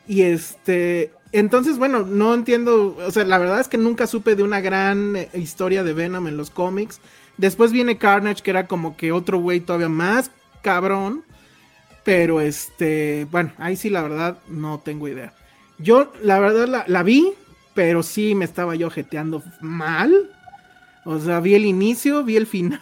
Y 0.09 0.23
este, 0.23 1.11
entonces, 1.33 1.79
bueno, 1.79 2.03
no 2.03 2.33
entiendo, 2.33 2.97
o 3.05 3.11
sea, 3.11 3.25
la 3.25 3.39
verdad 3.39 3.61
es 3.61 3.69
que 3.69 3.79
nunca 3.79 4.07
supe 4.07 4.37
de 4.37 4.43
una 4.43 4.61
gran 4.61 5.17
eh, 5.17 5.29
historia 5.35 5.83
de 5.83 5.93
Venom 5.93 6.29
en 6.29 6.37
los 6.37 6.51
cómics. 6.51 7.01
Después 7.37 7.73
viene 7.73 7.99
Carnage, 7.99 8.43
que 8.43 8.51
era 8.51 8.67
como 8.67 8.97
que 8.97 9.13
otro 9.13 9.39
güey 9.39 9.61
todavía 9.61 9.89
más 9.89 10.31
cabrón. 10.63 11.25
Pero 12.07 12.41
este, 12.41 13.27
bueno, 13.33 13.53
ahí 13.59 13.75
sí 13.77 13.91
la 13.91 14.01
verdad 14.03 14.39
no 14.49 14.79
tengo 14.79 15.09
idea. 15.09 15.35
Yo 15.79 16.13
la 16.23 16.39
verdad 16.39 16.69
la, 16.69 16.85
la 16.87 17.03
vi, 17.03 17.33
pero 17.75 18.05
sí 18.05 18.37
me 18.37 18.45
estaba 18.45 18.77
yo 18.77 18.91
jeteando 18.91 19.43
mal. 19.61 20.31
O 21.05 21.19
sea, 21.19 21.41
vi 21.41 21.57
el 21.57 21.65
inicio, 21.67 22.23
vi 22.23 22.37
el 22.37 22.47
final. 22.57 22.79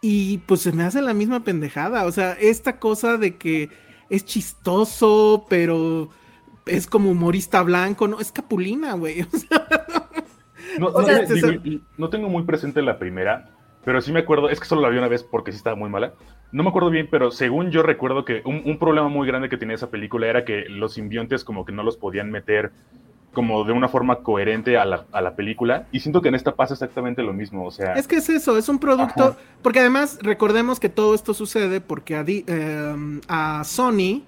Y 0.00 0.38
pues 0.38 0.62
se 0.62 0.72
me 0.72 0.82
hace 0.82 1.02
la 1.02 1.12
misma 1.14 1.44
pendejada. 1.44 2.06
O 2.06 2.12
sea, 2.12 2.32
esta 2.32 2.78
cosa 2.78 3.18
de 3.18 3.36
que 3.36 3.68
es 4.08 4.24
chistoso, 4.24 5.46
pero 5.50 6.08
es 6.64 6.86
como 6.86 7.10
humorista 7.10 7.62
blanco. 7.62 8.08
No, 8.08 8.18
es 8.18 8.32
capulina, 8.32 8.94
güey. 8.94 9.26
O 9.32 9.38
sea, 9.38 9.66
No, 10.78 10.88
O 10.88 11.02
no 11.02 11.06
sea, 11.06 11.26
sé, 11.26 11.34
digo, 11.34 11.50
y 11.64 11.82
no 11.98 12.08
tengo 12.08 12.30
muy 12.30 12.44
presente 12.44 12.80
la 12.80 12.98
primera, 12.98 13.50
pero 13.84 14.00
sí 14.00 14.10
me 14.10 14.20
acuerdo, 14.20 14.48
es 14.48 14.58
que 14.58 14.66
solo 14.66 14.80
la 14.80 14.88
vi 14.88 14.96
una 14.96 15.08
vez 15.08 15.22
porque 15.22 15.52
sí 15.52 15.58
estaba 15.58 15.76
muy 15.76 15.90
mala. 15.90 16.14
No 16.52 16.62
me 16.62 16.68
acuerdo 16.68 16.90
bien, 16.90 17.08
pero 17.10 17.30
según 17.30 17.70
yo 17.70 17.82
recuerdo 17.82 18.24
que 18.24 18.42
un, 18.44 18.62
un, 18.64 18.78
problema 18.78 19.08
muy 19.08 19.26
grande 19.26 19.48
que 19.48 19.56
tenía 19.56 19.74
esa 19.74 19.90
película 19.90 20.28
era 20.28 20.44
que 20.44 20.66
los 20.68 20.94
simbiontes 20.94 21.44
como 21.44 21.64
que 21.64 21.72
no 21.72 21.82
los 21.82 21.96
podían 21.96 22.30
meter 22.30 22.72
como 23.32 23.64
de 23.64 23.72
una 23.72 23.88
forma 23.88 24.16
coherente 24.16 24.76
a 24.76 24.84
la, 24.84 25.06
a 25.10 25.20
la 25.20 25.34
película. 25.34 25.86
Y 25.90 26.00
siento 26.00 26.20
que 26.20 26.28
en 26.28 26.34
esta 26.34 26.54
pasa 26.54 26.74
exactamente 26.74 27.22
lo 27.22 27.32
mismo. 27.32 27.66
O 27.66 27.70
sea. 27.70 27.94
Es 27.94 28.06
que 28.06 28.16
es 28.16 28.28
eso, 28.28 28.58
es 28.58 28.68
un 28.68 28.78
producto. 28.78 29.24
Ajá. 29.24 29.36
Porque 29.62 29.80
además, 29.80 30.18
recordemos 30.22 30.78
que 30.78 30.88
todo 30.88 31.14
esto 31.14 31.34
sucede 31.34 31.80
porque 31.80 32.16
a, 32.16 32.24
eh, 32.26 33.20
a 33.28 33.64
Sony. 33.64 34.22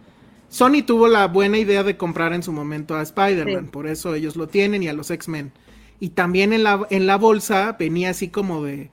Sony 0.49 0.83
tuvo 0.87 1.09
la 1.09 1.27
buena 1.27 1.59
idea 1.59 1.83
de 1.83 1.97
comprar 1.97 2.33
en 2.33 2.43
su 2.43 2.53
momento 2.53 2.95
a 2.95 3.03
Spider-Man, 3.03 3.65
sí. 3.65 3.71
por 3.73 3.89
eso 3.89 4.15
ellos 4.15 4.37
lo 4.37 4.47
tienen 4.47 4.83
y 4.83 4.89
a 4.89 4.93
los 4.93 5.11
X-Men. 5.11 5.53
Y 5.99 6.11
también 6.11 6.53
en 6.53 6.63
la, 6.63 6.87
en 6.91 7.07
la 7.07 7.17
bolsa 7.17 7.77
venía 7.77 8.11
así 8.11 8.29
como 8.29 8.63
de, 8.63 8.91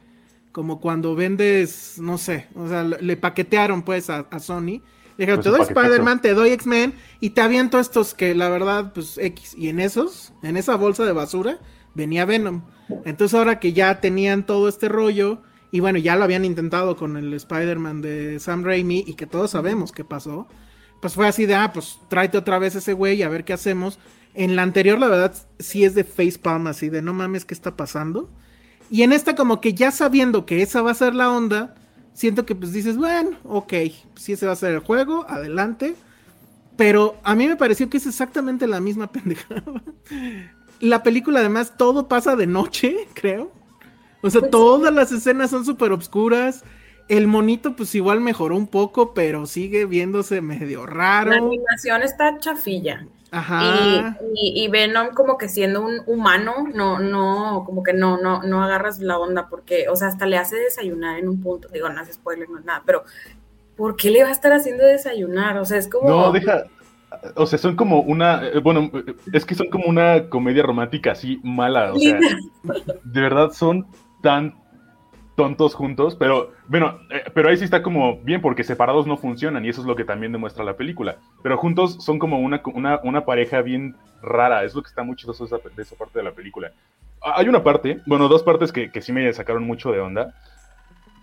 como 0.51 0.79
cuando 0.79 1.15
vendes, 1.15 1.95
no 1.99 2.17
sé, 2.17 2.47
o 2.55 2.67
sea, 2.67 2.83
le 2.83 3.17
paquetearon 3.17 3.83
pues 3.83 4.09
a, 4.09 4.27
a 4.29 4.39
Sony. 4.39 4.81
Dijeron, 5.17 5.41
pues 5.41 5.45
te 5.45 5.49
doy 5.51 5.61
Spider-Man, 5.61 6.21
te 6.21 6.33
doy 6.33 6.49
X-Men 6.51 6.93
y 7.19 7.31
te 7.31 7.41
aviento 7.41 7.79
estos 7.79 8.13
que 8.13 8.33
la 8.33 8.49
verdad, 8.49 8.91
pues 8.93 9.17
X. 9.17 9.55
Y 9.57 9.69
en 9.69 9.79
esos, 9.79 10.33
en 10.41 10.57
esa 10.57 10.75
bolsa 10.75 11.05
de 11.05 11.11
basura, 11.11 11.59
venía 11.93 12.25
Venom. 12.25 12.63
Entonces 13.05 13.37
ahora 13.37 13.59
que 13.59 13.73
ya 13.73 14.01
tenían 14.01 14.45
todo 14.45 14.67
este 14.67 14.89
rollo, 14.89 15.41
y 15.71 15.79
bueno, 15.79 15.99
ya 15.99 16.15
lo 16.15 16.23
habían 16.23 16.43
intentado 16.43 16.97
con 16.97 17.15
el 17.17 17.33
Spider-Man 17.33 18.01
de 18.01 18.39
Sam 18.39 18.63
Raimi 18.63 19.05
y 19.07 19.13
que 19.13 19.25
todos 19.25 19.51
sabemos 19.51 19.91
qué 19.91 20.03
pasó, 20.03 20.47
pues 21.01 21.13
fue 21.13 21.27
así 21.27 21.45
de, 21.45 21.55
ah, 21.55 21.71
pues 21.73 21.99
tráete 22.09 22.37
otra 22.37 22.59
vez 22.59 22.75
ese 22.75 22.93
güey 22.93 23.23
a 23.23 23.29
ver 23.29 23.45
qué 23.45 23.53
hacemos. 23.53 23.97
En 24.33 24.55
la 24.55 24.63
anterior, 24.63 24.99
la 24.99 25.07
verdad, 25.07 25.33
sí 25.59 25.83
es 25.83 25.95
de 25.95 26.03
facepalm, 26.03 26.67
así 26.67 26.89
de 26.89 27.01
no 27.01 27.13
mames, 27.13 27.45
¿qué 27.45 27.53
está 27.53 27.75
pasando? 27.75 28.29
Y 28.91 29.03
en 29.03 29.13
esta, 29.13 29.35
como 29.35 29.61
que 29.61 29.73
ya 29.73 29.89
sabiendo 29.89 30.45
que 30.45 30.61
esa 30.61 30.81
va 30.81 30.91
a 30.91 30.95
ser 30.95 31.15
la 31.15 31.31
onda, 31.31 31.75
siento 32.13 32.45
que 32.45 32.55
pues 32.55 32.73
dices, 32.73 32.97
bueno, 32.97 33.37
ok, 33.45 33.73
si 34.15 34.33
ese 34.33 34.45
va 34.45 34.51
a 34.51 34.57
ser 34.57 34.73
el 34.73 34.79
juego, 34.79 35.25
adelante. 35.29 35.95
Pero 36.75 37.15
a 37.23 37.33
mí 37.33 37.47
me 37.47 37.55
pareció 37.55 37.89
que 37.89 37.97
es 37.97 38.05
exactamente 38.05 38.67
la 38.67 38.81
misma 38.81 39.07
pendejada. 39.11 39.81
La 40.81 41.03
película, 41.03 41.39
además, 41.39 41.73
todo 41.77 42.09
pasa 42.09 42.35
de 42.35 42.47
noche, 42.47 43.07
creo. 43.13 43.53
O 44.21 44.29
sea, 44.29 44.41
pues 44.41 44.51
todas 44.51 44.93
las 44.93 45.11
escenas 45.13 45.51
son 45.51 45.63
súper 45.63 45.93
obscuras. 45.93 46.65
El 47.07 47.27
monito, 47.27 47.77
pues 47.77 47.95
igual 47.95 48.19
mejoró 48.19 48.57
un 48.57 48.67
poco, 48.67 49.13
pero 49.13 49.45
sigue 49.45 49.85
viéndose 49.85 50.41
medio 50.41 50.85
raro. 50.85 51.31
La 51.31 51.37
animación 51.37 52.03
está 52.03 52.37
chafilla. 52.39 53.07
Ajá. 53.31 54.17
Y, 54.35 54.61
y, 54.61 54.65
y, 54.65 54.67
Venom 54.67 55.13
como 55.13 55.37
que 55.37 55.47
siendo 55.47 55.81
un 55.81 56.01
humano, 56.05 56.67
no, 56.73 56.99
no, 56.99 57.63
como 57.65 57.81
que 57.81 57.93
no, 57.93 58.17
no, 58.17 58.43
no 58.43 58.61
agarras 58.61 58.99
la 58.99 59.17
onda 59.17 59.47
porque, 59.47 59.87
o 59.87 59.95
sea, 59.95 60.09
hasta 60.09 60.25
le 60.25 60.37
hace 60.37 60.57
desayunar 60.57 61.17
en 61.17 61.29
un 61.29 61.41
punto, 61.41 61.69
digo, 61.69 61.87
no 61.87 62.01
hace 62.01 62.11
spoiler, 62.11 62.49
no 62.49 62.59
es 62.59 62.65
nada, 62.65 62.83
pero 62.85 63.03
¿por 63.77 63.95
qué 63.95 64.09
le 64.09 64.23
va 64.23 64.29
a 64.29 64.33
estar 64.33 64.51
haciendo 64.51 64.83
desayunar? 64.83 65.57
O 65.57 65.65
sea, 65.65 65.77
es 65.77 65.87
como... 65.87 66.09
No, 66.09 66.31
deja, 66.33 66.65
o 67.35 67.45
sea, 67.45 67.57
son 67.57 67.77
como 67.77 68.01
una, 68.01 68.41
bueno, 68.61 68.91
es 69.31 69.45
que 69.45 69.55
son 69.55 69.69
como 69.69 69.85
una 69.85 70.27
comedia 70.29 70.63
romántica 70.63 71.13
así 71.13 71.39
mala, 71.41 71.93
o 71.93 71.99
sea, 71.99 72.19
de 73.03 73.21
verdad 73.21 73.51
son 73.51 73.87
tan 74.21 74.60
tontos 75.35 75.73
juntos, 75.75 76.15
pero 76.15 76.51
bueno, 76.67 76.99
eh, 77.09 77.23
pero 77.33 77.49
ahí 77.49 77.57
sí 77.57 77.63
está 77.63 77.81
como 77.81 78.17
bien 78.17 78.41
porque 78.41 78.63
separados 78.63 79.07
no 79.07 79.17
funcionan 79.17 79.65
y 79.65 79.69
eso 79.69 79.81
es 79.81 79.87
lo 79.87 79.95
que 79.95 80.03
también 80.03 80.31
demuestra 80.31 80.63
la 80.63 80.75
película, 80.75 81.17
pero 81.41 81.57
juntos 81.57 82.03
son 82.03 82.19
como 82.19 82.39
una, 82.39 82.61
una, 82.73 82.99
una 83.03 83.25
pareja 83.25 83.61
bien 83.61 83.95
rara, 84.21 84.63
es 84.63 84.75
lo 84.75 84.83
que 84.83 84.89
está 84.89 85.03
muy 85.03 85.15
chistoso 85.15 85.45
de 85.45 85.55
esa, 85.55 85.69
de 85.75 85.81
esa 85.81 85.95
parte 85.95 86.19
de 86.19 86.23
la 86.23 86.31
película. 86.31 86.71
Hay 87.21 87.47
una 87.47 87.63
parte, 87.63 88.01
bueno, 88.05 88.27
dos 88.27 88.43
partes 88.43 88.71
que, 88.71 88.91
que 88.91 89.01
sí 89.01 89.13
me 89.13 89.31
sacaron 89.33 89.63
mucho 89.63 89.91
de 89.91 89.99
onda, 89.99 90.33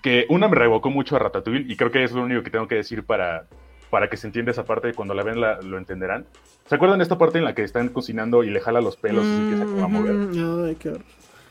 que 0.02 0.26
una 0.28 0.48
me 0.48 0.56
revocó 0.56 0.90
mucho 0.90 1.16
a 1.16 1.18
Ratatouille 1.18 1.70
y 1.70 1.76
creo 1.76 1.90
que 1.90 2.04
es 2.04 2.12
lo 2.12 2.22
único 2.22 2.42
que 2.42 2.50
tengo 2.50 2.68
que 2.68 2.76
decir 2.76 3.04
para, 3.04 3.46
para 3.90 4.08
que 4.08 4.16
se 4.16 4.26
entienda 4.26 4.52
esa 4.52 4.64
parte, 4.64 4.94
cuando 4.94 5.14
la 5.14 5.22
ven 5.22 5.40
la, 5.40 5.60
lo 5.60 5.76
entenderán. 5.76 6.24
¿Se 6.66 6.74
acuerdan 6.74 6.98
de 6.98 7.02
esta 7.02 7.18
parte 7.18 7.38
en 7.38 7.44
la 7.44 7.54
que 7.54 7.62
están 7.62 7.88
cocinando 7.88 8.44
y 8.44 8.50
le 8.50 8.60
jala 8.60 8.80
los 8.80 8.96
pelos 8.96 9.24
mm 9.24 9.28
y 9.28 9.34
se 9.34 9.42
empieza 9.42 9.64
como 9.64 9.84
a 9.84 9.88
mover? 9.88 10.14
Horror. 10.14 11.02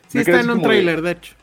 Sí, 0.08 0.20
está 0.20 0.40
en 0.40 0.50
un 0.50 0.62
trailer, 0.62 1.02
de... 1.02 1.02
de 1.02 1.12
hecho. 1.12 1.36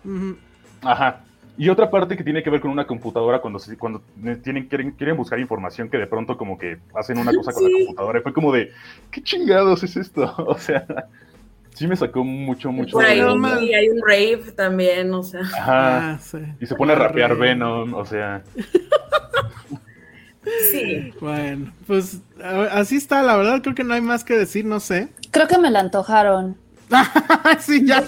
Ajá. 0.85 1.20
Y 1.56 1.69
otra 1.69 1.89
parte 1.89 2.16
que 2.16 2.24
tiene 2.24 2.43
que 2.43 2.51
ver 2.51 2.61
con 2.61 2.70
una 2.70 2.86
computadora 2.86 3.40
cuando, 3.40 3.61
se, 3.61 3.77
cuando 3.78 4.02
tienen, 4.43 4.66
quieren, 4.66 4.90
quieren 4.93 5.16
buscar 5.16 5.39
información 5.39 5.89
que 5.89 5.98
de 5.98 6.06
pronto 6.06 6.36
como 6.36 6.59
que 6.59 6.78
hacen 6.94 7.19
una 7.19 7.32
cosa 7.32 7.52
sí. 7.52 7.61
con 7.61 7.65
la 7.65 7.78
computadora. 7.78 8.19
Y 8.19 8.23
fue 8.23 8.32
como 8.32 8.52
de, 8.52 8.73
¿qué 9.11 9.23
chingados 9.23 9.82
es 9.82 9.97
esto? 9.97 10.35
O 10.47 10.59
sea, 10.59 10.85
sí 11.74 11.86
me 11.86 11.94
sacó 11.94 12.24
mucho, 12.24 12.73
mucho. 12.73 12.93
Por 12.93 13.05
ahí, 13.05 13.19
y 13.19 13.74
hay 13.74 13.89
un 13.89 14.01
rave 14.02 14.52
también, 14.56 15.15
o 15.15 15.23
sea. 15.23 15.43
Ajá. 15.43 16.12
Ah, 16.12 16.19
sí. 16.19 16.39
Y 16.61 16.66
se 16.66 16.74
pone 16.74 16.93
a 16.93 16.97
rapear 16.97 17.36
Venom, 17.36 17.94
o 17.94 18.05
sea. 18.05 18.43
Sí. 20.70 21.12
Bueno, 21.20 21.73
pues 21.86 22.20
así 22.70 22.97
está, 22.97 23.23
la 23.23 23.36
verdad 23.36 23.62
creo 23.62 23.74
que 23.74 23.85
no 23.85 23.94
hay 23.94 24.01
más 24.01 24.24
que 24.24 24.36
decir, 24.36 24.65
no 24.65 24.78
sé. 24.78 25.09
Creo 25.31 25.48
que 25.48 25.59
me 25.59 25.70
la 25.70 25.81
antojaron. 25.81 26.56
sí, 27.61 27.87
ya 27.87 28.05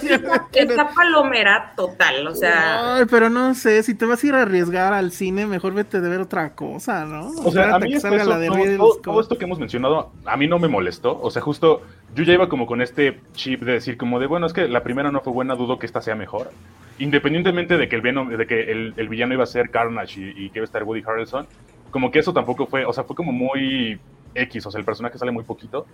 Esta 0.53 0.89
palomera 0.89 1.73
total, 1.75 2.27
o 2.27 2.35
sea. 2.35 2.97
Ay, 2.97 3.05
pero 3.09 3.29
no 3.29 3.53
sé, 3.53 3.83
si 3.83 3.93
te 3.95 4.05
vas 4.05 4.23
a 4.23 4.27
ir 4.27 4.35
a 4.35 4.43
arriesgar 4.43 4.93
al 4.93 5.11
cine, 5.11 5.45
mejor 5.45 5.73
vete 5.73 6.01
de 6.01 6.09
ver 6.09 6.21
otra 6.21 6.53
cosa, 6.53 7.05
¿no? 7.05 7.27
O, 7.27 7.49
o 7.49 7.51
sea, 7.51 7.75
a 7.75 7.79
mí 7.79 7.91
que 7.91 7.99
salga 7.99 8.21
eso, 8.21 8.29
la 8.29 8.37
de 8.37 8.47
todo, 8.47 8.77
todo, 8.77 9.01
todo, 9.01 9.21
esto 9.21 9.37
que 9.37 9.45
hemos 9.45 9.59
mencionado, 9.59 10.11
a 10.25 10.37
mí 10.37 10.47
no 10.47 10.59
me 10.59 10.67
molestó. 10.67 11.19
O 11.21 11.31
sea, 11.31 11.41
justo 11.41 11.81
yo 12.15 12.23
ya 12.23 12.33
iba 12.33 12.49
como 12.49 12.65
con 12.65 12.81
este 12.81 13.19
chip 13.33 13.63
de 13.63 13.73
decir, 13.73 13.97
como 13.97 14.19
de 14.19 14.27
bueno, 14.27 14.45
es 14.45 14.53
que 14.53 14.67
la 14.67 14.83
primera 14.83 15.11
no 15.11 15.21
fue 15.21 15.33
buena, 15.33 15.55
dudo 15.55 15.79
que 15.79 15.85
esta 15.85 16.01
sea 16.01 16.15
mejor. 16.15 16.51
Independientemente 16.99 17.77
de 17.77 17.87
que 17.87 17.95
el, 17.95 18.01
Venom, 18.01 18.29
de 18.29 18.47
que 18.47 18.71
el, 18.71 18.93
el 18.97 19.09
villano 19.09 19.33
iba 19.33 19.43
a 19.43 19.47
ser 19.47 19.69
Carnage 19.69 20.19
y, 20.19 20.45
y 20.45 20.49
que 20.49 20.59
iba 20.59 20.63
a 20.63 20.65
estar 20.65 20.83
Woody 20.83 21.03
Harrelson, 21.05 21.47
como 21.91 22.11
que 22.11 22.19
eso 22.19 22.33
tampoco 22.33 22.65
fue, 22.65 22.85
o 22.85 22.93
sea, 22.93 23.03
fue 23.03 23.15
como 23.15 23.31
muy 23.31 23.99
X, 24.37 24.65
o 24.65 24.71
sea, 24.71 24.79
el 24.79 24.85
personaje 24.85 25.17
sale 25.17 25.31
muy 25.31 25.43
poquito. 25.43 25.85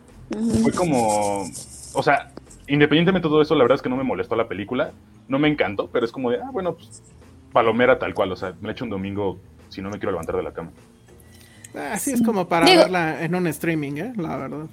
Fue 0.62 0.72
como, 0.72 1.44
o 1.94 2.04
sea, 2.04 2.32
independientemente 2.68 3.28
de 3.28 3.32
todo 3.32 3.42
eso, 3.42 3.56
la 3.56 3.64
verdad 3.64 3.76
es 3.76 3.82
que 3.82 3.90
no 3.90 3.98
me 3.98 4.04
molestó 4.04 4.36
la 4.36 4.48
película, 4.48 4.92
no 5.28 5.40
me 5.40 5.48
encantó, 5.48 5.88
pero 5.88 6.06
es 6.06 6.12
como 6.12 6.32
de, 6.32 6.38
ah, 6.38 6.50
bueno, 6.52 6.76
pues, 6.76 7.02
palomera 7.52 8.00
tal 8.00 8.14
cual, 8.14 8.32
o 8.32 8.36
sea, 8.36 8.54
me 8.60 8.68
la 8.68 8.72
echo 8.74 8.84
un 8.84 8.90
domingo 8.90 9.40
si 9.70 9.82
no 9.82 9.90
me 9.90 9.98
quiero 9.98 10.12
levantar 10.12 10.36
de 10.36 10.44
la 10.44 10.54
cama. 10.54 10.72
Así 11.92 12.12
es 12.12 12.22
como 12.22 12.48
para 12.48 12.66
digo, 12.66 12.84
verla 12.84 13.24
en 13.24 13.34
un 13.34 13.48
streaming, 13.48 13.94
¿eh? 13.98 14.14
La 14.18 14.38
verdad. 14.38 14.66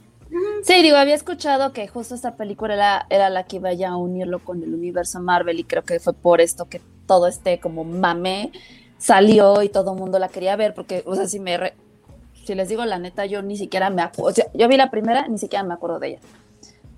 Sí, 0.62 0.82
digo, 0.82 0.96
había 0.96 1.14
escuchado 1.14 1.72
que 1.72 1.88
justo 1.88 2.14
esta 2.14 2.36
película 2.36 2.74
era, 2.74 3.06
era 3.10 3.30
la 3.30 3.44
que 3.44 3.56
iba 3.56 3.72
ya 3.72 3.90
a 3.90 3.96
unirlo 3.96 4.38
con 4.40 4.62
el 4.62 4.74
universo 4.74 5.20
Marvel 5.20 5.58
y 5.58 5.64
creo 5.64 5.82
que 5.82 5.98
fue 5.98 6.12
por 6.12 6.40
esto 6.40 6.68
que 6.68 6.80
todo 7.06 7.26
este 7.26 7.58
como 7.58 7.84
mame 7.84 8.52
salió 8.98 9.62
y 9.62 9.70
todo 9.70 9.94
el 9.94 9.98
mundo 9.98 10.18
la 10.18 10.28
quería 10.28 10.54
ver 10.56 10.74
porque, 10.74 11.02
o 11.06 11.14
sea, 11.14 11.26
si 11.26 11.40
me... 11.40 11.56
Re... 11.56 11.74
Si 12.44 12.54
les 12.54 12.68
digo 12.68 12.84
la 12.84 12.98
neta, 12.98 13.26
yo 13.26 13.42
ni 13.42 13.56
siquiera 13.56 13.90
me 13.90 14.02
acuerdo. 14.02 14.30
O 14.30 14.32
sea, 14.32 14.46
yo 14.54 14.66
vi 14.68 14.76
la 14.76 14.90
primera, 14.90 15.28
ni 15.28 15.38
siquiera 15.38 15.62
me 15.62 15.74
acuerdo 15.74 15.98
de 15.98 16.08
ella. 16.08 16.18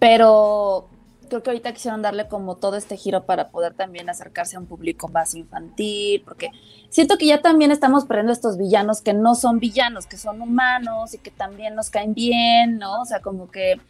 Pero 0.02 0.88
creo 1.28 1.44
que 1.44 1.50
ahorita 1.50 1.72
quisieron 1.72 2.02
darle 2.02 2.26
como 2.26 2.56
todo 2.56 2.74
este 2.74 2.96
giro 2.96 3.24
para 3.24 3.50
poder 3.50 3.74
también 3.74 4.10
acercarse 4.10 4.56
a 4.56 4.58
un 4.58 4.66
público 4.66 5.06
más 5.06 5.36
infantil, 5.36 6.22
porque 6.24 6.50
siento 6.88 7.16
que 7.18 7.26
ya 7.26 7.40
también 7.40 7.70
estamos 7.70 8.04
perdiendo 8.04 8.32
estos 8.32 8.58
villanos 8.58 9.00
que 9.00 9.14
no 9.14 9.36
son 9.36 9.60
villanos, 9.60 10.06
que 10.06 10.16
son 10.16 10.42
humanos 10.42 11.14
y 11.14 11.18
que 11.18 11.30
también 11.30 11.76
nos 11.76 11.88
caen 11.88 12.14
bien, 12.14 12.78
¿no? 12.80 13.02
O 13.02 13.04
sea, 13.04 13.20
como 13.20 13.48
que 13.48 13.80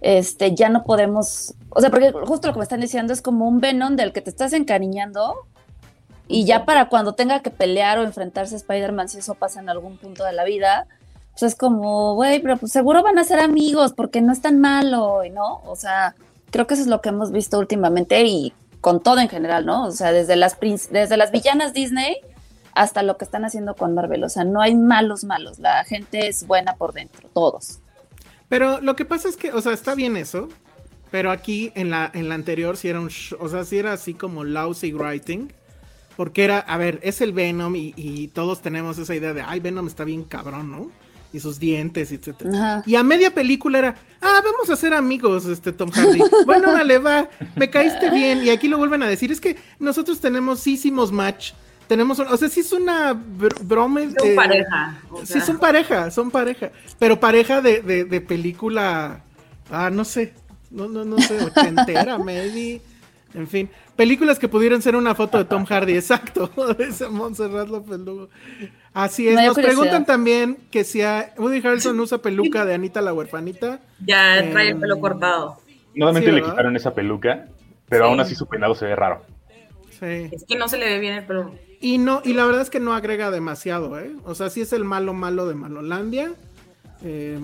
este 0.00 0.54
ya 0.54 0.70
no 0.70 0.84
podemos, 0.84 1.52
o 1.68 1.82
sea, 1.82 1.90
porque 1.90 2.12
justo 2.12 2.48
lo 2.48 2.54
que 2.54 2.60
me 2.60 2.64
están 2.64 2.80
diciendo 2.80 3.12
es 3.12 3.20
como 3.20 3.46
un 3.46 3.60
Venom 3.60 3.94
del 3.94 4.14
que 4.14 4.22
te 4.22 4.30
estás 4.30 4.54
encariñando 4.54 5.34
y 6.28 6.46
ya 6.46 6.64
para 6.64 6.88
cuando 6.88 7.12
tenga 7.12 7.40
que 7.40 7.50
pelear 7.50 7.98
o 7.98 8.04
enfrentarse 8.04 8.54
a 8.54 8.56
Spider-Man, 8.56 9.10
si 9.10 9.18
eso 9.18 9.34
pasa 9.34 9.60
en 9.60 9.68
algún 9.68 9.98
punto 9.98 10.24
de 10.24 10.32
la 10.32 10.44
vida, 10.44 10.86
pues 11.38 11.52
es 11.52 11.58
como, 11.58 12.14
güey, 12.14 12.40
pero 12.40 12.56
pues 12.56 12.72
seguro 12.72 13.02
van 13.02 13.18
a 13.18 13.24
ser 13.24 13.40
amigos 13.40 13.92
porque 13.92 14.22
no 14.22 14.32
es 14.32 14.40
tan 14.40 14.58
malo, 14.58 15.20
¿no? 15.30 15.60
O 15.66 15.76
sea, 15.76 16.14
creo 16.50 16.66
que 16.66 16.72
eso 16.72 16.82
es 16.84 16.88
lo 16.88 17.02
que 17.02 17.10
hemos 17.10 17.30
visto 17.30 17.58
últimamente 17.58 18.22
y 18.24 18.54
con 18.80 19.02
todo 19.02 19.18
en 19.18 19.28
general, 19.28 19.66
¿no? 19.66 19.84
O 19.84 19.92
sea, 19.92 20.12
desde 20.12 20.34
las, 20.34 20.58
desde 20.90 21.16
las 21.18 21.32
villanas 21.32 21.74
Disney 21.74 22.16
hasta 22.72 23.02
lo 23.02 23.18
que 23.18 23.26
están 23.26 23.44
haciendo 23.44 23.74
con 23.74 23.94
Marvel. 23.94 24.24
O 24.24 24.30
sea, 24.30 24.44
no 24.44 24.62
hay 24.62 24.74
malos 24.74 25.24
malos, 25.24 25.58
la 25.58 25.84
gente 25.84 26.26
es 26.26 26.46
buena 26.46 26.76
por 26.76 26.94
dentro, 26.94 27.28
todos. 27.34 27.80
Pero 28.48 28.80
lo 28.80 28.96
que 28.96 29.04
pasa 29.04 29.28
es 29.28 29.36
que, 29.36 29.52
o 29.52 29.60
sea, 29.60 29.74
está 29.74 29.94
bien 29.94 30.16
eso, 30.16 30.48
pero 31.10 31.30
aquí 31.30 31.70
en 31.74 31.90
la, 31.90 32.10
en 32.14 32.30
la 32.30 32.34
anterior 32.34 32.78
sí 32.78 32.88
era 32.88 33.00
un, 33.00 33.10
o 33.38 33.48
sea, 33.50 33.64
sí 33.66 33.76
era 33.76 33.92
así 33.92 34.14
como 34.14 34.42
lousy 34.42 34.94
writing. 34.94 35.52
Porque 36.16 36.44
era, 36.44 36.60
a 36.60 36.78
ver, 36.78 36.98
es 37.02 37.20
el 37.20 37.34
Venom 37.34 37.76
y, 37.76 37.92
y 37.94 38.28
todos 38.28 38.62
tenemos 38.62 38.96
esa 38.96 39.14
idea 39.14 39.34
de, 39.34 39.42
ay, 39.42 39.60
Venom 39.60 39.86
está 39.86 40.02
bien 40.04 40.24
cabrón, 40.24 40.70
¿no? 40.70 40.90
Y 41.36 41.40
sus 41.40 41.58
dientes, 41.58 42.10
etc. 42.12 42.46
Ajá. 42.52 42.82
Y 42.86 42.96
a 42.96 43.02
media 43.02 43.32
película 43.32 43.78
era, 43.78 43.94
ah, 44.20 44.40
vamos 44.44 44.70
a 44.70 44.76
ser 44.76 44.94
amigos, 44.94 45.46
este 45.46 45.72
Tom 45.72 45.90
Hardy. 45.90 46.20
bueno, 46.46 46.72
dale, 46.72 46.98
va, 46.98 47.28
me 47.54 47.70
caíste 47.70 48.10
bien. 48.10 48.42
Y 48.42 48.50
aquí 48.50 48.68
lo 48.68 48.78
vuelven 48.78 49.02
a 49.02 49.08
decir, 49.08 49.30
es 49.30 49.40
que 49.40 49.56
nosotros 49.78 50.20
tenemos, 50.20 50.60
sí 50.60 50.74
hicimos 50.74 51.12
match. 51.12 51.52
Tenemos, 51.86 52.18
o 52.18 52.36
sea, 52.36 52.48
sí 52.48 52.60
es 52.60 52.72
una 52.72 53.12
br 53.12 53.54
broma. 53.62 54.00
Son 54.00 54.28
eh, 54.30 54.34
pareja. 54.34 55.00
O 55.10 55.24
sea. 55.24 55.40
Sí, 55.40 55.46
son 55.46 55.58
pareja, 55.58 56.10
son 56.10 56.30
pareja. 56.32 56.72
Pero 56.98 57.20
pareja 57.20 57.60
de, 57.60 57.80
de, 57.80 58.04
de 58.04 58.20
película, 58.20 59.22
ah, 59.70 59.90
no 59.90 60.04
sé, 60.04 60.34
no, 60.70 60.88
no, 60.88 61.04
no 61.04 61.18
sé, 61.18 61.40
ochentera, 61.44 62.18
maybe. 62.24 62.80
En 63.36 63.46
fin, 63.46 63.70
películas 63.94 64.38
que 64.38 64.48
pudieran 64.48 64.80
ser 64.82 64.96
una 64.96 65.14
foto 65.14 65.38
de 65.38 65.44
Tom 65.44 65.64
Hardy, 65.66 65.92
exacto. 65.96 66.50
Ese 66.78 67.08
Montserrat 67.08 67.68
López 67.68 67.98
Lugo. 68.00 68.28
Así 68.94 69.28
es. 69.28 69.34
Nos 69.34 69.54
preguntan 69.54 70.04
también 70.06 70.56
que 70.70 70.82
si 70.84 71.02
a 71.02 71.32
Woody 71.36 71.58
Harrelson 71.58 72.00
usa 72.00 72.18
peluca 72.18 72.64
de 72.64 72.74
Anita 72.74 73.00
la 73.02 73.12
huerfanita. 73.12 73.80
Ya 74.04 74.42
trae 74.50 74.68
el 74.68 74.72
Em, 74.74 74.80
pelo 74.80 74.98
cortado. 75.00 75.58
Nuevamente 75.94 76.30
Sí, 76.30 76.34
le 76.36 76.42
quitaron 76.42 76.74
esa 76.76 76.94
peluca, 76.94 77.46
pero 77.88 78.04
Sí. 78.06 78.10
aún 78.10 78.20
así 78.20 78.34
su 78.34 78.46
peinado 78.46 78.74
se 78.74 78.86
ve 78.86 78.96
raro. 78.96 79.22
Sí. 79.90 80.28
Es 80.32 80.44
que 80.48 80.56
no 80.56 80.68
se 80.68 80.78
le 80.78 80.86
ve 80.86 80.98
bien 80.98 81.14
el 81.14 81.24
pelo. 81.26 81.54
Y 81.80 81.98
no, 81.98 82.22
y 82.24 82.32
la 82.32 82.46
verdad 82.46 82.62
es 82.62 82.70
que 82.70 82.80
no 82.80 82.94
agrega 82.94 83.30
demasiado, 83.30 83.98
¿eh? 84.00 84.12
O 84.24 84.34
sea, 84.34 84.48
sí 84.50 84.62
es 84.62 84.72
el 84.72 84.84
malo 84.84 85.12
malo 85.14 85.46
de 85.46 85.54
Malolandia. 85.54 86.32
eh, 87.02 87.38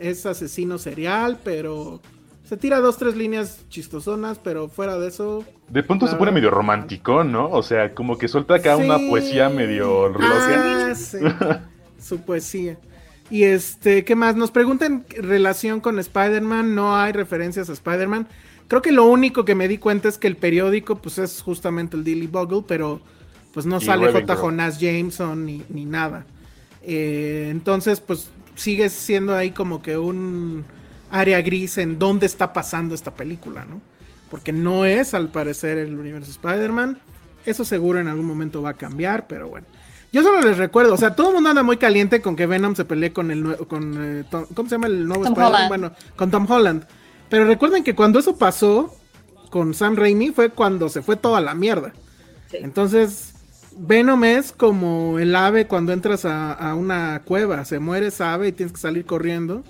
es 0.00 0.26
asesino 0.26 0.78
serial, 0.78 1.38
pero 1.44 2.00
se 2.48 2.56
tira 2.56 2.80
dos, 2.80 2.96
tres 2.96 3.16
líneas 3.16 3.60
chistosonas, 3.68 4.38
pero 4.42 4.68
fuera 4.68 4.98
de 4.98 5.08
eso. 5.08 5.44
De 5.68 5.82
pronto 5.82 6.06
se 6.06 6.16
pone 6.16 6.30
medio 6.30 6.50
romántico, 6.50 7.24
¿no? 7.24 7.50
O 7.50 7.62
sea, 7.62 7.92
como 7.94 8.18
que 8.18 8.28
suelta 8.28 8.54
acá 8.56 8.76
una 8.76 8.98
Sí. 8.98 9.08
poesía 9.08 9.48
medio. 9.48 10.12
Ah, 10.20 10.94
sí. 10.94 11.18
Su 12.00 12.20
poesía. 12.20 12.78
Y 13.30 13.42
este, 13.42 14.04
¿qué 14.04 14.14
más? 14.14 14.36
Nos 14.36 14.52
preguntan 14.52 15.04
relación 15.16 15.80
con 15.80 15.98
Spider-Man. 15.98 16.74
No 16.76 16.96
hay 16.96 17.12
referencias 17.12 17.68
a 17.68 17.72
Spider-Man. 17.72 18.28
Creo 18.68 18.82
que 18.82 18.92
lo 18.92 19.04
único 19.06 19.44
que 19.44 19.56
me 19.56 19.66
di 19.66 19.78
cuenta 19.78 20.08
es 20.08 20.16
que 20.18 20.28
el 20.28 20.36
periódico, 20.36 20.96
pues 20.96 21.18
es 21.18 21.42
justamente 21.42 21.96
el 21.96 22.04
Daily 22.04 22.28
Bugle, 22.28 22.62
pero 22.66 23.00
pues 23.52 23.66
no 23.66 23.78
Y 23.78 23.84
sale 23.84 24.12
J. 24.12 24.36
Jonas 24.36 24.78
Jameson 24.78 25.44
ni, 25.44 25.62
ni 25.68 25.84
nada. 25.84 26.24
Eh, 26.82 27.48
entonces, 27.50 28.00
pues 28.00 28.30
sigue 28.54 28.88
siendo 28.88 29.34
ahí 29.34 29.50
como 29.50 29.82
que 29.82 29.98
un 29.98 30.64
área 31.10 31.40
gris 31.42 31.78
en 31.78 31.98
dónde 31.98 32.26
está 32.26 32.52
pasando 32.52 32.94
esta 32.94 33.14
película, 33.14 33.64
¿no? 33.64 33.80
Porque 34.30 34.52
no 34.52 34.84
es, 34.84 35.14
al 35.14 35.28
parecer, 35.28 35.78
el 35.78 35.98
universo 35.98 36.30
Spider-Man. 36.30 36.98
Eso 37.44 37.64
seguro 37.64 38.00
en 38.00 38.08
algún 38.08 38.26
momento 38.26 38.60
va 38.62 38.70
a 38.70 38.74
cambiar, 38.74 39.26
pero 39.28 39.48
bueno. 39.48 39.66
Yo 40.12 40.22
solo 40.22 40.40
les 40.40 40.56
recuerdo, 40.56 40.94
o 40.94 40.96
sea, 40.96 41.14
todo 41.14 41.28
el 41.28 41.34
mundo 41.34 41.50
anda 41.50 41.62
muy 41.62 41.76
caliente 41.76 42.20
con 42.20 42.36
que 42.36 42.46
Venom 42.46 42.74
se 42.74 42.84
pelee 42.84 43.12
con 43.12 43.30
el 43.30 43.42
nuevo, 43.42 43.66
con, 43.68 43.94
eh, 43.98 44.24
Tom- 44.30 44.46
¿cómo 44.54 44.68
se 44.68 44.74
llama 44.76 44.86
el 44.86 45.06
nuevo 45.06 45.24
Spider-Man? 45.24 45.68
Bueno, 45.68 45.92
con 46.16 46.30
Tom 46.30 46.50
Holland. 46.50 46.84
Pero 47.28 47.44
recuerden 47.44 47.84
que 47.84 47.94
cuando 47.94 48.18
eso 48.18 48.36
pasó 48.36 48.94
con 49.50 49.74
Sam 49.74 49.96
Raimi 49.96 50.30
fue 50.30 50.50
cuando 50.50 50.88
se 50.88 51.02
fue 51.02 51.16
toda 51.16 51.40
la 51.40 51.54
mierda. 51.54 51.92
Sí. 52.50 52.58
Entonces, 52.60 53.34
Venom 53.76 54.24
es 54.24 54.52
como 54.52 55.18
el 55.18 55.34
ave 55.36 55.66
cuando 55.66 55.92
entras 55.92 56.24
a, 56.24 56.52
a 56.52 56.74
una 56.74 57.22
cueva, 57.24 57.64
se 57.64 57.78
muere 57.78 58.06
esa 58.06 58.32
ave 58.32 58.48
y 58.48 58.52
tienes 58.52 58.72
que 58.72 58.80
salir 58.80 59.04
corriendo. 59.04 59.64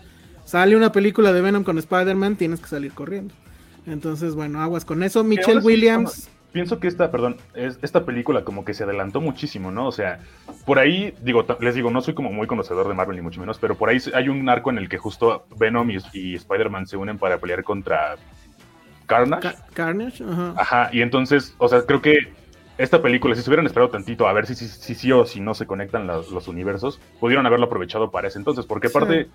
Sale 0.47 0.77
una 0.77 0.93
película 0.93 1.33
de 1.35 1.43
Venom 1.43 1.63
con 1.65 1.77
Spider-Man, 1.77 2.37
tienes 2.37 2.61
que 2.61 2.69
salir 2.69 2.93
corriendo. 2.93 3.35
Entonces, 3.87 4.35
bueno, 4.35 4.63
aguas 4.63 4.85
con 4.87 5.03
eso. 5.03 5.23
Michelle 5.25 5.61
sí, 5.61 5.67
Williams. 5.67 6.31
Pienso 6.53 6.79
que 6.81 6.89
esta, 6.89 7.11
perdón, 7.11 7.37
es, 7.55 7.79
esta 7.83 8.07
película 8.07 8.43
como 8.43 8.65
que 8.65 8.73
se 8.73 8.85
adelantó 8.85 9.21
muchísimo, 9.21 9.71
¿no? 9.71 9.87
O 9.89 9.93
sea, 9.93 10.21
por 10.65 10.79
ahí, 10.79 11.13
digo, 11.21 11.45
les 11.61 11.75
digo, 11.75 11.91
no 11.91 12.01
soy 12.01 12.15
como 12.15 12.33
muy 12.33 12.47
conocedor 12.47 12.89
de 12.89 12.95
Marvel 12.95 13.17
ni 13.17 13.23
mucho 13.23 13.41
menos, 13.41 13.59
pero 13.59 13.75
por 13.75 13.91
ahí 13.91 13.99
hay 14.15 14.31
un 14.31 14.49
arco 14.49 14.71
en 14.71 14.79
el 14.79 14.89
que 14.89 14.97
justo 14.97 15.45
Venom 15.59 15.91
y, 15.91 15.99
y 16.15 16.35
Spider-Man 16.37 16.87
se 16.87 16.97
unen 16.97 17.19
para 17.19 17.39
pelear 17.39 17.63
contra 17.63 18.17
Carnage. 19.07 19.43
Ca- 19.43 19.67
Carnage, 19.75 20.25
ajá. 20.25 20.55
Ajá, 20.57 20.91
y 20.93 21.03
entonces, 21.03 21.55
o 21.59 21.69
sea, 21.69 21.83
creo 21.83 22.01
que 22.01 22.17
esta 22.79 23.03
película, 23.03 23.35
si 23.35 23.43
se 23.43 23.51
hubieran 23.51 23.67
esperado 23.67 23.91
tantito 23.91 24.27
a 24.27 24.33
ver 24.33 24.47
si 24.47 24.55
si, 24.55 24.69
si 24.69 24.95
sí 24.95 25.13
o 25.13 25.27
si 25.27 25.41
no 25.41 25.55
se 25.55 25.67
conectan 25.67 26.07
los, 26.07 26.31
los 26.31 26.49
universos, 26.49 27.01
pudieron 27.21 27.45
haberlo 27.47 27.67
aprovechado 27.67 28.11
para 28.11 28.29
ese 28.29 28.39
entonces, 28.39 28.65
porque 28.67 28.89
aparte, 28.89 29.25
Sí. 29.25 29.31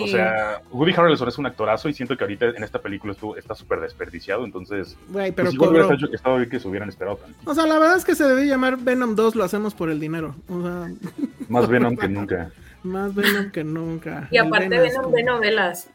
O 0.00 0.06
sea, 0.08 0.60
Woody 0.72 0.92
Harrelson 0.92 1.28
es 1.28 1.38
un 1.38 1.46
actorazo 1.46 1.88
y 1.88 1.94
siento 1.94 2.16
que 2.16 2.24
ahorita 2.24 2.46
en 2.46 2.62
esta 2.64 2.80
película 2.80 3.12
estuvo, 3.12 3.36
está 3.36 3.54
súper 3.54 3.80
desperdiciado, 3.80 4.44
entonces, 4.44 4.96
Güey, 5.08 5.32
pero 5.32 5.46
pues 5.46 5.54
igual 5.54 5.70
hubiera 5.70 5.94
hecho 5.94 6.08
que 6.08 6.16
estaba 6.16 6.36
bien 6.38 6.50
que 6.50 6.58
se 6.60 6.68
hubieran 6.68 6.88
esperado 6.88 7.16
tantito. 7.16 7.50
O 7.50 7.54
sea, 7.54 7.66
la 7.66 7.78
verdad 7.78 7.96
es 7.96 8.04
que 8.04 8.14
se 8.14 8.24
debe 8.24 8.46
llamar 8.46 8.76
Venom 8.78 9.14
2, 9.14 9.34
lo 9.36 9.44
hacemos 9.44 9.74
por 9.74 9.90
el 9.90 10.00
dinero. 10.00 10.34
O 10.48 10.62
sea, 10.62 10.90
Más 11.48 11.68
Venom 11.68 11.96
que 11.96 12.08
nunca. 12.08 12.50
más 12.82 13.14
Venom 13.14 13.50
que 13.50 13.64
nunca. 13.64 14.28
y 14.30 14.36
El 14.38 14.46
aparte 14.46 14.68
Venom 14.68 14.82
Venom 14.88 15.02
como- 15.04 15.14
ve 15.16 15.22
novelas. 15.24 15.88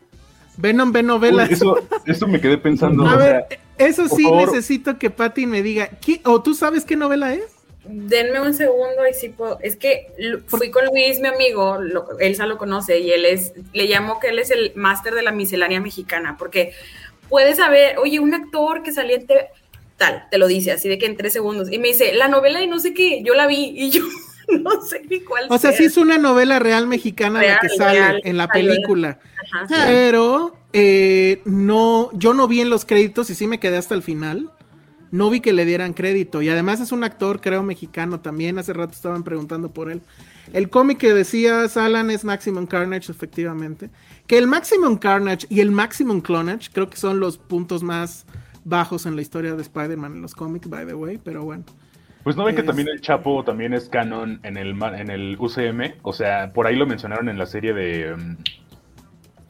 Venom 0.58 0.92
ve 0.92 1.00
Uy, 1.00 1.06
novelas. 1.06 1.50
eso, 1.52 1.78
eso 2.06 2.28
me 2.28 2.42
quedé 2.42 2.58
pensando. 2.58 3.08
A 3.08 3.16
o 3.16 3.18
ver, 3.18 3.46
sea, 3.48 3.88
eso 3.88 4.08
sí 4.10 4.30
necesito 4.30 4.98
que 5.00 5.10
Patty 5.10 5.46
me 5.48 5.62
diga. 5.64 5.88
¿qué- 6.02 6.22
¿O 6.26 6.42
tú 6.42 6.54
sabes 6.54 6.84
qué 6.86 6.96
novela 6.96 7.34
es? 7.34 7.44
Denme 7.84 8.40
un 8.42 8.54
segundo 8.54 9.08
y 9.10 9.14
si 9.14 9.30
puedo. 9.30 9.58
Es 9.62 9.76
que 9.76 10.08
fui 10.48 10.70
con 10.70 10.86
Luis, 10.86 11.20
mi 11.20 11.28
amigo, 11.28 11.78
lo- 11.80 12.20
Elsa 12.20 12.46
lo 12.46 12.58
conoce 12.58 13.00
y 13.00 13.12
él 13.12 13.26
es, 13.26 13.54
le 13.74 13.86
llamo 13.88 14.20
que 14.20 14.28
él 14.30 14.40
es 14.40 14.52
el 14.52 14.72
máster 14.76 15.16
de 15.16 15.24
la 15.24 15.32
miscelánea 15.32 15.80
mexicana, 15.82 16.36
porque 16.38 16.74
puedes 17.28 17.58
saber, 17.58 17.98
oye, 17.98 18.20
un 18.20 18.34
actor 18.34 18.84
que 18.84 18.92
salía 18.92 19.16
en 19.16 19.26
TV, 19.26 19.48
tal, 19.98 20.28
te 20.30 20.38
lo 20.38 20.48
dice 20.48 20.72
así 20.72 20.90
de 20.90 20.98
que 21.00 21.06
en 21.08 21.18
tres 21.18 21.34
segundos. 21.34 21.72
Y 21.72 21.80
me 21.80 21.88
dice, 21.90 22.14
la 22.14 22.28
novela 22.28 22.62
y 22.62 22.68
no 22.68 22.80
sé 22.80 22.94
qué, 22.94 23.24
yo 23.24 23.34
la 23.34 23.48
vi 23.48 23.74
y 23.76 23.90
yo 23.90 24.04
no 24.62 24.82
sé 24.84 25.02
ni 25.10 25.22
cuál 25.22 25.46
O 25.50 25.58
sea, 25.58 25.72
sea. 25.72 25.78
sí 25.80 25.86
es 25.86 25.98
una 25.98 26.18
novela 26.20 26.60
real 26.60 26.86
mexicana 26.88 27.40
la 27.40 27.46
Real, 27.46 27.60
que 27.62 27.70
sale 27.70 28.00
real, 28.00 28.22
en 28.24 28.38
la 28.38 28.48
película. 28.48 29.20
Ajá. 29.54 29.86
Pero 29.88 30.56
eh, 30.74 31.42
no, 31.46 32.10
yo 32.14 32.34
no 32.36 32.48
vi 32.48 32.62
en 32.62 32.70
los 32.70 32.86
créditos 32.86 33.30
y 33.32 33.36
sí 33.36 33.48
me 33.48 33.60
quedé 33.60 33.78
hasta 33.78 33.96
el 33.96 34.04
final. 34.04 34.52
No 35.12 35.30
vi 35.30 35.42
que 35.42 35.54
le 35.54 35.66
dieran 35.66 35.94
crédito. 35.94 36.42
Y 36.42 36.50
además 36.50 36.80
es 36.80 36.92
un 36.92 37.04
actor, 37.04 37.42
creo, 37.42 37.64
mexicano 37.64 38.22
también. 38.22 38.58
Hace 38.58 38.74
rato 38.74 38.94
estaban 38.94 39.24
preguntando 39.24 39.72
por 39.72 39.92
él. 39.92 40.02
El 40.54 40.70
cómic 40.70 40.98
que 40.98 41.14
decías, 41.14 41.78
Alan, 41.78 42.10
es 42.12 42.24
Maximum 42.24 42.66
Carnage, 42.66 43.12
efectivamente. 43.12 43.90
Que 44.28 44.38
el 44.38 44.48
Maximum 44.48 44.98
Carnage 44.98 45.48
y 45.50 45.60
el 45.60 45.72
Maximum 45.72 46.22
Clonage 46.22 46.70
creo 46.72 46.90
que 46.90 46.98
son 46.98 47.20
los 47.20 47.38
puntos 47.38 47.84
más 47.84 48.26
bajos 48.64 49.06
en 49.06 49.16
la 49.16 49.22
historia 49.22 49.56
de 49.56 49.62
Spider-Man 49.62 50.14
en 50.14 50.22
los 50.22 50.34
cómics, 50.34 50.70
by 50.70 50.86
the 50.86 50.94
way. 50.94 51.20
Pero 51.24 51.44
bueno. 51.44 51.66
Pues 52.24 52.36
no 52.36 52.46
ven 52.46 52.56
que 52.56 52.64
también 52.64 52.88
el 52.88 53.02
Chapo 53.02 53.44
también 53.44 53.74
es 53.74 53.90
canon 53.90 54.40
en 54.44 54.56
el, 54.56 54.82
en 54.82 55.10
el 55.10 55.36
UCM. 55.40 55.96
O 56.04 56.14
sea, 56.14 56.54
por 56.54 56.68
ahí 56.68 56.76
lo 56.76 56.86
mencionaron 56.86 57.30
en 57.30 57.38
la 57.38 57.48
serie 57.48 57.74
de 57.74 58.14
um, 58.14 58.38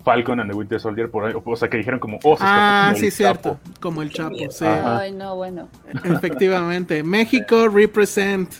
Falcon 0.03 0.39
and 0.39 0.51
the 0.51 0.57
Winter 0.57 0.79
Soldier. 0.79 1.09
Por 1.09 1.25
ahí, 1.25 1.33
o 1.43 1.55
sea, 1.55 1.69
que 1.69 1.77
dijeron 1.77 1.99
como, 1.99 2.19
oh, 2.23 2.37
se 2.37 2.43
Ah, 2.45 2.91
el 2.93 2.99
sí, 3.01 3.11
cierto. 3.11 3.59
Chapo. 3.63 3.79
Como 3.79 4.01
el 4.01 4.11
Chapo, 4.11 4.35
sí. 4.49 4.65
Ajá. 4.65 4.99
Ay, 4.99 5.11
no, 5.11 5.35
bueno. 5.35 5.67
Efectivamente. 6.03 7.03
México 7.03 7.67
represent. 7.67 8.51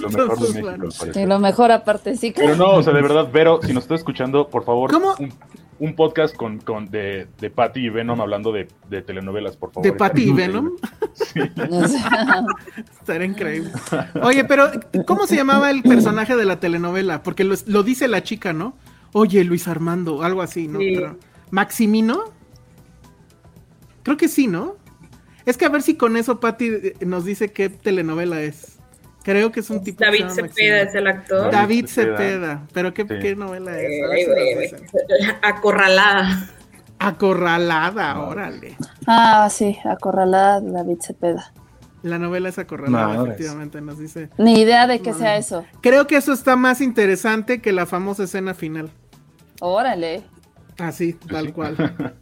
Lo 0.00 0.10
mejor 0.10 0.38
de 0.38 0.62
México, 0.62 0.88
bueno. 1.14 1.26
lo 1.26 1.38
mejor 1.40 1.72
aparte, 1.72 2.16
sí 2.16 2.32
que. 2.32 2.42
Pero 2.42 2.56
no, 2.56 2.70
o 2.72 2.82
sea, 2.82 2.92
de 2.92 3.00
verdad, 3.00 3.28
Vero, 3.32 3.60
si 3.62 3.72
nos 3.72 3.84
estás 3.84 4.00
escuchando, 4.00 4.48
por 4.48 4.64
favor, 4.64 4.92
¿Cómo? 4.92 5.14
un, 5.18 5.32
un 5.78 5.94
podcast 5.94 6.36
con, 6.36 6.58
con 6.58 6.90
de, 6.90 7.28
de 7.40 7.50
Patty 7.50 7.86
y 7.86 7.88
Venom 7.88 8.20
hablando 8.20 8.52
de, 8.52 8.68
de 8.90 9.00
telenovelas, 9.00 9.56
por 9.56 9.72
favor. 9.72 9.90
¿De 9.90 9.96
Patty 9.96 10.22
y 10.24 10.32
Venom? 10.32 10.72
Estaría 13.00 13.26
increíble. 13.26 13.70
Oye, 14.22 14.44
pero 14.44 14.70
¿cómo 15.06 15.26
se 15.26 15.36
llamaba 15.36 15.70
el 15.70 15.82
personaje 15.82 16.36
de 16.36 16.44
la 16.44 16.60
telenovela? 16.60 17.22
Porque 17.22 17.44
lo, 17.44 17.54
lo 17.66 17.82
dice 17.82 18.08
la 18.08 18.22
chica, 18.22 18.52
¿no? 18.52 18.74
Oye, 19.12 19.42
Luis 19.44 19.66
Armando, 19.68 20.22
algo 20.22 20.42
así, 20.42 20.68
¿no? 20.68 20.78
Sí. 20.78 20.92
Pero, 20.96 21.16
¿Maximino? 21.50 22.24
Creo 24.02 24.16
que 24.16 24.28
sí, 24.28 24.46
¿no? 24.46 24.76
Es 25.46 25.56
que 25.56 25.64
a 25.64 25.68
ver 25.70 25.82
si 25.82 25.94
con 25.96 26.16
eso 26.16 26.40
Patty 26.40 26.66
eh, 26.68 26.94
nos 27.06 27.24
dice 27.24 27.52
qué 27.52 27.68
telenovela 27.70 28.40
es. 28.42 28.78
Creo 29.22 29.50
que 29.52 29.60
es 29.60 29.70
un 29.70 29.82
tipo 29.82 30.02
David 30.04 30.26
Cepeda 30.28 30.42
Maximino. 30.46 30.76
es 30.76 30.94
el 30.94 31.06
actor. 31.06 31.50
David 31.50 31.86
Cepeda. 31.86 32.16
Cepeda. 32.18 32.66
¿Pero 32.72 32.94
qué, 32.94 33.02
Sí. 33.02 33.14
qué 33.20 33.36
novela 33.36 33.78
es? 33.78 33.88
Ay, 34.10 34.24
si 34.24 34.58
dicen. 34.60 34.86
Acorralada. 35.42 36.50
Acorralada, 36.98 38.20
órale. 38.20 38.76
ah, 39.06 39.48
sí, 39.50 39.76
acorralada 39.84 40.60
de 40.60 40.70
David 40.72 40.98
Cepeda. 41.00 41.52
La 42.02 42.18
novela 42.18 42.48
es 42.48 42.58
acorralada, 42.58 43.14
No, 43.14 43.26
efectivamente, 43.26 43.80
nos 43.80 43.98
dice. 43.98 44.30
Ni 44.38 44.60
idea 44.60 44.86
de 44.86 45.00
que 45.00 45.12
sea 45.14 45.36
eso. 45.36 45.64
Creo 45.80 46.06
que 46.06 46.16
eso 46.16 46.32
está 46.32 46.56
más 46.56 46.80
interesante 46.80 47.60
que 47.60 47.72
la 47.72 47.86
famosa 47.86 48.24
escena 48.24 48.54
final. 48.54 48.90
Órale. 49.60 50.22
Así, 50.78 51.14
tal 51.14 51.46
sí. 51.46 51.52
cual. 51.52 51.76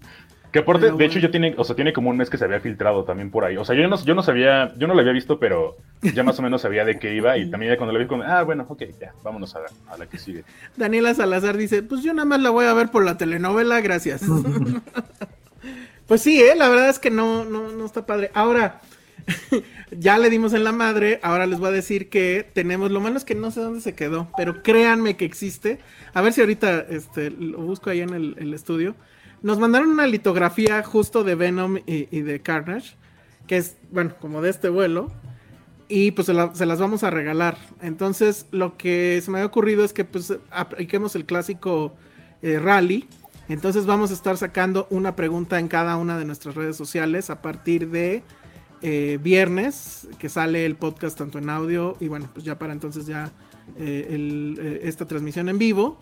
Que 0.57 0.61
aparte, 0.61 0.87
Pero 0.87 0.97
de 0.97 1.05
hecho, 1.05 1.19
ya 1.19 1.31
tiene, 1.31 1.55
o 1.59 1.65
sea, 1.65 1.77
tiene 1.77 1.93
como 1.93 2.09
un 2.09 2.17
mes 2.17 2.31
que 2.31 2.39
se 2.39 2.45
había 2.47 2.61
filtrado 2.61 3.05
también 3.05 3.31
por 3.31 3.45
ahí. 3.45 3.59
O 3.59 3.65
sea, 3.67 3.77
yo 3.77 3.87
no, 3.89 4.03
yo 4.03 4.15
no 4.15 4.23
sabía, 4.23 4.73
yo 4.79 4.87
no 4.87 4.95
lo 4.95 5.01
había 5.01 5.13
visto, 5.13 5.39
pero 5.39 5.77
ya 6.01 6.23
más 6.23 6.39
o 6.39 6.43
menos 6.43 6.63
sabía 6.63 6.87
de 6.87 6.99
qué 6.99 7.15
iba. 7.15 7.37
Y 7.37 7.51
también 7.51 7.73
ya 7.73 7.77
cuando 7.77 7.93
lo 7.93 7.99
vi, 7.99 8.07
como, 8.07 8.23
ah, 8.23 8.43
bueno, 8.43 8.65
ok, 8.67 8.85
ya, 8.99 9.13
vámonos 9.23 9.55
a, 9.55 9.61
a 9.91 9.99
la 9.99 10.07
que 10.07 10.17
sigue. 10.17 10.45
Daniela 10.77 11.13
Salazar 11.13 11.59
dice, 11.59 11.83
pues 11.83 12.03
yo 12.03 12.15
nada 12.15 12.25
más 12.25 12.41
la 12.41 12.49
voy 12.49 12.65
a 12.65 12.73
ver 12.73 12.91
por 12.91 13.05
la 13.05 13.19
telenovela, 13.19 13.83
gracias. 13.83 14.23
pues 16.07 16.23
sí, 16.23 16.41
¿eh? 16.41 16.55
la 16.57 16.71
verdad 16.71 16.89
es 16.89 17.01
que 17.01 17.11
no, 17.11 17.45
no, 17.45 17.71
no 17.73 17.85
está 17.85 18.07
padre. 18.07 18.31
Ahora, 18.33 18.81
ya 19.91 20.19
le 20.19 20.31
dimos 20.31 20.53
en 20.53 20.65
la 20.65 20.73
madre, 20.73 21.21
ahora 21.23 21.47
les 21.47 21.59
voy 21.59 21.69
a 21.69 21.73
decir 21.73 22.09
que 22.09 22.49
tenemos, 22.53 22.91
lo 22.91 23.01
malo 23.01 23.17
es 23.17 23.25
que 23.25 23.35
no 23.35 23.51
sé 23.51 23.61
dónde 23.61 23.81
se 23.81 23.95
quedó, 23.95 24.29
pero 24.37 24.63
créanme 24.63 25.17
que 25.17 25.25
existe. 25.25 25.79
A 26.15 26.21
ver 26.23 26.33
si 26.33 26.41
ahorita 26.41 26.81
este, 26.91 27.31
lo 27.31 27.59
busco 27.59 27.91
ahí 27.91 28.01
en 28.01 28.15
el, 28.15 28.55
estudio. 28.55 28.95
Nos 29.43 29.59
mandaron 29.59 29.91
una 29.91 30.07
litografía 30.07 30.83
justo 30.83 31.25
de 31.25 31.35
Venom 31.35 31.79
y, 31.87 32.21
de 32.21 32.41
Carnage, 32.41 32.97
que 33.47 33.59
es, 33.59 33.77
bueno, 33.91 34.15
como 34.21 34.43
de 34.43 34.51
este 34.51 34.69
vuelo. 34.69 35.13
Y 35.89 36.11
pues 36.13 36.27
se 36.27 36.67
las 36.67 36.81
vamos 36.81 37.05
a 37.05 37.11
regalar. 37.11 37.57
Entonces, 37.81 38.47
lo 38.51 38.77
que 38.77 39.21
se 39.23 39.31
me 39.31 39.39
había 39.39 39.47
ocurrido 39.47 39.85
es 39.85 39.93
que 39.93 40.05
pues 40.05 40.33
apliquemos 40.51 41.15
el 41.15 41.27
clásico 41.27 41.95
eh, 42.43 42.59
rally. 42.59 43.07
Entonces 43.49 43.87
vamos 43.87 44.11
a 44.11 44.15
estar 44.15 44.37
sacando 44.37 44.89
una 44.91 45.15
pregunta 45.15 45.61
en 45.61 45.69
cada 45.69 45.97
una 45.97 46.19
de 46.19 46.25
nuestras 46.25 46.57
redes 46.57 46.77
sociales 46.77 47.31
a 47.31 47.41
partir 47.41 47.91
de 47.91 48.25
eh, 48.89 49.19
viernes, 49.21 50.07
que 50.17 50.29
sale 50.29 50.65
el 50.65 50.77
podcast 50.77 51.19
tanto 51.19 51.39
en 51.39 51.51
audio 51.51 51.97
y 51.99 52.07
bueno, 52.07 52.31
pues 52.33 52.47
ya 52.47 52.57
para 52.57 52.73
entonces 52.73 53.05
ya 53.05 53.33
eh, 53.77 54.07
eh, 54.09 54.81
esta 54.85 55.07
transmisión 55.07 55.49
en 55.49 55.59
vivo. 55.59 55.99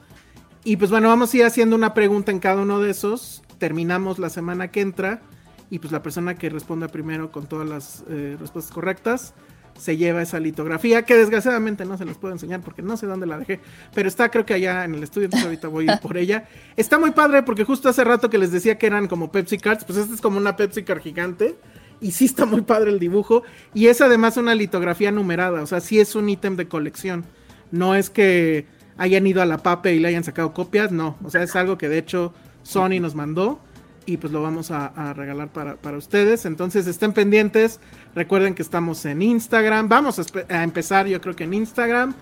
Y 0.64 0.76
pues 0.76 0.90
bueno, 0.90 1.08
vamos 1.08 1.32
a 1.32 1.36
ir 1.38 1.44
haciendo 1.44 1.76
una 1.76 1.94
pregunta 1.94 2.30
en 2.30 2.40
cada 2.40 2.60
uno 2.60 2.80
de 2.80 2.90
esos. 2.90 3.42
Terminamos 3.56 4.18
la 4.18 4.28
semana 4.28 4.68
que 4.70 4.82
entra 4.82 5.22
y 5.70 5.78
pues 5.78 5.92
la 5.92 6.02
persona 6.02 6.34
que 6.34 6.50
responda 6.50 6.88
primero 6.88 7.32
con 7.32 7.46
todas 7.46 7.66
las 7.66 8.04
respuestas 8.38 8.70
correctas 8.70 9.32
se 9.78 9.96
lleva 9.96 10.20
esa 10.20 10.38
litografía 10.38 11.06
que 11.06 11.16
desgraciadamente 11.16 11.86
no 11.86 11.96
se 11.96 12.04
las 12.04 12.18
puedo 12.18 12.34
enseñar 12.34 12.60
porque 12.60 12.82
no 12.82 12.98
sé 12.98 13.06
dónde 13.06 13.26
la 13.26 13.38
dejé, 13.38 13.60
pero 13.94 14.08
está 14.08 14.30
creo 14.30 14.44
que 14.44 14.52
allá 14.52 14.84
en 14.84 14.94
el 14.94 15.02
estudio, 15.02 15.24
entonces 15.24 15.46
ahorita 15.46 15.68
voy 15.68 15.88
a 15.88 15.94
ir 15.94 16.00
por 16.00 16.18
ella. 16.18 16.48
Está 16.76 16.98
muy 16.98 17.12
padre 17.12 17.42
porque 17.44 17.64
justo 17.64 17.88
hace 17.88 18.04
rato 18.04 18.28
que 18.28 18.36
les 18.36 18.52
decía 18.52 18.76
que 18.76 18.86
eran 18.86 19.08
como 19.08 19.32
Pepsi 19.32 19.56
Cards, 19.56 19.86
pues 19.86 19.98
esta 19.98 20.14
es 20.14 20.20
como 20.20 20.36
una 20.36 20.54
Pepsi 20.54 20.82
Card 20.82 21.00
gigante 21.00 21.56
y 22.00 22.12
sí 22.12 22.24
está 22.26 22.46
muy 22.46 22.62
padre 22.62 22.90
el 22.90 22.98
dibujo 22.98 23.42
y 23.72 23.86
es 23.86 24.00
además 24.00 24.36
una 24.36 24.54
litografía 24.54 25.12
numerada, 25.12 25.62
o 25.62 25.66
sea, 25.66 25.80
sí 25.80 26.00
es 26.00 26.14
un 26.14 26.28
ítem 26.28 26.56
de 26.56 26.68
colección. 26.68 27.24
No 27.70 27.94
es 27.94 28.10
que 28.10 28.66
hayan 28.96 29.26
ido 29.26 29.42
a 29.42 29.46
la 29.46 29.58
PAPE 29.58 29.94
y 29.94 29.98
le 29.98 30.08
hayan 30.08 30.24
sacado 30.24 30.52
copias, 30.52 30.92
no, 30.92 31.16
o 31.24 31.30
sea, 31.30 31.42
es 31.42 31.56
algo 31.56 31.78
que 31.78 31.88
de 31.88 31.98
hecho 31.98 32.32
Sony 32.62 33.00
nos 33.00 33.14
mandó 33.14 33.60
y 34.06 34.16
pues 34.18 34.32
lo 34.32 34.42
vamos 34.42 34.70
a, 34.70 35.14
regalar 35.14 35.48
para, 35.48 35.76
para, 35.76 35.96
ustedes. 35.96 36.44
Entonces 36.44 36.86
estén 36.86 37.12
pendientes. 37.12 37.80
Recuerden 38.14 38.54
que 38.54 38.62
estamos 38.62 39.04
en 39.06 39.22
Instagram. 39.22 39.88
Vamos 39.88 40.18
a, 40.18 40.24
a 40.48 40.62
empezar 40.62 41.06
yo 41.06 41.20
creo 41.20 41.34
que 41.34 41.44
en 41.44 41.54
Instagram. 41.54 42.14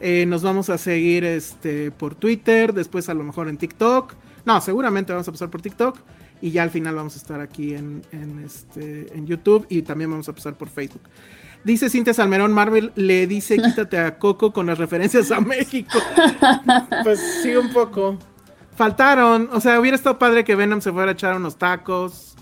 Eh, 0.00 0.26
nos 0.26 0.42
vamos 0.42 0.68
a 0.70 0.78
seguir 0.78 1.24
este, 1.24 1.90
por 1.90 2.14
Twitter. 2.14 2.72
Después 2.72 3.08
a 3.08 3.14
lo 3.14 3.24
mejor 3.24 3.48
en 3.48 3.56
TikTok. 3.56 4.14
No, 4.44 4.60
seguramente 4.60 5.12
vamos 5.12 5.28
a 5.28 5.32
pasar 5.32 5.50
por 5.50 5.62
TikTok. 5.62 5.98
Y 6.40 6.50
ya 6.50 6.62
al 6.62 6.70
final 6.70 6.94
vamos 6.94 7.14
a 7.14 7.18
estar 7.18 7.40
aquí 7.40 7.74
en, 7.74 8.02
en, 8.12 8.44
este, 8.44 9.16
en 9.16 9.26
YouTube. 9.26 9.66
Y 9.68 9.82
también 9.82 10.10
vamos 10.10 10.28
a 10.28 10.34
pasar 10.34 10.54
por 10.54 10.68
Facebook. 10.68 11.02
Dice 11.64 11.90
Cintia 11.90 12.14
Salmerón, 12.14 12.52
Marvel 12.52 12.92
le 12.94 13.26
dice 13.26 13.56
quítate 13.62 13.98
a 13.98 14.18
Coco 14.18 14.52
con 14.52 14.66
las 14.66 14.78
referencias 14.78 15.32
a 15.32 15.40
México. 15.40 15.98
pues 17.02 17.20
sí, 17.42 17.56
un 17.56 17.72
poco. 17.72 18.18
Faltaron, 18.76 19.48
o 19.52 19.60
sea, 19.60 19.80
hubiera 19.80 19.96
estado 19.96 20.18
padre 20.18 20.44
que 20.44 20.54
Venom 20.54 20.80
se 20.80 20.92
fuera 20.92 21.10
a 21.10 21.14
echar 21.14 21.34
unos 21.34 21.56
tacos, 21.56 22.35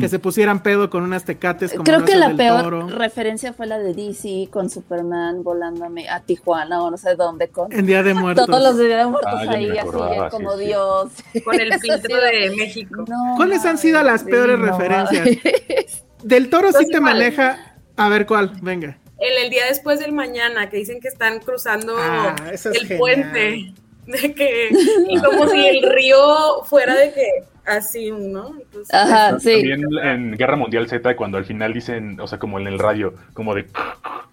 que 0.00 0.08
se 0.08 0.18
pusieran 0.18 0.62
pedo 0.62 0.88
con 0.90 1.02
unas 1.02 1.24
tecates 1.24 1.72
como 1.72 1.84
Creo 1.84 2.04
que 2.04 2.16
la 2.16 2.28
del 2.28 2.36
peor 2.36 2.62
Toro. 2.62 2.88
referencia 2.88 3.52
fue 3.52 3.66
la 3.66 3.78
de 3.78 3.92
DC 3.94 4.48
con 4.50 4.70
Superman 4.70 5.42
volándome 5.42 6.08
a 6.08 6.20
Tijuana 6.20 6.82
o 6.82 6.90
no 6.90 6.96
sé 6.96 7.14
dónde 7.16 7.48
con 7.48 7.72
En 7.72 7.86
Día 7.86 8.02
de 8.02 8.14
Muertos. 8.14 8.46
todos 8.46 8.62
los 8.62 8.78
días 8.78 9.04
de 9.04 9.10
muertos 9.10 9.32
Ah, 9.34 9.50
ahí 9.50 9.70
así 9.78 9.88
como 10.30 10.52
sí, 10.52 10.58
sí. 10.60 10.64
Dios. 10.66 11.12
Con 11.44 11.60
el 11.60 11.72
filtro 11.80 12.16
de 12.16 12.50
México. 12.56 13.04
No, 13.08 13.34
¿Cuáles 13.36 13.64
han 13.64 13.78
sido 13.78 14.02
las 14.02 14.22
sí, 14.22 14.26
peores 14.30 14.58
no 14.58 14.66
referencias? 14.66 15.26
Del 16.22 16.48
Toro 16.50 16.72
sí 16.72 16.86
te 16.90 16.96
igual. 16.96 17.14
maneja. 17.14 17.76
A 17.96 18.08
ver 18.08 18.26
cuál, 18.26 18.52
venga. 18.62 18.96
El, 19.18 19.44
el 19.44 19.50
día 19.50 19.66
después 19.66 19.98
del 19.98 20.12
mañana, 20.12 20.70
que 20.70 20.76
dicen 20.76 21.00
que 21.00 21.08
están 21.08 21.40
cruzando 21.40 21.96
Ah, 21.98 22.36
es 22.52 22.64
el 22.66 22.74
genial. 22.78 22.98
puente. 22.98 23.72
De 24.06 24.32
que, 24.34 24.70
y 25.08 25.20
como 25.20 25.48
si 25.48 25.66
el 25.66 25.82
río 25.82 26.64
fuera 26.64 26.94
de 26.94 27.12
que 27.12 27.26
así, 27.68 28.10
¿no? 28.10 28.54
Entonces, 28.60 28.94
Ajá, 28.94 29.38
sí. 29.40 29.52
También 29.52 29.82
en 30.02 30.32
Guerra 30.36 30.56
Mundial 30.56 30.88
Z, 30.88 31.14
cuando 31.16 31.38
al 31.38 31.44
final 31.44 31.72
dicen, 31.72 32.18
o 32.20 32.26
sea, 32.26 32.38
como 32.38 32.58
en 32.58 32.66
el 32.66 32.78
radio, 32.78 33.14
como 33.34 33.54
de 33.54 33.66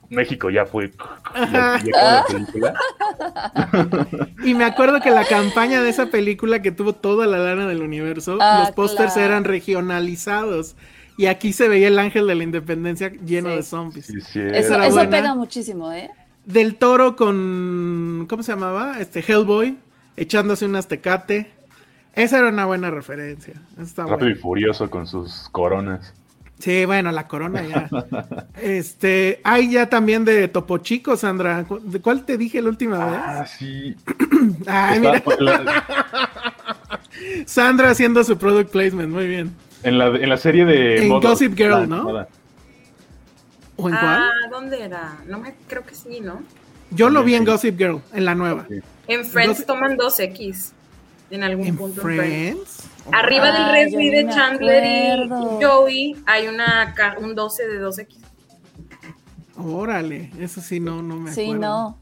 México 0.09 0.49
ya 0.49 0.65
fue. 0.65 0.85
Y 0.85 1.51
ya- 1.51 1.79
y 1.83 1.89
acaba 1.89 2.11
la 2.11 2.25
película. 2.27 2.73
Y 4.43 4.53
me 4.53 4.63
acuerdo 4.65 4.99
que 5.01 5.09
la 5.11 5.25
campaña 5.25 5.81
de 5.81 5.89
esa 5.89 6.07
película 6.07 6.61
que 6.61 6.71
tuvo 6.71 6.93
toda 6.93 7.25
la 7.25 7.37
lana 7.39 7.67
del 7.67 7.81
universo, 7.81 8.37
Ah, 8.39 8.59
los 8.61 8.71
pósters 8.75 9.13
claro. 9.13 9.29
eran 9.29 9.43
regionalizados. 9.43 10.75
Y 11.17 11.27
aquí 11.27 11.53
se 11.53 11.67
veía 11.69 11.87
el 11.87 11.97
ángel 11.97 12.27
de 12.27 12.35
la 12.35 12.43
independencia 12.43 13.09
lleno 13.09 13.49
Sí. 13.49 13.55
de 13.55 13.63
zombies. 13.63 14.05
Sí, 14.05 14.21
sí, 14.21 14.39
Eso, 14.51 14.81
eso 14.81 15.09
pega 15.09 15.33
muchísimo, 15.33 15.91
¿eh? 15.91 16.09
Del 16.45 16.75
toro 16.75 17.15
con. 17.15 18.27
¿Cómo 18.29 18.43
se 18.43 18.51
llamaba? 18.51 18.99
Este 18.99 19.21
Hellboy. 19.25 19.77
Echándose 20.17 20.65
unas 20.65 20.87
tecate. 20.87 21.49
Esa 22.15 22.39
era 22.39 22.49
una 22.49 22.65
buena 22.65 22.89
referencia. 22.91 23.53
Está 23.79 24.05
Rápido 24.05 24.29
y 24.31 24.35
furioso 24.35 24.89
con 24.89 25.05
sus 25.05 25.49
coronas. 25.51 26.13
Sí, 26.59 26.85
bueno, 26.85 27.11
la 27.11 27.27
corona 27.27 27.61
ya. 27.63 27.89
este. 28.61 29.41
Hay 29.43 29.71
ya 29.71 29.89
también 29.89 30.23
de 30.23 30.47
Topo 30.47 30.77
Chico, 30.77 31.17
Sandra. 31.17 31.65
¿Cu- 31.65 31.81
¿De 31.83 31.99
cuál 31.99 32.23
te 32.25 32.37
dije 32.37 32.61
la 32.61 32.69
última 32.69 33.05
vez? 33.05 33.19
Ah, 33.21 33.45
sí. 33.45 33.95
Ay, 34.65 34.99
mira. 35.01 35.21
La- 35.39 35.83
Sandra 37.45 37.89
haciendo 37.91 38.23
su 38.23 38.37
product 38.37 38.71
placement. 38.71 39.09
Muy 39.11 39.27
bien. 39.27 39.51
en, 39.83 39.97
la, 39.97 40.07
en 40.07 40.29
la 40.29 40.37
serie 40.37 40.63
de. 40.65 41.05
En 41.05 41.09
Gossip 41.19 41.55
Girl, 41.55 41.71
la 41.81 41.85
¿no? 41.87 42.07
¿O 43.77 43.89
en 43.89 43.95
cuál? 43.95 44.05
ah, 44.05 44.31
¿dónde 44.49 44.81
era? 44.81 45.17
No 45.27 45.39
me 45.39 45.53
creo 45.67 45.83
que 45.85 45.93
sí, 45.95 46.21
¿no? 46.21 46.41
Yo 46.91 47.09
lo 47.09 47.23
vi 47.23 47.35
en. 47.35 47.43
Gossip 47.43 47.77
Girl, 47.77 47.99
en 48.13 48.23
la 48.23 48.33
nueva. 48.35 48.65
Sí. 48.69 48.79
En 49.07 49.25
Friends 49.25 49.65
toman 49.65 49.97
dos 49.97 50.17
X 50.21 50.71
en 51.29 51.43
algún 51.43 51.67
¿En 51.67 51.77
punto. 51.77 52.01
en 52.01 52.05
Friends. 52.07 52.21
Friends? 52.23 52.89
Arriba 53.11 53.49
Ah, 53.53 53.73
del 53.73 53.85
refri 53.85 54.05
yo 54.11 54.11
de 54.11 54.29
Chandler 54.33 54.83
y. 54.83 55.29
Joey 55.61 56.15
hay 56.25 56.47
una 56.47 56.93
un 57.19 57.35
12 57.35 57.67
de 57.67 57.79
2X. 57.81 58.17
Órale, 59.57 60.31
eso 60.39 60.59
sí, 60.61 60.79
no, 60.79 61.01
no 61.01 61.15
me 61.15 61.31
acuerdo. 61.31 61.35
Sí, 61.35 61.53
no. 61.53 61.97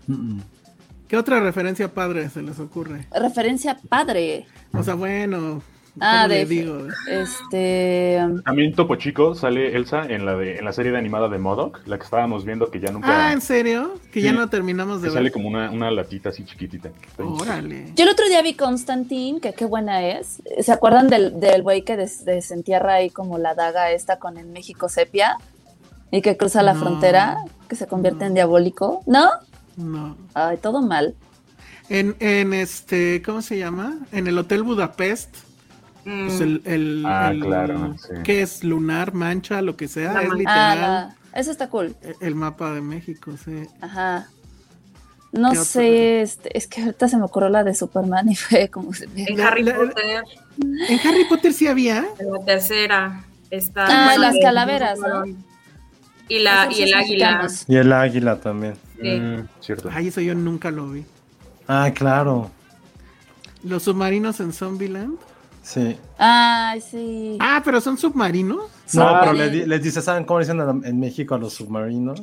¿Qué 1.08 1.18
otra 1.18 1.40
referencia 1.40 1.94
padre 1.94 2.30
se 2.30 2.42
les 2.42 2.60
ocurre? 2.60 3.08
Referencia 3.12 3.80
padre. 3.88 4.48
O 4.74 4.82
sea, 4.82 4.96
bueno, 4.96 5.62
Ah, 6.00 6.24
¿cómo 6.24 6.28
le 6.34 6.40
de 6.40 6.46
digo? 6.46 6.78
este 7.08 8.20
También 8.46 8.74
Topo 8.74 8.96
Chico 8.96 9.36
sale 9.36 9.76
Elsa 9.76 10.06
en 10.08 10.26
la 10.26 10.36
de 10.36 10.58
en 10.58 10.66
la 10.66 10.74
serie 10.74 10.92
de 10.92 10.98
animada 10.98 11.30
de 11.30 11.38
Modoc, 11.38 11.82
la 11.86 11.98
que 11.98 12.04
estábamos 12.04 12.46
viendo 12.46 12.72
que 12.72 12.80
ya 12.80 12.92
nunca. 12.92 13.28
Ah, 13.28 13.34
¿en 13.34 13.42
serio? 13.42 13.94
Que 14.12 14.22
ya 14.22 14.32
no 14.32 14.50
terminamos 14.50 15.00
que 15.02 15.08
de 15.08 15.12
sale 15.12 15.24
ver. 15.26 15.32
como 15.34 15.48
una, 15.50 15.70
una 15.70 15.92
latita 15.92 16.30
así 16.30 16.44
chiquitita. 16.46 16.90
Órale. 17.20 17.92
Yo 17.96 18.06
el 18.06 18.10
otro 18.10 18.28
día 18.28 18.42
vi 18.42 18.56
Constantine, 18.56 19.40
que 19.40 19.54
qué 19.54 19.66
buena 19.66 20.04
es. 20.08 20.42
¿Se 20.62 20.72
acuerdan 20.72 21.10
del 21.10 21.40
del 21.40 21.62
güey 21.62 21.84
que 21.84 21.96
des- 21.96 22.26
desentierra 22.26 22.96
ahí 22.96 23.10
como 23.12 23.38
la 23.38 23.54
daga 23.54 23.92
esta 23.92 24.18
con 24.18 24.38
el 24.38 24.48
México 24.48 24.90
sepia? 24.90 25.38
Y 26.10 26.22
que 26.22 26.38
cruza 26.38 26.62
la 26.64 26.74
No. 26.74 26.80
frontera, 26.80 27.38
que 27.68 27.76
se 27.76 27.88
convierte 27.88 28.26
en 28.26 28.34
diabólico. 28.36 29.02
¿No? 29.08 29.30
No. 29.78 30.16
Ay, 30.34 30.58
todo 30.58 30.82
mal. 30.82 31.16
En, 31.90 32.16
en 32.20 32.54
este, 32.54 33.22
¿cómo 33.24 33.42
se 33.42 33.58
llama? 33.58 33.98
En 34.12 34.28
el 34.28 34.38
Hotel 34.38 34.64
Budapest. 34.64 35.36
Mm, 36.06 36.28
Pues 36.28 36.42
el, 36.42 36.62
el, 36.66 37.04
Ah, 37.06 37.32
el- 37.32 37.40
claro, 37.42 37.96
sí. 37.98 38.14
¿Qué 38.24 38.42
es? 38.42 38.64
Lunar, 38.64 39.14
mancha, 39.14 39.62
lo 39.62 39.76
que 39.78 39.88
sea. 39.88 40.14
La 40.14 40.22
es 40.24 40.30
literal. 40.34 40.78
Ah, 40.84 41.16
la- 41.34 41.40
eso 41.40 41.52
está 41.52 41.70
cool. 41.70 41.96
e- 42.02 42.16
El 42.22 42.36
mapa 42.36 42.72
de 42.74 42.82
México, 42.82 43.32
sí. 43.44 43.64
Ajá. 43.82 44.28
No 45.32 45.56
sé, 45.56 46.22
este, 46.22 46.56
es 46.56 46.68
que 46.68 46.82
ahorita 46.84 47.08
se 47.08 47.18
me 47.18 47.24
ocurrió 47.24 47.50
la 47.50 47.64
de 47.64 47.74
Superman 47.74 48.30
y 48.30 48.36
fue 48.36 48.70
como... 48.70 48.92
en 49.16 49.42
Harry 49.42 49.64
la- 49.64 49.76
Potter, 49.76 50.24
En 50.90 51.00
Harry 51.08 51.26
Potter 51.28 51.54
sí 51.54 51.68
había. 51.68 52.06
en 52.20 52.32
la 52.32 52.46
tercera, 52.46 53.24
está. 53.50 54.12
Ah, 54.12 54.18
las 54.18 54.36
calaveras, 54.42 55.00
¿no? 55.00 55.26
Y, 56.30 56.40
la, 56.40 56.70
y 56.72 56.84
el 56.84 56.94
águila. 56.94 57.48
Y 57.68 57.76
el 57.78 57.92
águila 57.92 58.40
también. 58.40 58.76
Sí. 59.02 59.10
Mm, 59.20 59.48
cierto. 59.60 59.90
Ay, 59.92 60.08
eso 60.10 60.22
yo 60.22 60.36
nunca 60.36 60.70
lo 60.72 60.90
vi. 60.90 61.04
Ah, 61.68 61.92
claro. 61.96 62.52
Los 63.64 63.84
submarinos 63.84 64.40
en 64.40 64.54
Zombieland. 64.54 65.18
Sí. 65.64 65.98
Ay, 66.18 66.82
sí. 66.82 67.38
Ah, 67.40 67.62
pero 67.64 67.80
son 67.82 67.98
submarinos. 67.98 68.66
No, 68.94 69.18
pero 69.22 69.34
les 69.34 69.82
dice, 69.82 70.02
¿saben 70.02 70.26
cómo 70.26 70.40
dicen 70.42 70.60
en, 70.60 70.86
en 70.86 71.00
México 71.00 71.34
a 71.36 71.38
los 71.40 71.54
submarinos? 71.54 72.22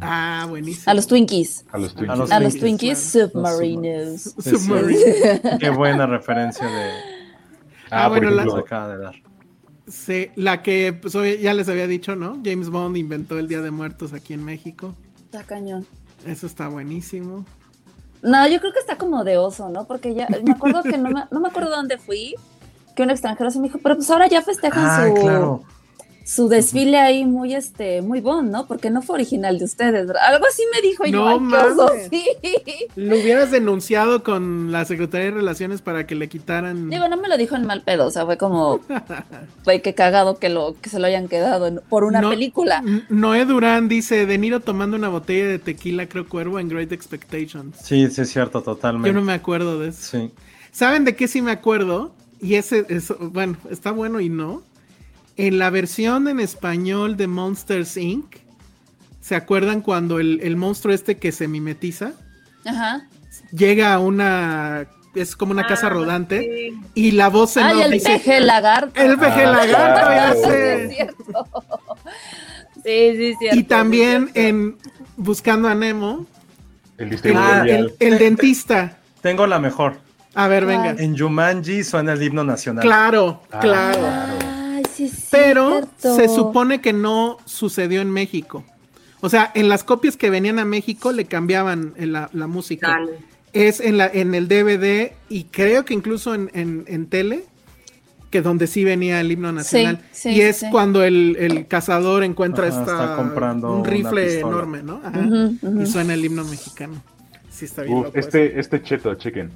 Ah, 0.00 0.44
buenísimo. 0.50 0.90
A 0.90 0.94
los 0.94 1.06
Twinkies. 1.06 1.64
A 1.70 1.78
los 1.78 1.94
Twinkies. 1.94 2.10
A 2.10 2.16
los 2.16 2.30
A 2.32 2.40
los 2.40 2.56
Twinkies, 2.58 2.98
submarinos. 2.98 4.20
Sí, 4.20 4.32
sí. 4.42 4.50
Submarino. 4.56 5.58
Qué 5.60 5.70
buena 5.70 6.06
referencia 6.06 6.66
de 6.66 6.90
Ah, 7.92 8.04
Ah, 8.04 8.08
bueno, 8.08 8.26
por 8.28 8.36
la- 8.36 8.42
ejemplo, 8.42 8.60
acaba 8.64 8.88
de 8.88 8.98
dar. 9.02 9.14
Sí, 9.88 10.28
la 10.36 10.62
que 10.62 10.92
pues, 10.92 11.14
ya 11.40 11.54
les 11.54 11.68
había 11.68 11.86
dicho, 11.86 12.14
¿no? 12.16 12.40
James 12.44 12.70
Bond 12.70 12.96
inventó 12.96 13.38
el 13.38 13.48
Día 13.48 13.60
de 13.60 13.70
Muertos 13.72 14.12
aquí 14.12 14.34
en 14.34 14.44
México. 14.44 14.94
Está 15.24 15.42
cañón. 15.44 15.86
Eso 16.26 16.46
está 16.46 16.68
buenísimo. 16.68 17.44
No, 18.22 18.46
yo 18.48 18.60
creo 18.60 18.72
que 18.72 18.78
está 18.80 18.96
como 18.98 19.24
de 19.24 19.38
oso, 19.38 19.68
¿no? 19.70 19.86
Porque 19.86 20.14
ya, 20.14 20.28
me 20.44 20.52
acuerdo 20.52 20.82
que 20.82 20.98
no 20.98 21.10
me, 21.10 21.24
no 21.30 21.40
me 21.40 21.48
acuerdo 21.48 21.70
dónde 21.70 21.96
fui, 21.98 22.34
que 23.00 23.04
un 23.04 23.10
extranjero 23.10 23.50
se 23.50 23.58
me 23.58 23.68
dijo, 23.68 23.78
pero 23.82 23.96
pues 23.96 24.10
ahora 24.10 24.28
ya 24.28 24.42
festejan 24.42 24.84
Ah, 24.84 25.06
su, 25.08 25.14
claro. 25.22 25.62
su 26.24 26.48
desfile 26.48 26.98
ahí 26.98 27.24
muy, 27.24 27.54
este, 27.54 28.02
muy 28.02 28.20
bon, 28.20 28.50
¿no? 28.50 28.66
Porque 28.66 28.90
no 28.90 29.00
fue 29.00 29.14
original 29.14 29.58
de 29.58 29.64
ustedes, 29.64 30.06
¿verdad? 30.06 30.22
Algo 30.28 30.44
así 30.46 30.62
me 30.74 30.82
dijo 30.82 31.06
y 31.06 31.10
No 31.12 31.40
yo, 31.40 31.88
sí. 32.10 32.24
Lo 32.96 33.16
hubieras 33.16 33.50
denunciado 33.50 34.22
con 34.22 34.70
la 34.70 34.84
Secretaría 34.84 35.26
de 35.30 35.36
Relaciones 35.38 35.80
para 35.80 36.06
que 36.06 36.14
le 36.14 36.28
quitaran. 36.28 36.90
Digo, 36.90 37.08
no 37.08 37.16
me 37.16 37.26
lo 37.28 37.36
dijo 37.38 37.56
en 37.56 37.66
mal 37.66 37.82
pedo, 37.82 38.06
o 38.06 38.10
sea, 38.10 38.26
fue 38.26 38.36
como, 38.36 38.80
fue 39.64 39.80
que 39.80 39.94
cagado 39.94 40.38
que, 40.38 40.50
lo, 40.50 40.76
que 40.80 40.90
se 40.90 40.98
lo 40.98 41.06
hayan 41.06 41.26
quedado 41.26 41.66
en- 41.66 41.80
por 41.88 42.04
una 42.04 42.20
No- 42.20 42.28
película. 42.30 42.82
Noé 43.08 43.44
Durán 43.46 43.88
dice: 43.88 44.26
De 44.26 44.36
Niro 44.36 44.60
tomando 44.60 44.96
una 44.96 45.08
botella 45.08 45.46
de 45.48 45.58
tequila, 45.58 46.06
creo 46.06 46.28
cuervo, 46.28 46.58
en 46.60 46.68
Great 46.68 46.92
Expectations. 46.92 47.76
Sí, 47.82 48.08
sí, 48.10 48.20
es 48.20 48.30
cierto, 48.30 48.62
totalmente. 48.62 49.08
Yo 49.08 49.14
no 49.14 49.22
me 49.22 49.32
acuerdo 49.32 49.78
de 49.80 49.88
eso. 49.88 50.02
Sí. 50.18 50.30
¿Saben 50.72 51.04
de 51.04 51.16
qué 51.16 51.26
sí 51.26 51.42
me 51.42 51.50
acuerdo? 51.50 52.12
Y 52.40 52.54
ese, 52.54 52.86
es, 52.88 53.12
bueno, 53.18 53.56
está 53.70 53.90
bueno 53.92 54.20
y 54.20 54.28
no. 54.28 54.62
En 55.36 55.58
la 55.58 55.70
versión 55.70 56.28
en 56.28 56.40
español 56.40 57.16
de 57.16 57.26
Monsters 57.26 57.96
Inc., 57.96 58.26
¿se 59.20 59.34
acuerdan 59.36 59.80
cuando 59.80 60.18
el, 60.18 60.40
el 60.42 60.56
monstruo 60.56 60.94
este 60.94 61.16
que 61.18 61.30
se 61.32 61.46
mimetiza 61.48 62.12
Ajá. 62.64 63.06
llega 63.52 63.92
a 63.94 63.98
una 64.00 64.86
es 65.14 65.34
como 65.36 65.52
una 65.52 65.66
casa 65.66 65.88
Ah, 65.88 65.90
rodante 65.90 66.40
sí. 66.40 66.80
y 66.94 67.10
la 67.12 67.28
voz 67.28 67.56
en 67.56 67.64
Ay, 67.64 67.78
off 67.78 67.84
el 67.84 67.90
dice, 67.92 68.08
peje 68.10 68.40
lagarto. 68.40 69.00
el 69.00 69.18
peje 69.18 69.44
Ah, 69.44 69.52
lagarto, 69.52 70.00
ya 70.10 70.32
claro. 70.32 70.40
sé. 70.42 70.88
Sí, 70.88 70.90
es 70.90 70.96
cierto. 70.96 71.46
Sí, 72.84 73.34
cierto. 73.38 73.58
Y 73.58 73.62
también 73.64 74.22
sí, 74.22 74.26
es 74.28 74.32
cierto. 74.34 74.48
en 74.48 74.78
Buscando 75.16 75.68
a 75.68 75.74
Nemo, 75.74 76.26
El 76.96 77.18
Ah, 77.36 77.64
el 77.66 78.18
dentista. 78.18 78.98
Tengo 79.20 79.46
la 79.46 79.58
mejor. 79.58 79.98
A 80.34 80.48
ver, 80.48 80.64
¿Cuál? 80.64 80.76
venga. 80.76 81.02
En 81.02 81.16
Jumanji 81.18 81.82
suena 81.84 82.12
el 82.12 82.22
himno 82.22 82.44
nacional. 82.44 82.82
Claro, 82.84 83.42
Ah, 83.50 83.58
claro. 83.60 83.98
Ay, 84.76 84.82
sí, 84.94 85.04
es 85.06 85.26
Pero 85.30 85.70
cierto. 85.98 86.16
se 86.16 86.28
supone 86.28 86.80
que 86.80 86.92
no 86.92 87.38
sucedió 87.44 88.00
en 88.00 88.10
México. 88.10 88.64
O 89.20 89.28
sea, 89.28 89.50
en 89.54 89.68
las 89.68 89.84
copias 89.84 90.16
que 90.16 90.30
venían 90.30 90.58
a 90.58 90.64
México 90.64 91.12
le 91.12 91.24
cambiaban 91.26 91.92
en 91.96 92.12
la, 92.12 92.30
la 92.32 92.46
música. 92.46 92.88
Dale. 92.88 93.18
Es 93.52 93.80
en, 93.80 93.98
la, 93.98 94.06
en 94.06 94.34
el 94.34 94.46
DVD 94.46 95.12
y 95.28 95.44
creo 95.44 95.84
que 95.84 95.92
incluso 95.94 96.34
en, 96.34 96.50
en- 96.54 96.84
en 96.86 97.06
tele, 97.06 97.44
que 98.30 98.40
donde 98.42 98.68
sí 98.68 98.84
venía 98.84 99.20
el 99.20 99.32
himno 99.32 99.50
nacional. 99.50 100.00
sí, 100.12 100.28
y 100.30 100.34
sí, 100.34 100.40
es 100.42 100.56
sí. 100.58 100.66
cuando 100.70 101.02
el, 101.02 101.36
el 101.40 101.66
cazador 101.66 102.22
encuentra 102.22 102.68
Ajá, 102.68 102.80
esta, 102.80 102.92
está 102.92 103.16
comprando 103.16 103.74
un 103.78 103.84
rifle 103.84 104.38
enorme, 104.38 104.84
¿no? 104.84 105.00
Ajá. 105.04 105.20
Y 105.82 105.86
suena 105.86 106.14
el 106.14 106.24
himno 106.24 106.44
mexicano. 106.44 107.02
Sí, 107.50 107.64
está 107.64 107.82
bien 107.82 107.96
Uf, 107.98 108.04
loco 108.04 108.18
eso. 108.18 108.28
este, 108.28 108.60
este 108.60 108.82
cheto, 108.84 109.12
chequen. 109.16 109.50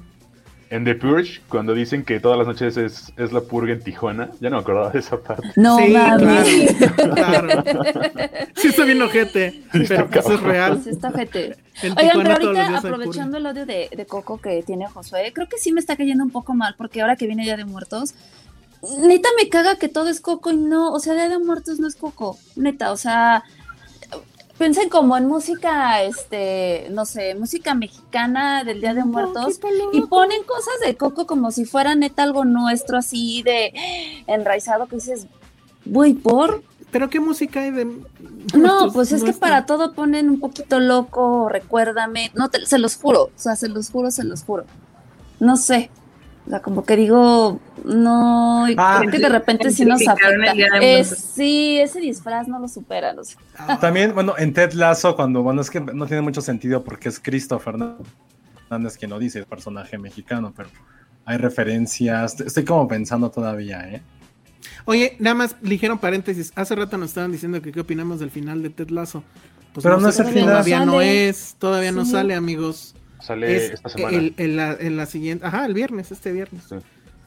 En 0.75 0.83
The 0.83 0.95
Purge, 0.95 1.41
cuando 1.47 1.73
dicen 1.73 2.03
que 2.03 2.19
todas 2.19 2.37
las 2.37 2.47
noches 2.47 2.75
es, 2.75 3.13
es 3.15 3.31
la 3.31 3.39
purga 3.41 3.71
en 3.71 3.81
Tijuana, 3.81 4.29
ya 4.41 4.49
no 4.49 4.57
me 4.57 4.61
acordaba 4.61 4.89
de 4.89 4.99
esa 4.99 5.17
parte. 5.21 5.47
No 5.55 5.77
Sí, 5.77 5.87
mames. 5.93 6.73
claro, 7.13 7.63
claro. 7.63 7.63
Sí, 8.55 8.67
está 8.67 8.83
bien 8.83 9.01
ojete, 9.01 9.63
pero 9.87 10.07
pues 10.09 10.29
es 10.29 10.41
real. 10.41 10.81
Sí, 10.83 10.89
está 10.89 11.09
ojete. 11.09 11.55
Oigan, 11.83 12.17
pero 12.23 12.31
ahorita 12.33 12.77
aprovechando 12.77 13.37
el 13.37 13.45
odio 13.45 13.65
de, 13.65 13.89
de 13.95 14.05
Coco 14.05 14.39
que 14.41 14.63
tiene 14.63 14.87
Josué, 14.87 15.31
creo 15.33 15.47
que 15.47 15.57
sí 15.57 15.71
me 15.71 15.79
está 15.79 15.95
cayendo 15.95 16.23
un 16.23 16.31
poco 16.31 16.53
mal, 16.53 16.75
porque 16.77 17.01
ahora 17.01 17.15
que 17.15 17.25
viene 17.27 17.43
Día 17.43 17.55
de 17.57 17.65
Muertos, 17.65 18.13
neta 19.01 19.29
me 19.41 19.47
caga 19.49 19.77
que 19.77 19.87
todo 19.87 20.09
es 20.09 20.19
Coco 20.19 20.51
y 20.51 20.57
no, 20.57 20.91
o 20.91 20.99
sea, 20.99 21.13
Día 21.13 21.29
de 21.29 21.39
Muertos 21.39 21.79
no 21.79 21.87
es 21.87 21.95
Coco, 21.95 22.37
neta, 22.57 22.91
o 22.91 22.97
sea, 22.97 23.43
piensen 24.57 24.89
como 24.89 25.17
en 25.17 25.27
música, 25.27 26.01
este, 26.03 26.87
no 26.91 27.05
sé, 27.05 27.35
música 27.35 27.73
mexicana 27.73 28.63
del 28.63 28.79
Día 28.81 28.93
de 28.93 29.03
Muertos 29.03 29.59
y 29.93 30.01
ponen 30.01 30.43
cosas 30.43 30.73
de 30.85 30.95
Coco 30.95 31.25
como 31.27 31.51
si 31.51 31.65
fuera 31.65 31.95
neta 31.95 32.23
algo 32.23 32.45
nuestro 32.45 32.97
así 32.97 33.43
de 33.43 33.73
enraizado 34.27 34.87
que 34.87 34.95
dices, 34.97 35.27
voy 35.85 36.13
por... 36.13 36.63
Pero 36.91 37.09
qué 37.09 37.19
música 37.19 37.59
hay 37.61 37.71
de 37.71 37.85
No, 38.53 38.91
pues 38.93 39.11
es 39.11 39.23
que 39.23 39.33
para 39.33 39.65
todo 39.65 39.91
ponen 39.93 40.29
un 40.29 40.39
poquito 40.39 40.79
loco, 40.79 41.49
recuérdame, 41.49 42.31
no 42.35 42.49
te- 42.49 42.65
se 42.65 42.77
los 42.79 42.95
juro, 42.95 43.23
o 43.23 43.31
sea, 43.35 43.57
se 43.57 43.67
los 43.67 43.89
juro, 43.89 44.11
se 44.11 44.23
los 44.23 44.43
juro. 44.43 44.63
No 45.41 45.57
sé. 45.57 45.89
O 46.45 46.49
sea, 46.49 46.61
como 46.61 46.83
que 46.85 46.95
digo, 46.95 47.59
no, 47.83 48.69
y 48.69 48.75
Ah, 48.77 48.97
creo 48.99 49.11
que 49.11 49.17
de 49.19 49.29
repente 49.29 49.71
sí 49.71 49.83
nos 49.83 50.07
afecta. 50.07 50.53
Sí, 51.03 51.79
ese 51.79 51.99
disfraz 51.99 52.47
no 52.47 52.59
lo 52.59 52.67
supera, 52.67 53.13
no 53.13 53.23
sé. 53.23 53.35
También, 53.81 54.13
bueno, 54.13 54.35
en 54.37 54.53
Ted 54.53 54.73
Lasso, 54.73 55.15
cuando, 55.15 55.41
bueno, 55.41 55.61
es 55.61 55.71
que 55.71 55.79
no 55.79 56.05
tiene 56.05 56.21
mucho 56.21 56.41
sentido 56.41 56.83
porque 56.83 57.09
es 57.09 57.19
Cristo 57.19 57.57
Fernández 57.59 58.97
quien 58.99 59.09
lo 59.11 59.17
dice, 59.19 59.39
el 59.39 59.45
personaje 59.45 59.97
mexicano, 59.97 60.53
pero 60.55 60.69
hay 61.25 61.37
referencias. 61.37 62.39
Estoy 62.41 62.63
como 62.63 62.87
pensando 62.87 63.31
todavía, 63.31 63.81
¿eh? 63.89 64.01
Oye, 64.85 65.15
nada 65.19 65.33
más 65.35 65.55
ligero 65.61 65.99
paréntesis. 65.99 66.51
Hace 66.55 66.75
rato 66.75 66.97
nos 66.97 67.09
estaban 67.09 67.31
diciendo 67.31 67.61
que 67.61 67.71
qué 67.71 67.79
opinamos 67.79 68.19
del 68.19 68.29
final 68.31 68.61
de 68.61 68.69
Ted 68.69 68.89
Lasso. 68.89 69.23
Pues 69.73 69.83
Pero 69.83 69.99
no 69.99 70.11
sé, 70.11 70.21
es 70.23 70.29
el 70.29 70.41
Todavía 70.43 70.63
final. 70.79 70.85
no 70.87 70.93
Sale. 70.93 71.27
es, 71.29 71.55
todavía 71.59 71.91
no 71.91 72.05
Sí. 72.05 72.11
sale, 72.11 72.33
amigos. 72.35 72.94
Sale 73.25 73.55
es 73.55 73.71
esta 73.73 73.89
semana. 73.89 74.17
el- 74.17 74.33
en, 74.37 74.55
la, 74.55 74.73
en 74.79 74.97
la 74.97 75.05
siguiente, 75.05 75.45
ajá, 75.45 75.65
el 75.65 75.73
viernes, 75.73 76.11
este 76.11 76.31
viernes. 76.31 76.63
Sí. 76.69 76.75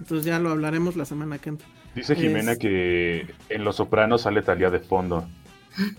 Entonces 0.00 0.24
ya 0.24 0.38
lo 0.38 0.50
hablaremos 0.50 0.94
la 0.96 1.04
semana 1.04 1.38
que 1.38 1.48
entra. 1.50 1.66
Dice 1.94 2.14
Jimena 2.14 2.52
es- 2.52 2.58
que 2.58 3.26
en 3.48 3.64
Los 3.64 3.76
Sopranos 3.76 4.22
sale 4.22 4.42
Talía 4.42 4.70
de 4.70 4.78
fondo. 4.78 5.28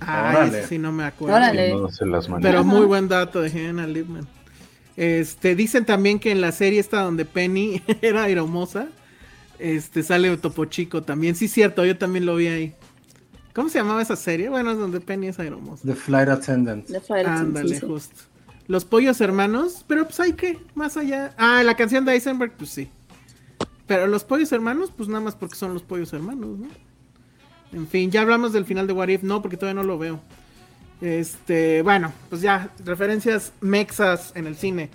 Órale. 0.02 0.60
eso 0.60 0.68
sí 0.68 0.78
no 0.78 0.92
me 0.92 1.04
acuerdo. 1.04 1.38
No 1.80 1.90
se 1.90 2.06
las 2.06 2.28
maneja. 2.30 2.50
Pero 2.50 2.64
muy 2.64 2.86
buen 2.86 3.08
dato 3.08 3.42
de 3.42 3.50
Helena 3.50 3.88
Lipman. 3.88 4.28
Este, 4.98 5.56
dicen 5.56 5.86
también 5.86 6.20
que 6.20 6.32
en 6.32 6.42
la 6.42 6.52
serie 6.52 6.80
esta 6.80 7.02
donde 7.02 7.24
Penny 7.26 7.82
era 8.02 8.28
hermosa, 8.30 8.88
este, 9.58 10.04
sale 10.04 10.36
Topo 10.38 10.66
Chico 10.66 11.04
también. 11.04 11.36
Sí, 11.36 11.48
cierto, 11.48 11.86
yo 11.86 11.98
también 11.98 12.26
lo 12.26 12.36
vi 12.36 12.48
ahí. 12.48 12.76
¿Cómo 13.54 13.70
se 13.70 13.80
llamaba 13.80 14.02
esa 14.02 14.16
serie? 14.16 14.48
Bueno, 14.50 14.72
es 14.72 14.78
donde 14.78 15.02
Penny 15.02 15.28
es 15.28 15.40
hermosa. 15.40 15.84
The 15.86 15.96
Flight 15.96 16.30
Attendant. 16.30 16.88
De 16.88 17.00
Flight 17.02 17.26
Attendant, 17.28 17.48
Ándale, 17.58 17.70
sí, 17.70 17.76
sí. 17.82 17.86
justo. 17.86 18.16
Los 18.70 18.86
pollos 18.86 19.20
hermanos, 19.20 19.84
pero 19.88 20.06
pues 20.06 20.20
hay 20.20 20.34
que, 20.34 20.60
más 20.76 20.96
allá. 20.96 21.34
Ah, 21.40 21.64
la 21.64 21.76
canción 21.76 22.06
de 22.06 22.14
Eisenberg, 22.14 22.54
pues 22.54 22.70
sí. 22.70 22.88
Pero 23.88 24.06
los 24.06 24.24
pollos 24.24 24.52
hermanos, 24.52 24.94
pues 24.96 25.10
nada 25.10 25.22
más 25.22 25.34
porque 25.34 25.56
son 25.56 25.74
los 25.74 25.82
pollos 25.82 26.14
hermanos, 26.14 26.60
¿no? 26.60 26.68
En 27.74 27.88
fin, 27.88 28.12
ya 28.12 28.22
hablamos 28.22 28.54
del 28.54 28.66
final 28.66 28.86
de 28.86 28.94
What 28.94 29.08
If, 29.08 29.24
no, 29.24 29.42
porque 29.42 29.58
todavía 29.58 29.82
no 29.82 29.88
lo 29.88 29.98
veo. 29.98 30.22
Este, 31.02 31.82
bueno, 31.82 32.14
pues 32.30 32.42
ya, 32.44 32.70
referencias 32.86 33.54
mexas 33.60 34.34
en 34.36 34.46
el 34.46 34.56
cine. 34.56 34.92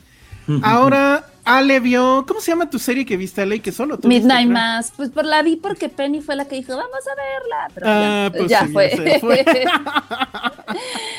Ahora, 0.63 1.27
Ale 1.45 1.81
vio, 1.81 2.25
¿cómo 2.29 2.41
se 2.41 2.53
llama 2.53 2.71
tu 2.71 2.79
serie 2.79 3.05
que 3.05 3.17
viste, 3.17 3.43
Ale? 3.43 3.59
Que 3.59 3.73
solo 3.73 3.99
tú 3.99 4.07
Midnight? 4.07 4.49
Mass, 4.49 4.93
pues 4.95 5.11
por 5.11 5.25
la 5.25 5.43
vi 5.43 5.57
porque 5.57 5.89
Penny 5.89 6.21
fue 6.21 6.37
la 6.37 6.45
que 6.45 6.55
dijo, 6.55 6.77
vamos 6.77 7.01
a 7.11 7.15
verla, 7.17 7.71
pero 7.75 7.87
Ah, 7.89 8.31
ya, 8.31 8.39
pues 8.39 8.51
ya 8.51 8.67
sí, 8.67 8.73
fue. 8.73 8.91
ya 9.05 9.19
fue. 9.19 9.45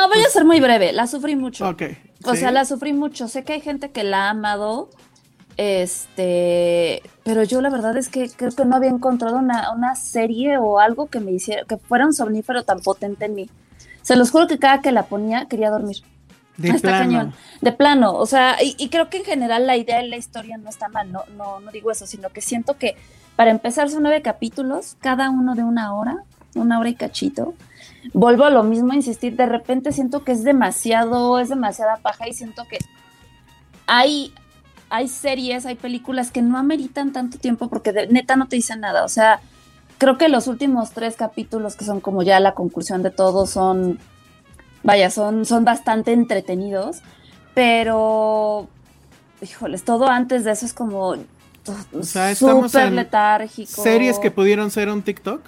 no, 0.00 0.08
voy 0.08 0.22
a 0.22 0.28
ser 0.28 0.44
muy 0.44 0.60
breve, 0.60 0.92
la 0.92 1.06
sufrí 1.06 1.36
mucho. 1.36 1.68
Ok. 1.68 1.82
O 2.24 2.32
¿sí? 2.32 2.38
sea, 2.38 2.50
la 2.50 2.64
sufrí 2.64 2.92
mucho. 2.92 3.28
Sé 3.28 3.44
que 3.44 3.54
hay 3.54 3.60
gente 3.60 3.90
que 3.90 4.04
la 4.04 4.26
ha 4.26 4.30
amado. 4.30 4.90
Este, 5.56 7.02
pero 7.24 7.42
yo 7.42 7.60
la 7.60 7.68
verdad 7.68 7.96
es 7.96 8.08
que 8.08 8.30
creo 8.30 8.52
que 8.52 8.64
no 8.64 8.76
había 8.76 8.90
encontrado 8.90 9.38
una, 9.38 9.72
una 9.72 9.96
serie 9.96 10.56
o 10.56 10.78
algo 10.78 11.08
que 11.08 11.18
me 11.18 11.32
hiciera, 11.32 11.64
que 11.64 11.76
fuera 11.76 12.06
un 12.06 12.12
somnífero 12.12 12.62
tan 12.62 12.78
potente 12.78 13.24
en 13.24 13.34
mí. 13.34 13.50
Se 14.02 14.14
los 14.14 14.30
juro 14.30 14.46
que 14.46 14.58
cada 14.58 14.80
que 14.80 14.92
la 14.92 15.06
ponía 15.06 15.46
quería 15.46 15.70
dormir. 15.70 15.98
De 16.56 16.68
Está 16.68 16.88
plano. 16.88 16.98
cañón. 16.98 17.34
De 17.60 17.72
plano, 17.72 18.14
o 18.14 18.26
sea, 18.26 18.56
y, 18.62 18.74
y 18.78 18.88
creo 18.88 19.10
que 19.10 19.18
en 19.18 19.24
general 19.24 19.66
la 19.66 19.76
idea 19.76 19.98
de 19.98 20.08
la 20.08 20.16
historia 20.16 20.58
no 20.58 20.68
está 20.70 20.88
mal, 20.88 21.10
no, 21.10 21.24
no, 21.36 21.60
no 21.60 21.70
digo 21.70 21.90
eso, 21.90 22.06
sino 22.06 22.30
que 22.30 22.40
siento 22.40 22.76
que 22.78 22.96
para 23.36 23.50
empezar 23.50 23.90
son 23.90 24.02
nueve 24.02 24.22
capítulos, 24.22 24.96
cada 25.00 25.30
uno 25.30 25.54
de 25.54 25.62
una 25.62 25.94
hora, 25.94 26.24
una 26.54 26.80
hora 26.80 26.88
y 26.88 26.94
cachito. 26.94 27.54
Vuelvo 28.12 28.44
a 28.44 28.50
lo 28.50 28.62
mismo 28.62 28.92
a 28.92 28.96
insistir, 28.96 29.36
de 29.36 29.46
repente 29.46 29.92
siento 29.92 30.24
que 30.24 30.32
es 30.32 30.42
demasiado, 30.44 31.38
es 31.38 31.48
demasiada 31.48 31.96
paja 31.98 32.28
y 32.28 32.32
siento 32.32 32.64
que 32.68 32.78
hay, 33.86 34.32
hay 34.90 35.08
series, 35.08 35.66
hay 35.66 35.74
películas 35.74 36.30
que 36.30 36.42
no 36.42 36.58
ameritan 36.58 37.12
tanto 37.12 37.38
tiempo 37.38 37.68
porque 37.68 37.92
de- 37.92 38.06
neta 38.08 38.36
no 38.36 38.46
te 38.48 38.56
dicen 38.56 38.80
nada, 38.80 39.04
o 39.04 39.08
sea, 39.08 39.40
creo 39.98 40.16
que 40.18 40.28
los 40.28 40.46
últimos 40.46 40.90
tres 40.92 41.16
capítulos 41.16 41.76
que 41.76 41.84
son 41.84 42.00
como 42.00 42.22
ya 42.22 42.40
la 42.40 42.54
conclusión 42.54 43.02
de 43.02 43.10
todo 43.10 43.46
son 43.46 43.98
vaya, 44.82 45.10
son, 45.10 45.44
son 45.44 45.64
bastante 45.64 46.12
entretenidos, 46.12 46.98
pero, 47.54 48.68
híjoles, 49.42 49.84
todo 49.84 50.08
antes 50.08 50.44
de 50.44 50.52
eso 50.52 50.64
es 50.66 50.72
como 50.72 51.08
O 51.10 52.02
sea, 52.02 52.30
estamos 52.30 52.70
súper 52.72 52.86
en 52.88 52.96
letárgico. 52.96 53.82
Series 53.82 54.18
que 54.18 54.30
pudieron 54.30 54.70
ser 54.70 54.88
un 54.88 55.02
TikTok. 55.02 55.42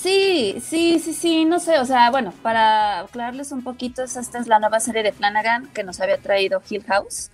Sí, 0.00 0.56
sí, 0.60 0.98
sí, 0.98 1.12
sí, 1.14 1.44
no 1.44 1.58
sé, 1.58 1.78
o 1.78 1.84
sea, 1.84 2.10
bueno, 2.10 2.32
para 2.42 3.00
aclararles 3.00 3.50
un 3.52 3.62
poquito, 3.62 4.02
es- 4.02 4.16
esta 4.16 4.38
es 4.38 4.46
la 4.46 4.58
nueva 4.58 4.78
serie 4.80 5.02
de 5.02 5.12
Flanagan 5.12 5.68
que 5.72 5.82
nos 5.84 6.00
había 6.00 6.18
traído 6.18 6.62
Hill 6.68 6.84
House, 6.84 7.30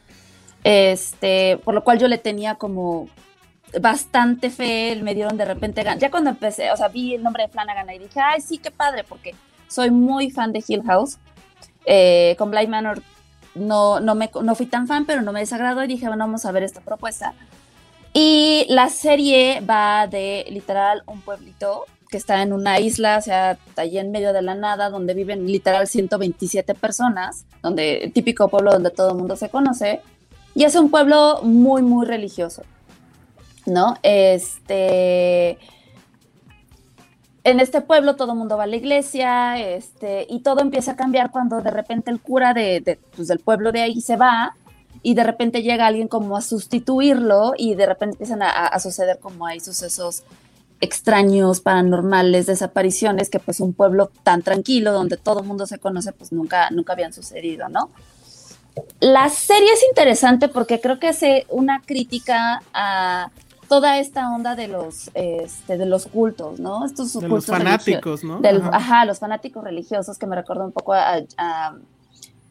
este, 0.64 1.59
por 1.64 1.74
lo 1.74 1.82
cual 1.82 1.98
yo 1.98 2.09
le 2.09 2.18
tenía 2.18 2.55
como 2.55 3.09
bastante 3.80 4.51
fe, 4.51 4.98
me 5.02 5.14
dieron 5.14 5.36
de 5.36 5.44
repente 5.44 5.84
ya 5.98 6.10
cuando 6.10 6.30
empecé, 6.30 6.70
o 6.70 6.76
sea, 6.76 6.89
vi 6.89 7.14
el 7.14 7.22
nombre 7.22 7.44
de 7.44 7.48
Flanagan 7.48 7.90
y 7.90 7.98
dije, 7.98 8.20
ay, 8.20 8.40
sí, 8.40 8.59
qué 8.59 8.70
padre, 8.70 9.02
porque 9.05 9.34
soy 9.68 9.90
muy 9.90 10.30
fan 10.30 10.52
de 10.52 10.62
Hill 10.66 10.82
House, 10.84 11.18
eh, 11.84 12.36
con 12.39 12.51
Blind 12.51 12.68
Manor 12.68 13.02
no, 13.55 13.98
no, 14.01 14.14
me, 14.14 14.30
no 14.43 14.55
fui 14.55 14.66
tan 14.66 14.86
fan, 14.86 15.05
pero 15.05 15.20
no 15.22 15.32
me 15.32 15.40
desagradó 15.40 15.82
y 15.84 15.89
dije, 15.89 16.06
bueno, 16.06 16.24
vamos 16.24 16.44
a 16.47 16.52
ver 16.52 16.62
esta 16.62 16.80
propuesta. 16.80 17.34
Y 18.14 18.66
la 18.68 18.89
serie 18.89 19.60
va 19.62 20.06
de 20.06 20.44
literal 20.51 21.02
un 21.06 21.20
pueblito 21.22 21.86
que 22.12 22.18
está 22.18 22.43
en 22.43 22.52
una 22.52 22.78
isla, 22.78 23.16
o 23.16 23.22
sea, 23.22 23.59
allí 23.76 23.98
en 23.98 24.12
medio 24.12 24.34
de 24.34 24.43
la 24.43 24.55
nada, 24.55 24.90
donde 24.90 25.14
viven 25.14 25.47
literal 25.47 25.89
127 25.89 26.74
personas, 26.74 27.47
donde 27.62 28.12
típico 28.14 28.48
pueblo 28.48 28.70
donde 28.70 28.90
todo 28.90 29.12
el 29.12 29.16
mundo 29.16 29.34
se 29.34 29.48
conoce, 29.48 30.02
y 30.55 30.64
es 30.64 30.76
un 30.76 30.90
pueblo 30.90 31.40
muy, 31.43 31.80
muy 31.80 32.05
religioso, 32.05 32.64
¿no? 33.64 33.97
Este, 34.02 35.52
en 37.44 37.60
este 37.60 37.80
pueblo 37.80 38.14
todo 38.14 38.32
el 38.32 38.39
mundo 38.39 38.59
va 38.59 38.64
a 38.64 38.66
la 38.66 38.76
iglesia, 38.76 39.59
este, 39.59 40.26
y 40.28 40.40
todo 40.40 40.60
empieza 40.60 40.93
a 40.93 40.97
cambiar 40.97 41.30
cuando 41.30 41.62
de 41.62 41.70
repente 41.70 42.10
el 42.10 42.20
cura 42.20 42.52
de, 42.52 42.98
pues, 43.16 43.26
del 43.26 43.39
pueblo 43.39 43.72
de 43.72 43.80
ahí 43.80 44.02
se 44.02 44.16
va 44.16 44.55
y 45.02 45.14
de 45.14 45.24
repente 45.24 45.62
llega 45.62 45.86
alguien 45.86 46.09
como 46.09 46.36
a 46.36 46.43
sustituirlo 46.43 47.55
y 47.56 47.74
de 47.74 47.86
repente 47.86 48.16
empiezan 48.16 48.43
a 48.43 48.78
suceder 48.80 49.18
como 49.18 49.47
hay 49.47 49.60
sucesos 49.60 50.24
extraños, 50.82 51.60
paranormales, 51.60 52.46
desapariciones, 52.46 53.30
que 53.30 53.38
pues 53.38 53.60
un 53.60 53.72
pueblo 53.72 54.10
tan 54.24 54.42
tranquilo 54.42 54.92
donde 54.92 55.16
todo 55.16 55.40
el 55.40 55.46
mundo 55.46 55.64
se 55.64 55.78
conoce, 55.78 56.12
pues 56.12 56.32
nunca, 56.32 56.70
nunca 56.70 56.92
habían 56.92 57.12
sucedido, 57.12 57.68
¿no? 57.68 57.88
La 59.00 59.28
serie 59.28 59.72
es 59.72 59.84
interesante 59.88 60.48
porque 60.48 60.80
creo 60.80 60.98
que 60.98 61.09
hace 61.09 61.46
una 61.50 61.80
crítica 61.82 62.62
a 62.74 63.30
toda 63.68 63.98
esta 63.98 64.28
onda 64.34 64.56
de 64.56 64.66
los, 64.66 65.10
este, 65.14 65.78
de 65.78 65.86
los 65.86 66.06
cultos, 66.06 66.59
¿no? 66.59 66.84
Estos 66.84 67.12
de 67.12 67.28
los 67.28 67.46
fanáticos, 67.46 68.24
¿no? 68.24 68.40
ajá. 68.72 69.04
los 69.04 69.20
fanáticos 69.20 69.62
religiosos 69.62 70.18
que 70.18 70.26
me 70.26 70.34
recuerda 70.34 70.64
un 70.64 70.72
poco 70.72 70.94
a, 70.94 71.20
a 71.38 71.76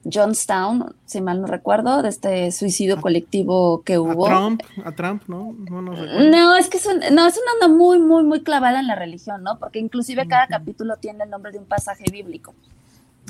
Johnstown, 0.03 0.95
si 1.05 1.21
mal 1.21 1.41
no 1.41 1.47
recuerdo, 1.47 2.01
de 2.01 2.09
este 2.09 2.51
suicidio 2.51 2.99
colectivo 2.99 3.83
que 3.83 3.99
hubo. 3.99 4.25
A 4.25 4.29
Trump, 4.29 4.63
a 4.83 4.91
Trump, 4.93 5.23
¿no? 5.27 5.55
No, 5.69 5.81
no, 5.81 6.55
es 6.55 6.69
que 6.69 6.77
es, 6.77 6.85
no, 6.85 7.27
es 7.27 7.37
una 7.37 7.53
onda 7.53 7.67
muy, 7.67 7.99
muy, 7.99 8.23
muy 8.23 8.41
clavada 8.41 8.79
en 8.79 8.87
la 8.87 8.95
religión, 8.95 9.43
¿no? 9.43 9.59
Porque 9.59 9.79
inclusive 9.79 10.27
cada 10.27 10.47
capítulo 10.47 10.97
tiene 10.97 11.23
el 11.23 11.29
nombre 11.29 11.51
de 11.51 11.59
un 11.59 11.65
pasaje 11.65 12.05
bíblico. 12.11 12.53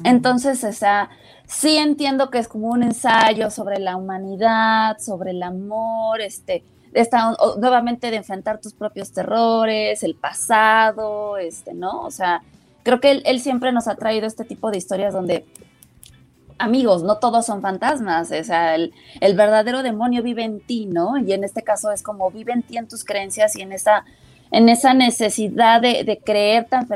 Entonces, 0.03 0.63
o 0.63 0.71
sea, 0.71 1.09
sí 1.45 1.75
entiendo 1.77 2.29
que 2.29 2.39
es 2.39 2.47
como 2.47 2.69
un 2.69 2.83
ensayo 2.83 3.49
sobre 3.51 3.79
la 3.79 3.97
humanidad, 3.97 4.97
sobre 4.99 5.31
el 5.31 5.43
amor, 5.43 6.21
este, 6.21 6.63
esta, 6.93 7.35
nuevamente 7.59 8.09
de 8.09 8.17
enfrentar 8.17 8.59
tus 8.59 8.73
propios 8.73 9.11
terrores, 9.11 10.03
el 10.03 10.15
pasado, 10.15 11.37
este, 11.37 11.73
¿no? 11.73 12.01
O 12.01 12.11
sea, 12.11 12.41
creo 12.83 13.01
que 13.01 13.11
él, 13.11 13.21
él 13.25 13.41
siempre 13.41 13.71
nos 13.73 13.87
ha 13.87 13.95
traído 13.95 14.25
este 14.25 14.45
tipo 14.45 14.71
de 14.71 14.77
historias 14.77 15.13
donde 15.13 15.45
amigos, 16.61 17.03
no 17.03 17.17
todos 17.17 17.45
son 17.45 17.61
fantasmas, 17.61 18.31
o 18.31 18.43
sea, 18.43 18.75
el, 18.75 18.93
verdadero 19.21 19.83
demonio 19.83 20.21
vive 20.21 20.43
en 20.43 20.59
ti, 20.59 20.85
¿no? 20.85 21.17
Y 21.17 21.33
en 21.33 21.43
este 21.43 21.63
caso 21.63 21.91
es 21.91 22.03
como 22.03 22.29
vive 22.29 22.53
en 22.53 22.61
ti, 22.61 22.77
en 22.77 22.87
tus 22.87 23.03
creencias 23.03 23.55
y 23.55 23.61
en 23.61 23.71
esa, 23.71 24.05
en 24.51 24.69
esa 24.69 24.93
necesidad 24.93 25.81
de, 25.81 26.21
creer 26.23 26.65
tan, 26.65 26.87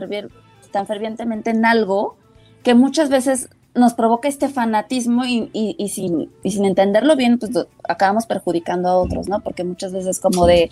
tan 0.72 0.88
fervientemente 0.88 1.50
en 1.50 1.66
algo 1.66 2.16
que 2.64 2.76
muchas 2.76 3.10
veces 3.10 3.50
nos 3.74 3.94
provoca 3.94 4.28
este 4.28 4.50
fanatismo 4.50 5.26
y, 5.26 5.50
y, 5.52 5.90
sin, 5.90 6.32
y 6.44 6.52
sin 6.52 6.66
entenderlo 6.66 7.16
bien, 7.16 7.40
pues 7.40 7.52
acabamos 7.84 8.26
perjudicando 8.26 8.88
a 8.88 8.98
otros, 8.98 9.28
¿no? 9.28 9.42
Porque 9.42 9.64
muchas 9.64 9.92
veces 9.92 10.20
como 10.20 10.46
de, 10.46 10.70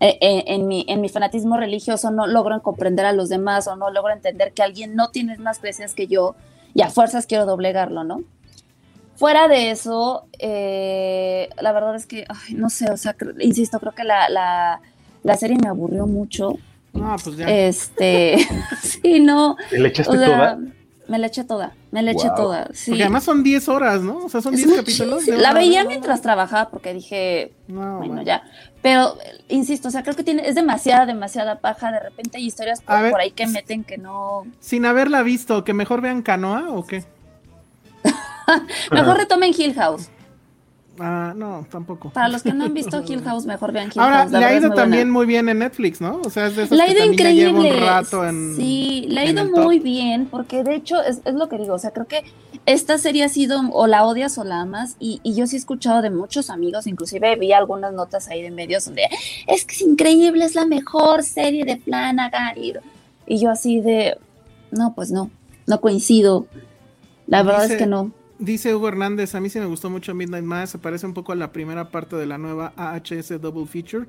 eh, 0.00 0.18
eh, 0.20 0.44
en, 0.46 0.66
mi, 0.66 0.86
en 0.88 1.02
mi 1.02 1.10
fanatismo 1.10 1.58
religioso 1.58 2.10
no 2.10 2.26
logro 2.26 2.62
comprender 2.62 3.04
a 3.04 3.12
los 3.12 3.28
demás 3.28 3.68
o 3.68 3.76
no 3.76 3.90
logro 3.90 4.12
entender 4.12 4.52
que 4.52 4.62
alguien 4.62 4.96
no 4.96 5.10
tiene 5.10 5.36
más 5.36 5.58
creencias 5.58 5.94
que 5.94 6.06
yo 6.06 6.34
y 6.74 6.82
a 6.82 6.90
fuerzas 6.90 7.26
quiero 7.26 7.46
doblegarlo, 7.46 8.04
¿no? 8.04 8.22
Fuera 9.16 9.48
de 9.48 9.70
eso, 9.70 10.26
eh, 10.38 11.50
la 11.60 11.72
verdad 11.72 11.94
es 11.94 12.06
que, 12.06 12.26
no 12.54 12.70
sé, 12.70 12.90
o 12.90 12.96
sea, 12.96 13.14
insisto, 13.40 13.78
creo 13.78 13.92
que 13.92 14.04
la, 14.04 14.28
la, 14.30 14.80
la, 15.22 15.36
serie 15.36 15.58
me 15.62 15.68
aburrió 15.68 16.06
mucho. 16.06 16.56
Ah, 16.94 17.16
pues 17.22 17.36
ya. 17.36 17.46
Este, 17.50 18.38
sí, 18.82 19.20
no. 19.20 19.56
¿Le 19.72 19.88
echaste 19.88 20.16
toda? 20.16 20.58
Me 21.10 21.18
la 21.18 21.26
eché 21.26 21.42
toda, 21.42 21.74
me 21.90 22.02
la 22.02 22.12
eché 22.12 22.28
toda. 22.36 22.68
Sí. 22.72 22.92
Porque 22.92 23.02
además 23.02 23.24
son 23.24 23.42
10 23.42 23.68
horas, 23.68 24.00
¿no? 24.00 24.18
O 24.18 24.28
sea, 24.28 24.40
son 24.40 24.54
10 24.54 24.76
capítulos. 24.76 25.26
La 25.26 25.52
veía 25.52 25.84
mientras 25.84 26.22
trabajaba 26.22 26.70
porque 26.70 26.94
dije, 26.94 27.52
bueno, 27.66 28.22
ya. 28.22 28.44
Pero, 28.82 29.18
insisto, 29.48 29.88
o 29.88 29.90
sea, 29.90 30.02
creo 30.02 30.16
que 30.16 30.24
tiene, 30.24 30.48
es 30.48 30.54
demasiada, 30.54 31.04
demasiada 31.04 31.58
paja. 31.58 31.92
De 31.92 32.00
repente 32.00 32.38
hay 32.38 32.46
historias 32.46 32.80
por, 32.80 33.20
ahí 33.20 33.30
que 33.30 33.46
meten 33.46 33.84
que 33.84 33.98
no. 33.98 34.46
Sin 34.58 34.86
haberla 34.86 35.22
visto, 35.22 35.64
que 35.64 35.74
mejor 35.74 36.00
vean 36.00 36.22
Canoa 36.22 36.70
o 36.70 36.86
qué? 36.86 37.04
mejor 38.90 39.18
retomen 39.18 39.52
Hill 39.56 39.74
House. 39.74 40.08
Ah, 41.02 41.32
no, 41.34 41.66
tampoco. 41.70 42.10
Para 42.10 42.28
los 42.28 42.42
que 42.42 42.52
no 42.52 42.66
han 42.66 42.74
visto 42.74 43.02
Hill 43.02 43.22
House, 43.22 43.46
mejor 43.46 43.72
vean 43.72 43.86
Hill 43.86 44.02
House. 44.02 44.26
Ahora, 44.26 44.26
le 44.26 44.44
ha 44.44 44.58
ido 44.58 44.70
también 44.72 45.10
muy 45.10 45.24
bien 45.24 45.48
en 45.48 45.60
Netflix, 45.60 45.98
¿no? 46.00 46.20
O 46.24 46.28
sea, 46.28 46.48
es 46.48 46.56
de 46.56 46.66
Le 46.76 46.82
ha 46.82 46.90
ido 46.90 47.04
increíble. 47.10 47.72
sí, 48.54 49.06
le 49.08 49.20
ha 49.20 49.24
ido 49.24 49.46
muy 49.46 49.78
bien, 49.78 50.26
porque 50.26 50.62
de 50.62 50.74
hecho 50.74 51.00
es, 51.02 51.22
lo 51.32 51.48
que 51.48 51.56
digo, 51.56 51.74
o 51.74 51.78
sea, 51.78 51.92
creo 51.92 52.06
que 52.06 52.24
esta 52.66 52.98
serie 52.98 53.24
ha 53.24 53.30
sido 53.30 53.62
o 53.72 53.86
la 53.86 54.04
odias 54.04 54.36
o 54.36 54.44
la 54.44 54.60
amas, 54.60 54.96
y, 54.98 55.20
yo 55.24 55.46
sí 55.46 55.56
he 55.56 55.58
escuchado 55.58 56.02
de 56.02 56.10
muchos 56.10 56.50
amigos, 56.50 56.86
inclusive 56.86 57.34
vi 57.36 57.52
algunas 57.52 57.94
notas 57.94 58.28
ahí 58.28 58.42
de 58.42 58.50
medios 58.50 58.84
donde 58.84 59.04
es 59.46 59.64
que 59.64 59.74
es 59.74 59.80
increíble, 59.80 60.44
es 60.44 60.54
la 60.54 60.66
mejor 60.66 61.22
serie 61.22 61.64
de 61.64 61.78
Flanagan, 61.78 62.58
y, 62.58 62.74
y 63.26 63.38
yo 63.38 63.50
así 63.50 63.80
de, 63.80 64.18
no, 64.70 64.92
pues 64.94 65.10
no, 65.10 65.30
no 65.66 65.80
coincido. 65.80 66.46
La 67.26 67.42
verdad 67.42 67.70
es 67.70 67.78
que 67.78 67.86
no. 67.86 68.12
Dice 68.40 68.74
Hugo 68.74 68.88
Hernández, 68.88 69.34
a 69.34 69.40
mí 69.40 69.50
sí 69.50 69.60
me 69.60 69.66
gustó 69.66 69.90
mucho 69.90 70.14
Midnight 70.14 70.44
Mass, 70.44 70.70
se 70.70 70.78
parece 70.78 71.04
un 71.04 71.12
poco 71.12 71.32
a 71.32 71.34
la 71.34 71.52
primera 71.52 71.90
parte 71.90 72.16
de 72.16 72.24
la 72.24 72.38
nueva 72.38 72.72
AHS 72.74 73.38
Double 73.38 73.66
Feature 73.66 74.06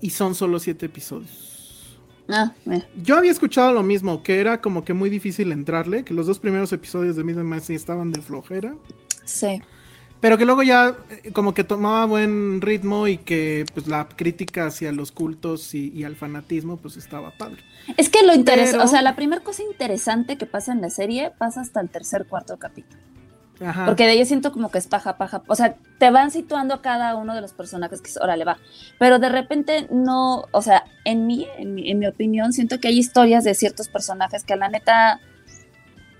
y 0.00 0.08
son 0.10 0.34
solo 0.34 0.58
siete 0.58 0.86
episodios. 0.86 1.98
Ah, 2.26 2.54
Yo 3.02 3.18
había 3.18 3.30
escuchado 3.30 3.72
lo 3.72 3.82
mismo, 3.82 4.22
que 4.22 4.40
era 4.40 4.62
como 4.62 4.82
que 4.82 4.94
muy 4.94 5.10
difícil 5.10 5.52
entrarle, 5.52 6.04
que 6.04 6.14
los 6.14 6.26
dos 6.26 6.38
primeros 6.38 6.72
episodios 6.72 7.16
de 7.16 7.24
Midnight 7.24 7.46
Mass 7.46 7.64
sí 7.64 7.74
estaban 7.74 8.12
de 8.12 8.22
flojera. 8.22 8.74
Sí. 9.26 9.60
Pero 10.20 10.38
que 10.38 10.46
luego 10.46 10.62
ya 10.62 10.96
eh, 11.10 11.32
como 11.32 11.52
que 11.52 11.62
tomaba 11.62 12.06
buen 12.06 12.62
ritmo 12.62 13.08
y 13.08 13.18
que 13.18 13.66
pues 13.74 13.88
la 13.88 14.08
crítica 14.08 14.66
hacia 14.66 14.90
los 14.92 15.12
cultos 15.12 15.74
y, 15.74 16.02
al 16.04 16.16
fanatismo 16.16 16.78
pues 16.78 16.96
estaba 16.96 17.30
padre. 17.32 17.62
Es 17.98 18.08
que 18.08 18.22
lo 18.22 18.34
interesante, 18.34 18.84
o 18.84 18.88
sea, 18.88 19.02
la 19.02 19.16
primera 19.16 19.42
cosa 19.42 19.62
interesante 19.62 20.38
que 20.38 20.46
pasa 20.46 20.72
en 20.72 20.80
la 20.80 20.88
serie 20.88 21.32
pasa 21.36 21.60
hasta 21.60 21.80
el 21.80 21.90
tercer, 21.90 22.26
cuarto 22.26 22.58
capítulo. 22.58 23.10
Porque 23.84 24.04
de 24.04 24.12
ahí 24.12 24.24
siento 24.24 24.52
como 24.52 24.70
que 24.70 24.78
es 24.78 24.86
paja, 24.86 25.18
paja. 25.18 25.42
O 25.46 25.54
sea, 25.54 25.76
te 25.98 26.10
van 26.10 26.30
situando 26.30 26.74
a 26.74 26.80
cada 26.80 27.14
uno 27.14 27.34
de 27.34 27.42
los 27.42 27.52
personajes 27.52 28.00
que 28.00 28.08
es, 28.08 28.16
órale, 28.16 28.44
va. 28.46 28.56
Pero 28.98 29.18
de 29.18 29.28
repente 29.28 29.86
no, 29.90 30.46
o 30.50 30.62
sea, 30.62 30.84
en 31.04 31.26
mí, 31.26 31.46
en 31.58 31.74
mi, 31.74 31.90
en 31.90 31.98
mi 31.98 32.06
opinión, 32.06 32.54
siento 32.54 32.80
que 32.80 32.88
hay 32.88 32.98
historias 32.98 33.44
de 33.44 33.54
ciertos 33.54 33.88
personajes 33.88 34.44
que 34.44 34.56
la 34.56 34.70
neta, 34.70 35.20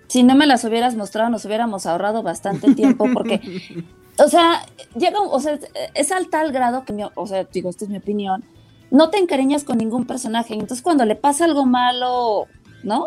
si 0.06 0.22
no 0.22 0.34
me 0.34 0.46
las 0.46 0.64
hubieras 0.64 0.96
mostrado, 0.96 1.30
nos 1.30 1.46
hubiéramos 1.46 1.86
ahorrado 1.86 2.22
bastante 2.22 2.74
tiempo 2.74 3.06
porque, 3.14 3.40
o 4.18 4.28
sea, 4.28 4.66
llega, 4.94 5.20
o 5.20 5.40
sea, 5.40 5.58
es 5.94 6.12
al 6.12 6.28
tal 6.28 6.52
grado 6.52 6.84
que, 6.84 6.94
o 7.14 7.26
sea, 7.26 7.44
digo, 7.44 7.70
esta 7.70 7.86
es 7.86 7.90
mi 7.90 7.96
opinión, 7.96 8.44
no 8.90 9.08
te 9.08 9.16
encariñas 9.16 9.64
con 9.64 9.78
ningún 9.78 10.04
personaje. 10.04 10.52
Entonces 10.52 10.82
cuando 10.82 11.06
le 11.06 11.16
pasa 11.16 11.46
algo 11.46 11.64
malo, 11.64 12.48
¿no? 12.82 13.06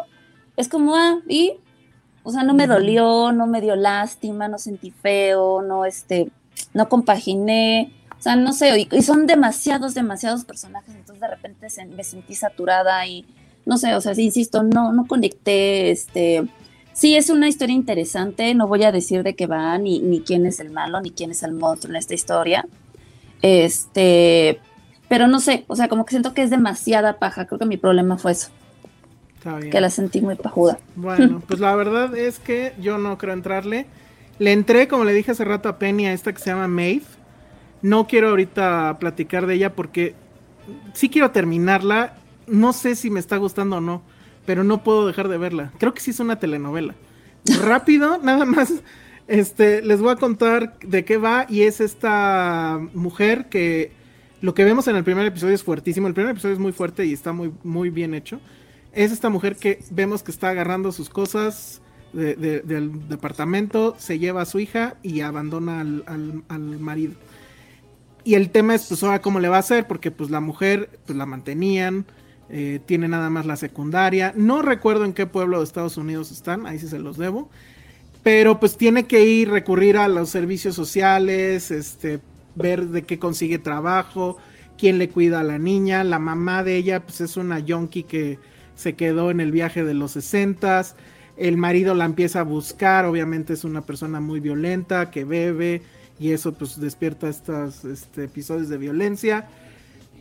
Es 0.58 0.70
como, 0.70 0.96
ah, 0.96 1.20
y 1.28 1.58
o 2.24 2.32
sea, 2.32 2.44
no 2.44 2.54
me 2.54 2.68
dolió, 2.68 3.32
no 3.32 3.48
me 3.48 3.62
dio 3.62 3.76
lástima, 3.76 4.48
no 4.48 4.58
sentí 4.58 4.92
feo, 4.92 5.62
no, 5.62 5.86
este, 5.86 6.30
no 6.74 6.88
compaginé. 6.88 7.94
O 8.18 8.22
sea, 8.24 8.38
no 8.38 8.54
sé, 8.54 8.88
y, 8.90 9.02
son 9.02 9.28
demasiados, 9.28 9.94
demasiados 9.94 10.46
personajes, 10.46 10.96
entonces 10.96 11.20
de 11.20 11.28
repente 11.28 11.68
me 11.94 12.06
sentí 12.06 12.36
saturada 12.36 13.06
y 13.06 13.26
no 13.66 13.78
sé, 13.78 13.96
o 13.96 14.02
sea, 14.02 14.14
insisto, 14.14 14.64
no, 14.64 14.94
no 14.94 15.06
conecté, 15.08 15.92
este, 15.92 16.48
sí 16.94 17.18
es 17.18 17.30
una 17.30 17.50
historia 17.50 17.76
interesante, 17.76 18.54
no 18.56 18.68
voy 18.68 18.84
a 18.84 18.94
decir 18.94 19.24
de 19.24 19.36
qué 19.36 19.46
va, 19.46 19.78
ni, 19.78 20.00
ni 20.00 20.22
quién 20.22 20.46
es 20.46 20.62
el 20.62 20.70
malo, 20.70 21.02
ni 21.02 21.12
quién 21.12 21.32
es 21.32 21.44
el 21.44 21.52
monstruo 21.52 21.92
en 21.92 21.98
esta 21.98 22.14
historia, 22.14 22.66
este, 23.42 24.62
pero 25.10 25.28
no 25.28 25.42
sé, 25.42 25.66
o 25.68 25.76
sea, 25.76 25.90
como 25.90 26.06
que 26.06 26.12
siento 26.12 26.34
que 26.34 26.44
es 26.44 26.50
demasiada 26.50 27.20
paja, 27.20 27.46
creo 27.46 27.60
que 27.60 27.66
mi 27.66 27.78
problema 27.78 28.18
fue 28.18 28.32
eso. 28.32 28.50
Que 29.70 29.82
la 29.82 29.90
sentí 29.90 30.22
muy 30.22 30.36
pajuda. 30.36 30.80
Bueno, 30.96 31.42
pues 31.48 31.60
la 31.60 31.76
verdad 31.76 32.16
es 32.16 32.40
que 32.40 32.74
yo 32.80 32.98
no 32.98 33.18
creo 33.18 33.34
entrarle. 33.34 33.88
Le 34.40 34.52
entré, 34.52 34.88
como 34.88 35.04
le 35.04 35.14
dije 35.14 35.32
hace 35.32 35.44
rato 35.44 35.70
a 35.70 35.78
Penny, 35.78 36.08
a 36.08 36.14
esta 36.14 36.34
que 36.34 36.40
se 36.40 36.50
llama 36.50 36.68
Maeve. 36.68 37.04
No 37.82 38.08
quiero 38.08 38.30
ahorita 38.30 38.98
platicar 39.00 39.46
de 39.46 39.56
ella 39.56 39.76
porque 39.76 40.16
sí 40.94 41.10
quiero 41.10 41.32
terminarla. 41.32 42.16
No 42.48 42.74
sé 42.74 42.96
si 42.96 43.10
me 43.10 43.20
está 43.20 43.38
gustando 43.38 43.78
o 43.78 43.82
no, 43.82 44.02
pero 44.46 44.64
no 44.64 44.84
puedo 44.84 45.06
dejar 45.06 45.28
de 45.28 45.38
verla. 45.38 45.72
Creo 45.78 45.94
que 45.94 46.02
sí 46.02 46.12
es 46.12 46.20
una 46.20 46.40
telenovela. 46.40 46.96
Rápido, 47.64 48.20
nada 48.20 48.46
más. 48.46 48.74
Este, 49.28 49.82
les 49.82 50.02
voy 50.02 50.12
a 50.12 50.16
contar 50.16 50.78
de 50.80 51.06
qué 51.06 51.18
va 51.18 51.46
y 51.50 51.62
es 51.62 51.80
esta 51.80 52.82
mujer 52.94 53.46
que 53.46 53.92
lo 54.42 54.54
que 54.54 54.66
vemos 54.66 54.88
en 54.90 54.98
el 54.98 55.06
primer 55.06 55.26
episodio 55.26 55.54
es 55.54 55.64
fuertísimo. 55.64 56.08
El 56.08 56.14
primer 56.14 56.32
episodio 56.32 56.54
es 56.54 56.60
muy 56.60 56.72
fuerte 56.72 57.06
y 57.06 57.14
está 57.14 57.34
muy, 57.34 57.52
muy 57.64 57.90
bien 57.90 58.14
hecho 58.14 58.40
es 58.94 59.12
esta 59.12 59.30
mujer 59.30 59.56
que 59.56 59.80
vemos 59.90 60.24
que 60.24 60.32
está 60.32 60.50
agarrando 60.50 60.92
sus 60.92 61.10
cosas 61.10 61.82
del 62.14 63.10
departamento, 63.10 63.96
se 63.98 64.20
lleva 64.20 64.44
a 64.44 64.46
su 64.46 64.60
hija 64.60 64.98
y 65.02 65.22
abandona 65.22 65.82
al, 65.82 66.80
marido. 66.80 67.14
Y 68.24 68.36
el 68.36 68.52
tema 68.52 68.76
es, 68.76 68.86
pues, 68.88 69.04
ahora 69.04 69.22
cómo 69.22 69.40
le 69.40 69.50
va 69.50 69.58
a 69.58 69.62
hacer, 69.62 69.88
porque 69.88 70.12
pues 70.12 70.30
la 70.30 70.40
mujer, 70.40 71.00
pues 71.06 71.18
la 71.18 71.26
mantenían, 71.26 72.06
eh, 72.50 72.80
tiene 72.86 73.08
nada 73.08 73.32
más 73.32 73.48
la 73.48 73.56
secundaria. 73.56 74.32
No 74.36 74.62
recuerdo 74.62 75.06
en 75.06 75.14
qué 75.14 75.26
pueblo 75.26 75.58
de 75.58 75.64
Estados 75.64 75.98
Unidos 75.98 76.32
están, 76.32 76.68
ahí 76.68 76.78
sí 76.78 76.88
se 76.88 77.00
los 77.00 77.18
debo. 77.18 77.50
Pero 78.22 78.60
pues 78.60 78.78
tiene 78.78 79.06
que 79.06 79.26
ir, 79.26 79.50
recurrir 79.50 79.98
a 79.98 80.08
los 80.08 80.30
servicios 80.30 80.76
sociales, 80.76 81.72
este, 81.72 82.22
ver 82.56 82.88
de 82.88 83.02
qué 83.02 83.20
consigue 83.20 83.58
trabajo, 83.58 84.38
quién 84.78 85.00
le 85.00 85.10
cuida 85.10 85.40
a 85.40 85.44
la 85.44 85.58
niña. 85.58 86.04
La 86.04 86.20
mamá 86.20 86.64
de 86.64 86.78
ella, 86.78 87.02
pues 87.04 87.22
es 87.22 87.36
una 87.38 87.60
yonki 87.60 88.04
que 88.04 88.40
se 88.76 88.94
quedó 88.94 89.32
en 89.32 89.40
el 89.40 89.52
viaje 89.52 89.84
de 89.84 89.94
los 89.94 90.12
60 90.12 90.84
el 91.38 91.58
marido 91.58 91.96
la 91.96 92.06
empieza 92.06 92.42
a 92.42 92.44
buscar, 92.44 93.06
obviamente 93.06 93.54
es 93.54 93.64
una 93.64 93.82
persona 93.82 94.20
muy 94.20 94.40
violenta, 94.40 95.10
que 95.10 95.26
bebe 95.26 95.82
y 96.20 96.32
eso 96.32 96.54
pues 96.54 96.80
despierta 96.80 97.28
estos 97.28 97.84
este, 97.86 98.26
episodios 98.26 98.70
de 98.70 98.78
violencia. 98.78 99.48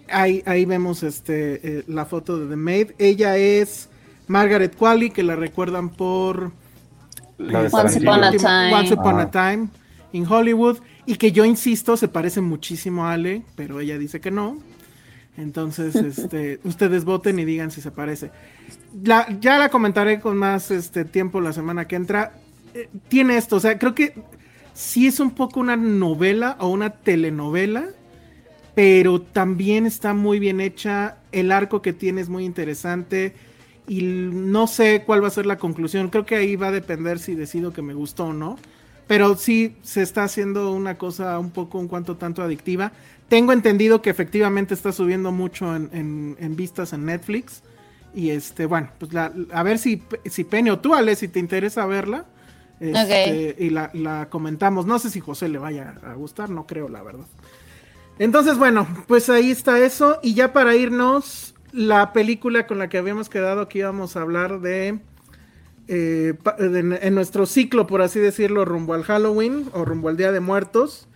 Ahí, 0.09 0.43
ahí 0.47 0.65
vemos 0.65 1.03
este, 1.03 1.79
eh, 1.79 1.85
la 1.87 2.07
foto 2.07 2.39
de 2.39 2.49
The 2.49 2.57
Maid. 2.57 2.91
Ella 2.99 3.37
es 3.37 3.91
Margaret 4.27 4.75
Qualley, 4.75 5.11
que 5.11 5.23
la 5.23 5.37
recuerdan 5.37 5.91
por 5.91 6.53
La 7.39 7.63
de 7.63 7.69
Once. 7.71 7.99
Upon 8.01 8.25
a 8.25 8.31
Time. 8.33 8.75
Once 8.75 8.95
Upon 8.95 9.21
a. 9.21 9.31
Time 9.31 9.69
in 10.13 10.27
Hollywood. 10.27 10.79
Y 11.05 11.17
que 11.17 11.33
yo 11.33 11.45
insisto, 11.45 11.97
se 11.97 12.09
parece 12.09 12.41
muchísimo 12.41 13.05
a 13.05 13.13
Ale, 13.13 13.43
pero 13.55 13.81
ella 13.81 13.99
dice 13.99 14.21
que 14.21 14.31
no. 14.31 14.59
Entonces, 15.37 15.95
este, 15.95 16.61
ustedes 16.65 17.05
voten 17.05 17.39
y 17.39 17.45
digan 17.45 17.71
si 17.71 17.81
se 17.81 17.91
parece. 17.91 18.31
Ya 18.93 19.59
la 19.59 19.69
comentaré 19.71 20.21
con 20.21 20.37
más 20.37 20.71
este, 20.71 21.05
tiempo 21.05 21.41
la 21.41 21.53
semana 21.53 21.87
que 21.87 21.97
entra. 21.97 22.35
Eh, 22.75 22.89
tiene 23.09 23.37
esto, 23.37 23.57
o 23.57 23.61
sea, 23.61 23.79
creo 23.79 23.95
que 23.95 24.15
sí 24.75 25.07
es 25.07 25.21
un 25.21 25.31
poco 25.31 25.61
una 25.61 25.77
novela 25.77 26.57
o 26.61 26.69
una 26.69 26.91
telenovela, 26.91 27.89
pero 28.75 29.21
también 29.21 29.87
está 29.87 30.15
muy 30.15 30.39
bien 30.39 30.61
hecha. 30.61 31.19
El 31.31 31.53
arco 31.53 31.83
que 31.83 31.93
tiene 31.93 32.21
es 32.21 32.29
muy 32.29 32.45
interesante. 32.45 33.35
Y 33.89 34.03
no 34.03 34.67
sé 34.67 35.03
cuál 35.05 35.23
va 35.23 35.29
a 35.29 35.33
ser 35.33 35.45
la 35.45 35.59
conclusión. 35.59 36.09
Creo 36.09 36.25
que 36.25 36.37
ahí 36.37 36.57
va 36.57 36.69
a 36.69 36.73
depender 36.73 37.19
si 37.19 37.35
decido 37.35 37.73
que 37.73 37.83
me 37.83 37.95
gustó 37.95 38.27
o 38.27 38.33
no. 38.33 38.57
Pero 39.07 39.37
sí 39.37 39.77
se 39.83 40.01
está 40.01 40.25
haciendo 40.25 40.73
una 40.73 40.97
cosa 40.97 41.39
un 41.39 41.51
poco, 41.51 41.79
un 41.79 41.89
cuanto 41.89 42.17
tanto 42.17 42.43
adictiva. 42.43 42.93
Tengo 43.33 43.55
entendido 43.55 44.03
que 44.03 44.11
efectivamente 44.11 44.75
está 44.75 44.93
subiendo 44.93 45.33
mucho 45.33 45.75
en, 45.75 45.89
en- 45.95 46.37
en 46.39 46.55
vistas 46.55 46.93
en 46.93 47.07
Netflix. 47.07 47.63
Y 48.15 48.29
este, 48.29 48.67
bueno, 48.67 48.91
pues 48.99 49.15
la- 49.15 49.33
a 49.53 49.63
ver 49.63 49.79
si, 49.79 50.03
si 50.27 50.45
Penny 50.45 50.69
o 50.69 50.81
tú, 50.81 50.95
Ale, 50.95 51.17
si 51.17 51.29
te 51.29 51.39
interesa 51.39 51.87
verla. 51.87 52.27
este, 52.79 53.57
Y 53.59 53.71
la, 53.71 53.89
la 53.95 54.29
comentamos. 54.29 54.85
No 54.85 54.99
sé 54.99 55.09
si 55.09 55.21
José 55.21 55.49
le 55.49 55.57
vaya 55.57 55.95
a 56.05 56.13
gustar, 56.13 56.51
no 56.51 56.67
creo, 56.67 56.91
la 56.91 57.03
verdad. 57.03 57.25
Entonces, 58.19 58.59
bueno, 58.59 58.87
pues 59.07 59.31
ahí 59.31 59.51
está 59.51 59.79
eso. 59.81 60.19
Y 60.23 60.35
ya 60.35 60.53
para 60.53 60.77
irnos, 60.77 61.55
la 61.73 62.13
película 62.13 62.67
con 62.67 62.79
la 62.79 62.91
que 62.91 62.99
habíamos 62.99 63.31
quedado 63.31 63.67
que 63.67 63.79
íbamos 63.79 64.15
a 64.15 64.21
hablar 64.21 64.61
de, 64.61 64.99
eh, 65.89 66.35
de- 66.59 66.99
en 67.01 67.15
nuestro 67.15 67.47
ciclo, 67.47 67.87
por 67.87 68.03
así 68.03 68.19
decirlo, 68.19 68.67
rumbo 68.67 68.93
al 68.93 69.05
Halloween 69.05 69.71
o 69.73 69.87
rumbo 69.87 70.11
al 70.11 70.19
Día 70.19 70.33
de 70.33 70.41
Muertos. 70.41 71.09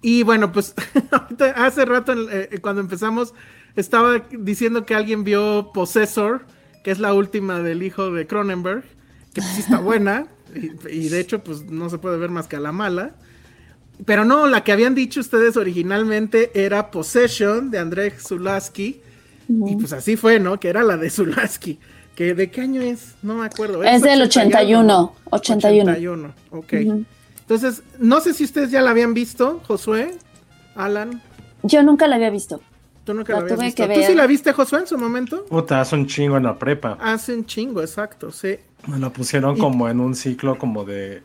Y 0.00 0.22
bueno, 0.22 0.52
pues 0.52 0.74
hace 1.56 1.84
rato 1.84 2.12
eh, 2.30 2.58
cuando 2.60 2.80
empezamos 2.80 3.34
estaba 3.76 4.24
diciendo 4.30 4.86
que 4.86 4.94
alguien 4.94 5.24
vio 5.24 5.70
Possessor, 5.72 6.46
que 6.84 6.90
es 6.90 6.98
la 6.98 7.14
última 7.14 7.60
del 7.60 7.82
hijo 7.82 8.10
de 8.10 8.26
Cronenberg, 8.26 8.84
que 9.34 9.40
sí 9.40 9.60
está 9.60 9.78
buena. 9.78 10.26
Y, 10.54 10.88
y 10.88 11.08
de 11.08 11.20
hecho, 11.20 11.42
pues 11.44 11.64
no 11.64 11.90
se 11.90 11.98
puede 11.98 12.16
ver 12.16 12.30
más 12.30 12.48
que 12.48 12.56
a 12.56 12.60
la 12.60 12.72
mala. 12.72 13.14
Pero 14.04 14.24
no, 14.24 14.46
la 14.46 14.62
que 14.62 14.72
habían 14.72 14.94
dicho 14.94 15.20
ustedes 15.20 15.56
originalmente 15.56 16.50
era 16.54 16.90
Possession 16.90 17.70
de 17.70 17.78
Andrzej 17.78 18.20
Zulaski. 18.20 19.00
Y 19.48 19.76
pues 19.76 19.94
así 19.94 20.16
fue, 20.16 20.40
¿no? 20.40 20.60
Que 20.60 20.68
era 20.68 20.82
la 20.82 20.96
de 20.96 21.08
Zulaski. 21.08 21.78
Que 22.14 22.34
¿De 22.34 22.50
qué 22.50 22.60
año 22.60 22.82
es? 22.82 23.14
No 23.22 23.36
me 23.36 23.46
acuerdo. 23.46 23.82
Es 23.82 24.02
del 24.02 24.20
81. 24.22 25.14
81. 25.30 25.92
81, 25.92 26.34
ok. 26.50 26.72
Ujú. 26.84 27.04
Entonces, 27.48 27.82
no 27.98 28.20
sé 28.20 28.34
si 28.34 28.44
ustedes 28.44 28.70
ya 28.70 28.82
la 28.82 28.90
habían 28.90 29.14
visto, 29.14 29.62
Josué, 29.66 30.14
Alan. 30.74 31.22
Yo 31.62 31.82
nunca 31.82 32.06
la 32.06 32.16
había 32.16 32.28
visto. 32.28 32.60
Tú 33.04 33.14
nunca 33.14 33.32
La 33.32 33.38
la, 33.40 33.44
habías 33.46 33.60
visto. 33.60 33.86
¿Tú 33.88 34.02
sí 34.06 34.14
la 34.14 34.26
viste, 34.26 34.52
Josué, 34.52 34.80
en 34.80 34.86
su 34.86 34.98
momento? 34.98 35.46
Puta, 35.46 35.80
hace 35.80 35.94
un 35.96 36.06
chingo 36.06 36.36
en 36.36 36.42
la 36.42 36.58
prepa. 36.58 36.98
Hace 37.00 37.34
un 37.34 37.46
chingo, 37.46 37.80
exacto, 37.80 38.30
sí. 38.30 38.56
Me 38.86 38.98
la 38.98 39.08
pusieron 39.08 39.56
Y- 39.56 39.60
como 39.60 39.88
en 39.88 39.98
un 40.00 40.14
ciclo 40.14 40.58
como 40.58 40.84
de 40.84 41.22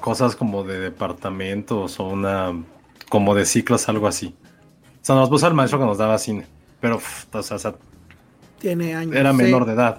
cosas 0.00 0.34
como 0.36 0.64
de 0.64 0.78
departamentos 0.80 2.00
o 2.00 2.04
una 2.04 2.52
como 3.10 3.34
de 3.34 3.44
ciclos, 3.44 3.90
algo 3.90 4.06
así. 4.08 4.34
O 5.02 5.04
sea, 5.04 5.16
nos 5.16 5.28
puso 5.28 5.46
el 5.48 5.54
maestro 5.54 5.78
que 5.78 5.84
nos 5.84 5.98
daba 5.98 6.16
cine. 6.16 6.46
Pero, 6.80 6.96
uf, 6.96 7.26
o 7.34 7.42
sea, 7.42 7.56
o 7.56 7.58
sea, 7.58 7.74
Tiene 8.58 8.94
años. 8.94 9.14
era 9.14 9.32
sí. 9.32 9.36
menor 9.36 9.66
de 9.66 9.74
edad. 9.74 9.98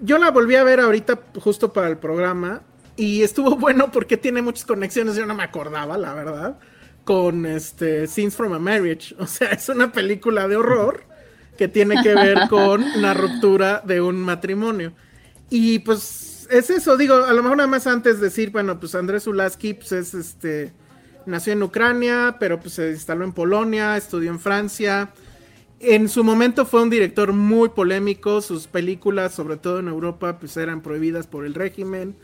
Yo 0.00 0.18
la 0.18 0.30
volví 0.30 0.54
a 0.54 0.62
ver 0.62 0.78
ahorita 0.80 1.18
justo 1.42 1.72
para 1.72 1.88
el 1.88 1.96
programa 1.96 2.62
y 2.96 3.22
estuvo 3.22 3.56
bueno 3.58 3.90
porque 3.90 4.16
tiene 4.16 4.42
muchas 4.42 4.64
conexiones, 4.64 5.16
yo 5.16 5.26
no 5.26 5.34
me 5.34 5.42
acordaba, 5.42 5.98
la 5.98 6.14
verdad, 6.14 6.58
con 7.04 7.46
este 7.46 8.06
Scenes 8.06 8.36
from 8.36 8.52
a 8.52 8.58
Marriage. 8.58 9.14
O 9.18 9.26
sea, 9.26 9.50
es 9.50 9.68
una 9.68 9.92
película 9.92 10.48
de 10.48 10.56
horror 10.56 11.04
que 11.56 11.68
tiene 11.68 12.02
que 12.02 12.14
ver 12.14 12.40
con 12.48 12.84
la 13.00 13.14
ruptura 13.14 13.82
de 13.84 14.00
un 14.00 14.20
matrimonio. 14.20 14.92
Y 15.50 15.80
pues 15.80 16.46
es 16.50 16.70
eso, 16.70 16.96
digo, 16.96 17.14
a 17.14 17.32
lo 17.32 17.42
mejor 17.42 17.58
nada 17.58 17.68
más 17.68 17.86
antes 17.86 18.20
decir, 18.20 18.50
bueno, 18.50 18.78
pues 18.80 18.94
Andrés 18.94 19.26
Ulaski 19.26 19.74
pues 19.74 19.92
es 19.92 20.14
este 20.14 20.72
nació 21.26 21.54
en 21.54 21.62
Ucrania, 21.62 22.36
pero 22.38 22.60
pues 22.60 22.74
se 22.74 22.90
instaló 22.90 23.24
en 23.24 23.32
Polonia, 23.32 23.96
estudió 23.96 24.30
en 24.30 24.40
Francia. 24.40 25.12
En 25.80 26.08
su 26.08 26.24
momento 26.24 26.66
fue 26.66 26.82
un 26.82 26.90
director 26.90 27.32
muy 27.32 27.70
polémico, 27.70 28.40
sus 28.40 28.66
películas, 28.66 29.34
sobre 29.34 29.56
todo 29.56 29.80
en 29.80 29.88
Europa, 29.88 30.38
pues 30.38 30.56
eran 30.56 30.82
prohibidas 30.82 31.26
por 31.26 31.44
el 31.44 31.54
régimen. 31.54 32.16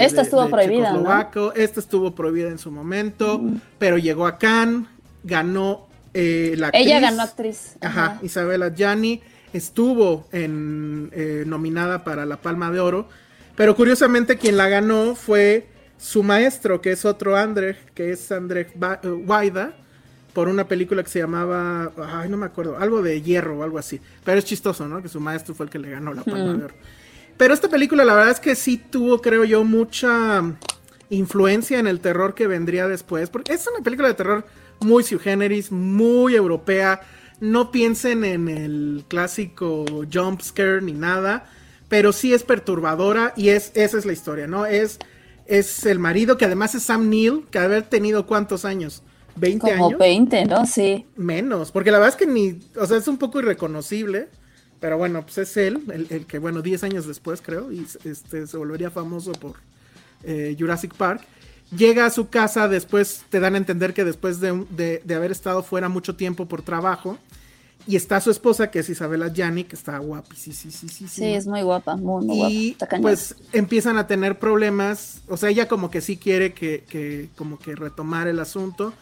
Esta 0.00 0.22
estuvo 0.22 0.48
prohibida, 0.48 0.92
¿no? 0.92 1.52
Esta 1.54 1.80
estuvo 1.80 2.14
prohibida 2.14 2.48
en 2.48 2.58
su 2.58 2.70
momento, 2.70 3.42
pero 3.78 3.98
llegó 3.98 4.26
a 4.26 4.38
Cannes, 4.38 4.88
ganó 5.24 5.86
eh, 6.14 6.54
la 6.58 6.68
actriz. 6.68 6.86
Ella 6.86 7.00
ganó 7.00 7.22
actriz. 7.22 7.76
Ajá, 7.80 8.04
Ajá. 8.06 8.18
Isabella 8.22 8.74
Gianni 8.74 9.20
estuvo 9.52 10.26
en, 10.32 11.10
eh, 11.12 11.44
nominada 11.46 12.04
para 12.04 12.26
la 12.26 12.36
Palma 12.36 12.70
de 12.70 12.80
Oro, 12.80 13.08
pero 13.56 13.76
curiosamente 13.76 14.36
quien 14.38 14.56
la 14.56 14.68
ganó 14.68 15.14
fue 15.14 15.66
su 15.98 16.22
maestro, 16.22 16.80
que 16.80 16.92
es 16.92 17.04
otro 17.04 17.36
Andrzej, 17.36 17.76
que 17.94 18.10
es 18.12 18.32
Andrzej 18.32 18.68
Ba- 18.74 19.00
eh, 19.02 19.08
Wajda, 19.08 19.74
por 20.32 20.48
una 20.48 20.66
película 20.66 21.02
que 21.02 21.10
se 21.10 21.18
llamaba, 21.18 21.92
ay, 22.14 22.28
no 22.30 22.38
me 22.38 22.46
acuerdo, 22.46 22.78
algo 22.78 23.02
de 23.02 23.20
hierro 23.20 23.58
o 23.58 23.62
algo 23.62 23.78
así, 23.78 24.00
pero 24.24 24.38
es 24.38 24.44
chistoso, 24.46 24.88
¿no? 24.88 25.02
Que 25.02 25.08
su 25.08 25.20
maestro 25.20 25.54
fue 25.54 25.66
el 25.66 25.70
que 25.70 25.78
le 25.78 25.90
ganó 25.90 26.12
la 26.14 26.22
Palma 26.24 26.54
de 26.54 26.64
Oro. 26.64 26.74
Pero 27.42 27.54
esta 27.54 27.68
película, 27.68 28.04
la 28.04 28.14
verdad 28.14 28.30
es 28.30 28.38
que 28.38 28.54
sí 28.54 28.76
tuvo, 28.78 29.20
creo 29.20 29.42
yo, 29.42 29.64
mucha 29.64 30.44
influencia 31.10 31.80
en 31.80 31.88
el 31.88 31.98
terror 31.98 32.36
que 32.36 32.46
vendría 32.46 32.86
después. 32.86 33.30
Porque 33.30 33.52
es 33.52 33.66
una 33.66 33.82
película 33.82 34.06
de 34.06 34.14
terror 34.14 34.46
muy 34.78 35.02
sui 35.02 35.18
generis, 35.18 35.72
muy 35.72 36.36
europea. 36.36 37.00
No 37.40 37.72
piensen 37.72 38.24
en 38.24 38.48
el 38.48 39.04
clásico 39.08 39.84
jump 40.08 40.40
scare 40.40 40.82
ni 40.82 40.92
nada. 40.92 41.50
Pero 41.88 42.12
sí 42.12 42.32
es 42.32 42.44
perturbadora 42.44 43.32
y 43.36 43.48
es, 43.48 43.72
esa 43.74 43.98
es 43.98 44.06
la 44.06 44.12
historia, 44.12 44.46
¿no? 44.46 44.64
Es, 44.64 45.00
es 45.46 45.84
el 45.84 45.98
marido 45.98 46.38
que 46.38 46.44
además 46.44 46.76
es 46.76 46.84
Sam 46.84 47.10
Neill, 47.10 47.46
que 47.50 47.58
haber 47.58 47.82
tenido 47.82 48.24
cuántos 48.24 48.64
años? 48.64 49.02
¿20 49.36 49.58
Como 49.58 49.86
años? 49.88 49.98
20, 49.98 50.44
¿no? 50.44 50.64
Sí. 50.64 51.06
Menos, 51.16 51.72
porque 51.72 51.90
la 51.90 51.98
verdad 51.98 52.14
es 52.14 52.24
que 52.24 52.32
ni, 52.32 52.60
o 52.76 52.86
sea, 52.86 52.98
es 52.98 53.08
un 53.08 53.18
poco 53.18 53.40
irreconocible, 53.40 54.28
pero 54.82 54.98
bueno, 54.98 55.22
pues 55.22 55.38
es 55.38 55.56
él, 55.56 55.82
el, 55.94 56.08
el 56.10 56.26
que, 56.26 56.38
bueno, 56.38 56.60
10 56.62 56.84
años 56.84 57.06
después 57.08 57.40
creo, 57.42 57.72
y 57.72 57.86
este, 58.04 58.46
se 58.46 58.58
volvería 58.58 58.90
famoso 58.90 59.32
por 59.32 59.54
eh, 60.24 60.56
Jurassic 60.58 60.94
Park. 60.94 61.22
Llega 61.74 62.04
a 62.06 62.10
su 62.10 62.28
casa, 62.28 62.68
después 62.68 63.22
te 63.30 63.40
dan 63.40 63.54
a 63.54 63.58
entender 63.58 63.94
que 63.94 64.04
después 64.04 64.40
de, 64.40 64.66
de- 64.70 65.02
de 65.04 65.14
haber 65.14 65.32
estado 65.32 65.62
fuera 65.62 65.88
mucho 65.88 66.16
tiempo 66.16 66.46
por 66.46 66.62
trabajo, 66.62 67.18
y 67.86 67.96
está 67.96 68.20
su 68.20 68.30
esposa, 68.30 68.70
que 68.70 68.80
es 68.80 68.88
Isabela 68.90 69.32
Gianni, 69.32 69.64
que 69.64 69.74
está 69.76 69.98
guapísima. 69.98 70.54
Sí, 70.54 70.70
sí, 70.70 70.88
sí, 70.88 71.08
Sí, 71.08 71.24
es 71.34 71.46
muy 71.48 71.62
guapa, 71.62 71.96
muy, 71.96 72.24
muy 72.24 72.36
guapa. 72.36 72.50
Y 72.52 72.76
pues 73.00 73.34
empiezan 73.52 73.98
a 73.98 74.06
tener 74.06 74.38
problemas. 74.38 75.22
O 75.28 75.36
sea, 75.36 75.50
ella 75.50 75.66
como 75.66 75.90
que 75.90 76.00
sí 76.00 76.16
quiere 76.16 76.52
que, 76.54 76.84
que 76.88 77.30
como 77.36 77.58
que 77.58 77.74
retomar 77.74 78.28
el 78.28 78.38
asunto. 78.38 78.92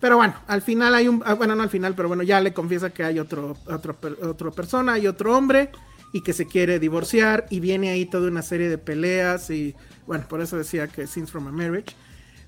Pero 0.00 0.16
bueno, 0.16 0.34
al 0.46 0.62
final 0.62 0.94
hay 0.94 1.08
un, 1.08 1.22
ah, 1.24 1.34
bueno, 1.34 1.54
no 1.54 1.62
al 1.62 1.70
final, 1.70 1.94
pero 1.94 2.08
bueno, 2.08 2.22
ya 2.22 2.40
le 2.40 2.52
confiesa 2.52 2.90
que 2.90 3.02
hay 3.02 3.18
otro, 3.18 3.56
otro, 3.66 3.96
otra 4.22 4.50
persona, 4.50 4.94
hay 4.94 5.06
otro 5.06 5.36
hombre 5.36 5.70
y 6.12 6.20
que 6.20 6.32
se 6.32 6.46
quiere 6.46 6.78
divorciar 6.78 7.46
y 7.50 7.60
viene 7.60 7.90
ahí 7.90 8.06
toda 8.06 8.28
una 8.28 8.42
serie 8.42 8.68
de 8.68 8.78
peleas 8.78 9.50
y 9.50 9.74
bueno, 10.06 10.26
por 10.28 10.40
eso 10.40 10.56
decía 10.56 10.88
que 10.88 11.06
Scenes 11.06 11.30
from 11.30 11.48
a 11.48 11.52
Marriage. 11.52 11.94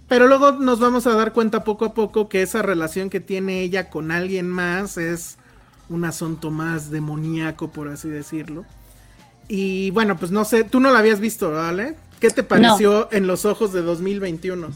Pero 0.09 0.27
luego 0.27 0.53
nos 0.53 0.81
vamos 0.81 1.07
a 1.07 1.15
dar 1.15 1.33
cuenta 1.33 1.65
poco 1.65 1.85
a 1.85 1.95
poco 1.95 2.29
que 2.29 2.43
esa 2.43 2.63
relación 2.63 3.11
que 3.11 3.21
tiene 3.21 3.61
ella 3.61 3.91
con 3.91 4.11
alguien 4.11 4.49
más 4.49 4.97
es 4.97 5.37
un 5.89 6.05
asunto 6.05 6.51
más 6.51 6.91
demoníaco, 6.91 7.71
por 7.71 7.89
así 7.89 8.09
decirlo. 8.09 8.65
Y 9.49 9.91
bueno, 9.91 10.17
pues 10.17 10.31
no 10.31 10.45
sé, 10.45 10.65
tú 10.65 10.81
no 10.81 10.91
la 10.91 10.99
habías 10.99 11.21
visto, 11.21 11.51
¿vale? 11.51 11.97
¿Qué 12.21 12.31
te 12.31 12.43
pareció 12.43 13.09
en 13.13 13.27
los 13.27 13.45
ojos 13.45 13.73
de 13.73 13.83
2021? 13.83 14.69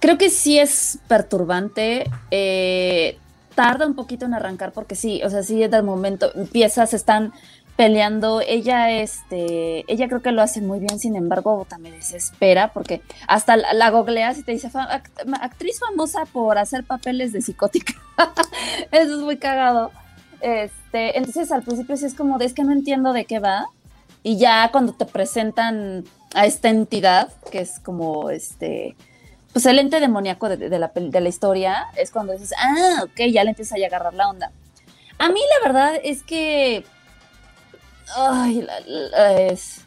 Creo 0.00 0.18
que 0.18 0.30
sí 0.30 0.58
es 0.58 0.98
perturbante. 1.08 2.10
eh, 2.30 3.18
tarda 3.54 3.86
un 3.86 3.94
poquito 3.94 4.24
en 4.24 4.32
arrancar 4.32 4.72
porque 4.72 4.94
sí, 4.94 5.20
o 5.22 5.28
sea, 5.28 5.42
sí 5.42 5.62
es 5.62 5.70
del 5.70 5.82
momento. 5.82 6.32
Piezas 6.52 6.94
están 6.94 7.32
peleando. 7.76 8.40
Ella, 8.40 8.90
este, 8.90 9.84
ella 9.92 10.08
creo 10.08 10.22
que 10.22 10.32
lo 10.32 10.40
hace 10.40 10.62
muy 10.62 10.78
bien. 10.78 10.98
Sin 10.98 11.14
embargo, 11.16 11.66
me 11.78 11.90
desespera 11.90 12.72
porque 12.72 13.02
hasta 13.26 13.56
la, 13.56 13.74
la 13.74 13.90
googleas 13.90 14.38
y 14.38 14.42
te 14.44 14.52
dice 14.52 14.70
"Fa- 14.70 14.88
act- 15.02 15.38
actriz 15.42 15.78
famosa 15.80 16.24
por 16.32 16.56
hacer 16.56 16.84
papeles 16.84 17.32
de 17.32 17.42
psicótica. 17.42 17.92
Eso 18.92 19.14
es 19.16 19.20
muy 19.20 19.36
cagado. 19.36 19.90
Este, 20.40 21.18
entonces 21.18 21.52
al 21.52 21.62
principio 21.62 21.96
sí 21.98 22.06
es 22.06 22.14
como 22.14 22.38
de 22.38 22.46
es 22.46 22.54
que 22.54 22.64
no 22.64 22.72
entiendo 22.72 23.12
de 23.12 23.26
qué 23.26 23.40
va. 23.40 23.66
Y 24.22 24.38
ya 24.38 24.70
cuando 24.72 24.92
te 24.94 25.04
presentan 25.04 26.04
a 26.34 26.46
esta 26.46 26.68
entidad, 26.70 27.28
que 27.50 27.60
es 27.60 27.78
como 27.80 28.30
este 28.30 28.96
pues 29.52 29.66
el 29.66 29.78
ente 29.78 30.00
demoníaco 30.00 30.48
de, 30.48 30.78
la, 30.78 30.90
de 30.94 31.20
la 31.20 31.28
historia 31.28 31.86
es 31.96 32.10
cuando 32.10 32.32
dices, 32.32 32.52
ah, 32.58 33.02
ok, 33.04 33.20
ya 33.32 33.44
le 33.44 33.50
empieza 33.50 33.74
a 33.74 33.86
agarrar 33.86 34.14
la 34.14 34.28
onda. 34.28 34.52
A 35.18 35.28
mí 35.28 35.40
la 35.60 35.66
verdad 35.66 36.00
es 36.02 36.22
que, 36.22 36.84
ay, 38.16 38.62
la- 38.62 38.80
la- 38.86 39.40
es, 39.42 39.82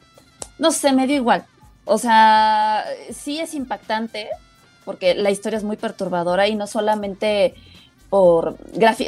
no 0.60 0.72
sé, 0.72 0.91
me 0.94 1.07
dio 1.07 1.15
igual. 1.15 1.45
O 1.85 1.98
sea, 1.98 2.85
sí 3.14 3.40
es 3.40 3.53
impactante 3.53 4.30
porque 4.85 5.15
la 5.15 5.31
historia 5.31 5.57
es 5.57 5.64
muy 5.64 5.77
perturbadora 5.77 6.48
y 6.48 6.56
no 6.56 6.68
solamente 6.68 7.56
por 8.10 8.57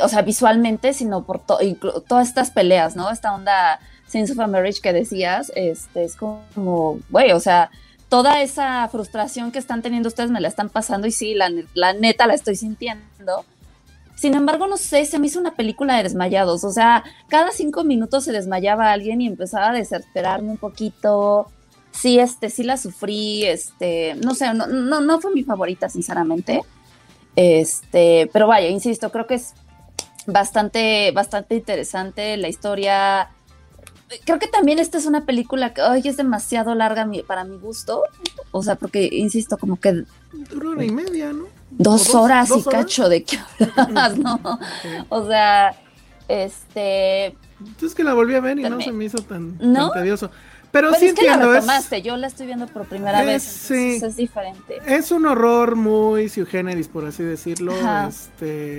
o 0.01 0.09
sea, 0.09 0.21
visualmente, 0.23 0.93
sino 0.93 1.23
por 1.23 1.39
to- 1.39 1.59
todas 2.07 2.27
estas 2.27 2.49
peleas, 2.49 2.95
¿no? 2.95 3.11
Esta 3.11 3.35
onda 3.35 3.79
Sins 4.07 4.31
of 4.31 4.39
a 4.39 4.47
Marriage 4.47 4.81
que 4.81 4.93
decías, 4.93 5.51
este, 5.55 6.03
es 6.05 6.15
como, 6.15 6.99
güey, 7.09 7.31
o 7.31 7.39
sea, 7.39 7.69
toda 8.09 8.41
esa 8.41 8.87
frustración 8.89 9.51
que 9.51 9.59
están 9.59 9.81
teniendo 9.81 10.09
ustedes 10.09 10.31
me 10.31 10.41
la 10.41 10.47
están 10.47 10.69
pasando 10.69 11.07
y 11.07 11.11
sí, 11.11 11.33
la, 11.33 11.51
la 11.73 11.93
neta 11.93 12.27
la 12.27 12.33
estoy 12.33 12.55
sintiendo. 12.55 13.45
Sin 14.15 14.33
embargo, 14.33 14.67
no 14.67 14.77
sé, 14.77 15.05
se 15.05 15.19
me 15.19 15.27
hizo 15.27 15.39
una 15.39 15.55
película 15.55 15.97
de 15.97 16.03
desmayados, 16.03 16.63
o 16.63 16.71
sea, 16.71 17.03
cada 17.27 17.51
cinco 17.51 17.83
minutos 17.83 18.23
se 18.23 18.31
desmayaba 18.31 18.91
alguien 18.91 19.19
y 19.21 19.27
empezaba 19.27 19.69
a 19.69 19.73
desesperarme 19.73 20.51
un 20.51 20.57
poquito. 20.57 21.47
Sí, 21.91 22.19
este, 22.19 22.49
sí 22.49 22.63
la 22.63 22.77
sufrí, 22.77 23.45
este, 23.45 24.15
no 24.15 24.33
sé, 24.35 24.53
no, 24.53 24.67
no, 24.67 25.01
no 25.01 25.19
fue 25.19 25.33
mi 25.33 25.43
favorita, 25.43 25.89
sinceramente. 25.89 26.61
Este, 27.35 28.29
pero 28.31 28.47
vaya, 28.47 28.69
insisto, 28.69 29.11
creo 29.11 29.27
que 29.27 29.35
es 29.35 29.53
bastante, 30.25 31.11
bastante 31.11 31.55
interesante 31.55 32.37
la 32.37 32.47
historia. 32.47 33.29
Creo 34.23 34.39
que 34.39 34.47
también 34.47 34.79
esta 34.79 34.97
es 34.97 35.05
una 35.05 35.25
película 35.25 35.73
que 35.73 35.81
ay, 35.81 36.01
es 36.05 36.17
demasiado 36.17 36.73
larga 36.75 37.05
mi- 37.05 37.23
para 37.23 37.43
mi 37.43 37.57
gusto. 37.57 38.03
O 38.51 38.63
sea, 38.63 38.75
porque, 38.75 39.09
insisto, 39.11 39.57
como 39.57 39.79
que 39.79 40.03
Duró 40.49 40.71
una 40.71 40.83
y 40.85 40.91
media, 40.91 41.33
¿no? 41.33 41.45
dos, 41.71 42.13
¿O 42.13 42.21
horas 42.21 42.49
dos 42.49 42.65
y 42.65 42.69
cacho 42.69 43.09
de 43.09 43.23
qué 43.23 43.37
hablas, 43.75 44.17
¿no? 44.17 44.39
O 45.09 45.27
sea, 45.27 45.75
este. 46.27 47.35
Entonces 47.59 47.95
que 47.95 48.03
la 48.03 48.13
volví 48.13 48.35
a 48.35 48.41
ver 48.41 48.59
y 48.59 48.63
no 48.63 48.81
se 48.81 48.91
me 48.91 49.05
hizo 49.05 49.19
tan, 49.19 49.57
¿No? 49.59 49.91
tan 49.91 50.01
tedioso. 50.03 50.29
Pero 50.71 50.93
sí 50.93 51.05
es 51.05 51.13
que 51.13 51.25
la 51.25 51.33
entiendo, 51.35 51.53
es, 51.53 51.61
retomaste, 51.61 52.01
yo 52.01 52.17
la 52.17 52.27
estoy 52.27 52.47
viendo 52.47 52.67
por 52.67 52.85
primera 52.85 53.21
Es- 53.21 53.25
vez, 53.27 53.43
sí. 53.43 53.99
es 54.05 54.15
diferente. 54.17 54.79
es 54.85 55.09
un 55.11 55.25
horror 55.25 55.75
muy 55.77 56.27
sui 56.27 56.45
generis, 56.45 56.89
por 56.89 57.05
así 57.05 57.23
decirlo. 57.23 57.73
Ajá. 57.73 58.07
Este, 58.09 58.77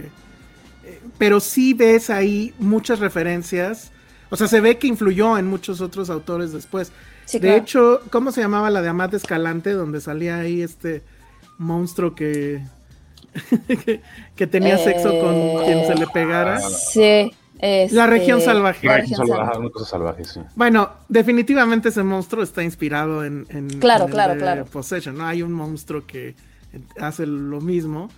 eh, 0.84 1.00
pero 1.16 1.40
sí 1.40 1.72
ves 1.72 2.10
ahí 2.10 2.52
muchas 2.58 2.98
referencias. 2.98 3.92
O 4.30 4.36
sea, 4.36 4.48
se 4.48 4.60
ve 4.60 4.76
que 4.78 4.86
influyó 4.86 5.38
en 5.38 5.46
muchos 5.46 5.80
otros 5.80 6.10
autores 6.10 6.52
después. 6.52 6.92
Sí, 7.24 7.38
de 7.38 7.48
claro. 7.48 7.62
hecho, 7.62 8.00
¿cómo 8.10 8.32
se 8.32 8.40
llamaba 8.40 8.70
la 8.70 8.82
de 8.82 8.88
Amat 8.88 9.14
Escalante? 9.14 9.72
Donde 9.72 10.00
salía 10.00 10.38
ahí 10.38 10.62
este 10.62 11.02
monstruo 11.58 12.14
que, 12.14 12.62
que, 13.68 14.00
que 14.34 14.46
tenía 14.46 14.78
sexo 14.78 15.10
con 15.20 15.34
Eh, 15.34 15.56
quien 15.64 15.86
se 15.86 15.94
le 15.94 16.06
pegara. 16.08 16.60
Sí. 16.60 17.32
La 17.92 18.06
región 18.06 18.38
este, 18.38 18.50
salvaje. 18.50 18.86
La 18.86 18.96
región 18.98 19.26
salvaje, 19.86 20.24
sí. 20.24 20.40
Bueno, 20.56 20.90
definitivamente 21.08 21.88
ese 21.88 22.02
monstruo 22.02 22.42
está 22.42 22.62
inspirado 22.62 23.24
en, 23.24 23.46
en- 23.48 23.68
Claro, 23.80 24.04
en 24.04 24.10
claro, 24.10 24.36
claro. 24.38 24.64
Possession, 24.66 25.16
¿no? 25.16 25.26
Hay 25.26 25.40
un 25.42 25.52
monstruo 25.52 26.04
que 26.06 26.34
hace 27.00 27.24
lo 27.26 27.60
mismo. 27.62 28.10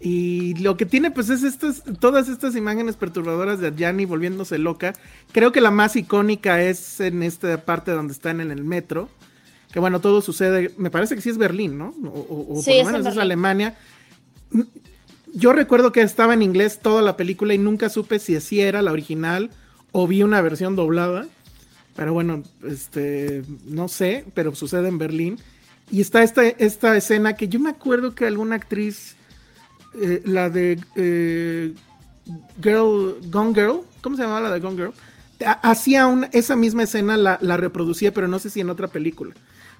Y 0.00 0.54
lo 0.62 0.76
que 0.76 0.86
tiene, 0.86 1.10
pues, 1.10 1.28
es 1.28 1.42
estas, 1.42 1.82
todas 1.98 2.28
estas 2.28 2.54
imágenes 2.54 2.96
perturbadoras 2.96 3.58
de 3.58 3.66
Adjani 3.68 4.04
volviéndose 4.04 4.56
loca. 4.58 4.92
Creo 5.32 5.50
que 5.50 5.60
la 5.60 5.72
más 5.72 5.96
icónica 5.96 6.62
es 6.62 7.00
en 7.00 7.22
esta 7.24 7.64
parte 7.64 7.90
donde 7.90 8.12
están 8.12 8.40
en 8.40 8.50
el 8.52 8.62
metro. 8.64 9.08
Que 9.72 9.80
bueno, 9.80 10.00
todo 10.00 10.22
sucede, 10.22 10.72
me 10.78 10.90
parece 10.90 11.14
que 11.14 11.20
sí 11.20 11.28
es 11.30 11.36
Berlín, 11.36 11.76
¿no? 11.76 11.94
O, 12.04 12.08
o- 12.08 12.58
o 12.58 12.62
Sí, 12.62 12.70
por 12.70 12.74
lo 12.74 12.80
es 12.80 12.86
en 12.86 12.86
menos 12.86 12.98
es 13.00 13.04
Berlín. 13.04 13.20
Alemania. 13.20 13.76
Yo 15.34 15.52
recuerdo 15.52 15.92
que 15.92 16.00
estaba 16.00 16.32
en 16.34 16.42
inglés 16.42 16.78
toda 16.80 17.02
la 17.02 17.16
película 17.16 17.52
y 17.54 17.58
nunca 17.58 17.88
supe 17.88 18.18
si 18.18 18.34
así 18.36 18.60
era 18.60 18.80
la 18.82 18.92
original 18.92 19.50
o 19.92 20.06
vi 20.06 20.22
una 20.22 20.40
versión 20.40 20.74
doblada. 20.74 21.26
Pero 21.96 22.12
bueno, 22.14 22.44
este, 22.66 23.42
no 23.66 23.88
sé, 23.88 24.24
pero 24.32 24.54
sucede 24.54 24.88
en 24.88 24.98
Berlín. 24.98 25.38
Y 25.90 26.00
está 26.00 26.22
esta, 26.22 26.46
esta 26.46 26.96
escena 26.96 27.34
que 27.34 27.48
yo 27.48 27.58
me 27.60 27.70
acuerdo 27.70 28.14
que 28.14 28.26
alguna 28.26 28.56
actriz, 28.56 29.16
eh, 29.94 30.22
la 30.24 30.50
de 30.50 30.78
eh, 30.96 31.74
Girl, 32.62 33.16
Gone 33.30 33.54
Girl, 33.54 33.80
¿cómo 34.00 34.16
se 34.16 34.22
llamaba 34.22 34.42
la 34.48 34.54
de 34.54 34.60
Gone 34.60 34.76
Girl? 34.76 34.92
Ha- 35.44 35.70
Hacía 35.70 36.06
una- 36.06 36.26
esa 36.32 36.56
misma 36.56 36.82
escena, 36.82 37.16
la, 37.16 37.38
la 37.40 37.56
reproducía, 37.56 38.12
pero 38.12 38.28
no 38.28 38.38
sé 38.38 38.50
si 38.50 38.60
en 38.60 38.70
otra 38.70 38.88
película. 38.88 39.34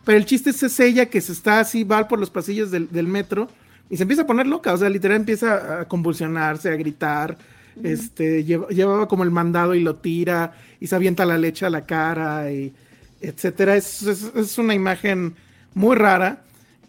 Pero 0.04 0.16
el 0.18 0.24
chiste 0.24 0.50
es, 0.50 0.62
es 0.62 0.78
ella 0.80 1.06
que 1.06 1.20
se 1.20 1.32
está 1.32 1.60
así, 1.60 1.84
va 1.84 2.08
por 2.08 2.18
los 2.18 2.30
pasillos 2.30 2.70
del, 2.70 2.88
del 2.90 3.06
metro 3.06 3.48
y 3.90 3.96
se 3.96 4.02
empieza 4.04 4.22
a 4.22 4.26
poner 4.26 4.46
loca, 4.46 4.72
o 4.72 4.76
sea, 4.78 4.88
literal 4.88 5.16
empieza 5.18 5.80
a 5.80 5.84
convulsionarse, 5.88 6.68
a 6.70 6.76
gritar, 6.76 7.36
este, 7.82 8.44
lleva- 8.44 8.68
llevaba 8.68 9.08
como 9.08 9.24
el 9.24 9.30
mandado 9.30 9.74
y 9.74 9.80
lo 9.80 9.96
tira 9.96 10.52
y 10.80 10.86
se 10.86 10.94
avienta 10.96 11.24
la 11.26 11.38
leche 11.38 11.66
a 11.66 11.70
la 11.70 11.84
cara 11.86 12.50
y 12.50 12.72
etcétera. 13.20 13.76
Es, 13.76 14.02
es- 14.04 14.32
es 14.34 14.58
una 14.58 14.74
imagen 14.74 15.34
muy 15.74 15.96
rara 15.96 16.42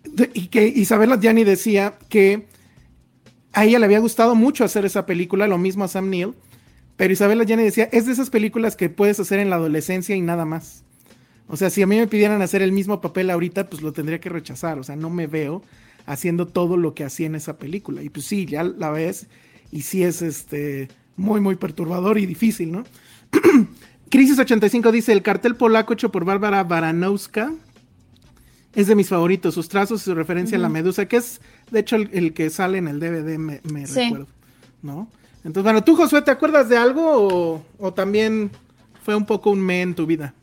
de- 0.03 0.29
y 0.33 0.47
que 0.47 0.67
Isabel 0.67 1.11
Adjani 1.11 1.43
decía 1.43 1.95
que 2.09 2.47
a 3.53 3.65
ella 3.65 3.80
le 3.80 3.85
había 3.85 3.99
gustado 3.99 4.35
mucho 4.35 4.63
hacer 4.63 4.85
esa 4.85 5.05
película, 5.05 5.47
lo 5.47 5.57
mismo 5.57 5.84
a 5.84 5.88
Sam 5.88 6.09
Neill, 6.09 6.34
pero 6.97 7.13
Isabel 7.13 7.41
Allende 7.41 7.63
decía, 7.63 7.89
es 7.91 8.05
de 8.05 8.11
esas 8.11 8.30
películas 8.30 8.76
que 8.76 8.89
puedes 8.89 9.19
hacer 9.19 9.39
en 9.39 9.49
la 9.49 9.55
adolescencia 9.55 10.15
y 10.15 10.21
nada 10.21 10.45
más. 10.45 10.84
O 11.47 11.57
sea, 11.57 11.69
si 11.69 11.81
a 11.81 11.88
mí 11.88 11.97
me 11.97 12.07
pidieran 12.07 12.41
hacer 12.41 12.61
el 12.61 12.71
mismo 12.71 13.01
papel 13.01 13.30
ahorita, 13.30 13.69
pues 13.69 13.81
lo 13.81 13.91
tendría 13.91 14.19
que 14.19 14.30
rechazar. 14.30 14.77
O 14.77 14.84
sea, 14.84 14.95
no 14.95 15.09
me 15.09 15.26
veo 15.26 15.63
haciendo 16.05 16.47
todo 16.47 16.77
lo 16.77 16.93
que 16.93 17.03
hacía 17.03 17.26
en 17.26 17.35
esa 17.35 17.57
película. 17.57 18.03
Y 18.03 18.09
pues 18.09 18.26
sí, 18.26 18.45
ya 18.45 18.63
la 18.63 18.91
ves 18.91 19.27
y 19.71 19.81
sí 19.81 20.03
es 20.03 20.21
este 20.21 20.89
muy, 21.15 21.41
muy 21.41 21.55
perturbador 21.55 22.17
y 22.17 22.26
difícil, 22.26 22.71
¿no? 22.71 22.84
Crisis 24.09 24.39
85 24.39 24.91
dice, 24.91 25.11
el 25.11 25.21
cartel 25.21 25.55
polaco 25.55 25.93
hecho 25.93 26.11
por 26.11 26.26
Bárbara 26.26 26.63
Baranowska 26.63 27.53
es 28.73 28.87
de 28.87 28.95
mis 28.95 29.09
favoritos. 29.09 29.53
Sus 29.53 29.67
trazos 29.69 30.01
y 30.01 30.05
su 30.05 30.15
referencia 30.15 30.57
a 30.57 30.61
la 30.61 30.69
medusa, 30.69 31.05
que 31.07 31.17
es 31.17 31.41
de 31.71 31.79
hecho 31.79 31.95
el, 31.95 32.09
el 32.13 32.33
que 32.33 32.49
sale 32.49 32.77
en 32.77 32.87
el 32.87 32.99
DVD, 32.99 33.37
me, 33.37 33.61
me 33.71 33.87
Sí. 33.87 34.03
recuerdo. 34.03 34.27
¿No? 34.81 35.07
Entonces, 35.43 35.63
bueno, 35.63 35.83
tú, 35.83 35.95
Josué, 35.95 36.21
¿te 36.21 36.31
acuerdas 36.31 36.69
de 36.69 36.77
algo 36.77 37.01
o, 37.55 37.65
o 37.79 37.93
también 37.93 38.51
fue 39.03 39.15
un 39.15 39.25
poco 39.25 39.49
un 39.51 39.59
me 39.61 39.81
en 39.81 39.93
tu 39.95 40.05
vida? 40.05 40.33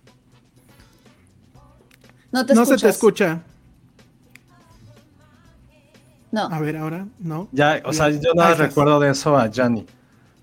No 2.33 2.45
te 2.45 2.55
no 2.55 2.63
escuchas. 2.63 2.81
se 2.81 2.87
te 2.87 2.91
escucha. 2.91 3.43
No. 6.33 6.43
A 6.47 6.59
ver, 6.61 6.77
ahora, 6.77 7.07
¿no? 7.19 7.49
Ya, 7.53 7.81
o 7.85 7.93
sea, 7.93 8.11
yo 8.11 8.35
nada 8.35 8.55
recuerdo 8.55 9.01
de 9.01 9.11
eso 9.11 9.37
a 9.37 9.49
Gianni. 9.51 9.87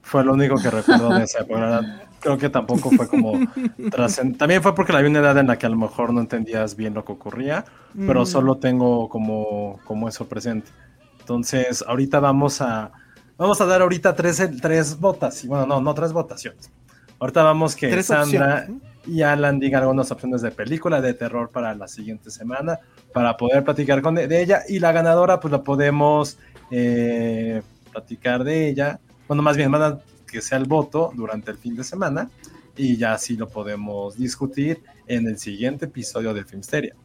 Fue 0.02 0.24
lo 0.24 0.34
único 0.34 0.56
que 0.58 0.70
recuerdo 0.72 1.10
de 1.14 1.24
esa 1.24 1.40
época. 1.42 2.02
Creo 2.24 2.38
que 2.38 2.50
tampoco 2.50 2.90
fue 2.92 3.08
como 3.08 3.34
También 4.38 4.64
fue 4.64 4.74
porque 4.74 4.94
la 4.94 5.02
vi 5.02 5.08
en 5.08 5.12
una 5.12 5.20
edad 5.20 5.38
en 5.38 5.48
la 5.48 5.58
que 5.58 5.66
a 5.66 5.70
lo 5.70 5.76
mejor 5.76 6.14
no 6.14 6.22
entendías 6.22 6.76
bien 6.76 6.94
lo 6.94 7.04
que 7.04 7.12
ocurría, 7.12 7.66
pero 8.08 8.22
Mm. 8.22 8.26
solo 8.26 8.56
tengo 8.58 9.10
como, 9.10 9.80
como 9.84 10.08
eso 10.08 10.28
presente. 10.28 10.72
Entonces, 11.20 11.84
ahorita 11.88 12.20
vamos 12.20 12.62
a 12.62 12.92
vamos 13.38 13.60
a 13.62 13.66
dar 13.66 13.82
ahorita 13.82 14.16
tres, 14.16 14.42
tres 14.62 15.00
votaciones. 15.00 15.50
Bueno, 15.50 15.66
no, 15.66 15.82
no 15.82 15.94
tres 15.94 16.14
votaciones. 16.14 16.72
Ahorita 17.20 17.44
vamos 17.44 17.76
que 17.76 17.90
Tres 17.90 18.08
Sandra 18.08 18.60
opciones, 18.62 18.82
y 19.06 19.22
Alan 19.22 19.60
digan 19.60 19.82
algunas 19.82 20.12
opciones 20.12 20.42
de 20.42 20.52
película 20.52 21.02
de 21.02 21.14
terror 21.14 21.50
para 21.50 21.74
la 21.76 21.88
siguiente 21.88 22.30
semana 22.32 22.80
para 23.14 23.36
poder 23.38 23.64
platicar 23.64 24.02
con 24.02 24.16
de, 24.16 24.28
de 24.28 24.42
ella 24.42 24.62
y 24.68 24.80
la 24.80 24.92
ganadora 24.92 25.40
pues 25.40 25.52
la 25.52 25.62
podemos 25.64 26.38
eh, 26.72 27.62
platicar 27.92 28.44
de 28.44 28.68
ella 28.70 29.00
bueno 29.28 29.42
más 29.44 29.56
bien 29.56 29.72
van 29.72 29.82
a 29.84 30.00
que 30.34 30.42
sea 30.42 30.58
el 30.58 30.66
voto 30.66 31.12
durante 31.16 31.52
el 31.52 31.58
fin 31.58 31.76
de 31.76 31.84
semana 31.84 32.30
y 32.76 32.98
ya 32.98 33.14
así 33.14 33.38
lo 33.38 33.48
podemos 33.48 34.18
discutir 34.18 34.82
en 35.06 35.28
el 35.28 35.38
siguiente 35.38 35.86
episodio 35.86 36.34
de 36.34 36.44
Filmsteria. 36.44 36.96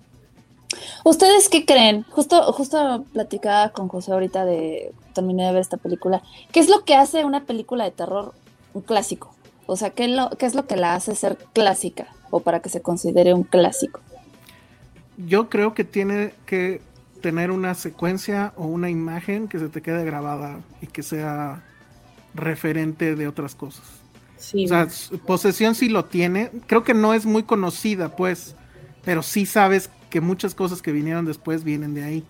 ¿Ustedes 1.05 1.51
qué 1.51 1.67
creen? 1.67 2.05
Justo, 2.09 2.53
justo 2.55 3.05
platicaba 3.13 3.69
con 3.69 3.89
José 3.89 4.13
ahorita 4.13 4.47
de 4.47 4.93
terminé 5.15 5.45
de 5.47 5.53
ver 5.53 5.61
esta 5.61 5.77
película. 5.77 6.23
¿Qué 6.53 6.61
es 6.61 6.71
lo 6.71 6.85
que 6.85 6.95
hace 6.95 7.27
una 7.27 7.45
película 7.45 7.85
de 7.85 7.91
terror 7.91 8.33
un 8.73 8.81
clásico? 8.81 9.35
O 9.67 9.77
sea, 9.77 9.91
¿qué, 9.91 10.07
es 10.07 10.11
lo, 10.11 10.31
qué 10.31 10.47
es 10.47 10.55
lo 10.55 10.67
que 10.67 10.77
la 10.77 10.95
hace 10.95 11.15
ser 11.15 11.37
clásica? 11.53 12.09
O 12.31 12.41
para 12.41 12.61
que 12.61 12.71
se 12.71 12.81
considere 12.81 13.35
un 13.35 13.43
clásico. 13.43 14.01
Yo 15.19 15.51
creo 15.51 15.75
que 15.75 15.85
tiene 15.85 16.33
que 16.47 16.81
tener 17.21 17.51
una 17.51 17.75
secuencia 17.75 18.55
o 18.57 18.65
una 18.67 18.89
imagen 18.89 19.49
que 19.49 19.59
se 19.59 19.69
te 19.69 19.83
quede 19.83 20.05
grabada 20.05 20.61
y 20.81 20.87
que 20.87 21.03
sea 21.03 21.63
referente 22.35 23.15
de 23.17 23.29
otras 23.29 23.55
cosas. 23.55 23.83
Sí. 24.37 24.65
O 24.65 24.69
sea, 24.69 24.89
posesión 25.27 25.75
sí 25.75 25.89
lo 25.89 26.05
tiene. 26.05 26.51
Creo 26.67 26.85
que 26.85 26.95
no 26.95 27.15
es 27.15 27.27
muy 27.27 27.43
conocida, 27.43 28.15
pues, 28.15 28.55
pero 29.05 29.23
sí 29.23 29.47
sabes 29.47 29.91
que 30.11 30.21
muchas 30.21 30.55
cosas 30.55 30.81
que 30.83 30.93
vinieron 30.93 31.25
después 31.25 31.65
vienen 31.65 31.95
de 31.95 32.05
ahí. 32.05 32.25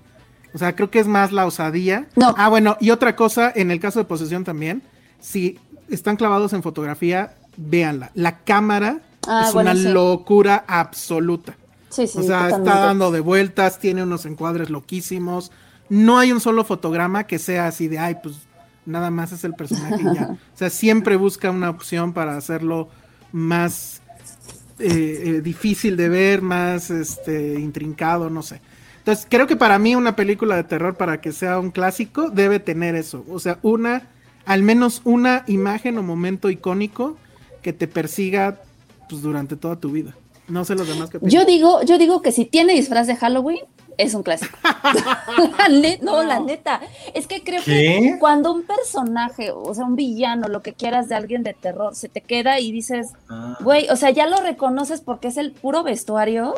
O 0.54 0.58
sea, 0.58 0.74
creo 0.74 0.90
que 0.90 0.98
es 0.98 1.06
más 1.06 1.32
la 1.32 1.46
osadía. 1.46 2.08
No. 2.16 2.34
Ah, 2.38 2.48
bueno, 2.48 2.76
y 2.80 2.90
otra 2.90 3.14
cosa, 3.14 3.52
en 3.54 3.70
el 3.70 3.80
caso 3.80 3.98
de 3.98 4.06
posesión 4.06 4.44
también, 4.44 4.82
si 5.20 5.58
están 5.90 6.16
clavados 6.16 6.52
en 6.54 6.62
fotografía, 6.62 7.34
véanla. 7.56 8.10
La 8.14 8.38
cámara 8.38 9.00
Ah, 9.26 9.44
es 9.48 9.52
bueno, 9.52 9.72
una 9.72 9.80
sí. 9.80 9.88
locura 9.88 10.64
absoluta. 10.66 11.54
Sí, 11.90 12.06
sí, 12.06 12.18
o 12.18 12.22
sea, 12.22 12.44
totalmente. 12.44 12.70
está 12.70 12.86
dando 12.86 13.10
de 13.10 13.20
vueltas, 13.20 13.78
tiene 13.78 14.02
unos 14.02 14.24
encuadres 14.24 14.70
loquísimos. 14.70 15.50
no 15.90 16.18
hay 16.18 16.32
un 16.32 16.40
solo 16.40 16.64
fotograma 16.64 17.24
que 17.24 17.38
sea 17.38 17.66
así 17.66 17.88
de, 17.88 17.98
ay, 17.98 18.16
pues 18.22 18.36
nada 18.89 19.10
más 19.10 19.32
es 19.32 19.44
el 19.44 19.55
personaje 19.55 20.01
y 20.01 20.15
ya. 20.15 20.31
O 20.55 20.59
sea, 20.59 20.70
siempre 20.70 21.16
busca 21.16 21.51
una 21.51 21.70
opción 21.70 22.12
para 22.12 22.36
hacerlo 22.36 22.89
más 23.31 24.01
eh, 24.78 25.23
eh, 25.24 25.40
difícil 25.40 25.97
de 25.97 26.09
ver, 26.09 26.43
más 26.43 26.90
este, 26.90 27.60
intrincado, 27.60 28.31
no 28.31 28.43
sé. 28.43 28.60
Entonces, 28.98 29.27
creo 29.28 29.47
que 29.47 29.56
para 29.56 29.78
mí 29.78 29.94
una 29.94 30.16
película 30.16 30.56
de 30.56 30.65
terror, 30.65 30.97
para 30.97 31.20
que 31.20 31.32
sea 31.32 31.59
un 31.59 31.70
clásico, 31.70 32.31
debe 32.31 32.60
tener 32.60 32.94
eso. 32.94 33.24
O 33.28 33.39
sea, 33.39 33.59
una, 33.62 34.09
al 34.44 34.62
menos 34.62 35.02
una 35.05 35.44
imagen 35.47 35.98
o 35.98 36.02
momento 36.02 36.51
icónico 36.51 37.16
que 37.62 37.73
te 37.73 37.89
persiga 37.89 38.60
pues, 39.09 39.23
durante 39.23 39.56
toda 39.56 39.77
tu 39.77 39.90
vida. 39.90 40.15
No 40.47 40.65
sé 40.65 40.74
los 40.74 40.89
demás 40.89 41.10
que 41.10 41.19
Yo 41.23 41.44
digo, 41.44 41.82
yo 41.82 41.98
digo 41.98 42.23
que 42.23 42.32
si 42.32 42.44
tiene 42.44 42.74
disfraz 42.74 43.06
de 43.06 43.16
Halloween, 43.16 43.60
es 43.98 44.14
un 44.14 44.22
clásico. 44.22 44.56
la 45.58 45.68
net, 45.68 46.00
no, 46.00 46.22
la 46.22 46.40
neta. 46.40 46.80
Es 47.14 47.26
que 47.26 47.42
creo 47.44 47.62
que 47.62 48.16
cuando 48.18 48.52
un 48.52 48.62
personaje, 48.62 49.50
o 49.50 49.74
sea, 49.74 49.84
un 49.84 49.96
villano, 49.96 50.48
lo 50.48 50.62
que 50.62 50.72
quieras 50.72 51.08
de 51.08 51.16
alguien 51.16 51.42
de 51.42 51.52
terror, 51.52 51.94
se 51.94 52.08
te 52.08 52.20
queda 52.22 52.58
y 52.60 52.72
dices, 52.72 53.08
Ah. 53.28 53.58
güey, 53.60 53.88
o 53.90 53.96
sea, 53.96 54.10
ya 54.10 54.26
lo 54.26 54.40
reconoces 54.40 55.00
porque 55.02 55.28
es 55.28 55.36
el 55.36 55.52
puro 55.52 55.82
vestuario, 55.82 56.54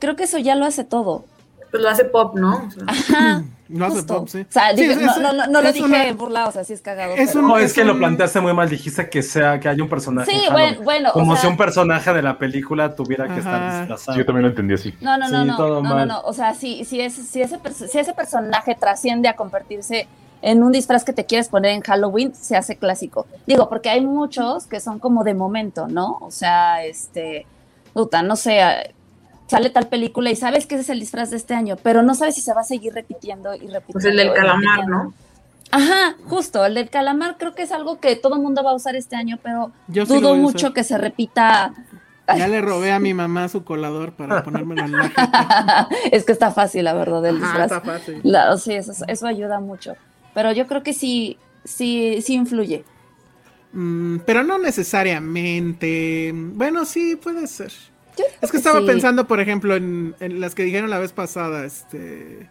creo 0.00 0.16
que 0.16 0.24
eso 0.24 0.38
ya 0.38 0.54
lo 0.56 0.64
hace 0.64 0.82
todo. 0.84 1.24
Pues 1.70 1.82
lo 1.82 1.88
hace 1.90 2.04
pop, 2.06 2.34
¿no? 2.34 2.66
O 2.66 2.70
sea, 2.70 2.84
Ajá. 2.86 3.44
No 3.68 3.86
hace 3.86 4.02
pop, 4.02 4.26
sí. 4.28 4.40
O 4.48 4.52
sea, 4.52 4.70
Sí, 4.70 4.76
dije- 4.82 4.92
es- 4.92 5.00
no, 5.00 5.18
no, 5.20 5.32
no, 5.32 5.46
no 5.46 5.60
lo 5.62 5.72
dije 5.72 5.84
una- 5.84 6.12
burlado, 6.14 6.48
o 6.48 6.52
sea, 6.52 6.64
sí 6.64 6.72
es 6.72 6.80
cagado. 6.80 7.14
Es 7.14 7.28
pero- 7.32 7.40
un- 7.40 7.48
No, 7.48 7.58
es 7.58 7.72
que 7.74 7.82
un- 7.82 7.88
lo 7.88 7.98
planteaste 7.98 8.40
muy 8.40 8.54
mal, 8.54 8.68
dijiste 8.68 9.10
que 9.10 9.22
sea, 9.22 9.60
que 9.60 9.68
haya 9.68 9.82
un 9.82 9.88
personaje. 9.88 10.30
Sí, 10.30 10.40
bueno, 10.82 11.10
o 11.10 11.12
Como 11.12 11.32
sea- 11.34 11.42
si 11.42 11.46
un 11.48 11.56
personaje 11.56 12.12
de 12.12 12.22
la 12.22 12.38
película 12.38 12.94
tuviera 12.94 13.26
que 13.28 13.38
estar 13.40 13.78
disfrazado. 13.80 14.16
Yo 14.18 14.24
también 14.24 14.42
lo 14.44 14.48
entendí 14.48 14.74
así. 14.74 14.94
No, 15.00 15.18
no, 15.18 15.28
no, 15.28 15.42
Sí, 15.42 15.48
no, 15.48 15.56
todo 15.56 15.82
no, 15.82 15.88
no, 15.88 15.94
mal. 15.96 16.08
no. 16.08 16.20
O 16.22 16.32
sea, 16.32 16.54
si, 16.54 16.84
si, 16.84 17.00
es, 17.00 17.12
si, 17.14 17.42
ese, 17.42 17.58
si 17.88 17.98
ese 17.98 18.12
personaje 18.14 18.74
trasciende 18.74 19.28
a 19.28 19.36
convertirse 19.36 20.08
en 20.40 20.62
un 20.62 20.72
disfraz 20.72 21.04
que 21.04 21.12
te 21.12 21.26
quieres 21.26 21.48
poner 21.48 21.72
en 21.72 21.80
Halloween, 21.82 22.32
se 22.34 22.56
hace 22.56 22.76
clásico. 22.76 23.26
Digo, 23.46 23.68
porque 23.68 23.90
hay 23.90 24.00
muchos 24.00 24.66
que 24.66 24.80
son 24.80 24.98
como 24.98 25.24
de 25.24 25.34
momento, 25.34 25.88
¿no? 25.88 26.16
O 26.20 26.30
sea, 26.30 26.84
este, 26.84 27.44
puta, 27.92 28.22
no 28.22 28.36
sé, 28.36 28.94
sale 29.48 29.70
tal 29.70 29.88
película 29.88 30.30
y 30.30 30.36
sabes 30.36 30.66
que 30.66 30.76
ese 30.76 30.82
es 30.82 30.88
el 30.90 31.00
disfraz 31.00 31.30
de 31.30 31.36
este 31.38 31.54
año, 31.54 31.76
pero 31.82 32.02
no 32.02 32.14
sabes 32.14 32.34
si 32.36 32.40
se 32.42 32.54
va 32.54 32.60
a 32.60 32.64
seguir 32.64 32.92
repitiendo 32.94 33.54
y 33.54 33.60
repitiendo. 33.66 33.92
pues 33.92 34.04
el 34.04 34.16
del 34.16 34.32
calamar. 34.32 34.86
¿no? 34.86 35.14
Ajá, 35.70 36.16
justo, 36.26 36.64
el 36.64 36.74
del 36.74 36.88
calamar 36.90 37.36
creo 37.38 37.54
que 37.54 37.62
es 37.62 37.72
algo 37.72 37.98
que 37.98 38.14
todo 38.16 38.36
el 38.36 38.42
mundo 38.42 38.62
va 38.62 38.70
a 38.70 38.74
usar 38.74 38.94
este 38.94 39.16
año, 39.16 39.38
pero 39.42 39.72
Yo 39.88 40.04
dudo 40.06 40.36
mucho 40.36 40.72
que 40.72 40.84
se 40.84 40.96
repita. 40.96 41.74
Ya 42.36 42.46
le 42.46 42.60
robé 42.60 42.92
a 42.92 42.98
mi 42.98 43.14
mamá 43.14 43.48
su 43.48 43.64
colador 43.64 44.12
para 44.12 44.42
ponérmelo 44.44 44.84
en 44.84 44.92
la 44.92 45.88
es 46.12 46.24
que 46.24 46.32
está 46.32 46.50
fácil, 46.50 46.84
la 46.84 46.92
verdad, 46.92 47.24
el 47.26 47.36
Ajá, 47.36 47.44
disfraz. 47.46 47.72
está 47.72 47.80
fácil. 47.80 48.20
La- 48.22 48.56
sí, 48.58 48.74
eso, 48.74 48.92
eso 49.06 49.26
ayuda 49.26 49.60
mucho. 49.60 49.94
Pero 50.34 50.52
yo 50.52 50.66
creo 50.66 50.82
que 50.82 50.92
sí, 50.92 51.38
sí, 51.64 52.20
sí 52.22 52.34
influye. 52.34 52.84
Mm, 53.72 54.18
pero 54.26 54.42
no 54.44 54.58
necesariamente. 54.58 56.32
Bueno, 56.34 56.84
sí, 56.84 57.16
puede 57.16 57.46
ser. 57.46 57.72
Es 58.40 58.50
que 58.50 58.56
estaba 58.56 58.80
sí. 58.80 58.86
pensando, 58.86 59.26
por 59.26 59.40
ejemplo, 59.40 59.74
en, 59.76 60.14
en 60.20 60.40
las 60.40 60.54
que 60.54 60.64
dijeron 60.64 60.90
la 60.90 60.98
vez 60.98 61.12
pasada, 61.12 61.64
este... 61.64 62.48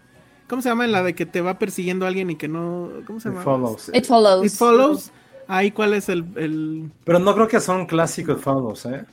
¿Cómo 0.48 0.61
se 0.61 0.69
llama? 0.69 0.85
En 0.85 0.94
la 0.94 1.03
de 1.03 1.14
que 1.14 1.26
te 1.26 1.41
va 1.41 1.60
persiguiendo 1.60 2.06
alguien 2.06 2.30
y 2.30 2.35
que 2.35 2.48
no... 2.48 2.89
¿Cómo 3.06 3.19
se 3.19 3.27
It 3.30 3.34
llama? 3.34 3.44
follows. 3.44 3.91
It 3.94 4.06
follows. 4.06 4.45
It 4.45 4.52
follows. 4.57 5.11
Ahí, 5.48 5.72
¿cuál 5.72 5.94
es 5.94 6.07
el, 6.10 6.26
el- 6.35 6.91
Pero 7.03 7.19
no 7.19 7.34
creo 7.34 7.48
que 7.48 7.60
son 7.60 7.85
clásicos 7.85 8.41
follows, 8.41 8.85
¿eh? 8.85 9.03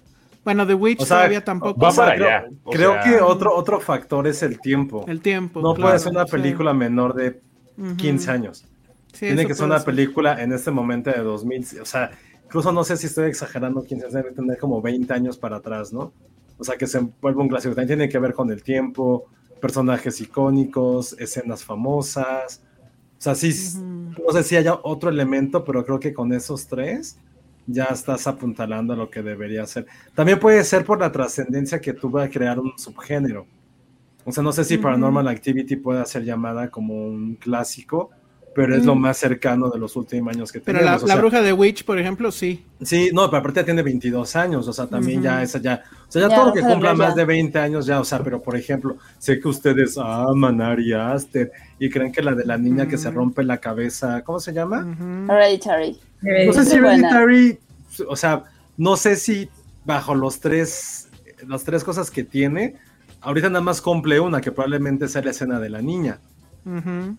Bueno, 0.44 0.66
The 0.66 0.74
Witch 0.74 1.00
O 1.00 1.06
sea, 1.06 1.16
todavía 1.18 1.42
tampoco. 1.44 1.80
va 1.80 1.88
O 1.88 1.92
sea, 1.92 2.04
para 2.04 2.16
creo, 2.16 2.28
allá, 2.28 2.46
o 2.64 2.70
creo 2.70 2.92
sea- 2.92 3.02
que 3.02 3.20
otro, 3.20 3.54
otro 3.54 3.80
factor 3.80 4.26
es 4.26 4.42
el 4.42 4.60
tiempo. 4.60 5.04
El 5.08 5.20
tiempo. 5.20 5.60
no 5.60 5.74
claro, 5.74 5.88
puede 5.90 5.98
ser 6.00 6.12
una 6.12 6.24
sí. 6.26 6.32
película 6.32 6.74
menor 6.74 7.14
de 7.14 7.40
Ujú. 7.78 7.96
15 7.96 8.30
años. 8.30 8.64
Sí, 9.12 9.26
Tiene 9.26 9.46
que 9.46 9.54
ser 9.54 9.64
una 9.66 9.80
película 9.80 10.40
en 10.42 10.52
este 10.52 10.70
momento 10.70 11.10
de 11.10 11.18
2000. 11.22 11.80
O 11.80 11.84
sea, 11.84 12.10
incluso 12.44 12.72
no 12.72 12.84
sé 12.84 12.96
si 12.96 13.06
estoy 13.06 13.28
exagerando, 13.28 13.82
15 13.84 14.04
años, 14.06 14.12
debe 14.14 14.32
tener 14.32 14.58
como 14.58 14.82
20 14.82 15.12
años 15.14 15.36
para 15.38 15.56
atrás, 15.56 15.92
¿no? 15.92 16.12
O 16.58 16.64
sea, 16.64 16.76
que 16.76 16.86
se 16.86 17.00
vuelva 17.20 17.42
un 17.42 17.48
clásico. 17.48 17.74
También 17.74 17.98
tiene 17.98 18.08
que 18.08 18.18
ver 18.18 18.34
con 18.34 18.50
el 18.50 18.62
tiempo, 18.62 19.26
personajes 19.60 20.20
icónicos, 20.20 21.14
escenas 21.18 21.64
famosas. 21.64 22.62
O 23.18 23.22
sea, 23.24 23.34
sí, 23.34 23.52
no 23.80 24.32
sé 24.32 24.42
si 24.42 24.56
haya 24.56 24.78
otro 24.82 25.10
elemento, 25.10 25.64
pero 25.64 25.84
creo 25.84 25.98
que 25.98 26.12
con 26.12 26.32
esos 26.32 26.66
tres 26.66 27.18
ya 27.66 27.84
estás 27.84 28.26
apuntalando 28.26 28.92
a 28.92 28.96
lo 28.96 29.10
que 29.10 29.22
debería 29.22 29.66
ser. 29.66 29.86
También 30.14 30.38
puede 30.38 30.62
ser 30.64 30.84
por 30.84 31.00
la 31.00 31.10
trascendencia 31.10 31.80
que 31.80 31.94
tuvo 31.94 32.18
a 32.18 32.28
crear 32.28 32.58
un 32.58 32.72
subgénero. 32.76 33.46
O 34.24 34.32
sea, 34.32 34.42
no 34.42 34.52
sé 34.52 34.64
si. 34.64 34.78
Paranormal 34.78 35.28
Activity 35.28 35.76
pueda 35.76 36.04
ser 36.04 36.24
llamada 36.24 36.70
como 36.70 36.94
un 37.06 37.36
clásico, 37.36 38.10
pero 38.54 38.76
es 38.76 38.84
lo 38.84 38.94
Mm. 38.94 39.00
más 39.00 39.16
cercano 39.18 39.68
de 39.70 39.78
los 39.78 39.96
últimos 39.96 40.34
años 40.34 40.52
que 40.52 40.60
Pero 40.60 40.78
la, 40.78 40.84
tenemos. 40.84 41.02
o 41.02 41.06
la 41.06 41.12
sea, 41.14 41.20
bruja 41.20 41.42
de 41.42 41.52
Witch, 41.52 41.84
por 41.84 41.98
ejemplo, 41.98 42.30
sí. 42.30 42.64
Sí, 42.82 43.10
no, 43.12 43.28
pero 43.28 43.40
aparte 43.40 43.64
tiene 43.64 43.82
22 43.82 44.36
años, 44.36 44.66
o 44.68 44.72
sea, 44.72 44.86
también 44.86 45.20
ya 45.22 45.42
esa 45.42 45.58
ya, 45.58 45.82
o 46.08 46.12
sea, 46.12 46.22
ya, 46.22 46.28
Ya, 46.28 46.34
todo 46.36 46.46
lo 46.46 46.52
que 46.52 46.60
cumpla 46.62 46.94
más 46.94 47.10
ya. 47.10 47.14
de 47.16 47.24
20 47.24 47.58
años 47.58 47.86
ya, 47.86 48.00
o 48.00 48.04
sea, 48.04 48.22
pero 48.22 48.40
por 48.42 48.56
ejemplo, 48.56 48.96
sé 49.18 49.40
que 49.40 49.48
ustedes 49.48 49.98
aman 49.98 50.60
a 50.60 50.68
Ari 50.70 50.92
Aster 50.92 51.50
y 51.78 51.90
creen 51.90 52.12
que 52.12 52.22
la 52.22 52.34
de 52.34 52.44
la 52.44 52.56
niña 52.58 52.86
que 52.86 52.96
se 52.98 53.10
rompe 53.10 53.42
la 53.42 53.58
cabeza, 53.58 54.22
¿cómo 54.22 54.38
se 54.40 54.52
llama? 54.52 54.86
Ujú. 54.86 55.32
Hereditary. 55.32 55.98
No 56.46 56.52
sé 56.52 56.64
si. 56.64 56.76
Hereditary, 56.76 57.58
o 58.08 58.16
sea, 58.16 58.44
no 58.76 58.96
sé 58.96 59.16
si 59.16 59.48
bajo 59.84 60.14
los 60.14 60.40
tres, 60.40 61.08
las 61.46 61.64
tres 61.64 61.84
cosas 61.84 62.10
que 62.10 62.24
tiene, 62.24 62.76
ahorita 63.20 63.48
nada 63.50 63.62
más 63.64 63.80
cumple 63.80 64.20
una, 64.20 64.40
que 64.40 64.52
probablemente 64.52 65.08
sea 65.08 65.22
la 65.22 65.30
escena 65.30 65.58
de 65.60 65.70
la 65.70 65.82
niña. 65.82 66.18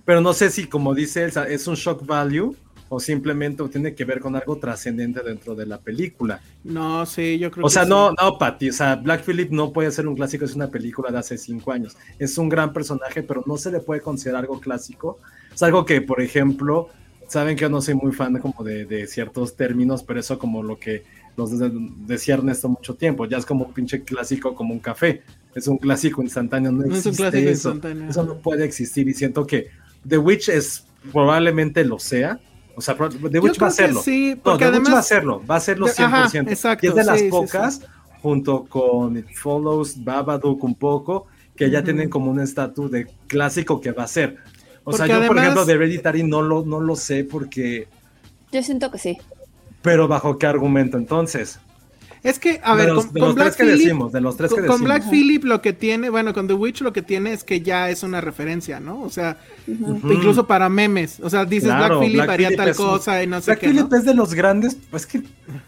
Pero 0.06 0.22
no 0.22 0.34
sé 0.34 0.50
si, 0.50 0.68
como 0.68 0.94
dice 0.94 1.24
Elsa, 1.24 1.48
es 1.48 1.68
un 1.68 1.76
shock 1.76 2.06
value 2.06 2.56
o 2.88 3.00
simplemente 3.00 3.68
tiene 3.70 3.96
que 3.96 4.06
ver 4.06 4.20
con 4.20 4.36
algo 4.36 4.58
trascendente 4.60 5.22
dentro 5.24 5.56
de 5.56 5.66
la 5.66 5.80
película. 5.82 6.42
No, 6.64 7.06
sí, 7.06 7.38
yo 7.40 7.52
creo 7.52 7.66
O 7.66 7.70
que 7.70 7.74
sea, 7.74 7.84
sí. 7.84 7.90
no, 7.90 8.12
no, 8.12 8.38
Patty, 8.38 8.70
o 8.70 8.74
sea, 8.74 8.96
Black 8.96 9.24
Phillip 9.24 9.52
no 9.52 9.72
puede 9.74 9.92
ser 9.92 10.08
un 10.08 10.16
clásico, 10.16 10.46
es 10.46 10.56
una 10.56 10.70
película 10.70 11.12
de 11.12 11.18
hace 11.20 11.38
cinco 11.38 11.72
años. 11.72 11.96
Es 12.20 12.38
un 12.38 12.50
gran 12.50 12.74
personaje, 12.74 13.24
pero 13.24 13.44
no 13.48 13.58
se 13.58 13.72
le 13.72 13.80
puede 13.80 14.02
considerar 14.02 14.42
algo 14.42 14.60
clásico. 14.60 15.20
Es 15.54 15.64
algo 15.64 15.86
que, 15.86 16.02
por 16.02 16.22
ejemplo, 16.22 16.90
saben 17.28 17.56
que 17.56 17.62
yo 17.64 17.70
no 17.70 17.82
soy 17.82 17.96
muy 17.96 18.12
fan 18.14 18.38
como 18.40 18.64
de, 18.64 18.86
de 18.86 19.08
ciertos 19.08 19.56
términos, 19.56 20.04
pero 20.04 20.20
eso 20.20 20.38
como 20.38 20.62
lo 20.64 20.78
que 20.80 21.04
de- 21.38 21.72
decía 22.06 22.36
Ernesto 22.36 22.70
mucho 22.70 22.96
tiempo, 22.96 23.26
ya 23.26 23.38
es 23.38 23.46
como 23.46 23.66
un 23.66 23.74
pinche 23.74 24.04
clásico, 24.04 24.54
como 24.56 24.74
un 24.74 24.80
café. 24.80 25.24
Es 25.56 25.68
un 25.68 25.78
clásico 25.78 26.22
instantáneo, 26.22 26.72
no, 26.72 26.80
No 26.80 26.84
es 26.86 26.90
un 26.92 26.98
existe 26.98 27.18
clásico 27.24 27.50
eso. 27.50 27.72
instantáneo. 27.72 28.10
Eso 28.10 28.24
no 28.24 28.36
puede 28.38 28.66
existir 28.66 29.08
y 29.08 29.14
siento 29.14 29.48
que 29.48 29.70
The 30.08 30.18
Witch 30.20 30.50
es, 30.50 30.86
probablemente 31.12 31.84
lo 31.86 31.98
sea. 31.98 32.40
O 32.76 32.82
sea, 32.82 32.96
The 32.96 33.30
Yo 33.32 33.42
Witch 33.42 33.60
va 33.62 33.68
a 33.68 33.70
hacerlo. 33.70 34.02
sí, 34.04 34.36
No, 34.46 34.58
The 34.58 34.70
Witch 34.70 34.92
va 34.92 34.98
a 34.98 35.00
hacerlo, 35.00 35.42
va 35.50 35.56
a 35.56 35.58
hacerlo 35.60 35.86
De- 35.88 35.94
100%. 35.94 36.04
ajá, 36.06 36.52
exacto, 36.52 36.86
y 36.86 36.90
es 36.90 36.96
de 36.96 37.04
las 37.06 37.20
sí, 37.20 37.26
sí, 37.26 37.32
pocas, 37.32 37.82
junto 38.22 38.66
con 38.66 39.18
It 39.18 39.28
Follows, 39.34 40.04
Babadook 40.04 40.62
un 40.64 40.76
poco, 40.76 41.28
que 41.56 41.70
ya 41.72 41.84
tienen 41.84 42.10
como 42.10 42.30
un 42.32 42.42
estatus 42.42 42.92
de 42.92 43.08
clásico 43.28 43.80
que 43.80 43.94
va 43.94 44.04
a 44.04 44.08
ser. 44.08 44.36
O 44.84 44.92
sea, 44.92 45.08
yo, 45.08 45.26
por 45.26 45.38
ejemplo, 45.38 45.64
de 45.66 45.74
Hereditary 45.74 46.24
no 46.24 46.42
lo, 46.42 46.66
no 46.66 46.82
lo 46.82 46.96
sé 46.98 47.24
porque... 47.24 47.88
Yo 48.52 48.62
siento 48.62 48.92
que 48.92 48.98
sí. 48.98 49.18
Pero 49.82 50.08
bajo 50.10 50.38
qué 50.38 50.46
argumento 50.48 50.98
entonces. 50.98 51.60
Es 52.26 52.40
que, 52.40 52.60
a 52.64 52.76
de 52.76 52.86
ver, 52.86 52.94
los, 52.94 53.06
con, 53.06 53.14
de 53.14 53.20
con 53.20 53.28
los 53.30 53.36
Black 53.36 53.56
tres 53.56 53.58
que 53.58 53.72
decimos, 53.78 54.12
de 54.12 54.20
los 54.22 54.36
tres 54.36 54.50
con, 54.52 54.62
que 54.62 54.68
con 54.68 54.82
decimos. 54.82 54.96
Black 55.00 55.10
Phillip 55.12 55.44
lo 55.44 55.62
que 55.62 55.74
tiene, 55.74 56.10
bueno, 56.10 56.34
con 56.34 56.48
The 56.48 56.54
Witch 56.54 56.82
lo 56.82 56.92
que 56.92 57.02
tiene 57.04 57.32
es 57.34 57.44
que 57.44 57.62
ya 57.62 57.90
es 57.90 58.04
una 58.04 58.20
referencia, 58.20 58.80
¿no? 58.80 59.02
O 59.04 59.10
sea, 59.10 59.38
incluso 59.68 60.48
para 60.48 60.68
memes. 60.68 61.20
O 61.22 61.30
sea, 61.30 61.46
dices 61.46 61.70
Claro, 61.70 62.00
Black 62.00 62.00
Phillip 62.02 62.16
Black 62.18 62.30
haría 62.32 62.48
Phillip 62.50 62.60
tal 62.62 62.70
un- 62.72 62.76
cosa 62.76 63.24
y 63.24 63.28
no 63.28 63.40
sé 63.42 63.52
Black 63.52 63.60
qué. 63.60 63.68
Phillip 63.68 63.90
¿no? 63.92 63.98
es 63.98 64.06
de 64.06 64.14
los 64.14 64.34
grandes, 64.34 64.78
pues 64.90 65.06
que 65.06 65.22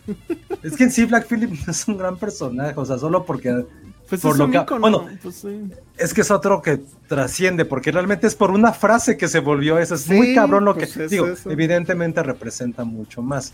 es 0.63 0.75
que 0.75 0.83
en 0.85 0.91
sí 0.91 1.05
Black 1.05 1.27
Phillip 1.27 1.51
no 1.51 1.71
es 1.71 1.87
un 1.87 1.97
gran 1.97 2.17
personaje, 2.17 2.73
o 2.75 2.85
sea, 2.85 2.97
solo 2.97 3.23
porque 3.25 3.65
Pues 4.09 4.21
por 4.21 4.31
es 4.31 4.37
lo 4.39 4.45
un 4.45 4.51
que- 4.51 4.65
bueno, 4.79 5.05
pues 5.21 5.35
sí. 5.35 5.69
es 5.97 6.13
que 6.13 6.21
es 6.21 6.31
otro 6.31 6.61
que 6.61 6.79
trasciende, 7.07 7.65
porque 7.65 7.91
realmente 7.91 8.25
es 8.25 8.35
por 8.35 8.51
una 8.51 8.73
frase 8.73 9.15
que 9.17 9.27
se 9.27 9.39
volvió 9.39 9.77
eso, 9.77 9.95
es 9.95 10.01
Sí, 10.01 10.13
muy 10.13 10.33
cabrón 10.33 10.65
lo 10.65 10.73
que 10.73 10.87
pues 10.87 10.97
es 10.97 11.11
digo, 11.11 11.27
eso. 11.27 11.51
evidentemente 11.51 12.23
representa 12.23 12.83
mucho 12.83 13.21
más. 13.21 13.53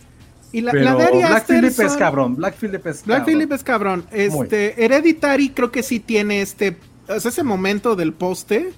Y 0.53 0.61
la, 0.61 0.71
pero 0.71 0.85
la 0.85 0.95
de 0.95 1.03
Ari 1.03 1.17
Black 1.17 1.31
Aster 1.33 1.59
Phillip 1.61 1.79
es 1.81 1.93
cabrón, 1.97 2.35
Black 2.35 2.55
Phillip 2.55 2.87
es 2.87 3.03
Black 3.03 3.19
cabrón. 3.19 3.25
Phillip 3.25 3.51
es 3.51 3.63
cabrón. 3.63 4.05
Este, 4.11 4.85
Hereditary 4.85 5.49
creo 5.49 5.71
que 5.71 5.83
sí 5.83 5.99
tiene 5.99 6.41
este, 6.41 6.77
o 7.09 7.19
sea, 7.19 7.29
ese 7.29 7.43
momento 7.43 7.95
del 7.95 8.13
poste, 8.13 8.71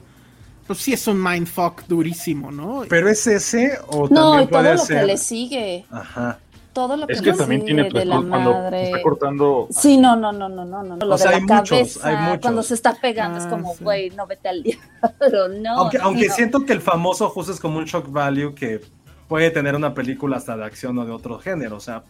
pues 0.68 0.80
sí 0.80 0.94
es 0.94 1.06
un 1.08 1.22
mindfuck 1.22 1.84
durísimo, 1.88 2.52
¿no? 2.52 2.84
Pero 2.90 3.10
es 3.10 3.28
ese 3.28 3.78
o 3.88 4.08
No, 4.10 4.32
también 4.32 4.44
y 4.44 4.48
todo 4.48 4.60
puede 4.62 4.72
lo 4.74 4.78
ser 4.80 5.00
que 5.02 5.06
le 5.06 5.18
sigue. 5.18 5.86
Ajá. 5.92 6.40
Todo 6.74 6.98
lo 6.98 7.08
que, 7.08 7.14
Es 7.14 7.22
que 7.22 7.32
le 7.32 7.38
también 7.38 7.62
sigue 7.62 7.74
tiene 7.74 7.84
de 7.84 7.92
pues, 7.92 8.06
la 8.06 8.16
cuando 8.22 8.54
madre. 8.54 8.84
está 8.86 9.02
cortando. 9.02 9.68
Sí, 9.72 9.98
no, 9.98 10.16
no, 10.16 10.32
no, 10.34 10.50
no, 10.50 10.66
no, 10.66 10.84
no. 10.84 10.96
Lo 10.98 11.16
O 11.16 11.18
sea, 11.18 11.32
de 11.32 11.38
hay 11.38 11.42
la 11.46 11.56
muchos, 11.58 11.70
cabeza, 11.98 12.08
hay 12.10 12.16
muchos. 12.18 12.42
cuando 12.42 12.64
se 12.64 12.74
está 12.74 12.96
pegando, 13.02 13.38
es 13.38 13.46
Ah, 13.46 13.50
como, 13.50 13.76
sí. 13.76 13.84
güey, 13.84 14.10
no 14.12 14.28
vete 14.28 14.50
al 14.50 14.64
diablo, 14.64 15.48
no. 15.62 15.78
aunque 15.80 15.98
no, 16.00 16.04
aunque 16.06 16.30
siento 16.30 16.66
que 16.66 16.74
el 16.74 16.82
famoso 16.82 17.30
justo 17.30 17.52
es 17.54 17.60
como 17.60 17.78
un 17.78 17.86
shock 17.86 18.10
value 18.12 18.54
que 18.56 18.82
puede 19.28 19.52
tener 19.52 19.76
una 19.76 19.94
película 19.94 20.38
hasta 20.38 20.58
de 20.58 20.66
acción 20.66 20.98
o 20.98 21.06
de 21.06 21.12
otro 21.12 21.40
género, 21.40 21.78
o 21.78 21.80
sea, 21.80 22.04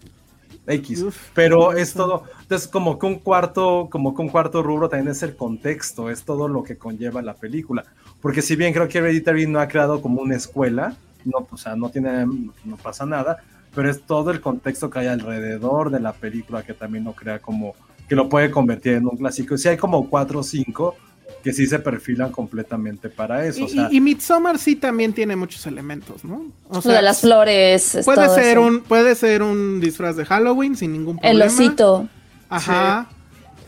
X. 0.68 1.04
Uf, 1.04 1.30
pero 1.34 1.74
es 1.74 1.94
todo, 1.94 2.24
entonces 2.42 2.68
como 2.68 2.98
que 2.98 3.06
un 3.06 3.20
cuarto, 3.20 3.88
como 3.90 4.16
que 4.16 4.22
un 4.22 4.30
cuarto 4.30 4.64
rubro 4.64 4.90
también 4.90 5.12
es 5.12 5.24
el 5.24 5.36
contexto, 5.36 6.10
es 6.10 6.24
todo 6.24 6.48
lo 6.48 6.64
que 6.64 6.78
conlleva 6.78 7.22
la 7.22 7.36
película. 7.36 7.84
porque 8.22 8.42
si 8.42 8.56
bien 8.56 8.74
creo 8.74 8.88
que 8.88 8.98
Hereditary 8.98 9.48
no 9.48 9.60
ha 9.60 9.68
creado 9.68 10.02
como 10.02 10.22
una 10.22 10.36
escuela, 10.36 10.96
no, 11.26 11.48
o 11.50 11.58
sea, 11.58 11.76
no 11.76 11.90
tiene, 11.90 12.26
no 12.26 12.78
pasa 12.82 13.06
nada, 13.06 13.38
pero 13.74 13.90
es 13.90 14.02
todo 14.02 14.32
el 14.32 14.42
contexto 14.42 14.90
que 14.90 15.00
hay 15.00 15.08
alrededor 15.08 15.92
de 15.92 16.00
la 16.00 16.14
película 16.14 16.64
que 16.64 16.74
también 16.74 17.04
lo 17.04 17.14
crea 17.14 17.40
como, 17.40 17.76
que 18.08 18.16
lo 18.16 18.30
puede 18.30 18.50
convertir 18.50 18.94
en 18.94 19.06
un 19.06 19.18
clásico. 19.18 19.58
Si 19.58 19.68
hay 19.68 19.78
como 19.78 20.10
cuatro 20.10 20.40
o 20.40 20.44
cinco 20.44 20.96
que 21.46 21.54
sí 21.54 21.68
se 21.68 21.78
perfilan 21.80 22.32
completamente 22.32 23.08
para 23.08 23.46
eso. 23.46 23.60
Y, 23.60 23.64
o 23.64 23.68
sea, 23.70 23.88
y- 23.92 23.98
y 23.98 24.02
Midsommar 24.02 24.58
sí 24.58 24.76
también 24.76 25.14
tiene 25.14 25.36
muchos 25.36 25.66
elementos, 25.68 26.26
¿no? 26.26 26.48
O 26.70 26.82
Lo 26.84 26.92
de 26.92 27.02
las 27.04 27.22
flores. 27.22 27.94
es 27.96 28.04
puede 28.04 28.26
todo 28.26 28.36
ser 28.36 28.58
eso. 28.58 28.62
un 28.68 28.82
puede 28.82 29.14
ser 29.14 29.44
un 29.44 29.80
disfraz 29.80 30.16
de 30.18 30.26
Halloween 30.26 30.76
sin 30.76 30.92
ningún 30.92 31.18
El 31.22 31.38
problema. 31.38 31.46
osito. 31.54 32.10
Ajá. 32.50 33.10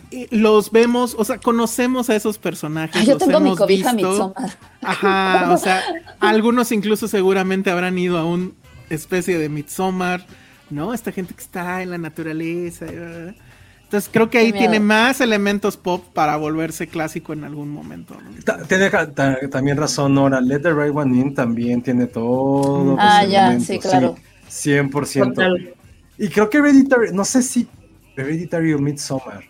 Y 0.09 0.35
los 0.35 0.71
vemos, 0.71 1.15
o 1.19 1.23
sea, 1.23 1.37
conocemos 1.37 2.09
a 2.09 2.15
esos 2.15 2.37
personajes. 2.39 2.95
Ay, 2.95 3.05
yo 3.05 3.13
los 3.13 3.23
tengo 3.23 3.39
mi 3.39 3.47
hemos 3.49 3.59
cobija 3.59 3.93
visto. 3.93 4.09
Midsommar. 4.09 4.57
Ajá, 4.81 5.51
o 5.53 5.57
sea, 5.57 5.83
algunos 6.19 6.71
incluso 6.71 7.07
seguramente 7.07 7.69
habrán 7.69 7.97
ido 7.99 8.17
a 8.17 8.25
una 8.25 8.49
especie 8.89 9.37
de 9.37 9.49
Midsommar, 9.49 10.25
¿no? 10.71 10.93
Esta 10.95 11.11
gente 11.11 11.33
que 11.35 11.41
está 11.43 11.81
en 11.83 11.91
la 11.91 11.97
naturaleza. 11.99 12.85
y 12.87 12.95
bla, 12.95 13.05
bla, 13.05 13.17
bla. 13.25 13.35
Entonces 13.87 14.09
creo 14.11 14.29
que 14.29 14.37
ahí 14.37 14.51
tiene 14.51 14.81
más 14.81 15.21
elementos 15.21 15.77
pop 15.77 16.03
para 16.13 16.35
volverse 16.35 16.87
clásico 16.87 17.31
en 17.31 17.45
algún 17.45 17.69
momento. 17.69 18.17
tiene 18.67 18.89
ta- 18.89 19.39
también 19.49 19.77
razón 19.77 20.13
Nora, 20.13 20.41
Let 20.41 20.59
the 20.59 20.73
Right 20.73 20.93
One 20.93 21.17
In 21.17 21.33
también 21.33 21.81
tiene 21.81 22.05
todo. 22.07 22.97
Ah, 22.99 23.23
ya, 23.23 23.57
sí, 23.61 23.79
claro. 23.79 24.17
100%. 24.49 25.29
Total. 25.35 25.73
Y 26.17 26.27
creo 26.27 26.49
que 26.49 26.57
Hereditary, 26.57 27.13
no 27.13 27.23
sé 27.23 27.41
si 27.41 27.65
Hereditary 28.17 28.73
o 28.73 28.79
Midsommar. 28.79 29.45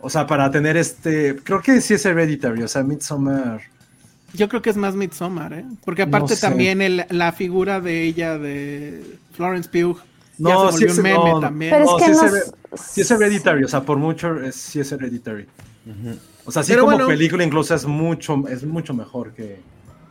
O 0.00 0.08
sea, 0.08 0.26
para 0.28 0.48
tener 0.52 0.76
este, 0.76 1.34
creo 1.42 1.60
que 1.60 1.80
sí 1.80 1.94
es 1.94 2.06
Hereditary, 2.06 2.62
o 2.62 2.68
sea, 2.68 2.84
Midsommar. 2.84 3.62
Yo 4.32 4.48
creo 4.48 4.62
que 4.62 4.70
es 4.70 4.76
más 4.76 4.94
Midsommar, 4.94 5.52
¿eh? 5.54 5.64
Porque 5.84 6.02
aparte 6.02 6.34
No 6.34 6.36
sé. 6.36 6.40
también 6.40 6.80
el- 6.82 7.04
la 7.08 7.32
figura 7.32 7.80
de 7.80 8.02
ella 8.04 8.38
de 8.38 9.02
Florence 9.32 9.68
Pugh 9.68 9.98
No, 10.38 10.70
se 10.72 10.78
sí 10.78 10.84
volvió 10.84 10.92
es- 10.92 10.96
un 10.98 11.02
meme 11.02 11.30
no, 11.32 11.40
también. 11.40 11.70
Pero 11.72 11.84
es 11.84 11.90
No, 11.90 11.96
que 11.98 12.04
sí 12.04 12.10
es 12.10 12.16
no 12.22 12.26
es- 12.36 12.52
Sí 12.92 13.00
es 13.02 13.10
Hereditary, 13.10 13.64
o 13.64 13.68
sea, 13.68 13.82
por 13.82 13.98
mucho 13.98 14.40
es, 14.42 14.56
sí 14.56 14.80
es 14.80 14.90
Hereditary. 14.90 15.46
O 16.44 16.50
sea, 16.50 16.62
sí 16.62 16.72
Pero 16.72 16.84
como 16.84 16.96
bueno. 16.96 17.06
película 17.08 17.44
incluso 17.44 17.74
es 17.74 17.86
mucho, 17.86 18.42
es 18.48 18.64
mucho 18.64 18.92
mejor 18.94 19.32
que, 19.32 19.60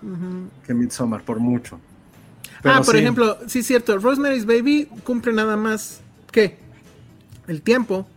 Ujú. 0.02 0.48
que 0.66 0.74
Midsommar, 0.74 1.24
por 1.24 1.40
mucho. 1.40 1.78
ah, 1.78 2.60
Pero 2.62 2.76
por 2.84 2.96
sí. 2.96 3.02
ejemplo, 3.02 3.38
sí 3.48 3.60
es 3.60 3.68
cierto, 3.68 3.98
Rosemary's 3.98 4.46
Baby 4.46 4.88
cumple 5.04 5.34
nada 5.34 5.58
más 5.58 6.00
que 6.32 6.58
el 7.48 7.62
tiempo, 7.62 8.08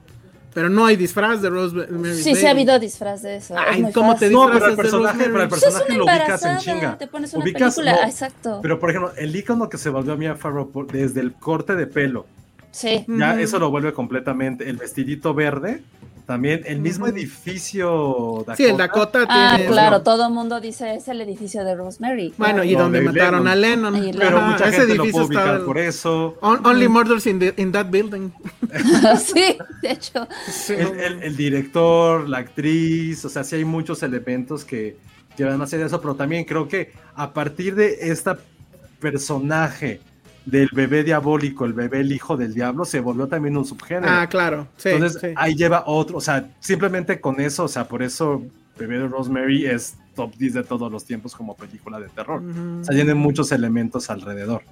pero 0.57 0.71
no 0.71 0.87
hay 0.87 0.97
disfraz 0.97 1.43
de 1.43 1.51
Rosemary's 1.51 2.25
Sí, 2.25 2.31
Baby. 2.31 2.41
sí 2.41 2.47
ha 2.47 2.51
habido 2.53 2.79
disfraz 2.79 3.21
de 3.21 3.37
eso. 3.37 3.55
Ay, 3.59 3.83
es 3.85 3.93
¿cómo 3.93 4.15
te 4.15 4.21
fácil. 4.21 4.33
No, 4.33 4.47
pero 4.47 4.65
el 4.65 4.71
disfrazas 4.71 4.77
de 4.77 4.83
personaje, 4.83 5.25
pero 5.31 5.43
el 5.43 5.51
Rosemary? 5.51 5.67
Es 5.67 5.75
personaje 5.83 5.99
lo 5.99 6.05
ubicas 6.05 6.45
en 6.47 6.59
chinga. 6.59 6.97
te 6.99 7.07
pones 7.09 7.35
una 7.35 7.45
Ubicas- 7.45 7.75
película, 7.75 7.93
no, 8.03 8.09
exacto. 8.09 8.59
Pero 8.63 8.81
por 8.81 8.89
ejemplo, 8.89 9.13
el 9.19 9.37
icono 9.37 9.69
que 9.69 9.77
se 9.77 9.91
volvió 9.91 10.15
a 10.15 10.17
Mia 10.17 10.35
Farrow 10.35 10.73
desde 10.91 11.21
el 11.21 11.35
corte 11.35 11.77
de 11.77 11.87
pelo, 11.87 12.25
Sí. 12.77 13.05
ya 13.09 13.41
eso 13.41 13.59
lo 13.59 13.71
vuelve 13.71 13.93
completamente. 13.95 14.69
El 14.69 14.77
vestidito 14.77 15.33
verde, 15.33 15.83
también 16.27 16.61
el 16.67 16.81
mismo 16.81 17.07
edificio 17.07 18.39
Dakota. 18.47 18.57
Sí, 18.57 18.65
el 18.65 18.77
Dakota 18.77 19.25
Ah, 19.29 19.55
tiene... 19.57 19.71
claro, 19.71 20.03
todo 20.03 20.27
el 20.27 20.35
mundo 20.35 20.61
dice 20.61 20.97
es 20.97 21.09
el 21.09 21.21
edificio 21.23 21.65
de 21.65 21.75
Rosemary. 21.75 22.35
Bueno, 22.37 22.65
y 22.65 22.75
donde 22.75 22.99
de 22.99 23.05
mataron 23.07 23.45
Lennon. 23.45 23.95
a 23.95 24.01
Lennon. 24.01 24.19
Pero 24.19 24.39
Ajá, 24.39 24.47
mucha 24.51 24.69
ese 24.69 24.79
gente 24.79 24.95
lo 24.95 25.03
edificio 25.05 25.13
puede 25.27 25.27
ubicar 25.39 25.55
está- 25.55 25.65
por 25.67 25.79
eso. 25.79 26.37
On- 26.43 26.67
Only 26.67 26.89
Murders 26.89 27.27
in, 27.27 27.39
the- 27.39 27.55
in 27.57 27.73
that 27.73 27.87
building. 27.91 28.31
sí, 29.21 29.57
de 29.83 29.91
hecho. 29.91 30.27
El, 30.69 31.01
el- 31.01 31.23
el 31.23 31.37
director, 31.37 32.29
la 32.29 32.39
actriz, 32.39 33.25
o 33.25 33.29
sea, 33.31 33.43
sí 33.45 33.57
hay 33.57 33.65
muchos 33.65 34.03
elementos 34.03 34.65
que, 34.67 34.97
que 35.37 35.45
van 35.45 35.61
a 35.61 35.65
hacer 35.65 35.81
eso, 35.81 35.99
pero 36.01 36.15
también 36.15 36.45
creo 36.45 36.69
que 36.69 36.93
a 37.15 37.33
partir 37.33 37.75
de 37.75 37.97
esta 38.11 38.37
personaje 39.01 40.01
del 40.47 40.69
bebé 40.73 41.05
diabólico, 41.05 41.65
el 41.67 41.75
bebé 41.75 42.01
el 42.01 42.13
hijo 42.13 42.37
del 42.37 42.55
diablo, 42.55 42.85
se 42.87 43.01
volvió 43.01 43.27
también 43.29 43.57
un 43.57 43.65
subgénero. 43.67 44.07
Ah, 44.09 44.27
claro. 44.29 44.69
Sí, 44.79 44.89
Entonces 44.91 45.21
sí. 45.21 45.29
ahí 45.37 45.55
lleva 45.55 45.83
otro, 45.87 46.17
o 46.17 46.21
sea, 46.21 46.49
simplemente 46.61 47.21
con 47.21 47.39
eso, 47.41 47.65
o 47.65 47.69
sea, 47.69 47.87
por 47.87 48.03
eso 48.03 48.43
Bebé 48.79 48.99
de 48.99 49.09
Rosemary 49.09 49.67
es 49.67 49.95
top 50.15 50.35
10 50.37 50.55
de 50.55 50.63
todos 50.63 50.91
los 50.93 51.05
tiempos 51.05 51.35
como 51.35 51.57
película 51.57 51.99
de 51.99 52.09
terror. 52.11 52.43
O 52.81 52.85
sea, 52.85 52.95
tiene 52.95 53.15
muchos 53.15 53.51
elementos 53.53 54.09
alrededor. 54.11 54.63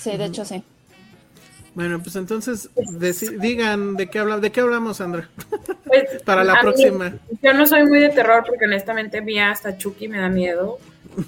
Sí, 0.00 0.16
de 0.16 0.24
hecho 0.26 0.44
sí. 0.44 0.62
Bueno, 1.74 2.00
pues 2.00 2.16
entonces 2.16 2.70
digan 3.40 3.96
de 3.96 4.08
qué 4.08 4.20
hablamos, 4.20 4.40
de 4.42 4.50
qué 4.52 4.60
hablamos, 4.60 4.96
Sandra, 4.96 5.28
Pues, 5.84 6.22
para 6.24 6.42
la 6.44 6.54
mí- 6.54 6.58
próxima. 6.62 7.12
yo 7.42 7.52
no 7.52 7.66
soy 7.66 7.84
muy 7.86 7.98
de 7.98 8.08
terror 8.08 8.44
porque 8.46 8.64
honestamente 8.64 9.20
mía 9.20 9.50
hasta 9.50 9.76
Chucky 9.76 10.08
me 10.08 10.18
da 10.18 10.28
miedo, 10.30 10.78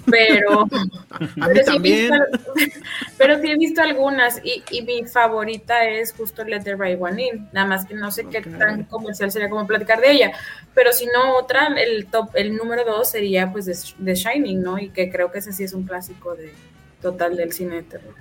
pero 0.09 0.61
A 1.41 1.47
pero 1.47 1.63
sí, 1.65 1.75
he 1.75 1.79
visto, 1.79 2.15
pero 3.17 3.39
sí 3.41 3.51
he 3.51 3.57
visto 3.57 3.81
algunas 3.81 4.39
y, 4.43 4.63
y 4.71 4.81
mi 4.83 5.05
favorita 5.05 5.85
es 5.87 6.13
justo 6.13 6.43
Let 6.43 6.61
the 6.63 6.75
Right 6.75 6.99
One 7.01 7.21
In, 7.23 7.49
nada 7.51 7.67
más 7.67 7.85
que 7.85 7.95
no 7.95 8.11
sé 8.11 8.25
qué 8.25 8.41
tan 8.41 8.83
comercial 8.83 9.31
sería 9.31 9.49
como 9.49 9.65
platicar 9.67 9.99
de 10.01 10.11
ella, 10.11 10.31
pero 10.73 10.91
si 10.93 11.05
no 11.07 11.37
otra, 11.37 11.67
el 11.77 12.05
top, 12.07 12.29
el 12.35 12.55
número 12.55 12.83
dos 12.85 13.11
sería 13.11 13.51
pues 13.51 13.65
de, 13.65 13.75
The 14.03 14.15
Shining, 14.15 14.61
¿no? 14.61 14.77
Y 14.79 14.89
que 14.89 15.09
creo 15.11 15.31
que 15.31 15.39
ese 15.39 15.53
sí 15.53 15.63
es 15.63 15.73
un 15.73 15.83
clásico 15.83 16.35
de 16.35 16.53
total 17.01 17.35
del 17.35 17.51
cine 17.53 17.75
de 17.77 17.83
terror. 17.83 18.13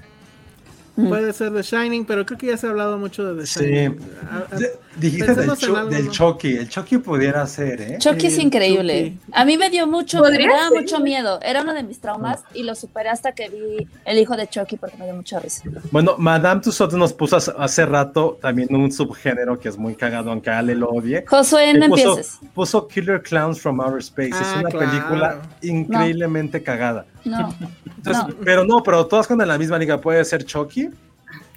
Puede 0.97 1.32
ser 1.32 1.53
The 1.53 1.62
Shining, 1.62 2.05
pero 2.07 2.27
creo 2.27 2.39
que 2.39 2.47
ya 2.49 2.57
se 2.57 2.66
ha 2.66 2.70
hablado 2.70 2.99
mucho 2.99 3.32
de 3.32 3.40
The 3.40 3.47
Sí. 3.47 3.61
Shining. 3.65 4.01
A- 4.31 4.47
a- 4.55 4.59
De- 4.59 4.73
dijiste 4.99 5.35
del, 5.35 5.51
algo, 5.51 5.91
¿no? 5.91 6.11
Chucky. 6.11 6.57
El 6.57 6.69
Chucky 6.69 6.99
pudiera 6.99 7.47
ser, 7.47 7.81
¿eh? 7.81 7.97
Chucky 7.99 8.27
es 8.27 8.39
increíble. 8.39 9.12
Chucky. 9.15 9.33
A 9.33 9.45
mí 9.45 9.57
me 9.57 9.70
dio 9.70 9.87
mucho, 9.87 10.23
me 10.23 10.47
daba 10.47 10.70
mucho 10.70 11.01
miedo. 11.01 11.41
Era 11.43 11.62
uno 11.62 11.75
de 11.75 11.83
mis 11.83 12.01
traumas 12.01 12.43
y 12.55 12.62
lo 12.62 12.75
superé 12.75 13.09
hasta 13.09 13.33
que 13.33 13.49
vi 13.49 13.87
el 14.05 14.19
hijo 14.19 14.37
de 14.37 14.47
Chucky 14.49 14.77
porque 14.77 14.97
me 14.97 15.05
dio 15.05 15.15
mucha 15.15 15.39
risa. 15.41 15.62
Bueno, 15.91 16.16
Madame 16.19 16.61
Tussauds 16.61 16.95
nos 16.95 17.12
puso 17.12 17.37
hace- 17.37 17.87
rato 17.87 18.39
también 18.43 18.75
un 18.75 18.93
subgénero 18.93 19.59
que 19.59 19.69
es 19.69 19.79
muy 19.79 19.95
cagado, 19.95 20.31
aunque 20.31 20.51
Ale 20.51 20.75
lo 20.75 20.91
odie. 20.91 21.25
Josué, 21.27 21.73
no 21.75 21.89
puso, 21.89 22.09
empieces. 22.11 22.39
puso 22.55 22.87
Killer 22.89 23.23
Clowns 23.23 23.61
from 23.61 23.81
Outer 23.81 24.01
Space. 24.01 24.31
Ah, 24.35 24.41
es 24.43 24.61
una 24.61 24.69
claro. 24.69 24.91
película 24.91 25.43
increíblemente 25.62 26.62
cagada. 26.62 27.07
No. 27.25 27.55
Entonces, 27.97 28.25
No. 28.29 28.35
Pero 28.45 28.65
no, 28.65 28.83
pero 28.83 29.07
todas 29.07 29.27
con 29.27 29.39
la 29.39 29.59
misma 29.59 29.79
liga. 29.79 30.01
Puede 30.01 30.25
ser 30.25 30.45
Chucky, 30.45 30.91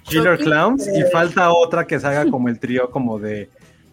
Killer 0.04 0.38
Clowns 0.38 0.86
y 0.88 1.02
falta 1.10 1.52
otra 1.52 1.86
que 1.86 1.98
se 2.00 2.06
haga 2.06 2.30
como 2.30 2.48
el 2.48 2.58
trío 2.58 2.90
como 2.90 3.18
de 3.18 3.50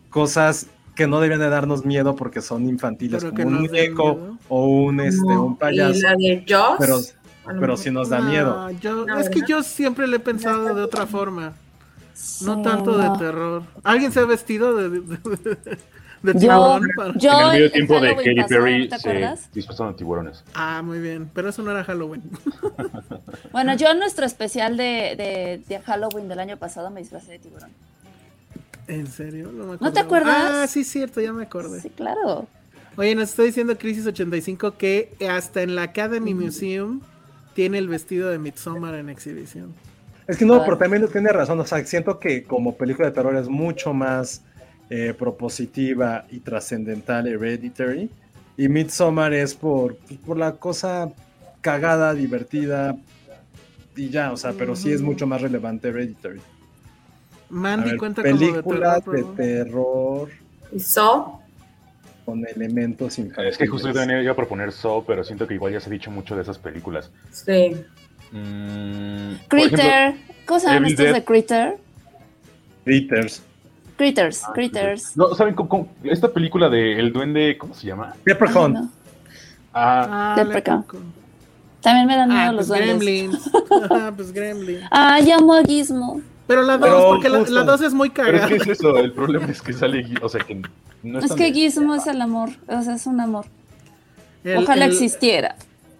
cosas 0.09 0.67
que 0.95 1.07
no 1.07 1.21
deben 1.21 1.39
de 1.39 1.49
darnos 1.49 1.85
miedo 1.85 2.15
porque 2.15 2.41
son 2.41 2.67
infantiles, 2.67 3.23
Pero 3.23 3.35
como 3.35 3.47
un 3.47 3.61
muñeco 3.61 4.37
o 4.49 4.67
un, 4.67 4.99
este, 4.99 5.21
No, 5.25 5.45
un 5.45 5.57
payaso. 5.57 5.97
Y 5.97 6.01
la 6.01 6.15
de 6.15 6.45
Jaws. 6.47 6.75
Pero, 6.79 6.99
pero 7.59 7.77
sí 7.77 7.89
nos 7.89 8.09
da 8.09 8.19
miedo. 8.21 8.53
No, 8.53 8.71
yo- 8.79 9.05
No, 9.05 9.19
es 9.19 9.29
que 9.29 9.41
yo 9.47 9.63
siempre 9.63 10.07
le 10.07 10.17
he 10.17 10.19
pensado 10.19 10.73
de 10.75 10.81
otra 10.81 11.05
forma. 11.07 11.53
No 12.41 12.61
tanto 12.61 12.97
no. 12.97 13.13
de 13.13 13.17
terror. 13.17 13.63
¿Alguien 13.83 14.11
se 14.11 14.19
ha 14.19 14.25
vestido 14.25 14.75
de, 14.75 14.89
de, 14.89 14.99
de- 14.99 15.77
de 16.21 16.33
Yo, 16.33 16.39
tiburón 16.39 16.87
para- 16.95 17.13
yo 17.17 17.31
en 17.31 17.45
el 17.45 17.51
medio 17.53 17.71
tiempo 17.71 17.99
de 17.99 18.15
Katy 18.15 18.43
Perry 18.49 18.89
¿te 18.89 18.99
se 18.99 19.37
disfrazaron 19.53 19.93
de 19.93 19.97
tiburones. 19.97 20.43
Ah, 20.53 20.81
muy 20.83 20.99
bien. 20.99 21.29
Pero 21.33 21.49
eso 21.49 21.61
no 21.63 21.71
era 21.71 21.83
Halloween. 21.83 22.23
Bueno, 23.51 23.75
yo 23.75 23.87
en 23.89 23.99
nuestro 23.99 24.25
especial 24.25 24.77
de, 24.77 25.15
de, 25.17 25.61
de 25.67 25.79
Halloween 25.79 26.27
del 26.27 26.39
año 26.39 26.57
pasado 26.57 26.89
me 26.91 26.99
disfracé 27.01 27.31
de 27.33 27.39
tiburón. 27.39 27.69
¿En 28.87 29.07
serio? 29.07 29.51
No, 29.51 29.65
me 29.65 29.77
¿No 29.79 29.91
te 29.93 29.99
acuerdas? 29.99 30.35
Ah, 30.37 30.67
sí, 30.67 30.83
cierto, 30.83 31.19
ya 31.21 31.33
me 31.33 31.43
acordé. 31.43 31.81
Sí, 31.81 31.89
claro. 31.89 32.47
Oye, 32.95 33.15
nos 33.15 33.29
está 33.29 33.43
diciendo 33.43 33.77
Crisis 33.77 34.05
85 34.05 34.77
que 34.77 35.13
hasta 35.29 35.61
en 35.61 35.75
la 35.75 35.83
Academy 35.83 36.33
Museum 36.33 37.01
tiene 37.53 37.77
el 37.77 37.87
vestido 37.87 38.29
de 38.29 38.39
Midsommar 38.39 38.95
en 38.95 39.09
exhibición. 39.09 39.73
Es 40.27 40.37
que 40.37 40.45
no, 40.45 40.63
pero 40.63 40.77
también 40.77 41.07
tiene 41.11 41.31
razón. 41.31 41.59
O 41.59 41.65
sea, 41.65 41.83
siento 41.85 42.19
que 42.19 42.43
como 42.43 42.75
película 42.77 43.07
de 43.07 43.13
terror 43.13 43.35
es 43.35 43.47
mucho 43.47 43.93
más 43.93 44.43
eh, 44.89 45.13
propositiva 45.17 46.25
y 46.29 46.39
trascendental 46.39 47.27
Hereditary. 47.27 48.09
Y 48.57 48.67
Midsommar 48.69 49.33
es 49.33 49.53
por, 49.55 49.97
por 50.25 50.37
la 50.37 50.53
cosa 50.53 51.11
cagada, 51.61 52.13
divertida 52.13 52.97
y 53.95 54.09
ya, 54.09 54.31
o 54.31 54.37
sea, 54.37 54.53
pero 54.53 54.75
sí 54.75 54.91
es 54.91 55.01
mucho 55.01 55.27
más 55.27 55.41
relevante 55.41 55.89
Hereditary. 55.89 56.41
Mandy 57.49 57.91
ver, 57.91 57.97
cuenta 57.97 58.23
como 58.23 58.37
de 58.37 58.39
películas 58.47 59.03
terror. 59.03 59.15
de 59.15 59.23
terror 59.35 60.29
Y 60.71 60.79
So, 60.79 61.39
con 62.25 62.45
elementos 62.45 63.17
infantiles. 63.17 63.53
Es 63.53 63.57
que 63.57 63.67
justo 63.67 63.87
yo 63.87 63.93
también 63.93 64.21
iba 64.21 64.31
a 64.31 64.35
proponer 64.35 64.71
So, 64.71 65.03
pero 65.05 65.23
siento 65.23 65.47
que 65.47 65.55
igual 65.55 65.73
ya 65.73 65.79
se 65.79 65.89
ha 65.89 65.91
dicho 65.91 66.11
mucho 66.11 66.35
de 66.35 66.43
esas 66.43 66.57
películas. 66.59 67.11
sí. 67.31 67.75
Mm, 68.31 69.37
ejemplo, 69.51 69.81
Critter. 69.81 70.15
¿Cómo 70.45 70.59
se 70.59 70.67
llaman 70.67 70.85
estos 70.85 71.11
de 71.11 71.23
Critter? 71.25 71.77
Critters. 72.85 73.41
Critters, 73.99 74.43
Ah, 74.45 74.51
Critters. 74.53 75.17
No, 75.17 75.35
¿saben 75.35 75.53
cómo, 75.55 75.67
cómo- 75.67 75.87
esta 76.03 76.29
película 76.29 76.69
de 76.69 76.97
El 76.97 77.11
Duende, 77.11 77.57
¿cómo 77.57 77.73
se 77.73 77.85
llama? 77.85 78.15
Leprechaun. 78.25 78.77
Ay, 78.77 78.81
no. 78.83 78.89
Ah, 79.73 80.07
Ah, 80.09 80.35
Leprechaun. 80.37 80.79
Leprechaun. 80.81 81.13
También 81.81 82.07
me 82.07 82.15
dan 82.15 82.29
miedo 82.29 82.41
Ah, 82.41 82.51
los 82.53 82.67
pues 82.67 82.79
duendes. 82.79 82.97
Gremlins. 82.97 83.51
Ah, 83.91 84.11
pues 84.15 84.31
Gremlins. 84.31 84.83
Ay, 84.89 85.31
amo 85.31 85.53
a 85.53 85.63
Gizmo. 85.63 86.21
Pero 86.47 86.61
la 86.63 86.79
Pero 86.79 86.93
2, 86.93 87.05
porque 87.09 87.29
la- 87.29 87.63
2 87.63 87.81
es 87.81 87.93
muy 87.93 88.09
pero 88.09 88.29
es 88.29 88.33
cagada. 88.41 88.47
que 88.47 88.55
es 88.55 88.67
eso, 88.79 88.97
el 88.97 89.11
problema 89.11 89.45
es 89.47 89.61
que 89.61 89.73
sale, 89.73 90.05
o 90.21 90.29
sea, 90.29 90.41
que 90.45 90.61
no 91.03 91.19
es 91.19 91.33
que 91.33 91.43
de- 91.43 91.53
Gizmo 91.53 91.93
es 91.95 92.07
el 92.07 92.21
amor. 92.21 92.49
O 92.67 92.81
sea, 92.81 92.95
es 92.95 93.05
un 93.05 93.19
amor. 93.19 93.45
El- 94.45 94.63
Ojalá 94.63 94.85
el- 94.85 94.91
existiera. 94.93 95.55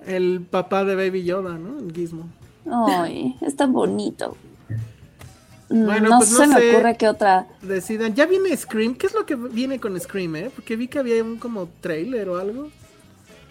El 0.08 0.42
papá 0.50 0.86
de 0.86 0.96
Baby 0.96 1.24
Yoda, 1.26 1.58
¿no? 1.58 1.78
El 1.80 1.94
Gizmo. 1.94 2.30
Ay, 2.72 3.36
es 3.42 3.56
tan 3.58 3.74
bonito. 3.74 4.36
Bueno, 5.70 6.10
no 6.10 6.18
pues 6.18 6.32
no 6.32 6.38
se 6.38 6.48
me 6.48 6.56
sé. 6.56 6.72
ocurre 6.76 6.98
qué 6.98 7.08
otra. 7.08 7.46
Decidan. 7.62 8.16
¿Ya 8.16 8.26
viene 8.26 8.56
Scream? 8.58 8.96
¿Qué 8.96 9.06
es 9.08 9.14
lo 9.14 9.26
que 9.26 9.36
viene 9.36 9.80
con 9.80 10.00
Scream, 10.00 10.36
eh? 10.36 10.52
Porque 10.54 10.76
vi 10.76 10.88
que 10.88 11.00
había 11.00 11.24
un 11.24 11.38
como 11.38 11.68
trailer 11.82 12.28
o 12.30 12.40
algo. 12.40 12.70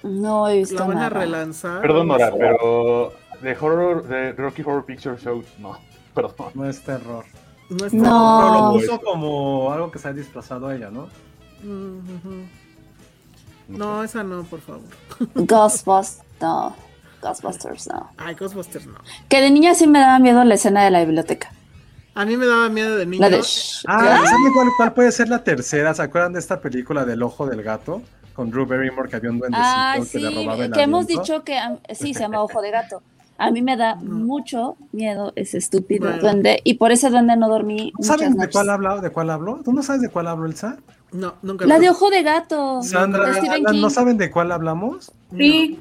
No 0.03 0.49
he 0.49 0.59
visto 0.59 0.74
¿La 0.77 0.85
van 0.86 0.99
a 0.99 1.09
relanzar? 1.09 1.81
Perdón, 1.81 2.09
No 2.09 2.15
Nora, 2.15 2.31
sé. 2.32 2.36
pero 2.39 3.12
de 3.43 3.53
horror, 3.61 4.07
de 4.09 4.32
Rocky 4.32 4.62
Horror 4.62 4.85
Picture 4.85 5.16
Show, 5.16 5.43
no, 5.59 5.78
perdón. 6.15 6.51
No 6.55 6.69
es 6.69 6.81
terror. 6.82 7.24
No 7.70 7.86
es 7.86 7.93
No. 7.93 8.03
Pero 8.40 8.53
lo 8.53 8.61
No. 8.66 8.73
puso 8.73 9.01
como 9.01 9.73
algo 9.73 9.90
que 9.90 9.99
se 9.99 10.09
ha 10.09 10.12
disfrazado 10.12 10.66
a 10.69 10.74
ella, 10.74 10.90
¿no? 10.90 11.09
Mm. 11.62 12.45
No, 13.69 14.03
esa 14.03 14.23
no, 14.24 14.43
por 14.45 14.61
favor. 14.61 14.82
Ghostbusters, 15.35 16.24
no. 16.40 16.74
Ghostbusters, 17.20 17.86
no. 17.89 18.11
Ay, 18.16 18.35
Ghostbusters 18.35 18.86
no. 18.86 18.95
Que 19.28 19.40
de 19.40 19.51
niña 19.51 19.74
sí 19.74 19.86
me 19.86 19.99
daba 19.99 20.19
miedo 20.19 20.43
la 20.45 20.55
escena 20.55 20.85
de 20.85 20.90
la 20.90 21.01
biblioteca. 21.05 21.51
A 22.19 22.24
mí 22.24 22.36
me 22.36 22.47
daba 22.47 22.69
miedo 22.69 22.97
de 22.97 23.07
niño. 23.07 23.20
La 23.20 23.31
de. 23.31 23.36
Ah, 23.86 24.20
¿saben 24.24 24.53
cuál, 24.53 24.69
cuál 24.77 24.93
puede 24.93 25.12
ser 25.12 25.28
la 25.28 25.45
tercera? 25.45 25.95
¿Se 25.95 26.03
acuerdan 26.03 26.32
de 26.32 26.40
esta 26.40 26.61
película 26.61 27.05
del 27.05 27.23
ojo 27.23 27.47
del 27.47 27.62
gato? 27.62 28.03
Con 28.35 28.51
Drew 28.51 28.66
Barrymore 28.66 29.09
que 29.09 29.15
había 29.15 29.31
un 29.31 29.39
duendecito 29.39 29.69
Ah, 29.73 29.95
que 29.99 30.05
sí, 30.05 30.19
le 30.19 30.31
robaba 30.31 30.65
el 30.65 30.73
que 30.73 30.82
hemos 30.82 31.07
dicho 31.07 31.45
que 31.45 31.57
sí, 31.95 32.15
se 32.15 32.20
llama 32.20 32.43
Ojo 32.43 32.61
de 32.61 32.73
Gato. 32.73 33.03
A 33.36 33.53
mí 33.53 33.62
me 33.62 33.77
da 33.77 33.95
mucho 34.03 34.77
miedo 34.90 35.32
ese 35.36 35.59
estúpido 35.59 36.07
Bueno. 36.09 36.20
duende 36.23 36.61
y 36.65 36.74
por 36.74 36.90
ese 36.90 37.09
duende 37.09 37.36
no 37.36 37.49
dormí 37.49 37.93
¿Saben 38.01 38.35
de 38.36 38.51
cuál 38.51 38.70
hablo? 38.70 39.01
¿De 39.01 39.11
cuál 39.11 39.31
hablo? 39.31 39.61
¿Tú 39.65 39.73
no 39.73 39.85
sabes 39.85 40.03
de 40.03 40.09
cuál 40.09 40.27
hablo, 40.27 40.47
Elsa? 40.47 40.77
No, 41.12 41.36
nunca 41.43 41.66
La 41.66 41.78
de 41.78 41.89
Ojo 41.89 42.11
de 42.11 42.24
Gato. 42.24 42.82
Sandra, 42.82 43.27
de 43.27 43.32
Stephen 43.35 43.51
Alan, 43.65 43.73
King. 43.74 43.81
¿no 43.81 43.90
saben 43.90 44.19
de 44.19 44.28
cuál 44.31 44.51
hablamos? 44.51 45.12
Sí. 45.36 45.81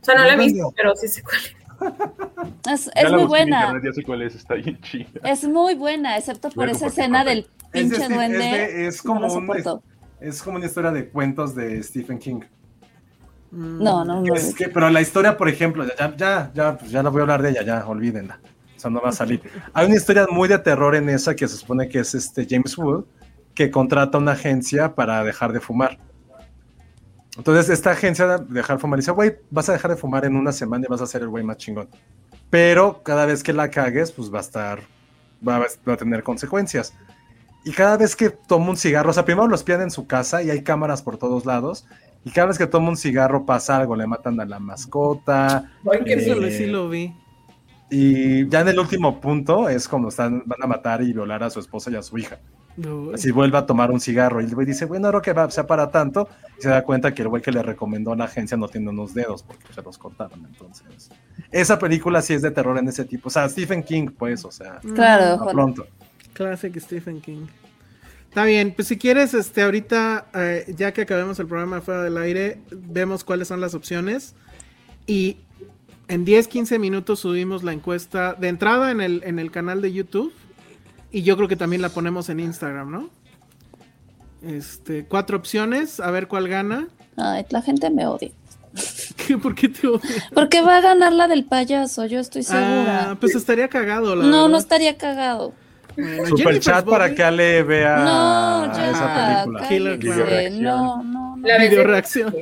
O 0.00 0.04
sea, 0.04 0.14
no 0.14 0.24
la 0.24 0.32
he 0.32 0.36
No, 0.38 0.42
visto, 0.44 0.62
no. 0.62 0.70
pero 0.74 0.96
sí 0.96 1.08
sé 1.08 1.22
cuál 1.22 1.36
es. 1.36 1.57
Es, 2.70 2.90
es 2.94 3.10
la 3.10 3.16
muy 3.18 3.26
buena. 3.26 3.60
internet, 3.60 3.82
ya 3.86 3.92
sé 3.92 4.02
cuál 4.02 4.22
es, 4.22 4.34
está 4.34 4.54
bien 4.54 4.78
chida. 4.80 5.08
Es 5.24 5.44
muy 5.44 5.74
buena, 5.74 6.16
excepto 6.18 6.50
por 6.50 6.68
esa 6.68 6.86
escena 6.88 7.24
del 7.24 7.38
Es, 7.38 7.46
de 7.46 7.70
pinche 7.70 7.96
Steve- 7.96 8.14
duende. 8.14 8.36
es 8.64 8.74
de- 8.74 8.86
es 8.88 9.02
como 9.02 9.28
soporto. 9.30 9.82
es 10.20 10.42
como 10.42 10.56
una 10.56 10.66
historia 10.66 10.90
de 10.90 11.08
cuentos 11.08 11.54
de 11.54 11.82
Stephen 11.82 12.18
King. 12.18 12.40
No, 13.50 14.04
no, 14.04 14.20
no. 14.20 14.34
Es 14.34 14.54
que, 14.54 14.68
pero 14.68 14.90
la 14.90 15.00
historia, 15.00 15.36
por 15.36 15.48
ejemplo, 15.48 15.84
ya, 15.98 16.14
ya, 16.16 16.50
ya, 16.54 16.76
pues 16.76 16.90
ya 16.90 17.02
no 17.02 17.10
voy 17.10 17.20
a 17.20 17.22
hablar 17.22 17.42
de 17.42 17.50
ella, 17.50 17.62
ya, 17.62 17.86
olvídenla. 17.86 18.38
O 18.76 18.80
sea, 18.80 18.90
no 18.90 19.00
va 19.00 19.08
a 19.08 19.12
salir. 19.12 19.40
Hay 19.72 19.86
una 19.86 19.96
historia 19.96 20.26
muy 20.30 20.48
de 20.48 20.58
terror 20.58 20.94
en 20.94 21.08
esa 21.08 21.34
que 21.34 21.48
se 21.48 21.56
supone 21.56 21.88
que 21.88 22.00
es 22.00 22.14
este 22.14 22.46
James 22.48 22.76
Wood, 22.76 23.04
que 23.54 23.70
contrata 23.70 24.18
una 24.18 24.32
agencia 24.32 24.94
para 24.94 25.24
dejar 25.24 25.52
de 25.52 25.60
fumar. 25.60 25.98
Entonces, 27.38 27.70
esta 27.70 27.92
agencia 27.92 28.26
de 28.26 28.44
dejar 28.52 28.76
de 28.76 28.80
fumar 28.80 28.98
dice, 28.98 29.12
güey, 29.12 29.36
vas 29.50 29.68
a 29.68 29.72
dejar 29.72 29.92
de 29.92 29.96
fumar 29.96 30.24
en 30.24 30.36
una 30.36 30.52
semana 30.52 30.84
y 30.86 30.90
vas 30.90 31.00
a 31.00 31.06
ser 31.06 31.22
el 31.22 31.28
güey 31.28 31.44
más 31.44 31.56
chingón. 31.56 31.88
Pero 32.50 33.02
cada 33.02 33.24
vez 33.26 33.42
que 33.42 33.52
la 33.52 33.70
cagues, 33.70 34.10
pues 34.12 34.32
va 34.32 34.38
a 34.38 34.42
estar, 34.42 34.80
va 35.46 35.56
a, 35.56 35.60
va 35.88 35.92
a 35.94 35.96
tener 35.96 36.22
consecuencias. 36.22 36.92
Y 37.64 37.72
cada 37.72 37.96
vez 37.96 38.16
que 38.16 38.30
toma 38.30 38.70
un 38.70 38.76
cigarro, 38.76 39.10
o 39.10 39.12
sea, 39.12 39.24
primero 39.24 39.46
los 39.46 39.62
pillan 39.62 39.82
en 39.82 39.90
su 39.90 40.06
casa 40.06 40.42
y 40.42 40.50
hay 40.50 40.62
cámaras 40.62 41.02
por 41.02 41.16
todos 41.16 41.46
lados. 41.46 41.86
Y 42.24 42.30
cada 42.30 42.48
vez 42.48 42.58
que 42.58 42.66
toma 42.66 42.88
un 42.88 42.96
cigarro 42.96 43.46
pasa 43.46 43.76
algo, 43.76 43.94
le 43.94 44.06
matan 44.06 44.40
a 44.40 44.44
la 44.44 44.58
mascota. 44.58 45.70
Ay, 45.90 46.00
qué 46.04 46.14
Eso 46.14 46.32
eh, 46.32 46.40
lo- 46.40 46.50
sí 46.50 46.66
lo 46.66 46.88
vi. 46.88 47.14
Y 47.90 48.48
ya 48.48 48.60
en 48.60 48.68
el 48.68 48.78
último 48.78 49.20
punto 49.20 49.68
es 49.68 49.88
como 49.88 50.08
están, 50.08 50.42
van 50.44 50.62
a 50.62 50.66
matar 50.66 51.02
y 51.02 51.12
violar 51.12 51.42
a 51.42 51.50
su 51.50 51.60
esposa 51.60 51.90
y 51.90 51.96
a 51.96 52.02
su 52.02 52.18
hija. 52.18 52.38
Uy. 52.78 53.14
Así 53.14 53.30
vuelve 53.32 53.58
a 53.58 53.66
tomar 53.66 53.90
un 53.90 54.00
cigarro 54.00 54.40
y 54.40 54.44
el 54.44 54.54
güey 54.54 54.66
dice, 54.66 54.84
bueno, 54.84 55.06
no 55.06 55.10
creo 55.10 55.22
que 55.22 55.32
va, 55.32 55.50
sea 55.50 55.66
para 55.66 55.90
tanto. 55.90 56.28
Y 56.58 56.62
se 56.62 56.68
da 56.68 56.82
cuenta 56.82 57.12
que 57.12 57.22
el 57.22 57.28
güey 57.28 57.42
que 57.42 57.50
le 57.50 57.62
recomendó 57.62 58.12
a 58.12 58.16
la 58.16 58.24
agencia 58.24 58.56
no 58.56 58.68
tiene 58.68 58.90
unos 58.90 59.14
dedos 59.14 59.42
porque 59.42 59.72
se 59.74 59.82
los 59.82 59.98
cortaron. 59.98 60.46
Entonces, 60.46 61.10
esa 61.50 61.78
película 61.78 62.22
sí 62.22 62.34
es 62.34 62.42
de 62.42 62.50
terror 62.50 62.78
en 62.78 62.88
ese 62.88 63.04
tipo. 63.04 63.28
O 63.28 63.30
sea, 63.30 63.48
Stephen 63.48 63.82
King, 63.82 64.08
pues, 64.16 64.44
o 64.44 64.50
sea, 64.50 64.78
Claro, 64.94 65.24
a 65.24 65.34
ojo. 65.34 65.50
pronto. 65.52 65.86
Classic 66.32 66.78
Stephen 66.78 67.20
King. 67.20 67.46
Está 68.28 68.44
bien, 68.44 68.72
pues 68.76 68.86
si 68.86 68.98
quieres, 68.98 69.34
este, 69.34 69.62
ahorita, 69.62 70.26
eh, 70.34 70.72
ya 70.76 70.92
que 70.92 71.00
acabemos 71.02 71.40
el 71.40 71.46
programa 71.46 71.80
fuera 71.80 72.02
del 72.04 72.16
aire, 72.18 72.60
vemos 72.70 73.24
cuáles 73.24 73.48
son 73.48 73.60
las 73.60 73.74
opciones. 73.74 74.34
Y 75.06 75.38
en 76.08 76.24
10, 76.24 76.46
15 76.46 76.78
minutos 76.78 77.20
subimos 77.20 77.64
la 77.64 77.72
encuesta 77.72 78.34
de 78.34 78.48
entrada 78.48 78.90
en 78.90 79.00
el, 79.00 79.22
en 79.24 79.38
el 79.38 79.50
canal 79.50 79.80
de 79.82 79.92
YouTube. 79.92 80.32
Y 81.10 81.22
yo 81.22 81.36
creo 81.36 81.48
que 81.48 81.56
también 81.56 81.82
la 81.82 81.88
ponemos 81.88 82.28
en 82.28 82.40
Instagram, 82.40 82.90
¿no? 82.90 83.10
Este, 84.42 85.04
cuatro 85.04 85.36
opciones, 85.36 86.00
a 86.00 86.10
ver 86.10 86.28
cuál 86.28 86.48
gana. 86.48 86.88
Ay, 87.16 87.44
la 87.50 87.62
gente 87.62 87.90
me 87.90 88.06
odia. 88.06 88.30
¿Qué, 89.26 89.36
¿Por 89.38 89.54
qué 89.54 89.68
te 89.68 89.86
odio? 89.86 90.00
Porque 90.34 90.60
va 90.60 90.76
a 90.76 90.80
ganar 90.80 91.12
la 91.12 91.26
del 91.26 91.44
payaso, 91.44 92.04
yo 92.06 92.20
estoy 92.20 92.42
segura. 92.44 93.10
Ah, 93.10 93.16
pues 93.18 93.34
estaría 93.34 93.68
cagado, 93.68 94.14
la 94.14 94.24
no, 94.24 94.30
verdad. 94.30 94.48
no 94.48 94.58
estaría 94.58 94.96
cagado. 94.96 95.52
Bueno, 95.96 96.26
Super 96.26 96.60
chat 96.60 96.84
para 96.86 97.08
Body- 97.08 97.14
que 97.16 97.24
Ale 97.24 97.62
vea 97.64 97.96
No, 97.96 98.72
ya, 98.72 98.90
esa 98.90 99.68
película. 99.68 100.50
No, 100.50 101.02
no, 101.02 101.36
no. 101.36 101.48
La 101.48 101.58
Video 101.58 101.82
reacción. 101.82 102.32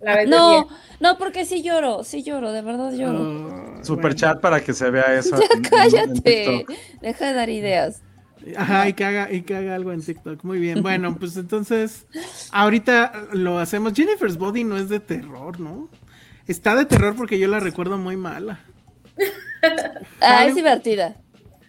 La 0.00 0.24
No. 0.24 0.66
No, 1.00 1.18
porque 1.18 1.44
sí 1.44 1.62
lloro, 1.62 2.04
sí 2.04 2.22
lloro, 2.22 2.52
de 2.52 2.62
verdad 2.62 2.92
lloro. 2.92 3.20
Oh, 3.20 3.84
Super 3.84 4.02
bueno. 4.02 4.16
chat 4.16 4.40
para 4.40 4.62
que 4.62 4.72
se 4.74 4.90
vea 4.90 5.14
eso. 5.18 5.36
ya 5.38 5.44
en- 5.46 5.50
en- 5.52 5.64
en 5.64 5.70
cállate. 5.70 6.66
Deja 7.00 7.26
de 7.28 7.32
dar 7.32 7.48
ideas. 7.50 8.02
Ajá, 8.56 8.88
y 8.88 8.94
que, 8.94 9.04
haga, 9.04 9.30
y 9.30 9.42
que 9.42 9.54
haga 9.54 9.74
algo 9.74 9.92
en 9.92 10.00
TikTok. 10.02 10.44
Muy 10.44 10.58
bien. 10.58 10.82
Bueno, 10.82 11.16
pues 11.20 11.36
entonces, 11.36 12.06
ahorita 12.52 13.12
lo 13.32 13.58
hacemos. 13.58 13.92
Jennifer's 13.94 14.38
Body 14.38 14.64
no 14.64 14.76
es 14.78 14.88
de 14.88 15.00
terror, 15.00 15.60
¿no? 15.60 15.88
Está 16.46 16.74
de 16.74 16.86
terror 16.86 17.14
porque 17.16 17.38
yo 17.38 17.48
la 17.48 17.60
recuerdo 17.60 17.98
muy 17.98 18.16
mala. 18.16 18.60
Ah, 20.20 20.46
es 20.46 20.54
divertida. 20.54 21.16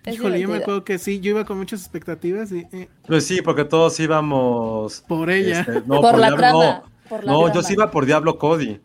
Es 0.06 0.16
Híjole, 0.16 0.40
yo 0.40 0.48
me 0.48 0.58
acuerdo 0.58 0.84
que 0.84 0.98
sí, 0.98 1.20
yo 1.20 1.32
iba 1.32 1.46
con 1.46 1.58
muchas 1.58 1.82
expectativas 1.82 2.52
y... 2.52 2.66
eh, 2.72 2.88
Pues 3.06 3.26
sí, 3.26 3.42
porque 3.42 3.66
todos 3.66 4.00
íbamos. 4.00 5.04
por 5.08 5.30
ella. 5.30 5.60
este, 5.60 5.82
no, 5.86 6.02
Por 6.02 6.18
la 6.18 6.28
Diablo- 6.28 6.38
trama, 6.38 6.64
no. 6.64 6.84
por 7.10 7.24
la 7.24 7.32
No, 7.32 7.54
yo 7.54 7.62
sí 7.62 7.74
iba 7.74 7.92
por 7.92 8.06
Diablo 8.06 8.38
Cody. 8.40 8.80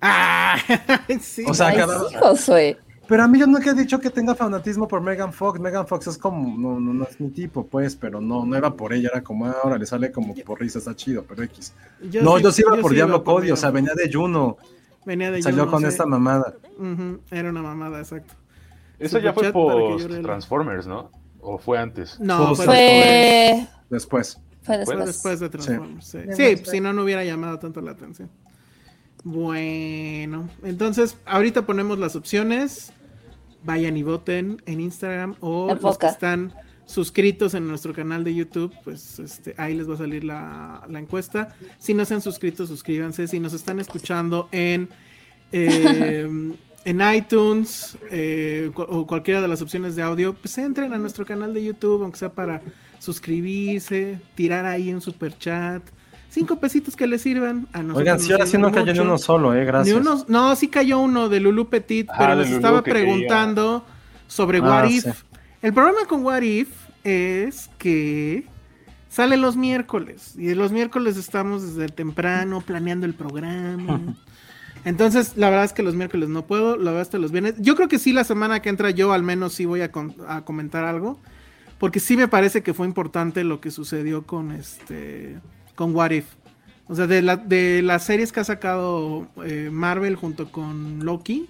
¡Ah! 0.00 0.56
sí. 1.20 1.44
O 1.46 1.54
sea, 1.54 1.68
Ay, 1.68 1.76
cada- 1.76 2.08
sí, 2.08 2.14
Josué. 2.18 2.78
Pero 3.08 3.22
a 3.22 3.28
mí 3.28 3.38
yo 3.38 3.46
nunca 3.46 3.70
he 3.70 3.74
dicho 3.74 4.00
que 4.00 4.10
tenga 4.10 4.34
fanatismo 4.34 4.88
por 4.88 5.00
Megan 5.00 5.32
Fox. 5.32 5.60
Megan 5.60 5.86
Fox 5.86 6.08
es 6.08 6.18
como, 6.18 6.58
no, 6.58 6.80
no, 6.80 6.92
no 6.92 7.04
es 7.04 7.20
mi 7.20 7.30
tipo, 7.30 7.64
pues, 7.64 7.94
pero 7.94 8.20
no, 8.20 8.44
no 8.44 8.56
era 8.56 8.72
por 8.74 8.92
ella, 8.92 9.10
era 9.12 9.22
como, 9.22 9.46
ah, 9.46 9.54
ahora 9.62 9.78
le 9.78 9.86
sale 9.86 10.10
como 10.10 10.34
por 10.34 10.60
risa, 10.60 10.80
está 10.80 10.94
chido, 10.96 11.24
pero 11.28 11.44
X. 11.44 11.72
no, 12.20 12.36
yo 12.40 12.50
sí 12.50 12.62
iba 12.66 12.76
por 12.82 12.92
Diablo 12.92 13.22
Cody, 13.22 13.52
o 13.52 13.56
sea, 13.56 13.70
venía 13.70 13.92
de 13.94 14.12
Juno, 14.12 14.56
Venía 15.04 15.30
de 15.30 15.40
salió 15.40 15.60
Juno, 15.66 15.70
con 15.70 15.82
sí. 15.82 15.86
esta 15.88 16.04
mamada. 16.04 16.54
Era 17.30 17.50
una 17.50 17.62
mamada, 17.62 18.00
exacto. 18.00 18.34
Eso 18.98 19.20
ya 19.20 19.32
fue 19.32 19.46
el- 19.46 20.22
Transformers, 20.22 20.88
¿no? 20.88 21.12
¿O 21.40 21.58
fue 21.58 21.78
antes? 21.78 22.18
No, 22.18 22.56
Fue- 22.56 22.64
fue, 22.66 22.74
Fue, 22.74 23.68
Después. 23.88 24.40
fue 24.62 24.64
fue 24.64 24.78
después. 24.78 25.06
después 25.06 25.40
de 25.40 25.48
Transformers. 25.48 26.06
Sí, 26.08 26.18
Después. 26.18 26.36
Sí, 26.64 26.70
si 26.72 26.80
no, 26.80 26.92
no 26.92 27.04
hubiera 27.04 27.22
llamado 27.22 27.56
tanto 27.60 27.80
la 27.80 27.92
atención. 27.92 28.28
Bueno, 29.28 30.48
entonces 30.62 31.16
ahorita 31.26 31.66
ponemos 31.66 31.98
las 31.98 32.14
opciones. 32.14 32.92
Vayan 33.64 33.96
y 33.96 34.04
voten 34.04 34.62
en 34.66 34.80
Instagram 34.80 35.34
o 35.40 35.74
los 35.74 35.98
que 35.98 36.06
están 36.06 36.54
suscritos 36.84 37.54
en 37.54 37.66
nuestro 37.66 37.92
canal 37.92 38.22
de 38.22 38.36
YouTube, 38.36 38.72
pues 38.84 39.18
este, 39.18 39.52
ahí 39.58 39.74
les 39.74 39.90
va 39.90 39.94
a 39.94 39.96
salir 39.96 40.22
la, 40.22 40.86
la 40.88 41.00
encuesta. 41.00 41.56
Si 41.76 41.92
no 41.92 42.04
se 42.04 42.14
han 42.14 42.22
suscrito, 42.22 42.68
suscríbanse. 42.68 43.26
Si 43.26 43.40
nos 43.40 43.52
están 43.52 43.80
escuchando 43.80 44.48
en, 44.52 44.90
eh, 45.50 46.54
en 46.84 47.00
iTunes 47.12 47.98
eh, 48.12 48.70
o 48.76 49.08
cualquiera 49.08 49.42
de 49.42 49.48
las 49.48 49.60
opciones 49.60 49.96
de 49.96 50.02
audio, 50.02 50.34
pues 50.34 50.56
entren 50.56 50.94
a 50.94 50.98
nuestro 50.98 51.26
canal 51.26 51.52
de 51.52 51.64
YouTube, 51.64 52.04
aunque 52.04 52.20
sea 52.20 52.32
para 52.32 52.62
suscribirse, 53.00 54.20
tirar 54.36 54.66
ahí 54.66 54.94
un 54.94 55.00
super 55.00 55.36
chat. 55.36 55.82
Cinco 56.30 56.56
pesitos 56.60 56.96
que 56.96 57.06
les 57.06 57.22
sirvan. 57.22 57.66
A 57.72 57.78
nosotros 57.78 57.98
Oigan, 57.98 58.20
sí, 58.20 58.32
ahora 58.32 58.46
sí 58.46 58.58
no 58.58 58.70
cayó 58.70 58.92
ni 58.92 58.98
uno 58.98 59.16
solo, 59.18 59.54
eh, 59.54 59.60
Ni 59.60 59.64
gracias. 59.66 59.96
uno- 59.96 60.24
no, 60.28 60.54
sí 60.56 60.68
cayó 60.68 60.98
uno 61.00 61.28
de 61.28 61.40
Lulu 61.40 61.68
Petit, 61.68 62.08
Ah, 62.10 62.14
pero 62.18 62.34
Lulu 62.36 62.46
estaba 62.56 62.82
quería- 62.84 63.02
preguntando 63.02 63.84
sobre 64.26 64.58
Ah, 64.58 64.62
What 64.62 64.84
If. 64.90 65.04
sí. 65.04 65.10
El 65.62 65.72
problema 65.72 66.00
con 66.06 66.24
What 66.24 66.42
If 66.42 66.68
es 67.04 67.70
que 67.78 68.44
sale 69.08 69.36
los 69.38 69.56
miércoles 69.56 70.34
y 70.36 70.54
los 70.54 70.72
miércoles 70.72 71.16
estamos 71.16 71.62
desde 71.74 71.88
temprano 71.88 72.60
planeando 72.60 73.06
el 73.06 73.14
programa. 73.14 74.00
Entonces, 74.84 75.32
la 75.36 75.48
verdad 75.48 75.64
es 75.64 75.72
que 75.72 75.82
los 75.82 75.94
miércoles 75.94 76.28
no 76.28 76.46
puedo, 76.46 76.76
la 76.76 76.90
verdad 76.90 77.02
es 77.02 77.08
que 77.08 77.18
los 77.18 77.32
viernes. 77.32 77.54
Yo 77.58 77.74
creo 77.74 77.88
que 77.88 77.98
sí, 77.98 78.12
la 78.12 78.24
semana 78.24 78.60
que 78.60 78.68
entra 78.68 78.90
yo 78.90 79.12
al 79.12 79.22
menos 79.22 79.54
sí 79.54 79.64
voy 79.64 79.80
a, 79.80 79.90
con- 79.90 80.14
a 80.28 80.42
comentar 80.44 80.84
algo, 80.84 81.18
porque 81.78 81.98
sí 81.98 82.16
me 82.16 82.28
parece 82.28 82.62
que 82.62 82.72
fue 82.74 82.86
importante 82.86 83.42
lo 83.42 83.60
que 83.60 83.70
sucedió 83.70 84.22
con 84.26 84.52
este, 84.52 85.38
con 85.76 85.94
What 85.94 86.10
If. 86.10 86.26
O 86.88 86.94
sea, 86.96 87.06
de, 87.06 87.22
la- 87.22 87.36
de 87.36 87.82
las 87.82 88.02
series 88.04 88.32
que 88.32 88.40
ha 88.40 88.44
sacado 88.44 89.26
eh, 89.44 89.68
Marvel 89.72 90.16
junto 90.16 90.50
con 90.52 91.04
Loki, 91.04 91.48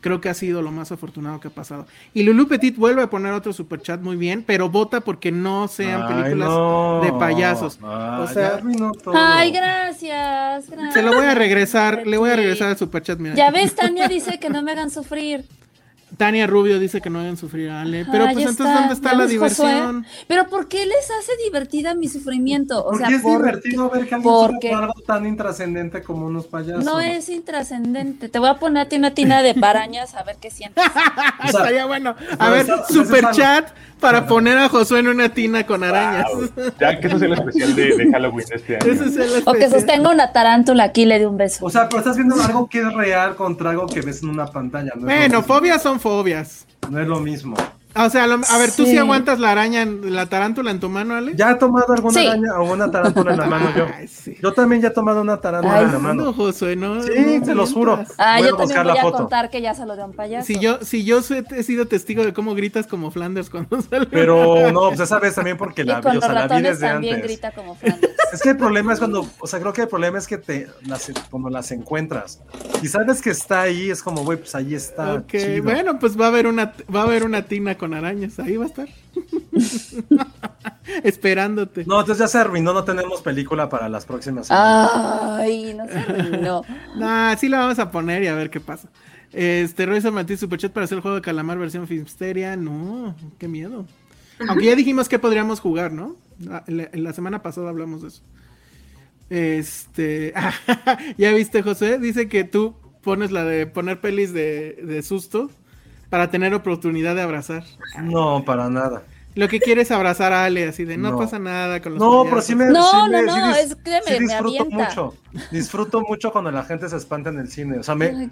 creo 0.00 0.20
que 0.20 0.28
ha 0.28 0.34
sido 0.34 0.62
lo 0.62 0.70
más 0.70 0.92
afortunado 0.92 1.40
que 1.40 1.48
ha 1.48 1.50
pasado. 1.50 1.86
Y 2.14 2.22
Lulu 2.22 2.46
Petit 2.46 2.76
vuelve 2.76 3.02
a 3.02 3.10
poner 3.10 3.32
otro 3.32 3.52
super 3.52 3.80
chat 3.82 4.00
muy 4.00 4.14
bien, 4.14 4.44
pero 4.46 4.68
vota 4.68 5.00
porque 5.00 5.32
no 5.32 5.66
sean 5.66 6.02
Ay, 6.02 6.08
películas 6.22 6.48
no. 6.50 7.00
de 7.02 7.12
payasos. 7.14 7.78
Ay, 7.82 8.20
o 8.22 8.26
sea, 8.28 8.50
ya 8.50 8.54
arruinó 8.58 8.92
todo. 8.92 9.14
Ay, 9.16 9.50
gracias, 9.50 10.70
gracias. 10.70 10.94
se 10.94 11.02
lo 11.02 11.12
voy 11.14 11.26
a 11.26 11.34
regresar, 11.34 12.06
le 12.06 12.16
voy 12.18 12.30
a 12.30 12.36
regresar 12.36 12.68
al 12.68 12.76
super 12.78 13.02
chat, 13.02 13.18
mira. 13.18 13.34
Ya 13.34 13.50
ves, 13.50 13.74
Tania 13.74 14.06
dice 14.06 14.38
que 14.38 14.48
no 14.50 14.62
me 14.62 14.70
hagan 14.72 14.90
sufrir. 14.90 15.44
Tania 16.16 16.46
Rubio 16.46 16.78
dice 16.78 17.00
que 17.00 17.10
no 17.10 17.18
deben 17.18 17.36
sufrir 17.36 17.68
a 17.68 17.80
Ale, 17.82 18.06
pero 18.10 18.24
pues 18.32 18.46
entonces 18.46 18.74
¿dónde 18.74 18.94
está 18.94 19.10
¿Ya 19.10 19.16
la 19.16 19.22
Josué? 19.24 19.32
diversión? 19.34 20.06
Pero 20.28 20.46
¿por 20.46 20.68
qué 20.68 20.86
les 20.86 21.10
hace 21.10 21.32
divertida 21.44 21.94
mi 21.94 22.08
sufrimiento? 22.08 22.78
O 22.84 22.90
Porque 22.92 23.06
sea, 23.06 23.16
es 23.16 23.22
¿por 23.22 23.38
divertido 23.44 23.90
ver 23.90 24.08
que 24.08 24.14
alguien 24.14 24.32
porque- 24.32 24.70
algo 24.72 24.94
tan 25.06 25.26
intrascendente 25.26 26.02
como 26.02 26.26
unos 26.26 26.46
payasos. 26.46 26.84
No 26.84 27.00
es 27.00 27.28
intrascendente. 27.28 28.28
Te 28.28 28.38
voy 28.38 28.48
a 28.48 28.54
poner 28.54 28.84
a 28.86 28.88
ti 28.88 28.96
una 28.96 29.14
tina 29.14 29.42
de 29.42 29.54
parañas 29.54 30.14
a 30.14 30.22
ver 30.22 30.36
qué 30.40 30.50
sientes. 30.50 30.82
O 31.38 31.48
sea, 31.48 31.60
Estaría 31.60 31.86
bueno. 31.86 32.14
A 32.38 32.50
ver, 32.50 32.62
esa- 32.62 32.86
super 32.86 33.30
chat 33.32 33.68
para 34.00 34.26
poner 34.26 34.58
a 34.58 34.68
Josué 34.68 35.00
en 35.00 35.08
una 35.08 35.28
tina 35.30 35.66
con 35.66 35.82
arañas. 35.84 36.26
Wow. 36.32 36.50
Ya 36.80 37.00
que 37.00 37.06
eso 37.08 37.16
es 37.16 37.22
el 37.22 37.32
especial 37.32 37.74
de, 37.74 37.96
de 37.96 38.10
Halloween 38.12 38.46
este 38.52 38.76
año. 38.80 38.92
Ese 38.92 39.04
es 39.06 39.16
el 39.16 39.42
O 39.46 39.52
que 39.52 39.68
sostenga 39.70 40.10
una 40.10 40.32
tarántula 40.32 40.84
aquí 40.84 41.02
y 41.02 41.06
le 41.06 41.18
dé 41.18 41.26
un 41.26 41.36
beso. 41.36 41.64
O 41.64 41.70
sea, 41.70 41.88
pero 41.88 41.98
estás 42.00 42.16
viendo 42.16 42.34
algo 42.40 42.68
que 42.68 42.80
es 42.80 42.92
real 42.92 43.36
contra 43.36 43.70
algo 43.70 43.86
que 43.86 44.00
ves 44.02 44.22
en 44.22 44.28
una 44.30 44.46
pantalla. 44.46 44.92
No 44.96 45.02
Bueno, 45.06 45.42
fobias 45.42 45.82
son 45.82 45.95
fobias. 45.98 46.66
No 46.90 47.00
es 47.00 47.08
lo 47.08 47.20
mismo. 47.20 47.56
O 47.98 48.10
sea, 48.10 48.26
lo- 48.26 48.40
a 48.48 48.58
ver, 48.58 48.70
¿tú 48.72 48.84
sí. 48.84 48.90
Sí. 48.92 48.98
aguantas 48.98 49.38
la 49.40 49.50
araña, 49.52 49.82
en- 49.82 50.14
la 50.14 50.26
tarántula 50.26 50.70
en 50.70 50.80
tu 50.80 50.88
mano, 50.88 51.14
Ale? 51.14 51.32
¿Ya 51.34 51.50
he 51.52 51.54
tomado 51.56 51.92
alguna 51.92 52.20
Sí. 52.20 52.26
araña 52.26 52.58
o 52.58 52.72
una 52.72 52.90
tarántula 52.90 53.32
en 53.32 53.38
la 53.40 53.46
mano 53.46 53.70
yo? 53.76 53.86
Ay, 53.94 54.06
sí. 54.08 54.36
Yo 54.42 54.52
también 54.52 54.82
ya 54.82 54.88
he 54.88 54.90
tomado 54.92 55.20
una 55.22 55.38
tarántula 55.40 55.74
Ay, 55.78 55.84
en 55.84 55.92
la 55.92 55.98
No, 55.98 56.00
mano. 56.00 56.32
Josué, 56.32 56.76
no. 56.76 57.02
Sí, 57.02 57.10
no 57.40 57.44
te 57.46 57.54
los 57.54 57.72
juro. 57.72 58.04
Ah, 58.18 58.36
Voy 58.38 58.46
a 58.46 58.50
yo 58.50 58.56
también 58.56 58.82
voy 58.82 58.98
a 58.98 59.02
foto. 59.02 59.16
contar 59.18 59.50
que 59.50 59.60
ya 59.62 59.74
se 59.74 59.86
lo 59.86 59.94
dio 59.96 60.04
un 60.04 60.12
payaso. 60.12 60.46
Si 60.46 60.58
yo, 60.58 60.78
si 60.82 61.04
yo 61.04 61.22
soy- 61.22 61.44
he 61.54 61.62
sido 61.62 61.86
testigo 61.86 62.24
de 62.24 62.32
cómo 62.32 62.54
gritas 62.54 62.86
como 62.86 63.10
Flanders 63.10 63.50
cuando 63.50 63.80
sale. 63.90 64.06
Pero 64.06 64.70
no, 64.72 64.88
pues 64.88 65.00
esa 65.00 65.18
vez 65.18 65.34
también 65.34 65.56
porque 65.56 65.82
y 65.82 65.84
la 65.86 66.00
con 66.00 66.12
vi, 66.12 66.18
o 66.18 66.20
sea, 66.20 66.32
la 66.32 66.42
vi 66.42 66.48
ratones 66.48 66.80
desde 66.80 66.86
también 66.92 67.14
antes. 67.16 67.28
grita 67.30 67.50
como 67.52 67.74
Flanders. 67.76 68.12
Es 68.32 68.42
que 68.42 68.50
el 68.50 68.56
problema 68.56 68.92
es 68.92 68.98
cuando, 68.98 69.24
o 69.38 69.46
sea, 69.46 69.60
creo 69.60 69.72
que 69.72 69.82
el 69.82 69.88
problema 69.88 70.18
es 70.18 70.26
que 70.26 70.36
te 70.36 70.66
las, 70.84 71.10
cuando 71.30 71.48
las 71.48 71.70
encuentras 71.70 72.40
y 72.82 72.88
sabes 72.88 73.22
que 73.22 73.30
está 73.30 73.62
ahí, 73.62 73.88
es 73.88 74.02
como, 74.02 74.24
güey, 74.24 74.36
pues 74.36 74.52
ahí 74.56 74.74
está. 74.74 75.14
Ok, 75.14 75.28
chido. 75.30 75.62
bueno, 75.62 75.98
pues 76.00 76.20
va 76.20 76.24
a 76.26 76.28
haber 76.28 76.48
una 76.48 76.72
va 76.94 77.02
a 77.02 77.04
haber 77.04 77.24
una 77.24 77.42
tina 77.42 77.78
con 77.78 77.85
arañas, 77.94 78.38
ahí 78.38 78.56
va 78.56 78.64
a 78.64 78.68
estar. 78.68 78.88
Esperándote. 81.02 81.84
No, 81.86 82.00
entonces 82.00 82.18
ya 82.24 82.28
se 82.28 82.38
arruinó, 82.38 82.72
no 82.72 82.84
tenemos 82.84 83.20
película 83.22 83.68
para 83.68 83.88
las 83.88 84.06
próximas 84.06 84.46
semanas. 84.46 84.90
Ay, 84.94 85.74
no 85.74 85.86
sé, 85.86 86.38
no. 86.42 86.62
Nah, 86.96 87.36
sí 87.36 87.48
la 87.48 87.58
vamos 87.58 87.78
a 87.78 87.90
poner 87.90 88.22
y 88.22 88.26
a 88.28 88.34
ver 88.34 88.50
qué 88.50 88.60
pasa. 88.60 88.88
Este, 89.32 89.84
Royce 89.86 90.10
Martínez 90.10 90.40
Superchat 90.40 90.72
para 90.72 90.84
hacer 90.84 90.96
el 90.96 91.02
juego 91.02 91.16
de 91.16 91.22
calamar 91.22 91.58
versión 91.58 91.86
Filmsteria. 91.86 92.56
No, 92.56 93.14
qué 93.38 93.48
miedo. 93.48 93.84
Aunque 94.48 94.66
ya 94.66 94.76
dijimos 94.76 95.08
que 95.08 95.18
podríamos 95.18 95.60
jugar, 95.60 95.92
¿no? 95.92 96.16
La, 96.38 96.62
la- 96.66 96.90
la 96.92 97.12
semana 97.12 97.42
pasada 97.42 97.68
hablamos 97.70 98.02
de 98.02 98.08
eso. 98.08 98.22
Este, 99.28 100.32
ya 101.18 101.32
viste, 101.32 101.62
José, 101.62 101.98
dice 101.98 102.28
que 102.28 102.44
tú 102.44 102.74
pones 103.02 103.32
la 103.32 103.44
de 103.44 103.66
poner 103.66 104.00
pelis 104.00 104.32
de, 104.32 104.72
de 104.84 105.02
susto 105.02 105.50
para 106.10 106.30
tener 106.30 106.54
oportunidad 106.54 107.14
de 107.14 107.22
abrazar. 107.22 107.64
No, 108.02 108.44
para 108.44 108.68
nada. 108.70 109.02
Lo 109.34 109.48
que 109.48 109.60
quiere 109.60 109.82
es 109.82 109.90
abrazar 109.90 110.32
a 110.32 110.44
Ale, 110.46 110.66
así 110.68 110.84
de 110.86 110.96
no, 110.96 111.10
No. 111.10 111.18
pasa 111.18 111.38
nada 111.38 111.80
con 111.82 111.92
los 111.92 112.00
No, 112.00 112.22
pero 112.24 112.36
payasos". 112.36 112.44
sí 112.46 112.54
me. 112.54 112.66
No, 112.66 112.90
sí 112.90 112.96
no, 112.96 113.08
me- 113.08 113.22
no, 113.22 113.34
sí 113.34 113.40
dis- 113.40 113.56
es 113.58 113.74
que 113.76 113.90
me- 113.90 114.02
sí 114.16 114.18
disfruto 114.24 114.62
avienta. 114.62 114.76
mucho. 114.88 115.14
Disfruto 115.50 116.00
mucho 116.00 116.32
cuando 116.32 116.50
la 116.50 116.64
gente 116.64 116.88
se 116.88 116.96
espanta 116.96 117.28
en 117.30 117.38
el 117.40 117.48
cine. 117.48 117.78
O 117.78 117.82
sea, 117.82 117.94
me, 117.94 118.30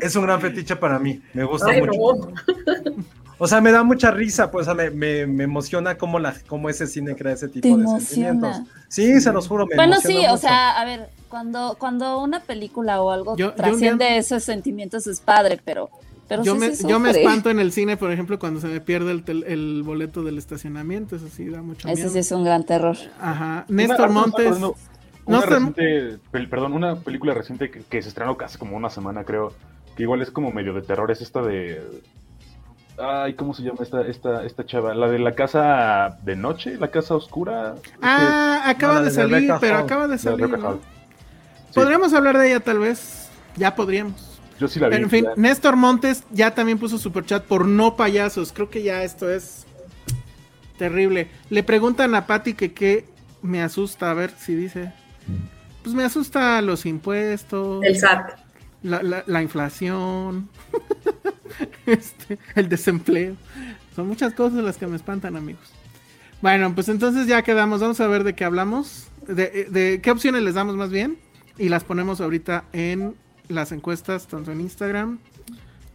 es 0.00 0.14
un 0.16 0.24
gran 0.24 0.40
fetiche 0.40 0.76
para 0.76 0.98
mí. 0.98 1.20
Me 1.32 1.44
gusta 1.44 1.68
Ay, 1.70 1.80
mucho. 1.80 1.92
no. 1.92 2.34
O 3.38 3.46
sea, 3.46 3.60
me 3.60 3.70
da 3.70 3.82
mucha 3.82 4.10
risa, 4.10 4.50
pues, 4.50 4.66
o 4.66 4.74
sea, 4.74 4.74
me, 4.74 4.90
me, 4.90 5.26
me 5.26 5.44
emociona 5.44 5.98
cómo, 5.98 6.18
la, 6.18 6.34
cómo 6.48 6.70
ese 6.70 6.86
cine 6.86 7.14
crea 7.14 7.34
ese 7.34 7.48
tipo 7.48 7.62
Te 7.62 7.68
de 7.68 7.74
emociona. 7.74 8.00
sentimientos. 8.08 8.74
Sí, 8.88 9.20
se 9.20 9.30
los 9.32 9.46
juro, 9.46 9.66
me 9.66 9.76
Bueno, 9.76 9.92
emociona 9.94 10.20
sí, 10.20 10.26
o 10.34 10.36
sea, 10.38 10.70
a 10.80 10.84
ver, 10.86 11.08
cuando, 11.28 11.76
cuando 11.78 12.18
una 12.22 12.40
película 12.40 13.00
o 13.02 13.10
algo 13.10 13.36
Yo- 13.36 13.52
trasciende 13.52 14.06
día- 14.06 14.16
esos 14.16 14.42
sentimientos 14.42 15.06
es 15.06 15.20
padre, 15.20 15.60
pero, 15.62 15.90
pero 16.28 16.42
yo, 16.44 16.54
sí 16.54 16.58
me, 16.60 16.74
se 16.74 16.88
yo 16.88 16.98
me 16.98 17.10
espanto 17.10 17.50
en 17.50 17.60
el 17.60 17.72
cine, 17.72 17.96
por 17.96 18.10
ejemplo, 18.12 18.38
cuando 18.38 18.60
se 18.60 18.66
me 18.68 18.80
pierde 18.80 19.12
el, 19.12 19.24
tel- 19.24 19.44
el 19.46 19.82
boleto 19.84 20.22
del 20.22 20.38
estacionamiento. 20.38 21.16
Eso 21.16 21.28
sí 21.28 21.46
da 21.48 21.62
mucho 21.62 21.88
Ese 21.88 21.96
miedo. 22.02 22.10
sí 22.12 22.18
es 22.18 22.32
un 22.32 22.44
gran 22.44 22.64
terror. 22.64 22.96
Ajá. 23.20 23.64
Néstor 23.68 24.10
Montes. 24.10 24.56
Una, 25.24 25.40
reciente, 25.40 26.18
perdón, 26.30 26.72
una 26.72 26.96
película 27.00 27.34
reciente 27.34 27.68
que, 27.70 27.80
que 27.80 28.00
se 28.00 28.08
estrenó 28.08 28.36
casi 28.36 28.58
como 28.58 28.76
una 28.76 28.90
semana, 28.90 29.24
creo, 29.24 29.52
que 29.96 30.04
igual 30.04 30.22
es 30.22 30.30
como 30.30 30.52
medio 30.52 30.72
de 30.72 30.82
terror, 30.82 31.10
es 31.10 31.20
esta 31.20 31.42
de... 31.42 31.82
Ay, 32.98 33.34
¿cómo 33.34 33.52
se 33.52 33.62
llama 33.62 33.78
esta, 33.82 34.02
esta, 34.02 34.44
esta 34.46 34.64
chava? 34.64 34.94
La 34.94 35.08
de 35.08 35.18
la 35.18 35.32
casa 35.34 36.16
de 36.22 36.34
noche, 36.36 36.76
la 36.78 36.88
casa 36.88 37.14
oscura. 37.16 37.74
Ah, 38.00 38.62
acaba 38.66 38.94
No, 38.94 38.98
de 39.00 39.04
de 39.06 39.10
salir, 39.10 39.52
pero 39.60 39.76
Hall. 39.78 39.84
acaba 39.84 40.08
de 40.08 40.16
salir. 40.16 40.48
¿no? 40.58 40.74
Sí, 40.74 40.78
Podríamos 41.74 42.14
hablar 42.14 42.38
de 42.38 42.46
ella 42.48 42.60
tal 42.60 42.78
vez. 42.78 43.28
Ya 43.56 43.74
podríamos. 43.74 44.35
Yo 44.60 44.68
sí 44.68 44.80
la 44.80 44.88
vi. 44.88 44.96
En 44.96 45.10
fin, 45.10 45.24
ya. 45.24 45.32
Néstor 45.36 45.76
Montes 45.76 46.24
ya 46.30 46.54
también 46.54 46.78
puso 46.78 46.98
superchat 46.98 47.44
por 47.44 47.66
no 47.66 47.96
payasos. 47.96 48.52
Creo 48.52 48.70
que 48.70 48.82
ya 48.82 49.02
esto 49.04 49.30
es 49.30 49.66
terrible. 50.78 51.28
Le 51.50 51.62
preguntan 51.62 52.14
a 52.14 52.26
Patti 52.26 52.54
que 52.54 52.72
qué 52.72 53.04
me 53.42 53.62
asusta. 53.62 54.10
A 54.10 54.14
ver 54.14 54.32
si 54.38 54.54
dice. 54.54 54.92
Pues 55.82 55.94
me 55.94 56.04
asusta 56.04 56.60
los 56.62 56.86
impuestos. 56.86 57.84
El 57.84 57.96
SAT. 57.96 58.30
La, 58.82 59.02
la- 59.02 59.24
la 59.26 59.42
inflación, 59.42 60.48
este, 61.86 62.38
el 62.54 62.68
desempleo. 62.68 63.34
Son 63.94 64.06
muchas 64.06 64.34
cosas 64.34 64.62
las 64.62 64.76
que 64.76 64.86
me 64.86 64.96
espantan, 64.96 65.36
amigos. 65.36 65.72
Bueno, 66.42 66.74
pues 66.74 66.88
entonces 66.88 67.26
ya 67.26 67.42
quedamos. 67.42 67.80
Vamos 67.80 68.00
a 68.00 68.06
ver 68.06 68.22
de 68.24 68.34
qué 68.34 68.44
hablamos. 68.44 69.08
De, 69.26 69.66
de 69.70 70.00
qué 70.02 70.10
opciones 70.10 70.42
les 70.42 70.54
damos 70.54 70.76
más 70.76 70.90
bien. 70.90 71.18
Y 71.58 71.68
las 71.70 71.84
ponemos 71.84 72.20
ahorita 72.20 72.64
en 72.72 73.14
las 73.48 73.72
encuestas, 73.72 74.26
tanto 74.26 74.52
en 74.52 74.60
Instagram 74.60 75.18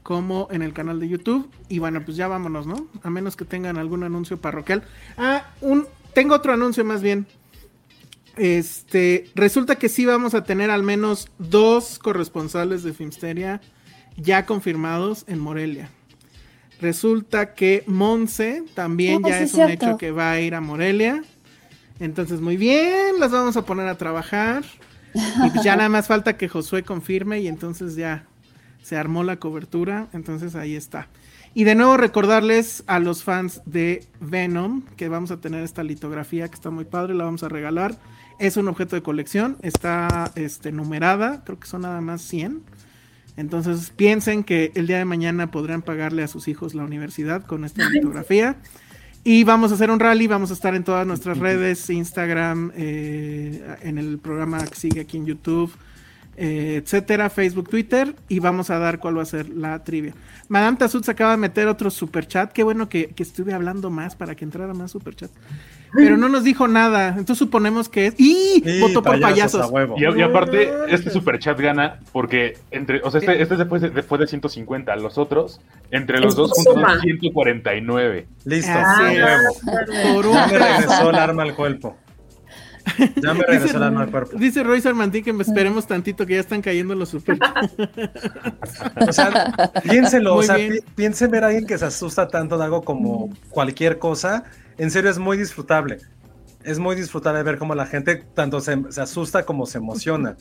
como 0.03 0.47
en 0.51 0.61
el 0.61 0.73
canal 0.73 0.99
de 0.99 1.09
YouTube. 1.09 1.49
Y 1.69 1.79
bueno, 1.79 2.03
pues 2.03 2.17
ya 2.17 2.27
vámonos, 2.27 2.65
¿no? 2.67 2.87
A 3.03 3.09
menos 3.09 3.35
que 3.35 3.45
tengan 3.45 3.77
algún 3.77 4.03
anuncio 4.03 4.39
parroquial. 4.39 4.83
Ah, 5.17 5.45
un, 5.61 5.87
tengo 6.13 6.35
otro 6.35 6.53
anuncio 6.53 6.83
más 6.83 7.01
bien. 7.01 7.27
Este, 8.37 9.29
resulta 9.35 9.75
que 9.75 9.89
sí 9.89 10.05
vamos 10.05 10.33
a 10.33 10.43
tener 10.43 10.71
al 10.71 10.83
menos 10.83 11.29
dos 11.37 11.99
corresponsales 11.99 12.81
de 12.83 12.93
Filmsteria 12.93 13.61
ya 14.17 14.45
confirmados 14.45 15.25
en 15.27 15.39
Morelia. 15.39 15.89
Resulta 16.79 17.53
que 17.53 17.83
Monse 17.85 18.63
también 18.73 19.21
Ah, 19.23 19.29
ya 19.29 19.41
es 19.41 19.53
un 19.53 19.69
hecho 19.69 19.97
que 19.97 20.11
va 20.11 20.31
a 20.31 20.39
ir 20.39 20.55
a 20.55 20.61
Morelia. 20.61 21.23
Entonces, 21.99 22.41
muy 22.41 22.57
bien, 22.57 23.19
las 23.19 23.31
vamos 23.31 23.55
a 23.55 23.65
poner 23.65 23.87
a 23.87 23.97
trabajar. 23.97 24.63
Y 25.13 25.49
pues 25.49 25.63
ya 25.63 25.75
nada 25.75 25.89
más 25.89 26.07
falta 26.07 26.37
que 26.37 26.49
Josué 26.49 26.83
confirme 26.83 27.39
y 27.41 27.47
entonces 27.47 27.95
ya 27.95 28.25
se 28.81 28.97
armó 28.97 29.23
la 29.23 29.37
cobertura. 29.37 30.07
Entonces 30.13 30.55
ahí 30.55 30.75
está. 30.75 31.07
Y 31.53 31.65
de 31.65 31.75
nuevo 31.75 31.97
recordarles 31.97 32.83
a 32.87 32.99
los 32.99 33.23
fans 33.23 33.61
de 33.65 34.05
Venom 34.21 34.83
que 34.95 35.09
vamos 35.09 35.31
a 35.31 35.41
tener 35.41 35.63
esta 35.63 35.83
litografía 35.83 36.47
que 36.47 36.55
está 36.55 36.69
muy 36.69 36.85
padre, 36.85 37.13
la 37.13 37.25
vamos 37.25 37.43
a 37.43 37.49
regalar. 37.49 37.97
Es 38.39 38.55
un 38.55 38.69
objeto 38.69 38.95
de 38.95 39.03
colección, 39.03 39.57
está 39.61 40.31
este, 40.35 40.71
numerada, 40.71 41.43
creo 41.43 41.59
que 41.59 41.67
son 41.67 41.81
nada 41.81 41.99
más 41.99 42.21
100. 42.21 42.63
Entonces 43.35 43.91
piensen 43.95 44.43
que 44.43 44.71
el 44.75 44.87
día 44.87 44.97
de 44.97 45.05
mañana 45.05 45.51
podrán 45.51 45.81
pagarle 45.81 46.23
a 46.23 46.27
sus 46.27 46.47
hijos 46.47 46.73
la 46.73 46.83
universidad 46.83 47.45
con 47.45 47.65
esta 47.65 47.89
litografía. 47.89 48.55
Y 49.23 49.43
vamos 49.43 49.71
a 49.71 49.75
hacer 49.75 49.91
un 49.91 49.99
rally, 49.99 50.25
vamos 50.25 50.49
a 50.49 50.53
estar 50.53 50.73
en 50.73 50.83
todas 50.83 51.05
nuestras 51.05 51.37
redes, 51.37 51.89
Instagram, 51.91 52.71
eh, 52.75 53.77
en 53.83 53.99
el 53.99 54.17
programa 54.17 54.65
que 54.65 54.75
sigue 54.75 55.01
aquí 55.01 55.17
en 55.17 55.27
YouTube, 55.27 55.71
eh, 56.37 56.81
etcétera, 56.83 57.29
Facebook, 57.29 57.69
Twitter, 57.69 58.15
y 58.29 58.39
vamos 58.39 58.71
a 58.71 58.79
dar 58.79 58.97
cuál 58.97 59.19
va 59.19 59.21
a 59.21 59.25
ser 59.25 59.49
la 59.49 59.83
trivia. 59.83 60.15
Madame 60.49 60.77
Tazut 60.77 61.03
se 61.03 61.11
acaba 61.11 61.31
de 61.31 61.37
meter 61.37 61.67
otro 61.67 61.91
super 61.91 62.27
chat, 62.27 62.51
qué 62.51 62.63
bueno 62.63 62.89
que, 62.89 63.09
que 63.09 63.21
estuve 63.21 63.53
hablando 63.53 63.91
más 63.91 64.15
para 64.15 64.33
que 64.33 64.43
entrara 64.43 64.73
más 64.73 64.89
super 64.89 65.15
chat. 65.15 65.29
Pero 65.93 66.15
no 66.17 66.29
nos 66.29 66.43
dijo 66.43 66.67
nada, 66.67 67.09
entonces 67.09 67.37
suponemos 67.37 67.89
que 67.89 68.07
es... 68.07 68.15
¡Y! 68.17 68.61
Sí, 68.65 68.79
Votó 68.79 69.01
por 69.03 69.19
payasos. 69.19 69.69
Y, 69.97 70.03
y 70.19 70.21
aparte, 70.21 70.71
este 70.89 71.09
superchat 71.09 71.59
gana 71.59 71.99
porque 72.11 72.57
entre, 72.71 73.01
o 73.03 73.11
sea, 73.11 73.19
este, 73.19 73.41
este 73.41 73.57
después 73.57 73.81
de, 73.81 73.89
después 73.89 74.19
de 74.21 74.27
150, 74.27 74.95
los 74.95 75.17
otros, 75.17 75.59
entre 75.91 76.19
los 76.19 76.35
dos 76.35 76.51
juntos 76.51 76.73
suma. 76.75 76.93
son 76.93 77.01
149. 77.01 78.27
Listo, 78.45 78.71
Así 78.71 79.03
a 79.03 79.35
es. 79.35 79.39
huevo. 79.63 80.15
Por 80.15 80.27
un 80.27 80.33
Ya 80.33 80.47
me 80.47 80.57
regresó 80.59 81.09
el 81.09 81.15
arma 81.15 81.43
al 81.43 81.55
cuerpo. 81.55 81.97
Ya 83.21 83.33
me 83.33 83.43
regresó 83.47 83.77
el 83.77 83.83
arma 83.83 84.01
al 84.03 84.11
cuerpo. 84.11 84.37
Dice 84.37 84.63
Royce 84.63 84.87
Armantí 84.89 85.21
que 85.21 85.33
me 85.33 85.43
esperemos 85.43 85.85
tantito 85.87 86.25
que 86.25 86.33
ya 86.35 86.39
están 86.39 86.61
cayendo 86.61 86.95
los 86.95 87.09
super 87.09 87.37
O 89.07 89.11
sea, 89.13 89.55
piénselo, 89.83 90.35
Muy 90.35 90.43
o 90.43 90.47
sea, 90.47 90.55
pi- 90.55 90.79
piensen 90.95 91.31
ver 91.31 91.43
a 91.43 91.47
alguien 91.47 91.65
que 91.67 91.77
se 91.77 91.85
asusta 91.85 92.27
tanto 92.27 92.57
de 92.57 92.63
algo 92.63 92.81
como 92.81 93.29
cualquier 93.49 93.99
cosa. 93.99 94.43
En 94.77 94.91
serio, 94.91 95.09
es 95.11 95.17
muy 95.19 95.37
disfrutable. 95.37 95.99
es 96.63 96.77
muy 96.79 96.95
disfrutable 96.95 97.41
ver 97.43 97.57
cómo 97.57 97.73
la 97.75 97.87
gente 97.87 98.17
tanto 98.35 98.61
se, 98.61 98.77
se 98.89 99.01
asusta 99.01 99.45
como 99.45 99.65
se 99.65 99.79
emociona. 99.79 100.37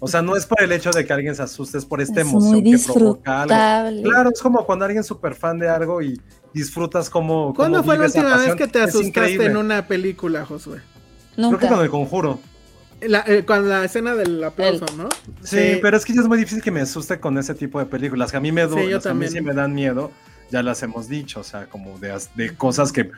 O 0.00 0.08
sea, 0.08 0.22
no 0.22 0.34
es 0.36 0.46
por 0.46 0.62
el 0.62 0.72
hecho 0.72 0.92
de 0.92 1.04
que 1.04 1.12
alguien 1.12 1.34
se 1.34 1.42
asuste, 1.42 1.76
es 1.78 1.84
por 1.84 2.00
esta 2.00 2.22
Es 2.22 2.26
emoción 2.26 2.62
muy 2.62 2.64
que 2.64 2.78
provoca 2.78 3.42
algo. 3.42 3.56
disfrutable. 3.56 4.02
Claro, 4.02 4.30
es 4.34 4.40
como 4.40 4.64
cuando 4.64 4.84
alguien 4.86 5.00
es 5.02 5.06
súper 5.06 5.34
fan 5.34 5.58
de 5.58 5.68
algo 5.68 6.00
y 6.02 6.20
disfrutas 6.54 7.10
como. 7.10 7.52
¿Cuándo 7.54 7.84
fue 7.84 7.98
la 7.98 8.06
última 8.06 8.36
vez 8.38 8.54
que 8.54 8.66
te 8.66 8.80
asustaste 8.80 9.08
increíble. 9.08 9.46
en 9.46 9.56
una 9.58 9.86
película, 9.86 10.44
Josué? 10.46 10.80
Creo 11.34 11.50
Nunca. 11.50 11.68
que 11.68 11.68
con 11.74 11.80
el 11.84 11.90
conjuro. 11.90 12.40
La, 13.00 13.22
eh, 13.28 13.44
con 13.44 13.68
la 13.68 13.84
escena 13.84 14.14
del 14.16 14.42
aplauso, 14.42 14.86
¿no? 14.96 15.08
Sí, 15.42 15.78
pero 15.80 15.96
es 15.96 16.04
que 16.04 16.14
ya 16.14 16.20
es 16.22 16.26
muy 16.26 16.38
difícil 16.38 16.62
que 16.62 16.70
me 16.72 16.80
asuste 16.80 17.20
con 17.20 17.38
ese 17.38 17.54
tipo 17.54 17.78
de 17.78 17.86
películas. 17.86 18.30
Que 18.32 18.38
a 18.38 18.40
mí 18.40 18.50
me, 18.50 18.66
Sí, 18.68 18.88
yo 18.88 19.00
a 19.06 19.12
mí 19.14 19.28
también. 19.28 19.30
sí 19.30 19.40
me 19.40 19.54
dan 19.54 19.72
miedo, 19.74 20.10
ya 20.50 20.62
las 20.64 20.82
hemos 20.82 21.08
dicho, 21.08 21.40
o 21.40 21.44
sea, 21.44 21.66
como 21.66 21.98
de 21.98 22.56
cosas 22.56 22.90
que. 22.90 23.10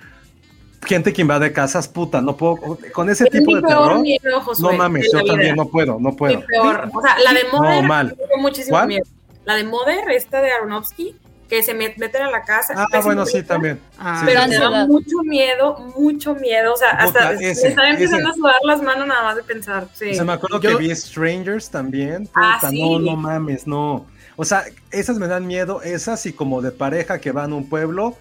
Gente 0.86 1.12
que 1.12 1.20
invade 1.22 1.52
casas, 1.52 1.86
puta, 1.88 2.20
no 2.22 2.36
puedo. 2.36 2.78
Con 2.92 3.10
ese 3.10 3.24
Es 3.24 3.30
tipo 3.30 3.46
mi 3.50 3.54
de 3.56 3.60
peor 3.62 3.88
terror. 3.88 4.00
miedo, 4.00 4.40
Josué, 4.40 4.72
no 4.72 4.78
mames, 4.78 5.08
yo 5.12 5.18
vida. 5.20 5.32
también 5.32 5.56
no 5.56 5.66
puedo, 5.68 5.98
no 6.00 6.16
puedo. 6.16 6.38
Mi 6.40 6.46
peor. 6.46 6.90
O 6.94 7.02
sea, 7.02 7.18
la 7.18 7.32
de 7.34 7.44
Mother 7.52 7.82
No, 7.82 7.88
mal. 7.88 8.16
me 8.18 8.26
dio 8.26 8.36
muchísimo 8.38 8.76
¿Cuál? 8.76 8.88
miedo. 8.88 9.04
La 9.44 9.54
de 9.56 9.64
Mother, 9.64 10.10
esta 10.10 10.40
de 10.40 10.50
Aronofsky, 10.52 11.16
que 11.48 11.62
se 11.62 11.74
met- 11.76 11.96
meten 11.98 12.22
a 12.22 12.30
la 12.30 12.42
casa. 12.44 12.74
Ah, 12.76 13.00
bueno, 13.02 13.26
sí, 13.26 13.42
también. 13.42 13.78
Ah, 13.98 14.22
Pero 14.24 14.42
sí, 14.44 14.50
da 14.52 14.86
mucho 14.86 15.18
miedo, 15.24 15.78
mucho 15.98 16.34
miedo. 16.36 16.72
O 16.72 16.76
sea, 16.76 16.90
hasta 16.90 17.32
Puta, 17.32 17.32
ese, 17.34 17.62
me 17.64 17.68
están 17.70 17.86
empezando 17.86 18.18
ese. 18.22 18.30
a 18.30 18.34
sudar 18.34 18.54
las 18.64 18.82
manos 18.82 19.06
nada 19.06 19.22
más 19.24 19.36
de 19.36 19.42
pensar. 19.42 19.86
Sí. 19.92 20.10
O 20.10 20.14
sea, 20.14 20.24
me 20.24 20.32
acuerdo 20.32 20.60
Yo- 20.60 20.70
que 20.78 20.84
vi 20.84 20.94
Strangers 20.94 21.68
también. 21.68 22.28
Ah, 22.34 22.56
Puta, 22.60 22.70
sí. 22.70 22.80
no, 22.80 22.98
no 23.00 23.16
mames, 23.16 23.66
no. 23.66 24.06
O 24.36 24.44
sea, 24.44 24.64
esas 24.92 25.18
me 25.18 25.26
dan 25.26 25.46
miedo, 25.46 25.82
esas 25.82 26.24
y 26.24 26.32
como 26.32 26.62
de 26.62 26.70
pareja 26.70 27.18
que 27.20 27.32
van 27.32 27.52
a 27.52 27.56
un 27.56 27.68
pueblo, 27.68 28.16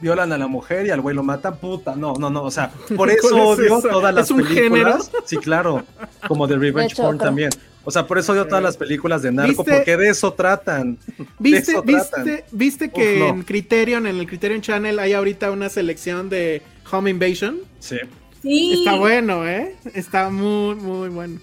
violan 0.00 0.32
a 0.32 0.38
la 0.38 0.46
mujer 0.46 0.86
y 0.86 0.90
al 0.90 1.00
güey 1.00 1.14
lo 1.16 1.22
matan, 1.22 1.56
puta, 1.58 1.94
no, 1.96 2.14
no, 2.14 2.28
no. 2.30 2.42
O 2.44 2.50
sea, 2.50 2.70
por 2.96 3.10
eso 3.10 3.28
¿Cuál 3.30 3.40
es 3.40 3.46
odio 3.60 3.78
esa? 3.78 3.88
todas 3.88 4.14
las 4.14 4.24
¿Es 4.26 4.30
un 4.30 4.42
películas. 4.42 5.10
Sí, 5.24 5.36
claro. 5.38 5.84
Como 6.28 6.46
de 6.46 6.56
Revenge 6.56 6.92
hecho, 6.92 7.02
Porn 7.02 7.18
creo- 7.18 7.26
también. 7.28 7.50
O 7.88 7.90
sea, 7.92 8.04
por 8.04 8.18
eso 8.18 8.32
odio 8.32 8.46
todas 8.48 8.62
las 8.64 8.76
películas 8.76 9.22
de 9.22 9.30
narco, 9.30 9.62
¿Viste? 9.62 9.76
porque 9.76 9.96
de 9.96 10.08
eso 10.08 10.32
tratan. 10.32 10.98
¿Viste, 11.38 11.70
eso 11.72 11.82
tratan. 11.82 12.24
viste, 12.24 12.44
viste 12.50 12.90
que 12.90 13.14
Uf, 13.14 13.18
no. 13.20 13.28
en 13.28 13.42
Criterion, 13.42 14.06
en 14.08 14.16
el 14.18 14.26
Criterion 14.26 14.60
Channel, 14.60 14.98
hay 14.98 15.12
ahorita 15.12 15.52
una 15.52 15.68
selección 15.68 16.28
de 16.28 16.62
Home 16.90 17.10
Invasion? 17.10 17.58
Sí. 17.78 17.98
Sí. 18.42 18.74
Está 18.80 18.96
bueno, 18.96 19.46
¿eh? 19.46 19.76
Está 19.94 20.30
muy, 20.30 20.74
muy 20.74 21.08
bueno. 21.10 21.38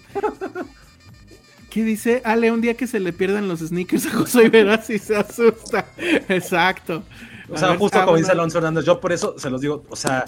¿Qué 1.70 1.84
dice? 1.84 2.22
Ale, 2.24 2.52
un 2.52 2.62
día 2.62 2.76
que 2.76 2.88
se 2.88 3.00
le 3.00 3.14
pierdan 3.14 3.48
los 3.48 3.60
sneakers 3.62 4.06
a 4.06 4.12
Josué 4.12 4.50
verás 4.50 4.86
si 4.88 5.00
se 5.00 5.16
asusta. 5.16 5.86
Exacto. 6.30 7.04
O 7.54 7.58
sea, 7.58 7.70
ver, 7.70 7.78
justo 7.78 8.00
ah, 8.00 8.06
como 8.06 8.18
dice. 8.18 8.32
Alonso 8.32 8.58
Hernández, 8.58 8.86
yo 8.86 9.00
por 9.00 9.12
eso 9.12 9.36
se 9.38 9.50
los 9.50 9.62
digo, 9.62 9.84
o 9.90 9.96
sea, 9.96 10.24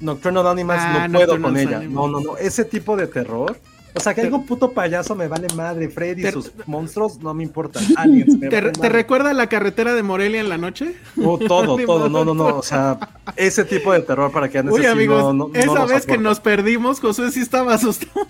Nocturnal 0.00 0.46
Animals 0.46 0.82
Ah, 0.82 1.08
no 1.08 1.18
puedo 1.18 1.38
Nocturnal 1.38 1.52
con 1.52 1.60
ella. 1.60 1.76
Animals. 1.78 1.94
No, 1.94 2.08
no, 2.08 2.20
no. 2.20 2.36
Ese 2.36 2.64
tipo 2.64 2.96
de 2.96 3.06
terror. 3.06 3.56
O 3.96 4.00
sea, 4.00 4.12
que 4.12 4.22
algún 4.22 4.44
puto 4.44 4.72
payaso 4.72 5.14
me 5.14 5.28
vale 5.28 5.46
madre. 5.54 5.88
Freddy 5.88 6.26
y 6.26 6.32
sus 6.32 6.50
monstruos 6.66 7.20
no 7.20 7.32
me 7.32 7.44
importan. 7.44 7.84
Aliens 7.96 8.36
me 8.38 8.48
¿Te, 8.48 8.56
vale 8.56 8.72
te 8.72 8.78
madre. 8.80 8.88
recuerda 8.88 9.32
la 9.32 9.48
carretera 9.48 9.94
de 9.94 10.02
Morelia 10.02 10.40
en 10.40 10.48
la 10.48 10.58
noche? 10.58 10.96
Oh, 11.22 11.38
todo, 11.38 11.76
todo. 11.86 12.08
No, 12.08 12.24
no, 12.24 12.34
no. 12.34 12.56
O 12.56 12.62
sea, 12.62 12.98
ese 13.36 13.64
tipo 13.64 13.92
de 13.92 14.00
terror 14.00 14.32
para 14.32 14.48
que 14.48 14.58
andes 14.58 14.74
Uy, 14.74 14.80
así, 14.80 14.88
amigos, 14.88 15.22
no, 15.22 15.32
no, 15.32 15.48
no 15.48 15.54
esa 15.54 15.86
vez 15.86 16.06
que 16.06 16.18
nos 16.18 16.40
perdimos, 16.40 16.98
Josué 16.98 17.30
sí 17.30 17.40
estaba 17.40 17.74
asustado. 17.74 18.26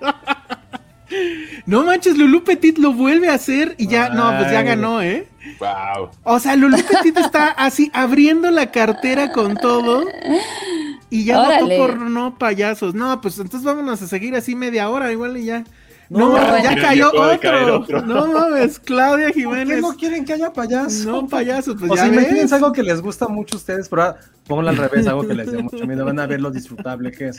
no 1.66 1.84
manches, 1.84 2.16
Lulú 2.16 2.44
Petit 2.44 2.78
lo 2.78 2.92
vuelve 2.92 3.28
a 3.28 3.34
hacer 3.34 3.74
y 3.78 3.86
ya, 3.86 4.08
no, 4.10 4.36
pues 4.38 4.50
ya 4.50 4.62
ganó, 4.62 5.02
¿eh? 5.02 5.26
Wow. 5.58 6.10
O 6.24 6.38
sea, 6.38 6.56
Lulú 6.56 6.76
Petit 6.76 7.16
está 7.16 7.48
así 7.48 7.90
abriendo 7.94 8.50
la 8.50 8.70
cartera 8.70 9.32
con 9.32 9.56
todo 9.56 10.04
y 11.10 11.24
ya 11.24 11.40
Órale. 11.40 11.62
votó 11.62 11.76
por 11.76 11.96
no 12.10 12.38
payasos. 12.38 12.94
No, 12.94 13.20
pues 13.20 13.38
entonces 13.38 13.64
vámonos 13.64 14.00
a 14.02 14.06
seguir 14.06 14.34
así 14.34 14.54
media 14.54 14.88
hora, 14.88 15.12
igual 15.12 15.36
y 15.36 15.44
ya. 15.44 15.64
No, 16.12 16.28
No, 16.36 16.62
ya 16.62 16.74
cayó 16.76 17.08
otro. 17.08 17.76
otro. 17.78 18.02
No 18.02 18.26
mames, 18.26 18.78
Claudia 18.78 19.26
¿Por 19.28 19.34
qué 19.34 19.40
Jiménez. 19.40 19.80
no 19.80 19.94
quieren 19.96 20.24
que 20.24 20.34
haya 20.34 20.52
payasos? 20.52 21.06
No, 21.06 21.26
payasos, 21.26 21.76
pues 21.78 21.90
o 21.90 21.94
ya 21.94 22.02
sea, 22.02 22.10
ves. 22.10 22.20
imagínense 22.20 22.54
algo 22.54 22.72
que 22.72 22.82
les 22.82 23.00
gusta 23.00 23.28
mucho 23.28 23.56
a 23.56 23.58
ustedes, 23.58 23.88
pero 23.88 24.02
ahora 24.02 24.20
pónganlo 24.46 24.70
al 24.70 24.76
revés, 24.76 25.06
algo 25.06 25.26
que 25.26 25.34
les 25.34 25.50
dé 25.50 25.62
mucho 25.62 25.86
miedo. 25.86 26.04
Van 26.04 26.18
a 26.20 26.26
ver 26.26 26.40
lo 26.40 26.50
disfrutable 26.50 27.12
que 27.12 27.28
es. 27.28 27.38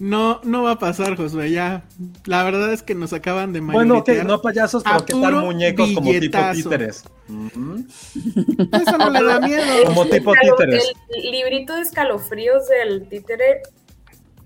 No, 0.00 0.40
no 0.42 0.62
va 0.64 0.72
a 0.72 0.78
pasar, 0.78 1.16
Josué, 1.16 1.50
ya. 1.52 1.84
La 2.24 2.42
verdad 2.42 2.72
es 2.72 2.82
que 2.82 2.94
nos 2.96 3.12
acaban 3.12 3.52
de 3.52 3.60
Bueno, 3.60 3.94
mayoritear. 3.94 4.26
no 4.26 4.42
payasos, 4.42 4.82
pero 4.82 4.96
A 4.96 5.06
¿qué 5.06 5.12
tal 5.12 5.34
muñecos 5.36 5.92
como 5.92 6.10
tipo 6.10 6.38
títeres? 6.52 7.04
Eso 7.28 8.98
no 8.98 9.10
le 9.10 9.22
da 9.22 9.40
miedo. 9.40 9.62
Como 9.86 10.06
tipo 10.06 10.32
títeres. 10.40 10.92
El 11.14 11.30
librito 11.30 11.74
de 11.74 11.82
escalofríos 11.82 12.66
del 12.68 13.08
títere, 13.08 13.62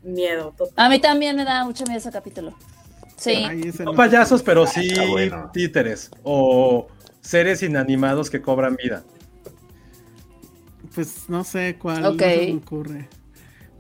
miedo 0.03 0.55
total. 0.57 0.75
A 0.77 0.89
mí 0.89 0.99
también 1.01 1.37
me 1.37 1.45
da 1.45 1.65
mucho 1.65 1.85
miedo 1.85 1.99
ese 1.99 2.11
capítulo. 2.11 2.53
Sí. 3.19 3.45
No 3.81 3.85
no. 3.87 3.95
payasos, 3.95 4.43
pero 4.43 4.67
sí 4.67 4.89
bueno. 5.11 5.51
títeres. 5.53 6.11
O 6.23 6.87
seres 7.21 7.63
inanimados 7.63 8.31
que 8.31 8.41
cobran 8.41 8.77
vida. 8.77 9.03
Pues 10.95 11.29
no 11.29 11.45
sé 11.45 11.77
cuál 11.79 12.05
Ok. 12.07 12.13
no 12.13 12.19
se 12.29 12.37
me 12.47 12.55
ocurre. 12.57 13.09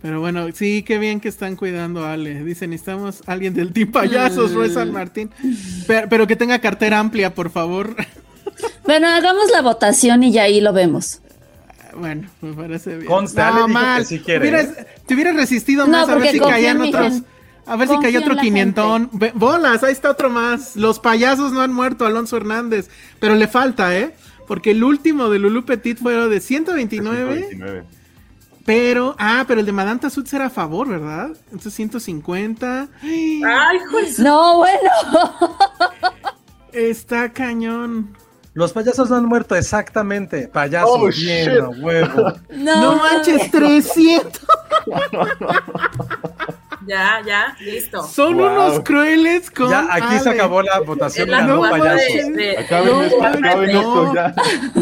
Pero 0.00 0.20
bueno, 0.20 0.46
sí, 0.54 0.82
qué 0.84 0.98
bien 0.98 1.18
que 1.20 1.28
están 1.28 1.56
cuidando 1.56 2.04
a 2.04 2.12
Ale. 2.12 2.44
Dicen, 2.44 2.70
necesitamos 2.70 3.22
alguien 3.26 3.54
del 3.54 3.72
Team 3.72 3.90
Payasos, 3.90 4.52
Roy 4.54 4.70
San 4.70 4.92
Martín. 4.92 5.30
Pero, 5.88 6.08
pero 6.08 6.26
que 6.28 6.36
tenga 6.36 6.60
cartera 6.60 6.98
amplia, 6.98 7.34
por 7.34 7.50
favor. 7.50 7.96
Bueno, 8.84 9.06
hagamos 9.06 9.50
la 9.52 9.60
votación 9.62 10.24
y 10.24 10.32
ya 10.32 10.44
ahí 10.44 10.60
lo 10.60 10.72
vemos. 10.72 11.20
bueno, 11.96 12.28
me 12.40 12.54
parece 12.54 12.96
bien. 12.96 13.06
Conste, 13.06 13.40
Ale 13.40 13.60
dijo 14.08 14.24
que 14.26 14.38
Hubieras- 14.38 14.78
¿eh? 14.78 14.86
Te 15.06 15.14
hubieras 15.14 15.36
resistido 15.36 15.84
No, 15.86 15.92
más 15.92 16.08
a 16.08 16.14
ver 16.16 16.32
si 16.32 16.40
caían 16.40 16.80
otros. 16.80 17.12
gente. 17.12 17.28
A 17.68 17.76
ver 17.76 17.88
si 17.88 17.94
Confío 17.94 18.10
en 18.18 18.24
otro 18.24 18.36
quinientón. 18.36 19.10
Ve- 19.12 19.32
Bolas, 19.34 19.84
ahí 19.84 19.92
está 19.92 20.10
otro 20.10 20.30
más. 20.30 20.74
Los 20.76 20.98
payasos 21.00 21.52
no 21.52 21.60
han 21.60 21.72
muerto, 21.72 22.06
Alonso 22.06 22.36
Hernández. 22.36 22.88
Pero 23.20 23.34
le 23.34 23.46
falta, 23.48 23.96
¿eh? 23.96 24.14
Porque 24.46 24.70
el 24.70 24.82
último 24.82 25.28
de 25.28 25.38
Lulu 25.38 25.64
Petit 25.66 25.98
fue 25.98 26.14
de 26.14 26.40
129. 26.40 27.34
129. 27.48 27.84
Pero, 28.64 29.14
ah, 29.18 29.44
pero 29.48 29.60
el 29.60 29.66
de 29.66 29.72
Madame 29.72 29.98
Tussauds 30.00 30.32
era 30.34 30.46
a 30.46 30.50
favor, 30.50 30.88
¿verdad? 30.88 31.30
Entonces 31.46 31.72
150. 31.74 32.88
Ay, 33.02 33.78
pues. 33.90 34.18
No, 34.18 34.56
bueno. 34.58 34.90
Está 36.72 37.30
cañón. 37.32 38.14
Los 38.54 38.72
payasos 38.72 39.08
no 39.08 39.16
han 39.16 39.24
muerto, 39.26 39.54
exactamente. 39.54 40.48
Payasos, 40.48 40.90
Oh, 40.92 41.08
bien, 41.08 41.82
huevo. 41.82 42.32
No, 42.50 42.80
No 42.80 42.96
manches, 42.96 43.50
300. 43.50 44.40
Ya, 46.86 47.20
ya, 47.26 47.56
listo. 47.60 48.02
Son 48.04 48.34
Wow. 48.36 48.46
unos 48.46 48.80
crueles 48.80 49.50
con 49.50 49.68
Ya, 49.70 49.86
aquí 49.90 50.18
se 50.20 50.30
acabó 50.30 50.62
la 50.62 50.80
votación. 50.80 51.28
La 51.30 51.38
ganó 51.40 51.56
no 51.56 51.60
payasos. 51.70 51.86
manches. 51.88 52.26
de- 52.28 52.32
de- 52.42 52.58
Acaben 52.58 52.88
No, 52.92 53.02
esto, 53.02 53.20
manches, 53.20 53.42
acaben 53.44 53.72
no. 53.72 53.80
esto 53.80 54.14
ya. 54.14 54.34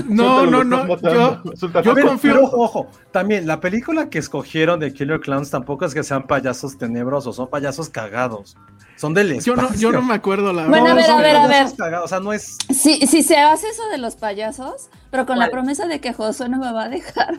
No, 0.09 0.45
Yo, 0.45 1.83
yo 1.83 2.07
confío. 2.07 2.33
pero 2.35 2.45
ojo, 2.53 2.89
también 3.13 3.47
la 3.47 3.61
película 3.61 4.09
que 4.11 4.19
escogieron 4.19 4.81
de 4.81 4.93
Killer 4.93 5.21
Clowns 5.21 5.51
tampoco 5.51 5.85
es 5.85 5.95
que 5.95 6.03
sean 6.03 6.27
payasos 6.27 6.77
tenebrosos, 6.79 7.37
son 7.37 7.49
payasos 7.49 7.89
cagados. 7.89 8.57
Son 8.97 9.13
del 9.15 9.29
Yo 9.41 9.53
espacio. 9.55 9.63
no, 9.63 9.75
yo 9.75 9.93
no 9.93 10.03
me 10.03 10.15
acuerdo 10.15 10.53
la 10.53 10.67
Bueno, 10.67 10.85
verdad. 10.87 10.93
a 10.93 10.95
ver, 10.97 11.05
son 11.07 11.19
a 11.19 11.23
ver, 11.23 11.37
a 11.37 11.43
payasos 11.47 11.77
ver. 11.77 11.87
cagados, 11.87 12.05
O 12.05 12.09
sea, 12.09 12.21
no 12.21 12.33
es. 12.33 12.57
Si, 12.75 13.07
si 13.07 13.23
se 13.23 13.37
hace 13.37 13.69
eso 13.69 13.87
de 13.91 13.99
los 13.99 14.17
payasos, 14.17 14.89
pero 15.11 15.27
con 15.27 15.39
la 15.39 15.49
promesa 15.51 15.87
de 15.87 16.01
que 16.01 16.13
Josué 16.13 16.49
no 16.49 16.59
me 16.59 16.73
va 16.73 16.85
a 16.85 16.89
dejar 16.89 17.39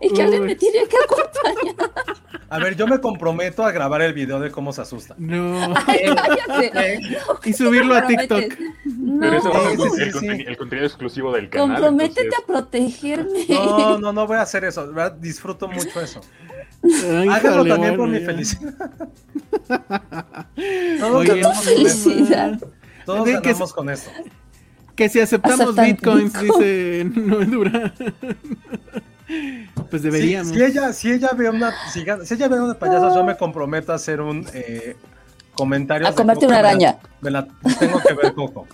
y 0.00 0.12
que 0.12 0.22
alguien 0.22 0.44
me 0.44 0.54
tiene 0.56 0.78
que 0.88 0.96
acompañar. 0.96 1.90
A 2.48 2.58
ver, 2.60 2.76
yo 2.76 2.86
me 2.86 3.00
comprometo 3.00 3.64
a 3.64 3.72
grabar 3.72 4.02
el 4.02 4.12
video 4.12 4.38
de 4.38 4.52
cómo 4.52 4.72
se 4.72 4.80
asusta. 4.80 5.16
No. 5.18 5.74
Ay, 5.86 5.98
cállate. 6.14 7.00
Y 7.44 7.52
subirlo 7.52 7.96
a. 7.96 8.06
TikTok. 8.06 8.44
Pero 9.20 9.36
eso 9.36 9.48
No, 9.48 9.52
va 9.52 9.58
a 9.58 9.70
ser 9.70 9.78
Sí, 9.80 9.82
sí, 9.96 10.02
el, 10.02 10.12
sí, 10.12 10.18
conteni- 10.18 10.36
sí. 10.36 10.44
el 10.46 10.56
contenido 10.56 10.86
exclusivo 10.86 11.32
del 11.32 11.50
canal. 11.50 11.68
comprométete 11.76 12.20
entonces- 12.22 12.44
a 12.44 12.46
protegerme. 12.46 13.46
No, 13.48 13.98
no, 13.98 14.12
no 14.12 14.26
voy 14.28 14.36
a 14.36 14.42
hacer 14.42 14.64
eso. 14.64 14.86
¿verdad? 14.86 15.12
Disfruto 15.12 15.66
mucho 15.66 16.00
eso. 16.00 16.20
Ay, 16.84 17.28
Háganlo 17.28 17.64
también 17.66 17.96
por 17.96 18.08
mi 18.08 18.20
felicidad. 18.20 18.74
Oye, 20.56 21.40
ganamos 21.40 21.56
con 21.56 21.64
Felicidad. 21.64 22.60
Todos 23.04 23.24
que 23.40 23.54
con 23.74 23.90
esto. 23.90 24.10
Que 24.94 25.08
si 25.08 25.20
aceptamos 25.20 25.60
Aceptan 25.60 25.84
bitcoins, 25.86 26.32
Bitcoin. 26.40 26.60
dice 26.60 27.20
no 27.20 27.38
dura. 27.44 27.92
Pues 29.90 30.02
deberíamos. 30.02 30.52
si 30.52 30.62
ella, 30.62 30.92
si 30.92 31.12
ella 31.12 31.30
ve 31.36 31.48
una, 31.50 31.72
si, 31.90 32.00
ella 32.00 32.48
ve 32.48 32.60
una 32.60 32.74
payasos, 32.78 33.14
yo 33.14 33.24
me 33.24 33.36
comprometo 33.36 33.92
a 33.92 33.96
hacer 33.96 34.20
un 34.20 34.46
eh, 34.54 34.96
comentario. 35.54 36.06
A 36.06 36.14
comerte 36.14 36.46
Coco, 36.46 36.52
una 36.52 36.56
me 36.58 36.62
la- 36.62 36.68
araña. 36.68 36.98
Me 37.20 37.30
la, 37.30 37.46
tengo 37.78 38.00
que 38.00 38.14
ver 38.14 38.34
Coco. 38.34 38.66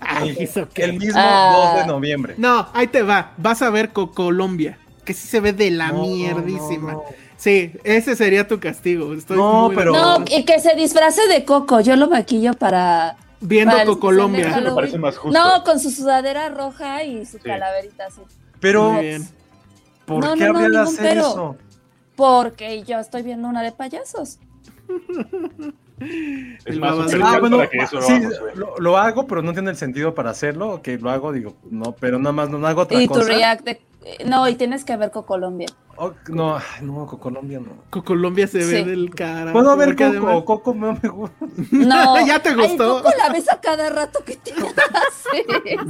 Ay, 0.00 0.34
¿eso 0.38 0.68
qué? 0.72 0.84
El 0.84 0.94
mismo 0.98 1.20
Ah. 1.22 1.72
2 1.76 1.82
de 1.82 1.86
noviembre. 1.92 2.34
No, 2.38 2.68
ahí 2.72 2.86
te 2.86 3.02
va. 3.02 3.32
Vas 3.36 3.62
a 3.62 3.70
ver 3.70 3.90
Co- 3.90 4.12
Colombia. 4.12 4.78
Que 5.04 5.14
sí 5.14 5.28
se 5.28 5.40
ve 5.40 5.52
de 5.52 5.70
la 5.70 5.88
No, 5.92 6.06
mierdísima. 6.06 6.92
no, 6.92 6.98
no. 6.98 7.04
Sí, 7.36 7.72
ese 7.84 8.16
sería 8.16 8.46
tu 8.46 8.60
castigo. 8.60 9.14
Estoy 9.14 9.36
No, 9.36 9.68
muy 9.68 9.76
pero- 9.76 9.92
No, 9.92 10.24
y 10.26 10.44
que 10.44 10.58
se 10.58 10.74
disfrace 10.74 11.26
de 11.28 11.44
Coco. 11.44 11.80
Yo 11.80 11.96
lo 11.96 12.08
maquillo 12.08 12.52
para. 12.54 13.16
Viendo 13.42 13.74
el 13.78 13.98
Colombia. 13.98 14.40
especial 14.40 14.62
de 14.64 14.68
Eso 14.68 14.74
me 14.76 14.80
parece 14.82 14.98
más 14.98 15.16
justo. 15.16 15.38
No, 15.38 15.64
con 15.64 15.80
su 15.80 15.90
sudadera 15.90 16.50
roja 16.50 17.02
y 17.04 17.24
su 17.24 17.38
Sí. 17.38 17.42
calaverita 17.44 18.06
así. 18.06 18.20
Pero, 18.60 18.92
Muy 18.92 19.04
bien. 19.06 19.28
¿Por 20.10 20.24
No, 20.24 20.34
qué 20.34 20.40
no, 20.46 20.52
no, 20.52 20.58
habría 20.58 20.78
de 20.80 20.84
hacer 20.84 21.08
pero. 21.08 21.20
eso? 21.20 21.56
Porque 22.16 22.82
yo 22.82 22.98
estoy 22.98 23.22
viendo 23.22 23.48
una 23.48 23.62
de 23.62 23.72
payasos. 23.72 24.38
Es 26.64 26.78
más 26.78 26.94
Ah, 27.22 27.38
bueno, 27.40 27.58
para 27.58 27.68
que 27.68 27.76
eso 27.76 27.96
lo 27.96 28.02
sí, 28.02 28.12
hagamos, 28.14 28.40
güey. 28.40 28.56
lo, 28.56 28.78
lo 28.78 28.96
hago, 28.96 29.26
pero 29.26 29.42
no 29.42 29.52
tiene 29.52 29.68
el 29.70 29.76
sentido 29.76 30.14
para 30.14 30.30
hacerlo. 30.30 30.70
Ok, 30.76 30.88
lo 30.98 31.10
hago, 31.10 31.30
digo, 31.30 31.54
no, 31.70 31.92
pero 31.92 32.18
nada 32.18 32.32
más 32.32 32.48
no, 32.48 32.58
no 32.58 32.66
hago 32.66 32.80
otra 32.82 33.02
Y 33.02 33.06
tu 33.06 33.12
cosa. 33.14 33.26
react 33.28 33.64
de- 33.66 33.82
No, 34.24 34.48
y 34.48 34.54
tienes 34.54 34.84
que 34.84 34.96
ver 34.96 35.10
con 35.10 35.24
Colombia. 35.24 35.66
Oh, 35.96 36.12
no, 36.28 36.56
ay, 36.56 36.62
no, 36.82 37.06
con 37.06 37.18
Colombia 37.18 37.60
no. 37.60 37.82
Con 37.90 38.00
Colombia 38.02 38.46
se 38.46 38.58
ve 38.58 38.64
Sí. 38.64 38.84
del 38.84 39.14
cara. 39.14 39.52
Puedo 39.52 39.76
ver 39.76 39.90
Coco, 39.94 40.04
además- 40.04 40.42
Coco 40.46 40.74
no 40.74 40.98
me 41.02 41.08
gusta. 41.10 41.46
No. 41.70 42.16
Ya 42.26 42.38
te 42.42 42.48
Ay, 42.50 42.54
gustó. 42.54 43.02
Coco 43.02 43.10
la 43.18 43.30
ves 43.32 43.50
a 43.52 43.60
cada 43.60 43.90
rato 43.90 44.24
que 44.24 44.36
te 44.36 44.52
haces. 44.52 45.84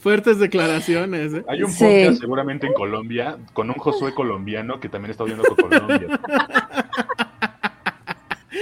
Fuertes 0.00 0.38
declaraciones, 0.38 1.34
¿eh? 1.34 1.44
Hay 1.48 1.62
un 1.62 1.70
Sí. 1.70 1.84
podcast 1.84 2.20
seguramente 2.20 2.66
en 2.66 2.72
Colombia 2.72 3.36
con 3.52 3.68
un 3.68 3.76
Josué 3.76 4.14
colombiano 4.14 4.80
que 4.80 4.88
también 4.88 5.10
está 5.10 5.24
viendo 5.24 5.44
con 5.44 5.56
Colombia. 5.68 6.18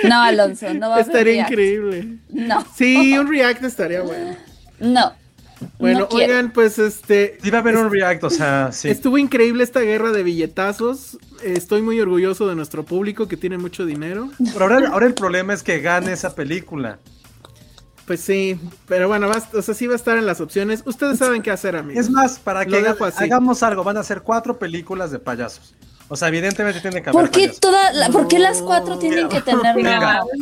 No, 0.09 0.23
Alonso, 0.23 0.73
no 0.75 0.89
va 0.89 0.97
a 0.97 0.99
haber 0.99 1.07
Estaría 1.07 1.43
increíble. 1.43 2.19
No, 2.31 2.65
Sí, 2.75 3.17
un 3.19 3.29
react 3.29 3.63
estaría 3.65 4.03
bueno. 4.03 4.35
no. 4.81 5.13
Bueno, 5.79 6.01
no 6.11 6.17
oigan, 6.17 6.53
pues 6.53 6.79
este. 6.79 7.39
Iba 7.43 7.59
a 7.59 7.61
haber 7.61 7.77
un 7.77 7.91
react, 7.91 8.25
o 8.25 8.31
sea, 8.31 8.71
sí. 8.73 8.89
Estuvo 8.89 9.19
increíble 9.19 9.63
esta 9.65 9.81
guerra 9.81 10.11
de 10.13 10.23
billetazos. 10.23 11.19
Estoy 11.43 11.83
muy 11.83 12.01
orgulloso 12.01 12.49
de 12.49 12.55
nuestro 12.55 12.85
público 12.85 13.29
que 13.29 13.37
tiene 13.37 13.59
mucho 13.59 13.85
dinero. 13.87 14.31
Pero 14.53 14.65
ahora, 14.65 14.89
ahora 14.91 15.07
el 15.07 15.15
problema 15.15 15.53
es 15.55 15.63
que 15.63 15.81
gane 15.81 16.13
esa 16.13 16.35
película. 16.35 16.99
Pues 18.07 18.21
sí, 18.21 18.59
pero 18.89 19.07
bueno, 19.07 19.29
va, 19.29 19.41
o 19.55 19.63
sea, 19.63 19.73
sí 19.75 19.87
va 19.87 19.93
a 19.93 19.97
estar 19.97 20.19
en 20.19 20.27
las 20.27 20.41
opciones. 20.41 20.83
Ustedes 20.85 21.19
saben 21.19 21.43
qué 21.43 21.51
hacer, 21.53 21.77
amigos. 21.77 22.05
Es 22.07 22.11
más, 22.11 22.39
para 22.41 22.67
que 22.67 22.77
haga- 22.77 22.97
hagamos 23.19 23.63
algo, 23.63 23.85
van 23.85 23.99
a 23.99 24.03
ser 24.03 24.23
cuatro 24.23 24.59
películas 24.59 25.13
de 25.13 25.21
payasos. 25.21 25.75
O 26.09 26.17
sea, 26.17 26.27
evidentemente 26.27 26.81
tiene 26.81 27.03
que 27.03 27.11
haber 27.11 27.21
¿Por 27.23 27.31
qué, 27.31 27.49
toda 27.61 27.93
la- 27.93 28.09
¿Por 28.09 28.27
qué 28.27 28.41
las 28.41 28.63
cuatro 28.63 28.99
tienen 28.99 29.29
que 29.29 29.41
tener? 29.43 29.77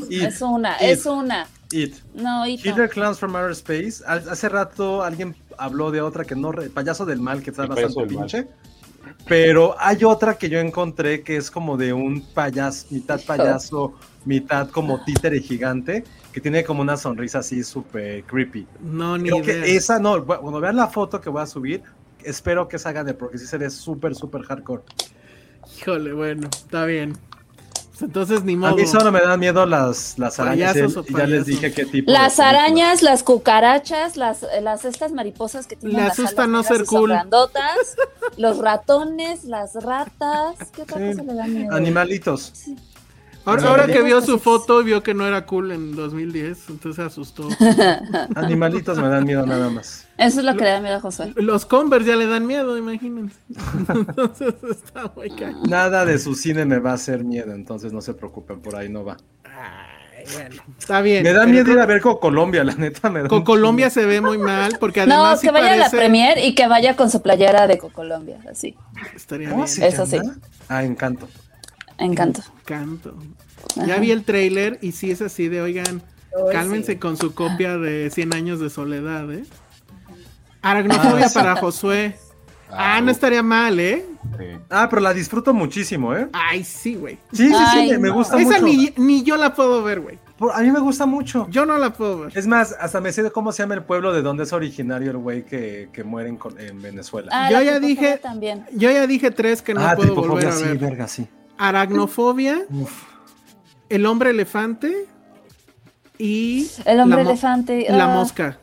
It, 0.09 0.23
Es 0.23 0.41
una, 0.41 0.77
It. 0.77 0.83
es 0.89 1.05
una. 1.05 1.47
It. 1.73 1.95
No, 2.15 2.47
y 2.47 2.57
no. 2.57 2.63
Killer 2.63 2.89
Clowns 2.89 3.19
from 3.19 3.37
Outer 3.37 3.53
Space. 3.53 4.03
Hace 4.07 4.49
rato 4.49 5.03
alguien 5.03 5.37
habló 5.59 5.91
de 5.91 6.01
otra 6.01 6.25
que 6.25 6.35
no, 6.35 6.53
Payaso 6.73 7.05
del 7.05 7.21
Mal, 7.21 7.43
que 7.43 7.51
está 7.51 7.63
El 7.65 7.69
bastante 7.69 7.97
Mal. 7.99 8.07
pinche. 8.09 8.47
Pero 9.27 9.75
hay 9.79 10.05
otra 10.05 10.37
que 10.39 10.49
yo 10.49 10.59
encontré 10.59 11.23
que 11.23 11.37
es 11.37 11.51
como 11.51 11.77
de 11.77 11.93
un 11.93 12.23
payaso, 12.33 12.87
mitad 12.91 13.21
payaso, 13.27 13.95
mitad 14.25 14.71
como 14.71 15.03
títere 15.05 15.41
gigante, 15.41 16.05
que 16.33 16.41
tiene 16.41 16.65
como 16.65 16.83
una 16.83 16.97
sonrisa 16.97 17.39
así 17.41 17.63
súper 17.63 18.25
creepy. 18.25 18.67
No, 18.81 19.17
ni 19.19 19.29
Creo 19.31 19.45
idea. 19.45 19.63
que 19.65 19.77
esa, 19.77 19.99
no, 19.99 20.25
cuando 20.25 20.61
vean 20.61 20.77
la 20.77 20.89
foto 20.89 21.21
que 21.21 21.31
voy 21.31 21.43
a 21.43 21.47
subir, 21.47 21.83
espero 22.23 22.69
que 22.69 22.77
esa 22.77 22.93
gane, 22.93 23.15
porque 23.15 23.39
sí 23.39 23.47
se 23.47 23.59
ve 23.59 23.71
súper, 23.71 24.15
súper 24.15 24.43
hardcore. 24.43 24.83
Híjole, 25.79 26.13
bueno, 26.13 26.49
está 26.49 26.85
bien. 26.87 27.17
Pues 27.99 28.03
entonces 28.11 28.45
ni 28.45 28.55
A 28.55 28.57
modo. 28.59 28.77
mí 28.77 28.87
solo 28.87 29.11
me 29.11 29.21
dan 29.21 29.41
miedo 29.41 29.67
las, 29.67 30.17
las 30.19 30.39
arañas, 30.39 30.75
Payasos 30.75 30.95
ya 30.95 31.01
les 31.03 31.13
payasos. 31.13 31.47
dije 31.47 31.73
qué 31.73 31.85
tipo. 31.85 32.13
Las 32.13 32.39
arañas, 32.39 33.03
las 33.03 33.25
cucarachas, 33.25 34.17
las, 34.17 34.47
las 34.63 34.85
estas 34.85 35.11
mariposas 35.13 35.67
que 35.67 35.75
tienen 35.75 35.97
Le 35.99 36.05
las 36.05 36.13
asusta 36.13 36.45
alas 36.45 36.53
no 36.53 36.63
ser 36.63 36.85
cool. 36.85 37.11
grandotas, 37.11 37.97
los 38.37 38.59
ratones, 38.59 39.43
las 39.45 39.75
ratas, 39.75 40.55
¿qué 40.73 40.83
otra 40.83 40.99
Sí. 40.99 41.07
cosa 41.19 41.23
le 41.25 41.35
da 41.35 41.47
miedo? 41.49 41.75
Animalitos. 41.75 42.53
Ahora, 43.45 43.63
No, 43.63 43.69
ahora 43.69 43.87
no, 43.87 43.93
que 43.95 43.99
no, 44.01 44.05
vio 44.05 44.21
no, 44.21 44.27
su 44.27 44.33
no. 44.33 44.39
foto, 44.39 44.85
vio 44.85 45.03
que 45.03 45.15
no 45.15 45.27
era 45.27 45.47
cool 45.47 45.73
en 45.73 45.97
2010, 45.97 46.69
entonces 46.69 46.97
se 46.97 47.03
asustó. 47.03 47.49
Animalitos 48.35 48.99
me 48.99 49.09
dan 49.09 49.25
miedo 49.25 49.47
nada 49.47 49.71
más. 49.71 50.07
Eso 50.19 50.41
es 50.41 50.45
lo 50.45 50.55
que 50.57 50.65
le 50.65 50.71
da 50.71 50.81
miedo 50.81 50.97
a 50.97 51.01
Josué. 51.01 51.33
Los 51.37 51.65
Converse 51.65 52.09
ya 52.09 52.17
le 52.17 52.27
dan 52.27 52.47
miedo, 52.47 52.77
imagínense. 52.77 53.37
Entonces 53.89 54.55
está 54.71 55.11
muy 55.15 55.31
cañón. 55.31 55.63
Nada 55.69 56.05
de 56.05 56.19
su 56.19 56.35
cine 56.35 56.65
me 56.67 56.79
va 56.79 56.91
a 56.91 56.95
hacer 56.95 57.25
miedo, 57.25 57.53
entonces 57.53 57.93
no 57.93 58.01
se 58.01 58.15
preocupen, 58.15 58.61
por 58.61 58.77
ahí 58.77 58.89
no 58.89 59.05
va. 59.05 59.17
Ay, 59.45 60.25
bueno, 60.35 60.63
está 60.79 61.01
bien. 61.01 61.23
Me 61.23 61.33
da 61.33 61.41
pero 61.43 61.53
miedo 61.53 61.73
ir 61.73 61.79
a 61.79 61.87
ver 61.87 62.01
con 62.03 62.19
Colombia, 62.19 62.65
la 62.65 62.75
neta 62.75 63.09
me 63.09 63.23
da 63.23 63.29
Con 63.29 63.45
Colombia 63.45 63.89
se 63.89 64.05
ve 64.05 64.21
muy 64.21 64.37
mal, 64.37 64.77
porque 64.81 65.07
No, 65.07 65.15
además 65.15 65.41
que 65.41 65.47
sí 65.47 65.53
vaya 65.53 65.73
a 65.73 65.77
la 65.77 65.85
parece- 65.85 65.97
premier 65.97 66.39
y 66.45 66.55
que 66.55 66.67
vaya 66.67 66.97
con 66.97 67.09
su 67.11 67.23
playera 67.23 67.67
de 67.67 67.79
Colombia, 67.79 68.39
así. 68.51 68.75
Estaría 69.15 69.49
¿Cómo 69.51 69.63
bien. 69.65 69.69
se 69.75 69.87
Eso 69.87 70.05
llama? 70.05 70.37
Ah, 70.69 70.85
Encanto. 70.85 71.29
Encanto. 71.99 72.43
Canto. 72.65 73.15
Ya 73.87 73.99
vi 73.99 74.11
el 74.13 74.25
trailer 74.25 74.79
y 74.83 74.93
sí 74.93 75.11
es 75.11 75.21
así 75.21 75.49
de, 75.49 75.61
oigan, 75.61 76.03
Ay, 76.37 76.53
cálmense 76.53 76.93
sí. 76.93 76.99
con 76.99 77.17
su 77.17 77.35
copia 77.35 77.77
de 77.79 78.11
100 78.11 78.35
años 78.35 78.61
de 78.61 78.71
soledad, 78.71 79.31
¿eh? 79.33 79.45
Aracnofobia 80.63 81.27
Ah, 81.27 81.29
sí. 81.29 81.35
para 81.35 81.57
Josué. 81.57 82.17
Ah, 82.71 83.01
no 83.01 83.11
estaría 83.11 83.43
mal, 83.43 83.81
¿eh? 83.81 84.05
Sí. 84.39 84.45
Ah, 84.69 84.89
pero 84.91 85.01
la 85.01 85.15
disfruto 85.15 85.55
muchísimo, 85.55 86.15
¿eh? 86.15 86.29
Ay, 86.33 86.65
sí, 86.65 86.97
güey. 86.97 87.15
Sí, 87.33 87.49
sí, 87.49 87.55
sí, 87.73 87.79
Ay, 87.79 87.99
me, 87.99 88.11
gusta 88.11 88.39
Esa 88.39 88.61
mucho. 88.61 88.65
ni, 88.65 88.93
ni 88.97 89.23
yo 89.23 89.37
la 89.39 89.55
puedo 89.55 89.83
ver, 89.83 90.01
güey. 90.01 90.19
A 90.53 90.61
mí 90.61 90.71
me 90.71 90.79
gusta 90.81 91.07
mucho. 91.07 91.47
Yo 91.51 91.65
no 91.65 91.79
la 91.79 91.95
puedo 91.95 92.21
ver. 92.21 92.37
Es 92.37 92.47
más, 92.47 92.77
hasta 92.79 93.01
me 93.01 93.11
sé 93.13 93.23
de 93.23 93.31
cómo 93.31 93.53
se 93.53 93.63
llama 93.63 93.75
el 93.75 93.85
pueblo 93.85 94.13
de 94.13 94.21
donde 94.23 94.45
es 94.45 94.53
originario 94.53 95.11
el 95.13 95.17
güey 95.17 95.45
que, 95.47 95.89
que 95.93 96.05
muere 96.05 96.29
en, 96.59 96.83
Venezuela. 96.83 97.31
Ah, 97.33 97.51
Yo 97.51 97.63
ya 97.63 97.81
dije- 97.81 98.19
también. 98.19 98.65
Yo 98.73 98.91
ya 98.91 99.07
dije 99.07 99.31
tres 99.31 99.63
que 99.63 99.73
no 99.75 99.81
ah, 99.81 99.95
puedo 99.97 100.15
volver 100.15 100.49
a 100.49 100.53
sí, 100.53 100.65
ver. 100.65 100.79
verga, 100.79 101.09
sí. 101.09 101.27
Aracnofobia, 101.59 102.65
Uf. 102.71 103.05
el 103.89 104.07
hombre 104.07 104.31
elefante 104.31 105.07
y 106.19 106.69
El 106.85 107.01
hombre 107.01 107.25
la 107.25 107.31
elefante. 107.31 107.87
la 107.91 108.13
ah. 108.13 108.15
mosca, 108.15 108.59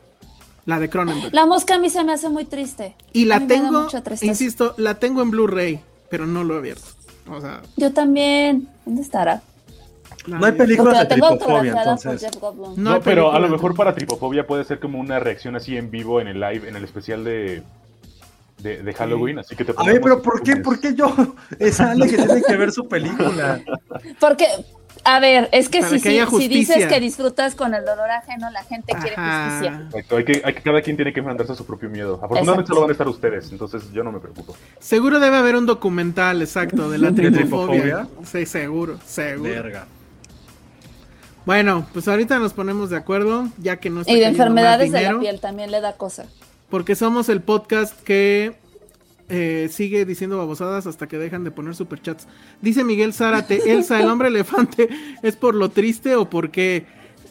la 0.65 0.79
de 0.79 0.89
Cronenberg. 0.89 1.33
La 1.33 1.45
mosca 1.45 1.75
a 1.75 1.79
mí 1.79 1.89
se 1.89 2.03
me 2.03 2.13
hace 2.13 2.29
muy 2.29 2.45
triste. 2.45 2.95
Y 3.13 3.25
la 3.25 3.45
tengo, 3.45 3.87
insisto, 4.21 4.73
la 4.77 4.95
tengo 4.95 5.21
en 5.21 5.31
Blu-ray, 5.31 5.81
pero 6.09 6.25
no 6.25 6.43
lo 6.43 6.55
he 6.55 6.57
abierto. 6.59 6.87
O 7.29 7.41
sea, 7.41 7.61
Yo 7.77 7.91
también. 7.91 8.67
¿Dónde 8.85 9.01
estará? 9.01 9.41
No 10.27 10.45
hay 10.45 10.53
películas 10.53 10.99
de 10.99 11.05
tripofobia, 11.05 11.75
entonces. 11.77 12.27
No 12.77 13.01
pero 13.01 13.31
a 13.31 13.39
lo 13.39 13.47
mejor 13.49 13.75
para 13.75 13.93
tripofobia 13.93 14.47
puede 14.47 14.63
ser 14.63 14.79
como 14.79 14.99
una 14.99 15.19
reacción 15.19 15.55
así 15.55 15.77
en 15.77 15.91
vivo 15.91 16.19
en 16.19 16.27
el 16.27 16.39
live, 16.39 16.67
en 16.67 16.75
el 16.75 16.83
especial 16.83 17.23
de, 17.23 17.63
de, 18.65 18.81
de 18.81 18.93
Halloween, 18.93 19.37
así 19.39 19.55
que 19.55 19.63
te 19.63 19.73
A 19.77 19.83
ver, 19.83 20.01
pero 20.01 20.21
¿por 20.23 20.41
qué, 20.41 20.55
por 20.57 20.79
qué 20.79 20.95
yo? 20.95 21.15
Es 21.59 21.79
Ale 21.79 22.07
que 22.09 22.17
tiene 22.17 22.41
que 22.41 22.57
ver 22.57 22.71
su 22.71 22.87
película. 22.87 23.61
Porque, 24.19 24.47
a 25.03 25.19
ver, 25.19 25.49
es 25.51 25.69
que 25.69 25.83
si, 25.83 26.01
que 26.01 26.25
si, 26.25 26.47
dices 26.47 26.87
que 26.87 26.99
disfrutas 26.99 27.53
con 27.53 27.75
el 27.75 27.85
dolor 27.85 28.09
ajeno, 28.09 28.49
la 28.49 28.63
gente 28.63 28.93
quiere 28.93 29.15
justicia. 29.15 29.81
Exacto, 29.85 30.17
hay 30.17 30.25
que, 30.25 30.41
hay 30.43 30.53
que- 30.55 30.61
cada 30.63 30.81
quien 30.81 30.95
tiene 30.95 31.13
que 31.13 31.19
enfrentarse 31.19 31.53
a 31.53 31.55
su 31.55 31.65
propio 31.65 31.89
miedo. 31.89 32.15
Afortunadamente 32.23 32.69
solo 32.69 32.81
van 32.81 32.89
a 32.89 32.93
estar 32.93 33.07
ustedes, 33.07 33.51
entonces 33.51 33.91
yo 33.93 34.03
no 34.03 34.11
me 34.11 34.19
preocupo. 34.19 34.55
Seguro 34.79 35.19
debe 35.19 35.37
haber 35.37 35.55
un 35.55 35.67
documental 35.67 36.41
exacto 36.41 36.89
de 36.89 36.97
la 36.97 37.11
¿De 37.11 37.29
tripofobia. 37.29 38.07
Sí, 38.23 38.47
seguro, 38.47 38.97
seguro. 39.05 39.51
Verga. 39.51 39.85
Bueno, 41.45 41.85
pues 41.93 42.07
ahorita 42.07 42.39
nos 42.39 42.53
ponemos 42.53 42.89
de 42.89 42.97
acuerdo, 42.97 43.47
ya 43.59 43.77
que 43.77 43.91
no 43.91 44.01
está 44.01 44.11
Y 44.11 44.19
de 44.19 44.25
enfermedades 44.25 44.91
de 44.91 45.01
la 45.03 45.19
piel 45.19 45.39
también 45.39 45.69
le 45.69 45.81
da 45.81 45.93
cosa. 45.93 46.25
Porque 46.69 46.95
somos 46.95 47.29
el 47.29 47.41
podcast 47.41 47.99
que 48.01 48.55
eh, 49.27 49.69
sigue 49.71 50.05
diciendo 50.05 50.37
babosadas 50.37 50.85
hasta 50.85 51.07
que 51.07 51.17
dejan 51.17 51.43
de 51.43 51.51
poner 51.51 51.75
superchats. 51.75 52.27
Dice 52.61 52.83
Miguel 52.83 53.13
Zárate, 53.13 53.59
Elsa, 53.71 53.99
el 53.99 54.09
hombre 54.09 54.27
elefante, 54.27 54.89
¿es 55.23 55.35
por 55.35 55.55
lo 55.55 55.69
triste 55.69 56.15
o 56.15 56.29
por 56.29 56.51
qué? 56.51 56.85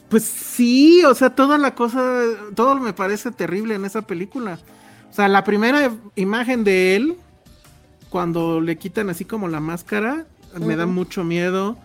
Pues 0.08 0.24
sí, 0.24 1.04
o 1.04 1.14
sea, 1.14 1.30
toda 1.30 1.56
la 1.58 1.74
cosa, 1.74 2.24
todo 2.54 2.74
me 2.76 2.92
parece 2.92 3.30
terrible 3.30 3.74
en 3.74 3.84
esa 3.84 4.02
película. 4.02 4.58
O 5.10 5.12
sea, 5.14 5.28
la 5.28 5.44
primera 5.44 5.92
imagen 6.16 6.64
de 6.64 6.96
él, 6.96 7.16
cuando 8.10 8.60
le 8.60 8.76
quitan 8.76 9.08
así 9.10 9.24
como 9.24 9.48
la 9.48 9.60
máscara, 9.60 10.26
me 10.60 10.76
da 10.76 10.86
mucho 10.86 11.24
miedo. 11.24 11.76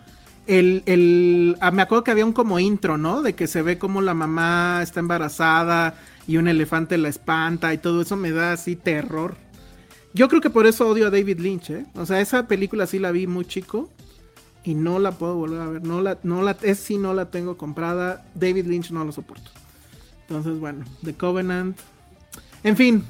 El, 0.46 0.82
el, 0.86 1.56
ah, 1.60 1.70
me 1.70 1.82
acuerdo 1.82 2.02
que 2.02 2.10
había 2.10 2.26
un 2.26 2.32
como 2.32 2.58
intro, 2.58 2.98
¿no? 2.98 3.22
De 3.22 3.34
que 3.34 3.46
se 3.46 3.62
ve 3.62 3.78
como 3.78 4.00
la 4.02 4.14
mamá 4.14 4.80
está 4.82 4.98
embarazada 5.00 5.94
y 6.30 6.36
un 6.36 6.46
elefante 6.46 6.96
la 6.96 7.08
espanta 7.08 7.74
y 7.74 7.78
todo 7.78 8.02
eso 8.02 8.14
me 8.14 8.30
da 8.30 8.52
así 8.52 8.76
terror. 8.76 9.34
Yo 10.14 10.28
creo 10.28 10.40
que 10.40 10.48
por 10.48 10.68
eso 10.68 10.86
odio 10.86 11.08
a 11.08 11.10
David 11.10 11.40
Lynch, 11.40 11.70
¿eh? 11.70 11.86
O 11.96 12.06
sea, 12.06 12.20
esa 12.20 12.46
película 12.46 12.86
sí 12.86 13.00
la 13.00 13.10
vi 13.10 13.26
muy 13.26 13.44
chico 13.44 13.90
y 14.62 14.76
no 14.76 15.00
la 15.00 15.10
puedo 15.10 15.34
volver 15.34 15.60
a 15.60 15.66
ver. 15.66 15.82
No 15.82 16.00
la, 16.00 16.18
no 16.22 16.42
la, 16.42 16.56
es 16.62 16.78
sí 16.78 16.98
no 16.98 17.14
la 17.14 17.32
tengo 17.32 17.56
comprada. 17.56 18.24
David 18.36 18.66
Lynch 18.66 18.92
no 18.92 19.04
lo 19.04 19.10
soporto. 19.10 19.50
Entonces, 20.28 20.60
bueno, 20.60 20.84
The 21.02 21.14
Covenant. 21.14 21.76
En 22.62 22.76
fin. 22.76 23.02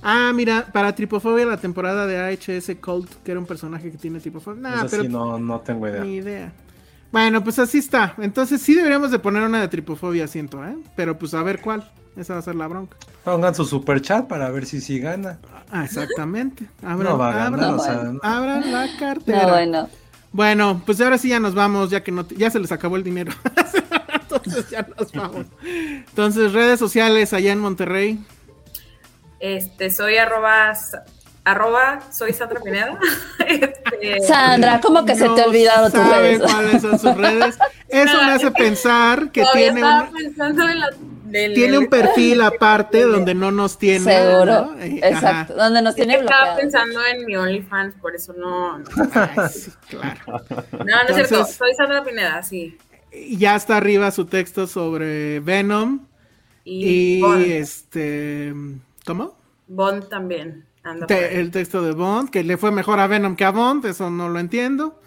Ah, 0.00 0.30
mira, 0.32 0.68
para 0.72 0.94
Tripofobia 0.94 1.44
la 1.44 1.56
temporada 1.56 2.06
de 2.06 2.18
AHS 2.18 2.76
Colt, 2.80 3.12
que 3.24 3.32
era 3.32 3.40
un 3.40 3.46
personaje 3.46 3.90
que 3.90 3.98
tiene 3.98 4.20
tripofobia. 4.20 4.60
Nah, 4.60 4.86
pero 4.88 5.02
sí, 5.02 5.08
no, 5.08 5.40
no 5.40 5.58
tengo 5.58 5.88
idea. 5.88 6.04
ni 6.04 6.14
idea. 6.14 6.52
Bueno, 7.10 7.42
pues 7.42 7.58
así 7.58 7.78
está. 7.78 8.14
Entonces 8.18 8.62
sí 8.62 8.76
deberíamos 8.76 9.10
de 9.10 9.18
poner 9.18 9.42
una 9.42 9.60
de 9.60 9.66
tripofobia, 9.66 10.28
siento, 10.28 10.64
¿eh? 10.64 10.76
Pero 10.94 11.18
pues 11.18 11.34
a 11.34 11.42
ver 11.42 11.60
cuál. 11.60 11.90
Esa 12.18 12.32
va 12.34 12.38
a 12.40 12.42
ser 12.42 12.56
la 12.56 12.66
bronca. 12.66 12.96
Pongan 13.24 13.54
su 13.54 13.64
super 13.64 14.00
chat 14.02 14.26
para 14.26 14.50
ver 14.50 14.66
si 14.66 14.80
sí 14.80 14.98
gana. 14.98 15.38
Ah, 15.70 15.84
exactamente. 15.84 16.66
Abran, 16.82 17.12
No 17.12 17.18
va 17.18 17.30
a 17.30 17.34
ganar, 17.34 17.60
abran- 17.60 17.74
o 17.74 17.78
sea, 17.78 17.94
no. 17.94 18.20
abran 18.22 18.72
la 18.72 18.88
cartera. 18.98 19.42
No, 19.42 19.48
bueno. 19.50 19.88
Bueno, 20.32 20.82
pues 20.84 21.00
ahora 21.00 21.16
sí 21.16 21.28
ya 21.28 21.40
nos 21.40 21.54
vamos, 21.54 21.90
ya 21.90 22.02
que 22.02 22.10
no 22.12 22.26
te- 22.26 22.34
ya 22.36 22.50
se 22.50 22.58
les 22.58 22.72
acabó 22.72 22.96
el 22.96 23.02
dinero. 23.04 23.32
Entonces 24.20 24.68
ya 24.68 24.86
nos 24.98 25.12
vamos. 25.12 25.46
Entonces, 25.64 26.52
redes 26.52 26.78
sociales 26.78 27.32
allá 27.32 27.52
en 27.52 27.60
Monterrey. 27.60 28.18
Este, 29.40 29.90
soy 29.90 30.16
arroba, 30.16 30.72
arroba 31.44 32.00
soy 32.12 32.32
Sandra 32.32 32.60
Pineda. 32.60 32.98
Este, 34.00 34.26
Sandra, 34.28 34.80
¿cómo 34.80 35.04
que 35.06 35.14
se 35.16 35.24
te 35.24 35.42
olvidado 35.42 35.90
tus 35.90 35.98
sabe 36.00 36.20
redes? 36.36 36.42
cuáles 36.52 36.82
son 36.82 36.98
sus 36.98 37.16
redes. 37.16 37.58
Eso 37.88 38.16
me 38.22 38.32
hace 38.32 38.50
pensar 38.52 39.30
que 39.32 39.40
todavía 39.40 39.72
tiene 39.72 39.80
estaba 39.80 40.02
un, 40.08 40.12
pensando 40.14 40.68
en 40.68 40.78
la- 40.80 40.90
del- 41.30 41.54
tiene 41.54 41.78
un 41.78 41.86
perfil 41.88 42.40
aparte 42.42 43.02
donde 43.02 43.34
no 43.34 43.50
nos 43.50 43.78
tiene. 43.78 44.04
Seguro. 44.04 44.44
¿no? 44.44 44.72
Ajá. 44.72 44.86
Exacto. 44.86 45.54
Donde 45.54 45.82
nos 45.82 45.94
tiene 45.94 46.14
estaba 46.14 46.36
bloqueado. 46.54 46.58
pensando 46.60 47.00
en 47.06 47.24
mi 47.26 47.36
OnlyFans, 47.36 47.94
por 47.96 48.14
eso 48.14 48.32
no. 48.34 48.78
No, 48.78 48.84
Ay, 49.14 49.30
sí, 49.52 49.70
claro. 49.88 50.20
no 50.72 51.08
es 51.08 51.14
cierto. 51.28 51.44
Soy 51.46 51.74
Sandra 51.74 52.04
Pineda, 52.04 52.42
sí. 52.42 52.76
Y 53.12 53.36
Ya 53.38 53.56
está 53.56 53.76
arriba 53.78 54.10
su 54.10 54.26
texto 54.26 54.66
sobre 54.66 55.40
Venom 55.40 56.00
Y, 56.64 57.16
y 57.18 57.20
Bond, 57.22 57.42
este, 57.46 58.52
¿cómo? 59.06 59.34
Bond 59.66 60.08
también. 60.08 60.64
Anda 60.84 61.06
Te- 61.06 61.40
el 61.40 61.50
texto 61.50 61.82
de 61.82 61.92
Bond, 61.92 62.30
que 62.30 62.44
le 62.44 62.56
fue 62.56 62.70
mejor 62.70 63.00
a 63.00 63.06
Venom 63.06 63.36
que 63.36 63.44
a 63.44 63.50
Bond, 63.50 63.84
eso 63.86 64.10
no 64.10 64.28
lo 64.28 64.38
entiendo. 64.38 65.00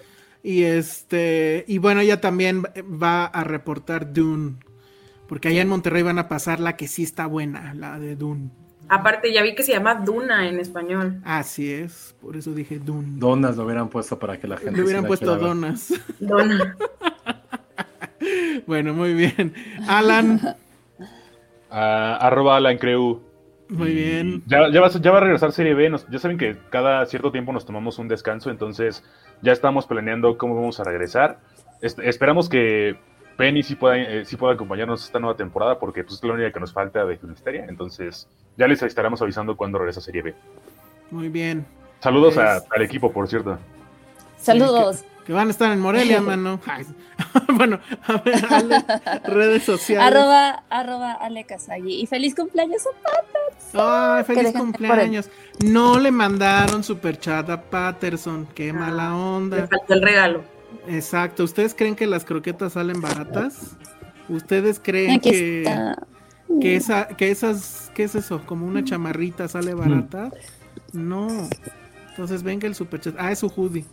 Y 0.43 0.63
este, 0.63 1.65
y 1.67 1.77
bueno, 1.77 2.01
ella 2.01 2.19
también 2.19 2.63
va 2.63 3.25
a 3.25 3.43
reportar 3.43 4.11
Dune. 4.11 4.55
Porque 5.31 5.47
allá 5.47 5.61
en 5.61 5.69
Monterrey 5.69 6.03
van 6.03 6.19
a 6.19 6.27
pasar 6.27 6.59
la 6.59 6.75
que 6.75 6.89
sí 6.89 7.03
está 7.03 7.25
buena, 7.25 7.73
la 7.73 7.97
de 7.99 8.17
Dune. 8.17 8.49
Aparte, 8.89 9.31
ya 9.31 9.41
vi 9.43 9.55
que 9.55 9.63
se 9.63 9.71
llama 9.71 9.95
Duna 9.95 10.49
en 10.49 10.59
español. 10.59 11.21
Así 11.23 11.71
es, 11.71 12.13
por 12.21 12.35
eso 12.35 12.51
dije 12.53 12.79
Dune. 12.79 13.13
Donas 13.17 13.55
lo 13.55 13.63
hubieran 13.63 13.87
puesto 13.87 14.19
para 14.19 14.37
que 14.37 14.49
la 14.49 14.57
gente. 14.57 14.73
Le 14.75 14.83
hubieran 14.83 15.05
puesto 15.05 15.37
donas. 15.37 15.93
Duna. 16.19 16.75
bueno, 18.67 18.93
muy 18.93 19.13
bien. 19.13 19.53
Alan, 19.87 20.41
Ah, 21.73 22.17
arroba 22.19 22.57
Alan 22.57 22.77
Creu. 22.77 23.21
muy 23.69 23.93
bien. 23.93 24.43
Ya, 24.47 24.69
ya, 24.69 24.81
va, 24.81 24.87
a- 24.87 24.99
ya 24.99 25.11
va 25.11 25.19
a 25.19 25.21
regresar 25.21 25.53
Serie 25.53 25.73
B. 25.73 25.89
Nos- 25.89 26.05
ya 26.09 26.19
saben 26.19 26.37
que 26.37 26.57
cada 26.69 27.05
cierto 27.05 27.31
tiempo 27.31 27.53
nos 27.53 27.65
tomamos 27.65 27.97
un 27.99 28.09
descanso, 28.09 28.49
entonces 28.51 29.01
ya 29.41 29.53
estamos 29.53 29.87
planeando 29.87 30.37
cómo 30.37 30.55
vamos 30.55 30.81
a 30.81 30.83
regresar. 30.83 31.39
Est- 31.81 31.99
esperamos 31.99 32.49
que 32.49 32.97
Penny 33.37 33.63
sí 33.63 33.75
pueda, 33.75 33.97
eh, 33.97 34.25
sí 34.25 34.35
pueda 34.35 34.53
acompañarnos 34.53 35.03
esta 35.03 35.19
nueva 35.19 35.35
temporada, 35.35 35.79
porque 35.79 36.03
pues, 36.03 36.15
es 36.17 36.23
la 36.23 36.33
única 36.33 36.51
que 36.51 36.59
nos 36.59 36.73
falta 36.73 37.03
de 37.05 37.17
Filisteria. 37.17 37.65
Entonces 37.67 38.27
ya 38.57 38.67
les 38.67 38.81
estaremos 38.83 39.21
avisando 39.21 39.55
cuando 39.57 39.77
regresa 39.79 40.01
Serie 40.01 40.21
B. 40.21 40.35
Muy 41.09 41.29
bien. 41.29 41.65
Saludos 41.99 42.37
a- 42.37 42.57
Es- 42.57 42.63
al 42.69 42.81
equipo, 42.81 43.11
por 43.11 43.27
cierto. 43.27 43.57
Saludos. 44.37 45.03
Que 45.25 45.33
van 45.33 45.49
a 45.49 45.51
estar 45.51 45.71
en 45.71 45.79
Morelia, 45.79 46.19
mano. 46.21 46.59
Bueno, 47.53 47.79
a 48.07 48.17
ver, 48.17 48.43
Ale, 48.49 48.83
redes 49.25 49.63
sociales. 49.63 50.07
Arroba, 50.11 50.63
arroba 50.69 51.11
Ale 51.13 51.43
Kazagi. 51.43 52.01
Y 52.01 52.07
feliz 52.07 52.33
cumpleaños 52.35 52.81
a 52.87 52.89
Patterson. 53.03 53.81
Ay, 53.81 54.23
feliz 54.23 54.51
cumpleaños. 54.53 55.29
No 55.63 55.99
le 55.99 56.09
mandaron 56.11 56.83
superchat 56.83 57.47
a 57.51 57.61
Patterson. 57.61 58.47
Qué 58.55 58.73
mala 58.73 59.09
Le 59.09 59.13
onda. 59.15 59.67
faltó 59.67 59.93
el 59.93 60.01
regalo. 60.01 60.43
Exacto. 60.87 61.43
¿Ustedes 61.43 61.73
creen 61.75 61.95
que 61.95 62.07
las 62.07 62.25
croquetas 62.25 62.73
salen 62.73 63.01
baratas? 63.01 63.75
¿Ustedes 64.29 64.79
creen 64.81 65.11
Aquí 65.11 65.29
que, 65.31 65.61
está. 65.61 65.95
que, 66.61 66.75
esa, 66.75 67.07
que 67.07 67.31
esas, 67.31 67.91
qué 67.93 68.03
es 68.03 68.15
eso? 68.15 68.41
Como 68.45 68.65
una 68.65 68.83
chamarrita 68.83 69.47
sale 69.47 69.73
barata? 69.73 70.31
No. 70.93 71.27
Entonces 72.09 72.43
venga 72.43 72.67
el 72.67 72.75
superchat. 72.75 73.15
Ah, 73.17 73.31
es 73.31 73.39
su 73.39 73.47
hoodie. 73.47 73.85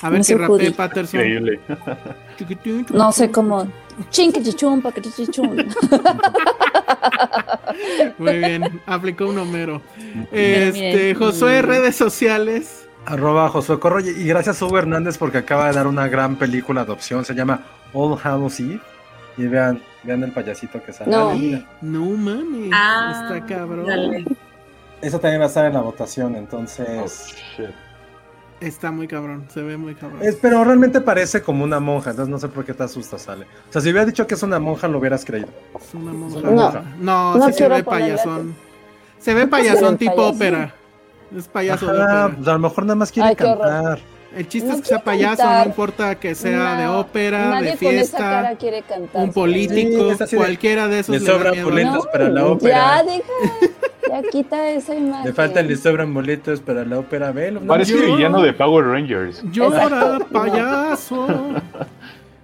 A 0.00 0.10
ver 0.10 0.20
Es 0.20 0.28
que 0.28 0.34
rapee 0.34 0.48
hoodie. 0.54 0.70
Patterson. 0.72 1.20
Increíble. 1.20 1.60
No 2.92 3.10
sé 3.12 3.30
cómo. 3.30 3.66
Muy 8.18 8.38
bien, 8.38 8.80
aplicó 8.86 9.26
un 9.28 9.38
Homero. 9.38 9.82
Bien, 9.96 10.28
Este, 10.32 10.96
bien. 11.04 11.14
Josué, 11.16 11.62
redes 11.62 11.96
sociales. 11.96 12.87
Arroba 13.12 13.48
Josué 13.48 13.78
Corro 13.78 14.00
y 14.00 14.24
gracias 14.24 14.60
a 14.60 14.64
Hugo 14.66 14.78
Hernández 14.78 15.16
porque 15.18 15.38
acaba 15.38 15.66
de 15.68 15.72
dar 15.74 15.86
una 15.86 16.08
gran 16.08 16.36
película 16.36 16.84
de 16.84 16.92
opción, 16.92 17.24
se 17.24 17.34
llama 17.34 17.60
All 17.94 18.18
Hallows 18.22 18.60
Eve 18.60 18.80
y 19.36 19.46
vean, 19.46 19.80
vean 20.02 20.22
el 20.24 20.32
payasito 20.32 20.82
que 20.82 20.92
sale. 20.92 21.10
No. 21.10 21.34
Mira. 21.34 21.64
No 21.80 22.04
mames, 22.04 22.70
Ah, 22.74 23.30
está 23.34 23.46
cabrón. 23.46 23.86
dale. 23.86 24.24
Eso 25.00 25.18
también 25.20 25.40
va 25.40 25.44
a 25.44 25.48
estar 25.48 25.64
en 25.64 25.72
la 25.74 25.80
votación, 25.80 26.34
Oh, 26.34 26.38
entonces... 26.38 27.34
shit. 27.56 27.70
Está 28.60 28.90
muy 28.90 29.06
cabrón, 29.06 29.46
se 29.54 29.62
ve 29.62 29.76
muy 29.76 29.94
cabrón. 29.94 30.18
Es- 30.20 30.34
pero 30.34 30.64
realmente 30.64 31.00
parece 31.00 31.40
como 31.42 31.62
una 31.62 31.78
monja, 31.78 32.10
entonces 32.10 32.30
no 32.30 32.40
sé 32.40 32.48
por 32.48 32.64
qué 32.64 32.74
te 32.74 32.82
asustas, 32.82 33.28
Ale. 33.28 33.44
O 33.68 33.72
sea, 33.72 33.80
si 33.80 33.90
hubiera 33.90 34.04
dicho 34.04 34.26
que 34.26 34.34
es 34.34 34.42
una 34.42 34.58
monja, 34.58 34.88
lo 34.88 34.98
hubieras 34.98 35.24
creído. 35.24 35.46
Es 35.80 35.94
una 35.94 36.12
monja. 36.12 36.38
una 36.40 36.50
No. 36.50 36.56
monja. 36.62 36.82
No, 36.98 37.36
No 37.36 37.46
sí 37.46 37.52
se 37.52 37.68
ve 37.68 37.84
payasón. 37.84 38.56
Se 39.20 39.32
ve 39.34 39.46
payasón 39.46 39.96
tipo 39.96 40.20
ópera. 40.26 40.74
Es 41.36 41.48
payaso 41.48 41.90
Ajá, 41.90 42.32
pues 42.34 42.48
a 42.48 42.52
lo 42.54 42.58
mejor 42.58 42.84
nada 42.84 42.94
más 42.94 43.12
quiere 43.12 43.28
Ay, 43.30 43.36
cantar. 43.36 43.98
El 44.36 44.46
chiste 44.46 44.68
No 44.68 44.74
es 44.76 44.80
que 44.82 44.88
sea 44.88 45.02
payaso, 45.02 45.38
cantar. 45.38 45.66
no 45.66 45.70
importa 45.70 46.14
que 46.20 46.34
sea 46.34 46.76
de 46.78 46.86
ópera, 46.86 47.48
Nadie 47.50 47.72
de 47.72 47.76
con 47.78 47.94
esa 47.94 48.18
cara 48.18 48.40
fiesta, 48.48 48.58
quiere 48.58 48.82
cantar. 48.82 49.22
un 49.24 49.32
político, 49.32 50.26
Sí, 50.26 50.36
cualquiera 50.36 50.86
de 50.88 50.98
esos 51.00 51.20
le 51.20 51.26
sobran 51.26 51.64
boletos. 51.64 52.04
No, 52.04 52.10
para 52.12 52.28
la 52.28 52.46
ópera. 52.46 52.76
Ya, 52.76 53.02
deja. 53.04 53.72
Ya 54.08 54.22
quita 54.30 54.68
esa 54.70 54.94
imagen. 54.94 55.26
Le 55.26 55.32
faltan, 55.32 55.66
le 55.66 55.76
sobran 55.76 56.12
boletos 56.14 56.60
para 56.60 56.84
la 56.84 56.98
ópera 56.98 57.30
Velo. 57.32 57.60
Parece 57.66 57.92
yo- 57.92 58.16
villano 58.16 58.40
de 58.42 58.52
Power 58.52 58.86
Rangers. 58.86 59.42
Llora, 59.50 60.18
payaso. 60.32 61.26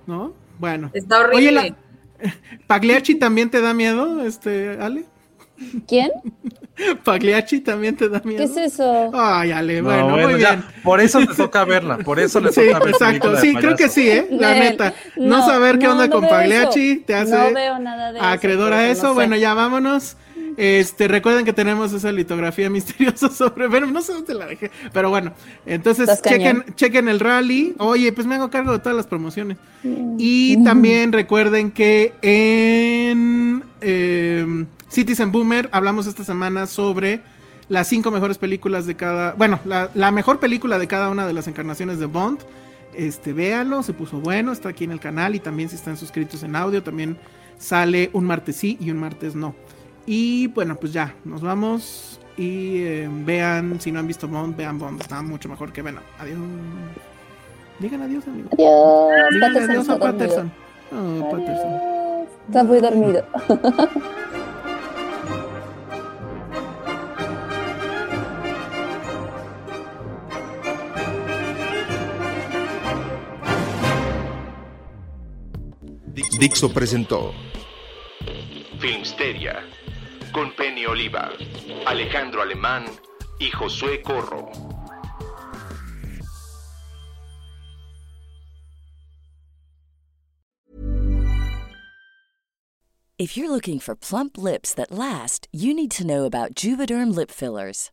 ¿No? 0.07 0.33
Bueno. 0.59 0.91
Está 0.95 1.21
horrible. 1.21 1.37
Oye, 1.39 1.53
la- 2.23 2.31
¿Pagliacci 2.67 3.15
también 3.17 3.51
te 3.51 3.61
da 3.61 3.75
miedo, 3.75 4.25
este, 4.25 4.79
Ale? 4.81 5.05
¿Quién? 5.87 6.11
¿Pagliacci 7.05 7.61
también 7.61 7.97
te 7.97 8.09
da 8.09 8.21
miedo? 8.25 8.39
¿Qué 8.39 8.45
es 8.45 8.57
eso? 8.75 9.11
Ay, 9.15 9.53
Ale, 9.53 9.81
No, 9.81 9.89
bueno, 9.91 10.09
bueno, 10.11 10.29
muy 10.31 10.41
ya, 10.41 10.57
bien. 10.57 10.65
por 10.83 11.01
eso 11.01 11.21
le 11.21 11.27
toca 11.37 11.65
verla, 11.65 11.99
por 11.99 12.19
eso 12.19 12.41
le 12.41 12.53
Sí, 12.53 12.63
toca 12.67 12.81
ver 12.81 12.89
exacto, 12.91 13.37
sí, 13.37 13.55
creo 13.55 13.77
que 13.77 13.89
sí, 13.89 14.09
¿eh? 14.11 14.27
La 14.31 14.55
neta. 14.55 14.95
No, 15.17 15.43
saber 15.43 15.79
qué 15.79 15.87
no, 15.87 15.93
onda 15.93 16.09
no 16.09 16.13
con 16.15 16.29
Pagliacci 16.29 16.93
eso. 16.93 17.03
te 17.07 17.15
hace 17.15 17.33
No 17.33 17.53
veo 17.53 17.79
nada 17.79 18.13
de 18.13 18.23
eso, 18.23 18.29
acreedor 18.29 18.73
por 18.73 18.73
a 18.73 18.89
eso 18.89 19.07
eso. 19.07 19.15
sé. 19.15 19.15
Bueno, 19.15 19.37
ya 19.37 19.55
vámonos. 19.55 20.17
Este, 20.57 21.09
recuerden 21.09 21.45
que 21.45 21.53
tenemos 21.53 21.93
esa 21.93 22.13
litografía 22.13 22.71
misteriosa 22.79 23.29
sobre 23.31 23.69
Venom, 23.69 23.93
no 23.93 24.03
sé 24.03 24.13
dónde 24.13 24.35
la 24.35 24.47
dejé, 24.47 24.71
pero 24.93 25.11
bueno, 25.11 25.33
entonces 25.67 26.09
chequen, 26.23 27.09
el 27.09 27.21
rally. 27.21 27.75
Oye, 27.79 28.13
pues 28.13 28.27
me 28.27 28.37
hago 28.37 28.51
cargo 28.51 28.73
de 28.73 28.79
todas 28.79 28.97
las 28.97 29.07
promociones. 29.07 29.57
Y 30.19 30.63
también 30.65 31.13
recuerden 31.13 31.71
que 31.71 32.13
en 32.23 33.65
eh, 33.81 34.65
Citizen 34.89 35.33
Boomer 35.33 35.69
hablamos 35.73 36.07
esta 36.07 36.25
semana 36.25 36.67
sobre 36.67 37.21
las 37.69 37.89
cinco 37.89 38.11
mejores 38.11 38.39
películas 38.39 38.87
de 38.87 38.95
cada, 38.95 39.33
bueno, 39.33 39.61
la, 39.65 39.91
la 39.95 40.11
mejor 40.11 40.39
película 40.39 40.79
de 40.79 40.87
cada 40.87 41.11
una 41.11 41.27
de 41.27 41.33
las 41.33 41.49
encarnaciones 41.49 41.99
de 41.99 42.07
Bond. 42.07 42.41
Este, 42.95 43.33
véanlo, 43.33 43.83
se 43.83 43.93
puso 43.93 44.21
bueno, 44.21 44.53
está 44.53 44.69
aquí 44.69 44.85
en 44.85 44.93
el 44.93 45.01
canal 45.01 45.35
y 45.35 45.41
también 45.41 45.69
si 45.69 45.75
están 45.75 45.97
suscritos 45.97 46.43
en 46.45 46.55
audio, 46.55 46.83
también 46.83 47.17
sale 47.59 48.11
un 48.13 48.25
martes 48.25 48.57
sí 48.57 48.77
y 48.81 48.91
un 48.91 48.99
martes 48.99 49.35
no. 49.35 49.55
Y 50.07 50.49
bueno, 50.49 50.77
pues 50.77 50.93
ya, 50.93 51.15
nos 51.25 51.41
vamos 51.41 52.21
y 52.37 52.83
eh, 52.83 53.09
vean, 53.11 53.81
si 53.81 53.93
no 53.93 54.01
han 54.01 54.07
visto 54.07 54.29
Bond, 54.29 54.57
vean 54.57 54.79
Bond, 54.79 55.01
está 55.01 55.23
mucho 55.23 55.49
mejor 55.49 55.73
que 55.73 55.83
Venom. 55.83 56.03
Adiós. 56.19 56.39
Digan 57.79 58.03
adiós, 58.03 58.27
amigos. 58.27 58.53
Adiós. 58.53 59.31
Digan 59.33 59.53
Patterson 59.53 59.71
adiós 59.71 59.89
está 59.89 59.95
a. 59.95 59.99
Patterson. 59.99 60.53
Oh, 60.93 61.31
Patterson. 61.31 61.95
Está 62.49 62.65
muy 62.65 62.81
dormido. 62.81 63.25
Dixo 76.39 76.73
presentó 76.73 77.33
Filmsteria 78.79 79.63
con 80.35 80.51
Penny 80.57 80.85
Oliva, 80.85 81.31
Alejandro 81.87 82.43
Alemán 82.43 82.87
y 83.39 83.51
Josué 83.51 84.03
Corro. 84.03 84.51
If 93.17 93.37
you're 93.37 93.49
looking 93.49 93.79
for 93.79 93.95
plump 93.95 94.37
lips 94.37 94.75
that 94.75 94.91
last, 94.91 95.47
you 95.53 95.73
need 95.73 95.93
to 95.93 96.05
know 96.05 96.25
about 96.25 96.57
Juvederm 96.57 97.15
lip 97.15 97.31
fillers. 97.31 97.93